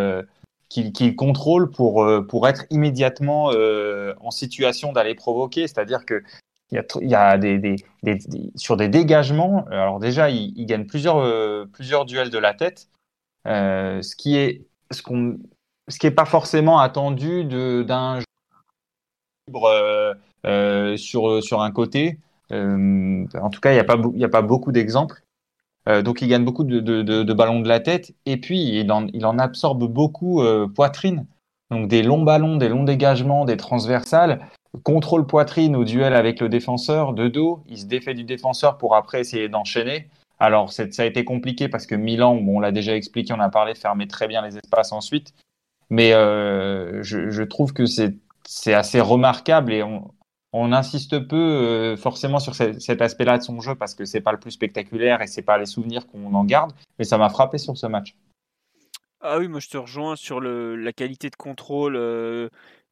qu'il 0.69 0.93
qu 0.93 1.15
contrôle 1.15 1.69
pour, 1.71 2.03
euh, 2.03 2.21
pour 2.21 2.47
être 2.47 2.65
immédiatement 2.69 3.51
euh, 3.51 4.13
en 4.21 4.31
situation 4.31 4.93
d'aller 4.93 5.15
provoquer. 5.15 5.67
C'est-à-dire 5.67 6.05
que 6.05 6.23
il 6.71 7.09
y 7.09 7.15
a, 7.15 7.37
des, 7.37 7.75
sur 8.55 8.77
des 8.77 8.89
dégagements. 8.89 9.65
Alors 9.71 9.99
déjà, 9.99 10.29
il, 10.29 10.65
gagne 10.65 10.85
plusieurs, 10.85 11.17
euh, 11.17 11.65
plusieurs 11.71 12.05
duels 12.05 12.29
de 12.29 12.37
la 12.37 12.53
tête, 12.53 12.87
euh, 13.47 14.01
ce 14.01 14.15
qui 14.15 14.37
est 14.37 14.65
ce 14.91 15.01
qu'on 15.01 15.37
ce 15.87 15.97
qui 15.97 16.07
est 16.07 16.11
pas 16.11 16.25
forcément 16.25 16.79
attendu 16.79 17.43
d'un 17.43 18.19
libre 19.47 19.65
euh, 19.65 20.13
euh, 20.45 20.97
sur 20.97 21.43
sur 21.43 21.61
un 21.61 21.71
côté. 21.71 22.19
Euh, 22.51 23.25
en 23.33 23.49
tout 23.49 23.59
cas, 23.59 23.71
il 23.71 23.75
n'y 23.75 23.79
a 23.79 23.83
pas 23.83 23.97
y 24.13 24.23
a 24.23 24.29
pas 24.29 24.41
beaucoup 24.41 24.71
d'exemples. 24.71 25.21
donc, 26.03 26.21
il 26.21 26.27
gagne 26.27 26.45
beaucoup 26.45 26.63
de, 26.63 26.79
de, 26.79 27.01
de, 27.01 27.23
de, 27.23 27.33
ballons 27.33 27.61
de 27.61 27.67
la 27.67 27.79
tête 27.79 28.13
et 28.27 28.37
puis 28.37 28.79
il 28.79 28.91
en, 28.91 29.07
il 29.07 29.25
en 29.25 29.39
absorbe 29.39 29.85
beaucoup 29.85 30.43
poitrine. 30.75 31.25
Donc 31.71 31.87
des 31.87 32.03
longs 32.03 32.23
ballons, 32.23 32.57
des 32.57 32.69
longs 32.69 32.83
dégagements, 32.83 33.45
des 33.45 33.57
transversales 33.57 34.39
contrôle 34.83 35.25
poitrine 35.25 35.75
au 35.75 35.83
duel 35.83 36.13
avec 36.13 36.39
le 36.39 36.49
défenseur 36.49 37.13
de 37.13 37.27
dos, 37.27 37.63
il 37.67 37.77
se 37.77 37.85
défait 37.85 38.13
du 38.13 38.23
défenseur 38.23 38.77
pour 38.77 38.95
après 38.95 39.21
essayer 39.21 39.49
d'enchaîner. 39.49 40.09
Alors 40.39 40.71
ça 40.71 40.83
a 40.99 41.05
été 41.05 41.25
compliqué 41.25 41.67
parce 41.67 41.85
que 41.85 41.95
Milan, 41.95 42.35
bon, 42.35 42.57
on 42.57 42.59
l'a 42.59 42.71
déjà 42.71 42.95
expliqué, 42.95 43.33
on 43.33 43.39
a 43.39 43.49
parlé, 43.49 43.75
fermait 43.75 44.07
très 44.07 44.27
bien 44.27 44.41
les 44.41 44.57
espaces 44.57 44.91
ensuite. 44.91 45.33
Mais 45.89 46.13
euh, 46.13 47.01
je, 47.01 47.43
trouve 47.43 47.73
que 47.73 47.85
c'est 47.85 48.73
assez 48.73 49.01
remarquable 49.01 49.73
et 49.73 49.83
on, 49.83 50.13
insiste 50.53 51.19
peu 51.27 51.35
euh, 51.35 51.97
forcément 51.97 52.39
sur 52.39 52.55
cet, 52.55 53.01
aspect-là 53.01 53.39
de 53.39 53.43
son 53.43 53.59
jeu 53.59 53.75
parce 53.75 53.95
que 53.95 54.05
c'est 54.05 54.21
pas 54.21 54.31
le 54.31 54.39
plus 54.39 54.51
spectaculaire 54.51 55.21
et 55.21 55.27
c'est 55.27 55.41
pas 55.41 55.57
les 55.57 55.65
souvenirs 55.65 56.07
qu'on 56.07 56.33
en 56.33 56.45
garde. 56.45 56.73
Mais 56.99 57.05
ça 57.05 57.17
m'a 57.17 57.29
frappé 57.29 57.57
sur 57.57 57.75
ce 57.75 57.87
match. 57.87 58.15
Ah 59.21 59.39
oui, 59.39 59.49
moi 59.49 59.59
je 59.59 59.67
te 59.67 59.77
rejoins 59.77 60.15
sur 60.15 60.39
la 60.39 60.93
qualité 60.93 61.29
de 61.29 61.35
contrôle. 61.35 61.97
Euh 61.97 62.49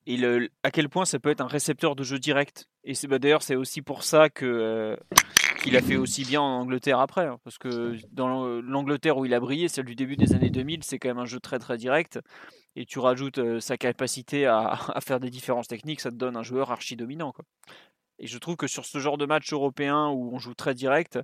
et 0.08 0.16
le, 0.16 0.50
à 0.64 0.72
quel 0.72 0.88
point 0.88 1.04
ça 1.06 1.20
peut 1.20 1.30
être 1.30 1.42
un 1.42 1.48
récepteur 1.48 1.96
de 1.96 2.04
jeu 2.04 2.18
direct. 2.18 2.70
Et 2.86 2.94
c'est 2.94 3.08
bah, 3.08 3.20
d'ailleurs 3.20 3.44
c'est 3.44 3.56
aussi 3.56 3.82
pour 3.82 4.04
ça 4.04 4.30
que 4.30 4.46
euh, 4.46 4.96
qu'il 5.62 5.76
a 5.76 5.82
fait 5.82 5.98
aussi 5.98 6.24
bien 6.24 6.42
en 6.42 6.62
Angleterre 6.62 7.00
après, 7.00 7.26
hein, 7.26 7.40
parce 7.44 7.58
que 7.58 7.98
dans 8.14 8.48
l'Angleterre 8.62 9.18
où 9.18 9.26
il 9.26 9.34
a 9.34 9.40
brillé, 9.42 9.68
celle 9.68 9.86
du 9.86 9.96
début 9.96 10.16
des 10.16 10.34
années 10.34 10.50
2000, 10.50 10.84
c'est 10.84 10.98
quand 10.98 11.10
même 11.10 11.20
un 11.20 11.26
jeu 11.26 11.42
très 11.42 11.60
très 11.60 11.78
direct. 11.78 12.20
Et 12.78 12.86
tu 12.86 13.00
rajoutes 13.00 13.40
euh, 13.40 13.60
sa 13.60 13.76
capacité 13.76 14.46
à, 14.46 14.60
à, 14.96 15.02
faire 15.02 15.20
des 15.20 15.30
différences 15.30 15.68
techniques, 15.68 16.00
ça 16.00 16.10
te 16.10 16.16
donne 16.16 16.38
un 16.38 16.44
joueur 16.44 16.72
archi 16.72 16.96
dominant. 16.96 17.34
Quoi. 17.34 17.44
Et 18.20 18.28
je 18.28 18.38
trouve 18.38 18.56
que 18.56 18.68
sur 18.68 18.86
ce 18.86 19.00
genre 19.00 19.18
de 19.18 19.26
match 19.26 19.52
européen 19.52 20.08
où 20.08 20.34
on 20.34 20.40
joue 20.40 20.54
très 20.54 20.74
direct, 20.74 21.20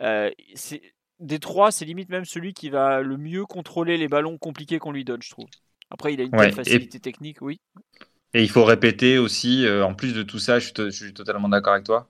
euh, 0.00 0.30
c'est 0.54 0.82
des 1.18 1.40
trois, 1.40 1.72
c'est 1.72 1.84
limite 1.84 2.08
même 2.10 2.24
celui 2.24 2.54
qui 2.54 2.70
va 2.70 3.02
le 3.02 3.16
mieux 3.16 3.44
contrôler 3.44 3.96
les 3.96 4.08
ballons 4.08 4.38
compliqués 4.38 4.78
qu'on 4.78 4.92
lui 4.92 5.04
donne, 5.04 5.20
je 5.20 5.30
trouve. 5.30 5.48
Après, 5.90 6.14
il 6.14 6.20
a 6.20 6.24
une 6.24 6.34
ouais, 6.34 6.52
facilité 6.52 6.98
et... 6.98 7.00
technique, 7.00 7.42
oui. 7.42 7.60
Et 8.32 8.42
il 8.42 8.50
faut 8.50 8.64
répéter 8.64 9.18
aussi, 9.18 9.66
euh, 9.66 9.84
en 9.84 9.94
plus 9.94 10.14
de 10.14 10.22
tout 10.22 10.38
ça, 10.38 10.58
je 10.58 10.90
suis, 10.90 11.12
totalement 11.14 11.48
d'accord 11.48 11.72
avec 11.72 11.84
toi, 11.84 12.08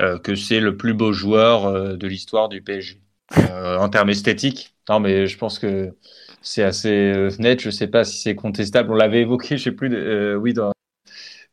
euh, 0.00 0.18
que 0.18 0.34
c'est 0.34 0.60
le 0.60 0.76
plus 0.76 0.94
beau 0.94 1.12
joueur 1.12 1.66
euh, 1.66 1.96
de 1.96 2.06
l'histoire 2.06 2.48
du 2.48 2.62
PSG. 2.62 3.00
en 3.36 3.88
termes 3.88 4.10
esthétiques, 4.10 4.74
non, 4.88 5.00
mais 5.00 5.26
je 5.26 5.36
pense 5.36 5.58
que 5.58 5.94
c'est 6.40 6.62
assez 6.62 7.28
net. 7.38 7.60
Je 7.60 7.70
sais 7.70 7.88
pas 7.88 8.04
si 8.04 8.20
c'est 8.20 8.34
contestable. 8.34 8.90
On 8.92 8.94
l'avait 8.94 9.22
évoqué, 9.22 9.58
je 9.58 9.64
sais 9.64 9.72
plus, 9.72 9.90
de, 9.90 10.36
oui, 10.40 10.54
dans, 10.54 10.72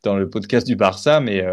dans 0.04 0.16
le 0.16 0.30
podcast 0.30 0.66
du 0.66 0.76
Barça, 0.76 1.20
mais 1.20 1.44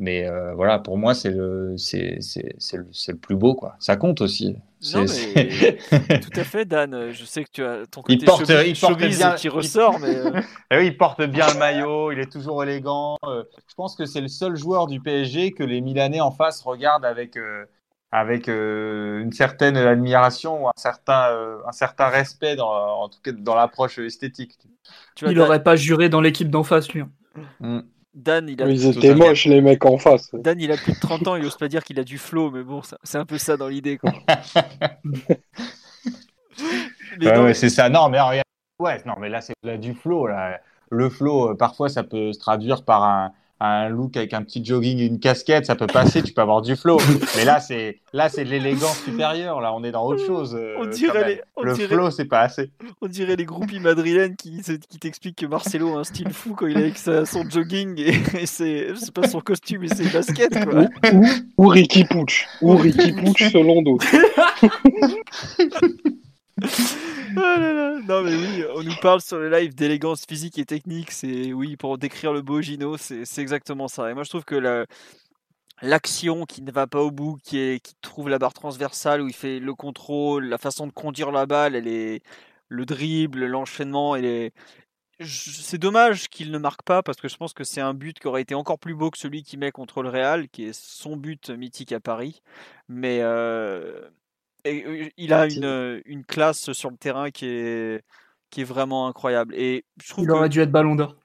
mais 0.00 0.26
euh, 0.26 0.54
voilà, 0.54 0.78
pour 0.78 0.96
moi, 0.96 1.14
c'est 1.14 1.28
le, 1.28 1.74
c'est, 1.76 2.16
c'est, 2.20 2.54
c'est 2.58 2.78
le, 2.78 2.86
c'est 2.90 3.12
le 3.12 3.18
plus 3.18 3.36
beau, 3.36 3.54
quoi. 3.54 3.76
Ça 3.78 3.96
compte 3.96 4.22
aussi. 4.22 4.56
Non, 4.94 5.04
mais... 5.04 5.76
tout 6.20 6.40
à 6.40 6.44
fait, 6.44 6.64
Dan. 6.64 7.10
Je 7.12 7.24
sais 7.26 7.44
que 7.44 7.50
tu 7.52 7.62
as 7.62 7.86
ton 7.86 8.00
côté 8.00 8.14
il 8.14 8.24
porte, 8.24 8.48
il 8.48 8.78
porte 8.78 8.98
bien, 8.98 9.34
qui 9.34 9.50
ressort, 9.50 9.96
il... 9.98 10.06
mais. 10.06 10.16
Euh... 10.16 10.40
oui, 10.72 10.86
il 10.86 10.96
porte 10.96 11.22
bien 11.24 11.46
le 11.52 11.58
maillot, 11.58 12.12
il 12.12 12.18
est 12.18 12.32
toujours 12.32 12.62
élégant. 12.62 13.18
Je 13.22 13.74
pense 13.76 13.94
que 13.94 14.06
c'est 14.06 14.22
le 14.22 14.28
seul 14.28 14.56
joueur 14.56 14.86
du 14.86 15.00
PSG 15.00 15.52
que 15.52 15.62
les 15.62 15.82
Milanais 15.82 16.22
en 16.22 16.30
face 16.30 16.62
regardent 16.62 17.04
avec, 17.04 17.36
euh, 17.36 17.66
avec 18.10 18.48
euh, 18.48 19.20
une 19.20 19.32
certaine 19.32 19.76
admiration 19.76 20.64
ou 20.64 20.68
un 20.68 20.72
certain, 20.76 21.30
euh, 21.30 21.58
un 21.66 21.72
certain 21.72 22.08
respect, 22.08 22.56
dans, 22.56 23.02
en 23.02 23.10
tout 23.10 23.20
cas 23.22 23.32
dans 23.32 23.54
l'approche 23.54 23.98
esthétique. 23.98 24.58
Tu 25.14 25.26
vois, 25.26 25.32
il 25.32 25.36
n'aurait 25.36 25.62
pas 25.62 25.76
juré 25.76 26.08
dans 26.08 26.22
l'équipe 26.22 26.48
d'en 26.48 26.64
face, 26.64 26.90
lui. 26.90 27.04
Mm. 27.60 27.80
Dan, 28.12 28.48
il 28.48 28.62
a. 28.62 28.68
Ils 28.68 28.86
étaient 28.86 29.14
moches, 29.14 29.46
les 29.46 29.60
mecs 29.60 29.84
en 29.84 29.98
face. 29.98 30.34
Dan, 30.34 30.60
il 30.60 30.72
a 30.72 30.76
plus 30.76 30.92
de 30.92 30.98
30 30.98 31.28
ans, 31.28 31.36
il 31.36 31.44
ose 31.44 31.56
pas 31.56 31.68
dire 31.68 31.84
qu'il 31.84 31.98
a 32.00 32.04
du 32.04 32.18
flow, 32.18 32.50
mais 32.50 32.62
bon, 32.62 32.82
c'est 33.02 33.18
un 33.18 33.24
peu 33.24 33.38
ça 33.38 33.56
dans 33.56 33.68
l'idée, 33.68 33.98
quoi. 33.98 34.12
ouais, 37.20 37.38
ouais, 37.38 37.54
c'est 37.54 37.70
ça. 37.70 37.88
Non, 37.88 38.08
mais 38.08 38.20
regarde. 38.20 38.44
Ouais, 38.78 39.00
non, 39.06 39.14
mais 39.18 39.28
là, 39.28 39.40
c'est 39.40 39.54
du 39.78 39.94
flow, 39.94 40.26
là. 40.26 40.60
Le 40.90 41.08
flow, 41.08 41.54
parfois, 41.54 41.88
ça 41.88 42.02
peut 42.02 42.32
se 42.32 42.40
traduire 42.40 42.84
par 42.84 43.04
un, 43.04 43.32
un 43.60 43.88
look 43.88 44.16
avec 44.16 44.32
un 44.32 44.42
petit 44.42 44.64
jogging 44.64 44.98
et 44.98 45.06
une 45.06 45.20
casquette, 45.20 45.66
ça 45.66 45.76
peut 45.76 45.86
passer, 45.86 46.22
tu 46.22 46.32
peux 46.32 46.40
avoir 46.40 46.62
du 46.62 46.76
flow. 46.76 46.98
Mais 47.36 47.44
là, 47.44 47.60
c'est 47.60 48.00
là, 48.12 48.28
c'est 48.28 48.44
de 48.44 48.50
l'élégance 48.50 49.02
supérieure. 49.02 49.60
Là, 49.60 49.74
on 49.74 49.84
est 49.84 49.92
dans 49.92 50.04
autre 50.06 50.24
chose. 50.24 50.56
Euh, 50.58 50.76
on 50.78 50.86
dirait 50.86 51.28
les, 51.28 51.40
on 51.56 51.62
le 51.62 51.74
dirait, 51.74 51.94
flow, 51.94 52.10
c'est 52.10 52.24
pas 52.24 52.40
assez. 52.40 52.70
On 53.00 53.06
dirait 53.06 53.36
les 53.36 53.44
groupies 53.44 53.80
madrilènes 53.80 54.36
qui, 54.36 54.60
qui 54.88 54.98
t'expliquent 54.98 55.36
que 55.36 55.46
Marcelo 55.46 55.96
a 55.96 56.00
un 56.00 56.04
style 56.04 56.30
fou 56.30 56.54
quand 56.54 56.66
il 56.66 56.76
est 56.76 56.82
avec 56.82 56.98
sa, 56.98 57.26
son 57.26 57.48
jogging 57.48 57.98
et, 57.98 58.14
et 58.40 58.46
c'est, 58.46 58.88
c'est 58.96 59.12
pas 59.12 59.28
son 59.28 59.40
costume 59.40 59.84
et 59.84 59.88
ses 59.88 60.08
baskets. 60.08 60.64
Quoi. 60.64 60.86
Ou, 61.12 61.18
ou, 61.18 61.26
ou 61.58 61.68
Ricky 61.68 62.04
Pouch. 62.04 62.46
Ou 62.62 62.76
Ricky 62.76 63.12
Pouch 63.12 63.50
selon 63.50 63.82
d'autres. 63.82 64.06
Oh. 66.62 67.40
Non 68.08 68.22
mais 68.22 68.34
oui, 68.34 68.64
on 68.74 68.82
nous 68.82 68.96
parle 69.00 69.20
sur 69.20 69.38
le 69.38 69.50
live 69.50 69.74
d'élégance 69.74 70.24
physique 70.26 70.58
et 70.58 70.64
technique. 70.64 71.12
C'est 71.12 71.52
oui 71.52 71.76
pour 71.76 71.96
décrire 71.98 72.32
le 72.32 72.42
beau 72.42 72.60
Gino, 72.60 72.96
c'est, 72.96 73.38
exactement 73.38 73.88
ça. 73.88 74.10
Et 74.10 74.14
moi 74.14 74.24
je 74.24 74.30
trouve 74.30 74.44
que 74.44 74.56
la, 74.56 74.86
l'action 75.82 76.44
qui 76.44 76.62
ne 76.62 76.72
va 76.72 76.86
pas 76.86 77.00
au 77.00 77.10
bout, 77.10 77.38
qui, 77.42 77.80
trouve 78.00 78.28
la 78.28 78.38
barre 78.38 78.52
transversale 78.52 79.22
où 79.22 79.28
il 79.28 79.34
fait 79.34 79.60
le 79.60 79.74
contrôle, 79.74 80.46
la 80.46 80.58
façon 80.58 80.86
de 80.86 80.92
conduire 80.92 81.30
la 81.30 81.46
balle, 81.46 81.74
elle 81.76 81.88
est 81.88 82.22
le 82.68 82.84
dribble, 82.86 83.46
l'enchaînement, 83.46 84.16
c'est 85.22 85.78
dommage 85.78 86.28
qu'il 86.28 86.50
ne 86.50 86.58
marque 86.58 86.82
pas 86.82 87.02
parce 87.02 87.20
que 87.20 87.28
je 87.28 87.36
pense 87.36 87.52
que 87.52 87.64
c'est 87.64 87.80
un 87.80 87.94
but 87.94 88.18
qui 88.18 88.26
aurait 88.26 88.42
été 88.42 88.54
encore 88.54 88.78
plus 88.78 88.94
beau 88.94 89.10
que 89.10 89.18
celui 89.18 89.42
qu'il 89.42 89.58
met 89.58 89.70
contre 89.70 90.02
le 90.02 90.08
Real, 90.08 90.48
qui 90.48 90.64
est 90.64 90.72
son 90.72 91.16
but 91.16 91.50
mythique 91.50 91.92
à 91.92 92.00
Paris. 92.00 92.42
Mais 92.88 93.20
euh, 93.22 94.08
et 94.64 95.12
il 95.16 95.32
a 95.32 95.46
une, 95.46 96.02
une 96.04 96.24
classe 96.24 96.72
sur 96.72 96.90
le 96.90 96.96
terrain 96.96 97.30
qui 97.30 97.46
est, 97.46 98.02
qui 98.50 98.62
est 98.62 98.64
vraiment 98.64 99.06
incroyable. 99.06 99.54
Et 99.54 99.84
je 100.02 100.10
trouve 100.10 100.24
il 100.24 100.30
aurait 100.30 100.48
dû 100.48 100.60
être 100.60 100.72
ballon 100.72 100.94
d'or. 100.94 101.16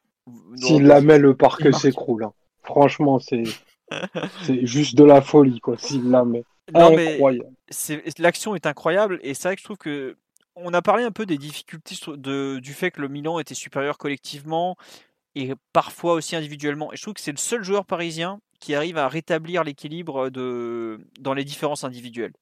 S'il 0.56 0.84
la 0.84 1.02
met, 1.02 1.20
le 1.20 1.36
parc 1.36 1.74
s'écroule. 1.74 2.24
Hein. 2.24 2.34
Franchement, 2.64 3.20
c'est 3.20 3.44
c'est 4.44 4.66
juste 4.66 4.96
de 4.96 5.04
la 5.04 5.22
folie, 5.22 5.60
quoi. 5.60 5.78
S'il 5.78 6.10
la 6.10 6.26
met. 6.26 6.44
Non, 6.74 6.98
incroyable. 6.98 7.52
mais 7.90 8.04
l'action 8.18 8.56
est 8.56 8.66
incroyable 8.66 9.20
et 9.22 9.36
c'est 9.36 9.50
vrai 9.50 9.56
que 9.56 9.62
je 9.62 9.66
trouve 9.66 9.78
que 9.78 10.18
on 10.56 10.74
a 10.74 10.82
parlé 10.82 11.04
un 11.04 11.12
peu 11.12 11.26
des 11.26 11.38
difficultés 11.38 11.96
de, 12.08 12.60
du 12.60 12.74
fait 12.74 12.90
que 12.90 13.02
le 13.02 13.08
Milan 13.08 13.40
était 13.40 13.54
supérieur 13.54 13.98
collectivement 13.98 14.78
et 15.36 15.54
parfois 15.74 16.14
aussi 16.14 16.36
individuellement. 16.36 16.92
Et 16.94 16.96
je 16.96 17.02
trouve 17.02 17.14
que 17.14 17.22
c'est 17.22 17.32
le 17.32 17.38
seul 17.38 17.64
joueur 17.64 17.86
parisien 17.86 18.40
qui 18.60 18.74
arrive 18.74 18.98
à 18.98 19.08
rétablir 19.10 19.64
l'équilibre 19.64 20.30
de, 20.30 21.06
dans 21.20 21.34
les 21.34 21.44
différences 21.44 21.84
individuelles. 21.84 22.34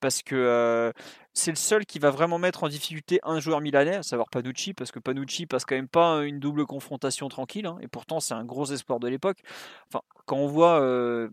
Parce 0.00 0.22
que 0.22 0.92
c'est 1.32 1.50
le 1.50 1.56
seul 1.56 1.86
qui 1.86 1.98
va 1.98 2.10
vraiment 2.10 2.38
mettre 2.38 2.64
en 2.64 2.68
difficulté 2.68 3.20
un 3.22 3.40
joueur 3.40 3.60
milanais, 3.60 3.96
à 3.96 4.02
savoir 4.02 4.28
Panucci, 4.30 4.74
parce 4.74 4.90
que 4.90 4.98
Panucci 4.98 5.46
passe 5.46 5.64
quand 5.64 5.76
même 5.76 5.88
pas 5.88 6.24
une 6.24 6.40
double 6.40 6.66
confrontation 6.66 7.28
tranquille, 7.28 7.66
hein, 7.66 7.78
et 7.80 7.88
pourtant 7.88 8.20
c'est 8.20 8.34
un 8.34 8.44
gros 8.44 8.66
espoir 8.66 9.00
de 9.00 9.08
l'époque. 9.08 9.38
Enfin, 9.88 10.00
quand 10.26 10.36
on 10.36 10.46
voit 10.46 10.80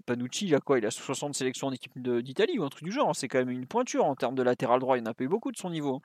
Panucci, 0.06 0.46
il 0.48 0.56
a 0.56 0.60
quoi? 0.60 0.78
Il 0.80 0.86
a 0.86 0.92
60 0.92 1.36
sélections 1.36 1.68
en 1.68 1.72
équipe 1.72 1.94
d'Italie 2.02 2.60
ou 2.60 2.64
un 2.64 2.70
truc 2.70 2.84
du 2.84 2.92
genre, 2.92 3.10
hein, 3.10 3.14
c'est 3.14 3.28
quand 3.28 3.40
même 3.40 3.50
une 3.50 3.68
pointure 3.68 4.06
en 4.06 4.16
termes 4.16 4.36
de 4.36 4.44
latéral 4.44 4.80
droit, 4.80 4.98
il 4.98 5.02
n'y 5.02 5.08
en 5.08 5.12
a 5.12 5.14
pas 5.14 5.24
eu 5.24 5.28
beaucoup 5.28 5.52
de 5.52 5.58
son 5.58 5.70
niveau. 5.70 5.96
Hein. 5.96 6.02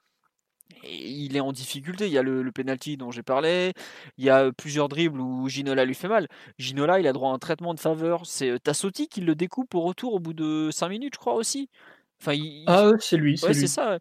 Et 0.84 1.08
il 1.08 1.36
est 1.36 1.40
en 1.40 1.52
difficulté. 1.52 2.06
Il 2.06 2.12
y 2.12 2.18
a 2.18 2.22
le, 2.22 2.42
le 2.42 2.52
penalty 2.52 2.96
dont 2.96 3.10
j'ai 3.10 3.22
parlé. 3.22 3.72
Il 4.18 4.24
y 4.24 4.30
a 4.30 4.52
plusieurs 4.52 4.88
dribbles 4.88 5.20
où 5.20 5.48
Ginola 5.48 5.84
lui 5.84 5.94
fait 5.94 6.08
mal. 6.08 6.28
Ginola, 6.58 7.00
il 7.00 7.06
a 7.06 7.12
droit 7.12 7.30
à 7.30 7.34
un 7.34 7.38
traitement 7.38 7.74
de 7.74 7.80
faveur. 7.80 8.26
C'est 8.26 8.58
Tassotti 8.60 9.08
qui 9.08 9.20
le 9.20 9.34
découpe 9.34 9.74
au 9.74 9.80
retour 9.82 10.14
au 10.14 10.20
bout 10.20 10.34
de 10.34 10.70
5 10.72 10.88
minutes, 10.88 11.14
je 11.14 11.18
crois 11.18 11.34
aussi. 11.34 11.68
Enfin, 12.20 12.36
Ah, 12.66 12.90
c'est 12.98 13.16
lui. 13.16 13.38
C'est 13.38 13.48
ouais, 13.48 13.66
ça. 13.66 13.98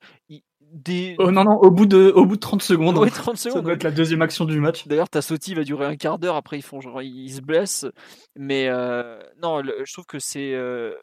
Des... 0.72 1.16
Oh, 1.18 1.32
non, 1.32 1.44
non, 1.46 1.54
au 1.54 1.72
bout 1.72 1.88
de, 1.88 2.12
au 2.16 2.26
bout 2.26 2.36
de 2.36 2.42
30 2.42 2.62
secondes. 2.62 2.98
Ouais, 2.98 3.10
30 3.10 3.38
secondes. 3.38 3.58
Ça 3.58 3.62
doit 3.62 3.74
être 3.74 3.84
la 3.84 3.92
deuxième 3.92 4.22
action 4.22 4.46
du 4.46 4.60
match. 4.60 4.88
D'ailleurs, 4.88 5.10
Tassotti 5.10 5.56
va 5.56 5.64
durer 5.64 5.86
un 5.86 5.96
quart 5.96 6.20
d'heure. 6.20 6.36
Après, 6.36 6.60
ils 6.60 6.62
font 6.64 6.80
genre, 6.80 7.02
il 7.02 7.32
se 7.32 7.42
blesse. 7.42 7.88
Mais 8.36 8.68
euh, 8.68 9.20
non, 9.42 9.64
je 9.64 9.92
trouve 9.92 10.06
que 10.06 10.20
c'est. 10.20 10.54
Euh, 10.54 10.94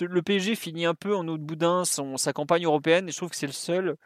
le 0.00 0.22
PSG 0.22 0.54
finit 0.54 0.86
un 0.86 0.94
peu 0.94 1.16
en 1.16 1.26
autre 1.26 1.42
boudin 1.42 1.84
son, 1.84 2.16
sa 2.16 2.32
campagne 2.32 2.64
européenne. 2.64 3.08
Et 3.08 3.12
je 3.12 3.16
trouve 3.16 3.30
que 3.30 3.36
c'est 3.36 3.46
le 3.46 3.52
seul 3.52 3.96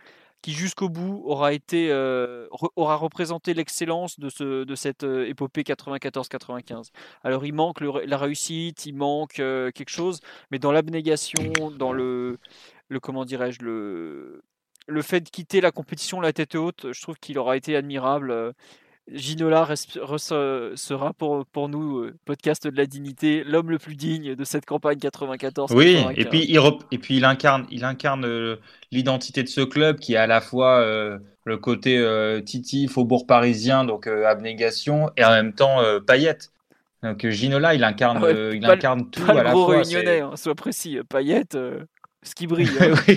qui 0.43 0.53
jusqu'au 0.53 0.89
bout 0.89 1.23
aura 1.25 1.53
été 1.53 1.91
euh, 1.91 2.49
aura 2.77 2.97
représenté 2.97 3.55
l'excellence 3.55 4.19
de 4.19 4.29
ce 4.29 4.65
de 4.65 4.75
cette 4.75 5.05
euh, 5.05 5.29
épopée 5.29 5.63
94-95. 5.63 6.91
Alors 7.23 7.45
il 7.45 7.53
manque 7.53 7.81
la 7.81 8.19
réussite, 8.19 8.87
il 8.87 8.95
manque 8.95 9.39
euh, 9.39 9.71
quelque 9.71 9.91
chose, 9.91 10.21
mais 10.51 10.59
dans 10.59 10.73
l'abnégation, 10.73 11.53
dans 11.79 11.93
le 11.93 12.39
le 12.89 13.01
comment 13.01 13.25
dirais-je 13.25 13.63
le 13.63 14.43
le 14.87 15.03
fait 15.03 15.21
de 15.21 15.29
quitter 15.29 15.61
la 15.61 15.73
compétition 15.73 16.21
la 16.21 16.33
tête 16.33 16.55
haute, 16.55 16.93
je 16.93 17.03
trouve 17.03 17.17
qu'il 17.17 17.39
aura 17.39 17.57
été 17.57 17.77
admirable. 17.77 18.55
Ginola 19.13 19.69
sera 19.77 21.13
pour, 21.13 21.47
pour 21.47 21.69
nous, 21.69 21.99
euh, 21.99 22.15
podcast 22.25 22.67
de 22.67 22.77
la 22.77 22.87
dignité, 22.87 23.45
l'homme 23.45 23.71
le 23.71 23.79
plus 23.79 23.97
digne 23.97 24.35
de 24.35 24.45
cette 24.45 24.67
campagne 24.67 24.99
94. 24.99 25.73
Oui, 25.73 25.99
et 26.17 26.25
puis 26.25 26.45
il, 26.49 26.61
et 26.91 26.99
puis 26.99 27.17
il 27.17 27.25
incarne, 27.25 27.67
il 27.71 27.85
incarne 27.85 28.25
euh, 28.25 28.57
l'identité 28.91 29.43
de 29.43 29.49
ce 29.49 29.61
club 29.63 29.99
qui 29.99 30.15
est 30.15 30.19
à 30.19 30.27
la 30.27 30.41
fois 30.41 30.79
euh, 30.81 31.19
le 31.45 31.59
côté 31.59 32.03
Titi, 32.45 32.87
faubourg 32.87 33.27
parisien, 33.27 33.85
donc 33.85 34.07
abnégation, 34.07 35.11
et 35.17 35.25
en 35.25 35.31
même 35.31 35.55
temps 35.55 35.79
paillette. 36.07 36.53
Donc 37.03 37.27
Ginola, 37.27 37.75
il 37.75 37.83
incarne, 37.83 38.23
ah 38.23 38.55
il 38.55 38.65
incarne 38.65 39.11
tout 39.11 39.25
à 39.29 39.43
la 39.43 39.53
fois. 39.53 39.79
réunionnais, 39.79 40.21
hein, 40.21 40.33
soit 40.37 40.55
précis. 40.55 40.99
Paillette, 41.09 41.57
ce 42.23 42.35
qui 42.35 42.47
brille. 42.47 42.69
Hein. 42.81 42.95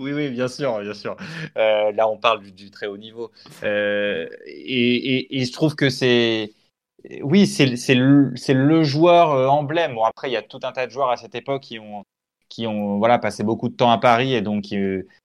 oui. 0.00 0.12
oui, 0.12 0.30
bien 0.30 0.48
sûr, 0.48 0.80
bien 0.80 0.94
sûr. 0.94 1.16
Euh, 1.56 1.92
là, 1.92 2.08
on 2.08 2.18
parle 2.18 2.42
du, 2.42 2.70
très 2.70 2.86
haut 2.86 2.96
niveau. 2.96 3.30
Euh, 3.62 4.28
et, 4.46 5.44
je 5.44 5.52
trouve 5.52 5.76
que 5.76 5.90
c'est. 5.90 6.52
Oui, 7.22 7.46
c'est 7.46 7.94
le, 7.94 8.82
joueur 8.82 9.32
euh, 9.32 9.46
emblème. 9.46 9.94
Bon, 9.94 10.04
après, 10.04 10.28
il 10.28 10.32
y 10.32 10.36
a 10.36 10.42
tout 10.42 10.60
un 10.62 10.72
tas 10.72 10.86
de 10.86 10.90
joueurs 10.90 11.10
à 11.10 11.16
cette 11.16 11.34
époque 11.34 11.62
qui 11.62 11.78
ont, 11.78 12.04
qui 12.48 12.66
ont 12.66 12.98
voilà, 12.98 13.18
passé 13.18 13.44
beaucoup 13.44 13.68
de 13.68 13.74
temps 13.74 13.90
à 13.90 13.98
Paris 13.98 14.34
et 14.34 14.42
donc 14.42 14.64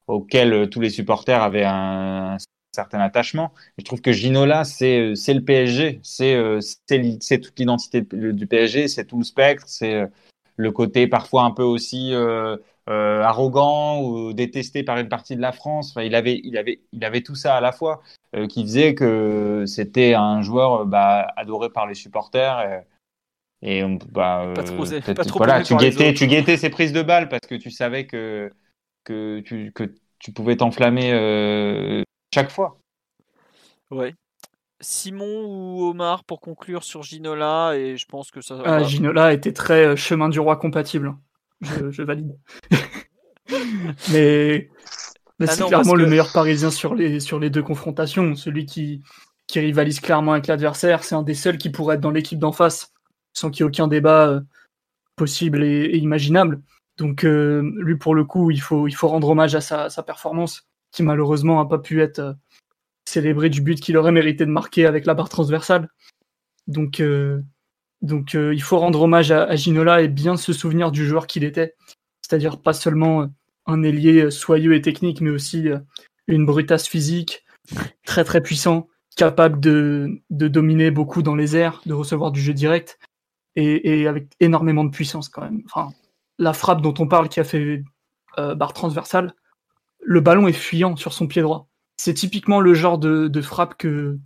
auxquels 0.07 0.69
tous 0.69 0.81
les 0.81 0.89
supporters 0.89 1.41
avaient 1.41 1.65
un, 1.65 2.37
certain 2.75 2.99
attachement. 2.99 3.51
je 3.77 3.83
trouve 3.83 4.01
que 4.01 4.11
Ginola, 4.11 4.63
c'est 4.63 5.13
le 5.13 5.39
PSG. 5.39 6.01
C'est 6.03 7.39
toute 7.41 7.57
l'identité 7.57 8.01
du 8.01 8.45
PSG, 8.45 8.87
c'est 8.89 9.05
tout 9.05 9.17
le 9.17 9.23
spectre, 9.23 9.63
c'est 9.67 10.05
le 10.59 10.73
côté 10.73 11.07
parfois 11.07 11.43
un 11.43 11.51
peu 11.51 11.63
aussi 11.63 12.13
euh, 12.13 12.57
euh, 12.89 13.21
arrogant 13.21 14.01
ou 14.01 14.33
détesté 14.33 14.83
par 14.83 14.97
une 14.97 15.07
partie 15.07 15.37
de 15.37 15.41
la 15.41 15.53
France. 15.53 15.91
Enfin, 15.91 16.03
il 16.03 16.13
avait, 16.15 16.41
il 16.43 16.57
avait, 16.57 16.81
il 16.91 17.05
avait 17.05 17.21
tout 17.21 17.35
ça 17.35 17.55
à 17.55 17.61
la 17.61 17.71
fois, 17.71 18.01
euh, 18.35 18.45
qui 18.45 18.63
faisait 18.63 18.93
que 18.93 19.63
c'était 19.65 20.15
un 20.15 20.41
joueur 20.41 20.85
bah, 20.85 21.31
adoré 21.37 21.69
par 21.69 21.87
les 21.87 21.93
supporters. 21.93 22.83
Et, 23.61 23.83
bah, 24.11 24.51
pas 24.53 24.63
trop, 24.63 24.83
pas 24.83 25.25
trop 25.25 25.37
voilà, 25.39 25.63
tu 25.63 25.77
guettais, 25.77 26.13
tu 26.13 26.27
guettais 26.27 26.57
ses 26.57 26.69
prises 26.69 26.91
de 26.91 27.03
balles 27.03 27.29
parce 27.29 27.47
que 27.47 27.55
tu 27.55 27.71
savais 27.71 28.05
que 28.05 28.51
que 29.05 29.39
tu, 29.39 29.71
que 29.73 29.93
tu 30.19 30.33
pouvais 30.33 30.57
t'enflammer 30.57 32.03
chaque 32.33 32.51
fois. 32.51 32.77
Ouais, 33.91 34.13
Simon 34.81 35.45
ou 35.45 35.83
Omar 35.89 36.23
pour 36.23 36.39
conclure 36.39 36.83
sur 36.83 37.03
Ginola 37.03 37.73
et 37.75 37.97
je 37.97 38.05
pense 38.05 38.31
que 38.31 38.41
ça. 38.41 38.61
Ah, 38.65 38.83
Ginola 38.83 39.33
était 39.33 39.53
très 39.53 39.85
euh, 39.85 39.95
chemin 39.95 40.29
du 40.29 40.39
roi 40.39 40.55
compatible. 40.55 41.15
Je, 41.61 42.01
valide. 42.03 42.37
mais, 44.11 44.69
ah 45.41 45.47
c'est 45.47 45.65
clairement 45.65 45.95
le 45.95 46.05
meilleur 46.05 46.31
parisien 46.31 46.71
sur 46.71 46.95
les, 46.95 47.19
sur 47.19 47.39
les 47.39 47.49
deux 47.49 47.63
confrontations. 47.63 48.35
Celui 48.35 48.65
qui, 48.65 49.03
qui 49.47 49.59
rivalise 49.59 49.99
clairement 49.99 50.33
avec 50.33 50.47
l'adversaire. 50.47 51.03
C'est 51.03 51.15
un 51.15 51.23
des 51.23 51.33
seuls 51.33 51.57
qui 51.57 51.69
pourrait 51.69 51.95
être 51.95 52.01
dans 52.01 52.11
l'équipe 52.11 52.39
d'en 52.39 52.53
face 52.53 52.93
sans 53.33 53.49
qu'il 53.49 53.61
y 53.61 53.63
ait 53.63 53.67
aucun 53.67 53.87
débat 53.87 54.27
euh, 54.29 54.41
possible 55.15 55.63
et, 55.63 55.97
imaginable. 55.97 56.61
Donc, 56.97 57.23
euh, 57.25 57.61
lui, 57.77 57.97
pour 57.97 58.15
le 58.15 58.23
coup, 58.23 58.51
il 58.51 58.61
faut, 58.61 58.87
il 58.87 58.93
faut 58.93 59.07
rendre 59.07 59.29
hommage 59.29 59.55
à 59.55 59.61
sa, 59.61 59.89
sa 59.89 60.03
performance 60.03 60.67
qui 60.91 61.03
malheureusement 61.03 61.61
n'a 61.61 61.69
pas 61.69 61.77
pu 61.77 62.01
être 62.01 62.35
célébrer 63.09 63.49
du 63.49 63.61
but 63.61 63.79
qu'il 63.79 63.97
aurait 63.97 64.11
mérité 64.11 64.45
de 64.45 64.51
marquer 64.51 64.85
avec 64.85 65.05
la 65.05 65.13
barre 65.13 65.29
transversale. 65.29 65.89
Donc, 66.67 66.99
euh, 66.99 67.41
euh, 68.03 68.53
il 68.53 68.61
faut 68.61 68.77
rendre 68.77 69.01
hommage 69.01 69.31
à, 69.31 69.55
Ginola 69.55 70.01
et 70.01 70.07
bien 70.07 70.37
se 70.37 70.53
souvenir 70.53 70.91
du 70.91 71.05
joueur 71.05 71.27
qu'il 71.27 71.43
était. 71.43 71.75
C'est-à-dire 72.21 72.61
pas 72.61 72.73
seulement 72.73 73.27
un 73.65 73.83
ailier 73.83 74.31
soyeux 74.31 74.75
et 74.75 74.81
technique, 74.81 75.21
mais 75.21 75.31
aussi 75.31 75.69
euh, 75.69 75.79
une 76.27 76.45
brutasse 76.45 76.87
physique, 76.87 77.43
très 78.05 78.23
très 78.23 78.41
puissant, 78.41 78.87
capable 79.15 79.59
de, 79.59 80.21
dominer 80.29 80.91
beaucoup 80.91 81.23
dans 81.23 81.35
les 81.35 81.57
airs, 81.57 81.81
de 81.85 81.93
recevoir 81.93 82.31
du 82.31 82.41
jeu 82.41 82.53
direct, 82.53 82.99
et, 83.55 84.07
avec 84.07 84.29
énormément 84.39 84.85
de 84.85 84.89
puissance 84.89 85.27
quand 85.27 85.41
même. 85.41 85.63
La 86.37 86.53
frappe 86.53 86.81
dont 86.81 86.93
on 86.99 87.07
parle 87.07 87.27
qui 87.27 87.41
a 87.41 87.43
fait 87.43 87.83
barre 88.37 88.71
transversale, 88.71 89.33
le 90.01 90.21
ballon 90.21 90.47
est 90.47 90.53
fuyant 90.53 90.95
sur 90.95 91.11
son 91.11 91.27
pied 91.27 91.41
droit 91.41 91.68
c'est 91.99 92.13
typiquement 92.13 92.61
le 92.61 92.73
genre 92.73 92.97
de, 92.97 93.41
frappe 93.41 93.75
que, 93.75 94.17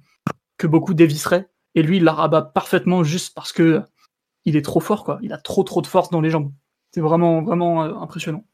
que 0.58 0.68
beaucoup 0.68 0.94
dévisseraient. 0.94 1.50
Et 1.74 1.82
lui, 1.82 1.98
il 1.98 2.04
la 2.04 2.14
rabat 2.14 2.44
parfaitement 2.44 3.04
juste 3.04 3.34
parce 3.34 3.52
que 3.52 3.82
il 4.46 4.56
est 4.56 4.62
trop 4.62 4.80
fort, 4.80 5.04
quoi. 5.04 5.18
Il 5.24 5.34
a 5.34 5.40
trop 5.40 5.64
trop 5.64 5.82
de 5.82 5.88
force 5.88 6.12
dans 6.12 6.22
les 6.22 6.30
jambes. 6.30 6.54
C'est 6.92 7.02
vraiment 7.02 7.42
vraiment 7.42 7.84
euh, 7.84 7.96
impressionnant. 7.96 8.46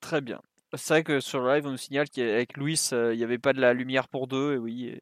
Très 0.00 0.20
bien. 0.20 0.40
C'est 0.74 0.94
vrai 0.94 1.02
que 1.02 1.18
sur 1.18 1.44
live, 1.44 1.66
on 1.66 1.72
nous 1.72 1.78
signale 1.78 2.08
qu'avec 2.08 2.56
Louis, 2.56 2.78
euh, 2.92 3.12
il 3.12 3.18
n'y 3.18 3.24
avait 3.24 3.38
pas 3.38 3.52
de 3.52 3.60
la 3.60 3.74
lumière 3.74 4.06
pour 4.06 4.28
deux. 4.28 4.54
Et 4.54 4.58
oui. 4.58 5.00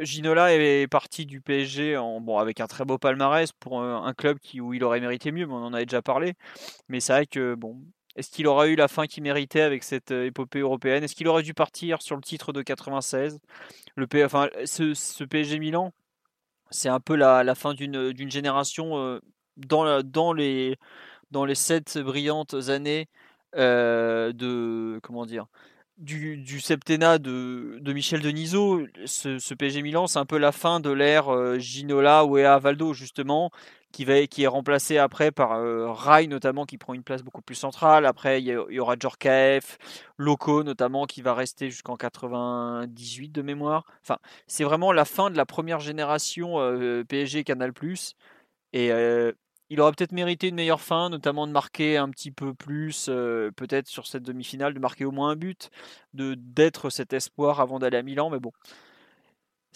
Ginola 0.00 0.54
est 0.54 0.86
parti 0.86 1.26
du 1.26 1.42
PSG 1.42 1.98
en, 1.98 2.22
bon, 2.22 2.38
avec 2.38 2.60
un 2.60 2.66
très 2.66 2.86
beau 2.86 2.96
palmarès 2.96 3.52
pour 3.52 3.82
un, 3.82 4.06
un 4.06 4.14
club 4.14 4.38
qui, 4.38 4.62
où 4.62 4.72
il 4.72 4.82
aurait 4.84 5.00
mérité 5.00 5.32
mieux, 5.32 5.46
mais 5.46 5.52
on 5.52 5.66
en 5.66 5.74
avait 5.74 5.84
déjà 5.84 6.00
parlé. 6.00 6.32
Mais 6.88 7.00
c'est 7.00 7.12
vrai 7.12 7.26
que 7.26 7.54
bon, 7.54 7.76
est-ce 8.18 8.30
qu'il 8.30 8.48
aura 8.48 8.66
eu 8.66 8.74
la 8.74 8.88
fin 8.88 9.06
qu'il 9.06 9.22
méritait 9.22 9.60
avec 9.60 9.84
cette 9.84 10.10
euh, 10.10 10.26
épopée 10.26 10.58
européenne? 10.58 11.04
Est-ce 11.04 11.14
qu'il 11.14 11.28
aurait 11.28 11.44
dû 11.44 11.54
partir 11.54 12.02
sur 12.02 12.16
le 12.16 12.22
titre 12.22 12.52
de 12.52 12.62
96 12.62 13.38
le 13.94 14.06
enfin, 14.24 14.48
ce, 14.64 15.24
PSG 15.24 15.60
Milan, 15.60 15.92
c'est 16.70 16.88
un 16.88 16.98
peu 16.98 17.14
la, 17.14 17.54
fin 17.54 17.74
d'une 17.74 18.30
génération 18.30 18.98
euh, 18.98 19.20
dans, 19.56 20.02
dans, 20.02 20.32
les, 20.32 20.76
dans 21.30 21.44
les 21.44 21.54
sept 21.54 21.98
brillantes 21.98 22.54
années 22.68 23.06
euh, 23.56 24.32
de 24.32 24.98
comment 25.02 25.24
dire 25.24 25.46
du, 25.96 26.36
du 26.36 26.60
septennat 26.60 27.18
de, 27.18 27.78
de, 27.80 27.92
Michel 27.92 28.20
Denisot, 28.20 28.86
ce, 29.04 29.40
ce 29.40 29.54
PSG 29.54 29.82
Milan, 29.82 30.06
c'est 30.06 30.20
un 30.20 30.26
peu 30.26 30.38
la 30.38 30.52
fin 30.52 30.78
de 30.78 30.90
l'ère 30.90 31.58
Ginola, 31.58 32.24
Wea, 32.24 32.56
Valdo, 32.60 32.94
justement, 32.94 33.50
qui, 33.92 34.04
va, 34.04 34.26
qui 34.26 34.42
est 34.42 34.48
remplacé 34.48 34.98
après 34.98 35.30
par 35.30 35.52
euh, 35.52 35.90
Rai 35.92 36.26
notamment 36.26 36.66
qui 36.66 36.78
prend 36.78 36.94
une 36.94 37.02
place 37.02 37.22
beaucoup 37.22 37.42
plus 37.42 37.54
centrale. 37.54 38.06
Après, 38.06 38.42
il 38.42 38.46
y, 38.46 38.78
aura 38.78 38.96
Djorkaeff, 38.98 39.78
Loco 40.16 40.62
notamment 40.62 41.06
qui 41.06 41.22
va 41.22 41.34
rester 41.34 41.70
jusqu'en 41.70 41.96
98 41.96 43.30
de 43.30 43.42
mémoire. 43.42 43.84
Enfin, 44.02 44.18
c'est 44.46 44.64
vraiment 44.64 44.92
la 44.92 45.04
fin 45.04 45.30
de 45.30 45.36
la 45.36 45.46
première 45.46 45.80
génération 45.80 46.60
euh, 46.60 47.04
PSG 47.04 47.44
Canal+. 47.44 47.72
Et 48.74 48.92
euh, 48.92 49.32
il 49.70 49.80
aurait 49.80 49.92
peut-être 49.92 50.12
mérité 50.12 50.48
une 50.48 50.54
meilleure 50.54 50.80
fin, 50.80 51.10
notamment 51.10 51.46
de 51.46 51.52
marquer 51.52 51.96
un 51.96 52.08
petit 52.10 52.30
peu 52.30 52.54
plus, 52.54 53.06
peut-être 53.56 53.86
sur 53.86 54.06
cette 54.06 54.22
demi-finale, 54.22 54.72
de 54.72 54.78
marquer 54.78 55.04
au 55.04 55.10
moins 55.10 55.30
un 55.30 55.36
but, 55.36 55.70
de 56.14 56.34
d'être 56.34 56.88
cet 56.88 57.12
espoir 57.12 57.60
avant 57.60 57.78
d'aller 57.78 57.98
à 57.98 58.02
Milan. 58.02 58.30
Mais 58.30 58.38
bon, 58.38 58.52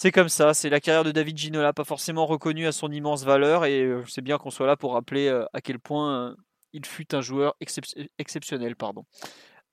c'est 0.03 0.11
comme 0.11 0.29
ça, 0.29 0.53
c'est 0.53 0.69
la 0.69 0.81
carrière 0.81 1.05
de 1.05 1.13
David 1.13 1.39
Ginola, 1.39 1.73
pas 1.73 1.85
forcément 1.85 2.27
reconnue 2.27 2.67
à 2.67 2.73
son 2.73 2.91
immense 2.91 3.25
valeur, 3.25 3.65
et 3.65 3.85
euh, 3.85 4.03
c'est 4.09 4.21
bien 4.21 4.37
qu'on 4.37 4.51
soit 4.51 4.67
là 4.67 4.77
pour 4.77 4.95
rappeler 4.95 5.29
euh, 5.29 5.45
à 5.53 5.61
quel 5.61 5.79
point 5.79 6.31
euh, 6.31 6.35
il 6.73 6.85
fut 6.85 7.15
un 7.15 7.21
joueur 7.21 7.55
exceptionnel. 8.19 8.75
Pardon. 8.75 9.05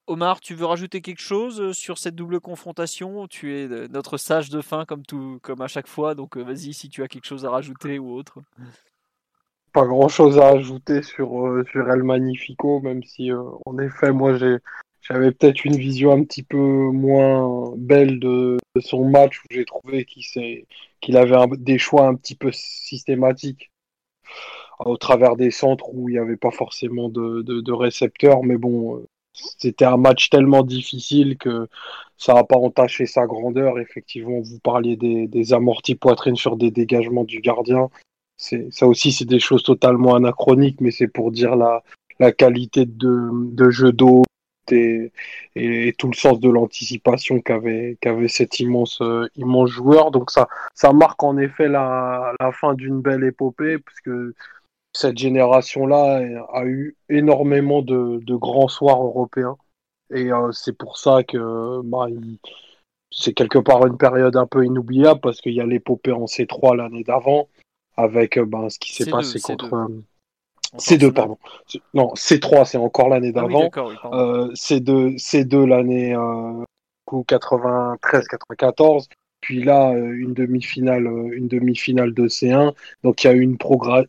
Omar, 0.06 0.40
tu 0.40 0.54
veux 0.54 0.68
rajouter 0.68 1.02
quelque 1.02 1.20
chose 1.20 1.76
sur 1.76 1.98
cette 1.98 2.14
double 2.14 2.40
confrontation? 2.42 3.28
Tu 3.28 3.58
es 3.58 3.88
notre 3.88 4.18
sage 4.18 4.52
de 4.52 4.62
fin 4.62 4.86
comme, 4.86 5.04
tout, 5.04 5.40
comme 5.42 5.62
à 5.62 5.68
chaque 5.68 5.88
fois, 5.88 6.14
donc 6.14 6.38
vas-y 6.38 6.76
si 6.76 6.90
tu 6.90 7.02
as 7.02 7.08
quelque 7.08 7.26
chose 7.26 7.44
à 7.44 7.50
rajouter 7.50 7.98
ou 7.98 8.14
autre. 8.14 8.38
pas 9.74 9.88
grand 9.88 10.10
chose 10.10 10.38
à 10.38 10.50
ajouter 10.50 11.02
sur, 11.02 11.64
sur 11.72 11.90
El 11.90 12.04
Magnifico, 12.04 12.82
même 12.82 13.02
si 13.02 13.32
en 13.34 13.80
effet, 13.80 14.12
moi 14.12 14.36
j'ai 14.36 14.58
j'avais 15.10 15.32
peut-être 15.32 15.66
une 15.66 15.76
vision 15.76 16.12
un 16.12 16.24
petit 16.24 16.44
peu 16.44 16.58
moins 16.58 17.74
belle 17.78 18.20
de, 18.20 18.58
son 18.80 19.06
match 19.06 19.40
où 19.40 19.48
j'ai 19.52 19.66
trouvé 19.66 20.06
qu'il 20.06 20.24
qu'il 21.02 21.18
avait 21.18 21.36
des 21.58 21.78
choix 21.78 22.08
un 22.08 22.16
petit 22.16 22.36
peu 22.36 22.52
systématiques 22.52 23.72
au 24.80 24.98
travers 24.98 25.36
des 25.36 25.52
centres 25.52 25.90
où 25.94 26.10
il 26.10 26.14
n'y 26.14 26.20
avait 26.20 26.38
pas 26.38 26.52
forcément 26.52 27.10
de, 27.10 27.42
de, 27.42 27.72
récepteurs. 27.74 28.44
Mais 28.44 28.58
bon, 28.58 28.98
euh, 28.98 29.08
c'était 29.34 29.86
un 29.86 29.98
match 29.98 30.30
tellement 30.30 30.64
difficile 30.64 31.38
que 31.38 31.68
ça 32.18 32.34
n'a 32.34 32.44
pas 32.44 32.58
entaché 32.58 33.06
sa 33.06 33.26
grandeur. 33.26 33.80
Effectivement, 33.80 34.40
vous 34.40 34.60
parliez 34.60 34.96
des, 34.96 35.54
amortis 35.54 35.96
poitrines 35.96 36.36
sur 36.36 36.56
des 36.56 36.72
dégagements 36.72 37.26
du 37.26 37.42
gardien. 37.42 37.90
Ça 38.38 38.88
aussi, 38.88 39.12
c'est 39.12 39.26
des 39.26 39.40
choses 39.40 39.64
totalement 39.64 40.16
anachroniques, 40.16 40.80
mais 40.80 40.92
c'est 40.92 41.10
pour 41.10 41.32
dire 41.32 41.58
la, 41.58 41.84
la 42.20 42.32
qualité 42.32 42.86
de, 42.86 43.30
de 43.54 43.70
jeu 43.70 43.92
d'eau 43.92 44.24
et, 44.72 45.12
et, 45.56 45.94
tout 45.98 46.08
le 46.08 46.16
sens 46.16 46.40
de 46.40 46.50
l'anticipation 46.50 47.42
qu'avait 47.42 47.98
qu'avait 48.02 48.28
cet 48.28 48.60
immense, 48.60 49.02
euh, 49.02 49.28
immense 49.36 49.70
joueur. 49.70 50.12
Donc 50.12 50.32
ça, 50.32 50.48
ça 50.74 50.94
marque 50.94 51.24
en 51.24 51.38
effet 51.38 51.68
la, 51.68 52.34
la 52.40 52.52
fin 52.52 52.74
d'une 52.74 53.02
belle 53.02 53.24
épopée, 53.24 53.78
puisque 53.80 54.12
cette 54.94 55.18
génération-là 55.18 56.22
a 56.54 56.66
eu 56.66 56.96
énormément 57.10 57.82
de, 57.82 58.20
de, 58.24 58.36
grands 58.36 58.68
soirs 58.68 59.02
européens. 59.04 59.58
Et 60.12 60.32
euh, 60.32 60.52
c'est 60.52 60.76
pour 60.76 60.98
ça 60.98 61.24
que 61.24 61.82
bah, 61.84 62.08
c'est 63.12 63.34
quelque 63.34 63.60
part 63.60 63.86
une 63.86 63.98
période 63.98 64.36
un 64.36 64.48
peu 64.48 64.66
inoubliable 64.66 65.20
parce 65.22 65.42
qu'il 65.42 65.54
y 65.54 65.62
a 65.62 65.66
l'épopée 65.66 66.12
en 66.12 66.26
C3 66.26 66.76
l'année 66.76 67.04
d'avant 67.04 67.48
avec 67.98 68.38
euh, 68.38 68.46
bah, 68.46 68.70
ce 68.70 68.80
qui 68.80 68.94
s'est 68.94 69.10
passé 69.10 69.40
contre. 69.40 69.90
C2, 70.78 71.12
pardon. 71.12 71.38
Non, 71.94 72.14
C3, 72.14 72.66
c'est 72.66 72.78
encore 72.78 73.10
l'année 73.10 73.32
ah 73.36 73.42
d'avant. 73.42 73.70
C2, 74.54 75.18
C2 75.18 75.66
l'année 75.66 76.16
93-94 77.12 79.08
puis 79.42 79.64
là 79.64 79.92
euh, 79.92 80.12
une 80.12 80.34
demi-finale 80.34 81.08
euh, 81.08 81.32
une 81.34 81.48
demi-finale 81.48 82.14
de 82.14 82.28
C1 82.28 82.74
donc 83.04 83.24
il 83.24 83.28
y 83.28 83.30
a 83.30 83.34
eu 83.34 83.42
une, 83.42 83.58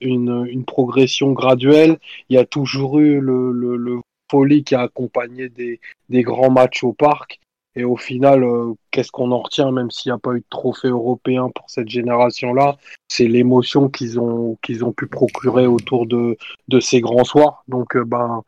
une, 0.00 0.46
une, 0.50 0.64
progression 0.64 1.32
graduelle. 1.32 1.98
Il 2.28 2.36
y 2.36 2.38
a 2.38 2.44
toujours 2.44 2.98
eu 2.98 3.20
le, 3.20 3.52
le, 3.52 3.76
le 3.76 4.00
folie 4.30 4.64
qui 4.64 4.74
a 4.74 4.82
accompagné 4.82 5.48
des, 5.48 5.80
des, 6.08 6.22
grands 6.22 6.50
matchs 6.50 6.84
au 6.84 6.92
parc 6.92 7.40
et 7.76 7.84
au 7.84 7.96
final 7.96 8.42
euh, 8.42 8.74
qu'est-ce 8.90 9.12
qu'on 9.12 9.32
en 9.32 9.40
retient 9.40 9.70
même 9.70 9.90
s'il 9.90 10.10
n'y 10.10 10.16
a 10.16 10.18
pas 10.18 10.32
eu 10.32 10.40
de 10.40 10.46
trophée 10.50 10.88
européen 10.88 11.50
pour 11.54 11.68
cette 11.70 11.88
génération 11.88 12.52
là 12.52 12.76
c'est 13.08 13.28
l'émotion 13.28 13.88
qu'ils 13.88 14.18
ont 14.18 14.56
qu'ils 14.62 14.84
ont 14.84 14.92
pu 14.92 15.06
procurer 15.06 15.66
autour 15.66 16.06
de, 16.06 16.36
de 16.68 16.80
ces 16.80 17.00
grands 17.00 17.24
soirs 17.24 17.62
donc 17.68 17.96
ben 17.96 18.42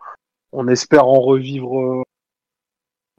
on 0.53 0.69
espère 0.69 1.07
en 1.07 1.21
revivre 1.21 2.03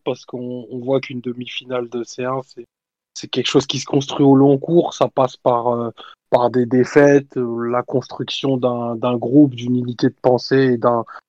parce 0.03 0.25
qu'on 0.25 0.67
voit 0.79 0.99
qu'une 0.99 1.21
demi-finale 1.21 1.89
de 1.89 2.03
C1 2.03 2.41
c'est 2.45 2.65
c'est 3.13 3.27
quelque 3.27 3.47
chose 3.47 3.67
qui 3.67 3.79
se 3.79 3.85
construit 3.85 4.25
au 4.25 4.35
long 4.35 4.57
cours. 4.57 4.93
Ça 4.93 5.07
passe 5.07 5.37
par, 5.37 5.67
euh, 5.69 5.91
par 6.33 6.49
des 6.49 6.65
défaites, 6.65 7.35
la 7.35 7.83
construction 7.83 8.57
d'un 8.57 9.17
groupe, 9.17 9.53
d'une 9.53 9.75
unité 9.75 10.07
de 10.07 10.15
pensée 10.19 10.73
et 10.73 10.77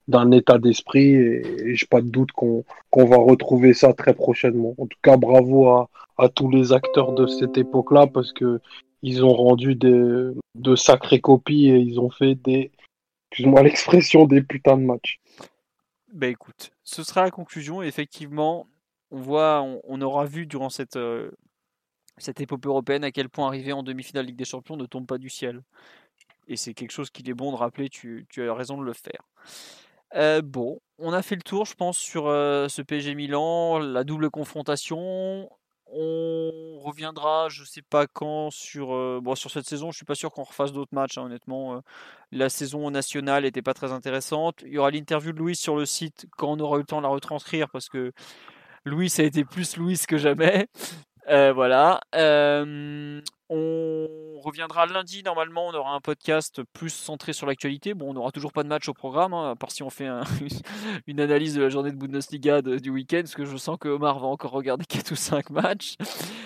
d'un 0.08 0.30
état 0.30 0.56
d'esprit. 0.56 1.12
Et, 1.14 1.76
j'ai 1.76 1.86
pas 1.86 2.00
de 2.00 2.08
doute 2.08 2.32
qu'on 2.32 2.64
va 2.94 3.18
retrouver 3.18 3.74
ça 3.74 3.92
très 3.92 4.14
prochainement. 4.14 4.74
En 4.78 4.86
tout 4.86 4.96
cas, 5.02 5.18
bravo 5.18 5.68
à, 5.68 5.90
tous 6.34 6.48
les 6.48 6.72
acteurs 6.72 7.12
de 7.12 7.26
cette 7.26 7.58
époque-là 7.58 8.06
parce 8.06 8.32
que 8.32 8.60
ils 9.02 9.22
ont 9.22 9.34
rendu 9.34 9.74
des, 9.74 10.30
de 10.54 10.74
sacrées 10.74 11.20
copies 11.20 11.68
et 11.68 11.76
ils 11.76 12.00
ont 12.00 12.08
fait 12.08 12.34
des, 12.36 12.70
excuse-moi 13.30 13.62
l'expression, 13.62 14.24
des 14.24 14.40
putains 14.40 14.78
de 14.78 14.84
matchs. 14.84 15.20
Ben 16.14 16.30
écoute, 16.30 16.70
ce 16.82 17.02
sera 17.02 17.24
la 17.24 17.30
conclusion. 17.30 17.82
Effectivement, 17.82 18.66
on 19.10 19.18
voit, 19.18 19.62
on, 19.86 20.00
aura 20.00 20.24
vu 20.24 20.46
durant 20.46 20.70
cette, 20.70 20.96
euh, 20.96 21.30
cette 22.18 22.40
épopée 22.40 22.68
européenne, 22.68 23.04
à 23.04 23.10
quel 23.10 23.28
point 23.28 23.46
arriver 23.46 23.72
en 23.72 23.82
demi-finale 23.82 24.26
Ligue 24.26 24.36
des 24.36 24.44
Champions 24.44 24.76
ne 24.76 24.86
tombe 24.86 25.06
pas 25.06 25.18
du 25.18 25.28
ciel. 25.28 25.62
Et 26.48 26.56
c'est 26.56 26.74
quelque 26.74 26.92
chose 26.92 27.10
qu'il 27.10 27.28
est 27.28 27.34
bon 27.34 27.52
de 27.52 27.56
rappeler, 27.56 27.88
tu, 27.88 28.26
as 28.36 28.54
raison 28.54 28.78
de 28.78 28.84
le 28.84 28.92
faire. 28.92 29.22
Euh, 30.14 30.42
bon, 30.42 30.80
on 30.98 31.12
a 31.12 31.22
fait 31.22 31.34
le 31.34 31.42
tour, 31.42 31.64
je 31.64 31.74
pense, 31.74 31.98
sur 31.98 32.28
euh, 32.28 32.68
ce 32.68 32.82
PSG 32.82 33.14
Milan, 33.14 33.78
la 33.78 34.04
double 34.04 34.30
confrontation. 34.30 35.50
On 35.86 36.80
reviendra, 36.80 37.48
je 37.48 37.64
sais 37.64 37.82
pas 37.82 38.06
quand, 38.06 38.50
sur, 38.50 38.94
euh, 38.94 39.20
sur 39.34 39.50
cette 39.50 39.66
saison. 39.66 39.90
Je 39.90 39.96
suis 39.96 40.04
pas 40.04 40.14
sûr 40.14 40.32
qu'on 40.32 40.42
refasse 40.42 40.72
d'autres 40.72 40.94
matchs, 40.94 41.18
hein, 41.18 41.22
honnêtement. 41.22 41.82
la 42.30 42.48
saison 42.48 42.90
nationale 42.90 43.44
n'était 43.44 43.62
pas 43.62 43.74
très 43.74 43.92
intéressante. 43.92 44.62
Il 44.66 44.72
y 44.72 44.78
aura 44.78 44.90
l'interview 44.90 45.32
de 45.32 45.38
Louis 45.38 45.56
sur 45.56 45.76
le 45.76 45.86
site 45.86 46.26
quand 46.36 46.48
on 46.52 46.60
aura 46.60 46.76
eu 46.76 46.80
le 46.80 46.86
temps 46.86 46.98
de 46.98 47.04
la 47.04 47.08
retranscrire 47.08 47.68
parce 47.70 47.88
que 47.88 48.12
Louis 48.84 49.12
a 49.18 49.22
été 49.22 49.44
plus 49.44 49.76
Louis 49.76 49.98
que 50.06 50.18
jamais. 50.18 50.68
Euh, 51.28 51.52
voilà. 51.52 52.00
Euh, 52.14 53.20
on 53.48 54.40
reviendra 54.40 54.86
lundi. 54.86 55.22
Normalement, 55.22 55.68
on 55.68 55.74
aura 55.74 55.94
un 55.94 56.00
podcast 56.00 56.62
plus 56.72 56.90
centré 56.90 57.32
sur 57.32 57.46
l'actualité. 57.46 57.94
Bon, 57.94 58.10
on 58.10 58.14
n'aura 58.14 58.30
toujours 58.30 58.52
pas 58.52 58.62
de 58.62 58.68
match 58.68 58.88
au 58.88 58.94
programme, 58.94 59.32
hein, 59.32 59.52
à 59.52 59.56
part 59.56 59.70
si 59.70 59.82
on 59.82 59.90
fait 59.90 60.08
une 61.06 61.20
analyse 61.20 61.54
de 61.54 61.62
la 61.62 61.68
journée 61.68 61.92
de 61.92 61.96
Bundesliga 61.96 62.62
du 62.62 62.90
week-end, 62.90 63.20
parce 63.20 63.34
que 63.34 63.44
je 63.44 63.56
sens 63.56 63.78
que 63.78 63.88
Omar 63.88 64.18
va 64.18 64.26
encore 64.26 64.52
regarder 64.52 64.84
4 64.88 65.12
ou 65.12 65.16
5 65.16 65.50
matchs. 65.50 65.94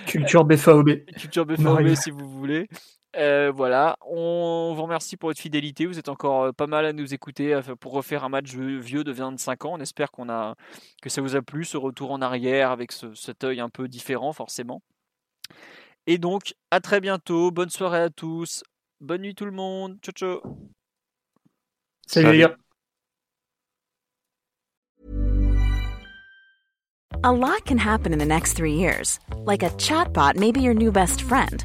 Culture 0.06 0.44
BFAOB. 0.44 1.04
Culture 1.16 1.46
BFAOB, 1.46 1.94
si 1.94 2.10
vous 2.10 2.28
voulez. 2.28 2.68
Euh, 3.16 3.50
voilà, 3.50 3.96
on 4.02 4.74
vous 4.76 4.82
remercie 4.82 5.16
pour 5.16 5.30
votre 5.30 5.40
fidélité. 5.40 5.86
Vous 5.86 5.98
êtes 5.98 6.08
encore 6.08 6.44
euh, 6.44 6.52
pas 6.52 6.66
mal 6.66 6.84
à 6.84 6.92
nous 6.92 7.14
écouter 7.14 7.58
pour 7.80 7.92
refaire 7.92 8.22
un 8.22 8.28
match 8.28 8.54
vieux 8.54 9.02
de 9.02 9.12
25 9.12 9.64
ans. 9.64 9.72
On 9.74 9.80
espère 9.80 10.10
qu'on 10.10 10.28
a, 10.28 10.54
que 11.00 11.08
ça 11.08 11.22
vous 11.22 11.34
a 11.34 11.42
plu, 11.42 11.64
ce 11.64 11.76
retour 11.76 12.10
en 12.10 12.20
arrière 12.20 12.70
avec 12.70 12.92
cet 12.92 13.44
œil 13.44 13.60
un 13.60 13.70
peu 13.70 13.88
différent, 13.88 14.32
forcément. 14.32 14.82
Et 16.06 16.18
donc, 16.18 16.54
à 16.70 16.80
très 16.80 17.00
bientôt. 17.00 17.50
Bonne 17.50 17.70
soirée 17.70 18.00
à 18.00 18.10
tous. 18.10 18.62
Bonne 19.00 19.22
nuit 19.22 19.34
tout 19.34 19.44
le 19.44 19.52
monde. 19.52 19.98
Ciao, 20.02 20.12
ciao. 20.12 20.40
Salut 22.06 22.32
les 22.32 22.38
gars. 22.38 22.56
A 27.24 27.32
lot 27.32 27.64
can 27.64 27.78
happen 27.78 28.12
in 28.12 28.18
the 28.18 28.24
next 28.24 28.52
three 28.52 28.74
years. 28.74 29.18
Like 29.44 29.62
a 29.62 29.70
chatbot 29.70 30.36
your 30.56 30.74
new 30.74 30.92
best 30.92 31.20
friend. 31.20 31.64